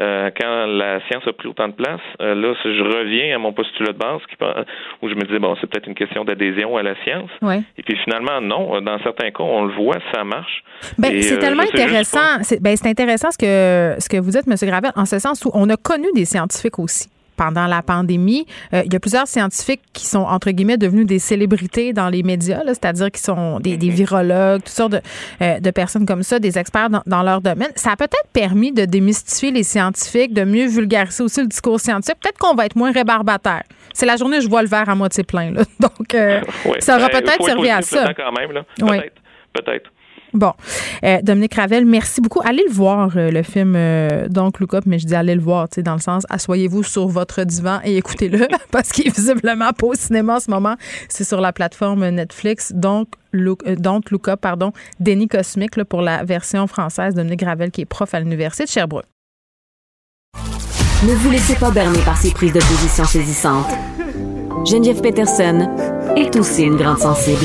Euh, 0.00 0.30
quand 0.40 0.66
la 0.66 1.00
science 1.06 1.22
a 1.26 1.32
pris 1.32 1.48
autant 1.48 1.68
de 1.68 1.74
place, 1.74 2.00
euh, 2.22 2.34
là, 2.34 2.54
je 2.64 2.82
reviens 2.82 3.34
à 3.34 3.38
mon 3.38 3.52
postulat 3.52 3.92
de 3.92 3.98
base 3.98 4.20
qui, 4.28 4.36
où 5.02 5.08
je 5.08 5.14
me 5.14 5.22
disais 5.22 5.38
bon, 5.38 5.54
c'est 5.60 5.68
peut-être 5.68 5.86
une 5.86 5.94
question 5.94 6.24
d'adhésion 6.24 6.76
à 6.76 6.82
la 6.82 6.94
science. 7.04 7.30
Ouais. 7.42 7.60
Et 7.76 7.82
puis 7.82 7.96
finalement, 8.04 8.40
non. 8.40 8.80
Dans 8.80 8.98
certains 9.02 9.30
cas, 9.30 9.44
on 9.44 9.64
le 9.64 9.74
voit, 9.74 9.98
ça 10.14 10.24
marche. 10.24 10.64
Ben, 10.98 11.20
c'est 11.20 11.36
euh, 11.36 11.40
tellement 11.40 11.62
intéressant. 11.62 12.42
C'est 12.42 12.62
ben, 12.62 12.74
c'est 12.76 12.88
intéressant 12.88 13.30
ce 13.30 13.38
que, 13.38 14.00
ce 14.00 14.08
que 14.08 14.16
vous 14.16 14.30
dites, 14.30 14.48
M. 14.48 14.54
Gravel, 14.68 14.92
en 14.96 15.04
ce 15.04 15.18
sens 15.18 15.44
où 15.44 15.50
on 15.54 15.68
a 15.68 15.76
connu 15.76 16.06
des 16.14 16.24
scientifiques 16.24 16.78
aussi. 16.78 17.08
Pendant 17.36 17.66
la 17.66 17.82
pandémie, 17.82 18.46
Euh, 18.74 18.82
il 18.84 18.92
y 18.92 18.96
a 18.96 19.00
plusieurs 19.00 19.26
scientifiques 19.26 19.80
qui 19.92 20.06
sont, 20.06 20.20
entre 20.20 20.50
guillemets, 20.50 20.76
devenus 20.76 21.06
des 21.06 21.18
célébrités 21.18 21.92
dans 21.92 22.08
les 22.08 22.22
médias, 22.22 22.60
c'est-à-dire 22.66 23.10
qui 23.10 23.20
sont 23.20 23.58
des, 23.60 23.76
des 23.76 23.88
virologues, 23.90 24.60
toutes 24.60 24.68
sortes 24.68 24.92
de, 24.92 25.00
euh, 25.42 25.58
de 25.60 25.70
personnes 25.70 26.06
comme 26.06 26.22
ça, 26.22 26.38
des 26.38 26.58
experts 26.58 26.90
dans, 26.90 27.02
dans 27.06 27.22
leur 27.22 27.40
domaine. 27.40 27.70
Ça 27.74 27.92
a 27.92 27.96
peut-être 27.96 28.26
permis 28.32 28.72
de 28.72 28.84
démystifier 28.84 29.50
les 29.50 29.62
scientifiques, 29.62 30.32
de 30.34 30.44
mieux 30.44 30.66
vulgariser 30.66 31.22
aussi 31.22 31.40
le 31.40 31.46
discours 31.48 31.80
scientifique. 31.80 32.18
Peut-être 32.22 32.38
qu'on 32.38 32.54
va 32.54 32.66
être 32.66 32.76
moins 32.76 32.92
rébarbataire. 32.92 33.62
C'est 33.92 34.06
la 34.06 34.16
journée 34.16 34.38
où 34.38 34.40
je 34.40 34.48
vois 34.48 34.62
le 34.62 34.68
verre 34.68 34.88
à 34.88 34.94
moitié 34.94 35.24
plein. 35.24 35.50
Là. 35.50 35.62
Donc, 35.80 36.14
euh, 36.14 36.40
ça 36.80 36.96
aura 36.96 37.08
Ben, 37.08 37.22
peut-être 37.22 37.44
servi 37.44 37.68
à 37.70 37.82
ça. 37.82 38.12
quand 38.14 38.32
même, 38.32 38.52
là. 38.52 38.64
Peut-être. 39.52 39.90
Bon. 40.34 40.52
Euh, 41.04 41.20
Dominique 41.22 41.54
Ravel, 41.54 41.84
merci 41.84 42.20
beaucoup. 42.20 42.40
Allez 42.44 42.64
le 42.66 42.72
voir, 42.72 43.10
euh, 43.16 43.30
le 43.30 43.42
film 43.42 43.74
euh, 43.76 44.28
Donc 44.28 44.60
Look 44.60 44.74
Up, 44.74 44.84
mais 44.86 44.98
je 44.98 45.06
dis 45.06 45.14
allez 45.14 45.34
le 45.34 45.42
voir, 45.42 45.68
tu 45.68 45.76
sais, 45.76 45.82
dans 45.82 45.94
le 45.94 46.00
sens, 46.00 46.24
asseyez-vous 46.30 46.82
sur 46.82 47.06
votre 47.06 47.44
divan 47.44 47.80
et 47.84 47.98
écoutez-le, 47.98 48.48
parce 48.70 48.90
qu'il 48.90 49.06
est 49.08 49.14
visiblement 49.14 49.72
pas 49.72 49.86
au 49.86 49.94
cinéma 49.94 50.36
en 50.36 50.40
ce 50.40 50.50
moment. 50.50 50.76
C'est 51.08 51.24
sur 51.24 51.40
la 51.40 51.52
plateforme 51.52 52.08
Netflix. 52.08 52.72
Donc, 52.74 53.08
Look, 53.32 53.62
euh, 53.66 54.36
pardon, 54.40 54.72
Déni 55.00 55.28
Cosmique, 55.28 55.76
là, 55.76 55.84
pour 55.84 56.02
la 56.02 56.24
version 56.24 56.66
française. 56.66 57.14
Dominique 57.14 57.42
Ravel, 57.42 57.70
qui 57.70 57.82
est 57.82 57.86
prof 57.86 58.12
à 58.14 58.20
l'Université 58.20 58.64
de 58.64 58.68
Sherbrooke. 58.70 59.06
Ne 61.04 61.14
vous 61.14 61.30
laissez 61.30 61.56
pas 61.56 61.70
berner 61.70 61.98
par 62.04 62.16
ces 62.16 62.30
prises 62.30 62.52
de 62.52 62.60
position 62.60 63.04
saisissantes. 63.04 63.66
Geneviève 64.64 65.00
Peterson 65.00 65.68
est 66.16 66.36
aussi 66.36 66.62
une 66.62 66.76
grande 66.76 66.98
sensible. 66.98 67.44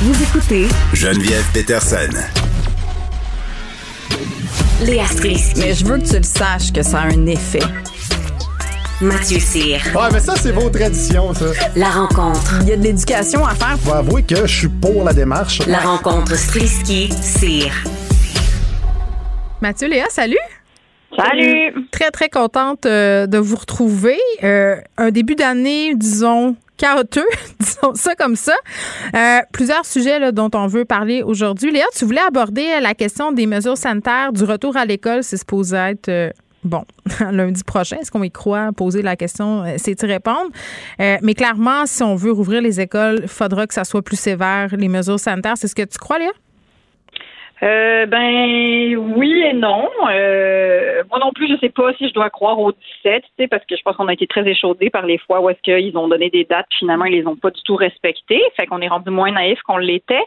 Vous 0.00 0.22
écoutez 0.22 0.68
Geneviève 0.92 1.44
Peterson. 1.52 1.96
Léa 4.84 5.04
Strisky. 5.06 5.58
Mais 5.58 5.74
je 5.74 5.84
veux 5.84 5.98
que 5.98 6.06
tu 6.06 6.16
le 6.16 6.22
saches 6.22 6.72
que 6.72 6.84
ça 6.84 7.00
a 7.00 7.06
un 7.06 7.26
effet. 7.26 7.58
Mathieu 9.00 9.40
Cyr. 9.40 9.80
Ouais, 9.96 10.08
mais 10.12 10.20
ça, 10.20 10.34
c'est 10.40 10.52
vos 10.52 10.70
traditions, 10.70 11.34
ça. 11.34 11.46
La 11.74 11.90
rencontre. 11.90 12.58
Il 12.60 12.68
y 12.68 12.72
a 12.74 12.76
de 12.76 12.84
l'éducation 12.84 13.44
à 13.44 13.56
faire. 13.56 13.76
Faut 13.84 13.92
avouer 13.92 14.22
que 14.22 14.46
je 14.46 14.54
suis 14.58 14.68
pour 14.68 15.02
la 15.02 15.12
démarche. 15.12 15.66
La 15.66 15.80
rencontre 15.80 16.36
Strisky-Cyr. 16.36 17.72
Mathieu, 19.60 19.88
Léa, 19.88 20.06
salut! 20.10 20.36
Salut! 21.16 21.88
Très, 21.90 22.10
très 22.10 22.28
contente 22.28 22.86
euh, 22.86 23.26
de 23.26 23.38
vous 23.38 23.56
retrouver. 23.56 24.18
Euh, 24.44 24.76
un 24.98 25.10
début 25.10 25.34
d'année, 25.34 25.94
disons, 25.94 26.54
chaotique, 26.76 27.22
disons 27.60 27.94
ça 27.94 28.14
comme 28.14 28.36
ça. 28.36 28.54
Euh, 29.14 29.38
plusieurs 29.52 29.86
sujets 29.86 30.18
là, 30.18 30.32
dont 30.32 30.50
on 30.54 30.66
veut 30.66 30.84
parler 30.84 31.22
aujourd'hui. 31.22 31.72
Léa, 31.72 31.86
tu 31.96 32.04
voulais 32.04 32.20
aborder 32.20 32.78
la 32.80 32.94
question 32.94 33.32
des 33.32 33.46
mesures 33.46 33.78
sanitaires, 33.78 34.32
du 34.32 34.44
retour 34.44 34.76
à 34.76 34.84
l'école. 34.84 35.22
C'est 35.22 35.38
supposé 35.38 35.76
être... 35.76 36.08
euh, 36.08 36.30
Bon, 36.64 36.84
lundi 37.30 37.62
prochain, 37.62 37.98
est-ce 38.00 38.10
qu'on 38.10 38.22
y 38.22 38.30
croit? 38.30 38.70
Poser 38.76 39.00
la 39.02 39.16
question, 39.16 39.62
euh, 39.62 39.74
c'est 39.78 40.02
y 40.02 40.06
répondre. 40.06 40.50
Euh, 41.00 41.16
mais 41.22 41.34
clairement, 41.34 41.86
si 41.86 42.02
on 42.02 42.16
veut 42.16 42.32
rouvrir 42.32 42.60
les 42.60 42.80
écoles, 42.80 43.20
il 43.22 43.28
faudra 43.28 43.66
que 43.66 43.74
ça 43.74 43.84
soit 43.84 44.02
plus 44.02 44.18
sévère, 44.18 44.74
les 44.76 44.88
mesures 44.88 45.20
sanitaires. 45.20 45.56
C'est 45.56 45.68
ce 45.68 45.74
que 45.74 45.82
tu 45.82 45.98
crois, 45.98 46.18
Léa? 46.18 46.30
Euh, 47.62 48.06
ben 48.06 48.96
oui 48.96 49.42
et 49.42 49.52
non. 49.52 49.88
Euh, 50.10 51.02
moi 51.10 51.18
non 51.18 51.32
plus, 51.32 51.48
je 51.48 51.58
sais 51.58 51.70
pas 51.70 51.92
si 51.94 52.08
je 52.08 52.14
dois 52.14 52.30
croire 52.30 52.58
au 52.58 52.72
17, 52.72 53.22
tu 53.22 53.28
sais, 53.36 53.48
parce 53.48 53.64
que 53.64 53.76
je 53.76 53.82
pense 53.82 53.96
qu'on 53.96 54.08
a 54.08 54.12
été 54.12 54.26
très 54.26 54.46
échaudés 54.46 54.90
par 54.90 55.04
les 55.06 55.18
fois 55.18 55.40
où 55.40 55.50
est-ce 55.50 55.60
qu'ils 55.62 55.96
ont 55.96 56.08
donné 56.08 56.30
des 56.30 56.44
dates, 56.44 56.68
finalement 56.78 57.06
ils 57.06 57.14
les 57.14 57.26
ont 57.26 57.36
pas 57.36 57.50
du 57.50 57.60
tout 57.62 57.76
respectées. 57.76 58.42
Fait 58.56 58.66
qu'on 58.66 58.80
est 58.80 58.88
rendu 58.88 59.10
moins 59.10 59.32
naïf 59.32 59.60
qu'on 59.62 59.78
l'était. 59.78 60.24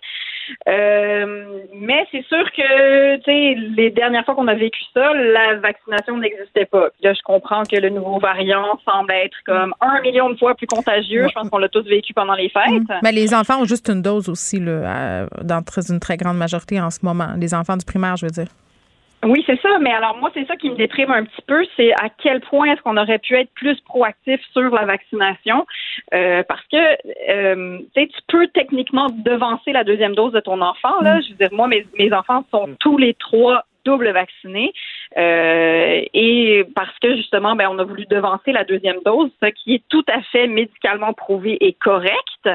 Euh, 0.68 1.60
mais 1.74 2.06
c'est 2.12 2.26
sûr 2.26 2.44
que, 2.52 3.18
tu 3.18 3.24
sais, 3.24 3.56
les 3.76 3.90
dernières 3.90 4.26
fois 4.26 4.36
qu'on 4.36 4.48
a 4.48 4.56
vécu 4.56 4.82
ça, 4.94 5.14
la 5.14 5.56
vaccination 5.56 6.18
n'existait 6.18 6.66
pas. 6.66 6.90
Puis 6.92 7.04
là, 7.04 7.14
je 7.14 7.22
comprends 7.24 7.64
que 7.64 7.76
le 7.76 7.90
nouveau 7.90 8.20
variant 8.20 8.80
semble 8.86 9.12
être 9.12 9.38
comme 9.46 9.74
un 9.82 10.02
million 10.02 10.30
de 10.30 10.38
fois 10.38 10.56
plus 10.56 10.68
contagieux. 10.68 11.28
Je 11.28 11.34
pense 11.34 11.50
qu'on 11.50 11.58
l'a 11.58 11.70
tous 11.70 11.84
vécu 11.84 12.14
pendant 12.14 12.34
les 12.34 12.50
fêtes. 12.50 13.00
Mais 13.04 13.12
les 13.12 13.34
enfants 13.34 13.62
ont 13.62 13.66
juste 13.66 13.90
une 13.90 14.02
dose 14.02 14.30
aussi, 14.30 14.60
dans 14.60 15.64
une 15.90 16.00
très 16.00 16.18
grande 16.18 16.38
majorité 16.38 16.80
en 16.82 16.90
ce 16.90 17.00
moment. 17.04 17.30
Les 17.38 17.54
enfants 17.54 17.78
du 17.78 17.86
primaire, 17.86 18.18
je 18.18 18.26
veux 18.26 18.32
dire. 18.32 18.48
Oui, 19.24 19.44
c'est 19.46 19.60
ça. 19.62 19.78
Mais 19.80 19.92
alors, 19.92 20.18
moi, 20.18 20.32
c'est 20.34 20.46
ça 20.48 20.56
qui 20.56 20.70
me 20.70 20.76
déprime 20.76 21.12
un 21.12 21.24
petit 21.24 21.42
peu, 21.46 21.64
c'est 21.78 21.92
à 21.94 22.10
quel 22.10 22.42
point 22.42 22.72
est-ce 22.74 22.82
qu'on 22.82 22.98
aurait 22.98 23.20
pu 23.20 23.36
être 23.36 23.52
plus 23.54 23.80
proactif 23.82 24.42
sur 24.54 24.70
la 24.74 24.86
vaccination. 24.86 25.66
Euh, 26.14 26.44
parce 26.48 26.66
que, 26.72 26.98
euh, 27.30 27.80
tu 27.96 28.08
peux 28.28 28.48
techniquement 28.48 29.08
devancer 29.10 29.72
la 29.74 29.84
deuxième 29.84 30.16
dose 30.16 30.34
de 30.34 30.40
ton 30.40 30.60
enfant. 30.62 31.02
Là. 31.02 31.20
Je 31.22 31.30
veux 31.30 31.36
dire, 31.36 31.50
moi, 31.52 31.68
mes, 31.68 31.86
mes 31.98 32.12
enfants 32.14 32.44
sont 32.52 32.70
tous 32.80 32.98
les 32.98 33.14
trois 33.16 33.64
double 33.86 34.12
vaccinés. 34.12 34.72
Euh, 35.18 36.02
et 36.14 36.64
parce 36.76 36.98
que, 37.02 37.16
justement, 37.16 37.56
ben, 37.56 37.68
on 37.72 37.80
a 37.80 37.84
voulu 37.84 38.06
devancer 38.06 38.52
la 38.52 38.64
deuxième 38.64 38.98
dose, 39.06 39.30
ce 39.42 39.50
qui 39.50 39.76
est 39.76 39.84
tout 39.90 40.06
à 40.08 40.22
fait 40.32 40.48
médicalement 40.48 41.14
prouvé 41.14 41.58
et 41.62 41.74
correct. 41.74 42.50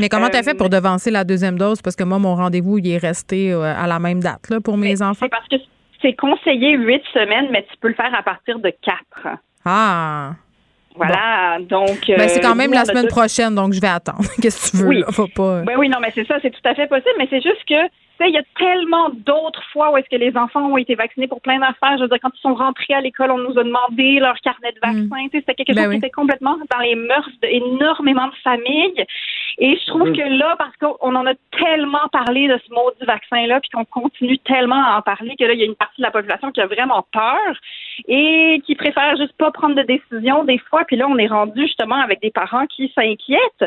Mais 0.00 0.08
comment 0.08 0.28
t'as 0.28 0.40
Euh, 0.40 0.42
fait 0.42 0.54
pour 0.56 0.68
devancer 0.70 1.10
la 1.10 1.24
deuxième 1.24 1.58
dose? 1.58 1.82
Parce 1.82 1.96
que 1.96 2.04
moi, 2.04 2.18
mon 2.18 2.34
rendez-vous, 2.34 2.78
il 2.78 2.90
est 2.90 2.98
resté 2.98 3.52
euh, 3.52 3.62
à 3.62 3.86
la 3.86 3.98
même 3.98 4.20
date 4.20 4.48
là, 4.50 4.60
pour 4.60 4.76
mes 4.76 5.02
enfants. 5.02 5.26
Parce 5.28 5.48
que 5.48 5.56
c'est 6.02 6.14
conseillé 6.14 6.72
huit 6.76 7.02
semaines, 7.12 7.48
mais 7.50 7.66
tu 7.70 7.76
peux 7.78 7.88
le 7.88 7.94
faire 7.94 8.14
à 8.14 8.22
partir 8.22 8.58
de 8.58 8.72
quatre. 8.82 9.28
Ah! 9.64 10.32
Voilà, 10.94 11.58
donc. 11.60 12.00
Ben, 12.08 12.28
c'est 12.28 12.44
euh, 12.44 12.48
quand 12.48 12.56
même 12.56 12.72
la 12.72 12.84
semaine 12.84 13.06
prochaine, 13.06 13.54
donc 13.54 13.72
je 13.72 13.80
vais 13.80 13.88
attendre. 13.88 14.24
Qu'est-ce 14.42 14.72
que 14.72 14.76
tu 14.76 14.82
veux? 14.82 14.88
Oui. 14.88 15.00
Là? 15.00 15.06
Faut 15.12 15.28
pas... 15.28 15.62
Ben 15.62 15.76
oui, 15.78 15.88
non, 15.88 15.98
mais 16.00 16.10
c'est 16.14 16.26
ça, 16.26 16.36
c'est 16.42 16.50
tout 16.50 16.60
à 16.64 16.74
fait 16.74 16.88
possible, 16.88 17.14
mais 17.18 17.28
c'est 17.30 17.40
juste 17.40 17.64
que, 17.68 17.86
sais, 18.18 18.28
il 18.28 18.34
y 18.34 18.38
a 18.38 18.42
tellement 18.58 19.08
d'autres 19.10 19.62
fois 19.72 19.90
où 19.92 19.96
est-ce 19.96 20.08
que 20.08 20.16
les 20.16 20.36
enfants 20.36 20.66
ont 20.66 20.76
été 20.76 20.94
vaccinés 20.94 21.28
pour 21.28 21.40
plein 21.40 21.58
d'affaires. 21.58 21.96
Je 21.98 22.02
veux 22.02 22.08
dire, 22.08 22.18
quand 22.20 22.30
ils 22.34 22.40
sont 22.40 22.54
rentrés 22.54 22.94
à 22.94 23.00
l'école, 23.00 23.30
on 23.30 23.38
nous 23.38 23.58
a 23.58 23.64
demandé 23.64 24.18
leur 24.20 24.36
carnet 24.40 24.72
de 24.72 24.80
vaccins. 24.82 25.24
Tu 25.24 25.30
sais, 25.30 25.38
c'était 25.40 25.54
quelque 25.54 25.74
Ben 25.74 25.84
chose 25.84 25.88
oui. 25.90 26.00
qui 26.00 26.06
était 26.06 26.10
complètement 26.10 26.56
dans 26.70 26.78
les 26.80 26.94
mœurs 26.94 27.28
d'énormément 27.42 28.26
de 28.26 28.34
familles. 28.42 29.04
Et 29.58 29.76
je 29.76 29.86
trouve 29.86 30.08
Mhm. 30.10 30.16
que 30.16 30.22
là, 30.38 30.54
parce 30.56 30.76
qu'on 30.76 31.14
en 31.14 31.26
a 31.26 31.34
tellement 31.58 32.06
parlé 32.12 32.46
de 32.48 32.58
ce 32.66 32.72
maudit 32.72 33.04
vaccin-là, 33.04 33.60
puis 33.60 33.70
qu'on 33.70 33.84
continue 33.84 34.38
tellement 34.38 34.82
à 34.84 34.98
en 34.98 35.02
parler, 35.02 35.34
que 35.38 35.44
là, 35.44 35.52
il 35.54 35.58
y 35.60 35.62
a 35.62 35.66
une 35.66 35.74
partie 35.74 36.00
de 36.00 36.06
la 36.06 36.10
population 36.12 36.52
qui 36.52 36.60
a 36.60 36.66
vraiment 36.66 37.04
peur 37.12 37.54
et 38.06 38.62
qui 38.66 38.74
préfère 38.74 39.16
juste 39.16 39.36
pas 39.36 39.50
prendre 39.50 39.74
de 39.74 39.82
décision 39.82 40.44
des 40.44 40.58
fois. 40.58 40.84
Puis 40.84 40.96
là, 40.96 41.06
on 41.08 41.18
est 41.18 41.26
rendu 41.26 41.62
justement 41.62 41.96
avec 41.96 42.20
des 42.20 42.30
parents 42.30 42.66
qui 42.66 42.92
s'inquiètent. 42.94 43.64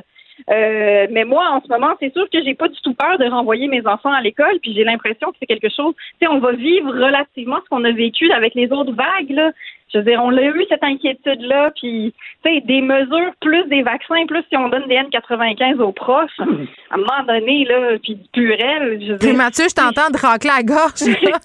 Euh, 0.50 1.08
mais 1.12 1.24
moi, 1.24 1.50
en 1.52 1.62
ce 1.62 1.68
moment, 1.68 1.96
c'est 2.00 2.14
sûr 2.14 2.30
que 2.30 2.44
j'ai 2.44 2.56
pas 2.56 2.68
du 2.68 2.80
tout 2.82 2.94
peur 2.94 3.18
de 3.18 3.26
renvoyer 3.26 3.68
mes 3.68 3.86
enfants 3.86 4.12
à 4.12 4.22
l'école, 4.22 4.60
puis 4.62 4.74
j'ai 4.74 4.84
l'impression 4.84 5.32
que 5.32 5.38
c'est 5.40 5.46
quelque 5.46 5.70
chose. 5.70 5.94
Tu 5.96 6.26
sais, 6.26 6.28
on 6.28 6.40
va 6.40 6.52
vivre 6.54 6.92
relativement 6.92 7.58
ce 7.64 7.70
qu'on 7.70 7.84
a 7.84 7.92
vécu 7.92 8.32
avec 8.32 8.56
les 8.56 8.72
autres 8.72 8.94
vagues. 8.94 9.30
Là. 9.32 9.52
Je 9.94 9.98
veux 10.00 10.06
dire, 10.06 10.22
on 10.24 10.36
a 10.38 10.42
eu 10.42 10.66
cette 10.70 10.84
inquiétude-là, 10.84 11.72
puis 11.80 12.14
tu 12.44 12.50
sais, 12.50 12.62
des 12.62 12.82
mesures 12.82 13.34
plus 13.42 13.66
des 13.68 13.84
vaccins, 13.84 14.26
plus 14.26 14.44
si 14.50 14.56
on 14.58 14.70
donne 14.70 14.88
des 14.88 14.96
N95 14.96 15.80
aux 15.82 15.92
profs, 15.92 16.32
à 16.40 16.44
un 16.44 16.98
moment 16.98 17.24
donné, 17.28 17.66
là, 17.66 17.98
puis 18.02 18.16
du 18.16 18.28
purel. 18.32 19.00
Je 19.02 19.12
veux 19.14 19.18
Puis 19.18 19.28
dire, 19.30 19.38
Mathieu, 19.38 19.66
je 19.70 19.76
t'entends 19.76 20.10
de 20.10 20.18
racler 20.18 20.52
la 20.56 20.64
gorge. 20.64 21.02
là. 21.24 21.40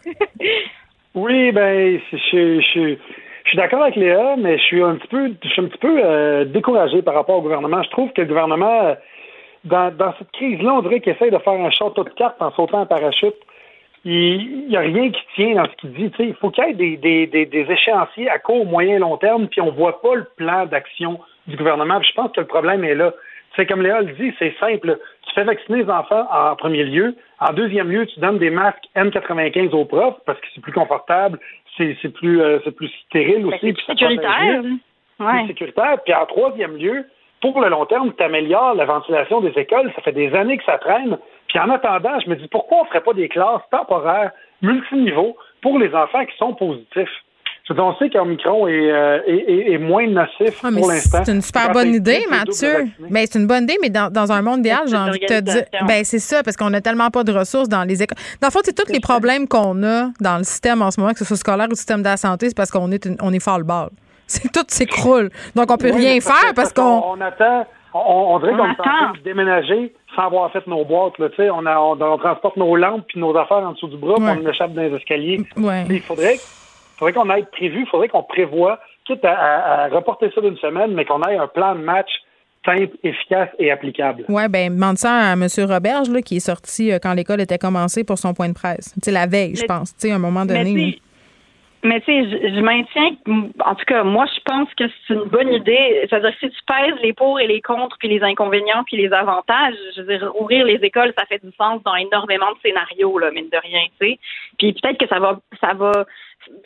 Oui, 1.16 1.50
ben, 1.50 1.98
je, 2.12 2.60
je, 2.60 2.96
je, 3.46 3.50
suis 3.50 3.56
d'accord 3.56 3.82
avec 3.82 3.96
Léa, 3.96 4.34
mais 4.36 4.58
je 4.58 4.62
suis 4.64 4.82
un 4.82 4.96
petit 4.96 5.06
peu, 5.08 5.32
je 5.42 5.48
suis 5.48 5.62
un 5.62 5.66
petit 5.66 5.78
peu 5.78 6.00
euh, 6.04 6.44
découragé 6.44 7.00
par 7.00 7.14
rapport 7.14 7.36
au 7.36 7.42
gouvernement. 7.42 7.80
Je 7.82 7.90
trouve 7.90 8.12
que 8.12 8.20
le 8.20 8.26
gouvernement, 8.26 8.86
euh, 8.86 8.94
dans, 9.64 10.14
cette 10.18 10.30
crise-là, 10.32 10.74
on 10.74 10.82
dirait 10.82 11.00
qu'il 11.00 11.12
essaie 11.12 11.30
de 11.30 11.38
faire 11.38 11.52
un 11.52 11.70
château 11.70 12.02
de 12.02 12.10
cartes 12.10 12.40
en 12.42 12.50
sautant 12.52 12.80
en 12.80 12.86
parachute. 12.86 13.36
Il 14.04 14.68
n'y 14.68 14.76
a 14.76 14.80
rien 14.80 15.10
qui 15.10 15.20
tient 15.34 15.54
dans 15.54 15.64
ce 15.64 15.76
qu'il 15.76 15.92
dit. 15.92 16.12
Il 16.18 16.34
faut 16.34 16.50
qu'il 16.50 16.64
y 16.64 16.94
ait 16.94 16.96
des, 16.96 17.66
échéanciers 17.70 18.28
à 18.28 18.38
court, 18.38 18.66
moyen, 18.66 18.98
long 18.98 19.16
terme, 19.16 19.48
puis 19.48 19.60
on 19.60 19.70
voit 19.70 20.00
pas 20.00 20.14
le 20.14 20.26
plan 20.36 20.66
d'action 20.66 21.20
du 21.46 21.56
gouvernement. 21.56 22.00
Je 22.02 22.12
pense 22.14 22.32
que 22.32 22.40
le 22.40 22.46
problème 22.46 22.84
est 22.84 22.94
là. 22.94 23.12
C'est 23.56 23.66
comme 23.66 23.82
Léa 23.82 24.02
le 24.02 24.12
dit, 24.12 24.34
c'est 24.38 24.54
simple. 24.60 24.98
Tu 25.26 25.34
fais 25.34 25.44
vacciner 25.44 25.82
les 25.82 25.90
enfants 25.90 26.26
en 26.30 26.54
premier 26.56 26.84
lieu. 26.84 27.16
En 27.40 27.52
deuxième 27.52 27.90
lieu, 27.90 28.06
tu 28.06 28.20
donnes 28.20 28.38
des 28.38 28.50
masques 28.50 28.84
N95 28.94 29.70
aux 29.70 29.84
profs 29.84 30.18
parce 30.26 30.38
que 30.40 30.46
c'est 30.54 30.60
plus 30.60 30.72
confortable, 30.72 31.38
c'est 31.76 31.96
c'est 32.02 32.12
plus, 32.12 32.40
euh, 32.40 32.58
c'est 32.64 32.74
plus 32.74 32.90
stérile 33.06 33.42
Ben, 33.42 33.48
aussi. 33.48 33.58
c'est 33.62 33.72
plus 33.72 33.84
sécuritaire. 33.84 34.62
Ouais. 35.18 35.38
Plus 35.38 35.46
sécuritaire. 35.48 36.02
Puis 36.04 36.14
en 36.14 36.26
troisième 36.26 36.76
lieu, 36.76 37.04
pour 37.40 37.60
le 37.60 37.68
long 37.68 37.86
terme, 37.86 38.12
tu 38.16 38.22
améliores 38.22 38.74
la 38.74 38.84
ventilation 38.84 39.40
des 39.40 39.52
écoles. 39.58 39.92
Ça 39.94 40.02
fait 40.02 40.12
des 40.12 40.34
années 40.34 40.58
que 40.58 40.64
ça 40.64 40.78
traîne. 40.78 41.18
Puis 41.48 41.58
en 41.58 41.70
attendant, 41.70 42.18
je 42.20 42.28
me 42.28 42.36
dis 42.36 42.48
pourquoi 42.48 42.78
on 42.78 42.82
ne 42.84 42.88
ferait 42.88 43.02
pas 43.02 43.12
des 43.14 43.28
classes 43.28 43.62
temporaires, 43.70 44.32
multiniveaux, 44.62 45.36
pour 45.62 45.78
les 45.78 45.94
enfants 45.94 46.24
qui 46.24 46.36
sont 46.36 46.54
positifs? 46.54 47.22
Je 47.68 47.72
veux 47.72 47.78
dire, 47.78 47.84
on 47.84 47.96
sait 47.96 48.08
qu'Omicron 48.10 48.68
est, 48.68 48.92
euh, 48.92 49.18
est, 49.26 49.34
est- 49.34 49.72
est 49.72 49.78
moins 49.78 50.06
nocif 50.06 50.60
Ah, 50.62 50.68
pour 50.72 50.88
l'instant. 50.88 51.18
C'est 51.24 51.32
une 51.32 51.42
super 51.42 51.72
bonne 51.72 51.92
idée, 51.94 52.24
Mathieu. 52.30 52.86
Ben, 53.10 53.26
c'est 53.28 53.38
une 53.40 53.48
bonne 53.48 53.64
idée, 53.64 53.76
mais 53.82 53.90
dans, 53.90 54.08
dans 54.08 54.30
un 54.30 54.40
monde 54.40 54.60
idéal, 54.60 54.82
j'ai 54.86 54.96
envie 54.96 55.18
de 55.18 55.26
te 55.26 55.40
dire. 55.40 55.64
Ben, 55.84 56.04
c'est 56.04 56.20
ça, 56.20 56.44
parce 56.44 56.56
qu'on 56.56 56.70
n'a 56.70 56.80
tellement 56.80 57.10
pas 57.10 57.24
de 57.24 57.32
ressources 57.32 57.68
dans 57.68 57.82
les 57.82 58.02
écoles. 58.04 58.16
Dans 58.40 58.46
le 58.48 58.52
fond, 58.52 58.60
c'est 58.62 58.72
tous 58.72 58.92
les 58.92 59.00
problèmes 59.00 59.48
qu'on 59.48 59.82
a 59.82 60.10
dans 60.20 60.38
le 60.38 60.44
système 60.44 60.80
en 60.80 60.92
ce 60.92 61.00
moment, 61.00 61.12
que 61.12 61.18
ce 61.18 61.24
soit 61.24 61.36
scolaire 61.36 61.66
ou 61.66 61.70
le 61.70 61.74
système 61.74 62.00
de 62.02 62.08
la 62.08 62.16
santé, 62.16 62.48
c'est 62.48 62.56
parce 62.56 62.70
qu'on 62.70 62.92
est, 62.92 63.04
une- 63.04 63.16
on 63.20 63.32
est 63.32 63.42
fort 63.42 63.58
le 63.58 63.64
bal. 63.64 63.88
C'est 64.28 64.50
tout 64.52 64.64
s'écroule. 64.68 65.30
Donc, 65.56 65.70
on 65.70 65.76
peut 65.76 65.90
Oui, 65.92 66.04
rien 66.06 66.20
faire 66.20 66.52
parce 66.54 66.72
qu'on. 66.72 66.82
on 67.16 67.20
attend. 67.20 67.64
On, 67.94 67.98
on 68.34 68.38
dirait 68.40 68.52
On 68.54 68.56
qu'on 68.58 68.64
est 68.66 68.70
en 68.70 68.74
train 68.74 69.04
attend. 69.06 69.12
de 69.18 69.22
déménager 69.24 69.92
sans 70.14 70.26
avoir 70.26 70.50
fait 70.52 70.64
nos 70.68 70.84
boîtes. 70.84 71.18
Là, 71.18 71.28
tu 71.30 71.36
sais. 71.36 71.50
on, 71.50 71.64
a- 71.66 71.78
on, 71.78 72.00
on 72.00 72.18
transporte 72.18 72.56
nos 72.56 72.74
lampes 72.76 73.04
puis 73.08 73.18
nos 73.20 73.36
affaires 73.36 73.58
en 73.58 73.72
dessous 73.72 73.86
du 73.88 73.96
bras, 73.96 74.14
puis 74.16 74.24
Ouais. 74.24 74.38
on 74.44 74.48
échappe 74.50 74.72
dans 74.72 74.82
les 74.82 74.94
escaliers. 74.94 75.40
Ouais. 75.56 75.84
Mais 75.88 75.96
il 75.96 76.00
faudrait, 76.02 76.36
faudrait 76.98 77.12
qu'on 77.12 77.30
aille 77.30 77.46
prévu, 77.50 77.80
il 77.82 77.86
faudrait 77.86 78.08
qu'on 78.08 78.22
prévoie, 78.22 78.78
quitte 79.06 79.24
à, 79.24 79.32
à- 79.34 79.84
à 79.84 79.88
reporter 79.88 80.30
ça 80.34 80.40
d'une 80.40 80.56
semaine, 80.56 80.92
mais 80.94 81.04
qu'on 81.04 81.22
ait 81.22 81.36
un 81.36 81.46
plan 81.48 81.74
de 81.74 81.80
match 81.80 82.10
simple, 82.64 82.96
efficace 83.04 83.48
et 83.60 83.70
applicable. 83.70 84.24
Oui, 84.28 84.42
ben 84.48 84.74
demande 84.74 84.96
ça 84.98 85.12
à 85.12 85.32
M. 85.34 85.46
Roberge, 85.68 86.08
là, 86.10 86.20
qui 86.20 86.36
est 86.38 86.40
sorti 86.40 86.90
euh, 86.92 86.98
quand 87.00 87.14
l'école 87.14 87.40
était 87.40 87.58
commencée 87.58 88.02
pour 88.02 88.18
son 88.18 88.34
point 88.34 88.48
de 88.48 88.54
presse. 88.54 88.92
Tu 88.94 89.00
sais, 89.04 89.12
la 89.12 89.26
veille, 89.26 89.54
je 89.54 89.64
pense. 89.64 89.94
Tu 89.96 90.08
sais, 90.08 90.12
à 90.12 90.16
un 90.16 90.18
moment 90.18 90.44
donné. 90.44 90.98
Mais 91.84 92.00
tu 92.00 92.06
sais, 92.06 92.24
je, 92.28 92.54
je 92.56 92.60
maintiens, 92.60 93.10
que, 93.24 93.30
en 93.62 93.74
tout 93.76 93.84
cas, 93.86 94.02
moi, 94.02 94.24
je 94.34 94.40
pense 94.44 94.68
que 94.74 94.84
c'est 95.06 95.14
une 95.14 95.28
bonne 95.28 95.52
idée. 95.52 96.04
C'est-à-dire, 96.08 96.32
si 96.40 96.50
tu 96.50 96.58
pèses 96.66 96.98
les 97.00 97.12
pour 97.12 97.38
et 97.38 97.46
les 97.46 97.60
contre, 97.62 97.96
puis 98.00 98.08
les 98.08 98.20
inconvénients, 98.24 98.82
puis 98.84 98.96
les 98.96 99.12
avantages, 99.12 99.74
je 99.94 100.02
veux 100.02 100.18
dire, 100.18 100.32
ouvrir 100.40 100.64
les 100.64 100.80
écoles, 100.82 101.12
ça 101.16 101.24
fait 101.26 101.38
du 101.44 101.52
sens 101.56 101.80
dans 101.84 101.94
énormément 101.94 102.50
de 102.50 102.58
scénarios, 102.68 103.18
là, 103.20 103.30
mine 103.30 103.48
de 103.52 103.58
rien, 103.62 103.82
tu 104.00 104.08
sais. 104.08 104.18
Puis 104.58 104.72
peut-être 104.72 104.98
que 104.98 105.06
ça 105.06 105.20
va, 105.20 105.38
ça 105.60 105.74
va, 105.74 105.92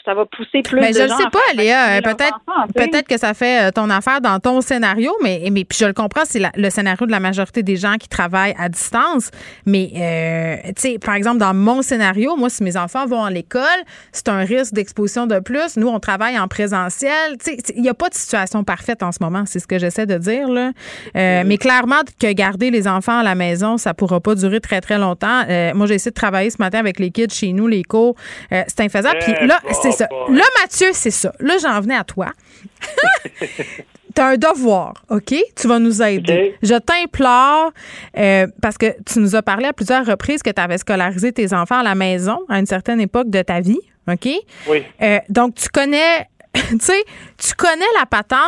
ça 0.05 0.15
va 0.15 0.25
pousser 0.27 0.63
plus 0.63 0.81
Ben, 0.81 0.93
de 0.93 0.99
je 0.99 1.07
gens 1.07 1.17
sais 1.17 1.31
pas, 1.31 1.39
Léa. 1.55 1.99
Euh, 1.99 2.01
Peut-être 2.01 2.41
peut-être 2.75 3.09
que 3.09 3.19
ça 3.19 3.35
fait 3.35 3.69
euh, 3.69 3.71
ton 3.71 3.91
affaire 3.91 4.21
dans 4.21 4.39
ton 4.41 4.61
scénario, 4.61 5.13
mais, 5.23 5.49
mais 5.53 5.65
puis 5.65 5.79
je 5.81 5.85
le 5.87 5.93
comprends, 5.93 6.23
c'est 6.25 6.41
le 6.55 6.71
scénario 6.71 7.07
de 7.07 7.11
la 7.11 7.21
majorité 7.21 7.63
des 7.63 7.77
gens 7.77 7.97
qui 7.97 8.09
travaillent 8.09 8.55
à 8.59 8.69
distance. 8.69 9.31
Mais, 9.67 9.91
euh, 9.97 10.69
tu 10.77 10.93
sais, 10.93 10.99
par 10.99 11.15
exemple, 11.15 11.39
dans 11.39 11.55
mon 11.55 11.83
scénario, 11.83 12.37
moi, 12.37 12.51
si 12.51 12.63
mes 12.63 12.77
enfants 12.77 13.07
vont 13.07 13.25
à 13.25 13.31
l'école, 13.31 13.63
c'est 14.13 14.29
un 14.29 14.41
risque 14.41 14.73
d'exposition 14.73 15.27
de 15.27 15.39
plus. 15.39 15.77
Nous, 15.77 15.89
on 15.89 16.01
travaille 16.01 16.39
en 16.39 16.49
présentiel. 16.49 17.37
Tu 17.39 17.53
sais, 17.53 17.59
il 17.77 17.83
n'y 17.83 17.89
a 17.89 17.95
pas 17.95 18.09
de 18.09 18.15
situation 18.15 18.65
parfaite 18.65 19.03
en 19.03 19.13
ce 19.13 19.19
moment. 19.21 19.45
C'est 19.47 19.59
ce 19.59 19.67
que 19.67 19.79
j'essaie 19.79 20.07
de 20.07 20.19
dire, 20.19 20.49
là. 20.49 20.73
Euh, 21.17 21.43
Mais 21.47 21.59
clairement, 21.59 22.01
que 22.21 22.33
garder 22.33 22.71
les 22.71 22.89
enfants 22.89 23.19
à 23.19 23.23
la 23.23 23.35
maison, 23.35 23.77
ça 23.77 23.95
pourra 23.95 24.21
pas 24.21 24.35
durer 24.35 24.61
très, 24.61 24.81
très 24.81 24.99
longtemps. 24.99 25.43
Euh, 25.49 25.73
moi, 25.75 25.87
j'ai 25.87 25.95
essayé 25.95 26.11
de 26.11 26.15
travailler 26.15 26.51
ce 26.51 26.59
matin 26.59 26.79
avec 26.79 26.99
les 26.99 27.11
kids 27.11 27.31
chez 27.31 27.53
nous, 27.53 27.67
les 27.67 27.83
cours. 27.83 28.15
C'est 28.51 28.81
infaisable. 28.81 29.19
Puis 29.21 29.47
là, 29.47 29.59
c'est 29.75 29.93
ça. 29.93 30.09
Là, 30.29 30.45
Mathieu, 30.61 30.89
c'est 30.93 31.11
ça. 31.11 31.33
Là, 31.41 31.57
j'en 31.61 31.81
venais 31.81 31.97
à 31.97 32.05
toi. 32.05 32.33
tu 34.15 34.21
as 34.21 34.27
un 34.27 34.37
devoir, 34.37 34.95
OK? 35.09 35.35
Tu 35.57 35.69
vas 35.69 35.79
nous 35.79 36.03
aider. 36.03 36.57
Je 36.63 36.75
t'implore, 36.75 37.73
euh, 38.19 38.47
parce 38.61 38.79
que 38.79 38.95
tu 39.05 39.19
nous 39.19 39.37
as 39.37 39.43
parlé 39.43 39.67
à 39.67 39.73
plusieurs 39.73 40.05
reprises 40.07 40.43
que 40.43 40.51
tu 40.51 40.61
avais 40.61 40.79
scolarisé 40.79 41.33
tes 41.33 41.53
enfants 41.53 41.81
à 41.81 41.83
la 41.83 41.95
maison 41.95 42.41
à 42.49 42.59
une 42.59 42.67
certaine 42.67 43.01
époque 43.01 43.31
de 43.31 43.43
ta 43.43 43.61
vie, 43.61 43.81
OK? 44.09 44.29
Oui. 44.69 44.83
Euh, 45.03 45.19
donc, 45.29 45.55
tu 45.55 45.69
connais, 45.69 46.29
tu 46.55 46.79
sais, 46.81 47.05
tu 47.39 47.55
connais 47.55 47.85
la 47.99 48.07
patente. 48.07 48.41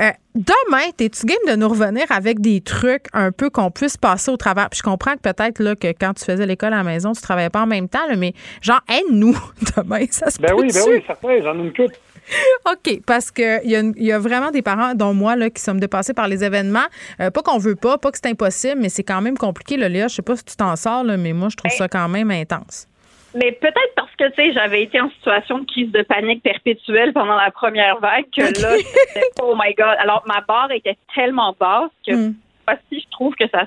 Euh, 0.00 0.10
demain, 0.34 0.90
es-tu 0.98 1.24
game 1.26 1.36
de 1.48 1.54
nous 1.54 1.68
revenir 1.68 2.04
avec 2.10 2.40
des 2.40 2.60
trucs 2.60 3.06
un 3.12 3.30
peu 3.30 3.48
qu'on 3.50 3.70
puisse 3.70 3.96
passer 3.96 4.30
au 4.30 4.36
travers? 4.36 4.68
Puis 4.70 4.78
je 4.78 4.82
comprends 4.82 5.14
que 5.14 5.20
peut-être 5.20 5.60
là, 5.60 5.76
que 5.76 5.88
quand 5.88 6.14
tu 6.14 6.24
faisais 6.24 6.46
l'école 6.46 6.72
à 6.72 6.78
la 6.78 6.82
maison, 6.82 7.12
tu 7.12 7.22
travaillais 7.22 7.50
pas 7.50 7.62
en 7.62 7.66
même 7.66 7.88
temps, 7.88 8.06
là, 8.08 8.16
mais 8.16 8.32
genre, 8.60 8.80
aide-nous 8.88 9.38
demain, 9.76 10.04
ça 10.10 10.30
se 10.30 10.38
Ben 10.40 10.52
oui, 10.56 10.68
ben 10.72 10.82
oui, 10.88 11.02
certain, 11.06 11.40
j'en 11.42 11.54
ai 11.58 11.62
une 11.62 11.72
coupe. 11.72 11.92
OK, 12.72 13.00
parce 13.06 13.30
qu'il 13.30 13.60
y, 13.64 13.76
a 13.76 13.80
une- 13.80 13.92
y 13.98 14.10
a 14.10 14.18
vraiment 14.18 14.50
des 14.50 14.62
parents, 14.62 14.94
dont 14.94 15.12
moi, 15.12 15.36
là, 15.36 15.50
qui 15.50 15.62
sommes 15.62 15.78
dépassés 15.78 16.14
par 16.14 16.26
les 16.26 16.42
événements. 16.42 16.86
Euh, 17.20 17.30
pas 17.30 17.42
qu'on 17.42 17.58
veut 17.58 17.76
pas, 17.76 17.98
pas 17.98 18.10
que 18.10 18.16
c'est 18.20 18.30
impossible, 18.30 18.80
mais 18.80 18.88
c'est 18.88 19.02
quand 19.04 19.20
même 19.20 19.36
compliqué, 19.36 19.76
là, 19.76 19.88
Léa. 19.90 20.08
Je 20.08 20.14
sais 20.16 20.22
pas 20.22 20.34
si 20.34 20.44
tu 20.44 20.56
t'en 20.56 20.74
sors, 20.74 21.04
là, 21.04 21.18
mais 21.18 21.34
moi, 21.34 21.50
je 21.50 21.56
trouve 21.56 21.70
ça 21.70 21.86
quand 21.86 22.08
même 22.08 22.30
intense. 22.30 22.88
Mais 23.34 23.52
peut-être 23.52 23.94
parce 23.96 24.14
que, 24.16 24.28
tu 24.28 24.34
sais, 24.36 24.52
j'avais 24.52 24.82
été 24.82 25.00
en 25.00 25.10
situation 25.10 25.58
de 25.58 25.66
crise 25.66 25.90
de 25.92 26.02
panique 26.02 26.42
perpétuelle 26.42 27.12
pendant 27.12 27.36
la 27.36 27.50
première 27.50 27.98
vague 27.98 28.26
que 28.36 28.42
là, 28.62 28.76
oh 29.42 29.54
my 29.60 29.74
God. 29.74 29.96
Alors, 29.98 30.22
ma 30.26 30.40
barre 30.46 30.70
était 30.72 30.96
tellement 31.14 31.54
basse 31.58 31.90
que, 32.06 32.14
Hmm. 32.14 32.34
voici, 32.66 33.00
je 33.04 33.10
trouve 33.10 33.34
que 33.34 33.48
ça. 33.48 33.66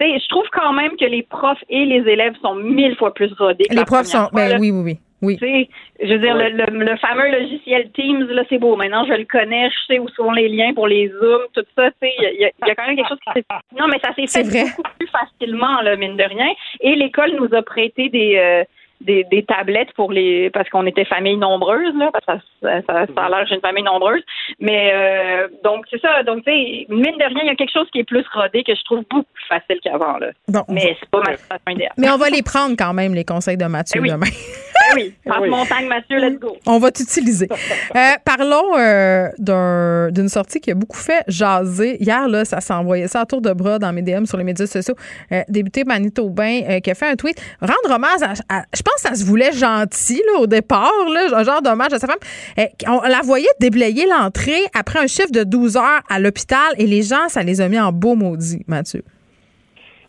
Tu 0.00 0.06
sais, 0.06 0.18
je 0.20 0.28
trouve 0.28 0.46
quand 0.52 0.72
même 0.72 0.96
que 0.96 1.04
les 1.04 1.24
profs 1.24 1.62
et 1.68 1.84
les 1.84 2.08
élèves 2.10 2.34
sont 2.40 2.54
mille 2.54 2.94
fois 2.96 3.12
plus 3.12 3.32
rodés. 3.32 3.64
que 3.64 3.70
Les 3.70 3.76
la 3.80 3.84
profs 3.84 4.06
sont. 4.06 4.18
fois, 4.28 4.30
Ben 4.32 4.48
là. 4.50 4.56
oui, 4.60 4.70
oui, 4.70 4.82
oui. 4.84 4.98
oui. 5.22 5.36
Tu 5.38 5.44
sais, 5.46 5.68
je 6.00 6.12
veux 6.12 6.20
dire, 6.20 6.36
le, 6.36 6.50
le- 6.50 6.84
le 6.84 6.96
fameux 6.98 7.28
logiciel 7.28 7.90
Teams, 7.90 8.22
là, 8.28 8.44
c'est 8.48 8.58
beau. 8.58 8.76
Maintenant, 8.76 9.04
je 9.04 9.14
le 9.14 9.24
connais, 9.24 9.68
je 9.70 9.76
sais 9.94 9.98
où 9.98 10.08
sont 10.10 10.30
les 10.30 10.48
liens 10.48 10.72
pour 10.74 10.86
les 10.86 11.08
Zooms, 11.08 11.46
tout 11.52 11.64
ça. 11.76 11.90
Tu 11.90 11.96
sais, 12.06 12.12
il 12.18 12.22
y, 12.22 12.26
a- 12.26 12.30
il 12.30 12.40
y 12.40 12.44
a- 12.44 12.50
il 12.62 12.68
y 12.68 12.70
a 12.70 12.74
quand 12.76 12.86
même 12.86 12.94
quelque 12.94 13.08
chose 13.08 13.18
qui 13.26 13.32
s'est. 13.32 13.44
Non, 13.76 13.88
mais 13.88 13.98
ça 13.98 14.14
s'est 14.14 14.28
fait 14.28 14.44
beaucoup 14.76 14.82
plus 15.00 15.08
facilement, 15.08 15.80
là, 15.82 15.96
mine 15.96 16.16
de 16.16 16.22
rien. 16.22 16.48
Et 16.80 16.94
l'école 16.94 17.32
nous 17.32 17.52
a 17.52 17.62
prêté 17.62 18.08
des. 18.08 18.36
euh, 18.36 18.62
des, 19.00 19.24
des 19.30 19.44
tablettes 19.44 19.92
pour 19.94 20.10
les 20.12 20.50
parce 20.50 20.68
qu'on 20.70 20.86
était 20.86 21.04
famille 21.04 21.36
nombreuse 21.36 21.94
là 21.96 22.10
parce 22.12 22.40
que 22.42 22.44
ça, 22.62 22.82
ça, 22.86 23.06
ça 23.14 23.22
a 23.24 23.28
l'air 23.28 23.46
j'ai 23.48 23.54
une 23.54 23.60
famille 23.60 23.84
nombreuse 23.84 24.22
mais 24.58 24.90
euh, 24.92 25.48
donc 25.62 25.84
c'est 25.90 26.00
ça 26.00 26.22
donc 26.24 26.44
tu 26.44 26.50
sais 26.50 26.86
mine 26.88 27.16
de 27.18 27.24
rien 27.24 27.42
il 27.42 27.46
y 27.46 27.50
a 27.50 27.54
quelque 27.54 27.72
chose 27.72 27.88
qui 27.92 28.00
est 28.00 28.04
plus 28.04 28.24
rodé 28.34 28.64
que 28.64 28.74
je 28.74 28.82
trouve 28.84 29.04
beaucoup 29.10 29.26
plus 29.32 29.46
facile 29.48 29.78
qu'avant 29.82 30.18
là 30.18 30.28
Bon, 30.48 30.62
on 30.68 30.72
mais 30.72 30.96
c'est 30.98 31.08
pas 31.10 31.20
ma 31.20 31.36
situation 31.36 31.70
idéale 31.70 31.92
Mais 31.96 32.10
on 32.10 32.16
va 32.16 32.28
les 32.28 32.42
prendre 32.42 32.74
quand 32.76 32.92
même, 32.92 33.14
les 33.14 33.24
conseils 33.24 33.56
de 33.56 33.64
Mathieu, 33.66 34.00
oui. 34.00 34.10
demain. 34.10 34.26
Ben 34.26 34.94
oui 34.96 35.14
passe-montagne 35.24 35.86
Mathieu 35.86 36.18
let's 36.18 36.38
go 36.40 36.56
On 36.66 36.78
va 36.78 36.90
t'utiliser. 36.90 37.46
Euh, 37.94 37.98
parlons 38.24 38.76
euh, 38.78 39.28
d'un- 39.38 40.10
d'une 40.10 40.28
sortie 40.28 40.60
qui 40.60 40.70
a 40.70 40.74
beaucoup 40.74 40.96
fait 40.96 41.22
jaser. 41.28 42.02
Hier, 42.02 42.26
là, 42.28 42.44
ça 42.44 42.60
s'est 42.60 42.72
envoyé 42.72 43.06
ça 43.08 43.20
à 43.20 43.26
tour 43.26 43.40
de 43.42 43.52
bras 43.52 43.78
dans 43.78 43.92
mes 43.92 44.02
DM 44.02 44.24
sur 44.24 44.38
les 44.38 44.44
médias 44.44 44.66
sociaux. 44.66 44.94
Euh, 45.32 45.42
député 45.48 45.84
Manitobain 45.84 46.60
euh, 46.68 46.80
qui 46.80 46.90
a 46.90 46.94
fait 46.94 47.06
un 47.06 47.16
tweet. 47.16 47.36
Rendre 47.60 47.94
hommage 47.94 48.22
à, 48.22 48.32
à- 48.60 48.64
Je 48.74 48.82
pense 48.88 49.02
ça 49.02 49.14
se 49.14 49.24
voulait 49.24 49.52
gentil 49.52 50.22
au 50.38 50.46
départ, 50.46 50.92
un 51.34 51.44
genre 51.44 51.62
d'hommage 51.62 51.92
à 51.92 51.98
sa 51.98 52.06
femme. 52.06 52.18
Euh, 52.58 52.64
on 52.86 53.00
la 53.02 53.20
voyait 53.22 53.48
déblayer 53.60 54.06
l'entrée 54.06 54.62
après 54.74 54.98
un 54.98 55.06
chiffre 55.06 55.32
de 55.32 55.44
12 55.44 55.76
heures 55.76 56.02
à 56.08 56.18
l'hôpital 56.18 56.72
et 56.78 56.86
les 56.86 57.02
gens, 57.02 57.28
ça 57.28 57.42
les 57.42 57.60
a 57.60 57.68
mis 57.68 57.78
en 57.78 57.92
beau 57.92 58.14
maudit, 58.14 58.64
Mathieu. 58.66 59.02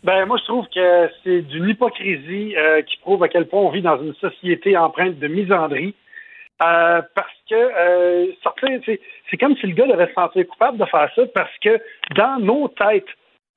Ben 0.02 0.24
moi 0.24 0.38
je 0.38 0.44
trouve 0.44 0.66
que 0.74 1.10
c'est 1.22 1.42
d'une 1.42 1.68
hypocrisie 1.68 2.56
euh, 2.56 2.80
qui 2.82 2.96
prouve 3.02 3.22
à 3.22 3.28
quel 3.28 3.46
point 3.46 3.60
on 3.60 3.70
vit 3.70 3.82
dans 3.82 4.02
une 4.02 4.14
société 4.14 4.76
empreinte 4.76 5.18
de 5.18 5.28
misandrie. 5.28 5.94
Euh, 6.62 7.00
parce 7.14 7.32
que 7.48 7.54
euh, 7.54 8.26
c'est 9.30 9.36
comme 9.38 9.56
si 9.56 9.66
le 9.66 9.72
gars 9.72 9.86
devait 9.86 10.08
se 10.08 10.12
sentir 10.12 10.46
coupable 10.46 10.76
de 10.76 10.84
faire 10.84 11.10
ça 11.14 11.22
parce 11.34 11.56
que 11.62 11.80
dans 12.14 12.38
nos 12.38 12.68
têtes 12.68 13.08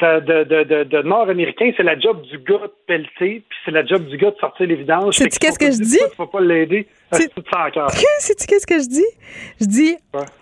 de, 0.01 0.43
de, 0.43 0.83
de, 0.83 1.01
Nord-Américains, 1.03 1.71
c'est 1.77 1.83
la 1.83 1.97
job 1.97 2.21
du 2.23 2.37
gars 2.39 2.57
de 2.63 2.71
pelleter, 2.87 3.43
puis 3.47 3.57
c'est 3.63 3.71
la 3.71 3.85
job 3.85 4.05
du 4.07 4.17
gars 4.17 4.31
de 4.31 4.35
sortir 4.37 4.67
les 4.67 4.75
vidanges. 4.75 5.15
Sais-tu 5.15 5.39
qu'est-ce 5.39 5.59
que 5.59 5.67
je 5.71 5.77
dis? 5.81 5.97
Tu 5.97 6.17
vas 6.17 6.27
pas 6.27 6.41
l'aider. 6.41 6.87
C'est 7.11 7.33
tout 7.33 7.43
ça 7.53 7.67
encore. 7.67 7.89
Sais-tu 8.19 8.45
qu'est-ce 8.47 8.67
que 8.67 8.79
je 8.79 8.87
dis? 8.89 9.05
Je 9.61 9.65
dis, 9.65 9.95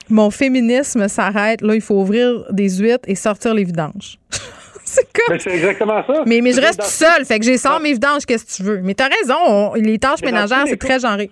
mon 0.09 0.31
féminisme 0.31 1.07
s'arrête. 1.07 1.61
Là, 1.61 1.75
il 1.75 1.81
faut 1.81 1.95
ouvrir 1.95 2.45
des 2.51 2.69
huîtres 2.77 3.07
et 3.07 3.15
sortir 3.15 3.53
les 3.53 3.63
vidanges. 3.65 4.17
c'est 4.83 5.05
comme. 5.13 5.37
C'est 5.37 5.53
exactement 5.53 6.03
ça. 6.07 6.23
Mais, 6.25 6.41
mais 6.41 6.53
je 6.53 6.61
reste 6.61 6.79
tout 6.79 6.87
seul, 6.87 7.25
fait 7.25 7.37
que 7.39 7.45
j'ai 7.45 7.57
sors 7.57 7.79
mes 7.79 7.93
vidanges, 7.93 8.25
qu'est-ce 8.25 8.45
que 8.45 8.63
tu 8.63 8.63
veux. 8.67 8.81
Mais 8.81 8.93
t'as 8.95 9.09
raison, 9.09 9.35
on- 9.47 9.73
les 9.75 9.99
tâches 9.99 10.21
Mais 10.23 10.31
ménagères, 10.31 10.63
c'est 10.65 10.77
très 10.79 10.99
genré. 10.99 11.29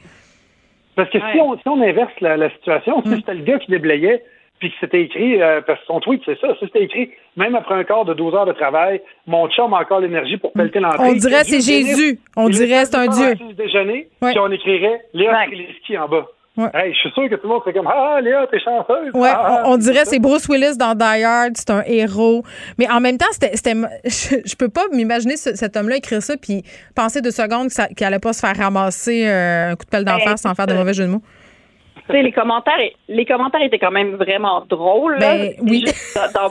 Parce 0.95 1.09
que 1.09 1.17
si, 1.17 1.39
on, 1.39 1.55
si 1.57 1.67
on 1.67 1.81
inverse 1.81 2.11
la, 2.21 2.35
la 2.37 2.49
situation, 2.51 3.01
Mm. 3.05 3.09
si 3.11 3.15
c'était 3.21 3.33
le 3.33 3.43
gars 3.43 3.57
qui 3.59 3.71
déblayait, 3.71 4.21
puis 4.59 4.69
que 4.69 4.75
c'était 4.81 5.01
écrit, 5.01 5.41
euh, 5.41 5.61
parce 5.65 5.79
que 5.79 5.85
son 5.87 5.99
tweet, 6.01 6.21
c'est 6.25 6.39
ça, 6.39 6.47
c'était 6.59 6.83
écrit, 6.83 7.11
même 7.37 7.55
après 7.55 7.75
un 7.75 7.83
quart 7.83 8.05
de 8.05 8.13
12 8.13 8.35
heures 8.35 8.45
de 8.45 8.51
travail, 8.51 9.01
mon 9.25 9.47
chum 9.49 9.73
a 9.73 9.77
encore 9.79 10.01
l'énergie 10.01 10.37
pour 10.37 10.51
pelleter 10.53 10.79
l'entrée. 10.79 11.07
On 11.07 11.13
dirait 11.13 11.43
c'est 11.45 11.61
Jésus. 11.61 12.19
On 12.35 12.49
dirait 12.49 12.85
c'est 12.85 12.95
un 12.95 13.07
Dieu. 13.07 13.35
déjeuner, 13.57 14.09
Ouais. 14.21 14.31
puis 14.31 14.39
on 14.39 14.51
écrirait 14.51 15.01
Léa 15.13 15.45
Streliski 15.45 15.97
en 15.97 16.07
bas. 16.07 16.27
Hey, 16.73 16.91
je 16.93 16.99
suis 16.99 17.11
sûr 17.11 17.29
que 17.29 17.35
tout 17.35 17.43
le 17.43 17.49
monde 17.53 17.61
serait 17.61 17.71
comme 17.71 17.87
Ah, 17.87 18.19
Léa, 18.21 18.45
t'es 18.51 18.59
chanceuse. 18.59 19.11
Ouais, 19.13 19.29
Ah, 19.31 19.63
on, 19.65 19.73
on 19.73 19.77
dirait 19.77 20.03
c'est 20.03 20.19
Bruce 20.19 20.45
Willis 20.49 20.75
dans 20.77 20.93
Die 20.93 21.23
Hard, 21.23 21.53
c'est 21.55 21.69
un 21.69 21.83
héros. 21.85 22.43
Mais 22.77 22.89
en 22.91 22.99
même 22.99 23.17
temps, 23.17 23.27
c'était, 23.31 23.55
c'était- 23.55 23.75
je, 24.03 24.35
je 24.45 24.55
peux 24.57 24.67
pas 24.67 24.81
m'imaginer 24.91 25.37
ce- 25.37 25.55
cet 25.55 25.77
homme-là 25.77 25.95
écrire 25.97 26.21
ça 26.21 26.35
puis 26.35 26.63
penser 26.95 27.21
deux 27.21 27.31
secondes 27.31 27.69
qu'il 27.95 28.05
allait 28.05 28.19
pas 28.19 28.33
se 28.33 28.45
faire 28.45 28.57
ramasser 28.57 29.25
euh, 29.25 29.71
un 29.71 29.75
coup 29.77 29.85
de 29.85 29.89
pelle 29.89 30.03
d'en 30.03 30.17
Ben, 30.17 30.35
sans 30.35 30.53
faire 30.53 30.67
de 30.67 30.73
mauvais 30.73 30.93
jeu 30.93 31.05
de 31.05 31.09
mots. 31.11 31.21
Tu 32.09 32.15
sais, 32.15 32.23
les 32.23 32.31
commentaires, 32.31 32.79
les 33.07 33.25
commentaires 33.25 33.61
étaient 33.61 33.79
quand 33.79 33.91
même 33.91 34.15
vraiment 34.15 34.61
drôles. 34.69 35.17
là. 35.19 35.37
Ben, 35.37 35.53
oui. 35.61 35.81
Juste 35.85 36.17
Dans, 36.33 36.49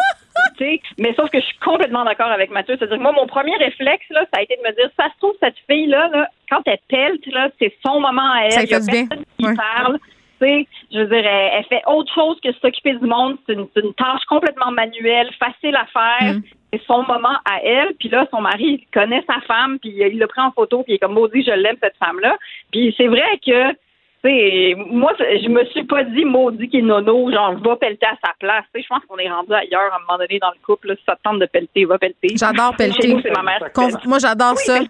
mais 0.99 1.15
sauf 1.15 1.31
que 1.31 1.41
je 1.41 1.45
suis 1.45 1.59
complètement 1.59 2.05
d'accord 2.05 2.29
avec 2.31 2.51
Mathieu. 2.51 2.77
C'est-à-dire 2.79 2.97
que 2.97 3.03
moi, 3.03 3.13
mon 3.13 3.27
premier 3.27 3.57
réflexe, 3.57 4.07
là, 4.11 4.25
ça 4.33 4.41
a 4.41 4.43
été 4.43 4.57
de 4.57 4.69
me 4.69 4.75
dire, 4.75 4.91
ça 4.99 5.07
se 5.13 5.19
trouve, 5.19 5.35
cette 5.41 5.57
fille-là, 5.71 6.09
là, 6.09 6.29
quand 6.51 6.63
elle 6.67 7.19
là, 7.33 7.49
c'est 7.59 7.75
son 7.87 8.01
moment 8.01 8.33
à 8.35 8.45
elle. 8.45 8.53
Ça 8.53 8.63
Il 8.63 8.71
y 8.71 8.75
a 8.75 8.81
bien. 8.81 9.07
personne 9.07 9.25
qui 9.39 9.47
Ouais. 9.47 9.55
parle. 9.55 9.99
Je 10.41 10.99
veux 10.99 11.07
dire, 11.07 11.27
elle, 11.27 11.51
elle 11.55 11.65
fait 11.65 11.83
autre 11.87 12.13
chose 12.15 12.39
que 12.43 12.53
s'occuper 12.53 12.95
du 12.95 13.07
monde. 13.07 13.39
C'est 13.47 13.55
une, 13.55 13.95
tâche 13.95 14.25
complètement 14.29 14.71
manuelle, 14.71 15.31
facile 15.39 15.75
à 15.77 15.87
faire. 15.87 16.35
Mm. 16.35 16.43
C'est 16.73 16.83
son 16.87 17.03
moment 17.03 17.37
à 17.45 17.61
elle. 17.63 17.95
Puis 17.99 18.09
là, 18.09 18.27
son 18.31 18.41
mari, 18.41 18.81
il 18.81 18.87
connaît 18.93 19.25
sa 19.27 19.41
femme, 19.41 19.79
puis 19.81 19.91
il 19.97 20.19
l'a 20.19 20.29
pris 20.29 20.41
en 20.41 20.53
photo, 20.53 20.83
puis 20.85 20.93
il 20.93 20.97
est 20.97 20.99
comme 20.99 21.15
maudit, 21.15 21.43
je 21.43 21.51
l'aime, 21.51 21.77
cette 21.83 21.97
femme-là. 21.97 22.37
Puis 22.71 22.95
c'est 22.97 23.09
vrai 23.09 23.41
que 23.45 23.75
moi, 24.25 25.13
je 25.19 25.49
me 25.49 25.65
suis 25.67 25.85
pas 25.85 26.03
dit 26.05 26.25
maudit 26.25 26.69
qui 26.69 26.83
nono, 26.83 27.31
genre 27.31 27.57
va 27.65 27.77
pelleter 27.77 28.07
à 28.07 28.17
sa 28.27 28.35
place. 28.39 28.65
Tu 28.75 28.81
sais, 28.81 28.85
je 28.85 28.89
pense 28.89 29.05
qu'on 29.09 29.17
est 29.19 29.31
rendu 29.31 29.53
ailleurs 29.53 29.93
à 29.93 29.97
un 29.97 30.01
moment 30.01 30.19
donné 30.19 30.39
dans 30.41 30.51
le 30.51 30.59
couple. 30.67 30.89
là. 30.89 30.95
si 30.97 31.03
ça 31.07 31.15
te 31.15 31.23
tente 31.23 31.39
de 31.39 31.47
pelleter, 31.47 31.85
va 31.85 31.99
pelleter. 31.99 32.35
J'adore 32.37 32.75
pelleter. 32.77 33.09
nous, 33.09 33.21
c'est 33.21 33.31
ma 33.31 33.43
mère. 33.43 33.61
Con-. 33.73 33.91
Moi, 34.07 34.19
j'adore 34.19 34.55
Oui, 34.57 34.65
ça. 34.65 34.81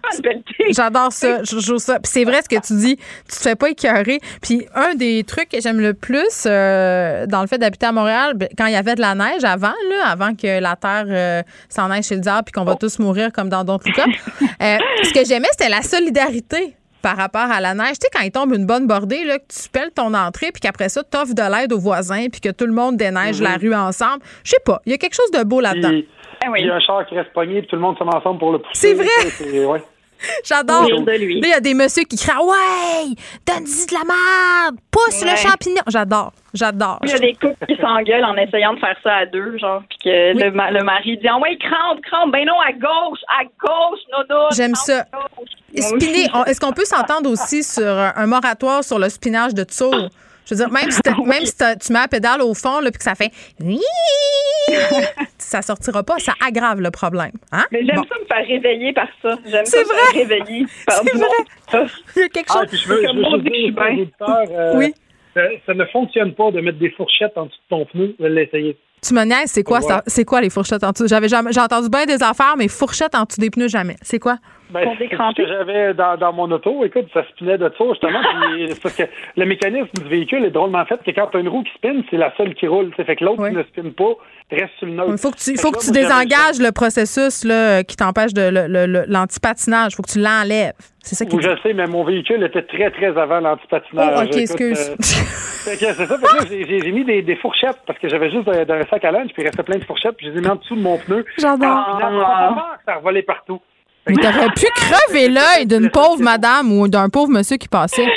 J'adore 0.71 1.11
ça. 1.11 1.43
Je 1.43 1.59
joue 1.59 1.77
ça. 1.77 1.99
Puis 1.99 2.11
c'est 2.11 2.23
vrai 2.23 2.41
ce 2.41 2.49
que 2.49 2.59
tu 2.59 2.73
dis. 2.73 2.97
Tu 2.97 3.37
te 3.37 3.41
fais 3.41 3.55
pas 3.55 3.69
écœurer. 3.69 4.19
Puis 4.41 4.65
un 4.73 4.95
des 4.95 5.23
trucs 5.23 5.49
que 5.49 5.61
j'aime 5.61 5.79
le 5.79 5.93
plus 5.93 6.45
euh, 6.45 7.25
dans 7.27 7.41
le 7.41 7.47
fait 7.47 7.57
d'habiter 7.59 7.85
à 7.85 7.91
Montréal, 7.91 8.33
ben, 8.35 8.49
quand 8.57 8.65
il 8.65 8.73
y 8.73 8.77
avait 8.77 8.95
de 8.95 9.01
la 9.01 9.13
neige 9.13 9.43
avant, 9.43 9.67
là, 9.89 10.07
avant 10.07 10.33
que 10.35 10.59
la 10.59 10.75
terre 10.75 11.05
euh, 11.07 11.43
s'en 11.69 11.91
aille 11.91 12.03
chez 12.03 12.15
le 12.15 12.21
diable 12.21 12.45
puis 12.45 12.53
qu'on 12.53 12.65
va 12.65 12.75
tous 12.75 12.97
mourir 12.99 13.31
comme 13.31 13.49
dans 13.49 13.63
Look 13.63 13.87
Up, 13.87 14.07
euh, 14.41 14.77
ce 15.03 15.13
que 15.13 15.25
j'aimais, 15.25 15.49
c'était 15.51 15.69
la 15.69 15.81
solidarité 15.81 16.75
par 17.01 17.17
rapport 17.17 17.49
à 17.51 17.59
la 17.61 17.73
neige. 17.73 17.93
Tu 17.99 18.01
sais, 18.01 18.09
quand 18.13 18.21
il 18.23 18.31
tombe 18.31 18.53
une 18.53 18.65
bonne 18.65 18.87
bordée, 18.87 19.23
là, 19.23 19.39
que 19.39 19.45
tu 19.47 19.69
pelles 19.69 19.91
ton 19.91 20.13
entrée, 20.13 20.51
puis 20.51 20.61
qu'après 20.61 20.89
ça, 20.89 21.01
tu 21.03 21.17
offres 21.17 21.33
de 21.33 21.41
l'aide 21.41 21.71
aux 21.73 21.79
voisins, 21.79 22.27
puis 22.31 22.41
que 22.41 22.49
tout 22.49 22.65
le 22.65 22.73
monde 22.73 22.97
déneige 22.97 23.39
Mhm. 23.39 23.43
la 23.47 23.55
rue 23.57 23.73
ensemble. 23.75 24.21
Je 24.43 24.51
sais 24.51 24.61
pas, 24.65 24.81
il 24.85 24.91
y 24.91 24.95
a 24.95 24.97
quelque 24.97 25.15
chose 25.15 25.31
de 25.31 25.43
beau 25.43 25.61
là-dedans. 25.61 25.89
Il 25.91 26.65
y 26.65 26.69
a 26.69 26.75
un 26.75 26.79
char 26.79 27.05
qui 27.07 27.15
reste 27.15 27.33
pogné, 27.33 27.59
puis 27.59 27.67
tout 27.67 27.75
le 27.75 27.81
monde 27.81 27.97
se 27.97 28.03
met 28.03 28.13
ensemble 28.15 28.39
pour 28.39 28.51
le 28.51 28.59
pousser. 28.59 28.73
C'est 28.73 28.93
vrai! 28.93 29.65
Ouais. 29.65 29.83
J'adore. 30.45 30.85
Il 31.07 31.45
y 31.47 31.53
a 31.53 31.59
des 31.59 31.73
messieurs 31.73 32.03
qui 32.03 32.15
crient 32.17 32.37
Ouais, 32.39 33.15
donne-y 33.47 33.85
de 33.87 33.93
la 33.93 33.99
merde, 34.05 34.77
pousse 34.91 35.21
Ouais. 35.23 35.31
le 35.31 35.37
champignon. 35.37 35.81
J'adore, 35.87 36.33
j'adore. 36.53 36.99
Il 37.03 37.09
y 37.09 37.13
a 37.13 37.19
des 37.19 37.33
couples 37.35 37.65
qui 37.67 37.75
s'engueulent 37.81 38.25
en 38.25 38.35
essayant 38.35 38.73
de 38.73 38.79
faire 38.79 38.95
ça 39.03 39.13
à 39.17 39.25
deux, 39.25 39.57
genre, 39.57 39.81
puis 39.89 39.97
que 40.05 40.37
le, 40.39 40.51
ma- 40.51 40.71
le 40.71 40.83
mari 40.83 41.17
dit 41.17 41.27
Ah 41.27 41.37
ouais, 41.39 41.57
crampe, 41.57 42.01
crampe, 42.03 42.31
ben 42.31 42.45
non, 42.45 42.59
à 42.59 42.71
gauche, 42.73 43.19
à 43.29 43.43
gauche, 43.43 43.99
nono. 44.11 44.45
J'aime 44.51 44.73
crampe 44.73 44.85
ça. 44.85 45.05
Spinner, 45.77 46.27
est-ce 46.47 46.59
qu'on 46.59 46.73
peut 46.73 46.85
s'entendre 46.85 47.29
aussi 47.29 47.63
sur 47.63 47.83
un 47.87 48.25
moratoire 48.25 48.83
sur 48.83 48.97
le 48.99 49.07
spinage 49.09 49.53
de 49.53 49.63
tour? 49.63 50.09
Je 50.49 50.55
veux 50.55 50.65
dire, 50.65 50.69
même 50.71 50.89
si, 50.91 50.99
t'as- 51.01 51.15
même 51.25 51.45
si 51.45 51.53
tu 51.55 51.93
mets 51.93 51.99
la 51.99 52.07
pédale 52.07 52.41
au 52.41 52.53
fond, 52.53 52.79
là, 52.79 52.89
puis 52.91 52.97
que 52.97 53.03
ça 53.03 53.15
fait 53.15 53.31
ça 55.37 55.61
sortira 55.61 56.03
pas, 56.03 56.19
ça 56.19 56.33
aggrave 56.45 56.79
le 56.81 56.91
problème. 56.91 57.31
Hein? 57.51 57.65
Mais 57.71 57.85
j'aime 57.85 57.95
Bon. 57.97 58.03
ça 58.03 58.15
me 58.19 58.25
faire 58.25 58.47
réveiller 58.47 58.93
par 58.93 59.07
ça. 59.21 59.35
J'aime 59.45 59.65
ça 59.65 59.77
C'est 59.77 59.83
me 59.83 59.89
faire 59.89 60.11
vrai. 60.11 60.19
réveiller 60.39 60.65
par 60.85 60.95
C'est 60.97 61.11
du 61.13 61.17
vrai. 61.17 61.27
monde. 61.73 61.89
Il 62.15 62.19
y 62.21 62.23
a 62.25 62.29
quelque 62.29 62.47
Ah, 62.49 62.53
chose. 62.59 62.67
puis 62.69 62.77
je 62.77 62.87
veux, 62.87 63.01
je 63.01 63.07
veux 63.07 63.21
moi, 63.21 63.29
juste 63.31 63.43
dit 63.43 63.49
que 63.49 63.55
je 63.55 63.61
suis 63.61 63.73
dire 63.73 63.99
auditeurs, 64.01 64.47
euh, 64.51 64.77
Oui. 64.77 64.93
ça, 65.33 65.41
ça 65.65 65.73
ne 65.73 65.85
fonctionne 65.85 66.33
pas 66.35 66.51
de 66.51 66.61
mettre 66.61 66.77
des 66.79 66.91
fourchettes 66.91 67.37
en 67.37 67.45
dessous 67.45 67.57
de 67.71 67.75
ton 67.75 67.85
pneu. 67.85 68.15
Je 68.19 68.23
vais 68.23 68.29
l'essayer. 68.29 68.77
Tu 69.01 69.13
me 69.13 69.23
niaises, 69.23 69.51
c'est 69.51 69.63
quoi, 69.63 69.79
Ouais. 69.79 69.95
C'est 70.07 70.25
quoi 70.25 70.41
les 70.41 70.49
fourchettes 70.49 70.83
en 70.83 70.91
dessous? 70.91 71.07
J'avais 71.07 71.29
jamais, 71.29 71.51
j'ai 71.53 71.61
entendu 71.61 71.89
bien 71.89 72.05
des 72.05 72.21
affaires, 72.21 72.55
mais 72.57 72.67
fourchettes 72.67 73.15
en 73.15 73.23
dessous 73.23 73.39
des 73.39 73.49
pneus, 73.49 73.69
jamais. 73.69 73.95
C'est 74.01 74.19
quoi? 74.19 74.37
Ben, 74.69 74.87
c'est 74.97 75.09
ce 75.09 75.35
que 75.35 75.47
j'avais 75.47 75.93
dans, 75.93 76.17
dans 76.17 76.33
mon 76.33 76.51
auto. 76.51 76.85
Écoute, 76.85 77.07
ça 77.13 77.23
spinait 77.29 77.57
de 77.57 77.71
ça, 77.77 77.83
justement. 77.89 78.21
c'est 78.69 78.81
parce 78.81 78.95
que 78.95 79.03
le 79.35 79.45
mécanisme 79.45 79.89
du 80.01 80.09
véhicule 80.09 80.45
est 80.45 80.51
drôlement 80.51 80.85
fait 80.85 80.97
que 81.03 81.11
quand 81.11 81.27
tu 81.27 81.37
as 81.37 81.39
une 81.39 81.49
roue 81.49 81.63
qui 81.63 81.73
spinne, 81.73 82.03
c'est 82.09 82.17
la 82.17 82.33
seule 82.37 82.53
qui 82.55 82.67
roule. 82.67 82.91
Ça 82.97 83.03
fait 83.03 83.15
que 83.15 83.25
l'autre 83.25 83.47
qui 83.47 83.55
ne 83.55 83.63
spinne 83.63 83.93
pas 83.93 84.15
reste 84.51 84.73
sur 84.77 84.87
le 84.87 84.93
neutre. 84.93 85.11
Il 85.11 85.17
faut 85.17 85.31
que 85.31 85.37
tu, 85.37 85.57
faut 85.57 85.71
que 85.71 85.91
désengages 85.91 86.59
le 86.59 86.71
processus 86.71 87.43
là, 87.45 87.83
qui 87.83 87.95
t'empêche 87.95 88.33
de 88.33 89.05
l'antipatinage. 89.07 89.93
Il 89.93 89.95
faut 89.95 90.03
que 90.03 90.11
tu 90.11 90.19
l'enlèves. 90.19 90.73
C'est 91.01 91.15
ça 91.15 91.25
qui 91.25 91.35
Oui, 91.35 91.43
je 91.43 91.55
sais, 91.63 91.73
mais 91.73 91.87
mon 91.87 92.03
véhicule 92.03 92.43
était 92.43 92.63
très, 92.63 92.91
très 92.91 93.17
avant 93.17 93.39
l'antipatinage. 93.39 94.13
Oh, 94.15 94.21
OK, 94.21 94.27
Écoute, 94.27 94.61
excuse. 94.61 94.89
euh, 94.89 94.95
c'est 94.99 95.75
ça. 95.77 96.17
J'ai- 96.49 96.91
mis 96.91 97.05
des, 97.05 97.21
des 97.21 97.35
fourchettes 97.35 97.79
parce 97.85 97.97
que 97.99 98.09
j'avais 98.09 98.29
juste 98.29 98.45
dans, 98.45 98.73
un 98.73 98.85
sac 98.87 99.05
à 99.05 99.11
linge, 99.11 99.31
puis 99.33 99.43
il 99.43 99.45
restait 99.45 99.63
plein 99.63 99.77
de 99.77 99.83
fourchettes, 99.85 100.17
puis 100.17 100.27
je 100.27 100.31
les 100.31 100.39
ai 100.39 100.41
mis 100.41 100.47
en 100.47 100.55
dessous 100.55 100.75
de 100.75 100.81
mon 100.81 100.97
pneu. 100.97 101.25
J'adore. 101.37 101.99
Pas 101.99 102.09
fort, 102.09 102.67
ça 102.85 102.95
revolait 102.95 103.23
partout. 103.23 103.61
Mais 104.09 104.15
t'aurais 104.21 104.49
pu 104.55 104.65
crever 104.75 105.29
l'œil 105.29 105.65
d'une 105.65 105.89
pauvre 105.89 106.21
madame 106.21 106.71
ou 106.71 106.87
d'un 106.87 107.09
pauvre 107.09 107.29
monsieur 107.29 107.57
qui 107.57 107.67
passait. 107.67 108.07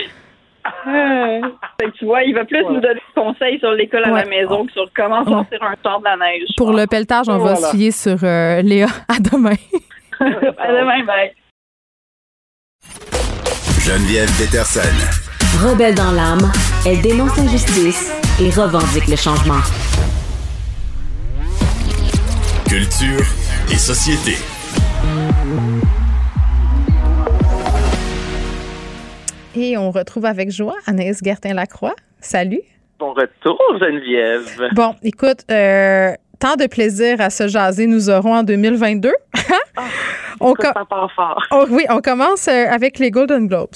Euh, 0.86 1.40
fait 1.80 1.86
que 1.90 1.98
tu 1.98 2.04
vois, 2.04 2.22
il 2.22 2.34
va 2.34 2.44
plus 2.44 2.62
nous 2.62 2.80
donner 2.80 2.94
des 2.94 3.20
conseils 3.20 3.58
sur 3.58 3.72
l'école 3.72 4.04
à 4.04 4.12
Ouais. 4.12 4.22
la 4.24 4.28
maison 4.28 4.64
que 4.66 4.72
sur 4.72 4.88
comment 4.94 5.24
sortir 5.24 5.62
un 5.62 5.74
sort 5.82 5.98
de 6.00 6.04
la 6.04 6.16
neige. 6.16 6.48
Pour 6.56 6.72
le 6.72 6.86
pelletage, 6.86 7.28
on 7.28 7.38
va 7.38 7.56
se 7.56 7.76
fier 7.76 7.90
sur 7.90 8.16
euh, 8.22 8.62
Léa. 8.62 8.86
À 9.08 9.18
demain. 9.18 9.54
à 10.20 10.24
demain, 10.72 11.04
bye. 11.04 11.32
Geneviève 13.80 14.30
Peterson. 14.38 14.80
Rebelle 15.66 15.94
dans 15.96 16.12
l'âme, 16.12 16.50
elle 16.86 17.00
dénonce 17.02 17.36
l'injustice 17.36 18.12
et 18.40 18.48
revendique 18.50 19.08
le 19.08 19.16
changement. 19.16 19.60
Culture 22.68 23.24
et 23.70 23.76
société. 23.76 24.36
Et 29.54 29.76
on 29.76 29.90
retrouve 29.90 30.24
avec 30.24 30.50
joie 30.50 30.76
Anaïs 30.86 31.20
Gertin-Lacroix. 31.22 31.94
Salut. 32.20 32.60
Bon 32.98 33.12
retour, 33.12 33.58
Geneviève. 33.80 34.70
Bon, 34.74 34.94
écoute, 35.02 35.40
euh, 35.50 36.12
tant 36.38 36.56
de 36.56 36.66
plaisir 36.66 37.20
à 37.20 37.30
se 37.30 37.48
jaser 37.48 37.86
nous 37.86 38.08
aurons 38.08 38.34
en 38.36 38.42
2022. 38.44 39.12
on 40.40 40.52
Écoute, 40.52 40.64
co- 40.66 40.72
ça 40.74 40.84
part 40.88 41.10
fort. 41.14 41.42
oh, 41.50 41.66
oui, 41.70 41.84
on 41.90 42.00
commence 42.00 42.48
euh, 42.48 42.66
avec 42.70 42.98
les 42.98 43.10
Golden 43.10 43.46
Globes. 43.48 43.74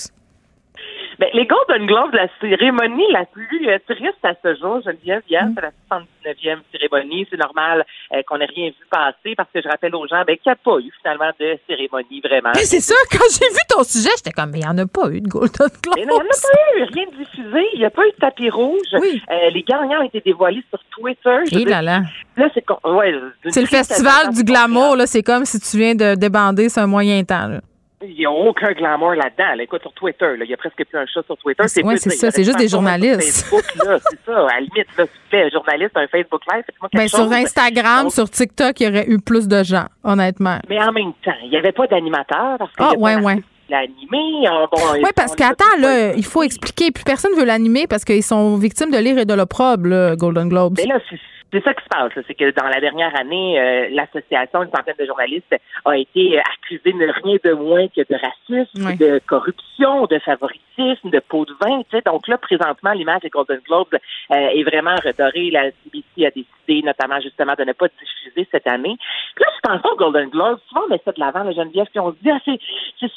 Ben, 1.19 1.29
les 1.33 1.47
Golden 1.47 1.87
Globes, 1.87 2.13
la 2.13 2.29
cérémonie 2.41 3.11
la 3.11 3.25
plus 3.25 3.69
euh, 3.69 3.79
triste 3.89 4.23
à 4.23 4.35
ce 4.43 4.55
jour, 4.57 4.83
Geneviève, 4.85 5.23
hier, 5.29 5.49
c'est 5.55 5.63
la 5.63 5.71
79e 5.91 6.59
cérémonie. 6.71 7.27
C'est 7.31 7.39
normal 7.39 7.87
euh, 8.13 8.23
qu'on 8.27 8.37
n'ait 8.37 8.45
rien 8.45 8.69
vu 8.69 8.85
passer 8.91 9.35
parce 9.35 9.49
que 9.53 9.63
je 9.63 9.69
rappelle 9.69 9.95
aux 9.95 10.07
gens 10.07 10.23
ben, 10.27 10.37
qu'il 10.37 10.51
n'y 10.51 10.53
a 10.53 10.57
pas 10.57 10.79
eu 10.79 10.93
finalement 11.01 11.31
de 11.41 11.59
cérémonie 11.67 12.21
vraiment. 12.21 12.51
Mais 12.55 12.65
c'est 12.65 12.81
ça, 12.81 12.95
quand 13.11 13.25
j'ai 13.33 13.49
vu 13.49 13.61
ton 13.69 13.83
sujet, 13.83 14.11
j'étais 14.19 14.33
comme, 14.33 14.51
mais 14.51 14.59
il 14.59 14.65
n'y 14.65 14.69
en 14.69 14.77
a 14.77 14.87
pas 14.87 15.09
eu 15.11 15.23
de 15.23 15.29
Golden 15.29 15.69
Globes. 15.83 15.97
Il 15.97 16.07
n'y 16.07 16.11
en 16.11 16.17
a 16.17 16.21
pas 16.21 16.77
eu, 16.77 16.83
rien 16.83 17.07
de 17.07 17.17
diffusé. 17.17 17.67
Il 17.73 17.79
n'y 17.79 17.87
a 17.87 17.91
pas 17.91 18.07
eu 18.07 18.11
de 18.11 18.17
tapis 18.17 18.51
rouge. 18.51 18.93
Euh, 18.93 19.51
les 19.55 19.63
gagnants 19.63 20.01
ont 20.01 20.07
été 20.07 20.21
dévoilés 20.21 20.65
sur 20.69 20.81
Twitter. 20.91 21.39
Et 21.51 21.65
dire, 21.65 21.69
là 21.69 21.81
là. 21.81 22.03
Là, 22.37 22.49
c'est 22.53 22.65
ouais, 22.85 23.13
le 23.13 23.67
festival 23.67 24.35
du 24.35 24.45
glamour, 24.45 24.97
là. 24.97 25.07
C'est 25.07 25.23
comme 25.23 25.47
si 25.47 25.59
tu 25.61 25.79
viens 25.79 25.95
de 25.95 26.15
débander 26.15 26.69
sur 26.69 26.83
un 26.83 26.87
moyen 26.87 27.25
temps, 27.25 27.49
là. 27.49 27.61
Il 28.03 28.15
n'y 28.15 28.27
a 28.27 28.31
aucun 28.31 28.73
glamour 28.73 29.13
là-dedans. 29.15 29.55
là. 29.57 29.63
Écoute, 29.63 29.81
sur 29.81 29.93
Twitter, 29.95 30.37
là, 30.37 30.45
il 30.45 30.51
y 30.51 30.55
a 30.55 30.57
presque 30.59 30.77
plus 30.85 30.99
un 30.99 31.07
chat 31.07 31.23
sur 31.25 31.37
Twitter. 31.39 31.63
Ouais, 31.63 31.97
c'est 31.97 32.11
ça, 32.11 32.31
c'est 32.31 32.45
juste 32.45 32.59
des 32.59 32.69
journalistes. 32.69 33.23
sur 33.23 33.47
Facebook, 33.59 33.87
là, 33.87 33.99
c'est 34.11 34.19
ça. 34.27 34.39
À 34.39 34.43
la 34.55 34.61
limite, 34.61 34.87
là, 34.99 35.07
tu 35.07 35.13
fais 35.31 35.51
journaliste, 35.51 35.97
un 35.97 36.07
Facebook 36.09 36.43
Live, 36.53 36.65
Ben, 36.93 37.09
sur 37.09 37.19
chose. 37.21 37.33
Instagram, 37.33 38.03
Donc, 38.05 38.13
sur 38.13 38.29
TikTok, 38.29 38.79
il 38.81 38.87
y 38.87 38.89
aurait 38.91 39.07
eu 39.09 39.19
plus 39.19 39.49
de 39.49 39.63
gens, 39.63 39.87
honnêtement. 40.05 40.59
Mais 40.69 40.79
en 40.79 40.93
même 40.93 41.13
temps, 41.25 41.33
il 41.43 41.49
n'y 41.51 41.57
avait 41.57 41.73
pas 41.73 41.87
d'animateur 41.87 42.59
Ah, 42.79 42.93
ouais, 42.99 43.17
ouais. 43.17 43.37
l'animé. 43.71 44.47
euh, 44.47 44.67
Bon, 44.71 44.79
Oui, 45.03 45.09
parce 45.17 45.35
qu'attends, 45.35 45.65
là, 45.81 46.13
il 46.15 46.25
faut 46.25 46.43
expliquer. 46.43 46.91
Plus 46.91 47.05
personne 47.05 47.33
veut 47.35 47.45
l'animer 47.47 47.87
parce 47.87 48.05
qu'ils 48.05 48.23
sont 48.23 48.57
victimes 48.59 48.91
de 48.91 48.99
l'ire 48.99 49.17
et 49.19 49.25
de 49.25 49.33
l'opprobre, 49.35 50.15
Golden 50.17 50.51
Globes. 50.51 50.75
Mais 50.77 50.85
là, 50.87 50.99
c'est 51.09 51.17
c'est 51.57 51.65
ça 51.65 51.75
qui 51.75 51.83
se 51.85 51.89
passe. 51.89 52.13
C'est 52.27 52.35
que 52.35 52.51
dans 52.51 52.69
la 52.69 52.81
dernière 52.81 53.15
année, 53.19 53.59
euh, 53.59 53.89
l'association, 53.91 54.63
une 54.63 54.71
centaine 54.71 54.95
de 54.99 55.07
journalistes, 55.07 55.55
a 55.85 55.97
été 55.97 56.39
euh, 56.39 56.43
accusée 56.55 56.93
de 56.93 57.13
rien 57.25 57.37
de 57.43 57.53
moins 57.53 57.89
que 57.89 58.01
de 58.01 58.15
racisme, 58.15 58.97
de 58.97 59.21
corruption, 59.27 60.07
de 60.07 60.19
favoritisme, 60.19 61.11
de 61.11 61.21
pot 61.21 61.47
de 61.47 61.55
vin. 61.61 61.83
Tu 61.85 61.97
sais. 61.97 62.03
Donc 62.05 62.29
là, 62.29 62.37
présentement, 62.39 62.93
l'image 62.93 63.23
des 63.23 63.31
Golden 63.31 63.61
Globes 63.67 63.95
euh, 63.95 64.35
est 64.35 64.65
vraiment 64.65 64.97
redorée. 65.05 65.51
La 65.51 65.71
CBC 65.71 66.27
a 66.27 66.31
décidé 66.31 66.83
notamment 66.87 67.21
justement 67.21 67.55
de 67.59 67.65
ne 67.65 67.73
pas 67.73 67.87
diffuser 67.89 68.47
cette 68.51 68.67
année. 68.67 68.97
Puis 69.35 69.45
là, 69.45 69.51
je 69.57 69.69
pense 69.69 69.93
aux 69.93 69.97
Golden 69.97 70.29
Globes. 70.29 70.59
Souvent, 70.69 70.83
on 70.87 70.91
met 70.91 71.01
ça 71.05 71.13
de 71.13 71.21
l'avant, 71.21 71.43
la 71.45 71.53
Geneviève, 71.53 71.87
puis 71.91 72.01
on 72.01 72.13
se 72.13 72.17
dit, 72.23 72.31
ah, 72.31 72.39
c'est, 72.45 72.59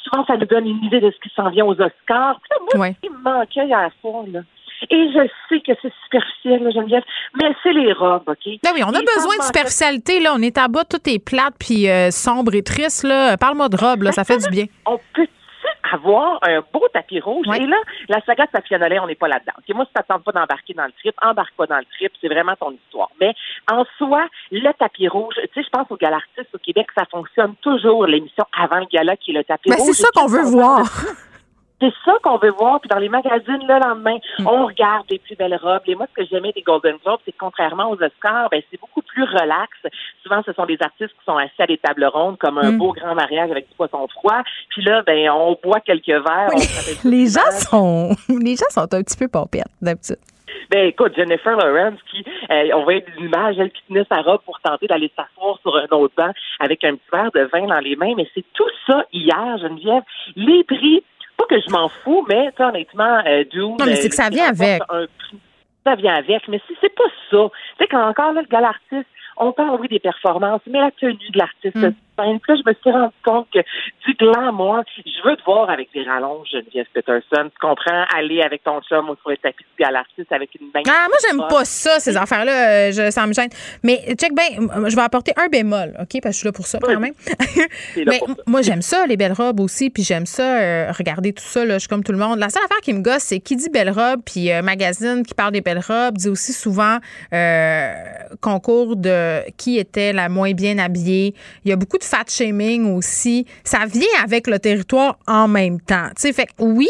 souvent, 0.04 0.24
ça 0.24 0.36
nous 0.36 0.46
donne 0.46 0.66
une 0.66 0.84
idée 0.84 1.00
de 1.00 1.10
ce 1.10 1.18
qui 1.20 1.34
s'en 1.34 1.50
vient 1.50 1.66
aux 1.66 1.78
Oscars. 1.80 2.40
Puis 2.40 2.50
là, 2.50 2.56
moi, 2.60 2.80
Ouais. 2.80 2.94
ce 2.94 3.06
qui 3.06 3.12
me 3.12 3.18
manquait 3.18 3.66
hier 3.66 3.90
soir, 4.00 4.24
là, 4.32 4.40
et 4.88 5.10
je 5.12 5.28
sais 5.48 5.60
que 5.60 5.72
c'est 5.82 5.92
superficiel, 6.04 6.62
là, 6.62 6.70
Geneviève, 6.70 7.02
mais 7.40 7.52
c'est 7.62 7.72
les 7.72 7.92
robes, 7.92 8.28
OK? 8.28 8.58
Ben 8.62 8.70
oui, 8.74 8.82
on 8.84 8.88
a 8.94 9.00
besoin 9.00 9.36
de 9.38 9.42
superficialité, 9.42 10.20
là. 10.20 10.32
On 10.34 10.42
est 10.42 10.56
à 10.58 10.68
bas, 10.68 10.84
tout 10.84 11.00
est 11.06 11.22
plate, 11.24 11.54
puis 11.58 11.88
euh, 11.90 12.10
sombre 12.10 12.54
et 12.54 12.62
triste, 12.62 13.04
là. 13.04 13.36
Parle-moi 13.36 13.68
de 13.68 13.76
robe, 13.76 14.02
là. 14.02 14.12
Ça 14.12 14.24
fait 14.24 14.38
du 14.38 14.48
bien. 14.48 14.64
on 14.86 14.98
peut 15.14 15.26
avoir 15.92 16.38
un 16.42 16.60
beau 16.72 16.86
tapis 16.92 17.20
rouge. 17.20 17.46
Et 17.56 17.66
là, 17.66 17.76
la 18.08 18.20
saga 18.24 18.46
de 18.46 18.50
Safia 18.52 18.78
Nolin, 18.78 19.02
on 19.02 19.06
n'est 19.08 19.16
pas 19.16 19.28
là-dedans. 19.28 19.52
Moi, 19.74 19.84
si 19.84 19.88
tu 19.88 19.94
t'attends 19.94 20.20
pas 20.20 20.32
d'embarquer 20.32 20.72
dans 20.74 20.84
le 20.84 20.92
trip, 20.92 21.14
embarque 21.20 21.52
pas 21.56 21.66
dans 21.66 21.78
le 21.78 21.84
trip. 21.96 22.12
C'est 22.20 22.28
vraiment 22.28 22.54
ton 22.54 22.70
histoire. 22.70 23.08
Mais 23.20 23.34
en 23.70 23.84
soi, 23.98 24.24
le 24.52 24.70
tapis 24.78 25.08
rouge, 25.08 25.34
tu 25.36 25.48
sais, 25.54 25.62
je 25.64 25.68
pense 25.70 25.90
au 25.90 25.96
gala 25.96 26.16
artiste 26.16 26.54
au 26.54 26.58
Québec, 26.58 26.86
ça 26.96 27.04
fonctionne 27.10 27.54
toujours, 27.60 28.06
l'émission 28.06 28.44
avant 28.56 28.78
le 28.78 28.86
gala 28.86 29.16
qui 29.16 29.32
est 29.32 29.34
le 29.34 29.44
tapis 29.44 29.68
Ben, 29.70 29.76
rouge. 29.76 29.88
c'est 29.92 30.02
ça 30.02 30.08
qu'on 30.14 30.26
veut 30.26 30.42
voir. 30.44 30.82
C'est 31.80 31.92
ça 32.04 32.12
qu'on 32.22 32.36
veut 32.38 32.50
voir. 32.50 32.80
Puis 32.80 32.88
dans 32.88 32.98
les 32.98 33.08
magazines, 33.08 33.64
le 33.66 33.78
lendemain, 33.80 34.16
on 34.46 34.66
regarde 34.66 35.06
les 35.10 35.18
plus 35.18 35.34
belles 35.36 35.56
robes. 35.60 35.82
Et 35.86 35.94
moi, 35.94 36.06
ce 36.14 36.22
que 36.22 36.28
j'aimais 36.30 36.52
des 36.52 36.62
Golden 36.62 36.96
Globes, 37.04 37.20
c'est 37.24 37.32
que 37.32 37.38
contrairement 37.38 37.90
aux 37.90 38.02
Oscars, 38.02 38.48
ben, 38.50 38.60
c'est 38.70 38.80
beaucoup 38.80 39.02
plus 39.02 39.24
relax. 39.24 39.70
Souvent, 40.22 40.42
ce 40.44 40.52
sont 40.52 40.66
des 40.66 40.78
artistes 40.80 41.10
qui 41.18 41.24
sont 41.24 41.36
assis 41.36 41.60
à 41.60 41.66
des 41.66 41.78
tables 41.78 42.04
rondes, 42.04 42.38
comme 42.38 42.58
un 42.58 42.72
Mm. 42.72 42.78
beau 42.78 42.92
grand 42.92 43.14
mariage 43.14 43.50
avec 43.50 43.68
du 43.68 43.74
poisson 43.74 44.06
froid. 44.08 44.42
Puis 44.70 44.82
là, 44.82 45.02
ben, 45.06 45.30
on 45.30 45.56
boit 45.62 45.80
quelques 45.80 46.06
verres. 46.06 46.50
Les 47.04 47.26
gens 47.26 47.50
sont, 47.50 48.14
les 48.28 48.56
gens 48.56 48.68
sont 48.70 48.92
un 48.94 49.02
petit 49.02 49.16
peu 49.16 49.28
pompettes 49.28 49.64
d'habitude. 49.80 50.18
Ben 50.68 50.86
écoute, 50.86 51.14
Jennifer 51.16 51.56
Lawrence 51.56 51.98
qui 52.10 52.24
euh, 52.50 52.68
on 52.74 52.82
voyait 52.84 53.00
des 53.16 53.24
images, 53.24 53.56
elle 53.58 53.70
qui 53.70 53.82
tenait 53.88 54.04
sa 54.08 54.20
robe 54.22 54.40
pour 54.44 54.60
tenter 54.60 54.86
d'aller 54.88 55.10
s'asseoir 55.16 55.58
sur 55.62 55.76
un 55.76 55.86
autre 55.96 56.14
banc 56.16 56.30
avec 56.58 56.82
un 56.84 56.94
petit 56.96 57.10
verre 57.12 57.30
de 57.32 57.48
vin 57.52 57.66
dans 57.66 57.78
les 57.80 57.96
mains, 57.96 58.14
mais 58.16 58.28
c'est 58.34 58.44
tout 58.52 58.68
ça 58.86 59.04
hier, 59.12 59.58
Geneviève. 59.58 60.02
Les 60.36 60.62
prix, 60.64 61.02
pas 61.40 61.54
que 61.54 61.60
je 61.60 61.70
m'en 61.70 61.88
fous, 61.88 62.24
mais 62.28 62.50
honnêtement, 62.58 63.22
euh, 63.26 63.44
Dune, 63.50 63.76
Non, 63.78 63.86
mais 63.86 63.96
c'est 63.96 64.06
euh, 64.06 64.08
que 64.08 64.14
ça 64.14 64.28
vient 64.28 64.48
avec. 64.48 64.82
un 64.90 65.06
ça 65.84 65.94
vient 65.94 66.14
avec, 66.14 66.46
mais 66.48 66.60
si 66.66 66.76
c'est 66.80 66.94
pas 66.94 67.04
ça, 67.30 67.38
tu 67.48 67.76
sais, 67.78 67.86
quand 67.90 68.06
encore 68.06 68.32
là, 68.34 68.42
le 68.42 68.46
gars 68.48 68.60
l'artiste, 68.60 69.08
on 69.38 69.52
parle 69.52 69.80
oui 69.80 69.88
des 69.88 69.98
performances, 69.98 70.60
mais 70.66 70.78
la 70.78 70.90
tenue 70.90 71.14
de 71.14 71.38
l'artiste, 71.38 71.74
Mm. 71.76 71.94
Scène. 72.22 72.40
Puis 72.40 72.52
là, 72.52 72.60
je 72.64 72.70
me 72.70 72.74
suis 72.74 72.90
rendu 72.90 73.14
compte 73.24 73.48
que 73.52 73.58
du 74.06 74.14
glamour, 74.14 74.82
je 75.04 75.28
veux 75.28 75.36
te 75.36 75.44
voir 75.44 75.70
avec 75.70 75.88
des 75.94 76.02
rallonges, 76.02 76.48
Geneviève 76.52 76.86
Peterson. 76.92 77.44
Tu 77.50 77.58
comprends? 77.60 78.04
Aller 78.16 78.42
avec 78.42 78.62
ton 78.64 78.80
chum 78.82 79.08
ou 79.10 79.16
sur 79.20 79.30
le 79.30 79.36
tapis 79.36 79.64
du 79.64 79.82
galartiste 79.84 80.32
avec 80.32 80.50
une 80.60 80.68
main. 80.74 80.82
Ah, 80.88 81.06
moi, 81.08 81.16
j'aime 81.26 81.46
pas 81.48 81.64
ça, 81.64 81.98
ces 82.00 82.16
affaires-là. 82.16 82.88
euh, 82.88 82.92
je- 82.92 83.10
ça 83.10 83.26
me 83.26 83.32
gêne. 83.32 83.48
Mais 83.82 83.98
check 84.18 84.32
bien, 84.34 84.68
je 84.88 84.94
vais 84.96 85.02
apporter 85.02 85.32
un 85.36 85.48
bémol, 85.48 85.94
OK? 86.00 86.20
Parce 86.22 86.22
que 86.22 86.30
je 86.32 86.38
suis 86.38 86.46
là 86.46 86.52
pour 86.52 86.66
ça, 86.66 86.78
quand 86.80 86.98
même. 87.00 87.14
Mais 87.96 88.20
moi, 88.46 88.62
j'aime 88.62 88.82
ça, 88.82 89.06
les 89.06 89.16
belles 89.16 89.32
robes 89.32 89.60
aussi, 89.60 89.90
puis 89.90 90.02
j'aime 90.02 90.26
ça, 90.26 90.58
euh, 90.60 90.92
regarder 90.92 91.32
tout 91.32 91.42
ça, 91.44 91.64
là, 91.64 91.74
je 91.74 91.80
suis 91.80 91.88
comme 91.88 92.04
tout 92.04 92.12
le 92.12 92.18
monde. 92.18 92.38
La 92.38 92.48
seule 92.48 92.62
affaire 92.64 92.80
qui 92.82 92.92
me 92.92 93.00
gosse, 93.02 93.22
c'est 93.22 93.40
qui 93.40 93.56
dit 93.56 93.70
belle 93.70 93.90
robe, 93.90 94.20
puis 94.24 94.52
euh, 94.52 94.62
magazine 94.62 95.22
qui 95.26 95.34
parle 95.34 95.52
des 95.52 95.60
belles 95.60 95.80
robes, 95.86 96.16
dit 96.16 96.28
aussi 96.28 96.52
souvent 96.52 96.98
euh, 97.32 97.92
concours 98.40 98.96
de 98.96 99.40
qui 99.56 99.78
était 99.78 100.12
la 100.12 100.28
moins 100.28 100.52
bien 100.52 100.78
habillée. 100.78 101.34
Il 101.64 101.70
y 101.70 101.72
a 101.72 101.76
beaucoup 101.76 101.98
de 101.98 102.04
fat 102.10 102.24
shaming 102.28 102.96
aussi. 102.96 103.46
Ça 103.64 103.86
vient 103.86 104.02
avec 104.22 104.46
le 104.46 104.58
territoire 104.58 105.16
en 105.26 105.48
même 105.48 105.80
temps. 105.80 106.08
Tu 106.16 106.22
sais, 106.22 106.32
fait 106.32 106.48
oui, 106.58 106.88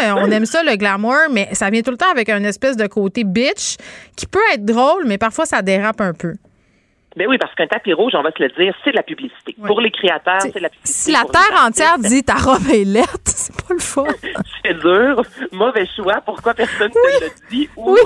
là, 0.00 0.16
on 0.16 0.30
aime 0.30 0.46
ça, 0.46 0.62
le 0.62 0.76
glamour, 0.76 1.28
mais 1.30 1.48
ça 1.52 1.70
vient 1.70 1.82
tout 1.82 1.90
le 1.90 1.96
temps 1.96 2.10
avec 2.10 2.28
un 2.28 2.44
espèce 2.44 2.76
de 2.76 2.86
côté 2.86 3.24
bitch 3.24 3.76
qui 4.16 4.26
peut 4.26 4.38
être 4.52 4.64
drôle, 4.64 5.04
mais 5.06 5.18
parfois 5.18 5.46
ça 5.46 5.62
dérape 5.62 6.00
un 6.00 6.12
peu. 6.12 6.34
Ben 7.16 7.26
oui, 7.26 7.36
parce 7.38 7.52
qu'un 7.54 7.66
tapis 7.66 7.92
rouge, 7.92 8.12
on 8.14 8.22
va 8.22 8.30
se 8.30 8.40
le 8.40 8.48
dire, 8.50 8.72
c'est 8.84 8.92
de 8.92 8.96
la 8.96 9.02
publicité. 9.02 9.56
Pour 9.66 9.80
les 9.80 9.90
créateurs, 9.90 10.40
c'est 10.40 10.54
de 10.54 10.60
la 10.60 10.68
publicité. 10.68 11.00
Si 11.00 11.10
la 11.10 11.24
terre 11.24 11.64
entière 11.66 11.98
dit 11.98 12.22
ta 12.22 12.34
robe 12.34 12.68
est 12.72 12.84
laide, 12.84 13.04
c'est 13.24 13.56
pas 13.56 13.74
le 13.74 13.80
fun. 13.80 14.04
C'est 14.64 14.74
dur. 14.74 15.22
Mauvais 15.52 15.86
choix. 15.96 16.20
Pourquoi 16.24 16.52
personne 16.52 16.88
ne 16.88 17.18
te 17.18 17.24
l'a 17.24 17.30
dit? 17.50 17.68
Ou... 17.76 17.96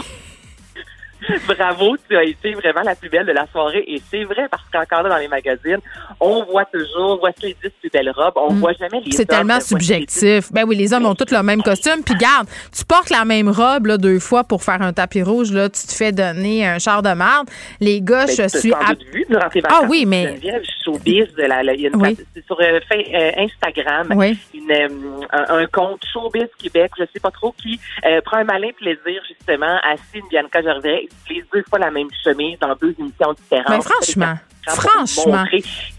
Bravo, 1.46 1.96
tu 2.08 2.16
as 2.16 2.24
été 2.24 2.52
vraiment 2.54 2.82
la 2.82 2.94
plus 2.94 3.08
belle 3.08 3.26
de 3.26 3.32
la 3.32 3.46
soirée. 3.48 3.84
Et 3.86 4.00
c'est 4.10 4.24
vrai, 4.24 4.48
parce 4.50 4.64
qu'encore 4.72 5.02
là, 5.04 5.10
dans 5.10 5.16
les 5.18 5.28
magazines, 5.28 5.78
on 6.20 6.44
voit 6.44 6.64
toujours, 6.66 7.18
voici 7.20 7.42
les 7.46 7.56
10 7.62 7.70
plus 7.80 7.90
belles 7.90 8.10
robes. 8.10 8.34
On 8.36 8.48
voit 8.54 8.72
jamais 8.72 9.00
les 9.00 9.08
Mm. 9.10 9.12
C'est 9.12 9.26
tellement 9.26 9.54
voici 9.54 9.74
les 9.74 9.78
10 9.80 9.86
subjectif. 9.86 10.52
Ben 10.52 10.64
oui, 10.66 10.76
les 10.76 10.92
hommes 10.94 11.06
ont 11.06 11.14
tous 11.14 11.30
le 11.32 11.42
même 11.42 11.62
costume. 11.62 12.02
Puis 12.04 12.14
garde, 12.16 12.48
tu 12.76 12.84
portes 12.84 13.10
la 13.10 13.24
même 13.24 13.48
robe 13.48 13.86
là, 13.86 13.98
deux 13.98 14.18
fois 14.18 14.44
pour 14.44 14.62
faire 14.62 14.80
un 14.82 14.92
tapis 14.92 15.22
rouge. 15.22 15.52
Là, 15.52 15.68
tu 15.68 15.86
te 15.86 15.92
fais 15.92 16.12
donner 16.12 16.66
un 16.66 16.78
char 16.78 17.02
de 17.02 17.12
marde. 17.12 17.48
Les 17.80 18.00
gars, 18.00 18.26
Ben, 18.26 18.48
je 18.50 18.58
suis. 18.58 18.72
à- 18.72 18.94
vu 19.12 19.24
durant 19.28 19.48
tes 19.48 19.62
Ah 19.68 19.82
oui, 19.88 20.04
mais- 20.06 20.38
showbiz, 20.84 21.32
de 21.36 21.42
la, 21.42 21.62
la- 21.62 21.74
il 21.74 21.80
y 21.82 21.86
a 21.86 21.90
une 21.90 21.96
Oui. 22.02 22.16
sur 22.46 22.60
euh, 22.60 22.80
euh, 22.92 23.30
Instagram, 23.36 24.08
Oui. 24.16 24.38
une, 24.54 24.70
euh, 24.70 24.88
un, 25.32 25.58
un 25.58 25.66
compte 25.66 26.02
Showbiz 26.12 26.48
Québec, 26.58 26.90
je 26.98 27.04
sais 27.12 27.20
pas 27.20 27.30
trop, 27.30 27.52
qui 27.52 27.78
prend 28.24 28.38
un 28.38 28.44
malin 28.44 28.70
plaisir 28.76 29.20
justement 29.28 29.76
à 29.82 29.96
Cine 30.12 30.22
Bianca 30.30 30.62
Gervais, 30.62 31.08
ils 31.12 31.34
utilisent 31.34 31.50
deux 31.52 31.64
fois 31.68 31.78
la 31.78 31.90
même 31.90 32.08
chemise 32.24 32.58
dans 32.60 32.74
deux 32.80 32.94
émissions 32.98 33.32
différentes. 33.32 33.68
Mais 33.68 33.80
franchement, 33.80 34.34
franchement. 34.66 35.44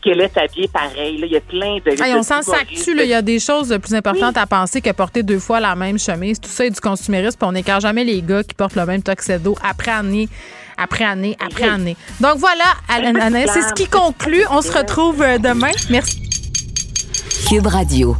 qu'elle 0.01 0.21
est 0.21 0.37
habillée 0.37 0.67
pareil. 0.67 1.17
Là, 1.17 1.27
il 1.27 1.33
y 1.33 1.37
a 1.37 1.41
plein 1.41 1.77
de. 1.77 1.89
Hey, 1.89 2.13
de 2.13 2.17
on 2.17 2.23
s'en 2.23 2.41
humoristes. 2.41 2.49
sac-tu, 2.49 2.95
là? 2.95 3.03
Il 3.03 3.09
y 3.09 3.13
a 3.13 3.21
des 3.21 3.39
choses 3.39 3.77
plus 3.81 3.93
importantes 3.93 4.37
à 4.37 4.45
penser 4.45 4.81
que 4.81 4.91
porter 4.91 5.23
deux 5.23 5.39
fois 5.39 5.59
la 5.59 5.75
même 5.75 5.99
chemise. 5.99 6.39
Tout 6.39 6.49
ça 6.49 6.65
est 6.65 6.71
du 6.71 6.79
consumérisme, 6.79 7.37
puis 7.37 7.47
on 7.47 7.51
n'écarte 7.51 7.81
jamais 7.81 8.03
les 8.03 8.21
gars 8.21 8.43
qui 8.43 8.53
portent 8.53 8.75
le 8.75 8.85
même 8.85 9.03
tuxedo 9.03 9.55
après 9.63 9.91
année, 9.91 10.29
après 10.77 11.05
année, 11.05 11.37
après 11.45 11.67
année. 11.67 11.97
Donc 12.19 12.37
voilà, 12.37 12.65
Alain, 12.89 13.15
Alain, 13.15 13.45
c'est 13.47 13.61
ce 13.61 13.73
qui 13.73 13.87
conclut. 13.87 14.43
On 14.51 14.61
se 14.61 14.71
retrouve 14.71 15.21
euh, 15.21 15.37
demain. 15.37 15.71
Merci. 15.89 16.21
Cube 17.49 17.67
Radio. 17.67 18.15